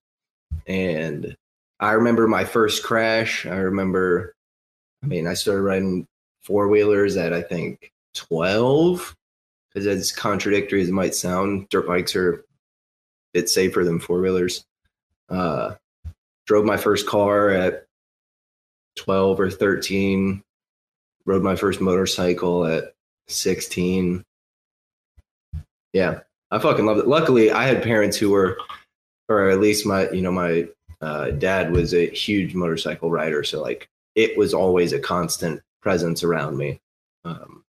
and 0.68 1.36
I 1.80 1.92
remember 1.92 2.28
my 2.28 2.44
first 2.44 2.84
crash. 2.84 3.46
I 3.46 3.58
remember. 3.58 4.36
I 5.04 5.08
mean, 5.08 5.28
I 5.28 5.34
started 5.34 5.62
riding 5.62 6.08
four 6.42 6.68
wheelers 6.68 7.18
at 7.18 7.34
I 7.34 7.42
think 7.42 7.92
twelve. 8.14 9.16
Because 9.70 9.88
as 9.88 10.12
contradictory 10.12 10.82
as 10.82 10.88
it 10.88 10.94
might 10.94 11.14
sound, 11.14 11.68
dirt 11.68 11.86
bikes 11.86 12.16
are 12.16 12.34
a 12.34 12.38
bit 13.34 13.50
safer 13.50 13.84
than 13.84 14.00
four 14.00 14.22
wheelers. 14.22 14.66
Uh, 15.28 15.76
drove 16.46 16.64
my 16.64 16.78
first 16.78 17.06
car 17.06 17.50
at 17.50 17.86
12 18.96 19.40
or 19.40 19.50
13. 19.50 20.42
Rode 21.26 21.44
my 21.44 21.56
first 21.56 21.82
motorcycle 21.82 22.66
at 22.66 22.94
16. 23.28 24.24
Yeah, 25.94 26.20
I 26.52 26.60
fucking 26.60 26.86
loved 26.86 27.02
it. 27.02 27.08
Luckily, 27.08 27.52
I 27.52 27.66
had 27.66 27.84
parents 27.84 28.18
who 28.18 28.30
were, 28.30 28.58
or 29.30 29.50
at 29.50 29.60
least 29.60 29.86
my, 29.86 30.10
you 30.12 30.22
know, 30.22 30.32
my 30.32 30.68
uh, 31.02 31.32
dad 31.32 31.72
was 31.72 31.94
a 31.94 32.10
huge 32.10 32.54
motorcycle 32.54 33.10
rider. 33.10 33.44
So, 33.44 33.62
like, 33.62 33.90
it 34.16 34.38
was 34.38 34.54
always 34.54 34.94
a 34.94 35.00
constant 35.00 35.62
presence 35.82 36.24
around 36.24 36.58
me. 36.58 36.80
Um, 37.24 37.64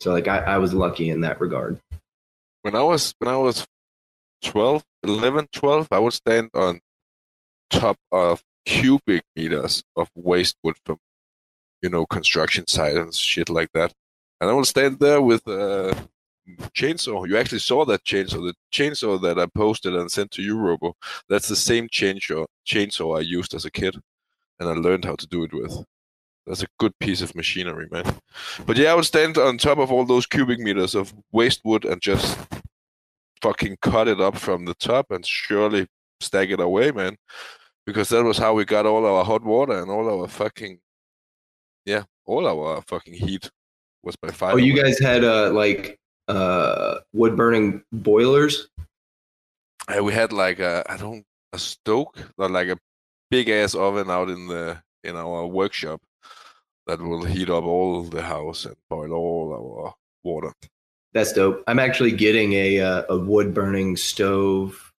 so, 0.00 0.12
like, 0.12 0.28
I, 0.28 0.38
I 0.38 0.58
was 0.58 0.74
lucky 0.74 1.10
in 1.10 1.22
that 1.22 1.40
regard. 1.40 1.80
when 2.62 2.74
I 2.74 2.82
was 2.82 3.14
when 3.18 3.32
I 3.32 3.36
was 3.36 3.66
12, 4.42 4.84
11, 5.04 5.48
12, 5.52 5.88
I 5.90 5.98
would 5.98 6.12
stand 6.12 6.50
on 6.54 6.80
top 7.70 7.96
of 8.12 8.42
cubic 8.66 9.22
meters 9.36 9.82
of 9.96 10.08
waste 10.14 10.56
wood 10.62 10.76
from 10.84 10.98
you 11.82 11.90
know 11.90 12.06
construction 12.06 12.66
sites 12.66 12.96
and 12.96 13.14
shit 13.14 13.50
like 13.50 13.70
that, 13.74 13.92
and 14.40 14.50
I 14.50 14.52
would 14.54 14.66
stand 14.66 14.98
there 15.00 15.20
with 15.20 15.46
a 15.46 15.94
chainsaw. 16.74 17.26
You 17.28 17.36
actually 17.36 17.60
saw 17.60 17.84
that 17.86 18.04
chainsaw, 18.04 18.46
the 18.46 18.54
chainsaw 18.72 19.20
that 19.22 19.38
I 19.38 19.46
posted 19.46 19.94
and 19.94 20.10
sent 20.10 20.30
to 20.32 20.42
you, 20.42 20.58
Robo. 20.58 20.96
That's 21.28 21.48
the 21.48 21.56
same 21.56 21.88
chainsaw 21.88 22.46
chainsaw 22.66 23.18
I 23.18 23.20
used 23.20 23.54
as 23.54 23.64
a 23.64 23.70
kid, 23.70 23.96
and 24.60 24.68
I 24.68 24.72
learned 24.72 25.04
how 25.04 25.16
to 25.16 25.26
do 25.26 25.44
it 25.44 25.52
with. 25.52 25.84
That's 26.46 26.62
a 26.62 26.68
good 26.78 26.98
piece 26.98 27.22
of 27.22 27.34
machinery, 27.34 27.88
man. 27.90 28.04
But 28.66 28.76
yeah, 28.76 28.92
I 28.92 28.94
would 28.94 29.06
stand 29.06 29.38
on 29.38 29.56
top 29.56 29.78
of 29.78 29.90
all 29.90 30.04
those 30.04 30.26
cubic 30.26 30.58
meters 30.58 30.94
of 30.94 31.14
waste 31.32 31.62
wood 31.64 31.86
and 31.86 32.02
just 32.02 32.38
fucking 33.40 33.78
cut 33.80 34.08
it 34.08 34.20
up 34.20 34.36
from 34.36 34.64
the 34.66 34.74
top 34.74 35.10
and 35.10 35.24
surely 35.24 35.86
stack 36.20 36.50
it 36.50 36.60
away, 36.60 36.90
man. 36.90 37.16
Because 37.86 38.10
that 38.10 38.24
was 38.24 38.38
how 38.38 38.54
we 38.54 38.64
got 38.64 38.86
all 38.86 39.06
our 39.06 39.24
hot 39.24 39.42
water 39.42 39.80
and 39.80 39.90
all 39.90 40.20
our 40.20 40.28
fucking 40.28 40.80
yeah, 41.86 42.04
all 42.24 42.46
our 42.46 42.82
fucking 42.82 43.14
heat 43.14 43.50
was 44.02 44.16
by 44.16 44.28
fire. 44.28 44.54
Oh, 44.54 44.56
you 44.56 44.80
guys 44.80 44.98
had 44.98 45.24
uh 45.24 45.50
like 45.50 45.98
uh 46.28 46.98
wood 47.12 47.36
burning 47.36 47.82
boilers? 47.92 48.68
Uh, 49.88 50.02
we 50.02 50.12
had 50.12 50.32
like 50.32 50.58
a 50.58 50.84
I 50.88 50.96
don't 50.96 51.24
a 51.52 51.58
stoke, 51.58 52.18
or 52.36 52.48
like 52.48 52.68
a 52.68 52.78
big 53.30 53.48
ass 53.48 53.74
oven 53.74 54.10
out 54.10 54.28
in 54.28 54.48
the 54.48 54.82
in 55.02 55.16
our 55.16 55.46
workshop 55.46 56.00
that 56.86 57.00
will 57.00 57.24
heat 57.24 57.48
up 57.50 57.64
all 57.64 58.02
the 58.02 58.22
house 58.22 58.64
and 58.64 58.76
boil 58.90 59.12
all 59.12 59.52
our 59.52 59.94
water. 60.22 60.52
That's 61.12 61.32
dope. 61.32 61.62
I'm 61.66 61.78
actually 61.78 62.12
getting 62.12 62.52
a 62.54 62.80
uh, 62.80 63.02
a 63.08 63.18
wood 63.18 63.54
burning 63.54 63.96
stove 63.96 64.92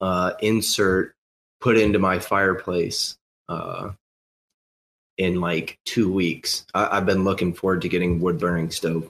uh 0.00 0.32
insert 0.40 1.14
put 1.60 1.78
into 1.78 1.98
my 1.98 2.18
fireplace 2.18 3.16
uh 3.48 3.90
in 5.18 5.40
like 5.40 5.78
two 5.86 6.12
weeks. 6.12 6.66
I, 6.74 6.98
I've 6.98 7.06
been 7.06 7.24
looking 7.24 7.54
forward 7.54 7.82
to 7.82 7.88
getting 7.88 8.20
wood 8.20 8.38
burning 8.38 8.70
stove 8.70 9.08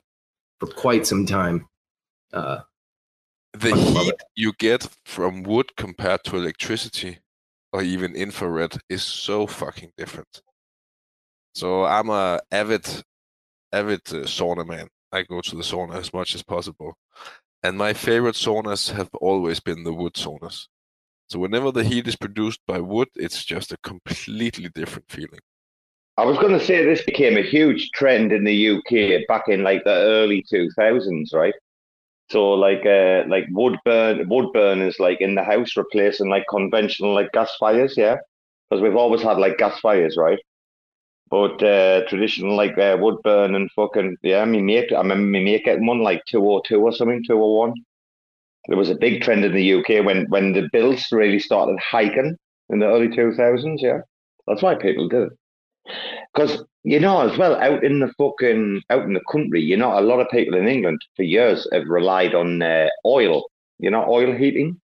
for 0.60 0.68
quite 0.68 1.06
some 1.06 1.26
time. 1.26 1.66
Uh 2.32 2.60
the 3.52 3.74
heat 3.74 4.14
you 4.34 4.52
get 4.58 4.86
from 5.04 5.42
wood 5.42 5.74
compared 5.76 6.22
to 6.24 6.36
electricity 6.36 7.18
or 7.72 7.82
even 7.82 8.14
infrared 8.14 8.76
is 8.88 9.02
so 9.02 9.46
fucking 9.46 9.92
different. 9.96 10.42
So 11.54 11.84
I'm 11.84 12.10
a 12.10 12.40
avid, 12.50 12.86
avid 13.72 14.00
uh, 14.08 14.26
sauna 14.26 14.66
man. 14.66 14.88
I 15.12 15.22
go 15.22 15.40
to 15.40 15.56
the 15.56 15.62
sauna 15.62 15.94
as 15.96 16.12
much 16.12 16.34
as 16.34 16.42
possible, 16.42 16.98
and 17.62 17.78
my 17.78 17.94
favorite 17.94 18.34
saunas 18.34 18.92
have 18.92 19.08
always 19.14 19.60
been 19.60 19.84
the 19.84 19.94
wood 19.94 20.14
saunas. 20.14 20.66
So 21.28 21.38
whenever 21.38 21.72
the 21.72 21.84
heat 21.84 22.06
is 22.06 22.16
produced 22.16 22.60
by 22.66 22.80
wood, 22.80 23.08
it's 23.16 23.44
just 23.44 23.72
a 23.72 23.78
completely 23.82 24.68
different 24.74 25.10
feeling. 25.10 25.40
I 26.18 26.24
was 26.24 26.38
going 26.38 26.58
to 26.58 26.64
say 26.64 26.84
this 26.84 27.02
became 27.02 27.36
a 27.36 27.42
huge 27.42 27.90
trend 27.90 28.32
in 28.32 28.44
the 28.44 28.52
UK 28.54 29.26
back 29.28 29.48
in 29.48 29.62
like 29.62 29.84
the 29.84 29.90
early 29.92 30.42
2000s, 30.50 31.32
right? 31.34 31.54
So 32.30 32.52
like 32.52 32.84
uh 32.86 33.24
like 33.28 33.46
wood 33.50 33.78
burn 33.84 34.28
wood 34.28 34.52
burners 34.52 34.98
like 35.00 35.20
in 35.20 35.34
the 35.36 35.44
house 35.44 35.76
replacing 35.76 36.28
like 36.30 36.44
conventional 36.50 37.14
like 37.14 37.32
gas 37.32 37.54
fires, 37.58 37.96
yeah, 37.96 38.16
because 38.70 38.82
we've 38.82 38.96
always 38.96 39.22
had 39.22 39.38
like 39.38 39.58
gas 39.58 39.78
fires, 39.80 40.16
right? 40.18 40.38
But 41.30 41.62
uh 41.62 42.06
traditional 42.08 42.56
like 42.56 42.78
uh, 42.78 42.96
wood 43.00 43.18
burn 43.24 43.54
and 43.54 43.70
fucking 43.72 44.16
yeah, 44.22 44.44
me 44.46 44.62
mate, 44.62 44.92
I 44.92 44.98
remember 44.98 45.26
me 45.26 45.44
mate 45.44 45.64
getting 45.66 45.86
one 45.86 46.00
like 46.02 46.22
two 46.26 46.42
or 46.42 46.62
two 46.66 46.80
or 46.82 46.92
something, 46.92 47.22
two 47.26 47.38
or 47.38 47.58
one. 47.58 47.74
There 48.68 48.78
was 48.78 48.90
a 48.90 48.96
big 48.96 49.22
trend 49.22 49.44
in 49.44 49.54
the 49.54 49.74
UK 49.74 50.04
when 50.04 50.26
when 50.30 50.52
the 50.52 50.68
bills 50.72 51.04
really 51.12 51.40
started 51.40 51.78
hiking 51.80 52.36
in 52.70 52.78
the 52.80 52.86
early 52.86 53.08
2000s, 53.08 53.82
yeah. 53.82 54.00
That's 54.46 54.62
why 54.62 54.76
people 54.76 55.08
did 55.08 55.24
it. 55.24 55.32
Because 56.32 56.64
you 56.84 57.00
know, 57.00 57.28
as 57.28 57.36
well, 57.36 57.56
out 57.56 57.82
in 57.82 58.00
the 58.00 58.12
fucking 58.18 58.82
out 58.90 59.04
in 59.04 59.14
the 59.14 59.24
country, 59.30 59.60
you 59.60 59.76
know, 59.76 59.98
a 59.98 60.00
lot 60.00 60.20
of 60.20 60.28
people 60.30 60.56
in 60.56 60.68
England 60.68 61.00
for 61.16 61.22
years 61.22 61.66
have 61.72 61.86
relied 61.86 62.34
on 62.34 62.62
uh, 62.62 62.88
oil. 63.04 63.44
You 63.78 63.90
know, 63.90 64.04
oil 64.08 64.32
heating. 64.32 64.80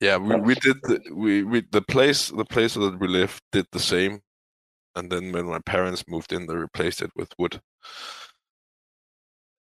Yeah, 0.00 0.18
we, 0.18 0.36
we 0.36 0.54
did 0.56 0.76
the, 0.82 1.00
we, 1.14 1.42
we 1.42 1.62
the 1.70 1.80
place 1.80 2.28
the 2.28 2.44
place 2.44 2.74
that 2.74 2.98
we 2.98 3.08
lived 3.08 3.40
did 3.52 3.66
the 3.72 3.80
same, 3.80 4.20
and 4.94 5.10
then 5.10 5.32
when 5.32 5.46
my 5.46 5.60
parents 5.60 6.04
moved 6.08 6.32
in, 6.32 6.46
they 6.46 6.54
replaced 6.54 7.00
it 7.00 7.10
with 7.16 7.32
wood. 7.38 7.60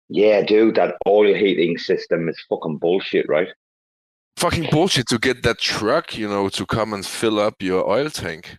Yeah, 0.08 0.42
dude, 0.42 0.76
that 0.76 0.96
oil 1.06 1.34
heating 1.34 1.78
system 1.78 2.28
is 2.28 2.40
fucking 2.48 2.78
bullshit, 2.78 3.28
right? 3.28 3.48
Fucking 4.36 4.68
bullshit 4.70 5.08
to 5.08 5.18
get 5.18 5.42
that 5.42 5.58
truck, 5.58 6.16
you 6.16 6.28
know, 6.28 6.48
to 6.50 6.66
come 6.66 6.92
and 6.92 7.04
fill 7.04 7.38
up 7.38 7.62
your 7.62 7.88
oil 7.88 8.10
tank. 8.10 8.58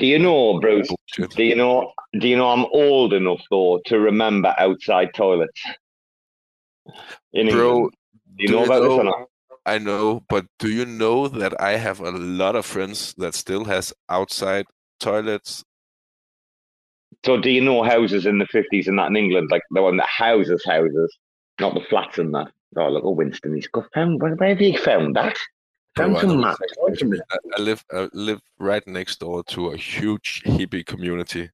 Do 0.00 0.06
you 0.06 0.18
know, 0.18 0.58
Bruce? 0.60 0.88
Oh, 0.90 1.26
do 1.26 1.44
you 1.44 1.54
know? 1.54 1.92
Do 2.18 2.26
you 2.26 2.36
know? 2.36 2.48
I'm 2.48 2.64
old 2.72 3.12
enough 3.12 3.42
though 3.50 3.80
to 3.84 4.00
remember 4.00 4.54
outside 4.58 5.10
toilets. 5.14 5.62
In 7.34 7.50
Bro, 7.50 7.90
do 7.90 7.90
you 8.38 8.48
know 8.48 8.64
about 8.64 8.80
this 8.80 8.90
or 8.90 9.04
not? 9.04 9.28
I 9.66 9.76
know, 9.76 10.24
but 10.30 10.46
do 10.58 10.70
you 10.70 10.86
know 10.86 11.28
that 11.28 11.60
I 11.60 11.76
have 11.76 12.00
a 12.00 12.12
lot 12.12 12.56
of 12.56 12.64
friends 12.64 13.14
that 13.18 13.34
still 13.34 13.66
has 13.66 13.92
outside 14.08 14.64
toilets? 15.00 15.62
So, 17.26 17.38
do 17.38 17.50
you 17.50 17.60
know 17.60 17.82
houses 17.82 18.24
in 18.24 18.38
the 18.38 18.46
fifties 18.46 18.88
and 18.88 18.98
that 18.98 19.08
in 19.08 19.16
England, 19.16 19.50
like 19.50 19.62
the 19.70 19.82
one 19.82 19.98
that 19.98 20.08
houses 20.08 20.64
houses, 20.64 21.14
not 21.60 21.74
the 21.74 21.84
flats 21.90 22.16
and 22.16 22.34
that? 22.34 22.50
Oh, 22.78 22.88
look 22.88 23.04
at 23.04 23.16
Winston. 23.16 23.54
He's 23.54 23.68
got 23.68 23.92
found. 23.92 24.22
Where, 24.22 24.34
where 24.34 24.48
have 24.48 24.62
you 24.62 24.78
found 24.78 25.14
that? 25.16 25.36
Found 25.96 26.16
I 26.16 26.20
some 26.20 26.28
know 26.30 26.36
map. 26.36 26.58
exactly. 26.86 27.20
I, 27.30 27.36
I 27.56 27.60
live 27.62 27.84
I 27.92 28.08
live 28.12 28.40
right 28.58 28.86
next 28.86 29.20
door 29.20 29.42
to 29.44 29.68
a 29.70 29.76
huge 29.76 30.42
hippie 30.44 30.86
community 30.86 31.50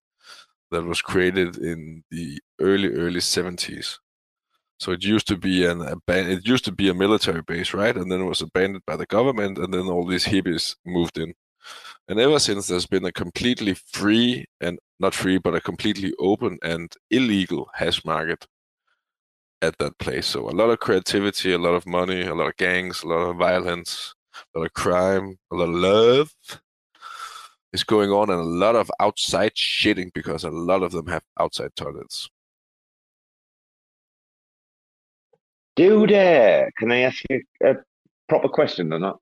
that 0.71 0.85
was 0.85 1.01
created 1.01 1.57
in 1.59 2.03
the 2.11 2.41
early 2.61 2.89
early 2.93 3.21
seventies. 3.21 3.99
So 4.79 4.93
it 4.93 5.03
used 5.03 5.27
to 5.29 5.39
be 5.39 5.65
an 5.65 5.79
aban- 5.79 6.29
it 6.31 6.47
used 6.47 6.67
to 6.67 6.73
be 6.73 6.91
a 6.91 6.95
military 6.95 7.41
base, 7.43 7.73
right? 7.73 7.97
And 7.97 8.13
then 8.13 8.21
it 8.21 8.25
was 8.25 8.43
abandoned 8.43 8.85
by 8.87 8.97
the 8.97 9.07
government, 9.07 9.57
and 9.59 9.73
then 9.73 9.87
all 9.89 10.07
these 10.07 10.27
hippies 10.27 10.77
moved 10.85 11.19
in. 11.19 11.33
And 12.09 12.21
ever 12.21 12.39
since, 12.39 12.67
there's 12.67 12.87
been 12.87 13.07
a 13.07 13.13
completely 13.13 13.75
free 13.75 14.45
and 14.61 14.79
not 15.01 15.15
free, 15.15 15.39
but 15.39 15.55
a 15.55 15.61
completely 15.61 16.13
open 16.19 16.59
and 16.63 16.93
illegal 17.11 17.71
hash 17.75 18.05
market 18.05 18.47
at 19.63 19.79
that 19.79 19.99
place. 19.99 20.27
So 20.27 20.49
a 20.49 20.53
lot 20.53 20.71
of 20.71 20.79
creativity, 20.79 21.53
a 21.53 21.59
lot 21.59 21.75
of 21.75 21.87
money, 21.87 22.23
a 22.23 22.35
lot 22.35 22.49
of 22.49 22.57
gangs, 22.57 23.03
a 23.03 23.09
lot 23.09 23.31
of 23.31 23.37
violence, 23.37 24.15
a 24.55 24.59
lot 24.59 24.67
of 24.67 24.73
crime, 24.73 25.39
a 25.53 25.55
lot 25.55 25.69
of 25.69 25.75
love 25.75 26.35
is 27.73 27.85
going 27.85 28.11
on, 28.11 28.31
and 28.31 28.41
a 28.41 28.45
lot 28.45 28.77
of 28.77 28.91
outside 29.01 29.55
shitting 29.55 30.13
because 30.15 30.45
a 30.45 30.51
lot 30.51 30.83
of 30.83 30.93
them 30.93 31.07
have 31.07 31.23
outside 31.39 31.71
toilets. 31.77 32.29
Dude, 35.77 36.13
uh, 36.13 36.65
can 36.79 36.91
I 36.91 37.01
ask 37.01 37.23
you 37.29 37.43
a 37.63 37.75
proper 38.29 38.49
question 38.49 38.93
or 38.93 38.99
not? 38.99 39.19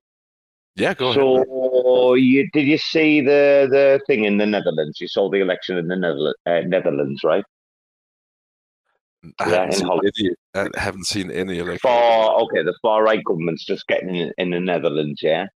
Yeah, 0.77 0.93
go 0.93 1.07
ahead. 1.09 1.15
so, 1.15 2.13
you 2.15 2.49
did 2.51 2.65
you 2.65 2.77
see 2.77 3.21
the 3.21 3.67
the 3.69 4.01
thing 4.07 4.25
in 4.25 4.37
the 4.37 4.45
Netherlands? 4.45 4.99
You 4.99 5.07
saw 5.07 5.29
the 5.29 5.39
election 5.39 5.77
in 5.77 5.87
the 5.87 5.95
Netherlands, 5.95 6.37
uh, 6.45 6.61
Netherlands, 6.65 7.23
right? 7.23 7.45
I 9.39 9.49
yeah, 9.49 9.55
haven't, 9.71 9.81
in 9.81 10.13
seen 10.13 10.35
any, 10.53 10.69
I 10.75 10.79
haven't 10.79 11.05
seen 11.05 11.31
any 11.31 11.59
election. 11.59 11.79
Far 11.81 12.39
okay, 12.41 12.63
the 12.63 12.77
far 12.81 13.03
right 13.03 13.23
government's 13.23 13.65
just 13.65 13.87
getting 13.87 14.15
in, 14.15 14.31
in 14.37 14.49
the 14.51 14.59
Netherlands, 14.59 15.21
yeah. 15.21 15.47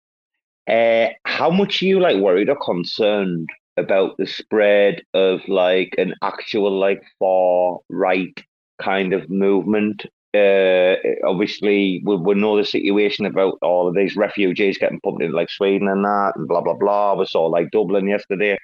Uh, 0.68 1.08
how 1.24 1.50
much 1.50 1.82
are 1.82 1.86
you 1.86 1.98
like 1.98 2.18
worried 2.18 2.50
or 2.50 2.56
concerned 2.56 3.48
about 3.76 4.16
the 4.18 4.26
spread 4.26 5.02
of 5.14 5.40
like 5.48 5.94
an 5.98 6.14
actual 6.22 6.78
like 6.78 7.02
far 7.18 7.78
right 7.88 8.38
kind 8.80 9.12
of 9.12 9.30
movement? 9.30 10.04
Uh, 10.34 10.96
obviously, 11.26 12.02
we, 12.04 12.16
we 12.16 12.34
know 12.34 12.56
the 12.56 12.64
situation 12.64 13.24
about 13.24 13.58
all 13.62 13.88
of 13.88 13.94
these 13.94 14.14
refugees 14.14 14.76
getting 14.76 15.00
pumped 15.00 15.22
into 15.22 15.34
like 15.34 15.48
Sweden 15.50 15.88
and 15.88 16.04
that, 16.04 16.32
and 16.36 16.46
blah 16.46 16.60
blah 16.60 16.74
blah. 16.74 17.14
We 17.14 17.26
saw 17.26 17.46
like 17.46 17.70
Dublin 17.70 18.06
yesterday. 18.06 18.58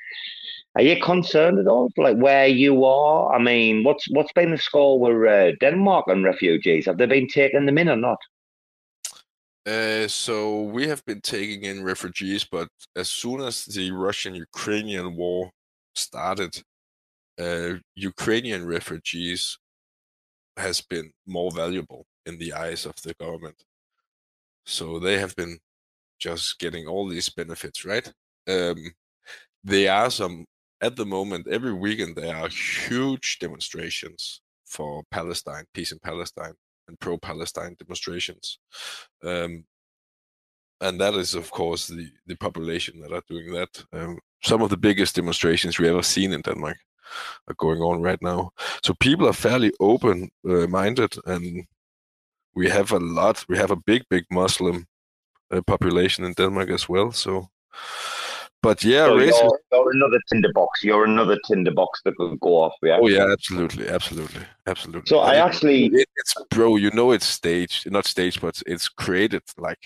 Are 0.77 0.83
you 0.83 1.01
concerned 1.01 1.59
at 1.61 1.69
all, 1.69 1.91
like 1.97 2.17
where 2.17 2.49
you 2.49 2.85
are? 2.85 3.33
I 3.35 3.39
mean, 3.39 3.85
what's 3.85 4.09
what's 4.11 4.33
been 4.33 4.51
the 4.51 4.59
score 4.59 4.99
with 4.99 5.29
uh, 5.29 5.53
Denmark 5.61 6.07
and 6.09 6.25
refugees? 6.25 6.87
Have 6.87 6.99
they 6.99 7.07
been 7.07 7.29
taking 7.29 7.67
them 7.67 7.79
in 7.79 7.89
or 7.89 7.97
not? 7.97 8.19
Uh, 9.67 10.07
so 10.09 10.63
we 10.63 10.87
have 10.89 11.05
been 11.07 11.21
taking 11.21 11.63
in 11.63 11.85
refugees, 11.85 12.45
but 12.45 12.69
as 12.97 13.11
soon 13.11 13.41
as 13.41 13.65
the 13.65 13.91
Russian-Ukrainian 13.93 15.17
war 15.17 15.51
started, 15.95 16.63
uh, 17.41 17.75
Ukrainian 17.95 18.67
refugees 18.67 19.57
has 20.57 20.83
been 20.83 21.11
more 21.27 21.51
valuable 21.51 22.05
in 22.27 22.37
the 22.39 22.53
eyes 22.53 22.85
of 22.85 22.95
the 23.03 23.15
government. 23.15 23.57
So 24.67 24.99
they 24.99 25.19
have 25.19 25.35
been 25.35 25.59
just 26.19 26.59
getting 26.59 26.87
all 26.87 27.09
these 27.09 27.29
benefits, 27.31 27.85
right? 27.85 28.07
Um, 28.49 28.93
there 29.63 29.93
are 29.93 30.11
some 30.11 30.45
at 30.85 30.97
the 30.97 31.07
moment 31.07 31.49
every 31.49 31.73
weekend 31.73 32.15
there 32.15 32.37
are 32.37 32.49
huge 32.49 33.39
demonstrations 33.39 34.43
for 34.67 35.03
Palestine, 35.11 35.65
peace 35.73 35.93
in 35.93 35.99
Palestine, 35.99 36.55
and 36.89 37.01
pro-Palestine 37.01 37.75
demonstrations. 37.79 38.59
Um, 39.23 39.65
and 40.81 41.01
that 41.01 41.15
is, 41.15 41.35
of 41.35 41.51
course, 41.51 41.87
the, 41.87 42.11
the 42.27 42.37
population 42.37 43.01
that 43.01 43.13
are 43.13 43.23
doing 43.29 43.53
that. 43.53 43.85
Um, 43.93 44.19
some 44.43 44.61
of 44.61 44.69
the 44.69 44.77
biggest 44.77 45.17
demonstrations 45.17 45.79
we 45.79 45.89
ever 45.89 46.03
seen 46.03 46.33
in 46.33 46.43
Denmark 46.43 46.77
are 47.49 47.55
going 47.55 47.81
on 47.81 48.03
right 48.03 48.21
now. 48.21 48.51
So 48.83 48.93
people 48.95 49.27
are 49.27 49.33
fairly 49.33 49.73
open 49.81 50.29
uh, 50.47 50.67
and 51.27 51.67
we 52.55 52.69
have 52.69 52.93
a 52.93 52.99
lot. 52.99 53.45
We 53.49 53.57
have 53.57 53.71
a 53.71 53.83
big, 53.87 54.03
big 54.11 54.25
Muslim 54.31 54.87
uh, 55.51 55.63
population 55.63 56.25
in 56.25 56.35
Denmark 56.35 56.71
as 56.71 56.89
well. 56.89 57.13
So, 57.13 57.49
but 58.65 58.83
yeah, 58.83 59.05
So 59.07 59.17
racism. 59.17 59.31
you're, 59.43 59.61
you're 59.73 59.91
another 59.93 60.19
tinderbox. 60.33 60.83
You're 60.83 61.05
another 61.05 61.39
tinderbox 61.47 62.01
that 62.05 62.17
could 62.17 62.41
go 62.41 62.53
off. 62.65 62.75
Yeah. 62.83 62.99
Oh 63.01 63.07
yeah, 63.07 63.27
absolutely, 63.33 63.87
absolutely, 63.89 64.43
absolutely. 64.67 65.07
So 65.07 65.19
I 65.21 65.35
it- 65.35 65.47
actually, 65.47 65.87
it, 65.87 66.09
it's 66.17 66.35
bro 66.51 66.75
you 66.85 66.91
know 66.91 67.13
it's 67.13 67.27
staged 67.27 67.89
not 67.91 68.07
staged 68.07 68.41
but 68.41 68.61
it's 68.67 68.89
created 68.89 69.43
like 69.57 69.83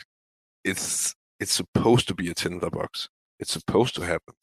it's 0.64 1.14
it's 1.40 1.52
supposed 1.52 2.06
to 2.09 2.14
be 2.14 2.30
a 2.30 2.34
tinderbox 2.34 3.09
it's 3.40 3.52
supposed 3.52 3.94
to 3.96 4.02
happen 4.02 4.34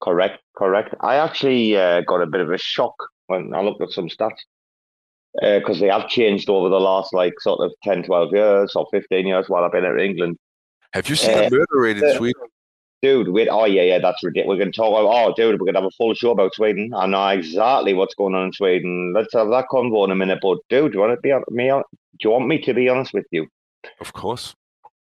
correct, 0.00 0.38
correct. 0.56 0.94
I 1.00 1.14
actually 1.16 1.76
uh, 1.76 2.00
got 2.02 2.22
a 2.22 2.26
bit 2.26 2.40
of 2.40 2.50
a 2.50 2.58
shock 2.58 2.94
when 3.28 3.54
I 3.54 3.60
looked 3.62 3.82
at 3.82 3.90
some 3.90 4.08
stats 4.08 4.40
because 5.40 5.78
they 5.80 5.88
have 5.88 6.08
changed 6.08 6.48
over 6.50 6.68
the 6.68 6.80
last 6.80 7.14
like 7.14 7.34
sort 7.40 7.60
of 7.60 7.70
10, 7.84 8.02
12 8.04 8.32
years 8.32 8.72
or 8.76 8.86
15 8.90 9.26
years 9.26 9.48
while 9.48 9.64
I've 9.64 9.72
been 9.72 9.84
of 9.84 9.98
England. 9.98 10.36
have 10.92 11.08
you 11.08 11.16
seen 11.16 11.36
Uh, 11.38 11.48
the 11.48 11.56
murder 11.56 11.78
rate 11.84 11.98
in 11.98 12.04
uh, 12.04 12.16
sweden 12.18 12.42
Dude, 13.02 13.28
wait, 13.30 13.48
oh 13.50 13.64
yeah, 13.64 13.82
yeah, 13.82 13.98
that's 13.98 14.22
ridiculous. 14.22 14.54
We're 14.54 14.58
going 14.62 14.70
to 14.72 14.76
talk 14.76 14.90
about, 14.90 15.10
oh, 15.12 15.34
dude, 15.36 15.54
we're 15.60 15.64
going 15.66 15.74
to 15.74 15.80
have 15.80 15.88
a 15.88 15.96
full 15.96 16.14
show 16.14 16.30
about 16.30 16.54
Sweden. 16.54 16.92
I 16.94 17.06
know 17.06 17.26
exactly 17.28 17.94
what's 17.94 18.14
going 18.14 18.36
on 18.36 18.46
in 18.46 18.52
Sweden. 18.52 19.12
Let's 19.12 19.34
have 19.34 19.48
that 19.48 19.64
convo 19.72 20.04
in 20.04 20.12
a 20.12 20.14
minute. 20.14 20.38
But, 20.40 20.58
dude, 20.68 20.92
do 20.92 20.98
you 20.98 21.00
want 21.00 21.16
to 21.16 21.20
be 21.20 21.30
hon- 21.30 21.42
me? 21.50 21.68
hon- 21.68 21.82
Do 22.20 22.28
you 22.28 22.30
want 22.30 22.46
me 22.46 22.60
to 22.62 22.72
be 22.72 22.88
honest 22.88 23.12
with 23.12 23.26
you? 23.32 23.48
of 24.00 24.12
course 24.12 24.54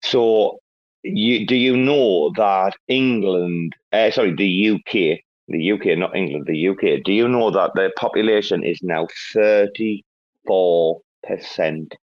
So, 0.04 0.60
you 1.02 1.44
do 1.44 1.56
you 1.56 1.76
know 1.76 2.30
that 2.36 2.74
England, 2.86 3.74
uh, 3.92 4.12
sorry, 4.12 4.36
the 4.36 4.70
UK, 4.70 5.18
the 5.48 5.72
UK, 5.72 5.98
not 5.98 6.14
England, 6.14 6.46
the 6.46 6.68
UK, 6.68 7.02
do 7.04 7.12
you 7.12 7.26
know 7.26 7.50
that 7.50 7.72
the 7.74 7.90
population 7.96 8.62
is 8.62 8.78
now 8.84 9.08
34% 9.34 10.12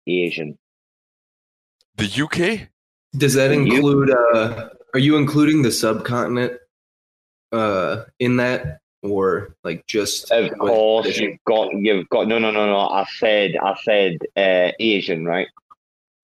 Asian. 0.08 0.58
The 1.96 2.22
UK? 2.24 2.68
Does 3.16 3.34
that 3.34 3.52
include? 3.52 4.10
Uh, 4.10 4.70
are 4.94 5.00
you 5.00 5.16
including 5.16 5.62
the 5.62 5.70
subcontinent 5.72 6.54
uh, 7.52 8.04
in 8.18 8.36
that, 8.36 8.80
or 9.02 9.54
like 9.64 9.86
just? 9.86 10.30
Of 10.30 10.56
course, 10.58 11.18
you've 11.18 11.38
got 11.46 11.70
you've 11.74 12.08
got 12.08 12.28
no 12.28 12.38
no 12.38 12.50
no 12.50 12.66
no. 12.66 12.78
I 12.78 13.04
said 13.18 13.56
I 13.62 13.76
said 13.82 14.18
uh, 14.36 14.72
Asian, 14.80 15.24
right? 15.24 15.48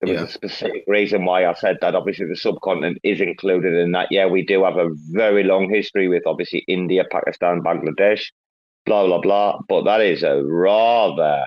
There 0.01 0.11
was 0.13 0.21
Yeah. 0.21 0.27
a 0.27 0.29
specific 0.29 0.83
reason 0.87 1.25
why 1.25 1.45
I 1.45 1.53
said 1.53 1.77
that. 1.81 1.95
Obviously, 1.95 2.25
the 2.27 2.35
subcontinent 2.35 2.97
is 3.03 3.21
included 3.21 3.73
in 3.73 3.91
that. 3.93 4.11
Yeah, 4.11 4.25
we 4.27 4.43
do 4.45 4.63
have 4.63 4.77
a 4.77 4.89
very 5.11 5.43
long 5.43 5.69
history 5.69 6.07
with 6.07 6.23
obviously 6.27 6.65
India, 6.67 7.05
Pakistan, 7.09 7.61
Bangladesh, 7.61 8.23
blah 8.85 9.05
blah 9.05 9.21
blah. 9.21 9.59
But 9.69 9.83
that 9.85 10.01
is 10.01 10.23
a 10.23 10.43
rather. 10.43 11.45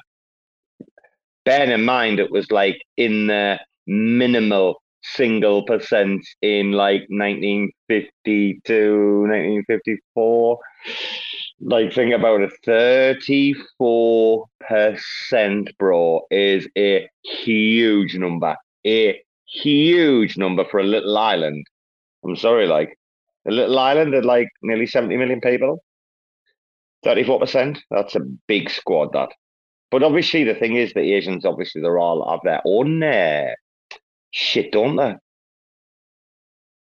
Bearing 1.44 1.70
in 1.70 1.84
mind, 1.84 2.20
it 2.20 2.30
was 2.30 2.50
like 2.50 2.82
in 2.96 3.26
the 3.28 3.58
minimal 3.86 4.82
single 5.02 5.64
percent 5.64 6.26
in 6.42 6.72
like 6.72 7.06
1952, 7.08 9.22
1954 9.22 10.58
like 11.60 11.92
think 11.92 12.14
about 12.14 12.40
it 12.40 12.52
34% 14.70 15.78
bro 15.78 16.22
is 16.30 16.68
a 16.76 17.08
huge 17.22 18.16
number. 18.16 18.56
A 18.86 19.20
huge 19.46 20.38
number 20.38 20.64
for 20.64 20.78
a 20.78 20.84
little 20.84 21.18
island. 21.18 21.66
I'm 22.24 22.36
sorry 22.36 22.66
like 22.66 22.96
a 23.46 23.50
little 23.50 23.78
island 23.78 24.14
at 24.14 24.24
like 24.24 24.48
nearly 24.62 24.86
70 24.86 25.16
million 25.16 25.40
people. 25.40 25.82
34% 27.04 27.78
that's 27.90 28.14
a 28.14 28.20
big 28.46 28.70
squad 28.70 29.12
that. 29.12 29.30
But 29.90 30.02
obviously 30.02 30.44
the 30.44 30.54
thing 30.54 30.76
is 30.76 30.92
the 30.92 31.14
asians 31.14 31.44
obviously 31.44 31.82
they're 31.82 31.98
all 31.98 32.30
have 32.30 32.40
their 32.44 32.60
own 32.64 33.02
uh, 33.02 33.48
shit 34.38 34.70
don't 34.72 34.96
they 34.96 35.14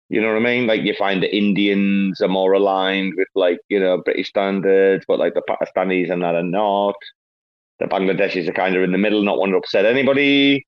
you 0.10 0.22
know 0.22 0.28
what 0.28 0.38
I 0.38 0.40
mean? 0.40 0.68
Like 0.68 0.84
you 0.84 0.94
find 0.94 1.22
the 1.22 1.36
Indians 1.36 2.22
are 2.22 2.28
more 2.28 2.54
aligned 2.54 3.14
with 3.18 3.28
like, 3.34 3.60
you 3.70 3.80
know, 3.80 4.02
British 4.04 4.30
standards, 4.30 5.04
but 5.08 5.18
like 5.18 5.34
the 5.34 5.42
Pakistanis 5.50 6.12
and 6.12 6.22
that 6.22 6.36
are 6.36 6.44
not. 6.44 6.96
The 7.80 7.86
Bangladeshis 7.86 8.48
are 8.48 8.54
kind 8.54 8.76
of 8.76 8.84
in 8.84 8.92
the 8.92 8.98
middle, 8.98 9.24
not 9.24 9.40
want 9.40 9.52
to 9.52 9.58
upset 9.58 9.86
anybody. 9.86 10.66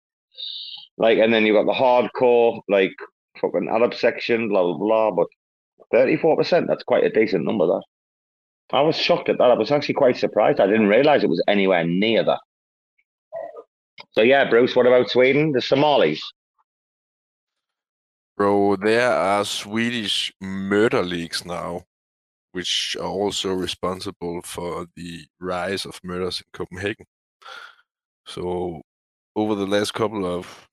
Like, 0.97 1.19
and 1.19 1.33
then 1.33 1.45
you've 1.45 1.55
got 1.55 1.67
the 1.67 1.71
hardcore, 1.79 2.61
like 2.67 2.91
fucking 3.39 3.69
Arab 3.69 3.93
section, 3.93 4.49
blah 4.49 4.63
blah 4.63 4.77
blah. 4.77 5.11
But 5.11 5.27
thirty-four 5.91 6.35
percent, 6.35 6.67
that's 6.67 6.83
quite 6.83 7.03
a 7.03 7.09
decent 7.09 7.45
number. 7.45 7.67
That 7.67 7.83
I 8.73 8.81
was 8.81 8.97
shocked 8.97 9.29
at 9.29 9.37
that. 9.37 9.51
I 9.51 9.53
was 9.53 9.71
actually 9.71 9.93
quite 9.93 10.17
surprised. 10.17 10.59
I 10.59 10.65
didn't 10.65 10.87
realize 10.87 11.23
it 11.23 11.29
was 11.29 11.43
anywhere 11.47 11.85
near 11.85 12.25
that. 12.25 12.39
So 14.11 14.21
yeah, 14.21 14.49
Bruce, 14.49 14.75
what 14.75 14.87
about 14.87 15.09
Sweden? 15.09 15.51
The 15.51 15.61
Somalis. 15.61 16.21
Bro, 18.37 18.77
there 18.77 19.11
are 19.11 19.43
Swedish 19.43 20.31
murder 20.39 21.01
leagues 21.03 21.43
now, 21.43 21.85
which 22.53 22.95
are 22.99 23.07
also 23.09 23.53
responsible 23.53 24.41
for 24.43 24.87
the 24.95 25.27
rise 25.39 25.85
of 25.85 25.99
murders 26.03 26.41
in 26.41 26.47
Copenhagen. 26.53 27.07
So, 28.25 28.81
over 29.35 29.55
the 29.55 29.65
last 29.67 29.93
couple 29.93 30.25
of, 30.25 30.67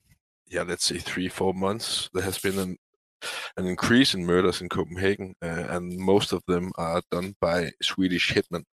yeah, 0.47 0.63
let's 0.63 0.85
say 0.85 0.99
three, 0.99 1.29
four 1.29 1.55
months, 1.55 2.11
there 2.13 2.23
has 2.25 2.39
been 2.39 2.59
an 2.59 2.77
an 3.57 3.67
increase 3.67 4.15
in 4.15 4.27
murders 4.27 4.61
in 4.63 4.69
Copenhagen, 4.69 5.35
uh, 5.43 5.67
and 5.71 5.99
most 5.99 6.33
of 6.33 6.43
them 6.47 6.73
are 6.79 7.03
done 7.11 7.35
by 7.41 7.71
Swedish 7.83 8.33
hitmen 8.33 8.65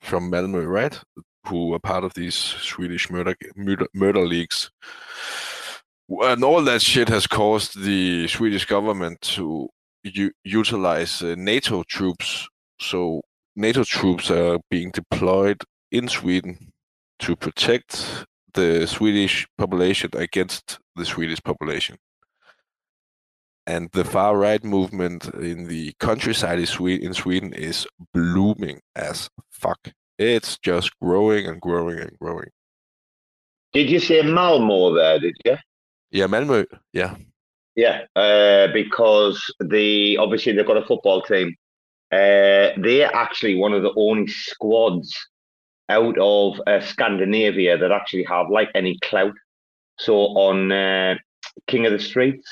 from 0.00 0.30
Malmö, 0.30 0.66
right? 0.66 1.00
Who 1.46 1.74
are 1.74 1.78
part 1.80 2.04
of 2.04 2.14
these 2.14 2.34
Swedish 2.36 3.10
murder 3.10 3.34
murder, 3.56 3.86
murder 3.94 4.26
leagues. 4.26 4.70
And 6.08 6.44
all 6.44 6.62
that 6.62 6.82
shit 6.82 7.08
has 7.08 7.26
caused 7.26 7.82
the 7.82 8.28
Swedish 8.28 8.66
government 8.66 9.20
to 9.22 9.68
u- 10.02 10.32
utilize 10.44 11.22
uh, 11.22 11.34
NATO 11.38 11.82
troops. 11.84 12.46
So 12.80 13.22
NATO 13.56 13.84
troops 13.84 14.30
are 14.30 14.58
being 14.70 14.90
deployed 14.90 15.62
in 15.90 16.08
Sweden 16.08 16.72
to 17.20 17.36
protect 17.36 18.26
the 18.52 18.86
Swedish 18.86 19.46
population 19.56 20.10
against 20.14 20.78
the 20.96 21.04
Swedish 21.04 21.42
population. 21.42 21.96
And 23.66 23.88
the 23.92 24.04
far 24.04 24.36
right 24.36 24.62
movement 24.62 25.26
in 25.34 25.68
the 25.68 25.94
countryside 25.98 26.58
in 26.58 27.14
Sweden 27.14 27.54
is 27.54 27.86
blooming 28.12 28.80
as 28.94 29.30
fuck. 29.50 29.78
It's 30.18 30.58
just 30.58 30.90
growing 31.00 31.46
and 31.46 31.60
growing 31.60 31.98
and 31.98 32.12
growing. 32.20 32.50
Did 33.72 33.88
you 33.88 34.00
say 34.00 34.22
Malmo 34.22 34.94
there? 34.94 35.18
Did 35.18 35.36
you? 35.44 35.56
Yeah, 36.14 36.28
Malmö. 36.28 36.64
Yeah. 36.92 37.16
Yeah, 37.74 38.02
uh, 38.14 38.68
because 38.72 39.42
the 39.58 40.16
obviously 40.16 40.52
they've 40.52 40.64
got 40.64 40.76
a 40.76 40.86
football 40.86 41.22
team. 41.22 41.56
Uh, 42.12 42.70
they're 42.76 43.12
actually 43.12 43.56
one 43.56 43.72
of 43.72 43.82
the 43.82 43.92
only 43.96 44.28
squads 44.28 45.12
out 45.88 46.16
of 46.18 46.60
uh, 46.68 46.80
Scandinavia 46.80 47.76
that 47.76 47.90
actually 47.90 48.22
have 48.24 48.48
like 48.48 48.70
any 48.76 48.96
clout. 49.02 49.34
So 49.98 50.14
on 50.14 50.70
uh, 50.70 51.16
King 51.66 51.86
of 51.86 51.92
the 51.92 51.98
Streets, 51.98 52.48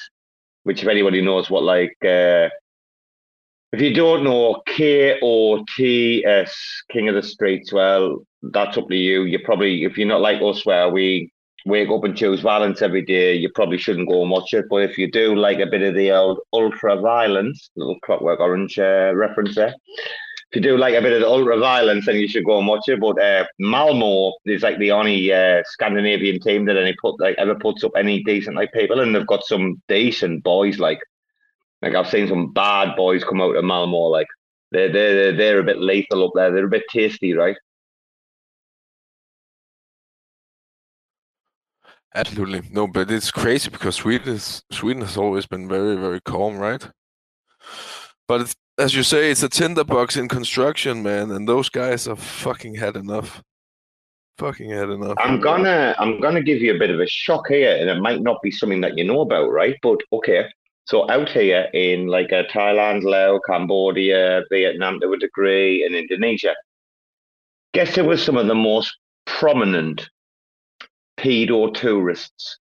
which 0.65 0.83
if 0.83 0.89
anybody 0.89 1.23
knows 1.23 1.49
what 1.49 1.63
like, 1.63 1.97
uh, 2.03 2.49
if 3.73 3.81
you 3.81 3.95
don't 3.95 4.25
know 4.25 4.61
K 4.67 5.21
O 5.23 5.65
T 5.77 6.25
S 6.27 6.83
King 6.91 7.09
of 7.09 7.15
the 7.15 7.23
Streets, 7.23 7.73
well, 7.73 8.27
that's 8.43 8.77
up 8.77 8.89
to 8.89 8.97
you. 8.97 9.23
You 9.23 9.39
probably 9.45 9.85
if 9.85 9.97
you're 9.97 10.09
not 10.09 10.21
like 10.21 10.43
us, 10.43 10.67
where 10.67 10.91
we 10.91 11.32
wake 11.67 11.89
up 11.89 12.05
and 12.05 12.17
choose 12.17 12.41
violence 12.41 12.83
every 12.83 13.03
day, 13.03 13.35
you 13.35 13.51
probably 13.55 13.79
shouldn't 13.79 14.09
go 14.09 14.23
and 14.23 14.31
watch 14.31 14.53
it. 14.53 14.67
But 14.69 14.83
if 14.83 14.99
you 14.99 15.11
do 15.11 15.35
like 15.35 15.59
a 15.59 15.67
bit 15.67 15.83
of 15.83 15.95
the 15.95 16.11
old 16.13 16.41
ultra 16.53 17.01
violence, 17.01 17.71
little 17.77 17.99
Clockwork 18.01 18.41
Orange 18.41 18.79
uh, 18.79 19.13
reference 19.15 19.55
there. 19.55 19.75
If 20.51 20.57
you 20.57 20.61
do 20.61 20.77
like 20.77 20.95
a 20.95 21.01
bit 21.01 21.15
of 21.15 21.21
the 21.21 21.29
ultra 21.29 21.59
violence, 21.59 22.05
then 22.05 22.17
you 22.17 22.29
should 22.29 22.45
go 22.45 22.59
and 22.59 22.67
watch 22.67 22.87
it. 22.87 23.01
But 23.01 23.21
uh, 23.23 23.47
Malmo 23.59 24.35
is 24.45 24.63
like 24.63 24.79
the 24.79 24.93
only 24.93 25.33
uh, 25.33 25.63
Scandinavian 25.65 26.41
team 26.41 26.67
that 26.67 26.77
any 26.77 26.95
put 27.01 27.19
like 27.21 27.37
ever 27.39 27.55
puts 27.55 27.83
up 27.85 27.93
any 27.97 28.23
decent 28.23 28.57
like 28.57 28.73
people, 28.73 29.01
and 29.01 29.15
they've 29.15 29.27
got 29.27 29.45
some 29.45 29.81
decent 29.89 30.43
boys. 30.43 30.79
Like, 30.79 31.01
like 31.81 31.95
I've 31.95 32.11
seen 32.11 32.29
some 32.29 32.53
bad 32.53 32.97
boys 32.97 33.25
come 33.25 33.41
out 33.41 33.57
of 33.57 33.65
Malmo. 33.65 33.97
Like 33.97 34.27
they're 34.73 34.93
they're 34.93 35.33
they're 35.33 35.61
a 35.61 35.65
bit 35.65 35.79
lethal 35.79 36.27
up 36.27 36.33
there. 36.35 36.51
They're 36.51 36.67
a 36.67 36.69
bit 36.69 36.85
tasty, 36.91 37.33
right? 37.33 37.57
Absolutely. 42.15 42.63
No, 42.71 42.87
but 42.87 43.11
it's 43.11 43.31
crazy 43.31 43.71
because 43.71 43.97
Sweden 43.97 44.35
is 44.35 44.63
Sweden 44.71 45.03
has 45.03 45.17
always 45.17 45.47
been 45.47 45.69
very, 45.69 45.97
very 45.97 46.21
calm, 46.21 46.59
right? 46.59 46.87
But 48.29 48.55
as 48.79 48.95
you 48.95 49.03
say, 49.03 49.31
it's 49.31 49.43
a 49.43 49.49
tinderbox 49.49 50.17
in 50.17 50.29
construction, 50.29 51.03
man, 51.03 51.31
and 51.31 51.49
those 51.49 51.69
guys 51.69 52.07
have 52.07 52.19
fucking 52.19 52.75
had 52.75 52.97
enough. 52.97 53.43
Fucking 54.39 54.71
had 54.71 54.91
enough. 54.91 55.17
I'm 55.19 55.41
gonna 55.41 55.95
I'm 55.99 56.21
gonna 56.21 56.43
give 56.43 56.61
you 56.61 56.75
a 56.75 56.79
bit 56.79 56.91
of 56.91 57.01
a 57.01 57.07
shock 57.07 57.49
here, 57.49 57.77
and 57.77 57.89
it 57.89 58.01
might 58.01 58.21
not 58.23 58.43
be 58.43 58.51
something 58.51 58.81
that 58.83 58.97
you 58.97 59.05
know 59.05 59.21
about, 59.21 59.51
right? 59.51 59.77
But 59.83 60.01
okay, 60.13 60.47
so 60.85 61.11
out 61.11 61.31
here 61.31 61.69
in 61.75 62.07
like 62.09 62.33
uh, 62.33 62.45
Thailand, 62.45 63.05
Laos, 63.05 63.41
Cambodia, 63.47 64.43
Vietnam 64.51 65.01
to 65.01 65.13
a 65.13 65.19
degree, 65.19 65.85
and 65.85 65.95
Indonesia, 65.95 66.55
guess 67.73 67.95
who 67.95 68.05
was 68.05 68.23
some 68.23 68.37
of 68.37 68.47
the 68.47 68.55
most 68.55 68.97
prominent 69.27 70.09
pedo 71.23 71.73
tourists? 71.73 72.59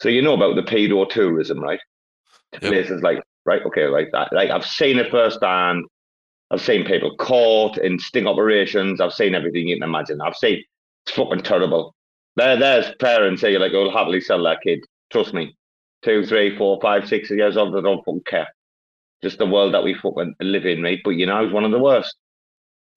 So 0.00 0.08
you 0.08 0.22
know 0.22 0.34
about 0.34 0.56
the 0.56 0.62
pedo 0.62 1.08
tourism, 1.08 1.60
right? 1.60 1.80
To 2.52 2.60
Yep. 2.62 2.72
Places 2.72 3.02
like 3.02 3.22
right, 3.44 3.62
okay, 3.66 3.86
like 3.86 4.08
that. 4.12 4.32
Like 4.32 4.50
I've 4.50 4.64
seen 4.64 4.98
it 4.98 5.10
firsthand. 5.10 5.84
I've 6.50 6.62
seen 6.62 6.86
people 6.86 7.14
caught 7.16 7.76
in 7.76 7.98
sting 7.98 8.26
operations. 8.26 9.00
I've 9.00 9.12
seen 9.12 9.34
everything 9.34 9.68
you 9.68 9.76
can 9.76 9.82
imagine. 9.82 10.20
I've 10.20 10.36
seen 10.36 10.62
it's 11.06 11.14
fucking 11.14 11.42
terrible. 11.42 11.94
There, 12.36 12.56
there's 12.56 12.94
parents 13.00 13.42
say 13.42 13.50
you're 13.50 13.60
like, 13.60 13.74
"I'll 13.74 13.90
happily 13.90 14.20
sell 14.20 14.42
that 14.44 14.62
kid." 14.62 14.80
Trust 15.10 15.34
me, 15.34 15.56
two, 16.02 16.24
three, 16.24 16.56
four, 16.56 16.78
five, 16.80 17.08
six 17.08 17.30
years 17.30 17.56
old, 17.56 17.74
they 17.74 17.82
don't 17.82 18.04
fucking 18.04 18.22
care. 18.26 18.48
Just 19.22 19.38
the 19.38 19.46
world 19.46 19.74
that 19.74 19.82
we 19.82 19.94
fucking 19.94 20.34
live 20.40 20.64
in, 20.64 20.80
mate. 20.80 21.00
But 21.04 21.10
you 21.10 21.26
know, 21.26 21.44
it's 21.44 21.52
one 21.52 21.64
of 21.64 21.72
the 21.72 21.78
worst. 21.78 22.14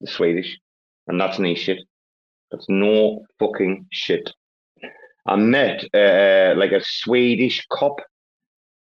The 0.00 0.10
Swedish, 0.10 0.58
and 1.06 1.20
that's 1.20 1.38
no 1.38 1.54
shit. 1.54 1.78
That's 2.50 2.66
no 2.68 3.24
fucking 3.38 3.86
shit. 3.90 4.32
I 5.26 5.36
met 5.36 5.84
uh, 5.94 6.54
like 6.56 6.72
a 6.72 6.82
Swedish 6.82 7.66
cop 7.70 8.00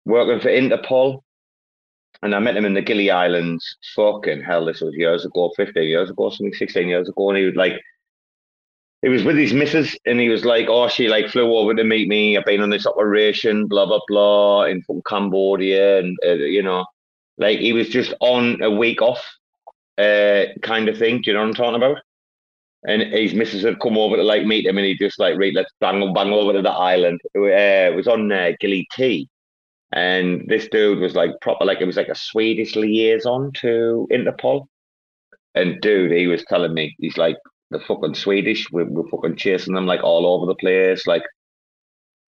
working 0.05 0.41
for 0.41 0.49
Interpol, 0.49 1.21
and 2.23 2.35
I 2.35 2.39
met 2.39 2.57
him 2.57 2.65
in 2.65 2.75
the 2.75 2.83
Gili 2.83 3.11
Islands. 3.11 3.77
Fucking 3.97 4.43
hell, 4.43 4.65
this 4.65 4.81
was 4.81 4.95
years 4.95 5.25
ago, 5.25 5.53
fifteen 5.57 5.89
years 5.89 6.11
ago, 6.11 6.31
something, 6.31 6.55
sixteen 6.55 6.89
years 6.89 7.09
ago, 7.09 7.31
and 7.31 7.39
he 7.39 7.45
was 7.45 7.55
like 7.55 7.81
he 9.03 9.09
was 9.09 9.23
with 9.23 9.37
his 9.37 9.53
missus 9.53 9.97
and 10.07 10.19
he 10.19 10.29
was 10.29 10.45
like, 10.45 10.67
oh, 10.69 10.89
she 10.89 11.09
like 11.09 11.29
flew 11.29 11.57
over 11.57 11.75
to 11.75 11.85
meet 11.85 12.09
me. 12.09 12.37
I've 12.37 12.45
been 12.45 12.61
on 12.61 12.71
this 12.71 12.87
operation, 12.87 13.69
blah, 13.69 13.87
blah, 13.87 14.01
blah, 14.09 14.65
in 14.65 14.83
from 14.83 15.03
Cambodia. 15.07 16.01
And, 16.01 16.17
uh, 16.27 16.33
you 16.33 16.63
know, 16.63 16.85
like 17.37 17.61
he 17.61 17.73
was 17.73 17.89
just 17.89 18.13
on 18.21 18.61
a 18.61 18.71
week 18.71 19.01
off 19.01 19.25
uh, 19.99 20.47
kind 20.63 20.89
of 20.89 20.99
thing. 20.99 21.23
Do 21.23 21.31
you 21.31 21.35
know 21.35 21.43
what 21.43 21.49
I'm 21.49 21.55
talking 21.55 21.77
about? 21.77 21.99
And 22.85 23.03
his 23.03 23.35
missus 23.35 23.65
had 23.65 23.81
come 23.81 23.99
over 23.99 24.17
to 24.17 24.23
like 24.23 24.47
meet 24.47 24.67
him, 24.67 24.79
and 24.79 24.87
he 24.87 24.97
just 24.97 25.19
like, 25.19 25.37
right, 25.37 25.55
let's 25.55 25.73
bang 25.81 26.13
bang 26.15 26.33
over 26.33 26.53
to 26.53 26.63
the 26.63 26.71
island. 26.71 27.21
It, 27.35 27.41
uh, 27.41 27.93
it 27.93 27.97
was 27.97 28.07
on 28.07 28.31
uh, 28.31 28.53
Gili 28.61 28.87
T, 28.95 29.29
and 29.93 30.45
this 30.47 30.69
dude 30.69 31.01
was 31.01 31.15
like 31.15 31.33
proper, 31.41 31.65
like 31.65 31.81
it 31.81 31.87
was 31.87 31.97
like 31.97 32.09
a 32.09 32.15
Swedish 32.15 32.77
liaison 32.77 33.53
to 33.55 34.07
Interpol. 34.13 34.67
And 35.55 35.81
dude, 35.81 36.13
he 36.13 36.29
was 36.29 36.45
telling 36.45 36.73
me, 36.73 36.95
he's 36.99 37.17
like, 37.17 37.37
the 37.71 37.81
fucking 37.81 38.15
Swedish, 38.15 38.71
we're, 38.71 38.89
we're 38.89 39.09
fucking 39.09 39.37
chasing 39.37 39.75
them 39.75 39.87
like 39.87 40.05
all 40.05 40.27
over 40.27 40.47
the 40.47 40.55
place, 40.55 41.07
like 41.07 41.25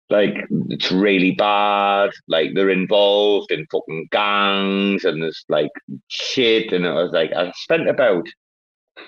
like 0.09 0.35
it's 0.69 0.91
really 0.91 1.31
bad. 1.31 2.11
Like 2.27 2.51
they're 2.53 2.69
involved 2.69 3.51
in 3.51 3.65
fucking 3.71 4.07
gangs 4.11 5.05
and 5.05 5.21
there's 5.21 5.43
like 5.49 5.71
shit. 6.07 6.71
And 6.71 6.85
it 6.85 6.93
was 6.93 7.11
like 7.11 7.31
I 7.33 7.51
spent 7.55 7.89
about 7.89 8.27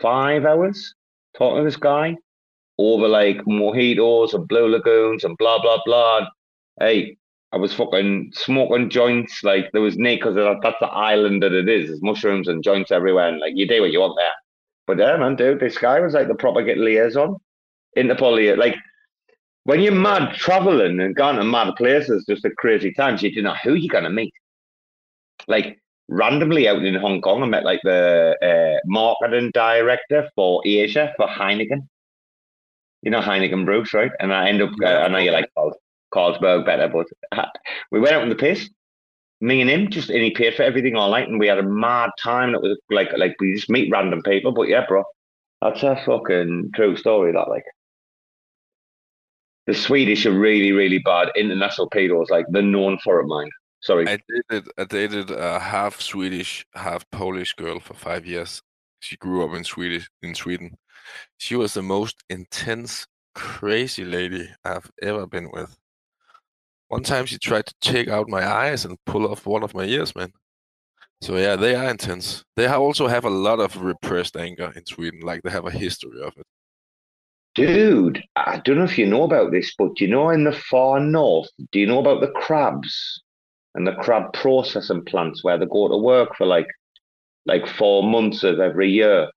five 0.01 0.45
hours 0.45 0.93
talking 1.37 1.59
to 1.59 1.63
this 1.63 1.77
guy 1.77 2.17
over 2.77 3.07
like 3.07 3.37
mojitos 3.45 4.33
and 4.33 4.47
blue 4.47 4.67
lagoons 4.67 5.23
and 5.23 5.37
blah 5.37 5.61
blah 5.61 5.79
blah. 5.85 6.27
Hey, 6.79 7.17
I 7.51 7.57
was 7.57 7.73
fucking 7.73 8.31
smoking 8.33 8.89
joints. 8.89 9.43
Like 9.43 9.71
there 9.71 9.81
was 9.81 9.97
Nick 9.97 10.19
because 10.19 10.37
uh, 10.37 10.55
that's 10.61 10.79
the 10.81 10.87
island 10.87 11.41
that 11.43 11.53
it 11.53 11.69
is. 11.69 11.87
There's 11.87 12.01
mushrooms 12.01 12.47
and 12.47 12.63
joints 12.63 12.91
everywhere, 12.91 13.29
and 13.29 13.39
like 13.39 13.53
you 13.55 13.67
do 13.67 13.81
what 13.81 13.91
you 13.91 14.01
want 14.01 14.15
there. 14.17 14.33
But 14.87 14.99
yeah, 14.99 15.17
man, 15.17 15.35
dude, 15.35 15.59
this 15.59 15.77
guy 15.77 15.99
was 15.99 16.13
like 16.13 16.27
the 16.27 16.35
proper 16.35 16.61
get 16.61 16.77
liaison. 16.77 17.37
Interpol, 17.97 18.35
lia- 18.35 18.57
like 18.57 18.75
when 19.63 19.79
you're 19.79 19.93
mad 19.93 20.35
traveling 20.35 20.99
and 20.99 21.15
going 21.15 21.37
to 21.37 21.43
mad 21.43 21.75
places, 21.75 22.25
just 22.27 22.45
at 22.45 22.55
crazy 22.57 22.93
times, 22.93 23.23
you 23.23 23.33
don't 23.33 23.45
know 23.45 23.55
who 23.63 23.73
you're 23.73 23.91
gonna 23.91 24.09
meet. 24.09 24.33
Like 25.47 25.79
randomly 26.07 26.67
out 26.67 26.83
in 26.83 26.95
Hong 26.95 27.21
Kong, 27.21 27.43
I 27.43 27.45
met 27.45 27.65
like 27.65 27.81
the 27.83 28.35
uh, 28.41 28.79
marketing 28.85 29.51
director 29.53 30.29
for 30.35 30.61
Asia 30.65 31.13
for 31.17 31.27
Heineken. 31.27 31.87
You 33.01 33.11
know 33.11 33.21
Heineken 33.21 33.65
Bruce, 33.65 33.93
right? 33.93 34.11
And 34.19 34.33
I 34.33 34.49
end 34.49 34.61
up, 34.61 34.71
uh, 34.81 34.87
I 34.87 35.07
know 35.07 35.19
you 35.19 35.31
like 35.31 35.49
Carl- 35.55 35.79
Carlsberg 36.13 36.65
better, 36.65 36.87
but 36.87 37.05
uh, 37.31 37.47
we 37.91 37.99
went 37.99 38.15
out 38.15 38.23
on 38.23 38.29
the 38.29 38.35
piss. 38.35 38.69
Me 39.41 39.61
and 39.61 39.69
him, 39.69 39.89
just 39.89 40.09
and 40.09 40.23
he 40.23 40.31
paid 40.31 40.55
for 40.55 40.63
everything 40.63 40.95
all 40.95 41.11
night, 41.11 41.27
and 41.27 41.39
we 41.39 41.47
had 41.47 41.59
a 41.59 41.63
mad 41.63 42.09
time. 42.23 42.53
That 42.53 42.61
was 42.61 42.79
like, 42.89 43.09
like 43.17 43.35
we 43.39 43.53
just 43.53 43.69
meet 43.69 43.91
random 43.91 44.21
people. 44.23 44.53
But 44.53 44.69
yeah, 44.69 44.85
bro, 44.87 45.03
that's 45.61 45.83
a 45.83 46.01
fucking 46.05 46.71
true 46.73 46.95
story. 46.95 47.33
That 47.33 47.49
like 47.49 47.65
the 49.67 49.73
Swedish 49.73 50.25
are 50.25 50.31
really, 50.31 50.71
really 50.71 50.99
bad. 50.99 51.29
International 51.35 51.89
pedos, 51.89 52.29
like 52.29 52.45
they're 52.49 52.61
known 52.61 52.97
for 53.03 53.19
it, 53.19 53.27
mind. 53.27 53.51
Sorry. 53.85 54.07
I 54.07 54.17
dated 54.27 54.67
I 54.79 54.83
dated 54.85 55.29
a 55.29 55.59
half 55.59 56.01
Swedish, 56.01 56.65
half 56.73 57.07
Polish 57.11 57.53
girl 57.53 57.79
for 57.79 57.93
five 57.93 58.25
years. 58.25 58.59
She 58.99 59.15
grew 59.15 59.45
up 59.45 59.55
in 59.55 59.63
Swedish 59.63 60.09
in 60.23 60.33
Sweden. 60.33 60.75
She 61.37 61.55
was 61.55 61.75
the 61.75 61.83
most 61.83 62.23
intense, 62.31 63.05
crazy 63.35 64.03
lady 64.03 64.49
I've 64.63 64.89
ever 65.03 65.27
been 65.27 65.51
with. 65.53 65.77
One 66.87 67.03
time 67.03 67.27
she 67.27 67.37
tried 67.37 67.67
to 67.67 67.75
take 67.79 68.07
out 68.07 68.27
my 68.27 68.43
eyes 68.43 68.85
and 68.85 68.97
pull 69.05 69.31
off 69.31 69.45
one 69.45 69.61
of 69.61 69.75
my 69.75 69.83
ears, 69.83 70.15
man. 70.15 70.33
So 71.21 71.37
yeah, 71.37 71.55
they 71.55 71.75
are 71.75 71.91
intense. 71.91 72.43
They 72.55 72.65
also 72.65 73.07
have 73.07 73.25
a 73.25 73.29
lot 73.29 73.59
of 73.59 73.79
repressed 73.83 74.35
anger 74.35 74.73
in 74.75 74.83
Sweden, 74.87 75.19
like 75.19 75.43
they 75.43 75.51
have 75.51 75.67
a 75.67 75.71
history 75.71 76.23
of 76.23 76.33
it. 76.37 76.47
Dude, 77.53 78.23
I 78.35 78.61
don't 78.65 78.79
know 78.79 78.83
if 78.83 78.97
you 78.97 79.05
know 79.05 79.23
about 79.23 79.51
this, 79.51 79.75
but 79.77 79.95
do 79.95 80.05
you 80.05 80.09
know 80.09 80.31
in 80.31 80.43
the 80.43 80.53
far 80.53 80.99
north, 80.99 81.49
do 81.71 81.79
you 81.79 81.85
know 81.85 81.99
about 81.99 82.21
the 82.21 82.31
crabs 82.31 83.21
and 83.75 83.85
the 83.85 83.93
crab 83.93 84.33
processing 84.33 85.03
plants 85.05 85.43
where 85.43 85.57
they 85.57 85.65
go 85.65 85.87
to 85.87 85.97
work 85.97 86.35
for 86.35 86.47
like 86.47 86.67
like 87.45 87.67
four 87.67 88.01
months 88.01 88.43
of 88.43 88.59
every 88.59 88.89
year 88.89 89.29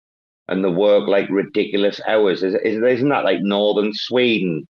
and 0.49 0.65
they 0.65 0.71
work 0.71 1.07
like 1.07 1.29
ridiculous 1.29 2.01
hours? 2.07 2.43
Is, 2.43 2.55
is 2.55 2.83
isn't 2.83 3.09
that 3.11 3.25
like 3.25 3.41
northern 3.43 3.93
Sweden? 3.93 4.67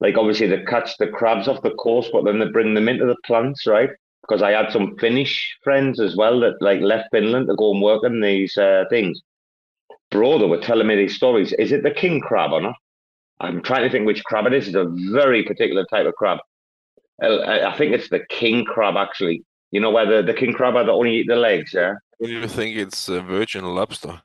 Like 0.00 0.16
obviously 0.16 0.46
they 0.46 0.64
catch 0.64 0.96
the 0.98 1.08
crabs 1.08 1.48
off 1.48 1.62
the 1.62 1.74
coast, 1.74 2.10
but 2.12 2.24
then 2.24 2.38
they 2.38 2.46
bring 2.46 2.74
them 2.74 2.88
into 2.88 3.04
the 3.04 3.16
plants, 3.24 3.66
right? 3.66 3.90
Because 4.22 4.42
I 4.42 4.52
had 4.52 4.72
some 4.72 4.96
Finnish 4.98 5.56
friends 5.62 6.00
as 6.00 6.16
well 6.16 6.40
that 6.40 6.62
like 6.62 6.80
left 6.80 7.08
Finland 7.12 7.48
to 7.48 7.56
go 7.56 7.72
and 7.72 7.82
work 7.82 8.04
in 8.04 8.20
these 8.20 8.56
uh, 8.56 8.84
things. 8.88 9.20
Bro, 10.10 10.38
they 10.38 10.46
were 10.46 10.60
telling 10.60 10.86
me 10.86 10.96
these 10.96 11.16
stories. 11.16 11.52
Is 11.54 11.72
it 11.72 11.82
the 11.82 11.90
king 11.90 12.20
crab 12.20 12.52
or 12.52 12.60
not? 12.60 12.76
I'm 13.40 13.62
trying 13.62 13.82
to 13.82 13.90
think 13.90 14.06
which 14.06 14.22
crab 14.24 14.46
it 14.46 14.54
is. 14.54 14.68
It's 14.68 14.76
a 14.76 14.94
very 15.12 15.42
particular 15.42 15.84
type 15.86 16.06
of 16.06 16.14
crab. 16.14 16.38
I 17.26 17.72
I 17.72 17.76
think 17.78 17.94
it's 17.94 18.08
the 18.08 18.24
king 18.28 18.64
crab, 18.64 18.96
actually. 18.96 19.44
You 19.70 19.80
know 19.80 19.90
where 19.90 20.06
the, 20.06 20.22
the 20.22 20.34
king 20.38 20.52
crab 20.52 20.76
are 20.76 20.84
that 20.84 20.92
only 20.92 21.16
eat 21.20 21.28
the 21.28 21.36
legs, 21.36 21.72
yeah? 21.74 21.94
Do 22.20 22.28
you 22.30 22.46
think 22.46 22.76
it's 22.76 23.08
a 23.08 23.20
virgin 23.22 23.64
lobster? 23.64 24.20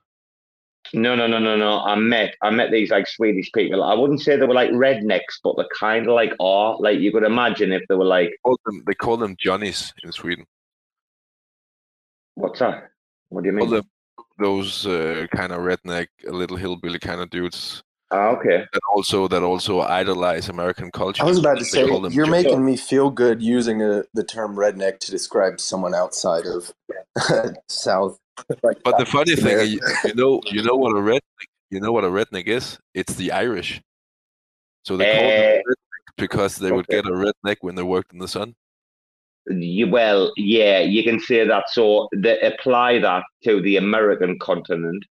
No, 0.93 1.15
no, 1.15 1.27
no, 1.27 1.39
no, 1.39 1.55
no. 1.57 1.79
I 1.79 1.95
met 1.95 2.35
I 2.41 2.49
met 2.49 2.71
these 2.71 2.91
like 2.91 3.07
Swedish 3.07 3.51
people. 3.53 3.83
I 3.83 3.93
wouldn't 3.93 4.21
say 4.21 4.35
they 4.37 4.45
were 4.45 4.53
like 4.53 4.71
rednecks, 4.71 5.39
but 5.43 5.55
they're 5.57 5.67
kind 5.77 6.07
of 6.07 6.13
like 6.13 6.33
are 6.39 6.77
like 6.79 6.99
you 6.99 7.11
could 7.11 7.23
imagine 7.23 7.71
if 7.73 7.81
they 7.89 7.95
were 7.95 8.05
like 8.05 8.31
Call 8.43 8.59
them- 8.65 8.83
They 8.87 8.93
call 8.93 9.17
them 9.17 9.35
Johnnies 9.37 9.93
in 10.03 10.11
Sweden. 10.11 10.45
what's 12.35 12.59
that? 12.59 12.89
What 13.29 13.43
do 13.43 13.49
you 13.49 13.55
mean? 13.55 13.81
those 14.39 14.85
uh, 14.85 15.25
kind 15.35 15.51
of 15.51 15.59
redneck, 15.61 16.07
little 16.25 16.57
hillbilly 16.57 16.99
kind 16.99 17.19
of 17.21 17.29
dudes 17.31 17.81
Ah, 18.11 18.29
okay. 18.29 18.65
that 18.71 18.81
also 18.95 19.27
that 19.27 19.43
also 19.43 19.81
idolize 19.81 20.47
American 20.47 20.91
culture. 20.91 21.23
I 21.23 21.25
was 21.25 21.39
about 21.39 21.57
to 21.59 21.65
say 21.65 21.85
you're 21.85 22.09
Johnnies. 22.09 22.29
making 22.29 22.65
me 22.65 22.77
feel 22.77 23.09
good 23.09 23.41
using 23.41 23.81
a, 23.81 24.03
the 24.13 24.23
term 24.23 24.55
redneck 24.55 24.99
to 24.99 25.11
describe 25.11 25.59
someone 25.59 25.93
outside 25.93 26.45
of 26.45 26.71
South. 27.67 28.17
like 28.63 28.77
But 28.83 28.97
the 28.97 29.05
South 29.05 29.09
funny 29.09 29.35
thing, 29.35 29.45
America. 29.45 29.67
you, 29.67 29.79
you 30.05 30.13
know, 30.15 30.41
you 30.45 30.63
know 30.63 30.75
what 30.75 30.91
a 30.95 31.01
redneck, 31.01 31.47
you 31.69 31.81
know 31.81 31.91
what 31.91 32.05
a 32.05 32.07
redneck 32.07 32.47
is? 32.47 32.79
It's 32.93 33.15
the 33.15 33.31
Irish. 33.33 33.81
So 34.85 34.95
they 34.95 35.05
call 35.05 35.29
Eh, 35.29 35.55
them 35.57 35.61
redneck 35.67 36.17
because 36.17 36.55
they 36.55 36.71
would 36.71 36.87
get 36.87 37.05
a 37.05 37.11
redneck 37.11 37.57
when 37.59 37.75
they 37.75 37.83
worked 37.83 38.13
in 38.13 38.19
the 38.19 38.27
sun. 38.29 38.55
You, 39.49 39.89
well, 39.89 40.31
yeah, 40.37 40.79
you 40.79 41.03
can 41.03 41.19
say 41.19 41.45
that. 41.47 41.69
So 41.69 42.07
they 42.15 42.39
apply 42.41 42.99
that 42.99 43.23
to 43.43 43.61
the 43.61 43.77
American 43.77 44.37
continent. 44.39 45.03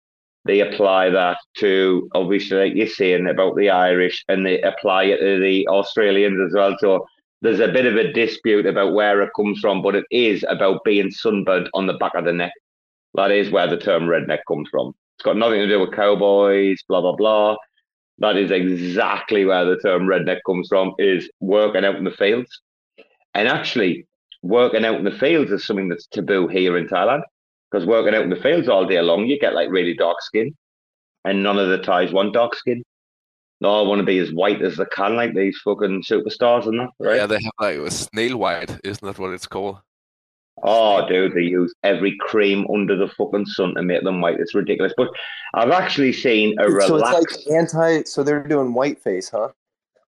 They 0.47 0.61
apply 0.61 1.11
that 1.11 1.39
to 1.59 2.09
obviously, 2.15 2.57
like 2.57 2.75
you're 2.75 2.87
saying 2.87 3.27
about 3.27 3.57
the 3.57 3.71
Irish, 3.71 4.25
and 4.29 4.47
they 4.47 4.61
apply 4.63 5.05
it 5.05 5.19
to 5.19 5.41
the 5.41 5.67
Australians 5.69 6.41
as 6.47 6.55
well. 6.55 6.77
So 6.79 7.07
there's 7.43 7.61
a 7.61 7.69
bit 7.69 7.87
of 7.87 7.97
a 7.97 8.13
dispute 8.13 8.67
about 8.67 8.95
where 8.95 9.23
it 9.23 9.31
comes 9.35 9.59
from, 9.61 9.83
but 9.83 9.95
it 9.95 10.05
is 10.11 10.45
about 10.49 10.85
being 10.85 11.11
sunburnt 11.11 11.69
on 11.75 11.87
the 11.87 11.95
back 11.95 12.15
of 12.15 12.25
the 12.25 12.33
neck. 12.33 12.53
That 13.15 13.31
is 13.31 13.51
where 13.51 13.67
the 13.67 13.77
term 13.77 14.05
redneck 14.05 14.41
comes 14.47 14.69
from. 14.71 14.93
It's 15.17 15.25
got 15.25 15.37
nothing 15.37 15.61
to 15.61 15.69
do 15.69 15.81
with 15.81 15.93
cowboys, 15.93 16.83
blah 16.89 17.01
blah 17.01 17.17
blah. 17.17 17.57
That 18.19 18.37
is 18.37 18.51
exactly 18.51 19.45
where 19.45 19.65
the 19.65 19.79
term 19.79 20.07
redneck 20.07 20.39
comes 20.47 20.69
from. 20.69 20.95
Is 20.99 21.29
working 21.41 21.85
out 21.85 21.97
in 21.97 22.05
the 22.05 22.11
fields, 22.11 22.61
and 23.35 23.49
actually, 23.49 24.07
working 24.43 24.85
out 24.85 24.97
in 24.97 25.05
the 25.05 25.11
fields 25.11 25.51
is 25.51 25.65
something 25.65 25.89
that's 25.89 26.07
taboo 26.07 26.47
here 26.47 26.77
in 26.77 26.87
Thailand. 26.87 27.23
Because 27.71 27.87
working 27.87 28.15
out 28.15 28.23
in 28.23 28.31
the 28.31 28.37
fields 28.37 28.69
all 28.69 28.87
day 28.87 29.01
long, 29.01 29.27
you 29.27 29.39
get 29.39 29.55
like 29.55 29.69
really 29.71 29.95
dark 29.95 30.21
skin, 30.23 30.55
and 31.25 31.43
none 31.43 31.59
of 31.59 31.69
the 31.69 31.79
Thais 31.79 32.13
want 32.13 32.33
dark 32.35 32.55
skin. 32.55 32.83
They 33.61 33.67
all 33.69 33.87
want 33.87 34.01
to 34.01 34.05
be 34.05 34.19
as 34.19 34.33
white 34.33 34.61
as 34.63 34.77
they 34.77 34.85
can, 34.93 35.17
like 35.17 35.35
these 35.35 35.59
fucking 35.65 36.03
superstars 36.03 36.67
and 36.67 36.79
that, 36.79 36.91
right? 37.01 37.17
Yeah, 37.17 37.27
they 37.27 37.37
have 37.43 37.53
like 37.59 37.77
a 37.79 37.91
snail 37.91 38.37
white, 38.37 38.79
isn't 38.85 39.05
that 39.07 39.19
what 39.19 39.33
it's 39.33 39.47
called? 39.47 39.79
Oh, 40.63 41.07
dude, 41.07 41.35
they 41.35 41.43
use 41.43 41.75
every 41.83 42.17
cream 42.21 42.67
under 42.73 42.97
the 42.97 43.09
fucking 43.09 43.47
sun 43.47 43.75
to 43.75 43.83
make 43.83 44.05
them 44.05 44.21
white. 44.21 44.41
It's 44.41 44.55
ridiculous. 44.55 44.93
But 44.97 45.09
I've 45.55 45.71
actually 45.71 46.13
seen 46.13 46.59
a 46.61 46.65
so 46.83 46.97
it's 46.97 47.13
like 47.13 47.55
anti. 47.55 48.05
So 48.05 48.23
they're 48.23 48.43
doing 48.43 48.73
whiteface, 48.73 49.31
huh? 49.31 49.49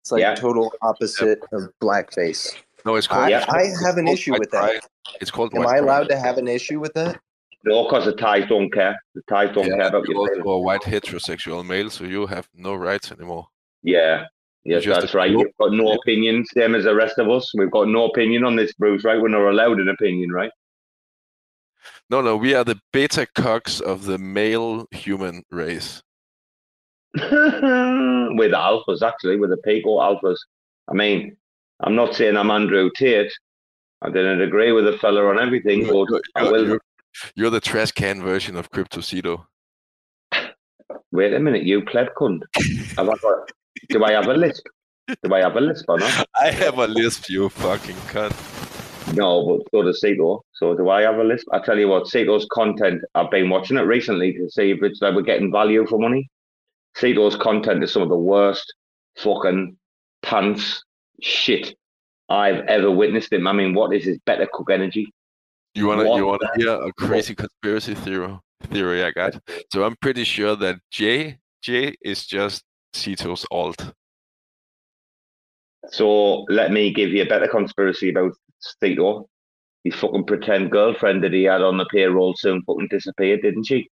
It's 0.01 0.11
like 0.11 0.21
Yeah. 0.21 0.35
total 0.35 0.73
opposite 0.81 1.39
of 1.51 1.63
blackface. 1.81 2.55
No, 2.85 2.95
it's 2.95 3.07
called. 3.07 3.25
I, 3.25 3.29
Yeah. 3.29 3.45
I 3.49 3.71
have 3.85 3.97
an 3.97 4.07
issue 4.07 4.37
with 4.39 4.51
that. 4.51 4.87
It's 5.19 5.31
called. 5.31 5.53
Am 5.53 5.63
white 5.63 5.67
I 5.67 5.71
pride. 5.79 5.83
allowed 5.83 6.09
to 6.09 6.17
have 6.17 6.37
an 6.37 6.47
issue 6.47 6.79
with 6.79 6.93
that? 6.93 7.19
Because 7.67 8.05
the 8.05 8.13
Thais 8.13 8.45
don't 8.47 8.71
care. 8.71 8.99
The 9.15 9.21
Thais 9.29 9.51
don't 9.53 9.67
Yeah, 9.67 9.77
care 9.77 9.87
about 9.87 10.07
you. 10.07 10.15
You're 10.15 10.53
a 10.53 10.59
white 10.59 10.81
heterosexual 10.81 11.65
male, 11.65 11.89
so 11.89 12.03
you 12.03 12.25
have 12.27 12.47
no 12.55 12.75
rights 12.75 13.11
anymore. 13.11 13.47
Yeah. 13.83 14.25
Yes, 14.63 14.85
that's 14.85 15.13
right. 15.13 15.31
You've 15.31 15.55
got 15.59 15.71
no 15.71 15.89
Yeah. 15.89 15.95
opinion, 15.95 16.45
same 16.45 16.75
as 16.75 16.83
the 16.83 16.93
rest 16.93 17.17
of 17.19 17.29
us. 17.29 17.49
We've 17.55 17.71
got 17.71 17.87
no 17.87 18.05
opinion 18.05 18.43
on 18.43 18.57
this, 18.57 18.73
Bruce, 18.73 19.05
right? 19.05 19.19
We're 19.19 19.29
not 19.29 19.49
allowed 19.49 19.79
an 19.79 19.87
opinion, 19.87 20.31
right? 20.31 20.51
No, 22.09 22.21
no, 22.21 22.35
we 22.35 22.53
are 22.53 22.65
the 22.65 22.79
beta 22.91 23.25
cocks 23.33 23.79
of 23.79 24.05
the 24.05 24.17
male 24.17 24.85
human 24.91 25.43
race. 25.51 26.03
with 27.13 28.51
alphas, 28.51 29.01
actually, 29.01 29.37
with 29.37 29.49
the 29.49 29.57
Pico 29.57 29.99
alphas. 29.99 30.37
I 30.89 30.93
mean, 30.93 31.37
I'm 31.79 31.95
not 31.95 32.15
saying 32.15 32.35
I'm 32.37 32.51
Andrew 32.51 32.89
Tate. 32.95 33.31
I 34.01 34.09
didn't 34.09 34.41
agree 34.41 34.71
with 34.71 34.85
the 34.85 34.97
fella 34.99 35.25
on 35.25 35.39
everything, 35.39 35.87
but 35.87 36.21
I 36.35 36.43
will. 36.43 36.77
You're- 37.35 37.49
the 37.49 37.59
trash 37.59 37.91
can 37.91 38.21
version 38.21 38.55
of 38.55 38.69
Crypto 38.71 39.01
Cryptocito. 39.01 39.45
Wait 41.11 41.33
a 41.33 41.39
minute, 41.39 41.63
you 41.63 41.81
pleb 41.81 42.07
cunt. 42.15 42.41
Have 42.97 43.09
I 43.09 43.15
got, 43.17 43.51
do 43.89 44.03
I 44.03 44.11
have 44.11 44.27
a 44.27 44.33
lisp? 44.33 44.65
Do 45.23 45.33
I 45.33 45.39
have 45.39 45.55
a 45.55 45.61
lisp 45.61 45.85
or 45.87 45.99
not? 45.99 46.27
I 46.39 46.51
have 46.51 46.77
a 46.77 46.87
lisp, 46.87 47.29
you 47.29 47.49
fucking 47.49 47.95
cunt. 48.11 49.15
No, 49.15 49.45
but 49.45 49.67
so 49.71 49.83
does 49.83 50.01
Cito. 50.01 50.41
So 50.53 50.75
do 50.75 50.89
I 50.89 51.03
have 51.03 51.15
a 51.15 51.23
lisp? 51.23 51.47
I 51.53 51.59
tell 51.59 51.77
you 51.77 51.87
what, 51.87 52.07
Cito's 52.07 52.45
content, 52.51 53.01
I've 53.15 53.31
been 53.31 53.49
watching 53.49 53.77
it 53.77 53.81
recently 53.81 54.33
to 54.33 54.49
see 54.49 54.71
if 54.71 54.83
it's 54.83 55.01
like 55.01 55.15
we're 55.15 55.21
getting 55.21 55.51
value 55.51 55.85
for 55.87 55.97
money. 55.97 56.29
Cito's 56.95 57.35
content 57.37 57.83
is 57.83 57.91
some 57.93 58.01
of 58.01 58.09
the 58.09 58.17
worst 58.17 58.73
fucking 59.17 59.77
pants 60.23 60.83
shit 61.21 61.73
I've 62.29 62.65
ever 62.67 62.91
witnessed 62.91 63.31
him. 63.31 63.47
I 63.47 63.53
mean, 63.53 63.73
what 63.73 63.93
is 63.93 64.03
his 64.03 64.19
better 64.25 64.47
cook 64.51 64.69
energy? 64.71 65.13
You 65.77 65.85
wanna 65.85 66.15
you 66.15 66.25
wanna 66.25 66.49
hear 66.55 66.71
a 66.71 66.91
crazy 66.97 67.35
conspiracy 67.35 67.93
theory 67.93 68.35
theory 68.71 69.03
I 69.03 69.11
got? 69.11 69.39
So 69.71 69.83
I'm 69.83 69.95
pretty 70.01 70.23
sure 70.23 70.55
that 70.55 70.79
Jay 70.89 71.37
Jay 71.61 71.95
is 72.03 72.25
just 72.25 72.63
Cito's 72.93 73.45
alt. 73.51 73.93
So 75.89 76.45
let 76.49 76.71
me 76.71 76.91
give 76.91 77.11
you 77.11 77.21
a 77.21 77.27
better 77.27 77.47
conspiracy 77.47 78.09
about 78.09 78.31
Cito. 78.59 79.29
His 79.83 79.93
fucking 79.93 80.25
pretend 80.25 80.71
girlfriend 80.71 81.23
that 81.23 81.31
he 81.31 81.43
had 81.43 81.61
on 81.61 81.77
the 81.77 81.85
payroll 81.85 82.33
soon 82.35 82.63
fucking 82.63 82.87
disappeared, 82.89 83.43
didn't 83.43 83.65
she? 83.65 83.87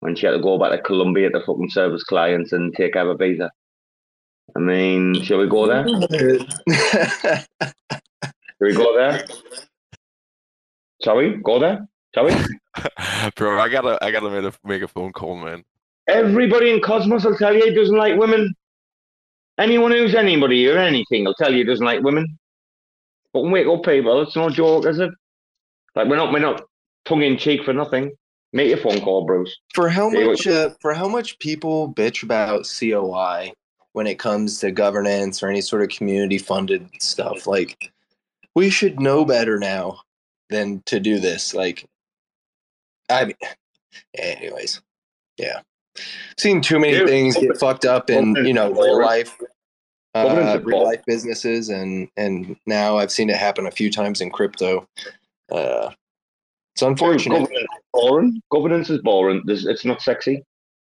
When 0.00 0.14
she 0.14 0.26
had 0.26 0.32
to 0.32 0.38
go 0.38 0.58
back 0.58 0.72
to 0.72 0.82
Colombia 0.82 1.30
to 1.30 1.40
fucking 1.40 1.70
service 1.70 2.04
clients 2.04 2.52
and 2.52 2.74
take 2.76 2.94
out 2.94 3.08
a 3.08 3.16
visa. 3.16 3.50
I 4.54 4.60
mean, 4.60 5.22
shall 5.22 5.38
we 5.38 5.48
go 5.48 5.66
there? 5.66 5.86
Shall 8.62 8.68
we 8.68 8.74
go 8.74 8.96
there? 8.96 9.24
Shall 11.02 11.16
we 11.16 11.36
go 11.42 11.58
there? 11.58 11.86
Shall 12.14 12.26
we? 12.26 12.32
Bro, 13.36 13.60
I 13.60 13.68
gotta 13.68 13.98
I 14.04 14.10
gotta 14.10 14.30
make 14.30 14.44
a, 14.44 14.68
make 14.68 14.82
a 14.82 14.88
phone 14.88 15.12
call, 15.12 15.36
man. 15.36 15.64
Everybody 16.08 16.70
in 16.70 16.80
Cosmos 16.80 17.24
I'll 17.24 17.36
tell 17.36 17.54
you 17.54 17.64
he 17.64 17.74
doesn't 17.74 17.96
like 17.96 18.18
women. 18.18 18.54
Anyone 19.58 19.92
who's 19.92 20.14
anybody 20.14 20.68
or 20.68 20.78
anything 20.78 21.26
I'll 21.26 21.34
tell 21.34 21.50
you 21.52 21.58
he 21.58 21.64
doesn't 21.64 21.84
like 21.84 22.02
women. 22.02 22.38
But 23.32 23.42
wake 23.42 23.66
up, 23.66 23.84
people. 23.84 24.22
It's 24.22 24.36
no 24.36 24.50
joke, 24.50 24.86
is 24.86 24.98
it? 24.98 25.10
Like 25.94 26.08
we're 26.08 26.16
not 26.16 26.32
we're 26.32 26.38
not 26.38 26.62
tongue 27.04 27.22
in 27.22 27.36
cheek 27.38 27.64
for 27.64 27.72
nothing. 27.72 28.12
Make 28.52 28.68
your 28.68 28.78
phone 28.78 29.00
call, 29.00 29.24
Bruce. 29.24 29.56
For 29.74 29.88
how 29.88 30.10
Yeah, 30.10 30.26
much 30.26 30.46
uh, 30.46 30.70
for 30.80 30.92
how 30.92 31.08
much 31.08 31.38
people 31.38 31.92
bitch 31.92 32.22
about 32.22 32.68
COI 32.78 33.52
when 33.92 34.06
it 34.06 34.18
comes 34.18 34.58
to 34.60 34.70
governance 34.70 35.42
or 35.42 35.48
any 35.48 35.60
sort 35.60 35.82
of 35.82 35.88
community 35.88 36.38
funded 36.38 36.88
stuff 36.98 37.46
like 37.46 37.92
we 38.54 38.70
should 38.70 39.00
know 39.00 39.24
better 39.24 39.58
now 39.58 40.00
than 40.52 40.82
to 40.86 41.00
do 41.00 41.18
this 41.18 41.54
like 41.54 41.84
I 43.10 43.24
mean 43.24 43.34
anyways 44.14 44.80
yeah 45.36 45.60
seen 46.38 46.60
too 46.60 46.78
many 46.78 46.98
Dude, 46.98 47.08
things 47.08 47.36
get 47.36 47.58
fucked 47.58 47.84
up 47.84 48.10
in 48.10 48.36
you 48.46 48.52
know 48.52 48.70
real 48.72 49.00
life 49.00 49.36
uh, 50.14 50.60
real 50.62 50.84
life 50.84 51.02
businesses 51.06 51.68
and 51.68 52.08
and 52.16 52.56
now 52.66 52.98
I've 52.98 53.10
seen 53.10 53.30
it 53.30 53.36
happen 53.36 53.66
a 53.66 53.70
few 53.70 53.90
times 53.90 54.20
in 54.20 54.30
crypto 54.30 54.86
uh 55.50 55.90
it's 56.74 56.82
unfortunate 56.82 57.40
Governance 57.40 57.58
is 57.60 57.68
boring. 57.92 58.42
Governance 58.50 58.90
is 58.90 59.00
boring. 59.02 59.42
There's, 59.44 59.66
it's 59.66 59.84
not 59.84 60.00
sexy. 60.00 60.42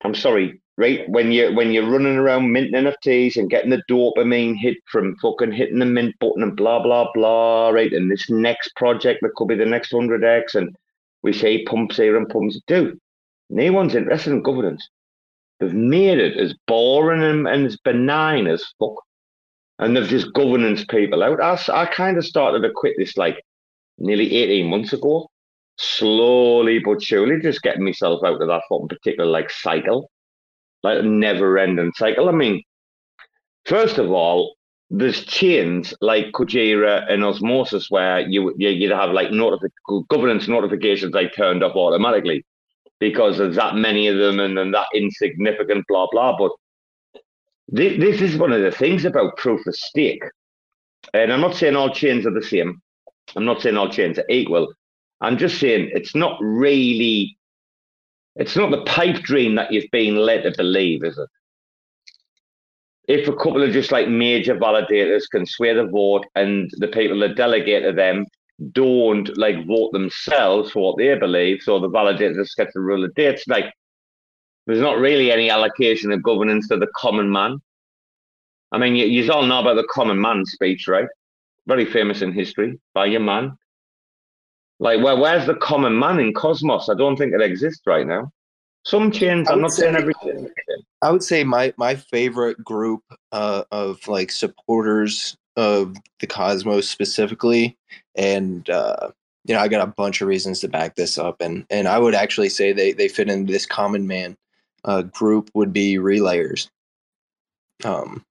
I'm 0.04 0.14
sorry, 0.14 0.60
right? 0.76 1.08
When 1.08 1.32
you 1.32 1.54
when 1.54 1.72
you're 1.72 1.88
running 1.88 2.16
around 2.16 2.52
minting 2.52 2.84
NFTs 2.84 3.36
and 3.36 3.50
getting 3.50 3.70
the 3.70 3.82
dopamine 3.90 4.56
hit 4.56 4.78
from 4.90 5.16
fucking 5.16 5.52
hitting 5.52 5.78
the 5.78 5.86
mint 5.86 6.14
button 6.18 6.42
and 6.42 6.56
blah 6.56 6.82
blah 6.82 7.08
blah, 7.14 7.70
right? 7.70 7.92
And 7.92 8.10
this 8.10 8.30
next 8.30 8.74
project 8.76 9.20
that 9.22 9.34
could 9.36 9.48
be 9.48 9.54
the 9.54 9.66
next 9.66 9.92
hundred 9.92 10.24
X, 10.24 10.54
and 10.54 10.74
we 11.22 11.32
say 11.32 11.64
pumps 11.64 11.96
here 11.96 12.16
and 12.16 12.28
pumps. 12.28 12.60
Dude, 12.66 12.98
no 13.50 13.72
one's 13.72 13.94
interested 13.94 14.32
in 14.32 14.42
governance. 14.42 14.88
They've 15.60 15.72
made 15.72 16.18
it 16.18 16.36
as 16.36 16.54
boring 16.66 17.22
and, 17.22 17.46
and 17.46 17.66
as 17.66 17.76
benign 17.78 18.46
as 18.46 18.64
fuck, 18.78 18.94
and 19.78 19.96
they've 19.96 20.08
just 20.08 20.32
governance 20.32 20.84
people 20.84 21.22
out. 21.22 21.40
I, 21.40 21.82
I 21.82 21.86
kind 21.86 22.16
of 22.18 22.26
started 22.26 22.60
to 22.60 22.72
quit 22.74 22.94
this 22.98 23.16
like 23.16 23.42
nearly 23.98 24.34
18 24.34 24.66
months 24.68 24.92
ago 24.92 25.28
slowly 25.78 26.78
but 26.78 27.02
surely 27.02 27.40
just 27.40 27.62
getting 27.62 27.84
myself 27.84 28.22
out 28.24 28.40
of 28.40 28.48
that 28.48 28.62
fucking 28.68 28.88
particular 28.88 29.28
like 29.28 29.50
cycle, 29.50 30.10
like 30.82 30.98
a 30.98 31.02
never 31.02 31.58
ending 31.58 31.92
cycle. 31.96 32.28
I 32.28 32.32
mean, 32.32 32.62
first 33.66 33.98
of 33.98 34.10
all, 34.10 34.54
there's 34.90 35.24
chains 35.24 35.94
like 36.00 36.32
Kujira 36.32 37.10
and 37.10 37.24
Osmosis 37.24 37.90
where 37.90 38.20
you, 38.20 38.54
you 38.58 38.68
you'd 38.68 38.92
have 38.92 39.10
like 39.10 39.28
notifi- 39.28 40.06
governance 40.08 40.48
notifications 40.48 41.14
like 41.14 41.34
turned 41.34 41.62
off 41.62 41.74
automatically 41.76 42.44
because 43.00 43.38
there's 43.38 43.56
that 43.56 43.74
many 43.74 44.06
of 44.08 44.18
them 44.18 44.38
and 44.38 44.56
then 44.56 44.70
that 44.72 44.86
insignificant 44.94 45.84
blah 45.88 46.06
blah. 46.10 46.36
But 46.36 46.52
this, 47.68 47.98
this 47.98 48.20
is 48.20 48.36
one 48.36 48.52
of 48.52 48.60
the 48.60 48.70
things 48.70 49.06
about 49.06 49.38
proof 49.38 49.66
of 49.66 49.74
stake. 49.74 50.22
And 51.14 51.32
I'm 51.32 51.40
not 51.40 51.56
saying 51.56 51.74
all 51.74 51.90
chains 51.90 52.26
are 52.26 52.30
the 52.34 52.42
same. 52.42 52.80
I'm 53.34 53.44
not 53.46 53.62
saying 53.62 53.76
all 53.76 53.88
chains 53.88 54.18
are 54.18 54.26
equal. 54.28 54.72
I'm 55.22 55.38
just 55.38 55.58
saying 55.58 55.90
it's 55.94 56.14
not 56.14 56.38
really, 56.40 57.36
it's 58.36 58.56
not 58.56 58.70
the 58.70 58.82
pipe 58.82 59.16
dream 59.16 59.54
that 59.56 59.72
you've 59.72 59.90
been 59.90 60.16
led 60.16 60.42
to 60.42 60.52
believe, 60.56 61.04
is 61.04 61.18
it? 61.18 61.28
If 63.08 63.28
a 63.28 63.36
couple 63.36 63.62
of 63.62 63.72
just 63.72 63.92
like 63.92 64.08
major 64.08 64.56
validators 64.56 65.24
can 65.30 65.44
sway 65.44 65.74
the 65.74 65.86
vote 65.86 66.24
and 66.34 66.70
the 66.78 66.88
people 66.88 67.18
that 67.20 67.36
delegate 67.36 67.82
to 67.82 67.92
them 67.92 68.26
don't 68.70 69.36
like 69.36 69.66
vote 69.66 69.92
themselves 69.92 70.70
for 70.70 70.82
what 70.82 70.98
they 70.98 71.14
believe, 71.16 71.62
so 71.62 71.80
the 71.80 71.90
validators 71.90 72.56
get 72.56 72.72
to 72.72 72.80
rule 72.80 73.02
the 73.02 73.08
dates, 73.08 73.46
like 73.48 73.72
there's 74.66 74.80
not 74.80 74.98
really 74.98 75.32
any 75.32 75.50
allocation 75.50 76.12
of 76.12 76.22
governance 76.22 76.68
to 76.68 76.76
the 76.76 76.86
common 76.96 77.30
man. 77.30 77.58
I 78.70 78.78
mean, 78.78 78.94
you, 78.94 79.06
you 79.06 79.30
all 79.30 79.44
know 79.44 79.60
about 79.60 79.74
the 79.74 79.88
common 79.90 80.20
man 80.20 80.46
speech, 80.46 80.86
right? 80.86 81.08
Very 81.66 81.84
famous 81.84 82.22
in 82.22 82.32
history 82.32 82.78
by 82.94 83.06
your 83.06 83.20
man. 83.20 83.56
Like, 84.80 85.02
well, 85.02 85.20
where's 85.20 85.46
the 85.46 85.54
common 85.54 85.98
man 85.98 86.18
in 86.18 86.32
Cosmos? 86.34 86.88
I 86.88 86.94
don't 86.94 87.16
think 87.16 87.32
it 87.34 87.40
exists 87.40 87.82
right 87.86 88.06
now. 88.06 88.32
Some 88.84 89.12
chains, 89.12 89.48
I'm 89.48 89.60
not 89.60 89.70
saying 89.72 89.94
say- 89.94 90.00
everything. 90.00 90.50
I 91.02 91.10
would 91.10 91.22
say 91.22 91.44
my 91.44 91.72
my 91.76 91.94
favorite 91.94 92.62
group 92.64 93.02
uh, 93.32 93.64
of 93.70 94.06
like 94.08 94.30
supporters 94.32 95.36
of 95.56 95.96
the 96.20 96.26
Cosmos 96.26 96.88
specifically, 96.88 97.76
and 98.16 98.68
uh, 98.70 99.10
you 99.44 99.54
know 99.54 99.60
I 99.60 99.68
got 99.68 99.86
a 99.86 99.90
bunch 99.92 100.20
of 100.20 100.28
reasons 100.28 100.60
to 100.60 100.68
back 100.68 100.96
this 100.96 101.16
up, 101.18 101.40
and 101.40 101.64
and 101.70 101.86
I 101.86 101.98
would 101.98 102.14
actually 102.14 102.48
say 102.48 102.72
they 102.72 102.92
they 102.92 103.08
fit 103.08 103.28
into 103.28 103.52
this 103.52 103.66
common 103.66 104.06
man 104.08 104.36
uh, 104.84 105.02
group 105.02 105.48
would 105.54 105.72
be 105.72 105.94
relayers. 105.96 106.68
Um, 107.84 108.24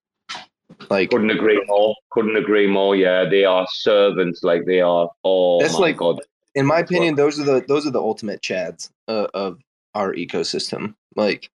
like 0.90 1.10
Couldn't 1.10 1.30
agree 1.30 1.62
more. 1.66 1.94
Couldn't 2.10 2.36
agree 2.36 2.66
more. 2.66 2.94
Yeah, 2.96 3.24
they 3.28 3.44
are 3.44 3.66
servants. 3.70 4.42
Like 4.42 4.66
they 4.66 4.80
are. 4.82 5.08
Oh 5.24 5.60
That's 5.60 5.74
my 5.74 5.80
like- 5.80 5.96
god. 5.96 6.20
In 6.54 6.66
my 6.66 6.80
opinion, 6.80 7.14
those 7.14 7.40
are 7.40 7.44
the 7.44 7.64
those 7.66 7.86
are 7.86 7.90
the 7.90 8.00
ultimate 8.00 8.42
chads 8.42 8.90
uh, 9.08 9.28
of 9.34 9.58
our 9.94 10.14
ecosystem. 10.14 10.94
Like, 11.16 11.50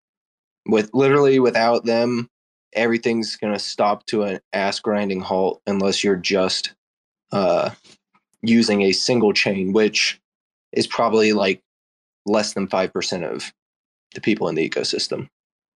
with 0.67 0.91
literally 0.95 1.39
without 1.39 1.85
them, 1.85 2.29
everything's 2.73 3.37
gonna 3.37 3.59
stop 3.59 4.07
to 4.07 4.23
an 4.23 4.41
ass 4.53 4.81
grinding 4.81 5.21
halt 5.21 5.61
unless 5.67 6.03
you're 6.03 6.17
just 6.17 6.75
uh, 7.33 7.71
using 8.43 8.83
a 8.83 8.93
single 8.93 9.33
chain, 9.33 9.73
which 9.73 10.21
is 10.73 10.87
probably 10.87 11.33
like 11.33 11.61
less 12.25 12.55
than 12.55 12.67
five 12.67 12.93
percent 12.93 13.25
of 13.25 13.53
the 14.15 14.21
people 14.21 14.49
in 14.49 14.55
the 14.55 14.69
ecosystem. 14.69 15.29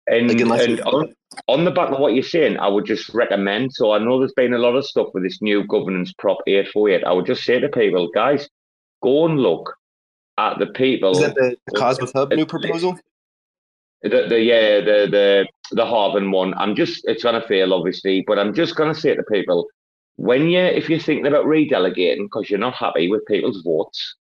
And, 0.10 0.40
Like, 0.48 0.70
and 0.70 0.80
on, 0.82 1.14
on 1.48 1.66
the 1.66 1.72
back 1.72 1.92
of 1.92 2.00
what 2.00 2.14
you're 2.14 2.24
saying, 2.24 2.58
I 2.58 2.70
would 2.70 2.86
just 2.86 3.10
recommend. 3.10 3.74
So 3.74 3.92
I 3.92 4.00
know 4.00 4.20
there's 4.20 4.32
been 4.34 4.54
a 4.54 4.58
lot 4.58 4.76
of 4.76 4.86
stuff 4.86 5.08
with 5.14 5.24
this 5.24 5.42
new 5.42 5.66
governance 5.68 6.14
prop 6.18 6.38
848. 6.48 7.04
I 7.04 7.12
would 7.12 7.26
just 7.26 7.44
say 7.44 7.60
to 7.60 7.68
people, 7.68 8.10
guys, 8.14 8.48
go 9.08 9.26
and 9.26 9.40
look 9.40 9.66
at 10.38 10.60
the 10.60 10.68
people. 10.68 11.12
Is 11.12 11.20
that 11.20 11.36
the, 11.36 11.58
the 11.68 11.80
Cosmos 11.80 12.12
Hub 12.14 12.34
new 12.34 12.46
proposal? 12.46 13.00
the, 14.04 14.28
the 14.30 14.40
yeah 14.40 14.80
the 14.80 15.08
the 15.10 15.48
the 15.72 15.86
Harvard 15.86 16.28
one. 16.30 16.54
I'm 16.56 16.76
just 16.76 17.02
it's 17.06 17.24
gonna 17.24 17.46
fail 17.48 17.74
obviously, 17.74 18.24
but 18.28 18.40
I'm 18.40 18.54
just 18.54 18.76
gonna 18.76 18.96
say 18.96 19.16
to 19.16 19.24
people 19.24 19.68
when 20.16 20.50
you 20.50 20.60
if 20.60 20.90
you're 20.90 21.00
thinking 21.00 21.28
about 21.28 21.46
redelegating 21.46 22.26
because 22.26 22.50
you're 22.50 22.60
not 22.60 22.76
happy 22.76 23.10
with 23.10 23.26
people's 23.26 23.62
votes, 23.64 24.16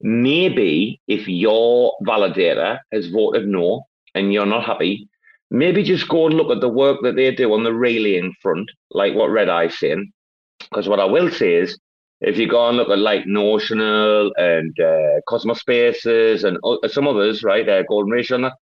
maybe 0.00 1.00
if 1.06 1.28
your 1.28 1.94
validator 2.06 2.78
has 2.92 3.08
voted 3.08 3.48
no 3.48 3.84
and 4.14 4.32
you're 4.32 4.46
not 4.46 4.64
happy, 4.64 5.08
maybe 5.50 5.82
just 5.82 6.08
go 6.08 6.26
and 6.26 6.36
look 6.36 6.50
at 6.50 6.60
the 6.60 6.68
work 6.68 7.00
that 7.02 7.16
they 7.16 7.34
do 7.34 7.52
on 7.52 7.64
the 7.64 7.74
relaying 7.74 8.34
front, 8.40 8.70
like 8.90 9.14
what 9.14 9.30
Red 9.30 9.48
Eye's 9.48 9.78
saying. 9.78 10.12
Because 10.60 10.88
what 10.88 11.00
I 11.00 11.04
will 11.04 11.30
say 11.30 11.54
is, 11.54 11.78
if 12.20 12.38
you 12.38 12.48
go 12.48 12.68
and 12.68 12.76
look 12.76 12.88
at 12.88 12.98
like 12.98 13.26
Notional 13.26 14.32
and 14.36 14.78
uh, 14.80 15.20
Cosmos 15.28 15.60
Spaces 15.60 16.44
and 16.44 16.58
o- 16.64 16.80
some 16.86 17.06
others, 17.06 17.42
right, 17.42 17.68
uh, 17.68 17.82
Golden 17.84 18.10
Ratio 18.10 18.36
and 18.36 18.44
that, 18.44 18.54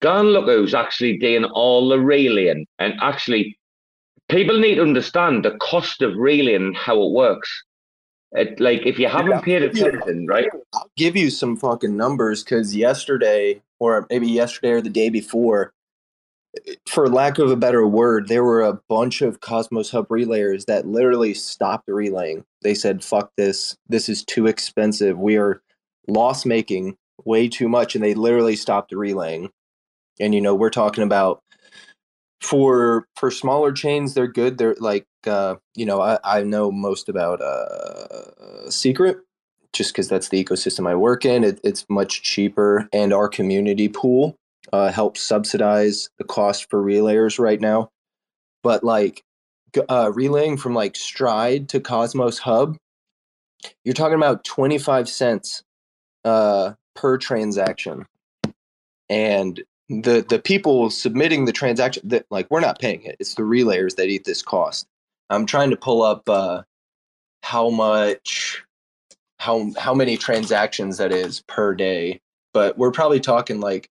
go 0.00 0.20
and 0.20 0.32
look 0.32 0.46
who's 0.46 0.74
actually 0.74 1.18
doing 1.18 1.44
all 1.44 1.88
the 1.88 1.98
relaying. 1.98 2.66
And 2.78 2.94
actually, 3.02 3.56
people 4.28 4.58
need 4.58 4.76
to 4.76 4.82
understand 4.82 5.44
the 5.44 5.56
cost 5.58 6.02
of 6.02 6.16
relaying 6.16 6.62
and 6.62 6.76
how 6.76 7.02
it 7.02 7.12
works. 7.12 7.50
It, 8.32 8.58
like, 8.60 8.86
if 8.86 8.98
you 8.98 9.08
haven't 9.08 9.42
paid 9.42 9.62
attention, 9.62 10.26
right? 10.26 10.48
I'll 10.72 10.90
give 10.96 11.16
you 11.16 11.28
some 11.28 11.54
fucking 11.56 11.94
numbers 11.94 12.42
because 12.42 12.74
yesterday, 12.74 13.60
or 13.78 14.06
maybe 14.08 14.26
yesterday 14.26 14.70
or 14.70 14.80
the 14.80 14.88
day 14.88 15.10
before, 15.10 15.74
for 16.86 17.08
lack 17.08 17.38
of 17.38 17.50
a 17.50 17.56
better 17.56 17.86
word, 17.86 18.28
there 18.28 18.44
were 18.44 18.62
a 18.62 18.78
bunch 18.88 19.22
of 19.22 19.40
Cosmos 19.40 19.90
Hub 19.90 20.08
relayers 20.08 20.66
that 20.66 20.86
literally 20.86 21.34
stopped 21.34 21.88
relaying. 21.88 22.44
They 22.62 22.74
said, 22.74 23.02
fuck 23.02 23.32
this. 23.36 23.76
This 23.88 24.08
is 24.08 24.24
too 24.24 24.46
expensive. 24.46 25.18
We 25.18 25.36
are 25.36 25.62
loss 26.08 26.44
making 26.44 26.96
way 27.24 27.48
too 27.48 27.68
much. 27.68 27.94
And 27.94 28.04
they 28.04 28.14
literally 28.14 28.56
stopped 28.56 28.92
relaying. 28.92 29.50
And, 30.20 30.34
you 30.34 30.40
know, 30.40 30.54
we're 30.54 30.70
talking 30.70 31.04
about 31.04 31.42
for 32.42 33.06
for 33.16 33.30
smaller 33.30 33.72
chains, 33.72 34.14
they're 34.14 34.26
good. 34.26 34.58
They're 34.58 34.74
like 34.78 35.06
uh, 35.26 35.56
you 35.74 35.86
know 35.86 36.02
I, 36.02 36.18
I 36.24 36.42
know 36.42 36.70
most 36.70 37.08
about 37.08 37.40
uh, 37.40 38.68
Secret 38.68 39.18
just 39.72 39.92
because 39.92 40.08
that's 40.08 40.28
the 40.28 40.44
ecosystem 40.44 40.86
I 40.86 40.94
work 40.94 41.24
in. 41.24 41.44
It, 41.44 41.60
it's 41.64 41.86
much 41.88 42.22
cheaper, 42.22 42.88
and 42.92 43.12
our 43.12 43.28
community 43.28 43.88
pool 43.88 44.36
uh, 44.72 44.90
helps 44.90 45.20
subsidize 45.20 46.08
the 46.18 46.24
cost 46.24 46.70
for 46.70 46.82
relayers 46.82 47.38
right 47.38 47.60
now. 47.60 47.90
But 48.62 48.84
like 48.84 49.22
uh, 49.88 50.12
relaying 50.14 50.56
from 50.56 50.74
like 50.74 50.96
Stride 50.96 51.68
to 51.70 51.80
Cosmos 51.80 52.38
Hub, 52.38 52.76
you're 53.84 53.94
talking 53.94 54.16
about 54.16 54.44
25 54.44 55.08
cents 55.08 55.62
uh, 56.24 56.72
per 56.94 57.18
transaction. 57.18 58.06
And 59.08 59.62
the 59.88 60.24
the 60.26 60.38
people 60.38 60.88
submitting 60.90 61.44
the 61.44 61.52
transaction 61.52 62.08
that 62.08 62.24
like 62.30 62.46
we're 62.50 62.60
not 62.60 62.78
paying 62.78 63.02
it. 63.02 63.16
It's 63.20 63.34
the 63.34 63.42
relayers 63.42 63.96
that 63.96 64.08
eat 64.08 64.24
this 64.24 64.42
cost. 64.42 64.86
I'm 65.28 65.46
trying 65.46 65.70
to 65.70 65.76
pull 65.76 66.02
up 66.02 66.28
uh, 66.28 66.62
how 67.42 67.68
much 67.70 68.64
how 69.38 69.72
how 69.76 69.92
many 69.92 70.16
transactions 70.16 70.98
that 70.98 71.12
is 71.12 71.42
per 71.42 71.74
day, 71.74 72.20
but 72.54 72.78
we're 72.78 72.92
probably 72.92 73.20
talking 73.20 73.60
like 73.60 73.88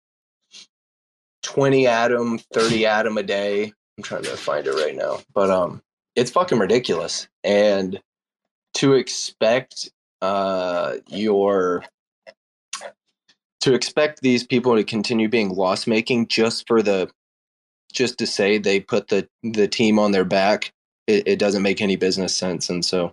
20 1.44 1.86
atom, 1.86 2.38
30 2.52 2.86
atom 2.86 3.18
a 3.18 3.22
day. 3.22 3.72
I'm 3.96 4.02
trying 4.02 4.24
to 4.24 4.36
find 4.36 4.66
it 4.66 4.72
right 4.72 4.96
now. 4.96 5.20
But 5.32 5.50
um 5.50 5.82
it's 6.16 6.30
fucking 6.30 6.58
ridiculous. 6.58 7.28
And 7.44 8.00
to 8.74 8.94
expect 8.94 9.90
uh 10.20 10.96
your 11.08 11.84
to 13.60 13.74
expect 13.74 14.20
these 14.20 14.44
people 14.44 14.74
to 14.74 14.84
continue 14.84 15.28
being 15.28 15.50
loss 15.50 15.86
making 15.86 16.28
just 16.28 16.66
for 16.66 16.82
the 16.82 17.10
just 17.92 18.18
to 18.18 18.26
say 18.26 18.58
they 18.58 18.80
put 18.80 19.08
the 19.08 19.28
the 19.42 19.68
team 19.68 19.98
on 19.98 20.12
their 20.12 20.24
back 20.24 20.72
it, 21.06 21.26
it 21.28 21.38
doesn't 21.38 21.62
make 21.62 21.80
any 21.80 21.96
business 21.96 22.34
sense 22.34 22.68
and 22.68 22.84
so 22.84 23.12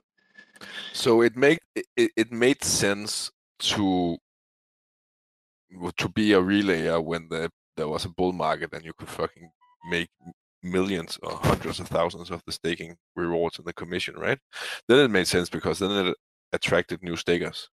So 0.94 1.22
it 1.22 1.36
make 1.36 1.60
it, 1.76 2.12
it 2.16 2.32
made 2.32 2.64
sense 2.64 3.32
to 3.60 4.18
to 5.98 6.10
be 6.10 6.34
a 6.34 6.42
relayer 6.42 7.04
when 7.04 7.30
the 7.30 7.50
there 7.82 7.88
was 7.88 8.06
a 8.06 8.10
bull 8.10 8.32
market 8.32 8.72
and 8.74 8.86
you 8.86 8.94
could 8.94 9.10
fucking 9.10 9.50
make 9.90 10.10
millions 10.62 11.18
or 11.24 11.32
hundreds 11.32 11.80
of 11.80 11.88
thousands 11.88 12.30
of 12.30 12.44
the 12.46 12.52
staking 12.52 12.96
rewards 13.16 13.58
and 13.58 13.66
the 13.66 13.74
commission, 13.74 14.14
right? 14.16 14.38
Then 14.88 15.00
it 15.00 15.10
made 15.10 15.28
sense 15.28 15.50
because 15.50 15.80
then 15.80 15.90
it 15.90 16.16
attracted 16.54 17.02
new 17.02 17.16
stakers. 17.16 17.70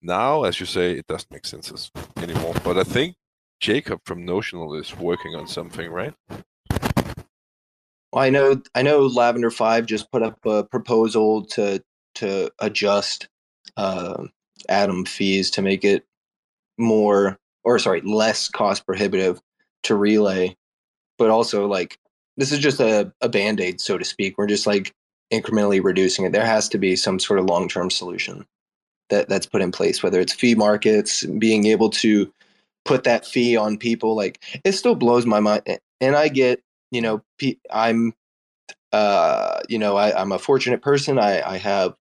Now, 0.00 0.44
as 0.44 0.60
you 0.60 0.66
say, 0.66 0.92
it 0.92 1.08
doesn't 1.08 1.32
make 1.32 1.46
sense 1.46 1.90
anymore. 2.16 2.54
But 2.62 2.78
I 2.78 2.84
think 2.84 3.16
Jacob 3.58 4.02
from 4.04 4.24
Notional 4.24 4.72
is 4.76 4.96
working 4.96 5.34
on 5.34 5.48
something, 5.48 5.90
right? 5.90 6.14
Well, 8.12 8.22
I 8.22 8.30
know 8.30 8.62
I 8.76 8.82
know 8.82 9.00
Lavender 9.00 9.50
Five 9.50 9.86
just 9.86 10.12
put 10.12 10.22
up 10.22 10.38
a 10.46 10.62
proposal 10.62 11.44
to 11.46 11.82
to 12.16 12.52
adjust 12.60 13.28
uh, 13.76 14.26
Atom 14.68 15.04
fees 15.04 15.50
to 15.52 15.62
make 15.62 15.84
it 15.84 16.06
more 16.78 17.40
or 17.64 17.78
sorry 17.78 18.00
less 18.02 18.48
cost 18.48 18.86
prohibitive 18.86 19.40
to 19.84 19.94
relay, 19.94 20.56
but 21.18 21.30
also 21.30 21.66
like 21.66 21.98
this 22.36 22.52
is 22.52 22.58
just 22.58 22.80
a, 22.80 23.12
a 23.20 23.28
band 23.28 23.60
aid 23.60 23.80
so 23.80 23.98
to 23.98 24.04
speak. 24.04 24.36
We're 24.38 24.46
just 24.46 24.66
like 24.66 24.94
incrementally 25.32 25.82
reducing 25.82 26.24
it. 26.24 26.32
There 26.32 26.46
has 26.46 26.68
to 26.70 26.78
be 26.78 26.96
some 26.96 27.18
sort 27.18 27.38
of 27.38 27.46
long 27.46 27.68
term 27.68 27.90
solution 27.90 28.46
that 29.10 29.28
that's 29.28 29.46
put 29.46 29.62
in 29.62 29.72
place, 29.72 30.02
whether 30.02 30.20
it's 30.20 30.32
fee 30.32 30.54
markets, 30.54 31.24
being 31.24 31.66
able 31.66 31.90
to 31.90 32.32
put 32.84 33.04
that 33.04 33.26
fee 33.26 33.56
on 33.56 33.78
people. 33.78 34.14
Like 34.14 34.42
it 34.64 34.72
still 34.72 34.94
blows 34.94 35.26
my 35.26 35.40
mind, 35.40 35.62
and 36.00 36.16
I 36.16 36.28
get 36.28 36.62
you 36.90 37.00
know 37.00 37.22
I'm 37.70 38.14
uh, 38.92 39.60
you 39.68 39.78
know 39.78 39.96
I, 39.96 40.20
I'm 40.20 40.32
a 40.32 40.38
fortunate 40.38 40.82
person. 40.82 41.18
I, 41.18 41.42
I 41.42 41.56
have 41.58 41.94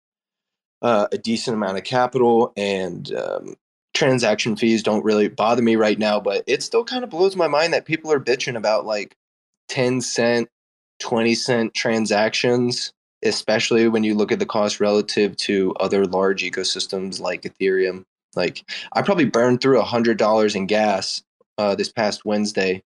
uh, 0.81 1.07
a 1.11 1.17
decent 1.17 1.55
amount 1.55 1.77
of 1.77 1.83
capital, 1.83 2.53
and 2.55 3.11
um, 3.15 3.55
transaction 3.93 4.55
fees 4.55 4.83
don't 4.83 5.05
really 5.05 5.27
bother 5.27 5.61
me 5.61 5.75
right 5.75 5.99
now. 5.99 6.19
But 6.19 6.43
it 6.47 6.63
still 6.63 6.83
kind 6.83 7.03
of 7.03 7.09
blows 7.09 7.35
my 7.35 7.47
mind 7.47 7.73
that 7.73 7.85
people 7.85 8.11
are 8.11 8.19
bitching 8.19 8.57
about 8.57 8.85
like 8.85 9.15
ten 9.69 10.01
cent, 10.01 10.49
twenty 10.99 11.35
cent 11.35 11.73
transactions 11.73 12.93
especially 13.23 13.87
when 13.87 14.03
you 14.03 14.15
look 14.15 14.31
at 14.31 14.39
the 14.39 14.45
cost 14.45 14.79
relative 14.79 15.35
to 15.37 15.73
other 15.79 16.05
large 16.05 16.43
ecosystems 16.43 17.19
like 17.19 17.43
Ethereum. 17.43 18.05
Like 18.35 18.69
I 18.93 19.01
probably 19.01 19.25
burned 19.25 19.61
through 19.61 19.79
a 19.79 19.85
hundred 19.85 20.17
dollars 20.17 20.55
in 20.55 20.67
gas 20.67 21.23
uh, 21.57 21.75
this 21.75 21.91
past 21.91 22.25
Wednesday. 22.25 22.83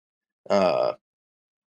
Uh, 0.50 0.94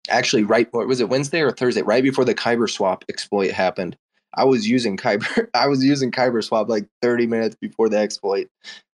actually, 0.08 0.44
right 0.44 0.68
what 0.72 0.86
was 0.86 1.00
it 1.00 1.08
Wednesday 1.08 1.40
or 1.40 1.50
Thursday? 1.50 1.82
Right 1.82 2.02
before 2.02 2.24
the 2.24 2.34
Kyber 2.34 2.70
swap 2.70 3.04
exploit 3.08 3.50
happened, 3.50 3.96
I 4.34 4.44
was 4.44 4.68
using 4.68 4.96
Kyber. 4.96 5.48
I 5.54 5.66
was 5.66 5.84
using 5.84 6.10
Kyber 6.10 6.42
swap 6.42 6.68
like 6.68 6.86
thirty 7.02 7.26
minutes 7.26 7.56
before 7.60 7.88
the 7.88 7.98
exploit 7.98 8.48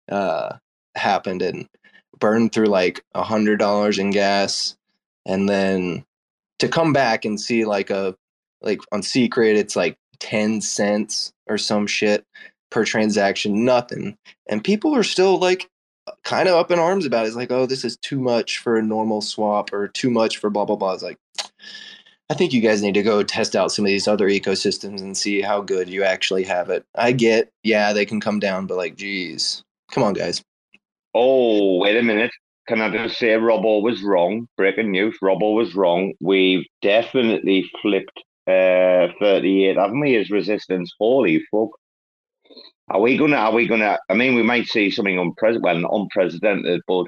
uh, 0.10 0.58
happened, 0.96 1.42
and 1.42 1.68
burned 2.20 2.54
through 2.54 2.68
like 2.68 3.04
a 3.14 3.24
hundred 3.24 3.60
dollars 3.60 4.00
in 4.00 4.12
gas, 4.12 4.76
and 5.26 5.48
then 5.48 6.06
to 6.60 6.68
come 6.68 6.94
back 6.94 7.26
and 7.26 7.40
see 7.40 7.66
like 7.66 7.90
a 7.90 8.16
like 8.62 8.82
on 8.92 9.04
secret 9.04 9.56
it's 9.56 9.76
like 9.76 9.98
10 10.20 10.62
cents 10.62 11.32
or 11.48 11.58
some 11.58 11.88
shit 11.88 12.26
per 12.70 12.84
transaction 12.84 13.66
nothing. 13.66 14.18
And 14.50 14.64
people 14.64 14.96
are 14.96 15.04
still 15.04 15.38
like 15.38 15.70
kind 16.24 16.48
of 16.48 16.56
up 16.56 16.72
in 16.72 16.80
arms 16.80 17.06
about 17.06 17.26
it. 17.26 17.28
it's 17.28 17.38
like 17.38 17.52
oh 17.52 17.66
this 17.66 17.86
is 17.86 17.98
too 17.98 18.20
much 18.20 18.60
for 18.60 18.78
a 18.78 18.84
normal 18.84 19.22
swap 19.22 19.72
or 19.74 19.88
too 19.88 20.10
much 20.10 20.38
for 20.38 20.50
blah 20.50 20.66
blah 20.66 20.76
blah. 20.76 20.94
It's 20.94 21.04
like 21.04 21.18
i 22.30 22.34
think 22.34 22.52
you 22.52 22.62
guys 22.62 22.82
need 22.82 22.94
to 22.94 23.04
go 23.04 23.24
test 23.24 23.56
out 23.56 23.72
some 23.72 23.86
of 23.86 23.88
these 23.88 24.08
other 24.08 24.28
ecosystems 24.28 25.02
and 25.02 25.18
see 25.18 25.42
how 25.42 25.62
good 25.62 25.90
you 25.90 26.04
actually 26.04 26.44
have 26.44 26.70
it. 26.70 26.86
I 26.96 27.12
get 27.12 27.52
yeah 27.64 27.94
they 27.94 28.06
can 28.06 28.20
come 28.20 28.40
down 28.40 28.68
but 28.68 28.78
like 28.78 28.96
geez 28.96 29.64
come 29.92 30.04
on 30.04 30.14
guys 30.14 30.44
Oh, 31.20 31.80
wait 31.80 31.98
a 31.98 32.04
minute. 32.04 32.30
Can 32.68 32.80
I 32.80 32.92
just 32.92 33.18
say 33.18 33.30
Robbo 33.30 33.82
was 33.82 34.04
wrong? 34.04 34.48
Breaking 34.56 34.92
news, 34.92 35.18
Robbo 35.24 35.56
was 35.56 35.74
wrong. 35.74 36.14
We've 36.22 36.64
definitely 36.84 37.68
flipped 37.82 38.20
uh 38.46 39.08
38, 39.20 39.78
haven't 39.78 40.00
we, 40.00 40.16
as 40.16 40.30
resistance? 40.30 40.94
Holy 41.00 41.44
fuck. 41.50 41.70
Are 42.90 43.02
we 43.02 43.18
gonna 43.18 43.38
are 43.38 43.52
we 43.52 43.68
gonna 43.68 43.98
I 44.10 44.14
mean 44.14 44.36
we 44.36 44.44
might 44.44 44.68
see 44.68 44.92
something 44.92 45.16
unpre- 45.16 45.60
well, 45.60 45.84
unprecedented, 45.92 46.82
but 46.88 47.06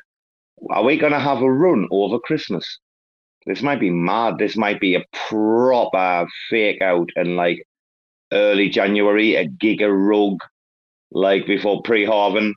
are 0.71 0.83
we 0.83 0.97
gonna 0.97 1.19
have 1.19 1.43
a 1.43 1.51
run 1.51 1.87
over 1.91 2.17
Christmas? 2.17 2.79
This 3.45 3.61
might 3.61 3.79
be 3.79 3.91
mad. 3.91 4.39
This 4.39 4.57
might 4.57 4.79
be 4.79 4.95
a 4.95 5.05
proper 5.13 6.27
fake 6.49 6.81
out 6.81 7.09
and 7.15 7.35
like 7.35 7.63
early 8.31 8.69
January, 8.69 9.35
a 9.35 9.47
giga 9.47 9.89
rug 9.89 10.39
like 11.11 11.45
before 11.45 11.81
pre-halving. 11.83 12.55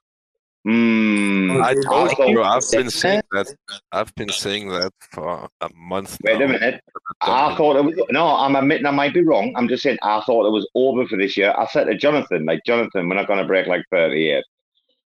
Hmm. 0.65 1.61
I 1.61 1.73
you're 1.73 1.83
told 1.83 2.19
right. 2.19 2.29
you, 2.29 2.43
I've 2.43 2.71
been 2.71 2.89
saying 2.89 3.23
that. 3.33 3.53
I've 3.91 4.15
been 4.15 4.29
saying 4.29 4.69
that 4.69 4.93
for 5.11 5.49
a 5.61 5.69
month 5.75 6.19
Wait 6.23 6.39
now. 6.39 6.45
a 6.45 6.49
minute. 6.49 6.81
I 7.21 7.57
thought 7.57 7.77
it 7.77 7.85
was 7.85 7.97
no. 8.11 8.29
I'm 8.37 8.55
admitting 8.55 8.87
I 8.87 8.93
might 8.93 9.13
be 9.13 9.25
wrong. 9.25 9.53
I'm 9.57 9.67
just 9.67 9.83
saying 9.83 9.99
I 10.03 10.21
thought 10.21 10.47
it 10.47 10.53
was 10.53 10.69
over 10.77 11.05
for 11.07 11.19
this 11.19 11.37
year. 11.37 11.53
I 11.59 11.67
said 11.67 11.85
to 11.85 11.97
Jonathan, 11.97 12.45
like 12.45 12.61
Jonathan, 12.65 13.09
we're 13.09 13.17
not 13.17 13.27
going 13.27 13.41
to 13.41 13.47
break 13.47 13.67
like 13.67 13.85
38. 13.91 14.45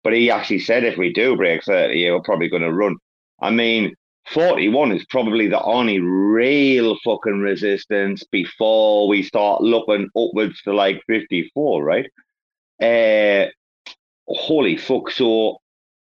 But 0.05 0.13
he 0.13 0.31
actually 0.31 0.61
said 0.61 0.85
if 0.85 0.99
we 0.99 1.13
do 1.13 1.35
break 1.35 1.65
38, 1.65 2.11
we're 2.11 2.21
probably 2.23 2.51
going 2.51 2.63
to 2.63 2.73
run. 2.73 2.97
I 3.41 3.51
mean, 3.51 3.95
41 4.33 4.93
is 4.93 5.07
probably 5.07 5.49
the 5.49 5.63
only 5.63 5.99
real 5.99 6.97
fucking 7.05 7.41
resistance 7.41 8.23
before 8.31 9.09
we 9.09 9.23
start 9.23 9.63
looking 9.63 10.09
upwards 10.15 10.61
to 10.63 10.75
like 10.75 11.03
54, 11.07 11.83
right? 11.83 12.07
Uh, 12.81 13.49
holy 14.29 14.77
fuck. 14.77 15.11
So 15.11 15.59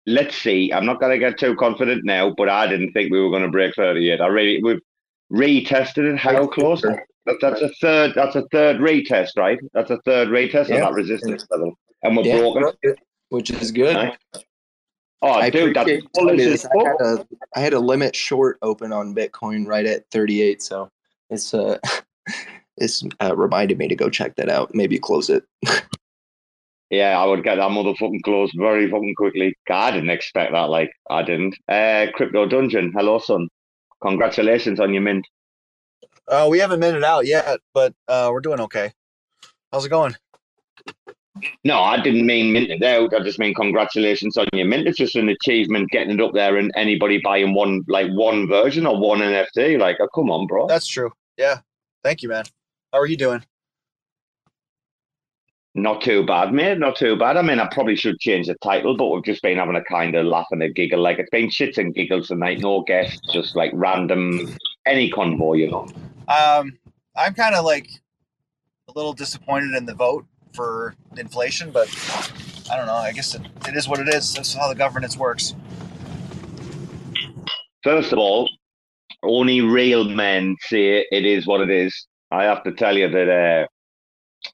let's 0.06 0.36
see. 0.36 0.72
I'm 0.72 0.86
not 0.86 1.00
going 1.00 1.12
to 1.12 1.18
get 1.18 1.38
too 1.38 1.54
confident 1.56 2.04
now, 2.04 2.30
but 2.36 2.48
I 2.48 2.66
didn't 2.66 2.92
think 2.92 3.12
we 3.12 3.20
were 3.20 3.30
going 3.30 3.42
to 3.42 3.50
break 3.50 3.74
38. 3.74 4.20
I 4.20 4.26
really, 4.26 4.62
we've 4.62 4.80
retested 5.32 6.12
it. 6.12 6.18
How 6.18 6.46
close? 6.46 6.82
That- 6.82 7.04
That's 7.40 7.60
a 7.62 7.68
third. 7.80 8.12
That's 8.16 8.34
a 8.34 8.42
third 8.50 8.78
retest, 8.78 9.36
right? 9.36 9.58
That's 9.74 9.90
a 9.90 9.98
third 10.04 10.28
retest 10.28 10.68
Yeah. 10.68 10.76
of 10.76 10.80
that 10.80 10.92
resistance 10.94 11.46
level, 11.52 11.72
and 12.02 12.16
we're 12.16 12.24
Yeah, 12.24 12.38
broken. 12.38 12.96
which 13.28 13.50
is 13.50 13.70
good 13.70 13.94
Right. 13.94 14.18
Oh, 15.24 15.30
I 15.30 15.48
dude, 15.50 15.76
that's 15.76 15.88
telling. 16.16 16.40
I 16.40 16.44
had, 16.48 16.96
a, 17.00 17.26
I 17.54 17.60
had 17.60 17.72
a 17.74 17.78
limit 17.78 18.16
short 18.16 18.58
open 18.60 18.92
on 18.92 19.14
Bitcoin 19.14 19.68
right 19.68 19.86
at 19.86 20.04
38, 20.10 20.60
so 20.62 20.90
it's 21.30 21.54
uh 21.54 21.78
it's 22.76 23.04
uh, 23.22 23.36
reminded 23.36 23.78
me 23.78 23.86
to 23.86 23.94
go 23.94 24.10
check 24.10 24.34
that 24.34 24.48
out. 24.48 24.74
Maybe 24.74 24.98
close 24.98 25.30
it. 25.30 25.44
Yeah, 26.92 27.18
I 27.18 27.24
would 27.24 27.42
get 27.42 27.54
that 27.54 27.70
motherfucking 27.70 28.22
closed 28.22 28.52
very 28.54 28.90
fucking 28.90 29.14
quickly. 29.14 29.56
I 29.70 29.90
didn't 29.92 30.10
expect 30.10 30.52
that. 30.52 30.68
Like, 30.68 30.92
I 31.08 31.22
didn't. 31.22 31.56
Uh, 31.66 32.08
Crypto 32.12 32.46
Dungeon. 32.46 32.92
Hello, 32.94 33.18
son. 33.18 33.48
Congratulations 34.02 34.78
on 34.78 34.92
your 34.92 35.00
mint. 35.00 35.26
Uh, 36.28 36.48
we 36.50 36.58
haven't 36.58 36.80
minted 36.80 37.02
out 37.02 37.24
yet, 37.24 37.60
but 37.72 37.94
uh, 38.08 38.28
we're 38.30 38.40
doing 38.40 38.60
okay. 38.60 38.92
How's 39.72 39.86
it 39.86 39.88
going? 39.88 40.14
No, 41.64 41.80
I 41.80 41.98
didn't 41.98 42.26
mean 42.26 42.52
mint 42.52 42.70
it 42.70 42.82
out. 42.82 43.14
I 43.14 43.24
just 43.24 43.38
mean 43.38 43.54
congratulations 43.54 44.36
on 44.36 44.46
your 44.52 44.66
mint. 44.66 44.86
It's 44.86 44.98
just 44.98 45.16
an 45.16 45.30
achievement 45.30 45.88
getting 45.92 46.12
it 46.12 46.20
up 46.20 46.34
there 46.34 46.58
and 46.58 46.70
anybody 46.76 47.22
buying 47.24 47.54
one 47.54 47.84
like 47.88 48.10
one 48.10 48.46
version 48.46 48.86
or 48.86 49.00
one 49.00 49.20
NFT. 49.20 49.78
Like, 49.78 49.96
oh, 49.98 50.08
come 50.14 50.30
on, 50.30 50.46
bro. 50.46 50.66
That's 50.66 50.86
true. 50.86 51.10
Yeah. 51.38 51.60
Thank 52.04 52.22
you, 52.22 52.28
man. 52.28 52.44
How 52.92 52.98
are 52.98 53.06
you 53.06 53.16
doing? 53.16 53.42
Not 55.74 56.02
too 56.02 56.26
bad, 56.26 56.52
mate. 56.52 56.78
Not 56.78 56.96
too 56.96 57.16
bad. 57.16 57.38
I 57.38 57.42
mean, 57.42 57.58
I 57.58 57.66
probably 57.72 57.96
should 57.96 58.18
change 58.18 58.46
the 58.46 58.54
title, 58.62 58.94
but 58.94 59.08
we've 59.08 59.24
just 59.24 59.42
been 59.42 59.56
having 59.56 59.76
a 59.76 59.84
kind 59.84 60.14
of 60.14 60.26
laugh 60.26 60.46
and 60.50 60.62
a 60.62 60.68
giggle. 60.68 61.00
Like 61.00 61.18
it's 61.18 61.30
been 61.30 61.48
shits 61.48 61.78
and 61.78 61.94
giggles 61.94 62.28
tonight. 62.28 62.60
No 62.60 62.82
guests, 62.82 63.20
just 63.32 63.56
like 63.56 63.70
random 63.72 64.54
any 64.86 65.10
convoy, 65.10 65.54
you 65.54 65.70
know. 65.70 65.88
Um, 66.28 66.78
I'm 67.16 67.32
kind 67.32 67.54
of 67.54 67.64
like 67.64 67.88
a 68.88 68.92
little 68.94 69.14
disappointed 69.14 69.74
in 69.74 69.86
the 69.86 69.94
vote 69.94 70.26
for 70.52 70.94
inflation, 71.16 71.70
but 71.70 71.88
I 72.70 72.76
don't 72.76 72.86
know. 72.86 72.94
I 72.94 73.12
guess 73.12 73.34
it, 73.34 73.42
it 73.66 73.74
is 73.74 73.88
what 73.88 73.98
it 73.98 74.08
is. 74.08 74.34
That's 74.34 74.52
how 74.52 74.68
the 74.68 74.74
governance 74.74 75.16
works. 75.16 75.54
First 77.82 78.12
of 78.12 78.18
all, 78.18 78.48
only 79.22 79.62
real 79.62 80.04
men 80.04 80.56
say 80.68 81.06
it 81.10 81.24
is 81.24 81.46
what 81.46 81.62
it 81.62 81.70
is. 81.70 82.06
I 82.30 82.44
have 82.44 82.62
to 82.64 82.72
tell 82.72 82.96
you 82.96 83.08
that 83.08 83.28
uh, 83.28 83.66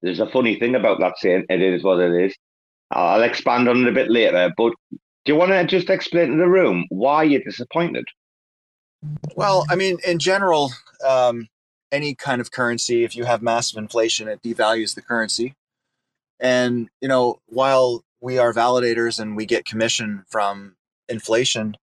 there's 0.03 0.21
a 0.21 0.29
funny 0.31 0.59
thing 0.59 0.75
about 0.75 1.01
that 1.01 1.19
saying, 1.19 1.45
it 1.49 1.61
is 1.61 1.83
what 1.83 2.01
it 2.01 2.27
is. 2.27 2.37
I'll 2.91 3.23
expand 3.23 3.69
on 3.69 3.83
it 3.83 3.89
a 3.89 3.93
bit 3.93 4.11
later, 4.11 4.53
but 4.57 4.73
do 4.91 5.33
you 5.33 5.37
want 5.37 5.51
to 5.51 5.65
just 5.65 5.91
explain 5.91 6.31
to 6.31 6.37
the 6.37 6.49
room 6.49 6.87
why 6.89 7.23
you're 7.25 7.43
disappointed? 7.43 8.07
Well, 9.37 9.67
I 9.71 9.77
mean, 9.77 9.99
in 10.07 10.19
general, 10.19 10.73
um, 11.07 11.49
any 11.93 12.15
kind 12.15 12.41
of 12.41 12.51
currency, 12.51 13.05
if 13.05 13.15
you 13.15 13.25
have 13.25 13.43
massive 13.43 13.79
inflation, 13.79 14.29
it 14.29 14.43
devalues 14.43 14.95
the 14.95 15.03
currency. 15.03 15.55
And, 16.41 16.89
you 17.01 17.09
know, 17.09 17.41
while 17.47 18.05
we 18.21 18.39
are 18.39 18.53
validators 18.53 19.21
and 19.21 19.37
we 19.37 19.47
get 19.47 19.65
commission 19.65 20.25
from 20.29 20.77
inflation, 21.09 21.77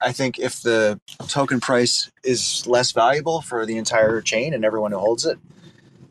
I 0.00 0.12
think 0.12 0.38
if 0.38 0.62
the 0.62 1.00
token 1.28 1.60
price 1.60 2.10
is 2.22 2.66
less 2.66 2.92
valuable 2.92 3.42
for 3.42 3.66
the 3.66 3.76
entire 3.76 4.20
chain 4.22 4.54
and 4.54 4.64
everyone 4.64 4.92
who 4.92 4.98
holds 4.98 5.26
it, 5.26 5.38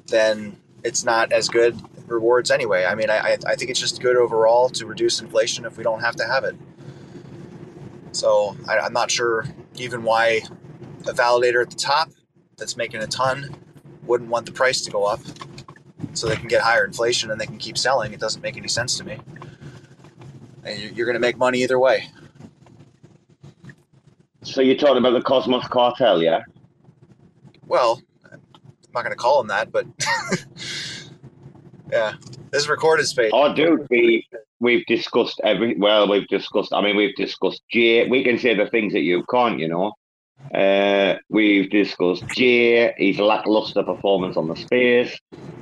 then 0.07 0.57
it's 0.83 1.03
not 1.03 1.31
as 1.31 1.47
good 1.47 1.79
rewards 2.07 2.51
anyway. 2.51 2.85
I 2.85 2.95
mean, 2.95 3.09
I, 3.09 3.37
I 3.47 3.55
think 3.55 3.71
it's 3.71 3.79
just 3.79 4.01
good 4.01 4.17
overall 4.17 4.69
to 4.69 4.85
reduce 4.85 5.21
inflation 5.21 5.65
if 5.65 5.77
we 5.77 5.83
don't 5.83 6.01
have 6.01 6.15
to 6.17 6.25
have 6.25 6.43
it. 6.43 6.55
So 8.11 8.55
I, 8.67 8.79
I'm 8.79 8.93
not 8.93 9.09
sure 9.09 9.45
even 9.75 10.03
why 10.03 10.41
a 11.07 11.13
validator 11.13 11.61
at 11.61 11.69
the 11.69 11.75
top 11.75 12.09
that's 12.57 12.77
making 12.77 13.01
a 13.01 13.07
ton 13.07 13.55
wouldn't 14.05 14.29
want 14.29 14.45
the 14.45 14.51
price 14.51 14.81
to 14.81 14.91
go 14.91 15.05
up 15.05 15.19
so 16.13 16.27
they 16.27 16.35
can 16.35 16.47
get 16.47 16.61
higher 16.61 16.85
inflation 16.85 17.31
and 17.31 17.39
they 17.39 17.45
can 17.45 17.57
keep 17.57 17.77
selling. 17.77 18.13
It 18.13 18.19
doesn't 18.19 18.41
make 18.41 18.57
any 18.57 18.67
sense 18.67 18.97
to 18.97 19.03
me. 19.03 19.17
And 20.63 20.79
you're 20.95 21.05
going 21.05 21.15
to 21.15 21.19
make 21.19 21.37
money 21.37 21.63
either 21.63 21.79
way. 21.79 22.09
So 24.43 24.61
you're 24.61 24.75
talking 24.75 24.97
about 24.97 25.11
the 25.11 25.21
Cosmos 25.21 25.67
cartel, 25.67 26.21
yeah? 26.21 26.43
Well, 27.65 28.01
not 28.93 29.03
going 29.03 29.11
to 29.11 29.17
call 29.17 29.39
them 29.39 29.47
that, 29.47 29.71
but 29.71 29.85
yeah, 31.91 32.13
this 32.51 32.63
is 32.63 32.69
recorded 32.69 33.05
space. 33.05 33.31
Oh, 33.33 33.53
dude, 33.53 33.87
we 33.89 34.27
we've 34.59 34.85
discussed 34.85 35.39
every. 35.43 35.75
Well, 35.75 36.09
we've 36.09 36.27
discussed. 36.27 36.73
I 36.73 36.81
mean, 36.81 36.95
we've 36.95 37.15
discussed 37.15 37.61
Jay. 37.69 38.07
We 38.07 38.23
can 38.23 38.39
say 38.39 38.55
the 38.55 38.67
things 38.67 38.93
that 38.93 39.01
you 39.01 39.23
can't, 39.29 39.59
you 39.59 39.67
know. 39.67 39.93
Uh, 40.53 41.15
we've 41.29 41.69
discussed 41.69 42.25
Jay, 42.35 42.93
his 42.97 43.19
lackluster 43.19 43.83
performance 43.83 44.35
on 44.35 44.47
the 44.47 44.55
space, 44.55 45.17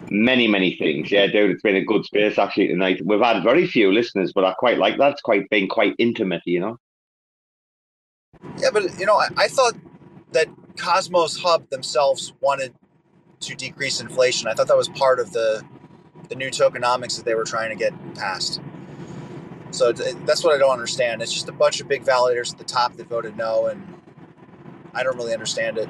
many, 0.09 0.47
many 0.47 0.75
things. 0.75 1.11
Yeah, 1.11 1.27
dude, 1.27 1.51
it's 1.51 1.61
been 1.61 1.75
a 1.75 1.85
good 1.85 2.05
space 2.05 2.37
actually 2.37 2.67
tonight. 2.67 3.01
We've 3.05 3.21
had 3.21 3.43
very 3.43 3.67
few 3.67 3.91
listeners, 3.91 4.31
but 4.33 4.43
I 4.43 4.53
quite 4.53 4.77
like 4.77 4.97
that. 4.97 5.13
It's 5.13 5.21
quite 5.21 5.49
been 5.49 5.67
quite 5.67 5.95
intimate, 5.97 6.41
you 6.45 6.59
know. 6.59 6.77
Yeah, 8.57 8.69
but 8.73 8.97
you 8.99 9.05
know, 9.05 9.17
I, 9.17 9.27
I 9.37 9.47
thought 9.47 9.75
that 10.31 10.47
Cosmos 10.77 11.37
Hub 11.37 11.69
themselves 11.69 12.33
wanted 12.41 12.73
to 13.41 13.55
decrease 13.55 13.99
inflation. 13.99 14.47
I 14.47 14.53
thought 14.53 14.67
that 14.67 14.77
was 14.77 14.89
part 14.89 15.19
of 15.19 15.31
the 15.33 15.63
the 16.29 16.35
new 16.35 16.49
tokenomics 16.49 17.17
that 17.17 17.25
they 17.25 17.35
were 17.35 17.43
trying 17.43 17.69
to 17.69 17.75
get 17.75 17.93
passed. 18.15 18.61
So 19.71 19.91
that's 19.91 20.43
what 20.43 20.55
I 20.55 20.57
don't 20.57 20.71
understand. 20.71 21.21
It's 21.21 21.33
just 21.33 21.49
a 21.49 21.53
bunch 21.53 21.81
of 21.81 21.87
big 21.87 22.03
validators 22.03 22.51
at 22.53 22.57
the 22.57 22.63
top 22.63 22.95
that 22.95 23.07
voted 23.07 23.35
no, 23.35 23.67
and 23.67 23.85
I 24.93 25.03
don't 25.03 25.17
really 25.17 25.33
understand 25.33 25.77
it. 25.77 25.89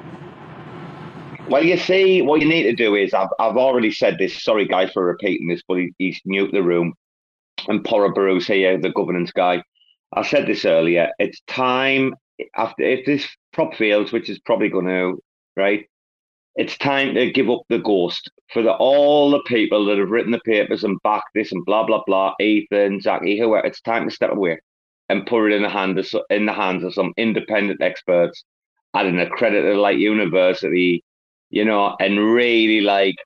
Well, 1.48 1.64
you 1.64 1.76
see, 1.76 2.22
what 2.22 2.40
you 2.40 2.48
need 2.48 2.62
to 2.64 2.72
do 2.72 2.94
is 2.94 3.12
I've, 3.12 3.28
I've 3.38 3.56
already 3.56 3.92
said 3.92 4.18
this. 4.18 4.42
Sorry, 4.42 4.66
guys, 4.66 4.92
for 4.92 5.04
repeating 5.04 5.48
this, 5.48 5.62
but 5.66 5.78
he, 5.78 5.92
he's 5.98 6.20
new 6.24 6.46
to 6.46 6.52
the 6.52 6.62
room. 6.62 6.94
And 7.68 7.84
Pora 7.84 8.14
Baru's 8.14 8.46
here, 8.46 8.78
the 8.78 8.90
governance 8.90 9.32
guy. 9.32 9.62
I 10.12 10.22
said 10.22 10.46
this 10.46 10.64
earlier. 10.64 11.10
It's 11.18 11.40
time 11.46 12.14
after 12.56 12.82
if 12.82 13.04
this 13.06 13.26
prop 13.52 13.74
fails, 13.74 14.12
which 14.12 14.30
is 14.30 14.38
probably 14.40 14.68
going 14.68 14.86
to, 14.86 15.22
right? 15.56 15.86
It's 16.56 16.76
time 16.76 17.14
to 17.14 17.30
give 17.30 17.48
up 17.48 17.62
the 17.68 17.78
ghost 17.78 18.30
for 18.52 18.62
the, 18.62 18.72
all 18.72 19.30
the 19.30 19.42
people 19.46 19.86
that 19.86 19.98
have 19.98 20.10
written 20.10 20.32
the 20.32 20.40
papers 20.40 20.84
and 20.84 21.00
backed 21.02 21.30
this 21.34 21.52
and 21.52 21.64
blah 21.64 21.84
blah 21.84 22.02
blah. 22.06 22.34
Ethan, 22.40 23.00
Jackie, 23.00 23.38
whoever. 23.38 23.66
It's 23.66 23.80
time 23.80 24.08
to 24.08 24.14
step 24.14 24.32
away 24.32 24.60
and 25.08 25.26
put 25.26 25.50
it 25.50 25.54
in 25.54 25.62
the 25.62 25.68
hand 25.68 25.98
of, 25.98 26.06
in 26.30 26.46
the 26.46 26.52
hands 26.52 26.84
of 26.84 26.94
some 26.94 27.12
independent 27.16 27.80
experts 27.80 28.44
at 28.94 29.06
an 29.06 29.18
accredited 29.18 29.76
like 29.76 29.98
university, 29.98 31.02
you 31.50 31.64
know, 31.64 31.96
and 32.00 32.18
really 32.18 32.80
like 32.80 33.16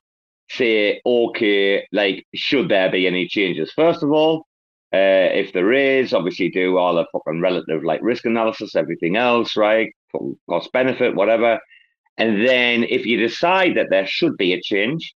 say, 0.49 1.01
okay, 1.05 1.85
like, 1.91 2.25
should 2.33 2.69
there 2.69 2.89
be 2.91 3.07
any 3.07 3.27
changes? 3.27 3.71
First 3.75 4.03
of 4.03 4.11
all, 4.11 4.45
uh, 4.93 5.27
if 5.33 5.51
there 5.51 5.73
is, 5.73 6.13
obviously 6.13 6.49
do 6.49 6.77
all 6.77 6.95
the 6.95 7.05
fucking 7.11 7.41
relative 7.41 7.83
like 7.83 7.99
risk 8.01 8.25
analysis, 8.25 8.75
everything 8.75 9.17
else, 9.17 9.57
right? 9.57 9.93
Cost 10.49 10.71
benefit, 10.71 11.15
whatever. 11.15 11.59
And 12.17 12.47
then 12.47 12.83
if 12.83 13.05
you 13.05 13.17
decide 13.17 13.75
that 13.75 13.89
there 13.89 14.07
should 14.07 14.37
be 14.37 14.53
a 14.53 14.61
change, 14.61 15.13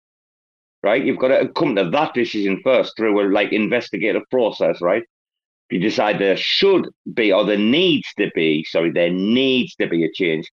right, 0.83 1.05
you've 1.05 1.19
got 1.19 1.29
to 1.29 1.49
come 1.49 1.75
to 1.77 1.89
that 1.91 2.15
decision 2.15 2.61
first 2.63 2.97
through 2.97 3.21
a 3.21 3.33
like 3.33 3.53
investigative 3.53 4.23
process, 4.31 4.81
right? 4.81 5.03
If 5.69 5.75
you 5.75 5.81
decide 5.81 6.19
there 6.19 6.37
should 6.37 6.89
be 7.15 7.33
or 7.33 7.45
there 7.45 7.59
needs 7.59 8.09
to 8.19 8.31
be, 8.35 8.65
sorry, 8.65 8.91
there 8.91 9.11
needs 9.11 9.75
to 9.77 9.87
be 9.87 10.05
a 10.05 10.13
change, 10.13 10.51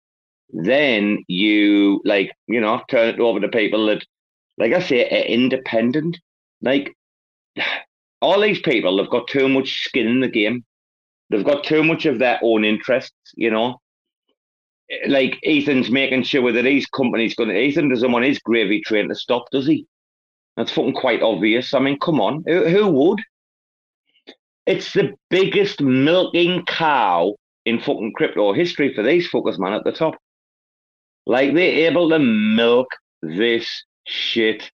then 0.49 1.23
you 1.27 2.01
like, 2.05 2.31
you 2.47 2.61
know, 2.61 2.81
turn 2.89 3.15
it 3.15 3.19
over 3.19 3.39
to 3.39 3.49
people 3.49 3.87
that, 3.87 4.05
like 4.57 4.73
I 4.73 4.79
say, 4.79 5.05
are 5.05 5.25
independent. 5.25 6.17
Like 6.61 6.95
all 8.21 8.41
these 8.41 8.61
people 8.61 8.97
have 8.99 9.09
got 9.09 9.27
too 9.27 9.49
much 9.49 9.83
skin 9.83 10.07
in 10.07 10.19
the 10.21 10.29
game. 10.29 10.63
They've 11.29 11.43
got 11.43 11.65
too 11.65 11.83
much 11.83 12.05
of 12.05 12.19
their 12.19 12.39
own 12.41 12.63
interests, 12.63 13.33
you 13.35 13.51
know. 13.51 13.79
Like 15.07 15.37
Ethan's 15.43 15.91
making 15.91 16.23
sure 16.23 16.51
that 16.51 16.65
his 16.65 16.85
company's 16.85 17.35
going 17.35 17.49
to. 17.49 17.57
Ethan 17.57 17.89
doesn't 17.89 18.11
want 18.11 18.25
his 18.25 18.39
gravy 18.39 18.81
train 18.81 19.09
to 19.09 19.15
stop, 19.15 19.49
does 19.51 19.67
he? 19.67 19.85
That's 20.55 20.71
fucking 20.71 20.93
quite 20.93 21.21
obvious. 21.21 21.73
I 21.73 21.79
mean, 21.79 21.99
come 21.99 22.19
on, 22.19 22.43
who, 22.47 22.67
who 22.67 22.87
would? 22.87 23.19
It's 24.65 24.93
the 24.93 25.13
biggest 25.29 25.81
milking 25.81 26.65
cow 26.65 27.35
in 27.65 27.79
fucking 27.79 28.13
crypto 28.13 28.53
history 28.53 28.93
for 28.93 29.03
these 29.03 29.29
fuckers, 29.29 29.59
man, 29.59 29.73
at 29.73 29.83
the 29.83 29.91
top. 29.91 30.15
Like 31.25 31.53
they're 31.53 31.89
able 31.89 32.09
to 32.09 32.19
milk 32.19 32.87
this 33.21 33.83
shit 34.05 34.71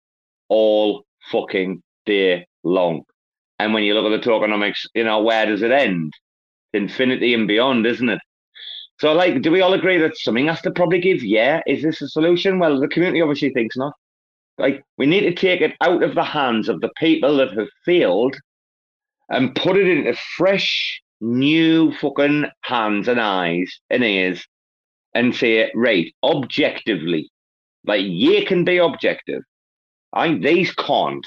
all 0.48 1.04
fucking 1.30 1.82
day 2.04 2.46
long. 2.64 3.02
And 3.58 3.72
when 3.72 3.84
you 3.84 3.94
look 3.94 4.10
at 4.10 4.22
the 4.22 4.30
tokenomics, 4.30 4.86
you 4.94 5.04
know, 5.04 5.22
where 5.22 5.46
does 5.46 5.62
it 5.62 5.70
end? 5.70 6.12
Infinity 6.72 7.34
and 7.34 7.46
beyond, 7.46 7.86
isn't 7.86 8.08
it? 8.08 8.20
So, 9.00 9.14
like, 9.14 9.40
do 9.40 9.50
we 9.50 9.62
all 9.62 9.72
agree 9.72 9.96
that 9.96 10.18
something 10.18 10.48
has 10.48 10.60
to 10.60 10.70
probably 10.70 11.00
give? 11.00 11.22
Yeah. 11.22 11.62
Is 11.66 11.82
this 11.82 12.02
a 12.02 12.08
solution? 12.08 12.58
Well, 12.58 12.78
the 12.78 12.86
community 12.86 13.22
obviously 13.22 13.48
thinks 13.48 13.74
not. 13.74 13.94
Like, 14.58 14.84
we 14.98 15.06
need 15.06 15.22
to 15.22 15.32
take 15.32 15.62
it 15.62 15.74
out 15.80 16.02
of 16.02 16.14
the 16.14 16.22
hands 16.22 16.68
of 16.68 16.82
the 16.82 16.90
people 16.98 17.38
that 17.38 17.54
have 17.54 17.68
failed 17.86 18.36
and 19.30 19.54
put 19.54 19.78
it 19.78 19.88
into 19.88 20.14
fresh, 20.36 21.00
new 21.22 21.94
fucking 21.94 22.44
hands 22.60 23.08
and 23.08 23.18
eyes 23.18 23.72
and 23.88 24.04
ears 24.04 24.46
and 25.14 25.34
say, 25.34 25.70
right, 25.74 26.12
objectively, 26.22 27.30
like, 27.86 28.04
you 28.04 28.44
can 28.44 28.66
be 28.66 28.76
objective. 28.76 29.42
I 30.12 30.34
these 30.34 30.74
can't. 30.74 31.26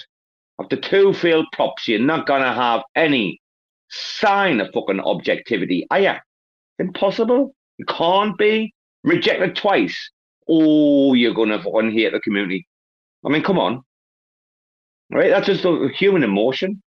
After 0.62 0.76
two 0.76 1.14
failed 1.14 1.48
props, 1.54 1.88
you're 1.88 2.00
not 2.00 2.28
gonna 2.28 2.54
have 2.54 2.84
any 2.96 3.42
sign 3.90 4.62
of 4.62 4.72
fucking 4.76 5.00
objectivity, 5.00 5.88
are 5.90 6.00
you? 6.00 6.14
Impossible. 6.78 7.56
You 7.78 7.86
can't 7.86 8.38
be 8.38 8.74
rejected 9.04 9.56
twice. 9.56 9.98
Oh, 10.48 11.14
you're 11.14 11.34
gonna 11.34 11.62
fucking 11.62 11.92
hate 11.92 12.12
the 12.12 12.20
community. 12.20 12.68
I 13.26 13.30
mean, 13.30 13.44
come 13.44 13.60
on. 13.60 13.84
Right? 15.12 15.30
That's 15.30 15.48
just 15.48 15.66
a 15.66 15.90
human 15.96 16.24
emotion. 16.24 16.82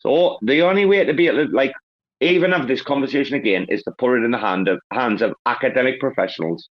So 0.00 0.38
the 0.42 0.62
only 0.62 0.86
way 0.86 1.04
to 1.04 1.12
be 1.12 1.28
able 1.28 1.46
to 1.46 1.52
like 1.52 1.72
even 2.20 2.52
have 2.52 2.68
this 2.68 2.82
conversation 2.82 3.36
again 3.36 3.66
is 3.68 3.82
to 3.84 3.92
put 3.98 4.16
it 4.16 4.24
in 4.24 4.30
the 4.30 4.38
hand 4.38 4.68
of 4.68 4.80
hands 4.92 5.22
of 5.22 5.34
academic 5.46 6.00
professionals 6.00 6.68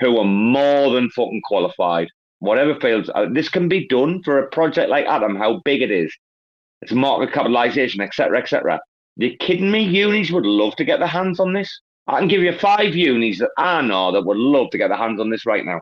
who 0.00 0.18
are 0.18 0.24
more 0.24 0.90
than 0.90 1.10
fucking 1.10 1.42
qualified 1.44 2.08
whatever 2.44 2.78
fails, 2.78 3.10
uh, 3.14 3.26
this 3.32 3.48
can 3.48 3.68
be 3.68 3.88
done 3.88 4.22
for 4.22 4.38
a 4.38 4.48
project 4.48 4.90
like 4.90 5.06
Atom, 5.06 5.36
how 5.36 5.62
big 5.64 5.82
it 5.82 5.90
is. 5.90 6.14
it's 6.82 6.92
market 6.92 7.32
capitalization, 7.32 8.02
etc., 8.02 8.38
etc. 8.38 8.78
You 9.16 9.36
kidding 9.38 9.70
me? 9.70 9.82
Unis 9.82 10.30
would 10.30 10.44
love 10.44 10.76
to 10.76 10.84
get 10.84 10.98
their 10.98 11.08
hands 11.08 11.40
on 11.40 11.54
this. 11.54 11.80
I 12.06 12.18
can 12.18 12.28
give 12.28 12.42
you 12.42 12.56
five 12.58 12.94
unis 12.94 13.38
that 13.38 13.50
I 13.56 13.80
know 13.80 14.12
that 14.12 14.24
would 14.24 14.36
love 14.36 14.70
to 14.70 14.78
get 14.78 14.88
their 14.88 14.98
hands 14.98 15.20
on 15.20 15.30
this 15.30 15.46
right 15.46 15.64
now. 15.64 15.80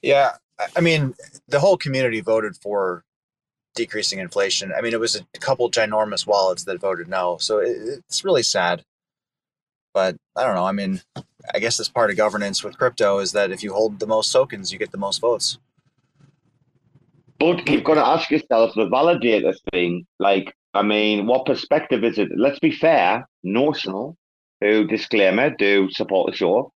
Yeah, 0.00 0.36
I- 0.76 0.80
mean, 0.80 1.14
the 1.48 1.60
whole 1.60 1.76
community 1.76 2.20
voted 2.20 2.56
for 2.56 3.04
decreasing 3.74 4.20
inflation. 4.20 4.72
I 4.76 4.80
mean, 4.80 4.92
it 4.92 5.00
was 5.00 5.16
a 5.16 5.38
couple 5.40 5.70
ginormous 5.70 6.26
wallets 6.26 6.64
that 6.64 6.80
voted 6.80 7.08
no, 7.08 7.38
so 7.38 7.58
it's 7.58 8.24
really 8.24 8.42
sad. 8.42 8.84
But 9.92 10.16
I 10.36 10.44
don't 10.44 10.54
know. 10.54 10.66
I 10.66 10.72
mean, 10.72 11.00
I 11.52 11.58
guess 11.58 11.76
this 11.76 11.88
part 11.88 12.10
of 12.10 12.16
governance 12.16 12.62
with 12.62 12.78
crypto 12.78 13.18
is 13.18 13.32
that 13.32 13.50
if 13.50 13.62
you 13.62 13.72
hold 13.72 13.98
the 13.98 14.06
most 14.06 14.30
tokens, 14.32 14.72
you 14.72 14.78
get 14.78 14.92
the 14.92 14.98
most 14.98 15.20
votes. 15.20 15.58
But 17.38 17.68
you've 17.68 17.84
got 17.84 17.94
to 17.94 18.06
ask 18.06 18.30
yourself 18.30 18.74
the 18.74 18.86
validator 18.86 19.54
thing. 19.72 20.06
Like, 20.18 20.54
I 20.74 20.82
mean, 20.82 21.26
what 21.26 21.46
perspective 21.46 22.02
is 22.04 22.18
it? 22.18 22.28
Let's 22.36 22.58
be 22.58 22.72
fair. 22.72 23.28
Notional, 23.44 24.16
who 24.60 24.86
disclaimer, 24.86 25.50
do 25.50 25.88
support 25.90 26.30
the 26.30 26.36
show. 26.36 26.72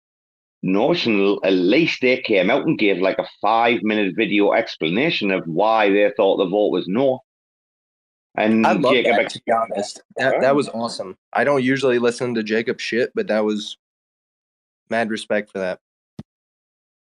Notional, 0.62 1.40
at 1.44 1.54
least 1.54 2.00
they 2.02 2.20
came 2.22 2.50
out 2.50 2.66
and 2.66 2.78
gave 2.78 2.98
like 2.98 3.20
a 3.20 3.28
five 3.42 3.82
minute 3.84 4.16
video 4.18 4.52
explanation 4.54 5.32
of 5.32 5.44
why 5.46 5.90
they 5.90 6.12
thought 6.18 6.38
the 6.38 6.46
vote 6.46 6.72
was 6.72 6.88
no. 6.88 7.20
And 8.38 8.68
I 8.68 8.74
love 8.74 8.94
Jacob 8.94 9.16
that. 9.16 9.30
To 9.30 9.42
be 9.46 9.52
honest, 9.52 10.02
that 10.18 10.42
that 10.42 10.56
was 10.56 10.68
awesome. 10.70 11.18
I 11.32 11.46
don't 11.46 11.64
usually 11.64 12.00
listen 12.00 12.34
to 12.36 12.44
Jacob 12.44 12.82
shit, 12.82 13.12
but 13.16 13.28
that 13.28 13.46
was 13.46 13.78
mad 14.90 15.10
respect 15.10 15.52
for 15.52 15.60
that. 15.60 15.80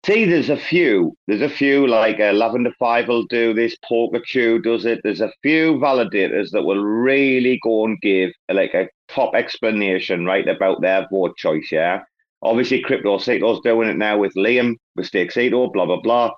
See, 0.05 0.25
there's 0.25 0.51
a 0.51 0.57
few. 0.57 1.17
There's 1.25 1.41
a 1.41 1.49
few 1.49 1.87
like 1.87 2.19
uh, 2.19 2.31
Lavender 2.31 2.71
Five 2.77 3.07
will 3.07 3.23
do 3.23 3.55
this. 3.55 3.75
Polkachu 3.89 4.61
does 4.61 4.85
it. 4.85 5.01
There's 5.03 5.19
a 5.19 5.33
few 5.41 5.79
validators 5.79 6.51
that 6.51 6.61
will 6.61 6.83
really 6.83 7.59
go 7.63 7.85
and 7.85 7.99
give 8.01 8.29
like 8.53 8.75
a 8.75 8.87
top 9.07 9.33
explanation, 9.33 10.23
right, 10.23 10.47
about 10.47 10.81
their 10.81 11.07
vote 11.11 11.35
choice. 11.37 11.69
Yeah, 11.71 12.03
obviously, 12.43 12.83
Crypto 12.83 13.17
Cito's 13.17 13.61
doing 13.61 13.89
it 13.89 13.97
now 13.97 14.19
with 14.19 14.35
Liam, 14.35 14.75
with 14.95 15.07
Stake 15.07 15.31
Cito, 15.31 15.71
blah 15.71 15.87
blah 15.87 16.01
blah. 16.01 16.29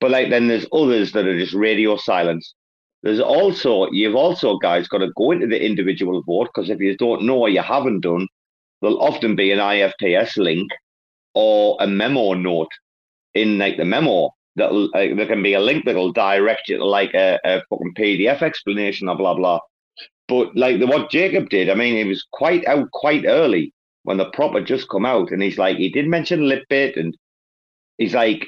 But 0.00 0.12
like, 0.12 0.30
then 0.30 0.46
there's 0.46 0.66
others 0.72 1.10
that 1.10 1.26
are 1.26 1.36
just 1.36 1.52
radio 1.52 1.96
silence. 1.96 2.54
There's 3.02 3.18
also 3.18 3.90
you've 3.90 4.14
also 4.14 4.56
guys 4.58 4.86
got 4.86 4.98
to 4.98 5.10
go 5.16 5.32
into 5.32 5.48
the 5.48 5.60
individual 5.60 6.22
vote 6.22 6.50
because 6.54 6.70
if 6.70 6.78
you 6.78 6.96
don't 6.96 7.24
know 7.24 7.38
or 7.38 7.48
you 7.48 7.60
haven't 7.60 8.02
done, 8.02 8.28
there'll 8.80 9.02
often 9.02 9.34
be 9.34 9.50
an 9.50 9.58
IPFS 9.58 10.36
link 10.36 10.70
or 11.34 11.76
a 11.80 11.88
memo 11.88 12.34
note 12.34 12.70
in 13.34 13.58
like 13.58 13.76
the 13.76 13.84
memo 13.84 14.30
that 14.56 14.70
uh, 14.70 15.14
there 15.16 15.26
can 15.26 15.42
be 15.42 15.54
a 15.54 15.60
link 15.60 15.84
that'll 15.84 16.12
direct 16.12 16.68
you 16.68 16.78
to 16.78 16.84
like 16.84 17.14
a, 17.14 17.38
a 17.44 17.62
fucking 17.70 17.94
PDF 17.96 18.42
explanation 18.42 19.08
of 19.08 19.18
blah 19.18 19.34
blah. 19.34 19.60
But 20.28 20.54
like 20.56 20.78
the 20.78 20.86
what 20.86 21.10
Jacob 21.10 21.48
did, 21.48 21.70
I 21.70 21.74
mean, 21.74 21.96
it 21.96 22.06
was 22.06 22.26
quite 22.32 22.66
out 22.66 22.90
quite 22.92 23.24
early 23.26 23.72
when 24.04 24.16
the 24.16 24.30
prop 24.30 24.54
had 24.54 24.66
just 24.66 24.88
come 24.88 25.04
out, 25.04 25.30
and 25.30 25.42
he's 25.42 25.58
like, 25.58 25.76
he 25.76 25.90
did 25.90 26.06
mention 26.06 26.48
Litbit, 26.48 26.96
and 26.96 27.16
he's 27.98 28.14
like, 28.14 28.46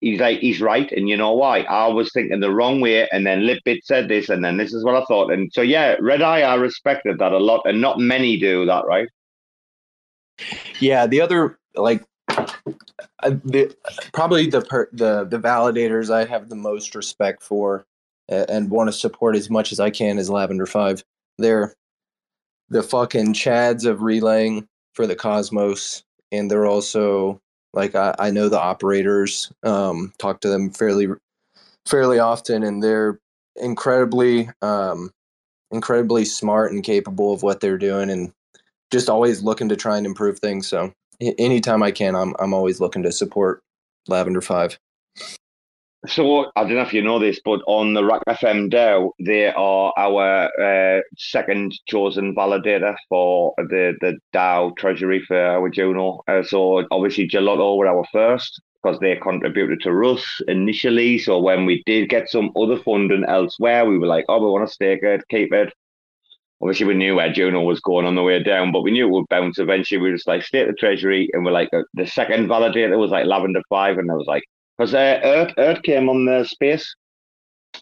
he's 0.00 0.20
like, 0.20 0.38
he's 0.40 0.60
right, 0.60 0.90
and 0.92 1.08
you 1.08 1.16
know 1.16 1.32
why? 1.32 1.60
I 1.60 1.88
was 1.88 2.10
thinking 2.12 2.40
the 2.40 2.52
wrong 2.52 2.80
way, 2.80 3.08
and 3.10 3.26
then 3.26 3.46
Litbit 3.46 3.84
said 3.84 4.08
this, 4.08 4.28
and 4.28 4.44
then 4.44 4.56
this 4.56 4.72
is 4.72 4.84
what 4.84 4.94
I 4.94 5.04
thought, 5.06 5.32
and 5.32 5.50
so 5.52 5.62
yeah, 5.62 5.96
Red 6.00 6.22
Eye, 6.22 6.42
I 6.42 6.54
respected 6.54 7.18
that 7.18 7.32
a 7.32 7.38
lot, 7.38 7.62
and 7.64 7.80
not 7.80 7.98
many 7.98 8.38
do 8.38 8.66
that, 8.66 8.84
right? 8.86 9.08
Yeah, 10.80 11.06
the 11.06 11.20
other 11.20 11.58
like 11.74 12.04
uh, 12.28 13.30
the 13.44 13.74
probably 14.12 14.48
the 14.48 14.62
per, 14.62 14.88
the 14.92 15.24
the 15.24 15.38
validators 15.38 16.12
I 16.12 16.24
have 16.24 16.48
the 16.48 16.56
most 16.56 16.94
respect 16.94 17.42
for 17.42 17.86
uh, 18.30 18.44
and 18.48 18.70
want 18.70 18.88
to 18.88 18.92
support 18.92 19.36
as 19.36 19.50
much 19.50 19.72
as 19.72 19.80
I 19.80 19.90
can 19.90 20.18
is 20.18 20.30
Lavender 20.30 20.66
Five. 20.66 21.04
They're 21.38 21.74
the 22.68 22.82
fucking 22.82 23.34
chads 23.34 23.86
of 23.86 24.02
relaying 24.02 24.66
for 24.94 25.06
the 25.06 25.16
Cosmos, 25.16 26.02
and 26.32 26.50
they're 26.50 26.66
also 26.66 27.40
like 27.72 27.94
I, 27.94 28.14
I 28.18 28.30
know 28.30 28.48
the 28.48 28.60
operators, 28.60 29.52
um, 29.62 30.12
talk 30.18 30.40
to 30.40 30.48
them 30.48 30.70
fairly 30.70 31.08
fairly 31.84 32.18
often, 32.18 32.62
and 32.62 32.82
they're 32.82 33.20
incredibly 33.56 34.48
um, 34.62 35.10
incredibly 35.70 36.24
smart 36.24 36.72
and 36.72 36.82
capable 36.82 37.32
of 37.32 37.42
what 37.42 37.60
they're 37.60 37.78
doing, 37.78 38.10
and 38.10 38.32
just 38.90 39.08
always 39.08 39.42
looking 39.42 39.68
to 39.68 39.76
try 39.76 39.96
and 39.96 40.06
improve 40.06 40.38
things. 40.38 40.66
So 40.66 40.92
anytime 41.20 41.82
I 41.82 41.90
can, 41.90 42.14
I'm 42.14 42.34
I'm 42.38 42.54
always 42.54 42.80
looking 42.80 43.02
to 43.04 43.12
support 43.12 43.62
Lavender 44.08 44.40
Five. 44.40 44.78
So 46.06 46.52
I 46.54 46.62
don't 46.62 46.74
know 46.74 46.82
if 46.82 46.92
you 46.92 47.02
know 47.02 47.18
this, 47.18 47.40
but 47.44 47.60
on 47.66 47.94
the 47.94 48.04
RAC 48.04 48.22
FM 48.28 48.70
DAO, 48.70 49.10
they 49.18 49.46
are 49.46 49.92
our 49.96 50.50
uh, 50.60 51.00
second 51.18 51.74
chosen 51.86 52.34
validator 52.34 52.94
for 53.08 53.54
the 53.56 53.94
the 54.00 54.18
DAO 54.32 54.76
treasury 54.76 55.24
for 55.26 55.36
our 55.36 55.68
Juno. 55.68 56.20
Uh, 56.28 56.42
so 56.42 56.84
obviously 56.92 57.28
Gelato 57.28 57.76
were 57.76 57.88
our 57.88 58.04
first 58.12 58.60
because 58.82 59.00
they 59.00 59.16
contributed 59.16 59.80
to 59.80 59.92
Russ 59.92 60.24
initially. 60.46 61.18
So 61.18 61.40
when 61.40 61.66
we 61.66 61.82
did 61.86 62.08
get 62.08 62.28
some 62.28 62.52
other 62.56 62.78
funding 62.78 63.24
elsewhere, 63.24 63.84
we 63.84 63.98
were 63.98 64.06
like, 64.06 64.26
oh, 64.28 64.38
we 64.38 64.50
want 64.50 64.68
to 64.68 64.72
stake 64.72 65.02
it, 65.02 65.24
keep 65.28 65.52
it. 65.52 65.72
Obviously, 66.62 66.86
we 66.86 66.94
knew 66.94 67.16
where 67.16 67.32
Juno 67.32 67.60
was 67.60 67.80
going 67.80 68.06
on 68.06 68.14
the 68.14 68.22
way 68.22 68.42
down, 68.42 68.72
but 68.72 68.82
we 68.82 68.90
knew 68.90 69.06
it 69.06 69.10
would 69.10 69.28
bounce 69.28 69.58
eventually. 69.58 70.00
We 70.00 70.10
were 70.10 70.16
just 70.16 70.26
like, 70.26 70.42
state 70.42 70.66
the 70.66 70.72
treasury, 70.72 71.28
and 71.32 71.44
we're 71.44 71.52
like, 71.52 71.68
uh, 71.72 71.82
the 71.94 72.06
second 72.06 72.48
validator 72.48 72.98
was 72.98 73.10
like 73.10 73.26
Lavender 73.26 73.60
Five, 73.68 73.98
and 73.98 74.10
I 74.10 74.14
was 74.14 74.26
like, 74.26 74.42
because 74.78 74.94
uh, 74.94 75.20
Earth, 75.22 75.52
Earth 75.58 75.82
came 75.82 76.08
on 76.08 76.24
the 76.24 76.44
space, 76.44 76.94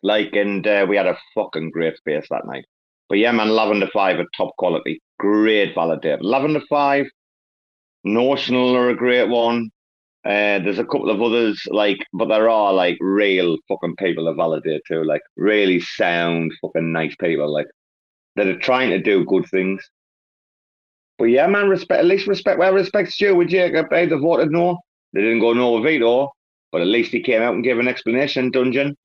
like, 0.03 0.35
and 0.35 0.67
uh, 0.67 0.86
we 0.89 0.97
had 0.97 1.07
a 1.07 1.19
fucking 1.35 1.70
great 1.70 1.97
space 1.97 2.27
that 2.31 2.47
night. 2.47 2.65
But 3.09 3.19
yeah, 3.19 3.33
man, 3.33 3.51
Lavender 3.51 3.89
Five 3.93 4.19
are 4.19 4.27
top 4.36 4.57
quality, 4.59 5.01
great 5.19 5.75
validator. 5.75 6.19
Lavender 6.20 6.62
Five, 6.69 7.07
Notional 8.05 8.77
are 8.77 8.91
a 8.91 8.97
great 8.97 9.28
one. 9.28 9.70
Uh, 10.25 10.59
there's 10.59 10.78
a 10.78 10.85
couple 10.85 11.11
of 11.11 11.23
others, 11.23 11.62
like, 11.69 11.99
but 12.12 12.28
there 12.28 12.49
are 12.49 12.73
like 12.73 12.97
real 13.01 13.57
fucking 13.69 13.94
people 13.97 14.25
that 14.25 14.35
validate 14.36 14.83
too, 14.89 15.05
like 15.05 15.20
really 15.36 15.81
sound 15.81 16.53
fucking 16.61 16.93
nice 16.93 17.15
people, 17.17 17.53
like 17.53 17.67
that 18.37 18.47
are 18.47 18.59
trying 18.59 18.91
to 18.91 18.99
do 18.99 19.25
good 19.25 19.47
things. 19.47 19.89
But 21.19 21.27
yeah, 21.27 21.47
man, 21.47 21.69
respect 21.69 22.01
at 22.01 22.07
least 22.07 22.27
respect 22.27 22.59
where 22.59 22.73
respect's 22.73 23.17
due 23.17 23.37
with 23.37 23.49
Jacob. 23.49 23.87
Eh, 23.93 24.05
they 24.05 24.07
they 24.07 24.17
voted 24.17 24.51
no. 24.51 24.79
They 25.13 25.21
didn't 25.21 25.41
go 25.41 25.53
no 25.53 25.73
with 25.73 25.85
veto, 25.85 26.33
but 26.73 26.81
at 26.81 26.89
least 26.89 27.13
he 27.13 27.21
came 27.21 27.41
out 27.41 27.55
and 27.55 27.63
gave 27.63 27.79
an 27.79 27.87
explanation. 27.87 28.51
Dungeon. 28.51 28.97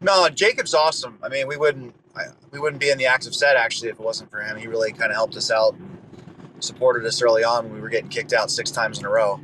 No, 0.00 0.28
Jacob's 0.28 0.74
awesome. 0.74 1.18
I 1.22 1.28
mean, 1.28 1.48
we 1.48 1.56
wouldn't 1.56 1.94
we 2.52 2.60
wouldn't 2.60 2.80
be 2.80 2.90
in 2.90 2.98
the 2.98 3.06
active 3.06 3.34
set 3.34 3.56
actually 3.56 3.88
if 3.88 3.98
it 3.98 4.02
wasn't 4.02 4.30
for 4.30 4.40
him. 4.40 4.56
He 4.56 4.68
really 4.68 4.92
kind 4.92 5.10
of 5.10 5.16
helped 5.16 5.36
us 5.36 5.50
out, 5.50 5.74
supported 6.60 7.04
us 7.04 7.20
early 7.20 7.42
on 7.42 7.64
when 7.64 7.74
we 7.74 7.80
were 7.80 7.88
getting 7.88 8.08
kicked 8.08 8.32
out 8.32 8.50
six 8.50 8.70
times 8.70 8.98
in 8.98 9.04
a 9.04 9.10
row. 9.10 9.40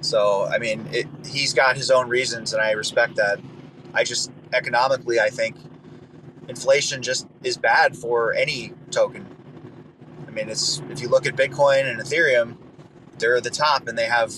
So 0.00 0.46
I 0.46 0.58
mean, 0.58 0.88
it, 0.90 1.06
he's 1.26 1.52
got 1.52 1.76
his 1.76 1.90
own 1.90 2.08
reasons, 2.08 2.54
and 2.54 2.62
I 2.62 2.72
respect 2.72 3.16
that. 3.16 3.40
I 3.92 4.04
just 4.04 4.30
economically, 4.54 5.20
I 5.20 5.28
think 5.28 5.56
inflation 6.50 7.00
just 7.00 7.26
is 7.42 7.56
bad 7.56 7.96
for 7.96 8.34
any 8.34 8.74
token. 8.90 9.24
I 10.28 10.30
mean, 10.30 10.48
it's 10.48 10.82
if 10.90 11.00
you 11.00 11.08
look 11.08 11.26
at 11.26 11.34
Bitcoin 11.34 11.90
and 11.90 11.98
Ethereum, 11.98 12.56
they're 13.18 13.36
at 13.36 13.44
the 13.44 13.50
top, 13.50 13.88
and 13.88 13.96
they 13.96 14.06
have 14.06 14.34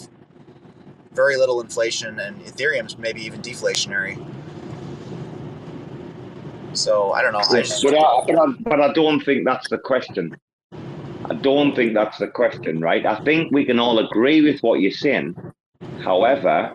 very 1.12 1.36
little 1.36 1.60
inflation, 1.60 2.18
and 2.20 2.40
Ethereum's 2.44 2.96
maybe 2.96 3.22
even 3.22 3.42
deflationary. 3.42 4.16
So 6.74 7.12
I 7.12 7.22
don't 7.22 7.32
know. 7.32 7.40
I 7.40 7.62
just 7.62 7.82
But 7.82 7.94
I, 7.94 8.24
but, 8.26 8.38
I, 8.38 8.46
but 8.60 8.80
I 8.80 8.92
don't 8.92 9.20
think 9.20 9.44
that's 9.44 9.68
the 9.68 9.78
question. 9.78 10.36
I 10.72 11.34
don't 11.34 11.74
think 11.76 11.94
that's 11.94 12.18
the 12.18 12.28
question, 12.28 12.80
right? 12.80 13.04
I 13.04 13.22
think 13.24 13.52
we 13.52 13.64
can 13.64 13.78
all 13.78 13.98
agree 13.98 14.40
with 14.42 14.60
what 14.60 14.80
you're 14.80 14.90
saying. 14.90 15.36
However, 16.02 16.74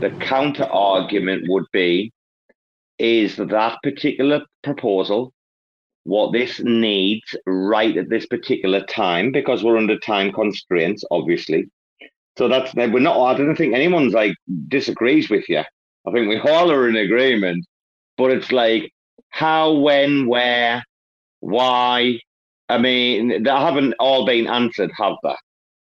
the 0.00 0.10
counter 0.20 0.64
argument 0.64 1.44
would 1.48 1.66
be 1.72 2.12
is 3.00 3.36
that 3.36 3.78
particular 3.82 4.42
proposal 4.62 5.32
what 6.04 6.32
this 6.32 6.60
needs 6.60 7.36
right 7.46 7.96
at 7.96 8.08
this 8.08 8.26
particular 8.26 8.84
time 8.86 9.32
because 9.32 9.62
we're 9.62 9.76
under 9.76 9.98
time 9.98 10.32
constraints, 10.32 11.04
obviously. 11.10 11.68
So 12.38 12.48
that's 12.48 12.74
we're 12.74 13.00
not. 13.00 13.18
I 13.18 13.36
don't 13.36 13.56
think 13.56 13.74
anyone's 13.74 14.14
like 14.14 14.34
disagrees 14.68 15.28
with 15.28 15.48
you. 15.48 15.58
I 15.58 16.10
think 16.12 16.28
we 16.28 16.38
all 16.38 16.70
are 16.70 16.88
in 16.88 16.96
agreement, 16.96 17.66
but 18.16 18.30
it's 18.30 18.50
like 18.50 18.92
how, 19.28 19.72
when, 19.72 20.26
where, 20.26 20.82
why. 21.40 22.20
I 22.68 22.78
mean, 22.78 23.42
they 23.42 23.50
haven't 23.50 23.94
all 23.98 24.24
been 24.24 24.46
answered, 24.46 24.90
have 24.96 25.14
they? 25.22 25.34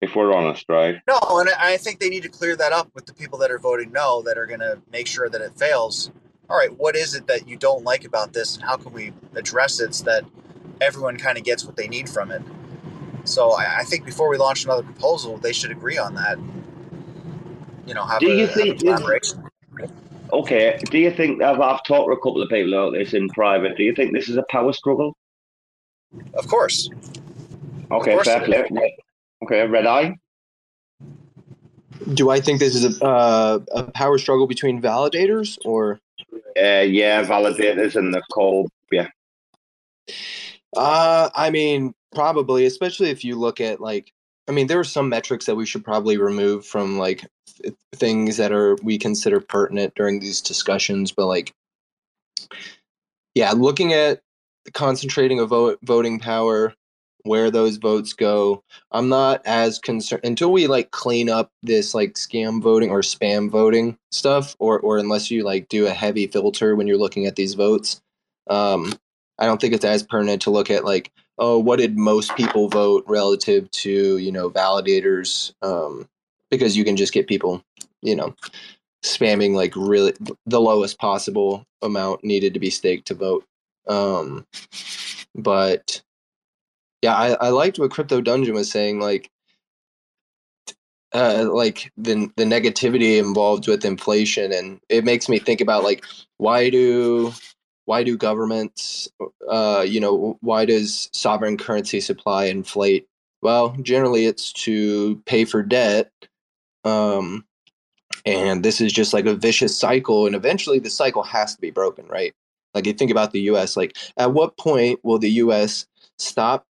If 0.01 0.15
we're 0.15 0.33
honest, 0.33 0.65
right? 0.69 0.95
No, 1.07 1.19
and 1.39 1.49
I 1.59 1.75
think 1.75 1.99
they 1.99 2.07
need 2.07 2.23
to 2.23 2.29
clear 2.29 2.55
that 2.55 2.71
up 2.71 2.89
with 2.95 3.05
the 3.05 3.13
people 3.13 3.37
that 3.39 3.51
are 3.51 3.59
voting 3.59 3.91
no, 3.91 4.21
that 4.21 4.37
are 4.37 4.45
going 4.45 4.61
to 4.61 4.79
make 4.89 5.05
sure 5.05 5.29
that 5.29 5.41
it 5.41 5.57
fails. 5.57 6.09
All 6.49 6.57
right, 6.57 6.75
what 6.77 6.95
is 6.95 7.13
it 7.15 7.27
that 7.27 7.47
you 7.47 7.57
don't 7.57 7.83
like 7.83 8.05
about 8.05 8.33
this, 8.33 8.55
and 8.55 8.63
how 8.63 8.75
can 8.77 8.91
we 8.91 9.13
address 9.35 9.79
it 9.79 9.93
so 9.93 10.05
that 10.05 10.25
everyone 10.81 11.17
kind 11.17 11.37
of 11.37 11.43
gets 11.43 11.63
what 11.63 11.75
they 11.75 11.87
need 11.87 12.09
from 12.09 12.31
it? 12.31 12.41
So 13.25 13.51
I, 13.51 13.79
I 13.79 13.83
think 13.83 14.05
before 14.05 14.29
we 14.29 14.37
launch 14.37 14.65
another 14.65 14.81
proposal, 14.83 15.37
they 15.37 15.53
should 15.53 15.69
agree 15.71 15.97
on 15.97 16.15
that. 16.15 16.39
You 17.85 17.93
know, 17.93 18.03
have 18.05 18.19
Do 18.19 18.31
a, 18.31 18.35
you 18.35 18.47
have 18.47 18.49
a 18.49 18.53
think- 18.61 18.79
collaboration. 18.79 19.43
Okay, 20.31 20.79
do 20.91 20.99
you 20.99 21.09
think 21.11 21.41
I've, 21.41 21.59
I've 21.59 21.83
talked 21.85 22.07
to 22.07 22.11
a 22.13 22.17
couple 22.17 22.41
of 22.43 22.49
people 22.49 22.71
about 22.73 22.93
this 22.93 23.13
in 23.13 23.29
private? 23.29 23.75
Do 23.77 23.83
you 23.83 23.95
think 23.95 24.13
this 24.13 24.29
is 24.29 24.37
a 24.37 24.43
power 24.51 24.71
struggle? 24.73 25.15
Of 26.35 26.47
course. 26.47 26.87
Okay, 27.91 28.11
course 28.13 28.27
fair 28.27 28.43
play. 28.45 28.65
Red- 28.71 28.91
Okay, 29.41 29.65
red 29.65 29.85
eye. 29.87 30.13
Do 32.13 32.29
I 32.29 32.41
think 32.41 32.59
this 32.59 32.75
is 32.75 33.01
a 33.01 33.05
uh, 33.05 33.59
a 33.71 33.83
power 33.83 34.17
struggle 34.17 34.47
between 34.47 34.81
validators 34.81 35.57
or? 35.63 35.99
Uh, 36.57 36.81
yeah, 36.81 37.23
validators 37.23 37.95
and 37.95 38.13
the 38.13 38.21
call. 38.31 38.69
Yeah, 38.91 39.09
Uh, 40.75 41.29
I 41.35 41.49
mean, 41.49 41.93
probably, 42.13 42.65
especially 42.65 43.09
if 43.09 43.23
you 43.23 43.35
look 43.35 43.59
at 43.59 43.79
like, 43.79 44.11
I 44.47 44.51
mean, 44.51 44.67
there 44.67 44.79
are 44.79 44.83
some 44.83 45.09
metrics 45.09 45.45
that 45.45 45.55
we 45.55 45.65
should 45.65 45.83
probably 45.83 46.17
remove 46.17 46.65
from 46.65 46.97
like 46.97 47.25
th- 47.61 47.75
things 47.95 48.37
that 48.37 48.51
are 48.51 48.75
we 48.83 48.97
consider 48.97 49.39
pertinent 49.39 49.93
during 49.95 50.19
these 50.19 50.41
discussions, 50.41 51.11
but 51.11 51.27
like, 51.27 51.53
yeah, 53.35 53.51
looking 53.51 53.93
at 53.93 54.21
concentrating 54.73 55.39
a 55.39 55.45
vote 55.45 55.79
voting 55.83 56.19
power, 56.19 56.73
where 57.23 57.51
those 57.51 57.77
votes 57.77 58.13
go, 58.13 58.63
I'm 58.91 59.09
not 59.09 59.41
as 59.45 59.79
concerned 59.79 60.21
until 60.23 60.51
we 60.51 60.67
like 60.67 60.91
clean 60.91 61.29
up 61.29 61.51
this 61.61 61.93
like 61.93 62.13
scam 62.13 62.61
voting 62.61 62.89
or 62.89 63.01
spam 63.01 63.49
voting 63.49 63.97
stuff, 64.11 64.55
or 64.59 64.79
or 64.79 64.97
unless 64.97 65.31
you 65.31 65.43
like 65.43 65.69
do 65.69 65.87
a 65.87 65.91
heavy 65.91 66.27
filter 66.27 66.75
when 66.75 66.87
you're 66.87 66.97
looking 66.97 67.25
at 67.25 67.35
these 67.35 67.53
votes. 67.53 68.01
Um, 68.49 68.93
I 69.37 69.45
don't 69.45 69.59
think 69.61 69.73
it's 69.73 69.85
as 69.85 70.03
pertinent 70.03 70.41
to 70.43 70.51
look 70.51 70.69
at 70.69 70.85
like, 70.85 71.11
oh, 71.37 71.59
what 71.59 71.79
did 71.79 71.97
most 71.97 72.35
people 72.35 72.67
vote 72.67 73.03
relative 73.07 73.69
to 73.71 74.17
you 74.17 74.31
know 74.31 74.49
validators, 74.49 75.53
um, 75.61 76.07
because 76.49 76.75
you 76.77 76.83
can 76.83 76.97
just 76.97 77.13
get 77.13 77.27
people, 77.27 77.63
you 78.01 78.15
know, 78.15 78.35
spamming 79.03 79.53
like 79.53 79.73
really 79.75 80.13
the 80.45 80.61
lowest 80.61 80.99
possible 80.99 81.65
amount 81.81 82.23
needed 82.23 82.53
to 82.53 82.59
be 82.59 82.69
staked 82.69 83.07
to 83.07 83.13
vote. 83.13 83.45
Um, 83.87 84.45
but 85.35 86.01
yeah, 87.01 87.15
I, 87.15 87.47
I 87.47 87.49
liked 87.49 87.79
what 87.79 87.91
Crypto 87.91 88.21
Dungeon 88.21 88.55
was 88.55 88.71
saying, 88.71 88.99
like 88.99 89.29
uh, 91.13 91.47
like 91.51 91.91
the 91.97 92.29
the 92.35 92.43
negativity 92.43 93.17
involved 93.17 93.67
with 93.67 93.85
inflation, 93.85 94.51
and 94.51 94.79
it 94.89 95.03
makes 95.03 95.29
me 95.29 95.39
think 95.39 95.61
about 95.61 95.83
like 95.83 96.05
why 96.37 96.69
do 96.69 97.33
why 97.85 98.03
do 98.03 98.15
governments, 98.17 99.09
uh, 99.49 99.83
you 99.87 99.99
know, 99.99 100.37
why 100.41 100.65
does 100.65 101.09
sovereign 101.11 101.57
currency 101.57 101.99
supply 101.99 102.45
inflate? 102.45 103.07
Well, 103.41 103.75
generally 103.81 104.25
it's 104.25 104.53
to 104.65 105.15
pay 105.25 105.45
for 105.45 105.63
debt, 105.63 106.11
um, 106.83 107.45
and 108.25 108.63
this 108.63 108.81
is 108.81 108.93
just 108.93 109.13
like 109.13 109.25
a 109.25 109.35
vicious 109.35 109.77
cycle, 109.77 110.27
and 110.27 110.35
eventually 110.35 110.79
the 110.79 110.89
cycle 110.89 111.23
has 111.23 111.55
to 111.55 111.61
be 111.61 111.71
broken, 111.71 112.05
right? 112.07 112.33
Like 112.75 112.85
you 112.85 112.93
think 112.93 113.09
about 113.09 113.31
the 113.31 113.41
U.S. 113.41 113.75
Like 113.75 113.97
at 114.17 114.33
what 114.33 114.57
point 114.57 114.99
will 115.03 115.17
the 115.17 115.31
U.S. 115.31 115.87
stop 116.19 116.65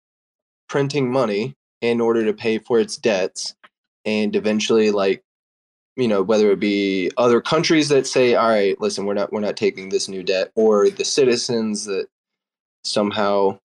printing 0.68 1.12
money 1.12 1.56
in 1.82 2.02
order 2.02 2.26
to 2.26 2.34
pay 2.34 2.58
for 2.58 2.80
its 2.80 2.98
debts 2.98 3.56
and 4.06 4.36
eventually 4.36 4.92
like 4.92 5.24
you 5.96 6.08
know 6.08 6.22
whether 6.22 6.52
it 6.52 6.60
be 6.60 7.12
other 7.18 7.42
countries 7.42 7.90
that 7.90 8.08
say 8.08 8.36
all 8.36 8.50
right 8.50 8.80
listen 8.82 9.06
we're 9.06 9.14
not 9.14 9.32
we're 9.32 9.40
not 9.40 9.58
taking 9.58 9.90
this 9.90 10.08
new 10.08 10.24
debt 10.24 10.52
or 10.56 10.90
the 10.90 11.06
citizens 11.06 11.86
that 11.86 12.08
somehow 12.84 13.58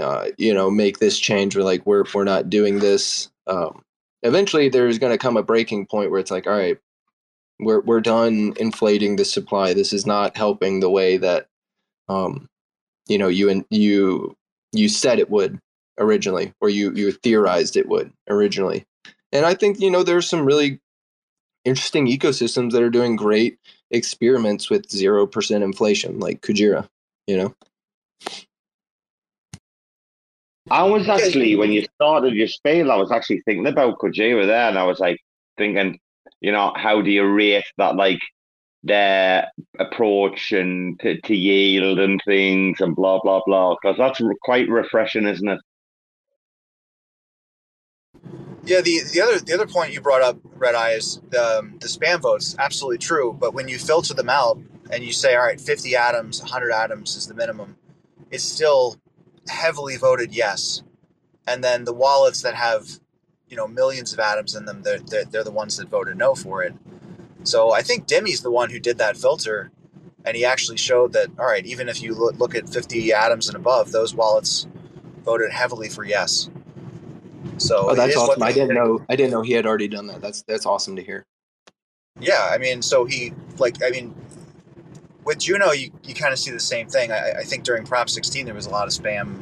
uh, 0.00 0.28
you 0.36 0.52
know 0.52 0.70
make 0.70 0.98
this 0.98 1.18
change 1.18 1.56
or 1.56 1.62
like 1.62 1.84
we're 1.86 2.04
we're 2.14 2.24
not 2.24 2.50
doing 2.50 2.78
this 2.78 3.30
um, 3.46 3.82
eventually 4.22 4.68
there's 4.68 4.98
going 4.98 5.12
to 5.12 5.18
come 5.18 5.36
a 5.36 5.42
breaking 5.42 5.86
point 5.86 6.10
where 6.10 6.20
it's 6.20 6.30
like 6.30 6.46
all 6.46 6.52
right 6.52 6.78
we're 7.58 7.80
we're 7.80 8.00
done 8.00 8.54
inflating 8.58 9.16
the 9.16 9.24
supply. 9.24 9.74
This 9.74 9.92
is 9.92 10.06
not 10.06 10.36
helping 10.36 10.80
the 10.80 10.90
way 10.90 11.16
that 11.16 11.46
um, 12.08 12.48
you 13.06 13.18
know 13.18 13.28
you 13.28 13.48
and 13.48 13.64
you 13.70 14.36
you 14.72 14.88
said 14.88 15.18
it 15.18 15.30
would 15.30 15.58
originally 15.98 16.52
or 16.60 16.68
you 16.68 16.92
you 16.92 17.12
theorized 17.12 17.76
it 17.76 17.88
would 17.88 18.12
originally 18.28 18.84
and 19.32 19.46
i 19.46 19.54
think 19.54 19.80
you 19.80 19.90
know 19.90 20.02
there's 20.02 20.28
some 20.28 20.44
really 20.44 20.80
interesting 21.64 22.06
ecosystems 22.06 22.72
that 22.72 22.82
are 22.82 22.90
doing 22.90 23.16
great 23.16 23.58
experiments 23.90 24.70
with 24.70 24.88
0% 24.88 25.62
inflation 25.62 26.18
like 26.18 26.40
kujira 26.42 26.88
you 27.26 27.36
know 27.36 27.54
I 30.70 30.82
was 30.82 31.08
actually 31.08 31.54
when 31.56 31.70
you 31.70 31.86
started 31.94 32.34
your 32.34 32.48
spiel, 32.48 32.90
I 32.90 32.96
was 32.96 33.12
actually 33.12 33.40
thinking 33.42 33.66
about 33.66 33.98
Kujira 33.98 34.46
there, 34.46 34.68
and 34.68 34.78
I 34.78 34.84
was 34.84 34.98
like 34.98 35.18
thinking, 35.56 35.98
you 36.40 36.50
know, 36.50 36.72
how 36.76 37.00
do 37.02 37.10
you 37.10 37.24
rate 37.24 37.64
that 37.78 37.94
like 37.94 38.18
their 38.82 39.50
approach 39.78 40.52
and 40.52 40.98
to, 41.00 41.20
to 41.20 41.36
yield 41.36 41.98
and 41.98 42.20
things 42.26 42.80
and 42.80 42.96
blah 42.96 43.20
blah 43.20 43.42
blah? 43.46 43.76
Because 43.80 43.96
that's 43.96 44.20
quite 44.42 44.68
refreshing, 44.68 45.26
isn't 45.26 45.48
it? 45.48 45.60
Yeah, 48.66 48.80
the, 48.80 49.00
the 49.12 49.20
other 49.20 49.38
the 49.38 49.54
other 49.54 49.66
point 49.66 49.92
you 49.92 50.00
brought 50.00 50.22
up, 50.22 50.38
Red 50.56 50.74
Eye, 50.74 50.92
is 50.92 51.18
um, 51.38 51.78
the 51.80 51.86
spam 51.86 52.20
votes. 52.20 52.56
Absolutely 52.58 52.98
true. 52.98 53.32
But 53.32 53.54
when 53.54 53.68
you 53.68 53.78
filter 53.78 54.12
them 54.12 54.28
out 54.28 54.58
and 54.90 55.04
you 55.04 55.12
say, 55.12 55.36
all 55.36 55.44
right, 55.44 55.60
50 55.60 55.94
atoms, 55.94 56.40
100 56.40 56.72
atoms 56.72 57.16
is 57.16 57.28
the 57.28 57.34
minimum, 57.34 57.76
it's 58.30 58.42
still 58.42 58.96
heavily 59.48 59.96
voted 59.96 60.34
yes. 60.34 60.82
And 61.46 61.62
then 61.62 61.84
the 61.84 61.92
wallets 61.92 62.42
that 62.42 62.54
have, 62.56 63.00
you 63.48 63.56
know, 63.56 63.68
millions 63.68 64.12
of 64.12 64.18
atoms 64.18 64.56
in 64.56 64.64
them, 64.64 64.82
they're, 64.82 64.98
they're, 64.98 65.24
they're 65.24 65.44
the 65.44 65.52
ones 65.52 65.76
that 65.76 65.88
voted 65.88 66.16
no 66.16 66.34
for 66.34 66.64
it. 66.64 66.74
So 67.44 67.72
I 67.72 67.82
think 67.82 68.06
Dimmy's 68.06 68.40
the 68.40 68.50
one 68.50 68.70
who 68.70 68.80
did 68.80 68.98
that 68.98 69.16
filter. 69.16 69.70
And 70.24 70.36
he 70.36 70.44
actually 70.44 70.76
showed 70.78 71.12
that, 71.12 71.28
all 71.38 71.46
right, 71.46 71.64
even 71.64 71.88
if 71.88 72.02
you 72.02 72.12
look, 72.12 72.36
look 72.36 72.56
at 72.56 72.68
50 72.68 73.12
atoms 73.12 73.46
and 73.46 73.56
above, 73.56 73.92
those 73.92 74.12
wallets 74.12 74.66
voted 75.24 75.52
heavily 75.52 75.88
for 75.88 76.04
yes. 76.04 76.50
So 77.58 77.90
oh 77.90 77.94
that's 77.94 78.16
awesome 78.16 78.42
i 78.42 78.52
didn't 78.52 78.74
know 78.74 79.04
i 79.08 79.16
didn't 79.16 79.30
know 79.30 79.42
he 79.42 79.52
had 79.52 79.66
already 79.66 79.88
done 79.88 80.06
that 80.08 80.20
that's 80.20 80.42
that's 80.42 80.66
awesome 80.66 80.96
to 80.96 81.02
hear 81.02 81.24
Yeah, 82.20 82.48
I 82.50 82.58
mean, 82.58 82.82
so 82.82 83.04
he 83.04 83.32
like 83.58 83.82
I 83.82 83.90
mean, 83.90 84.14
with 85.24 85.38
Juno, 85.38 85.72
you, 85.72 85.90
you 86.04 86.14
kind 86.14 86.32
of 86.32 86.38
see 86.38 86.50
the 86.50 86.60
same 86.60 86.88
thing. 86.88 87.12
I, 87.12 87.40
I 87.40 87.42
think 87.42 87.64
during 87.64 87.84
Prop 87.84 88.08
16 88.08 88.46
there 88.46 88.54
was 88.54 88.66
a 88.66 88.70
lot 88.70 88.86
of 88.86 88.92
spam 88.94 89.38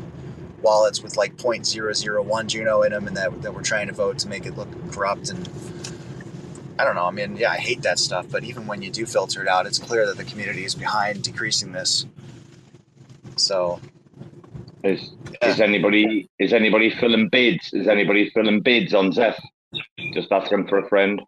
wallets 0.62 1.02
with 1.02 1.16
like 1.16 1.36
0.001 1.36 2.46
Juno 2.46 2.82
in 2.82 2.92
them, 2.92 3.06
and 3.06 3.16
that 3.16 3.42
that 3.42 3.54
were 3.54 3.62
trying 3.62 3.86
to 3.86 3.92
vote 3.92 4.18
to 4.20 4.28
make 4.28 4.46
it 4.46 4.56
look 4.56 4.68
corrupt. 4.92 5.30
And 5.30 5.48
I 6.78 6.84
don't 6.84 6.96
know. 6.96 7.04
I 7.04 7.10
mean, 7.10 7.36
yeah, 7.36 7.52
I 7.52 7.58
hate 7.58 7.82
that 7.82 7.98
stuff. 7.98 8.26
But 8.30 8.44
even 8.44 8.66
when 8.66 8.82
you 8.82 8.90
do 8.90 9.06
filter 9.06 9.42
it 9.42 9.48
out, 9.48 9.66
it's 9.66 9.78
clear 9.78 10.06
that 10.06 10.16
the 10.16 10.24
community 10.24 10.64
is 10.64 10.74
behind 10.74 11.22
decreasing 11.22 11.72
this. 11.72 12.06
So 13.36 13.80
Is 14.84 15.12
is 15.42 15.60
anybody 15.60 16.28
is 16.38 16.52
anybody 16.52 16.90
filling 16.90 17.28
bids? 17.30 17.72
Is 17.72 17.88
anybody 17.88 18.30
filling 18.30 18.60
bids 18.60 18.92
on 18.92 19.12
Zeph? 19.12 19.40
Just 20.12 20.30
asking 20.30 20.68
for 20.68 20.78
a 20.78 20.88
friend. 20.88 21.22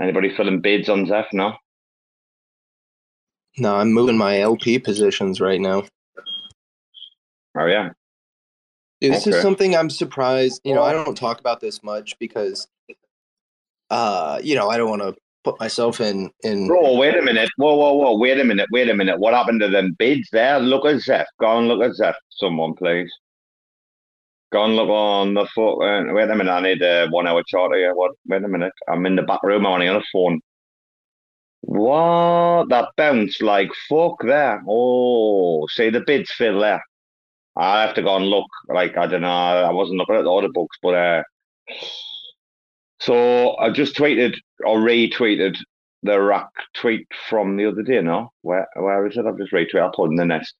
Anybody 0.00 0.34
filling 0.36 0.60
bids 0.60 0.88
on 0.88 1.06
Zeph? 1.06 1.32
No. 1.32 1.54
no 3.58 3.76
i'm 3.76 3.92
moving 3.92 4.18
my 4.18 4.40
lp 4.40 4.78
positions 4.78 5.40
right 5.40 5.60
now 5.60 5.84
Oh 7.56 7.66
yeah. 7.66 7.90
this 9.00 9.26
Okay. 9.26 9.36
is 9.36 9.42
something 9.42 9.76
i'm 9.76 9.88
surprised 9.90 10.60
you 10.64 10.74
know 10.74 10.82
i 10.82 10.92
don't 10.92 11.16
talk 11.16 11.38
about 11.38 11.60
this 11.60 11.82
much 11.84 12.18
because 12.18 12.66
uh 13.90 14.40
you 14.42 14.56
know 14.56 14.68
i 14.68 14.76
don't 14.76 14.90
want 14.90 15.02
to 15.02 15.14
put 15.44 15.60
myself 15.60 16.00
in 16.00 16.30
in 16.42 16.66
Bro, 16.66 16.96
wait 16.96 17.16
a 17.16 17.22
minute. 17.22 17.50
Whoa, 17.56 17.76
whoa, 17.76 17.94
whoa. 17.94 18.16
Wait 18.16 18.40
a 18.40 18.44
minute. 18.44 18.68
Wait 18.72 18.88
a 18.88 18.94
minute. 18.94 19.20
What 19.20 19.34
happened 19.34 19.60
to 19.60 19.68
them 19.68 19.94
bids 19.98 20.28
there? 20.32 20.58
Look 20.58 20.86
at 20.86 21.00
Zeph. 21.00 21.26
Go 21.38 21.58
and 21.58 21.68
look 21.68 21.82
at 21.82 21.94
Zeph. 21.94 22.16
Someone, 22.30 22.74
please. 22.74 23.10
Go 24.52 24.64
and 24.64 24.76
look 24.76 24.88
on 24.88 25.34
the 25.34 25.46
foot. 25.54 25.82
Uh, 25.82 26.12
wait 26.12 26.30
a 26.30 26.34
minute. 26.34 26.50
I 26.50 26.60
need 26.60 26.82
a 26.82 27.08
one 27.08 27.26
hour 27.26 27.42
chart 27.46 27.74
here. 27.74 27.94
What? 27.94 28.12
Wait 28.26 28.42
a 28.42 28.48
minute. 28.48 28.72
I'm 28.88 29.06
in 29.06 29.16
the 29.16 29.22
back 29.22 29.42
room. 29.42 29.66
I'm 29.66 29.72
on 29.72 29.82
a 29.82 30.02
phone. 30.12 30.40
What? 31.60 32.68
That 32.70 32.88
bounced 32.96 33.42
like 33.42 33.70
fuck 33.88 34.22
there. 34.22 34.62
Oh, 34.68 35.66
see 35.68 35.90
the 35.90 36.00
bids 36.06 36.32
fill 36.32 36.60
there. 36.60 36.82
I 37.56 37.82
have 37.82 37.94
to 37.94 38.02
go 38.02 38.16
and 38.16 38.26
look. 38.26 38.46
Like, 38.68 38.96
I 38.96 39.06
don't 39.06 39.22
know. 39.22 39.28
I 39.28 39.70
wasn't 39.70 39.98
looking 39.98 40.16
at 40.16 40.22
the 40.22 40.30
order 40.30 40.48
books, 40.52 40.76
but 40.82 40.94
uh, 40.94 41.22
so 43.00 43.56
I 43.58 43.70
just 43.70 43.96
tweeted 43.96 44.34
or 44.64 44.78
retweeted 44.78 45.56
the 46.02 46.20
RAC 46.20 46.48
tweet 46.74 47.06
from 47.28 47.56
the 47.56 47.66
other 47.66 47.82
day. 47.82 48.00
No, 48.00 48.30
where 48.42 48.68
where 48.76 49.06
is 49.06 49.16
it? 49.16 49.26
I've 49.26 49.38
just 49.38 49.52
retweeted. 49.52 49.80
I'll 49.80 49.92
put 49.92 50.10
in 50.10 50.16
the 50.16 50.24
nest. 50.24 50.54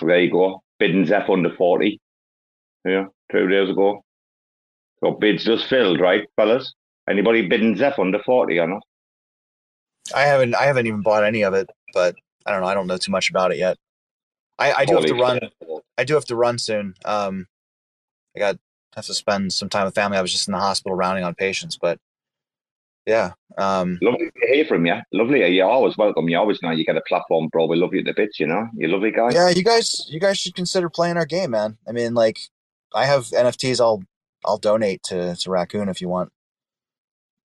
There 0.00 0.20
you 0.20 0.30
go. 0.30 0.62
Bidding 0.78 1.06
Zeph 1.06 1.30
under 1.30 1.54
forty. 1.54 2.00
Yeah, 2.84 3.06
two 3.30 3.48
days 3.48 3.70
ago. 3.70 4.02
So 5.00 5.12
bids 5.12 5.44
just 5.44 5.66
filled, 5.66 6.00
right, 6.00 6.28
fellas? 6.36 6.74
Anybody 7.08 7.46
bidding 7.46 7.76
Zeph 7.76 7.98
under 7.98 8.20
forty 8.22 8.58
or 8.58 8.66
not? 8.66 8.82
I 10.14 10.22
haven't 10.22 10.54
I 10.54 10.64
haven't 10.64 10.86
even 10.86 11.02
bought 11.02 11.24
any 11.24 11.42
of 11.42 11.54
it, 11.54 11.70
but 11.94 12.16
I 12.46 12.52
don't 12.52 12.60
know. 12.60 12.66
I 12.66 12.74
don't 12.74 12.86
know 12.86 12.96
too 12.96 13.12
much 13.12 13.30
about 13.30 13.52
it 13.52 13.58
yet. 13.58 13.78
I, 14.58 14.72
I 14.72 14.84
do 14.84 14.94
have 14.94 15.06
to 15.06 15.14
run. 15.14 15.40
shit. 15.40 15.52
I 15.98 16.04
do 16.04 16.14
have 16.14 16.24
to 16.26 16.36
run 16.36 16.58
soon. 16.58 16.94
Um, 17.04 17.46
I 18.36 18.40
got 18.40 18.58
have 18.94 19.06
to 19.06 19.14
spend 19.14 19.52
some 19.52 19.68
time 19.68 19.86
with 19.86 19.94
family. 19.94 20.18
I 20.18 20.22
was 20.22 20.32
just 20.32 20.48
in 20.48 20.52
the 20.52 20.58
hospital 20.58 20.96
rounding 20.96 21.24
on 21.24 21.34
patients, 21.34 21.78
but 21.80 21.98
Yeah. 23.06 23.32
Um, 23.58 23.98
Lovely 24.00 24.30
to 24.30 24.46
hear 24.48 24.64
from 24.64 24.86
you. 24.86 24.96
Lovely. 25.12 25.46
You're 25.48 25.68
always 25.68 25.96
welcome. 25.96 26.28
You 26.28 26.38
always 26.38 26.62
know 26.62 26.70
you 26.70 26.84
get 26.84 26.96
a 26.96 27.02
platform, 27.02 27.48
bro. 27.48 27.66
We 27.66 27.76
love 27.76 27.92
you 27.92 28.02
to 28.04 28.14
bits, 28.14 28.38
you 28.38 28.46
know? 28.46 28.68
You're 28.76 28.90
a 28.90 28.92
lovely 28.92 29.10
guy. 29.10 29.30
yeah, 29.32 29.48
you 29.48 29.64
guys, 29.64 30.06
you 30.08 30.20
guys 30.20 30.38
should 30.38 30.54
consider 30.54 30.88
playing 30.88 31.16
our 31.16 31.26
game, 31.26 31.50
man. 31.50 31.76
I 31.88 31.92
mean, 31.92 32.14
like, 32.14 32.38
I 32.94 33.06
have 33.06 33.24
NFTs. 33.24 33.80
I'll, 33.80 34.02
I'll 34.44 34.58
donate 34.58 35.02
to 35.04 35.36
to 35.36 35.50
Raccoon 35.50 35.88
if 35.88 36.00
you 36.00 36.08
want. 36.08 36.30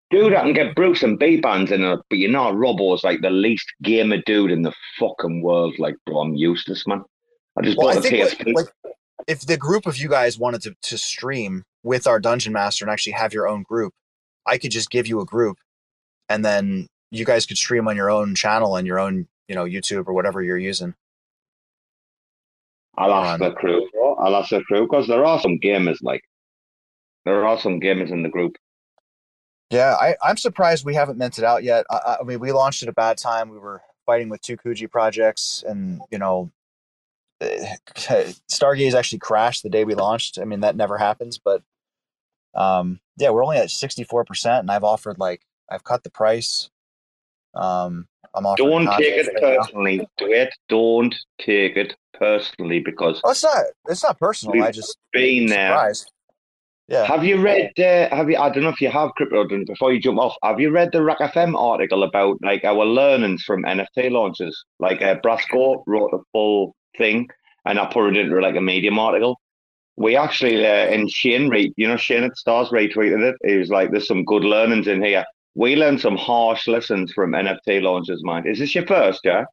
Dude, 0.09 0.33
I 0.33 0.41
can 0.41 0.53
get 0.53 0.73
Bruce 0.75 1.03
and 1.03 1.19
B 1.19 1.39
bands 1.39 1.71
in 1.71 1.83
it, 1.83 1.99
but 2.09 2.17
you 2.17 2.29
know, 2.29 2.53
Robbo's 2.53 3.03
like 3.03 3.21
the 3.21 3.29
least 3.29 3.65
gamer 3.83 4.17
dude 4.25 4.51
in 4.51 4.61
the 4.61 4.73
fucking 4.97 5.41
world. 5.41 5.75
Like, 5.79 5.95
bro, 6.05 6.21
I'm 6.21 6.33
useless, 6.33 6.87
man. 6.87 7.03
I 7.57 7.61
just 7.63 7.77
Well, 7.77 7.89
I 7.89 7.95
bought 7.95 8.05
a 8.05 8.09
think 8.09 8.29
PSP. 8.29 8.53
like, 8.53 8.67
like 8.83 8.93
if 9.27 9.41
the 9.41 9.57
group 9.57 9.85
of 9.85 9.97
you 9.97 10.07
guys 10.07 10.39
wanted 10.39 10.61
to, 10.63 10.75
to 10.81 10.97
stream 10.97 11.63
with 11.83 12.07
our 12.07 12.19
dungeon 12.19 12.53
master 12.53 12.85
and 12.85 12.91
actually 12.91 13.13
have 13.13 13.33
your 13.33 13.47
own 13.47 13.63
group, 13.63 13.93
I 14.47 14.57
could 14.57 14.71
just 14.71 14.89
give 14.89 15.07
you 15.07 15.19
a 15.21 15.25
group 15.25 15.57
and 16.29 16.43
then 16.43 16.87
you 17.11 17.25
guys 17.25 17.45
could 17.45 17.57
stream 17.57 17.87
on 17.87 17.95
your 17.95 18.09
own 18.09 18.35
channel 18.35 18.75
and 18.75 18.87
your 18.87 18.99
own, 18.99 19.27
you 19.47 19.55
know, 19.55 19.65
YouTube 19.65 20.07
or 20.07 20.13
whatever 20.13 20.41
you're 20.41 20.57
using. 20.57 20.93
I'll 22.97 23.13
ask 23.13 23.39
the 23.39 23.51
crew, 23.51 23.87
bro. 23.93 24.15
I'll 24.15 24.35
ask 24.35 24.49
the 24.49 24.61
crew 24.61 24.87
because 24.87 25.07
there 25.07 25.23
are 25.23 25.39
some 25.39 25.59
gamers, 25.59 25.97
like, 26.01 26.21
there 27.25 27.45
are 27.45 27.59
some 27.59 27.79
gamers 27.79 28.11
in 28.11 28.23
the 28.23 28.29
group. 28.29 28.55
Yeah, 29.69 29.95
I, 29.99 30.15
I'm 30.23 30.37
surprised 30.37 30.85
we 30.85 30.95
haven't 30.95 31.17
minted 31.17 31.43
out 31.43 31.63
yet. 31.63 31.85
I, 31.89 32.17
I 32.21 32.23
mean, 32.23 32.39
we 32.39 32.51
launched 32.51 32.83
at 32.83 32.89
a 32.89 32.93
bad 32.93 33.17
time. 33.17 33.49
We 33.49 33.59
were 33.59 33.81
fighting 34.05 34.29
with 34.29 34.41
two 34.41 34.57
Kuji 34.57 34.89
projects, 34.89 35.63
and 35.67 36.01
you 36.09 36.17
know, 36.17 36.51
eh, 37.41 37.75
Stargaze 38.49 38.93
actually 38.93 39.19
crashed 39.19 39.63
the 39.63 39.69
day 39.69 39.83
we 39.83 39.93
launched. 39.93 40.39
I 40.39 40.45
mean, 40.45 40.61
that 40.61 40.77
never 40.77 40.97
happens, 40.97 41.37
but 41.37 41.61
um, 42.55 43.01
yeah, 43.17 43.29
we're 43.31 43.43
only 43.43 43.57
at 43.57 43.69
64 43.69 44.25
percent, 44.25 44.59
and 44.61 44.71
I've 44.71 44.83
offered 44.83 45.19
like 45.19 45.41
I've 45.69 45.83
cut 45.83 46.03
the 46.03 46.09
price. 46.09 46.69
Um, 47.55 48.07
I'm 48.35 48.45
offering. 48.45 48.85
Don't 48.85 48.97
take 48.97 49.15
it 49.15 49.27
right 49.33 49.41
now. 49.41 49.57
personally. 49.63 50.07
Do 50.17 50.31
it. 50.31 50.53
Don't 50.69 51.15
take 51.41 51.75
it 51.77 51.95
personally 52.13 52.79
because 52.79 53.19
Oh, 53.23 53.31
it's 53.31 53.43
not. 53.43 53.65
It's 53.87 54.03
not 54.03 54.19
personal. 54.19 54.63
I 54.63 54.71
just 54.71 54.97
been 55.11 55.47
there. 55.47 55.69
surprised. 55.69 56.11
Yeah. 56.89 57.05
Have 57.05 57.23
you 57.25 57.41
read? 57.41 57.71
Uh, 57.77 58.15
have 58.15 58.29
you? 58.29 58.37
I 58.37 58.49
don't 58.49 58.63
know 58.63 58.69
if 58.69 58.79
you 58.79 58.89
have 58.89 59.09
crypto. 59.17 59.45
Before 59.65 59.91
you 59.91 59.99
jump 59.99 60.19
off. 60.19 60.35
Have 60.43 60.59
you 60.59 60.69
read 60.69 60.91
the 60.93 61.03
RAC 61.03 61.17
FM 61.19 61.57
article 61.59 62.03
about 62.03 62.37
like 62.41 62.63
our 62.63 62.85
learnings 62.85 63.43
from 63.43 63.63
NFT 63.63 64.09
launches? 64.11 64.63
Like 64.79 65.01
uh, 65.01 65.15
Brasco 65.15 65.83
wrote 65.85 66.11
a 66.13 66.19
full 66.31 66.75
thing, 66.97 67.27
and 67.65 67.77
I 67.79 67.87
put 67.91 68.07
it 68.15 68.17
into 68.17 68.39
like 68.39 68.55
a 68.55 68.61
Medium 68.61 68.99
article. 68.99 69.37
We 69.97 70.15
actually 70.15 70.65
uh, 70.65 70.69
and 70.69 71.09
Shane, 71.09 71.49
re- 71.49 71.73
you 71.75 71.87
know, 71.87 71.97
Shane 71.97 72.23
at 72.23 72.37
Stars 72.37 72.69
retweeted 72.69 73.21
it. 73.21 73.35
He 73.43 73.57
was 73.57 73.69
like, 73.69 73.91
"There's 73.91 74.07
some 74.07 74.23
good 74.25 74.43
learnings 74.43 74.87
in 74.87 75.03
here." 75.03 75.25
We 75.55 75.75
learned 75.75 75.99
some 76.01 76.15
harsh 76.15 76.67
lessons 76.67 77.11
from 77.13 77.31
NFT 77.31 77.81
launches, 77.81 78.23
man. 78.23 78.45
Is 78.47 78.59
this 78.59 78.75
your 78.75 78.85
first? 78.85 79.21
Yeah. 79.23 79.45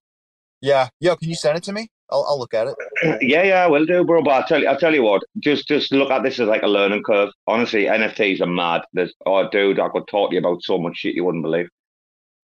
Yeah. 0.61 0.89
Yo, 1.01 1.17
can 1.17 1.31
you 1.31 1.35
send 1.35 1.57
it 1.57 1.65
to 1.65 1.73
me? 1.73 1.89
I'll, 2.11 2.25
I'll 2.29 2.39
look 2.39 2.55
at 2.55 2.67
it. 2.69 2.75
Yeah, 3.23 3.43
yeah, 3.43 3.67
we'll 3.67 3.87
do, 3.87 4.05
bro. 4.05 4.23
But 4.23 4.45
I 4.45 4.47
tell 4.47 4.61
you, 4.63 4.69
I 4.69 4.77
tell 4.77 4.95
you 4.95 5.03
what, 5.03 5.23
just 5.41 5.67
just 5.67 5.93
look 5.93 6.11
at 6.11 6.23
this 6.23 6.39
as 6.39 6.49
like 6.49 6.63
a 6.63 6.69
learning 6.69 7.03
curve. 7.05 7.31
Honestly, 7.47 7.85
NFTs 7.85 8.41
are 8.41 8.47
mad. 8.47 8.83
There's 8.93 9.15
oh, 9.27 9.49
dude, 9.51 9.81
I 9.81 9.89
could 9.89 10.07
talk 10.09 10.31
to 10.31 10.35
you 10.35 10.41
about 10.41 10.63
so 10.63 10.79
much 10.79 10.99
shit 10.99 11.15
you 11.15 11.25
wouldn't 11.25 11.45
believe. 11.45 11.69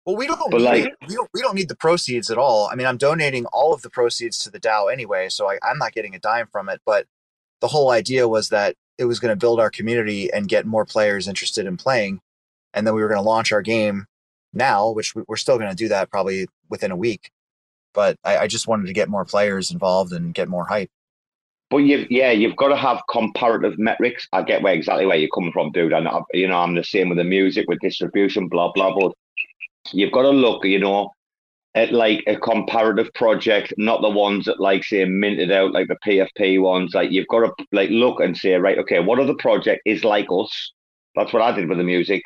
Well, 0.06 0.16
we 0.16 0.28
don't. 0.28 0.40
But, 0.52 0.62
like- 0.62 0.94
we 1.08 1.16
don't. 1.16 1.30
We 1.34 1.42
don't 1.42 1.56
need 1.56 1.70
the 1.70 1.76
proceeds 1.76 2.32
at 2.32 2.38
all. 2.38 2.70
I 2.72 2.76
mean, 2.76 2.88
I'm 2.88 2.98
donating 2.98 3.46
all 3.48 3.74
of 3.74 3.82
the 3.82 3.90
proceeds 3.90 4.40
to 4.40 4.50
the 4.50 4.60
DAO 4.60 4.92
anyway, 4.92 5.30
so 5.30 5.50
I, 5.50 5.60
I'm 5.64 5.78
not 5.78 5.94
getting 5.94 6.16
a 6.16 6.20
dime 6.20 6.48
from 6.52 6.70
it. 6.70 6.82
But 6.86 7.06
the 7.62 7.68
whole 7.68 7.92
idea 7.92 8.28
was 8.28 8.50
that 8.50 8.76
it 8.98 9.06
was 9.06 9.20
going 9.20 9.32
to 9.32 9.40
build 9.40 9.60
our 9.60 9.70
community 9.70 10.32
and 10.32 10.48
get 10.48 10.66
more 10.66 10.86
players 10.86 11.28
interested 11.28 11.66
in 11.66 11.78
playing, 11.78 12.20
and 12.74 12.86
then 12.86 12.94
we 12.94 13.02
were 13.02 13.08
going 13.08 13.22
to 13.22 13.28
launch 13.30 13.52
our 13.52 13.62
game 13.62 14.06
now, 14.54 14.90
which 14.90 15.16
we- 15.16 15.24
we're 15.28 15.38
still 15.38 15.58
going 15.58 15.70
to 15.70 15.76
do 15.76 15.88
that 15.90 16.10
probably 16.10 16.48
within 16.70 16.92
a 16.92 16.96
week. 16.96 17.32
But 17.94 18.18
I, 18.24 18.40
I 18.40 18.48
just 18.48 18.68
wanted 18.68 18.88
to 18.88 18.94
get 18.94 19.10
more 19.10 19.26
players 19.26 19.72
involved 19.72 20.14
and 20.14 20.34
get 20.34 20.48
more 20.50 20.66
hype. 20.66 20.90
But 21.70 21.78
you've, 21.78 22.10
yeah, 22.10 22.32
you've 22.32 22.56
got 22.56 22.70
to 22.70 22.76
have 22.76 23.02
comparative 23.12 23.78
metrics. 23.78 24.28
I 24.34 24.42
get 24.42 24.64
where 24.64 24.74
exactly 24.74 25.06
where 25.06 25.18
you're 25.18 25.30
coming 25.34 25.52
from, 25.52 25.72
dude. 25.72 25.94
And 25.94 26.08
I, 26.08 26.20
you 26.34 26.48
know, 26.48 26.58
I'm 26.58 26.74
the 26.76 26.84
same 26.84 27.10
with 27.10 27.20
the 27.20 27.24
music, 27.24 27.68
with 27.68 27.80
distribution, 27.80 28.48
blah 28.48 28.72
blah. 28.72 28.94
blah. 28.94 29.12
you've 29.92 30.12
got 30.12 30.24
to 30.24 30.30
look, 30.30 30.66
you 30.66 30.80
know, 30.80 31.12
at 31.76 31.94
like 31.94 32.24
a 32.28 32.36
comparative 32.36 33.14
project, 33.14 33.74
not 33.78 34.02
the 34.02 34.10
ones 34.10 34.46
that 34.46 34.60
like 34.60 34.84
say 34.84 35.06
minted 35.06 35.52
out 35.52 35.72
like 35.72 35.88
the 35.88 35.98
PFP 36.06 36.62
ones. 36.62 36.94
Like 36.94 37.12
you've 37.12 37.28
got 37.28 37.42
to 37.42 37.66
like 37.72 37.90
look 37.90 38.20
and 38.20 38.36
say, 38.36 38.54
right, 38.56 38.78
okay, 38.80 39.00
what 39.00 39.20
other 39.20 39.36
project 39.36 39.82
is 39.86 40.04
like 40.04 40.28
us? 40.32 40.72
That's 41.16 41.32
what 41.32 41.42
I 41.42 41.52
did 41.52 41.70
with 41.70 41.78
the 41.78 41.84
music. 41.84 42.24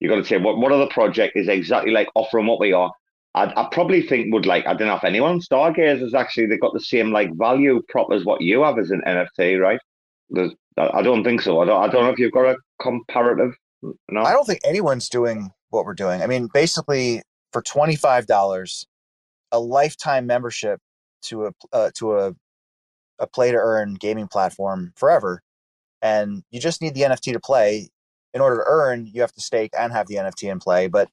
You've 0.00 0.10
got 0.10 0.16
to 0.16 0.24
say 0.24 0.38
what 0.38 0.58
what 0.58 0.72
other 0.72 0.86
project 0.86 1.36
is 1.36 1.48
exactly 1.48 1.90
like 1.90 2.08
offering 2.14 2.46
what 2.46 2.60
we 2.60 2.72
are. 2.72 2.92
I, 3.34 3.52
I 3.56 3.68
probably 3.72 4.02
think 4.02 4.32
would 4.32 4.46
like 4.46 4.66
I 4.66 4.74
don't 4.74 4.88
know 4.88 4.96
if 4.96 5.04
anyone 5.04 5.32
on 5.32 5.40
Stargaze 5.40 6.00
has 6.00 6.14
actually 6.14 6.46
they've 6.46 6.60
got 6.60 6.72
the 6.72 6.80
same 6.80 7.10
like 7.10 7.30
value 7.34 7.82
prop 7.88 8.12
as 8.12 8.24
what 8.24 8.40
you 8.40 8.62
have 8.62 8.78
as 8.78 8.90
an 8.90 9.02
NFT, 9.06 9.60
right? 9.60 9.80
There's, 10.30 10.52
I 10.76 10.98
I 10.98 11.02
don't 11.02 11.24
think 11.24 11.40
so. 11.40 11.60
I 11.60 11.64
don't. 11.64 11.82
I 11.82 11.88
don't 11.88 12.04
know 12.04 12.10
if 12.10 12.18
you've 12.18 12.32
got 12.32 12.46
a 12.46 12.56
comparative. 12.80 13.54
No, 14.08 14.22
I 14.22 14.32
don't 14.32 14.46
think 14.46 14.60
anyone's 14.64 15.08
doing 15.08 15.50
what 15.70 15.84
we're 15.84 15.94
doing. 15.94 16.22
I 16.22 16.26
mean, 16.26 16.48
basically, 16.52 17.22
for 17.52 17.62
twenty 17.62 17.96
five 17.96 18.26
dollars, 18.26 18.86
a 19.52 19.60
lifetime 19.60 20.26
membership 20.26 20.80
to 21.22 21.46
a 21.46 21.52
uh, 21.72 21.90
to 21.94 22.18
a 22.18 22.34
a 23.18 23.26
play 23.26 23.50
to 23.50 23.56
earn 23.56 23.94
gaming 23.94 24.28
platform 24.28 24.92
forever, 24.96 25.42
and 26.02 26.42
you 26.50 26.60
just 26.60 26.80
need 26.80 26.94
the 26.94 27.02
NFT 27.02 27.32
to 27.32 27.40
play. 27.40 27.88
In 28.34 28.42
order 28.42 28.56
to 28.56 28.64
earn, 28.66 29.06
you 29.06 29.22
have 29.22 29.32
to 29.32 29.40
stake 29.40 29.72
and 29.76 29.92
have 29.92 30.06
the 30.06 30.16
NFT 30.16 30.50
in 30.50 30.58
play. 30.58 30.86
But 30.86 31.08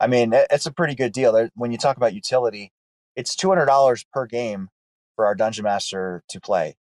I 0.00 0.06
mean, 0.06 0.32
it's 0.32 0.66
a 0.66 0.72
pretty 0.72 0.94
good 0.94 1.12
deal. 1.12 1.48
When 1.54 1.72
you 1.72 1.78
talk 1.78 1.96
about 1.96 2.14
utility, 2.14 2.72
it's 3.16 3.34
two 3.34 3.48
hundred 3.48 3.66
dollars 3.66 4.04
per 4.12 4.26
game 4.26 4.68
for 5.16 5.26
our 5.26 5.34
dungeon 5.34 5.64
master 5.64 6.22
to 6.28 6.40
play. 6.40 6.76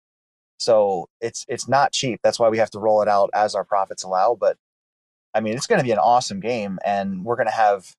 So 0.58 1.08
it's 1.20 1.44
it's 1.48 1.68
not 1.68 1.92
cheap. 1.92 2.20
That's 2.22 2.38
why 2.38 2.48
we 2.48 2.58
have 2.58 2.70
to 2.70 2.78
roll 2.78 3.02
it 3.02 3.08
out 3.08 3.30
as 3.34 3.54
our 3.54 3.64
profits 3.64 4.04
allow. 4.04 4.36
But 4.38 4.56
I 5.34 5.40
mean, 5.40 5.54
it's 5.54 5.66
going 5.66 5.80
to 5.80 5.84
be 5.84 5.92
an 5.92 5.98
awesome 5.98 6.40
game, 6.40 6.78
and 6.84 7.24
we're 7.24 7.36
going 7.36 7.48
to 7.48 7.52
have 7.52 7.94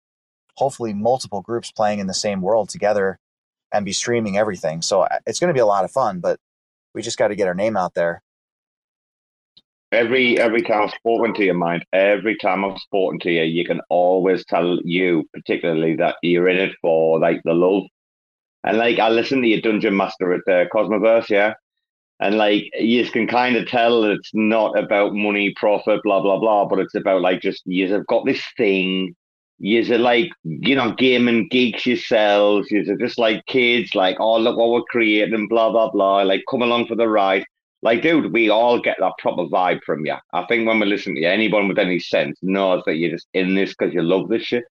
hopefully 0.56 0.94
multiple 0.94 1.42
groups 1.42 1.72
playing 1.72 2.00
in 2.00 2.08
the 2.08 2.14
same 2.14 2.42
world 2.42 2.70
together 2.70 3.20
and 3.72 3.86
be 3.86 3.92
streaming 3.92 4.38
everything. 4.38 4.82
So 4.82 5.02
uh, 5.02 5.20
it's 5.26 5.40
going 5.40 5.50
to 5.50 5.54
be 5.54 5.60
a 5.60 5.66
lot 5.66 5.86
of 5.86 5.92
fun, 5.92 6.20
but 6.20 6.40
we 6.94 7.02
just 7.02 7.18
got 7.18 7.30
to 7.30 7.36
get 7.36 7.48
our 7.48 7.56
name 7.56 7.76
out 7.76 7.96
there. 7.96 8.22
every 9.94 10.40
every 10.40 10.62
time 10.64 10.84
I've 10.84 10.92
spoken 10.92 11.34
to 11.36 11.44
you, 11.46 11.54
mind. 11.54 11.86
Every 11.94 12.36
time 12.38 12.66
I've 12.66 12.80
spoken 12.80 13.20
to 13.20 13.32
you, 13.32 13.44
you 13.44 13.66
can 13.66 13.82
always 13.90 14.44
tell 14.46 14.80
you, 14.84 15.28
particularly, 15.34 15.96
that 15.98 16.18
you're 16.22 16.50
in 16.50 16.58
it 16.58 16.76
for 16.82 17.20
like 17.20 17.42
the 17.44 17.54
love. 17.54 17.84
And 18.64 18.78
like 18.78 19.00
I 19.00 19.10
listen 19.10 19.42
to 19.42 19.48
your 19.48 19.62
Dungeon 19.62 19.96
Master 19.96 20.34
at 20.34 20.42
the 20.46 20.68
Cosmoverse, 20.74 21.30
yeah. 21.30 21.54
And 22.20 22.38
like 22.38 22.66
you 22.80 23.06
can 23.10 23.28
kind 23.28 23.56
of 23.56 23.68
tell 23.68 24.04
it's 24.06 24.32
not 24.34 24.78
about 24.78 25.14
money, 25.14 25.54
profit, 25.56 26.02
blah 26.04 26.22
blah 26.22 26.40
blah, 26.40 26.66
but 26.66 26.80
it's 26.80 26.96
about 26.96 27.22
like 27.22 27.42
just 27.42 27.62
you've 27.66 28.06
got 28.08 28.26
this 28.26 28.44
thing. 28.58 29.16
You're 29.60 29.98
like 29.98 30.30
you 30.44 30.76
know 30.76 30.92
gaming 30.94 31.48
geeks 31.50 31.86
yourselves. 31.86 32.70
You're 32.72 32.98
just 32.98 33.18
like 33.18 33.46
kids, 33.46 33.96
like 33.96 34.18
oh 34.20 34.38
look 34.38 34.58
what 34.58 34.72
we're 34.72 34.82
creating, 34.84 35.48
blah 35.48 35.72
blah 35.72 35.90
blah. 35.92 36.22
Like 36.24 36.44
come 36.50 36.62
along 36.62 36.88
for 36.88 36.96
the 36.96 37.08
ride. 37.08 37.46
Like 37.82 38.02
dude, 38.02 38.34
we 38.34 38.50
all 38.50 38.80
get 38.80 38.98
that 39.00 39.14
proper 39.20 39.44
vibe 39.44 39.82
from 39.86 40.06
you. 40.06 40.16
I 40.34 40.46
think 40.46 40.68
when 40.68 40.80
we 40.80 40.86
listen 40.86 41.16
to 41.16 41.22
you, 41.22 41.28
anyone 41.30 41.68
with 41.68 41.80
any 41.80 42.00
sense 42.00 42.38
knows 42.42 42.82
that 42.86 42.96
you're 42.96 43.12
just 43.12 43.28
in 43.34 43.56
this 43.56 43.74
because 43.74 43.94
you 43.94 44.02
love 44.02 44.28
this 44.30 44.44
shit. 44.44 44.64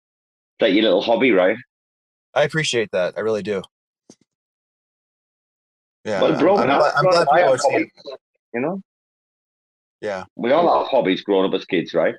That 0.60 0.66
like 0.66 0.74
your 0.74 0.84
little 0.84 1.02
hobby, 1.02 1.30
right? 1.30 1.56
I 2.34 2.44
appreciate 2.44 2.90
that. 2.92 3.14
I 3.16 3.20
really 3.20 3.42
do. 3.42 3.62
Yeah, 6.04 6.20
Well, 6.22 6.38
bro, 6.38 6.56
I'm, 6.56 6.66
glad, 6.66 6.92
I'm 6.96 7.06
I- 7.06 7.10
glad 7.10 7.28
I 7.30 7.36
people 7.36 7.38
have 7.38 7.48
are 7.54 7.58
seeing. 7.58 7.90
You 8.54 8.60
know, 8.60 8.80
Yeah, 10.00 10.24
we 10.36 10.50
all 10.52 10.80
have 10.82 10.88
hobbies 10.90 11.22
growing 11.22 11.48
up 11.48 11.54
as 11.54 11.64
kids, 11.64 11.94
right? 11.94 12.14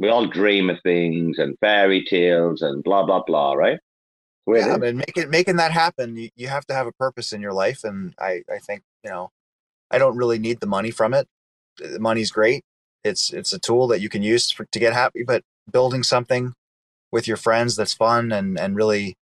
We 0.00 0.08
all 0.08 0.26
dream 0.26 0.70
of 0.70 0.78
things 0.82 1.38
and 1.38 1.58
fairy 1.60 2.04
tales 2.04 2.62
and 2.62 2.82
blah 2.82 3.04
blah 3.04 3.22
blah, 3.22 3.52
right? 3.52 3.78
Yeah. 4.46 4.74
I 4.74 4.78
mean, 4.78 4.96
making 4.96 5.28
making 5.28 5.56
that 5.56 5.72
happen, 5.72 6.16
you, 6.16 6.30
you 6.36 6.48
have 6.48 6.64
to 6.66 6.74
have 6.74 6.86
a 6.86 6.92
purpose 6.92 7.32
in 7.32 7.42
your 7.42 7.52
life, 7.52 7.84
and 7.84 8.14
I 8.18 8.42
I 8.50 8.58
think 8.58 8.82
you 9.04 9.10
know, 9.10 9.30
I 9.90 9.98
don't 9.98 10.16
really 10.16 10.38
need 10.38 10.60
the 10.60 10.66
money 10.66 10.90
from 10.90 11.12
it. 11.12 11.28
The 11.78 12.00
money's 12.00 12.30
great. 12.30 12.64
It's 13.04 13.30
it's 13.30 13.52
a 13.52 13.58
tool 13.58 13.86
that 13.88 14.00
you 14.00 14.08
can 14.08 14.22
use 14.22 14.50
for, 14.50 14.64
to 14.64 14.78
get 14.78 14.94
happy, 14.94 15.22
but 15.22 15.42
building 15.70 16.02
something 16.02 16.54
with 17.12 17.28
your 17.28 17.36
friends 17.36 17.76
that's 17.76 17.94
fun 17.94 18.32
and 18.32 18.58
and 18.58 18.76
really 18.76 19.16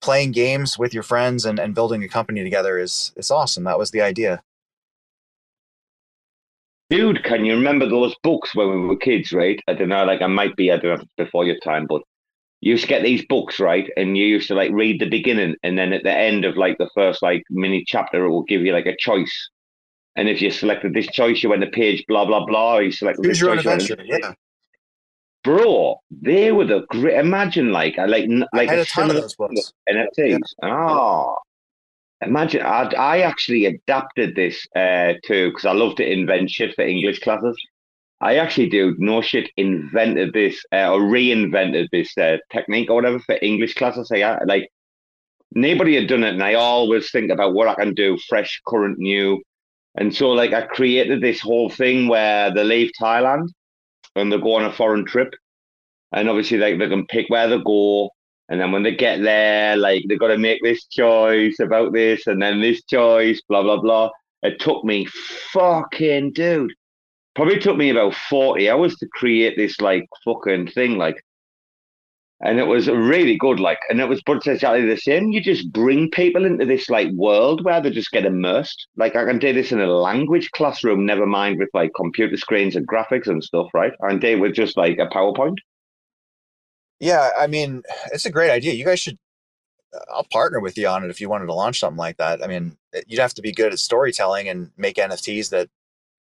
playing 0.00 0.32
games 0.32 0.78
with 0.78 0.94
your 0.94 1.02
friends 1.02 1.44
and, 1.44 1.58
and 1.58 1.74
building 1.74 2.02
a 2.04 2.08
company 2.08 2.42
together 2.42 2.78
is 2.78 3.12
it's 3.16 3.30
awesome. 3.30 3.64
That 3.64 3.78
was 3.78 3.90
the 3.90 4.00
idea. 4.00 4.42
Dude, 6.88 7.24
can 7.24 7.44
you 7.44 7.54
remember 7.54 7.88
those 7.88 8.14
books 8.22 8.54
when 8.54 8.70
we 8.70 8.86
were 8.86 8.96
kids, 8.96 9.32
right? 9.32 9.60
I 9.66 9.74
don't 9.74 9.88
know, 9.88 10.04
like 10.04 10.22
I 10.22 10.28
might 10.28 10.54
be, 10.56 10.70
I 10.70 10.76
don't 10.76 10.98
know 10.98 11.04
before 11.16 11.44
your 11.44 11.58
time, 11.58 11.86
but 11.86 12.02
you 12.60 12.72
used 12.72 12.84
to 12.84 12.88
get 12.88 13.02
these 13.02 13.24
books, 13.26 13.58
right? 13.58 13.90
And 13.96 14.16
you 14.16 14.24
used 14.26 14.48
to 14.48 14.54
like 14.54 14.70
read 14.72 15.00
the 15.00 15.08
beginning, 15.08 15.56
and 15.62 15.76
then 15.78 15.92
at 15.92 16.04
the 16.04 16.12
end 16.12 16.44
of 16.44 16.56
like 16.56 16.78
the 16.78 16.90
first 16.94 17.22
like 17.22 17.42
mini 17.50 17.84
chapter, 17.86 18.24
it 18.24 18.30
will 18.30 18.44
give 18.44 18.62
you 18.62 18.72
like 18.72 18.86
a 18.86 18.96
choice. 18.98 19.50
And 20.16 20.28
if 20.28 20.40
you 20.40 20.50
selected 20.50 20.94
this 20.94 21.08
choice, 21.08 21.42
you 21.42 21.50
went 21.50 21.62
to 21.62 21.70
page 21.70 22.04
blah 22.08 22.24
blah 22.24 22.46
blah. 22.46 22.78
You 22.78 22.92
selected 22.92 23.24
Choose 23.24 23.40
this 23.40 23.40
your 23.40 23.56
choice, 23.56 23.90
adventure. 23.90 23.96
Yeah. 24.04 24.32
bro, 25.44 26.00
they 26.10 26.52
were 26.52 26.64
the 26.66 26.86
great. 26.90 27.18
Imagine 27.18 27.72
like 27.72 27.98
I 27.98 28.06
like 28.06 28.28
like 28.54 28.70
had 28.70 28.78
a 28.78 28.82
a 28.82 28.86
ton 28.86 29.10
of 29.10 29.16
those 29.16 29.34
books. 29.36 29.72
NFTs. 29.88 30.38
Oh, 30.62 30.68
ah. 30.68 31.34
Imagine 32.22 32.62
I 32.62 32.82
I 32.96 33.20
actually 33.20 33.66
adapted 33.66 34.34
this 34.34 34.66
uh 34.76 35.14
to 35.24 35.50
because 35.50 35.64
I 35.64 35.72
love 35.72 35.96
to 35.96 36.10
invent 36.10 36.50
shit 36.50 36.74
for 36.74 36.82
English 36.82 37.20
classes. 37.20 37.56
I 38.20 38.36
actually 38.36 38.70
do 38.70 38.94
no 38.98 39.20
shit 39.20 39.50
invented 39.56 40.32
this 40.32 40.64
uh, 40.72 40.90
or 40.92 41.00
reinvented 41.00 41.88
this 41.92 42.16
uh, 42.16 42.38
technique 42.50 42.88
or 42.90 42.94
whatever 42.94 43.18
for 43.18 43.38
English 43.42 43.74
classes. 43.74 44.10
I 44.10 44.42
like 44.44 44.68
nobody 45.54 45.96
had 45.96 46.08
done 46.08 46.24
it, 46.24 46.32
and 46.34 46.42
I 46.42 46.54
always 46.54 47.10
think 47.10 47.30
about 47.30 47.54
what 47.54 47.68
I 47.68 47.74
can 47.74 47.94
do, 47.94 48.18
fresh, 48.28 48.60
current, 48.66 48.98
new. 48.98 49.42
And 49.98 50.14
so, 50.14 50.30
like, 50.30 50.52
I 50.52 50.62
created 50.62 51.20
this 51.20 51.40
whole 51.40 51.70
thing 51.70 52.08
where 52.08 52.52
they 52.52 52.64
leave 52.64 52.90
Thailand 53.00 53.48
and 54.14 54.32
they 54.32 54.38
go 54.38 54.54
on 54.54 54.64
a 54.64 54.72
foreign 54.72 55.04
trip, 55.04 55.34
and 56.12 56.28
obviously, 56.28 56.58
like, 56.58 56.78
they 56.78 56.88
can 56.88 57.06
pick 57.06 57.28
where 57.28 57.48
they 57.48 57.58
go. 57.58 58.10
And 58.48 58.60
then 58.60 58.70
when 58.70 58.82
they 58.82 58.94
get 58.94 59.22
there, 59.22 59.76
like, 59.76 60.04
they've 60.08 60.18
got 60.18 60.28
to 60.28 60.38
make 60.38 60.62
this 60.62 60.86
choice 60.86 61.58
about 61.58 61.92
this 61.92 62.26
and 62.26 62.40
then 62.40 62.60
this 62.60 62.84
choice, 62.84 63.42
blah, 63.48 63.62
blah, 63.62 63.80
blah. 63.80 64.10
It 64.42 64.60
took 64.60 64.84
me 64.84 65.06
fucking, 65.52 66.32
dude, 66.32 66.72
probably 67.34 67.58
took 67.58 67.76
me 67.76 67.90
about 67.90 68.14
40 68.14 68.70
hours 68.70 68.94
to 68.96 69.08
create 69.12 69.56
this, 69.56 69.80
like, 69.80 70.06
fucking 70.24 70.68
thing. 70.68 70.96
Like, 70.96 71.16
and 72.40 72.58
it 72.58 72.66
was 72.66 72.88
really 72.88 73.36
good. 73.38 73.58
Like, 73.58 73.78
and 73.88 74.00
it 74.00 74.08
was, 74.08 74.22
but 74.24 74.38
it's 74.38 74.46
exactly 74.46 74.86
the 74.86 74.96
same. 74.96 75.30
You 75.30 75.40
just 75.40 75.72
bring 75.72 76.10
people 76.10 76.44
into 76.44 76.66
this 76.66 76.90
like 76.90 77.10
world 77.12 77.64
where 77.64 77.80
they 77.80 77.90
just 77.90 78.10
get 78.10 78.26
immersed. 78.26 78.86
Like, 78.96 79.16
I 79.16 79.24
can 79.24 79.38
do 79.38 79.52
this 79.52 79.72
in 79.72 79.80
a 79.80 79.86
language 79.86 80.50
classroom. 80.50 81.06
Never 81.06 81.26
mind 81.26 81.58
with 81.58 81.70
like 81.72 81.92
computer 81.96 82.36
screens 82.36 82.76
and 82.76 82.86
graphics 82.86 83.26
and 83.26 83.42
stuff, 83.42 83.68
right? 83.72 83.92
I 84.04 84.10
can 84.10 84.18
do 84.18 84.28
it 84.28 84.40
with 84.40 84.54
just 84.54 84.76
like 84.76 84.98
a 84.98 85.06
PowerPoint. 85.06 85.56
Yeah, 87.00 87.30
I 87.38 87.46
mean, 87.46 87.82
it's 88.12 88.26
a 88.26 88.30
great 88.30 88.50
idea. 88.50 88.74
You 88.74 88.84
guys 88.84 89.00
should. 89.00 89.18
I'll 90.12 90.26
partner 90.30 90.60
with 90.60 90.76
you 90.76 90.88
on 90.88 91.04
it 91.04 91.10
if 91.10 91.20
you 91.20 91.28
wanted 91.28 91.46
to 91.46 91.54
launch 91.54 91.80
something 91.80 91.96
like 91.96 92.16
that. 92.18 92.42
I 92.42 92.46
mean, 92.46 92.76
you'd 93.06 93.20
have 93.20 93.34
to 93.34 93.42
be 93.42 93.52
good 93.52 93.72
at 93.72 93.78
storytelling 93.78 94.48
and 94.48 94.70
make 94.76 94.96
NFTs 94.96 95.50
that 95.50 95.68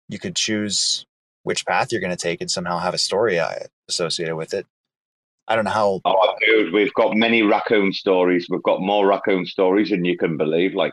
you 0.08 0.18
could 0.18 0.36
choose 0.36 1.06
which 1.42 1.66
path 1.66 1.90
you're 1.90 2.00
going 2.00 2.14
to 2.14 2.16
take 2.16 2.40
and 2.40 2.50
somehow 2.50 2.78
have 2.78 2.94
a 2.94 2.98
story 2.98 3.38
uh, 3.38 3.54
associated 3.88 4.36
with 4.36 4.54
it. 4.54 4.66
I 5.48 5.56
don't 5.56 5.64
know 5.64 5.70
how. 5.70 6.00
Oh, 6.04 6.34
dude, 6.44 6.72
we've 6.72 6.92
got 6.94 7.16
many 7.16 7.42
raccoon 7.42 7.92
stories. 7.92 8.46
We've 8.48 8.62
got 8.62 8.82
more 8.82 9.06
raccoon 9.06 9.46
stories 9.46 9.90
than 9.90 10.04
you 10.04 10.16
can 10.16 10.36
believe. 10.36 10.74
Like, 10.74 10.92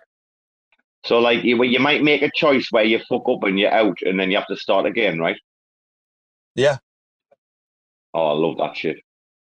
so 1.06 1.20
like 1.20 1.44
you, 1.44 1.62
you 1.64 1.80
might 1.80 2.04
make 2.04 2.22
a 2.22 2.32
choice 2.34 2.68
where 2.72 2.86
you 2.86 3.00
fuck 3.10 3.28
up 3.28 3.44
and 3.44 3.60
you're 3.60 3.74
out, 3.74 3.98
and 4.02 4.20
then 4.20 4.32
you 4.32 4.38
have 4.38 4.48
to 4.48 4.56
start 4.56 4.86
again, 4.86 5.20
right? 5.20 5.38
Yeah, 6.56 6.78
Oh, 8.16 8.28
I 8.28 8.32
love 8.32 8.58
that 8.60 8.78
shit. 8.78 8.96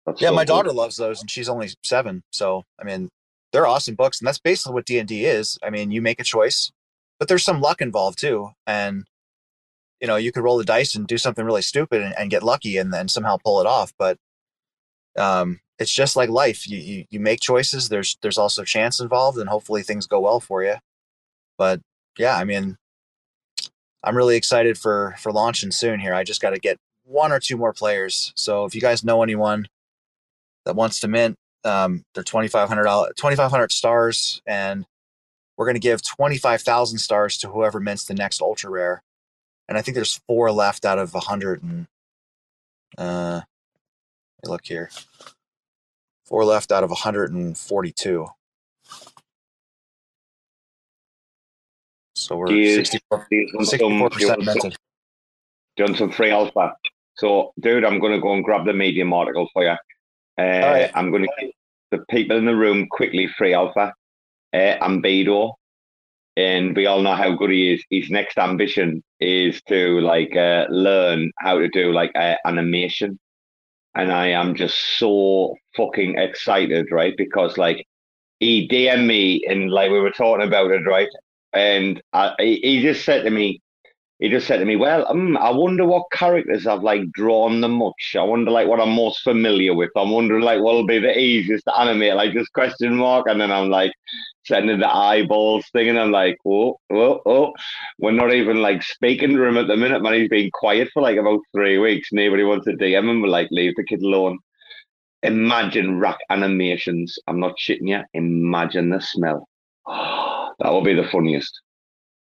That's 0.06 0.22
yeah. 0.22 0.30
so 0.30 0.36
My 0.36 0.42
good. 0.44 0.48
daughter 0.48 0.72
loves 0.72 0.98
those, 0.98 1.22
and 1.22 1.30
she's 1.30 1.50
only 1.50 1.70
seven. 1.84 2.24
So 2.32 2.64
I 2.80 2.84
mean, 2.84 3.10
they're 3.52 3.68
awesome 3.68 3.96
books, 3.96 4.20
and 4.20 4.28
that's 4.28 4.40
basically 4.40 4.74
what 4.74 4.86
D 4.86 5.00
and 5.00 5.08
D 5.08 5.26
is. 5.26 5.58
I 5.64 5.70
mean, 5.70 5.92
you 5.92 6.02
make 6.02 6.20
a 6.20 6.24
choice, 6.24 6.72
but 7.20 7.28
there's 7.28 7.44
some 7.44 7.62
luck 7.62 7.82
involved 7.82 8.20
too, 8.20 8.52
and 8.68 9.06
you 10.02 10.08
know, 10.08 10.18
you 10.18 10.32
could 10.32 10.44
roll 10.44 10.58
the 10.58 10.66
dice 10.66 10.94
and 10.96 11.08
do 11.08 11.18
something 11.18 11.46
really 11.46 11.62
stupid 11.62 12.02
and, 12.02 12.14
and 12.18 12.30
get 12.30 12.44
lucky, 12.44 12.78
and 12.78 12.94
then 12.94 13.08
somehow 13.08 13.38
pull 13.38 13.62
it 13.62 13.68
off. 13.68 13.94
But 13.98 14.18
um, 15.18 15.62
it's 15.80 15.92
just 15.94 16.16
like 16.16 16.30
life. 16.30 16.68
You, 16.68 16.78
you 16.78 17.06
you 17.10 17.20
make 17.20 17.40
choices. 17.40 17.90
There's 17.90 18.18
there's 18.22 18.38
also 18.38 18.64
chance 18.64 19.00
involved, 19.00 19.38
and 19.38 19.50
hopefully 19.50 19.84
things 19.84 20.08
go 20.08 20.20
well 20.20 20.40
for 20.40 20.64
you. 20.64 20.76
But 21.58 21.82
yeah, 22.18 22.38
I 22.38 22.44
mean, 22.44 22.78
I'm 24.04 24.18
really 24.18 24.36
excited 24.36 24.78
for 24.78 25.16
for 25.20 25.32
launching 25.32 25.72
soon. 25.72 26.00
Here, 26.00 26.14
I 26.14 26.24
just 26.24 26.42
got 26.42 26.52
to 26.52 26.60
get 26.60 26.78
one 27.06 27.32
or 27.32 27.40
two 27.40 27.58
more 27.58 27.74
players. 27.74 28.34
So 28.36 28.66
if 28.66 28.76
you 28.76 28.82
guys 28.82 29.04
know 29.04 29.24
anyone 29.24 29.68
that 30.66 30.76
wants 30.76 31.00
to 31.02 31.08
mint, 31.08 31.38
um, 31.64 32.04
they're 32.14 32.24
twenty 32.24 32.48
five 32.48 32.68
hundred 32.70 32.84
dollars, 32.84 33.14
twenty 33.18 33.36
five 33.36 33.52
hundred 33.52 33.72
stars, 33.72 34.42
and 34.46 34.86
we're 35.58 35.66
going 35.66 35.76
to 35.76 35.80
give 35.80 36.02
twenty 36.04 36.38
five 36.38 36.62
thousand 36.62 37.00
stars 37.00 37.38
to 37.40 37.50
whoever 37.50 37.80
mints 37.80 38.06
the 38.06 38.14
next 38.14 38.42
ultra 38.42 38.70
rare. 38.70 39.02
And 39.68 39.78
I 39.78 39.82
think 39.82 39.96
there's 39.96 40.20
four 40.28 40.52
left 40.52 40.86
out 40.86 41.00
of 41.00 41.16
a 41.16 41.20
hundred 41.22 41.64
and 41.64 41.88
uh, 42.98 43.42
let 44.44 44.48
me 44.48 44.52
look 44.52 44.66
here. 44.66 44.90
Four 46.26 46.46
left 46.46 46.72
out 46.72 46.84
of 46.84 46.90
142. 46.90 48.28
So 52.16 52.36
we're 52.38 52.48
Do 52.48 52.56
you- 52.56 52.76
64, 52.76 53.28
do 53.30 53.36
you 53.36 53.52
want 53.54 53.68
some- 53.68 53.78
do 53.80 53.86
you 53.86 54.00
64% 54.00 54.28
want 54.30 54.46
minted. 54.46 54.76
done 55.78 55.96
some 55.96 56.12
free 56.12 56.32
alpha. 56.32 56.76
So, 57.18 57.54
dude, 57.60 57.84
I'm 57.86 58.00
going 58.00 58.14
to 58.14 58.20
go 58.20 58.34
and 58.34 58.44
grab 58.44 58.66
the 58.66 58.74
Medium 58.74 59.14
article 59.14 59.50
for 59.54 59.64
you. 59.64 59.76
Uh, 60.38 60.44
right. 60.44 60.92
I'm 60.94 61.12
going 61.12 61.24
to 61.24 61.30
give 61.40 61.52
the 61.92 62.06
people 62.10 62.38
in 62.38 62.46
the 62.46 62.56
room 62.56 62.88
quickly 62.90 63.28
free 63.28 63.54
alpha. 63.54 63.94
Uh, 64.54 64.78
Ambedo, 64.82 65.54
and 66.38 66.76
we 66.76 66.86
all 66.86 67.02
know 67.02 67.16
how 67.16 67.34
good 67.34 67.52
he 67.52 67.74
is. 67.74 67.84
His 67.90 68.10
next 68.10 68.38
ambition 68.38 69.04
is 69.20 69.62
to 69.68 70.00
like 70.02 70.36
uh, 70.36 70.66
learn 70.70 71.32
how 71.40 71.60
to 71.60 71.68
do 71.68 71.92
like 71.92 72.12
uh, 72.16 72.36
animation, 72.46 73.20
and 73.96 74.12
I 74.12 74.28
am 74.28 74.56
just 74.56 74.78
so 74.98 75.56
fucking 75.76 76.18
excited, 76.18 76.88
right? 76.92 77.14
Because 77.18 77.58
like 77.58 77.86
he 78.40 78.68
DM 78.68 79.06
me 79.06 79.44
and 79.48 79.72
like 79.72 79.92
we 79.92 80.00
were 80.00 80.12
talking 80.12 80.46
about 80.46 80.72
it, 80.72 80.86
right? 80.86 81.10
And 81.54 82.02
I, 82.14 82.34
he 82.40 82.82
just 82.82 83.06
said 83.06 83.24
to 83.24 83.30
me, 83.30 83.62
he 84.20 84.30
just 84.30 84.48
said 84.48 84.60
to 84.60 84.66
me, 84.66 84.78
"Well, 84.78 85.06
um, 85.10 85.36
I 85.38 85.50
wonder 85.50 85.86
what 85.86 86.10
characters 86.12 86.66
I've 86.66 86.84
like 86.84 87.12
drawn 87.12 87.60
the 87.60 87.68
much. 87.68 88.16
I 88.18 88.24
wonder 88.24 88.50
like 88.50 88.68
what 88.68 88.80
I'm 88.80 88.92
most 88.92 89.22
familiar 89.22 89.74
with. 89.74 89.92
I'm 89.96 90.12
wondering 90.12 90.42
like 90.42 90.62
what'll 90.62 90.86
be 90.86 91.00
the 91.00 91.18
easiest 91.18 91.66
to 91.66 91.78
animate, 91.78 92.16
like 92.16 92.34
just 92.34 92.54
question 92.54 92.96
mark." 92.96 93.28
And 93.28 93.42
then 93.42 93.52
I'm 93.52 93.70
like 93.70 93.92
sending 94.46 94.80
the 94.80 94.88
eyeballs 94.90 95.66
thing, 95.74 95.90
and 95.90 96.00
I'm 96.00 96.12
like, 96.12 96.38
"Oh, 96.46 96.80
oh, 96.92 97.22
oh." 97.26 97.54
We're 98.00 98.12
not 98.12 98.34
even 98.34 98.62
like 98.62 98.84
speaking 98.84 99.36
to 99.36 99.44
him 99.44 99.58
at 99.58 99.68
the 99.68 99.76
minute, 99.76 100.02
man. 100.02 100.14
He's 100.14 100.30
been 100.30 100.52
quiet 100.52 100.90
for 100.94 101.02
like 101.02 101.18
about 101.18 101.42
three 101.54 101.78
weeks. 101.78 102.10
Nobody 102.14 102.44
wants 102.44 102.66
to 102.66 102.74
DM 102.74 103.10
him. 103.10 103.22
We're 103.22 103.28
like, 103.28 103.50
leave 103.52 103.76
the 103.76 103.84
kid 103.84 104.02
alone. 104.02 104.40
Imagine 105.24 106.00
RAC 106.00 106.18
animations. 106.30 107.18
I'm 107.28 107.40
not 107.40 107.56
shitting 107.60 107.90
you. 107.90 108.02
Imagine 108.14 108.90
the 108.92 109.02
smell. 109.02 109.48
that 109.88 110.72
will 110.72 110.84
be 110.84 110.94
the 110.94 111.10
funniest. 111.12 111.52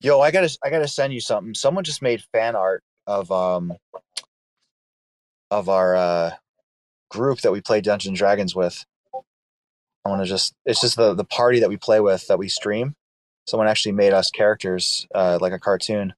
Yo, 0.01 0.19
I 0.21 0.31
gotta 0.31 0.55
I 0.63 0.69
gotta 0.69 0.87
send 0.87 1.13
you 1.13 1.19
something. 1.19 1.53
Someone 1.53 1.83
just 1.83 2.01
made 2.01 2.23
fan 2.31 2.55
art 2.55 2.83
of 3.05 3.31
um 3.31 3.73
of 5.51 5.67
our 5.67 5.95
uh 5.95 6.31
group 7.09 7.41
that 7.41 7.51
we 7.51 7.59
play 7.61 7.81
Dungeons 7.81 8.07
and 8.09 8.17
Dragons 8.17 8.55
with. 8.55 8.85
I 10.05 10.09
want 10.09 10.21
to 10.21 10.27
just 10.27 10.53
it's 10.65 10.81
just 10.81 10.95
the 10.95 11.13
the 11.13 11.25
party 11.25 11.59
that 11.59 11.69
we 11.69 11.77
play 11.77 11.99
with 11.99 12.27
that 12.27 12.39
we 12.39 12.47
stream. 12.47 12.95
Someone 13.47 13.67
actually 13.67 13.91
made 13.91 14.13
us 14.13 14.29
characters 14.29 15.05
uh 15.13 15.37
like 15.41 15.53
a 15.53 15.59
cartoon. 15.59 16.13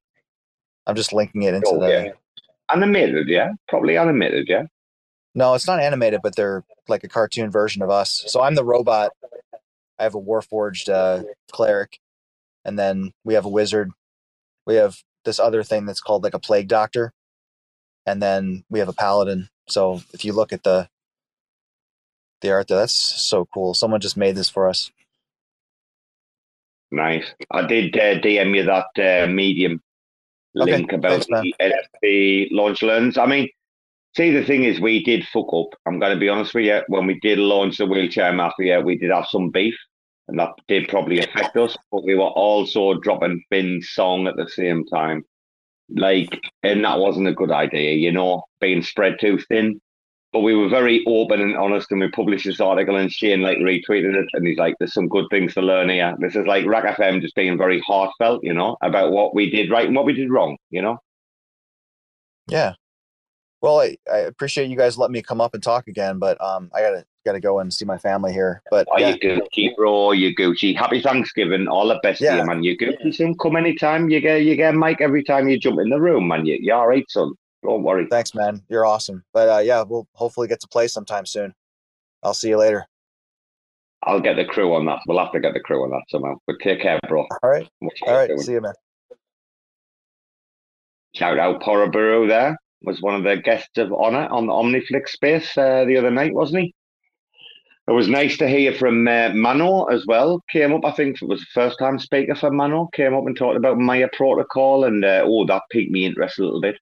I'm 0.86 0.96
just 0.96 1.14
linking 1.14 1.44
it 1.44 1.54
into 1.54 1.70
Oh, 1.70 1.80
the 1.80 1.90
yeah. 1.90 2.12
Animated, 2.72 3.28
yeah? 3.28 3.52
Probably 3.68 3.98
animated, 3.98 4.48
yeah? 4.48 4.64
No, 5.36 5.54
it's 5.56 5.68
not 5.68 5.80
animated, 5.80 6.22
but 6.24 6.36
they're 6.36 6.64
like 6.88 7.04
a 7.04 7.10
cartoon 7.10 7.50
version 7.52 7.82
of 7.82 7.90
us. 7.90 8.24
So 8.28 8.42
I'm 8.42 8.56
the 8.56 8.64
robot. 8.64 9.12
I 10.00 10.04
have 10.04 10.16
a 10.16 10.22
warforged 10.22 10.88
uh, 10.90 11.24
cleric, 11.52 12.00
and 12.66 12.78
then 12.78 13.14
we 13.24 13.34
have 13.34 13.46
a 13.46 13.50
wizard. 13.50 13.92
We 14.66 14.76
have 14.76 14.98
this 15.26 15.40
other 15.40 15.64
thing 15.64 15.86
that's 15.86 16.02
called 16.02 16.24
like 16.24 16.34
a 16.34 16.40
plague 16.40 16.68
doctor, 16.68 17.14
and 18.06 18.22
then 18.22 18.64
we 18.70 18.80
have 18.80 18.90
a 18.90 18.94
paladin. 18.94 19.50
So 19.68 20.02
if 20.14 20.26
you 20.26 20.34
look 20.34 20.54
at 20.54 20.64
the 20.64 20.90
the 22.42 22.52
art 22.52 22.68
there, 22.68 22.80
that's 22.80 22.94
so 22.94 23.46
cool. 23.54 23.74
Someone 23.74 24.02
just 24.02 24.18
made 24.18 24.36
this 24.36 24.50
for 24.50 24.68
us. 24.68 24.92
Nice. 26.92 27.26
I 27.52 27.66
did 27.66 27.96
uh, 27.96 28.20
DM 28.20 28.56
you 28.56 28.64
that 28.64 29.24
uh, 29.24 29.32
medium 29.32 29.82
Okay, 30.60 30.72
link 30.72 30.92
about 30.92 31.26
thanks, 31.32 31.58
the 32.02 32.50
launch 32.52 32.82
learns. 32.82 33.18
I 33.18 33.26
mean, 33.26 33.48
see, 34.18 34.32
the 34.32 34.44
thing 34.44 34.66
is, 34.66 34.82
we 34.82 35.02
did 35.04 35.26
fuck 35.28 35.48
up. 35.54 35.70
I'm 35.86 36.00
going 36.00 36.14
to 36.14 36.20
be 36.20 36.28
honest 36.28 36.54
with 36.54 36.66
you. 36.66 36.82
When 36.88 37.08
we 37.08 37.20
did 37.22 37.40
launch 37.40 37.78
the 37.78 37.86
wheelchair 37.86 38.34
mafia, 38.34 38.82
we 38.82 38.98
did 38.98 39.12
have 39.12 39.28
some 39.28 39.50
beef, 39.50 39.76
and 40.28 40.40
that 40.40 40.52
did 40.68 40.88
probably 40.88 41.20
affect 41.20 41.58
us. 41.58 41.78
But 41.92 42.04
we 42.04 42.16
were 42.16 42.24
also 42.24 43.00
dropping 43.00 43.44
Finn's 43.50 43.90
song 43.90 44.28
at 44.28 44.36
the 44.36 44.48
same 44.48 44.86
time, 44.86 45.24
like, 45.90 46.40
and 46.64 46.84
that 46.84 47.00
wasn't 47.00 47.28
a 47.28 47.34
good 47.34 47.52
idea, 47.52 47.94
you 47.94 48.12
know, 48.12 48.44
being 48.60 48.82
spread 48.82 49.18
too 49.20 49.38
thin. 49.50 49.80
But 50.34 50.42
we 50.42 50.56
were 50.56 50.70
very 50.70 51.04
open 51.08 51.42
and 51.42 51.58
honest, 51.58 51.92
and 51.92 52.00
we 52.00 52.10
published 52.10 52.46
this 52.46 52.62
article, 52.62 52.96
and 52.96 53.12
Shane 53.12 53.42
like 53.42 53.58
retweeted 53.58 54.16
it, 54.16 54.28
and 54.32 54.48
he's 54.48 54.58
like, 54.58 54.76
"There's 54.80 54.94
some 54.94 55.10
good 55.10 55.26
things 55.30 55.54
to 55.56 55.62
learn 55.62 55.90
here." 55.90 56.16
This 56.20 56.38
is 56.38 56.48
like 56.48 56.66
RAC 56.66 56.98
FM 56.98 57.20
just 57.20 57.36
being 57.36 57.58
very 57.58 57.82
heartfelt, 57.82 58.42
you 58.42 58.54
know, 58.54 58.78
about 58.82 59.12
what 59.12 59.36
we 59.36 59.50
did 59.50 59.70
right 59.70 59.88
and 59.88 59.96
what 59.96 60.06
we 60.06 60.14
did 60.14 60.32
wrong, 60.32 60.56
you 60.70 60.82
know. 60.82 61.00
Yeah. 62.48 62.76
Well, 63.62 63.82
I, 63.82 63.98
I 64.12 64.20
appreciate 64.20 64.70
you 64.70 64.78
guys 64.78 64.98
letting 64.98 65.14
me 65.14 65.22
come 65.22 65.42
up 65.42 65.54
and 65.54 65.62
talk 65.62 65.88
again, 65.88 66.18
but 66.18 66.42
um, 66.42 66.72
I 66.74 66.82
gotta 66.82 67.06
gotta 67.26 67.40
go 67.40 67.60
and 67.60 67.74
see 67.74 67.86
my 67.86 67.98
family 67.98 68.34
here. 68.34 68.62
But 68.72 68.88
Oh, 68.92 68.98
yeah, 68.98 69.16
you 69.22 69.42
Gucci, 69.42 69.76
bro, 69.76 70.12
you 70.12 70.36
Gucci. 70.36 70.76
Happy 70.76 71.02
Thanksgiving, 71.02 71.68
all 71.68 71.88
the 71.88 72.00
best 72.04 72.20
to 72.20 72.36
you, 72.36 72.46
man. 72.46 72.64
You 72.64 72.78
Gucci, 72.78 73.14
son. 73.14 73.36
Come 73.36 73.56
anytime. 73.56 74.10
You 74.10 74.20
get 74.20 74.44
you 74.44 74.56
get 74.56 74.76
Mike 74.76 75.02
every 75.02 75.24
time 75.24 75.48
you 75.48 75.60
jump 75.60 75.80
in 75.80 75.90
the 75.90 76.00
room, 76.00 76.28
man. 76.28 76.46
You, 76.46 76.58
you're 76.60 76.78
all 76.78 76.88
right, 76.88 77.06
son. 77.10 77.34
Don't 77.64 77.84
worry. 77.84 78.08
Thanks, 78.10 78.34
man. 78.34 78.64
You're 78.70 78.86
awesome. 78.86 79.24
But 79.34 79.50
uh, 79.50 79.60
yeah, 79.60 79.84
we'll 79.84 80.08
hopefully 80.14 80.48
get 80.48 80.60
to 80.62 80.68
play 80.68 80.88
sometime 80.88 81.26
soon. 81.26 81.54
I'll 82.24 82.34
see 82.34 82.50
you 82.50 82.58
later. 82.58 82.86
I'll 84.04 84.20
get 84.20 84.36
the 84.36 84.46
crew 84.46 84.74
on 84.74 84.86
that. 84.88 85.00
We'll 85.08 85.20
have 85.20 85.32
to 85.34 85.40
get 85.40 85.54
the 85.54 85.60
crew 85.60 85.84
on 85.84 85.92
that 85.92 86.04
somehow. 86.10 86.36
But 86.48 86.56
take 86.62 86.82
care, 86.82 87.00
bro. 87.08 87.28
All 87.44 87.50
right. 87.50 87.68
All 88.08 88.14
right. 88.14 88.28
doing? 88.28 88.40
See 88.40 88.54
you, 88.54 88.62
man. 88.62 88.74
Shout 91.14 91.38
out 91.38 91.62
Poraburu 91.62 92.28
there. 92.28 92.58
Was 92.84 93.02
one 93.02 93.14
of 93.14 93.24
the 93.24 93.38
guests 93.38 93.78
of 93.78 93.94
honour 93.94 94.28
on 94.30 94.48
the 94.48 94.54
Omniflix 94.54 95.10
space 95.10 95.56
uh, 95.56 95.86
the 95.86 95.98
other 95.98 96.10
night, 96.10 96.34
wasn't 96.34 96.64
he? 96.64 96.74
It 97.88 97.94
was 97.94 98.08
nice 98.08 98.38
to 98.38 98.48
hear 98.48 98.74
from 98.74 99.08
uh, 99.08 99.30
Mano 99.34 99.86
as 99.86 100.06
well. 100.06 100.42
Came 100.52 100.74
up, 100.74 100.86
I 100.86 100.92
think 100.92 101.22
it 101.22 101.28
was 101.28 101.40
the 101.40 101.48
first 101.54 101.80
time 101.80 101.98
speaker 101.98 102.36
for 102.36 102.52
Mano. 102.52 102.88
Came 102.94 103.16
up 103.16 103.26
and 103.26 103.36
talked 103.36 103.58
about 103.58 103.80
Maya 103.80 104.08
Protocol, 104.14 104.86
and 104.86 105.04
uh, 105.04 105.24
oh, 105.26 105.46
that 105.48 105.64
piqued 105.72 105.92
me 105.92 106.06
interest 106.06 106.40
a 106.40 106.44
little 106.44 106.62
bit. 106.62 106.76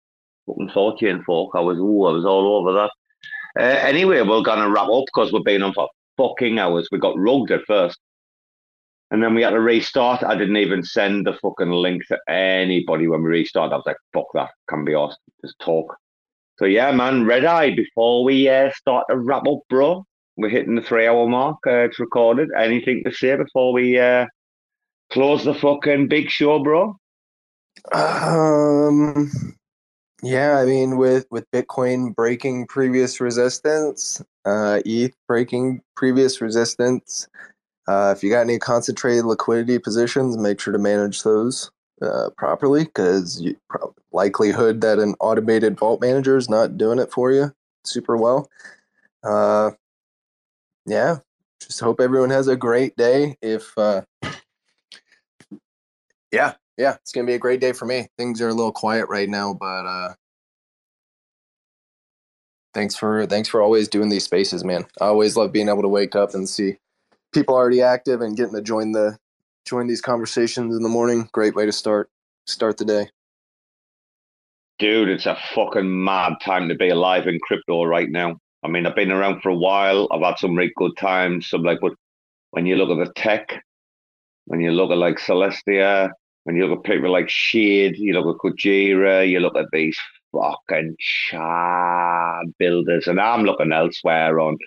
Fucking 0.45 0.69
you 0.99 1.09
and 1.09 1.23
folk. 1.23 1.51
I 1.55 1.61
was, 1.61 1.77
oh, 1.79 2.05
I 2.05 2.11
was 2.11 2.25
all 2.25 2.57
over 2.57 2.73
that. 2.73 2.91
Uh, 3.59 3.79
anyway, 3.87 4.21
we're 4.21 4.41
gonna 4.41 4.69
wrap 4.69 4.89
up 4.89 5.05
because 5.05 5.31
we've 5.31 5.43
been 5.43 5.63
on 5.63 5.73
for 5.73 5.87
fucking 6.17 6.59
hours. 6.59 6.89
We 6.91 6.99
got 6.99 7.17
rugged 7.17 7.51
at 7.51 7.65
first, 7.65 7.97
and 9.09 9.23
then 9.23 9.33
we 9.35 9.41
had 9.41 9.51
to 9.51 9.61
restart. 9.61 10.23
I 10.23 10.35
didn't 10.35 10.57
even 10.57 10.83
send 10.83 11.25
the 11.25 11.33
fucking 11.41 11.71
link 11.71 12.03
to 12.07 12.19
anybody 12.27 13.07
when 13.07 13.23
we 13.23 13.29
restarted. 13.29 13.73
I 13.73 13.77
was 13.77 13.85
like, 13.85 13.97
fuck 14.13 14.27
that, 14.33 14.49
can 14.69 14.83
be 14.83 14.95
asked. 14.95 15.19
Just 15.43 15.57
talk. 15.59 15.95
So 16.57 16.65
yeah, 16.65 16.91
man, 16.91 17.25
red 17.25 17.45
eye. 17.45 17.73
Before 17.73 18.23
we 18.25 18.49
uh, 18.49 18.69
start 18.73 19.05
to 19.09 19.17
wrap 19.17 19.47
up, 19.47 19.59
bro, 19.69 20.05
we're 20.39 20.49
hitting 20.49 20.75
the 20.75 20.81
three 20.81 21.05
hour 21.05 21.27
mark. 21.27 21.57
Uh, 21.67 21.85
it's 21.85 21.99
recorded. 21.99 22.49
Anything 22.57 23.03
to 23.03 23.11
say 23.11 23.35
before 23.35 23.73
we 23.73 23.99
uh, 23.99 24.25
close 25.11 25.43
the 25.43 25.53
fucking 25.53 26.07
big 26.07 26.29
show, 26.29 26.63
bro? 26.63 26.97
Um, 27.91 29.29
yeah, 30.23 30.57
I 30.57 30.65
mean, 30.65 30.97
with 30.97 31.27
with 31.29 31.49
Bitcoin 31.51 32.15
breaking 32.15 32.67
previous 32.67 33.19
resistance, 33.19 34.21
uh, 34.45 34.81
ETH 34.85 35.13
breaking 35.27 35.81
previous 35.95 36.41
resistance. 36.41 37.27
Uh, 37.87 38.13
if 38.15 38.23
you 38.23 38.29
got 38.29 38.41
any 38.41 38.59
concentrated 38.59 39.25
liquidity 39.25 39.77
positions, 39.79 40.37
make 40.37 40.59
sure 40.59 40.71
to 40.71 40.79
manage 40.79 41.23
those 41.23 41.71
uh, 42.01 42.29
properly 42.37 42.85
because 42.85 43.45
likelihood 44.11 44.81
that 44.81 44.99
an 44.99 45.15
automated 45.19 45.77
vault 45.77 45.99
manager 45.99 46.37
is 46.37 46.49
not 46.49 46.77
doing 46.77 46.99
it 46.99 47.11
for 47.11 47.31
you 47.31 47.51
super 47.83 48.15
well. 48.15 48.49
Uh, 49.23 49.71
yeah, 50.89 51.17
just 51.61 51.79
hope 51.79 51.99
everyone 52.01 52.29
has 52.31 52.47
a 52.47 52.55
great 52.55 52.95
day. 52.95 53.37
If 53.41 53.77
uh, 53.77 54.01
yeah, 56.31 56.53
yeah, 56.77 56.95
it's 56.95 57.11
gonna 57.11 57.27
be 57.27 57.33
a 57.33 57.39
great 57.39 57.61
day 57.61 57.73
for 57.73 57.85
me. 57.85 58.07
Things 58.17 58.41
are 58.41 58.49
a 58.49 58.53
little 58.53 58.71
quiet 58.71 59.07
right 59.09 59.29
now, 59.29 59.53
but 59.53 59.85
uh, 59.85 60.13
thanks 62.73 62.95
for 62.95 63.25
thanks 63.25 63.49
for 63.49 63.61
always 63.61 63.87
doing 63.87 64.09
these 64.09 64.25
spaces, 64.25 64.63
man. 64.63 64.85
I 65.01 65.05
always 65.05 65.35
love 65.35 65.51
being 65.51 65.69
able 65.69 65.81
to 65.81 65.87
wake 65.87 66.15
up 66.15 66.33
and 66.33 66.47
see 66.47 66.77
people 67.33 67.55
already 67.55 67.81
active 67.81 68.21
and 68.21 68.35
getting 68.35 68.55
to 68.55 68.61
join 68.61 68.91
the 68.91 69.17
join 69.65 69.87
these 69.87 70.01
conversations 70.01 70.75
in 70.75 70.83
the 70.83 70.89
morning. 70.89 71.29
Great 71.31 71.55
way 71.55 71.65
to 71.65 71.71
start 71.71 72.09
start 72.47 72.77
the 72.77 72.85
day. 72.85 73.09
Dude, 74.79 75.09
it's 75.09 75.25
a 75.25 75.37
fucking 75.53 76.03
mad 76.03 76.35
time 76.43 76.69
to 76.69 76.75
be 76.75 76.89
alive 76.89 77.27
in 77.27 77.37
crypto 77.39 77.83
right 77.83 78.09
now. 78.09 78.37
I 78.63 78.67
mean, 78.67 78.85
I've 78.85 78.95
been 78.95 79.11
around 79.11 79.41
for 79.41 79.49
a 79.49 79.55
while. 79.55 80.07
I've 80.11 80.21
had 80.21 80.37
some 80.37 80.55
really 80.55 80.73
good 80.75 80.97
times. 80.97 81.49
Some 81.49 81.63
like, 81.63 81.79
but 81.81 81.93
when 82.51 82.65
you 82.65 82.75
look 82.75 82.89
at 82.89 83.05
the 83.05 83.13
tech, 83.13 83.63
when 84.45 84.59
you 84.59 84.71
look 84.71 84.91
at 84.91 84.97
like 84.97 85.17
Celestia, 85.17 86.09
when 86.43 86.55
you 86.55 86.65
look 86.65 86.79
at 86.79 86.91
people 86.91 87.11
like 87.11 87.29
Shade, 87.29 87.97
you 87.97 88.13
look 88.13 88.35
at 88.35 88.41
Kujira, 88.41 89.29
you 89.29 89.39
look 89.39 89.55
at 89.55 89.67
these 89.71 89.97
fucking 90.31 90.95
chad 90.99 92.45
builders, 92.57 93.07
and 93.07 93.19
I'm 93.19 93.43
looking 93.43 93.71
elsewhere 93.71 94.39
on 94.39 94.57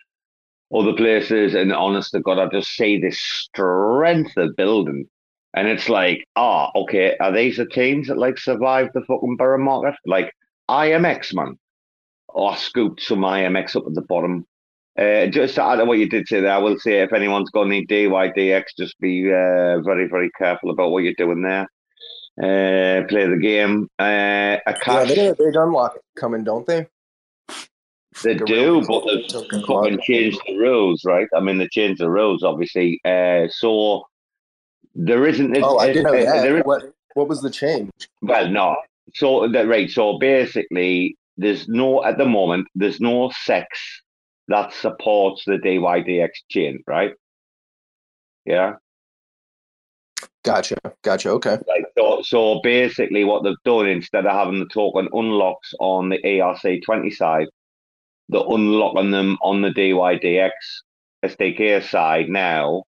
other 0.74 0.94
places. 0.94 1.54
And 1.54 1.72
honest 1.72 2.12
to 2.12 2.20
God, 2.20 2.38
I 2.38 2.46
just 2.46 2.70
see 2.74 2.98
this 2.98 3.20
strength 3.20 4.36
of 4.36 4.56
building. 4.56 5.06
And 5.54 5.68
it's 5.68 5.88
like, 5.88 6.24
ah, 6.36 6.70
oh, 6.74 6.82
okay, 6.84 7.16
are 7.20 7.32
these 7.32 7.58
the 7.58 7.66
teams 7.66 8.08
that 8.08 8.16
like 8.16 8.38
survived 8.38 8.92
the 8.94 9.02
fucking 9.02 9.36
bear 9.36 9.58
market? 9.58 9.94
Like 10.06 10.32
IMX, 10.70 11.34
man. 11.34 11.58
Oh, 12.34 12.46
I 12.46 12.56
scooped 12.56 13.02
some 13.02 13.20
IMX 13.20 13.76
up 13.76 13.86
at 13.86 13.94
the 13.94 14.02
bottom. 14.02 14.46
Uh, 14.98 15.26
just 15.26 15.54
to 15.54 15.64
add 15.64 15.76
to 15.76 15.84
what 15.84 15.98
you 15.98 16.08
did 16.08 16.28
say 16.28 16.40
there, 16.40 16.52
I 16.52 16.58
will 16.58 16.78
say 16.78 17.00
if 17.00 17.12
anyone's 17.12 17.50
got 17.50 17.62
any 17.66 17.86
DYDX, 17.86 18.64
just 18.78 18.98
be 19.00 19.28
uh, 19.28 19.80
very, 19.80 20.06
very 20.06 20.30
careful 20.36 20.70
about 20.70 20.90
what 20.90 21.02
you're 21.02 21.14
doing 21.14 21.42
there. 21.42 21.66
Uh, 22.38 23.06
play 23.08 23.26
the 23.26 23.38
game. 23.40 23.88
Uh, 23.98 24.56
a 24.66 24.74
cash, 24.80 25.10
Yeah, 25.10 25.32
they 25.32 25.44
big 25.44 25.56
unlock 25.56 25.98
coming, 26.16 26.44
don't 26.44 26.66
they? 26.66 26.86
They 28.22 28.32
a 28.32 28.44
do, 28.44 28.82
but 28.86 29.04
they've 29.06 29.62
clock. 29.64 29.88
changed 30.02 30.40
the 30.46 30.56
rules, 30.56 31.02
right? 31.04 31.28
I 31.34 31.40
mean, 31.40 31.58
they 31.58 31.68
changed 31.68 32.00
the 32.00 32.10
rules, 32.10 32.42
obviously. 32.42 33.00
Uh, 33.04 33.48
so 33.48 34.06
there 34.94 35.26
isn't. 35.26 35.56
Oh, 35.62 35.78
I 35.78 35.88
didn't 35.88 36.04
know 36.04 36.14
uh, 36.14 36.42
that. 36.42 36.66
What 36.66 36.82
what 37.14 37.28
was 37.28 37.40
the 37.40 37.50
change? 37.50 37.90
well, 38.20 38.48
no. 38.48 38.76
So 39.14 39.48
that 39.48 39.66
right. 39.66 39.90
So 39.90 40.18
basically, 40.18 41.16
there's 41.36 41.68
no 41.68 42.04
at 42.04 42.18
the 42.18 42.26
moment. 42.26 42.68
There's 42.74 43.00
no 43.00 43.30
CEX 43.46 43.66
that 44.48 44.72
supports 44.72 45.44
the 45.46 45.58
DYDX 45.58 46.30
chain, 46.50 46.82
right? 46.86 47.12
Yeah. 48.44 48.74
Gotcha, 50.44 50.76
gotcha. 51.02 51.30
Okay. 51.30 51.58
Like 51.68 51.86
so, 51.96 52.20
so 52.22 52.60
basically, 52.62 53.22
what 53.24 53.44
they've 53.44 53.54
done 53.64 53.86
instead 53.86 54.26
of 54.26 54.32
having 54.32 54.58
the 54.58 54.66
token 54.66 55.08
unlocks 55.12 55.72
on 55.78 56.08
the 56.08 56.18
ERC20 56.18 57.14
side, 57.14 57.46
they're 58.28 58.42
unlocking 58.48 59.12
them 59.12 59.38
on 59.42 59.62
the 59.62 59.70
DYDX 59.70 60.50
SDK 61.24 61.88
side 61.88 62.28
now, 62.28 62.82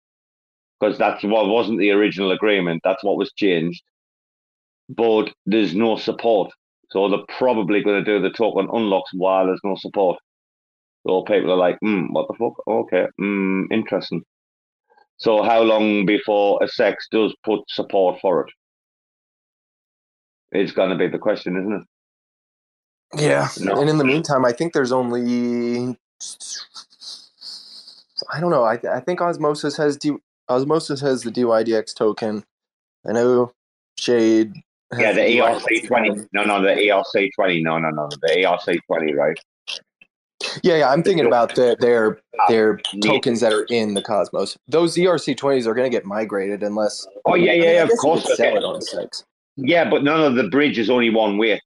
because 0.80 0.98
that's 0.98 1.24
what 1.24 1.48
wasn't 1.48 1.80
the 1.80 1.92
original 1.92 2.32
agreement. 2.32 2.82
That's 2.84 3.04
what 3.04 3.18
was 3.18 3.32
changed, 3.34 3.84
but 4.90 5.32
there's 5.46 5.76
no 5.76 5.96
support. 5.96 6.52
So 6.94 7.10
they're 7.10 7.38
probably 7.40 7.82
going 7.82 8.04
to 8.04 8.12
do 8.12 8.22
the 8.22 8.30
token 8.30 8.68
unlocks 8.72 9.10
while 9.14 9.48
there's 9.48 9.60
no 9.64 9.76
support. 9.76 10.20
So 11.06 11.24
people 11.24 11.52
are 11.52 11.58
like, 11.58 11.78
hmm, 11.82 12.14
what 12.14 12.28
the 12.28 12.36
fuck? 12.36 12.54
Okay, 12.68 13.08
hmm, 13.18 13.64
interesting. 13.72 14.22
So 15.18 15.42
how 15.42 15.64
long 15.64 16.06
before 16.06 16.60
a 16.62 16.68
CEX 16.68 16.96
does 17.12 17.36
put 17.44 17.62
support 17.68 18.20
for 18.22 18.42
it? 18.46 18.54
It's 20.52 20.72
going 20.72 20.92
to 20.92 20.96
be 20.96 21.08
the 21.08 21.18
question, 21.18 21.58
isn't 21.58 21.74
it? 21.74 23.22
Yeah. 23.24 23.48
No. 23.60 23.82
And 23.82 23.90
in 23.90 23.98
the 23.98 24.04
meantime, 24.04 24.46
I 24.46 24.52
think 24.52 24.74
there's 24.74 24.92
only 24.92 25.98
I 28.32 28.40
don't 28.40 28.52
know. 28.52 28.64
I 28.64 28.80
I 28.92 29.00
think 29.00 29.20
Osmosis 29.20 29.78
has 29.78 29.98
D, 29.98 30.16
Osmosis 30.48 31.02
has 31.02 31.24
the 31.24 31.32
DYDX 31.32 31.96
token. 31.96 32.44
I 33.08 33.14
know 33.14 33.52
Shade. 33.98 34.54
Yeah, 34.98 35.12
the 35.14 35.22
ERC 35.38 35.88
twenty. 35.88 36.10
No, 36.34 36.44
no, 36.44 36.62
the 36.62 36.70
ERC 36.70 37.30
twenty. 37.36 37.62
No, 37.64 37.78
no, 37.80 37.90
no, 37.90 38.10
the 38.22 38.28
ERC 38.44 38.80
twenty. 38.88 39.14
Right. 39.14 39.38
Yeah, 40.62 40.76
yeah. 40.78 40.90
I'm 40.92 41.04
thinking 41.04 41.26
about 41.26 41.56
the, 41.56 41.78
their 41.80 42.20
their 42.50 42.80
Yeah. 42.94 43.00
tokens 43.12 43.40
that 43.42 43.54
are 43.54 43.64
in 43.70 43.94
the 43.94 44.02
Cosmos. 44.02 44.58
Those 44.68 44.96
ERC20s 44.96 45.66
are 45.66 45.74
going 45.74 45.90
to 45.90 45.96
get 45.96 46.06
migrated 46.06 46.64
unless. 46.64 47.08
Oh 47.26 47.36
yeah, 47.36 47.52
I 47.52 47.56
mean, 47.56 47.64
yeah, 47.64 47.72
yeah. 47.74 47.84
Of 47.84 47.92
course. 48.00 48.24
sell 48.36 48.58
it 48.58 48.64
on 48.64 48.82
six. 48.82 49.24
Yeah, 49.56 49.90
but 49.90 50.04
none 50.04 50.22
of 50.22 50.36
the 50.36 50.44
bridge 50.50 50.78
is 50.80 50.90
only 50.90 51.10
one 51.12 51.38
way. 51.38 51.62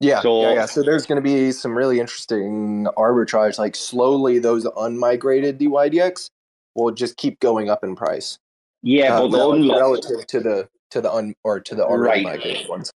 Yeah, 0.00 0.20
So- 0.20 0.42
yeah, 0.42 0.52
yeah. 0.54 0.66
So 0.66 0.82
there's 0.82 1.06
going 1.06 1.16
to 1.16 1.22
be 1.22 1.52
some 1.52 1.76
really 1.76 2.00
interesting 2.00 2.86
arbitrage. 2.96 3.58
Like 3.58 3.76
slowly, 3.76 4.38
those 4.38 4.64
unmigrated 4.64 5.58
DYDX 5.58 6.30
will 6.74 6.90
just 6.92 7.16
keep 7.16 7.38
going 7.40 7.70
up 7.70 7.82
in 7.84 7.94
price. 7.96 8.38
Yeah, 8.82 9.16
uh, 9.18 9.28
but 9.28 9.36
rel- 9.38 9.52
unlocks, 9.52 9.80
relative 9.80 10.26
to 10.26 10.40
the 10.40 10.68
to 10.90 11.00
the 11.00 11.12
un 11.12 11.34
or 11.44 11.60
to 11.60 11.74
the 11.74 11.84
already 11.84 12.24
Right. 12.24 12.38
migrated 12.38 12.68
ones. 12.68 12.90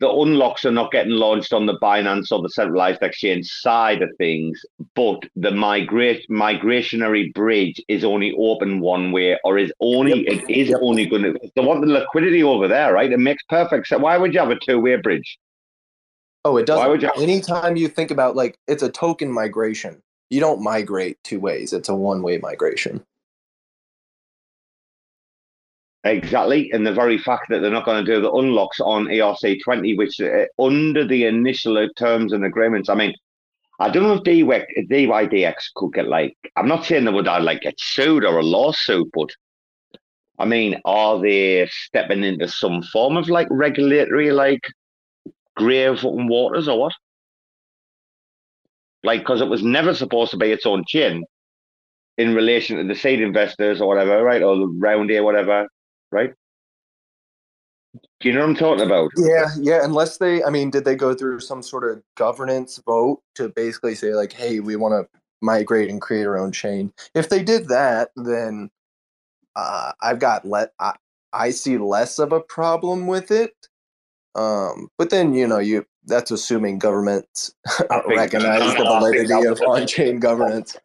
the 0.00 0.10
unlocks 0.10 0.64
are 0.64 0.72
not 0.72 0.90
getting 0.90 1.12
launched 1.12 1.52
on 1.52 1.64
the 1.64 1.78
Binance 1.78 2.32
or 2.32 2.42
the 2.42 2.48
centralized 2.48 3.00
exchange 3.02 3.46
side 3.46 4.02
of 4.02 4.08
things, 4.18 4.60
but 4.96 5.20
the 5.36 5.52
migrate 5.52 6.26
migrationary 6.28 7.32
bridge 7.34 7.80
is 7.86 8.02
only 8.02 8.34
open 8.36 8.80
one 8.80 9.12
way, 9.12 9.38
or 9.44 9.58
is 9.58 9.72
only 9.78 10.24
Yep. 10.26 10.38
it 10.48 10.50
is 10.50 10.68
Yep. 10.70 10.78
only 10.82 11.06
going 11.06 11.22
to. 11.22 11.38
They 11.54 11.62
want 11.64 11.82
the 11.82 11.86
liquidity 11.86 12.42
over 12.42 12.66
there, 12.66 12.92
right? 12.92 13.12
It 13.12 13.20
makes 13.20 13.44
perfect 13.48 13.86
sense. 13.86 14.02
Why 14.02 14.18
would 14.18 14.34
you 14.34 14.40
have 14.40 14.50
a 14.50 14.58
two 14.58 14.80
way 14.80 14.96
bridge? 14.96 15.38
Oh, 16.44 16.56
it 16.56 16.68
Why 16.68 16.88
would 16.88 17.00
doesn't. 17.00 17.16
you- 17.18 17.22
Anytime 17.22 17.76
you 17.76 17.86
think 17.86 18.10
about 18.10 18.34
like 18.34 18.58
it's 18.66 18.82
a 18.82 18.90
token 18.90 19.30
migration, 19.30 20.02
you 20.30 20.40
don't 20.40 20.60
migrate 20.60 21.22
two 21.22 21.38
ways. 21.38 21.72
It's 21.72 21.88
a 21.88 21.94
one 21.94 22.22
way 22.24 22.38
migration. 22.38 23.04
Exactly, 26.04 26.70
and 26.72 26.86
the 26.86 26.92
very 26.92 27.16
fact 27.16 27.48
that 27.48 27.60
they're 27.60 27.70
not 27.70 27.84
going 27.84 28.04
to 28.04 28.14
do 28.14 28.20
the 28.20 28.32
unlocks 28.32 28.80
on 28.80 29.06
ERC20, 29.06 29.96
which 29.96 30.20
uh, 30.20 30.46
under 30.58 31.06
the 31.06 31.26
initial 31.26 31.88
terms 31.96 32.32
and 32.32 32.44
agreements, 32.44 32.88
I 32.88 32.94
mean, 32.94 33.14
I 33.78 33.88
don't 33.88 34.02
know 34.02 34.14
if 34.14 34.22
DWEC, 34.22 34.64
DYDX 34.90 35.54
could 35.76 35.92
get 35.92 36.08
like, 36.08 36.36
I'm 36.56 36.68
not 36.68 36.84
saying 36.84 37.04
they 37.04 37.12
would 37.12 37.28
uh, 37.28 37.40
like 37.40 37.60
get 37.62 37.74
sued 37.78 38.24
or 38.24 38.38
a 38.38 38.42
lawsuit, 38.42 39.10
but 39.14 39.30
I 40.38 40.44
mean, 40.44 40.80
are 40.84 41.20
they 41.20 41.68
stepping 41.70 42.24
into 42.24 42.48
some 42.48 42.82
form 42.82 43.16
of 43.16 43.28
like 43.28 43.48
regulatory, 43.50 44.32
like 44.32 44.62
grave 45.56 46.02
waters 46.02 46.66
or 46.66 46.80
what? 46.80 46.92
like 49.04 49.20
because 49.20 49.40
it 49.40 49.48
was 49.48 49.62
never 49.62 49.94
supposed 49.94 50.30
to 50.30 50.36
be 50.36 50.52
its 50.52 50.66
own 50.66 50.84
chain 50.86 51.24
in 52.18 52.34
relation 52.34 52.76
to 52.76 52.84
the 52.84 52.94
seed 52.94 53.20
investors 53.20 53.80
or 53.80 53.88
whatever, 53.88 54.22
right? 54.22 54.42
Or 54.42 54.56
the 54.56 54.66
round 54.66 55.10
here, 55.10 55.22
whatever, 55.22 55.66
right? 56.12 56.34
Do 58.20 58.28
you 58.28 58.32
know 58.32 58.40
what 58.40 58.50
I'm 58.50 58.56
talking 58.56 58.86
about? 58.86 59.10
Yeah, 59.16 59.46
yeah. 59.58 59.84
Unless 59.84 60.18
they, 60.18 60.44
I 60.44 60.50
mean, 60.50 60.70
did 60.70 60.84
they 60.84 60.94
go 60.94 61.12
through 61.12 61.40
some 61.40 61.62
sort 61.62 61.90
of 61.90 62.02
governance 62.16 62.80
vote 62.86 63.20
to 63.34 63.48
basically 63.48 63.94
say 63.94 64.14
like, 64.14 64.32
"Hey, 64.32 64.60
we 64.60 64.76
want 64.76 64.92
to 64.92 65.18
migrate 65.40 65.90
and 65.90 66.00
create 66.00 66.26
our 66.26 66.38
own 66.38 66.52
chain"? 66.52 66.92
If 67.14 67.28
they 67.28 67.42
did 67.42 67.68
that, 67.68 68.10
then 68.16 68.70
uh, 69.56 69.92
I've 70.00 70.20
got 70.20 70.46
let 70.46 70.72
I, 70.78 70.94
I 71.32 71.50
see 71.50 71.76
less 71.78 72.18
of 72.18 72.32
a 72.32 72.40
problem 72.40 73.06
with 73.06 73.30
it. 73.30 73.54
Um, 74.34 74.88
but 74.96 75.10
then 75.10 75.34
you 75.34 75.46
know, 75.46 75.58
you 75.58 75.84
that's 76.06 76.30
assuming 76.30 76.78
governments 76.78 77.54
recognize 78.06 78.74
the 78.76 78.84
validity 78.84 79.46
of 79.46 79.60
on-chain 79.62 80.20
governance. 80.20 80.76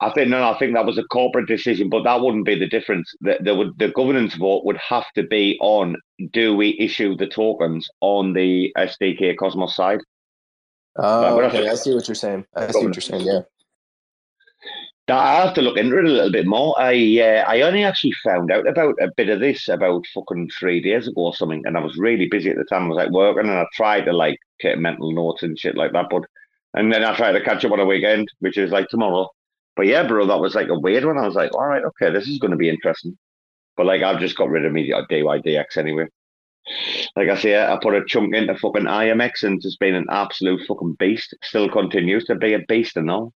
I 0.00 0.10
think 0.10 0.28
no, 0.28 0.50
I 0.50 0.58
think 0.58 0.74
that 0.74 0.86
was 0.86 0.98
a 0.98 1.04
corporate 1.04 1.46
decision, 1.46 1.88
but 1.88 2.02
that 2.02 2.20
wouldn't 2.20 2.44
be 2.44 2.58
the 2.58 2.66
difference. 2.68 3.12
The, 3.20 3.38
the, 3.40 3.54
would, 3.54 3.78
the 3.78 3.88
governance 3.88 4.34
vote 4.34 4.64
would 4.64 4.76
have 4.76 5.06
to 5.14 5.22
be 5.22 5.56
on: 5.60 5.96
do 6.32 6.54
we 6.56 6.76
issue 6.78 7.16
the 7.16 7.28
tokens 7.28 7.88
on 8.00 8.32
the 8.32 8.72
SDK 8.76 9.36
Cosmos 9.36 9.74
side? 9.76 10.00
Oh, 10.96 11.38
I 11.38 11.44
okay. 11.44 11.58
think- 11.58 11.70
I 11.70 11.74
see 11.74 11.94
what 11.94 12.08
you're 12.08 12.14
saying. 12.14 12.44
I 12.54 12.70
see 12.70 12.84
what 12.84 12.94
you're 12.94 13.02
saying. 13.02 13.24
Yeah. 13.26 13.40
I 15.06 15.34
have 15.44 15.52
to 15.54 15.62
look 15.62 15.76
into 15.76 15.98
it 15.98 16.06
a 16.06 16.08
little 16.08 16.32
bit 16.32 16.46
more. 16.46 16.74
I 16.78 17.20
uh, 17.20 17.44
I 17.46 17.60
only 17.60 17.84
actually 17.84 18.14
found 18.24 18.50
out 18.50 18.66
about 18.66 18.94
a 19.02 19.10
bit 19.16 19.28
of 19.28 19.40
this 19.40 19.68
about 19.68 20.06
fucking 20.14 20.48
three 20.58 20.80
days 20.80 21.06
ago 21.06 21.26
or 21.26 21.34
something, 21.34 21.62
and 21.66 21.76
I 21.76 21.80
was 21.80 21.98
really 21.98 22.26
busy 22.26 22.48
at 22.50 22.56
the 22.56 22.64
time. 22.64 22.84
I 22.84 22.88
was 22.88 22.96
like 22.96 23.10
working, 23.10 23.50
and 23.50 23.58
I 23.58 23.66
tried 23.74 24.06
to 24.06 24.14
like 24.14 24.38
get 24.60 24.78
mental 24.78 25.12
notes 25.12 25.42
and 25.42 25.58
shit 25.58 25.76
like 25.76 25.92
that, 25.92 26.06
but 26.08 26.22
and 26.72 26.90
then 26.90 27.04
I 27.04 27.14
tried 27.14 27.32
to 27.32 27.44
catch 27.44 27.64
up 27.66 27.72
on 27.72 27.80
a 27.80 27.84
weekend, 27.84 28.28
which 28.38 28.56
is 28.56 28.70
like 28.70 28.88
tomorrow. 28.88 29.28
But 29.76 29.86
yeah, 29.86 30.06
bro, 30.06 30.26
that 30.26 30.38
was 30.40 30.54
like 30.54 30.68
a 30.68 30.78
weird 30.78 31.04
one. 31.04 31.18
I 31.18 31.26
was 31.26 31.34
like, 31.34 31.54
all 31.54 31.66
right, 31.66 31.84
okay, 31.84 32.10
this 32.10 32.28
is 32.28 32.38
going 32.38 32.52
to 32.52 32.56
be 32.56 32.68
interesting. 32.68 33.18
But 33.76 33.86
like, 33.86 34.02
I've 34.02 34.20
just 34.20 34.36
got 34.36 34.50
rid 34.50 34.64
of 34.64 34.72
me 34.72 34.90
DYDX 34.90 35.76
anyway. 35.76 36.06
Like 37.16 37.28
I 37.28 37.36
say, 37.36 37.60
I 37.60 37.76
put 37.82 37.94
a 37.94 38.04
chunk 38.06 38.34
into 38.34 38.56
fucking 38.56 38.84
IMX 38.84 39.42
and 39.42 39.62
it's 39.62 39.76
been 39.76 39.94
an 39.94 40.06
absolute 40.10 40.62
fucking 40.66 40.96
beast. 40.98 41.34
Still 41.42 41.68
continues 41.68 42.24
to 42.26 42.34
be 42.34 42.54
a 42.54 42.60
beast 42.60 42.96
and 42.96 43.10
all. 43.10 43.32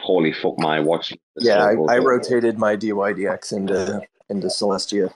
Holy 0.00 0.32
fuck, 0.32 0.58
my 0.58 0.80
watch. 0.80 1.12
Yeah, 1.36 1.62
I, 1.62 1.72
I 1.94 1.98
rotated 1.98 2.58
my 2.58 2.76
DYDX 2.76 3.52
into 3.52 4.02
into 4.30 4.46
Celestia, 4.46 5.12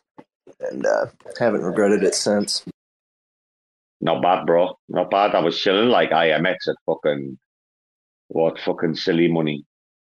and 0.60 0.84
uh, 0.84 1.06
haven't 1.38 1.62
regretted 1.62 2.04
it 2.04 2.14
since. 2.14 2.64
Not 4.00 4.22
bad, 4.22 4.44
bro. 4.44 4.78
Not 4.88 5.10
bad. 5.10 5.34
I 5.34 5.40
was 5.40 5.58
chilling 5.58 5.88
like 5.88 6.10
IMX 6.10 6.68
at 6.68 6.76
fucking 6.84 7.38
what 8.28 8.60
fucking 8.60 8.96
silly 8.96 9.28
money. 9.32 9.64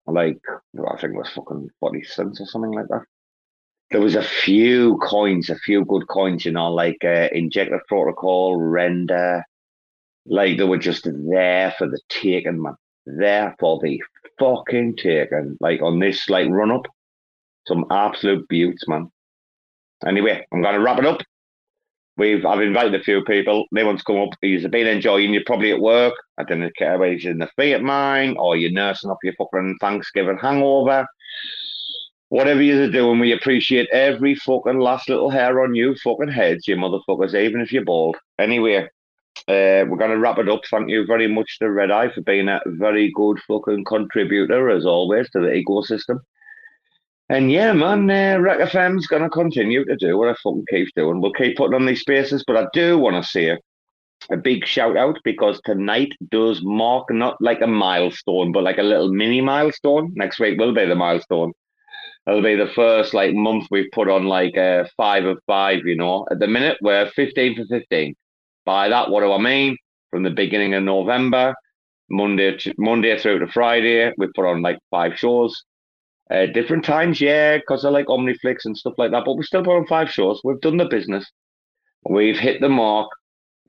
Like 0.06 0.39
I 0.48 0.97
think 1.00 1.14
it 1.14 1.18
was 1.18 1.31
fucking 1.31 1.68
forty 1.81 2.02
cents 2.02 2.40
or 2.40 2.47
something 2.47 2.72
like 2.72 2.89
that. 2.89 3.02
There 3.90 4.00
was 4.00 4.14
a 4.14 4.22
few 4.22 4.97
coins, 4.98 5.50
a 5.50 5.56
few 5.56 5.84
good 5.84 6.08
coins, 6.08 6.44
you 6.44 6.52
know, 6.52 6.72
like 6.72 6.98
uh, 7.05 7.28
Injective 7.32 7.81
Protocol, 7.89 8.58
Render. 8.60 9.44
Like 10.26 10.56
they 10.56 10.64
were 10.64 10.78
just 10.78 11.06
there 11.31 11.74
for 11.76 11.86
the 11.89 12.00
taking, 12.08 12.62
man. 12.62 12.74
There 13.06 13.55
for 13.60 13.81
the 13.82 14.00
fucking 14.39 14.97
taking. 14.97 15.56
Like 15.60 15.82
on 15.82 15.98
this 15.98 16.28
like 16.28 16.48
run 16.48 16.70
up. 16.70 16.86
Some 17.66 17.84
absolute 17.90 18.48
beauts, 18.48 18.89
man. 18.89 19.08
Anyway, 20.06 20.44
I'm 20.52 20.62
gonna 20.62 20.81
wrap 20.81 20.98
it 20.98 21.06
up. 21.06 21.20
We've 22.16 22.44
I've 22.44 22.60
invited 22.60 22.94
a 22.94 23.02
few 23.02 23.24
people. 23.24 23.65
No 23.73 23.86
one's 23.86 24.02
come 24.02 24.18
up. 24.18 24.31
He's 24.42 24.66
been 24.66 24.86
enjoying. 24.86 25.32
You're 25.32 25.44
probably 25.47 25.73
at 25.73 25.81
work. 25.81 26.15
I 26.36 26.44
don't 26.44 26.76
care 26.76 26.99
whether 26.99 27.12
you're 27.12 27.32
in 27.32 27.39
the 27.39 27.49
theatre 27.57 27.82
mine 27.82 28.36
or 28.39 28.57
you're 28.57 28.70
nursing 28.70 29.10
up 29.10 29.18
your 29.23 29.34
fucking 29.34 29.76
Thanksgiving 29.81 30.39
hangover. 30.39 31.07
Whatever 32.28 32.62
you're 32.62 32.91
doing, 32.91 33.18
we 33.18 33.32
appreciate 33.32 33.89
every 33.92 34.34
fucking 34.34 34.78
last 34.78 35.08
little 35.08 35.31
hair 35.31 35.62
on 35.62 35.74
you 35.74 35.94
fucking 35.97 36.28
heads, 36.28 36.66
you 36.66 36.76
motherfuckers, 36.76 37.34
even 37.34 37.60
if 37.60 37.73
you're 37.73 37.84
bald. 37.84 38.16
Anyway, 38.39 38.89
uh, 39.49 39.84
we're 39.89 39.99
gonna 39.99 40.18
wrap 40.18 40.39
it 40.39 40.49
up. 40.49 40.60
Thank 40.70 40.91
you 40.91 41.07
very 41.07 41.28
much 41.28 41.58
to 41.58 41.70
Red 41.70 41.91
Eye 41.91 42.10
for 42.10 42.20
being 42.23 42.49
a 42.49 42.60
very 42.66 43.10
good 43.15 43.39
fucking 43.49 43.84
contributor 43.84 44.70
as 44.70 44.84
always 44.86 45.31
to 45.31 45.41
the 45.41 45.49
ecosystem. 45.49 46.20
And 47.33 47.51
yeah, 47.51 47.73
man, 47.73 48.11
uh, 48.11 48.39
RAC 48.43 48.59
FM's 48.70 49.07
going 49.07 49.23
to 49.23 49.31
continue 49.31 49.86
to 49.86 49.97
do 49.97 50.19
what 50.19 50.28
I 50.28 50.35
fucking 50.43 50.67
keep 50.69 50.89
doing. 50.94 51.19
We'll 51.19 51.33
keep 51.33 51.57
putting 51.57 51.75
on 51.75 51.86
these 51.86 52.02
spaces, 52.02 52.44
but 52.47 52.59
I 52.59 52.67
do 52.75 52.99
want 52.99 53.17
to 53.17 53.27
say 53.27 53.57
a 54.28 54.36
big 54.36 54.67
shout 54.67 54.99
out 54.99 55.19
because 55.25 55.59
tonight 55.65 56.12
does 56.31 56.61
mark 56.62 57.11
not 57.11 57.41
like 57.41 57.62
a 57.62 57.67
milestone, 57.67 58.52
but 58.52 58.65
like 58.65 58.77
a 58.77 58.83
little 58.83 59.11
mini 59.11 59.41
milestone. 59.41 60.12
Next 60.15 60.41
week 60.41 60.59
will 60.59 60.75
be 60.75 60.85
the 60.85 60.94
milestone. 60.94 61.55
It'll 62.27 62.43
be 62.43 62.55
the 62.55 62.70
first 62.75 63.15
like 63.15 63.33
month 63.33 63.67
we've 63.70 63.91
put 63.93 64.11
on 64.11 64.27
like 64.27 64.59
uh, 64.59 64.85
five 64.99 65.25
of 65.25 65.39
five, 65.47 65.86
you 65.86 65.97
know. 65.97 66.27
At 66.31 66.39
the 66.39 66.47
minute, 66.47 66.77
we're 66.83 67.11
15 67.12 67.57
for 67.57 67.65
15. 67.65 68.15
By 68.67 68.91
that, 68.91 69.09
what 69.09 69.20
do 69.20 69.33
I 69.33 69.39
mean? 69.39 69.78
From 70.11 70.23
the 70.23 70.28
beginning 70.28 70.75
of 70.75 70.83
November, 70.83 71.55
Monday, 72.11 72.59
Monday 72.77 73.19
through 73.19 73.39
to 73.39 73.47
Friday, 73.47 74.12
we 74.19 74.27
put 74.35 74.44
on 74.44 74.61
like 74.61 74.78
five 74.91 75.19
shows. 75.19 75.65
Uh, 76.33 76.47
different 76.47 76.85
times, 76.85 77.20
yeah, 77.20 77.59
because 77.59 77.85
I 77.85 77.91
like 77.91 78.07
Omniflix 78.07 78.65
and 78.65 78.77
stuff 78.77 78.94
like 78.97 79.11
that. 79.11 79.25
But 79.27 79.36
we 79.36 79.44
still 79.44 79.62
put 79.62 79.77
on 79.77 79.86
five 79.86 80.11
shows. 80.11 80.41
We've 80.43 80.61
done 80.61 80.78
the 80.78 80.86
business. 80.86 81.31
We've 82.09 82.39
hit 82.39 82.61
the 82.61 82.69
mark. 82.69 83.11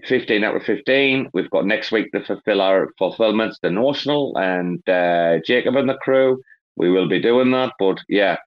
15 0.06 0.44
out 0.44 0.56
of 0.56 0.64
15. 0.64 1.30
We've 1.34 1.50
got 1.50 1.66
next 1.66 1.92
week 1.92 2.12
to 2.12 2.24
fulfill 2.24 2.62
our 2.62 2.90
fulfillments, 2.98 3.60
the 3.62 3.70
Notional 3.70 4.36
and 4.38 4.88
uh, 4.90 5.40
Jacob 5.46 5.76
and 5.76 5.88
the 5.88 5.98
crew. 5.98 6.42
We 6.76 6.90
will 6.90 7.08
be 7.08 7.22
doing 7.22 7.52
that. 7.52 7.74
But 7.80 8.00
yeah, 8.10 8.38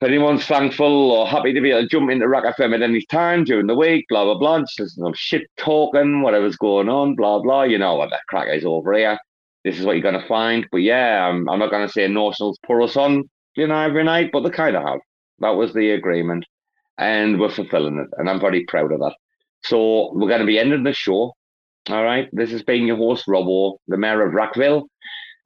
if 0.00 0.08
anyone's 0.08 0.44
thankful 0.44 1.10
or 1.10 1.26
happy 1.26 1.52
to 1.52 1.60
be 1.60 1.70
able 1.70 1.82
to 1.82 1.88
jump 1.88 2.10
into 2.10 2.28
RAC 2.28 2.56
FM 2.56 2.74
at 2.74 2.82
any 2.82 3.02
time 3.06 3.44
during 3.44 3.66
the 3.66 3.74
week, 3.74 4.04
blah, 4.08 4.24
blah, 4.24 4.38
blah, 4.38 4.60
just 4.60 4.78
listen 4.78 5.04
to 5.04 5.16
shit 5.16 5.42
talking, 5.56 6.22
whatever's 6.22 6.56
going 6.56 6.88
on, 6.88 7.16
blah, 7.16 7.40
blah, 7.40 7.62
you 7.62 7.78
know 7.78 7.96
what 7.96 8.10
that 8.10 8.26
crack 8.28 8.48
is 8.50 8.64
over 8.64 8.92
here 8.92 9.18
this 9.64 9.78
is 9.78 9.84
what 9.84 9.96
you're 9.96 10.02
going 10.02 10.20
to 10.20 10.28
find. 10.28 10.66
But 10.70 10.78
yeah, 10.78 11.26
I'm, 11.26 11.48
I'm 11.48 11.58
not 11.58 11.70
going 11.70 11.86
to 11.86 11.92
say 11.92 12.06
Notionals 12.06 12.56
put 12.66 12.82
us 12.82 12.96
on, 12.96 13.24
you 13.56 13.66
know, 13.66 13.78
every 13.78 14.04
night, 14.04 14.30
but 14.32 14.40
they 14.40 14.50
kind 14.50 14.76
of 14.76 14.84
have. 14.84 15.00
That 15.40 15.50
was 15.50 15.72
the 15.72 15.90
agreement, 15.92 16.44
and 16.98 17.40
we're 17.40 17.50
fulfilling 17.50 17.98
it, 17.98 18.08
and 18.18 18.28
I'm 18.28 18.40
very 18.40 18.64
proud 18.66 18.92
of 18.92 19.00
that. 19.00 19.14
So 19.64 20.12
we're 20.12 20.28
going 20.28 20.40
to 20.40 20.46
be 20.46 20.58
ending 20.58 20.84
the 20.84 20.92
show. 20.92 21.32
All 21.88 22.04
right, 22.04 22.28
this 22.32 22.50
has 22.50 22.62
been 22.62 22.86
your 22.86 22.96
host, 22.96 23.26
Robbo, 23.26 23.76
the 23.88 23.96
mayor 23.96 24.26
of 24.26 24.34
Rackville. 24.34 24.84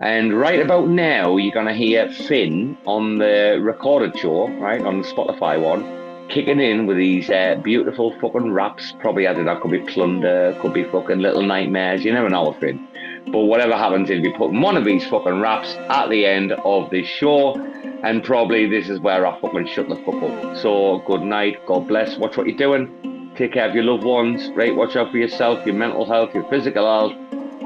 And 0.01 0.37
right 0.37 0.61
about 0.61 0.89
now, 0.89 1.37
you're 1.37 1.55
going 1.55 1.67
to 1.67 1.73
hear 1.73 2.11
Finn 2.11 2.77
on 2.85 3.19
the 3.19 3.61
recorded 3.63 4.19
show, 4.19 4.49
right, 4.59 4.81
on 4.81 5.03
the 5.03 5.09
Spotify 5.09 5.63
one, 5.63 6.29
kicking 6.29 6.59
in 6.59 6.87
with 6.87 6.97
these 6.97 7.31
uh, 7.31 7.55
beautiful 7.63 8.19
fucking 8.19 8.51
raps. 8.51 8.93
Probably, 8.99 9.29
I 9.29 9.35
don't 9.35 9.45
know, 9.45 9.61
could 9.61 9.71
be 9.71 9.79
Plunder, 9.79 10.59
could 10.61 10.75
be 10.75 10.83
fucking 10.83 11.21
Little 11.21 11.43
Nightmares. 11.43 12.05
You 12.05 12.13
never 12.13 12.29
know 12.29 12.53
Finn. 12.55 12.89
But 13.27 13.41
whatever 13.41 13.77
happens, 13.77 14.09
he'll 14.09 14.23
be 14.23 14.33
putting 14.33 14.61
one 14.61 14.77
of 14.77 14.85
these 14.85 15.07
fucking 15.07 15.41
raps 15.41 15.75
at 15.89 16.09
the 16.09 16.25
end 16.27 16.53
of 16.53 16.91
this 16.91 17.07
show. 17.07 17.55
And 18.03 18.23
probably 18.23 18.69
this 18.69 18.89
is 18.89 19.01
where 19.01 19.27
I 19.27 19.41
fucking 19.41 19.67
shut 19.69 19.89
the 19.89 19.97
fuck 19.97 20.23
up. 20.23 20.57
So 20.59 21.03
good 21.07 21.23
night. 21.23 21.65
God 21.67 21.89
bless. 21.89 22.19
Watch 22.19 22.37
what 22.37 22.47
you're 22.47 22.57
doing. 22.57 23.33
Take 23.37 23.55
care 23.55 23.69
of 23.69 23.75
your 23.75 23.85
loved 23.85 24.05
ones. 24.05 24.51
Right? 24.55 24.75
Watch 24.75 24.95
out 24.97 25.11
for 25.11 25.19
yourself, 25.19 25.65
your 25.67 25.75
mental 25.75 26.05
health, 26.05 26.35
your 26.35 26.49
physical 26.51 26.85
health. 26.85 27.13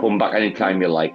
Come 0.01 0.17
back 0.17 0.35
anytime 0.35 0.81
you 0.81 0.89
like. 0.89 1.15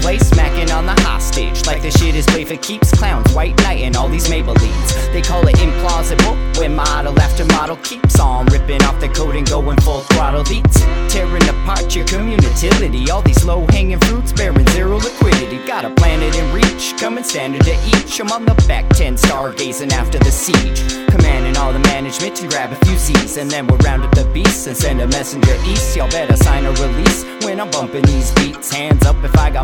place. 0.00 0.22
Smacking 0.28 0.70
on 0.70 0.86
the 0.86 0.94
hostage, 1.02 1.66
like 1.66 1.82
the 1.82 1.90
shit 1.90 2.14
is 2.14 2.24
play 2.26 2.44
for 2.44 2.56
keeps. 2.56 2.90
Clowns, 2.92 3.30
white 3.34 3.56
knight, 3.58 3.82
and 3.82 3.96
all 3.96 4.08
these 4.08 4.28
Maybellines. 4.28 5.12
They 5.12 5.20
call 5.20 5.46
it 5.46 5.56
implausible 5.56 6.34
when 6.58 6.74
model 6.74 7.18
after 7.20 7.44
model 7.46 7.76
keeps 7.76 8.18
on 8.18 8.46
ripping 8.46 8.82
off 8.84 9.00
the 9.00 9.08
coat 9.08 9.36
and 9.36 9.46
going 9.48 9.78
full 9.80 10.00
throttle 10.00 10.44
beats, 10.44 10.80
tearing 11.12 11.46
apart 11.48 11.94
your 11.94 12.06
community. 12.06 13.10
All 13.10 13.22
these 13.22 13.44
low-hanging 13.44 14.00
fruits 14.00 14.32
bearing 14.32 14.66
zero 14.68 14.96
liquidity. 14.96 15.58
Got 15.66 15.84
a 15.84 15.90
planet 15.90 16.34
in 16.36 16.52
reach, 16.54 16.94
coming 16.96 17.24
standard 17.24 17.64
to 17.64 17.74
each. 17.86 18.20
I'm 18.20 18.30
on 18.30 18.44
the 18.44 18.54
back 18.68 18.88
ten, 18.90 19.16
stargazing 19.16 19.92
after 19.92 20.18
the 20.18 20.30
siege, 20.30 20.80
commanding 21.10 21.56
all 21.56 21.72
the 21.72 21.80
management 21.80 22.36
to 22.36 22.48
grab 22.48 22.72
a 22.72 22.76
few 22.86 22.96
Z's, 22.96 23.36
and 23.36 23.50
then 23.50 23.66
we'll 23.66 23.78
round 23.78 24.04
up 24.04 24.14
the 24.14 24.24
beasts 24.32 24.66
and 24.66 24.76
send 24.76 25.00
a 25.00 25.06
messenger 25.08 25.54
east. 25.66 25.96
Y'all 25.96 26.08
better 26.10 26.36
sign 26.36 26.64
a 26.64 26.70
release 26.70 27.24
when 27.44 27.60
I'm 27.60 27.70
bumping 27.70 28.04
these 28.04 28.30
beats. 28.32 28.72
Hands 28.72 29.04
up 29.04 29.16
if 29.24 29.36
I 29.36 29.50
got 29.50 29.63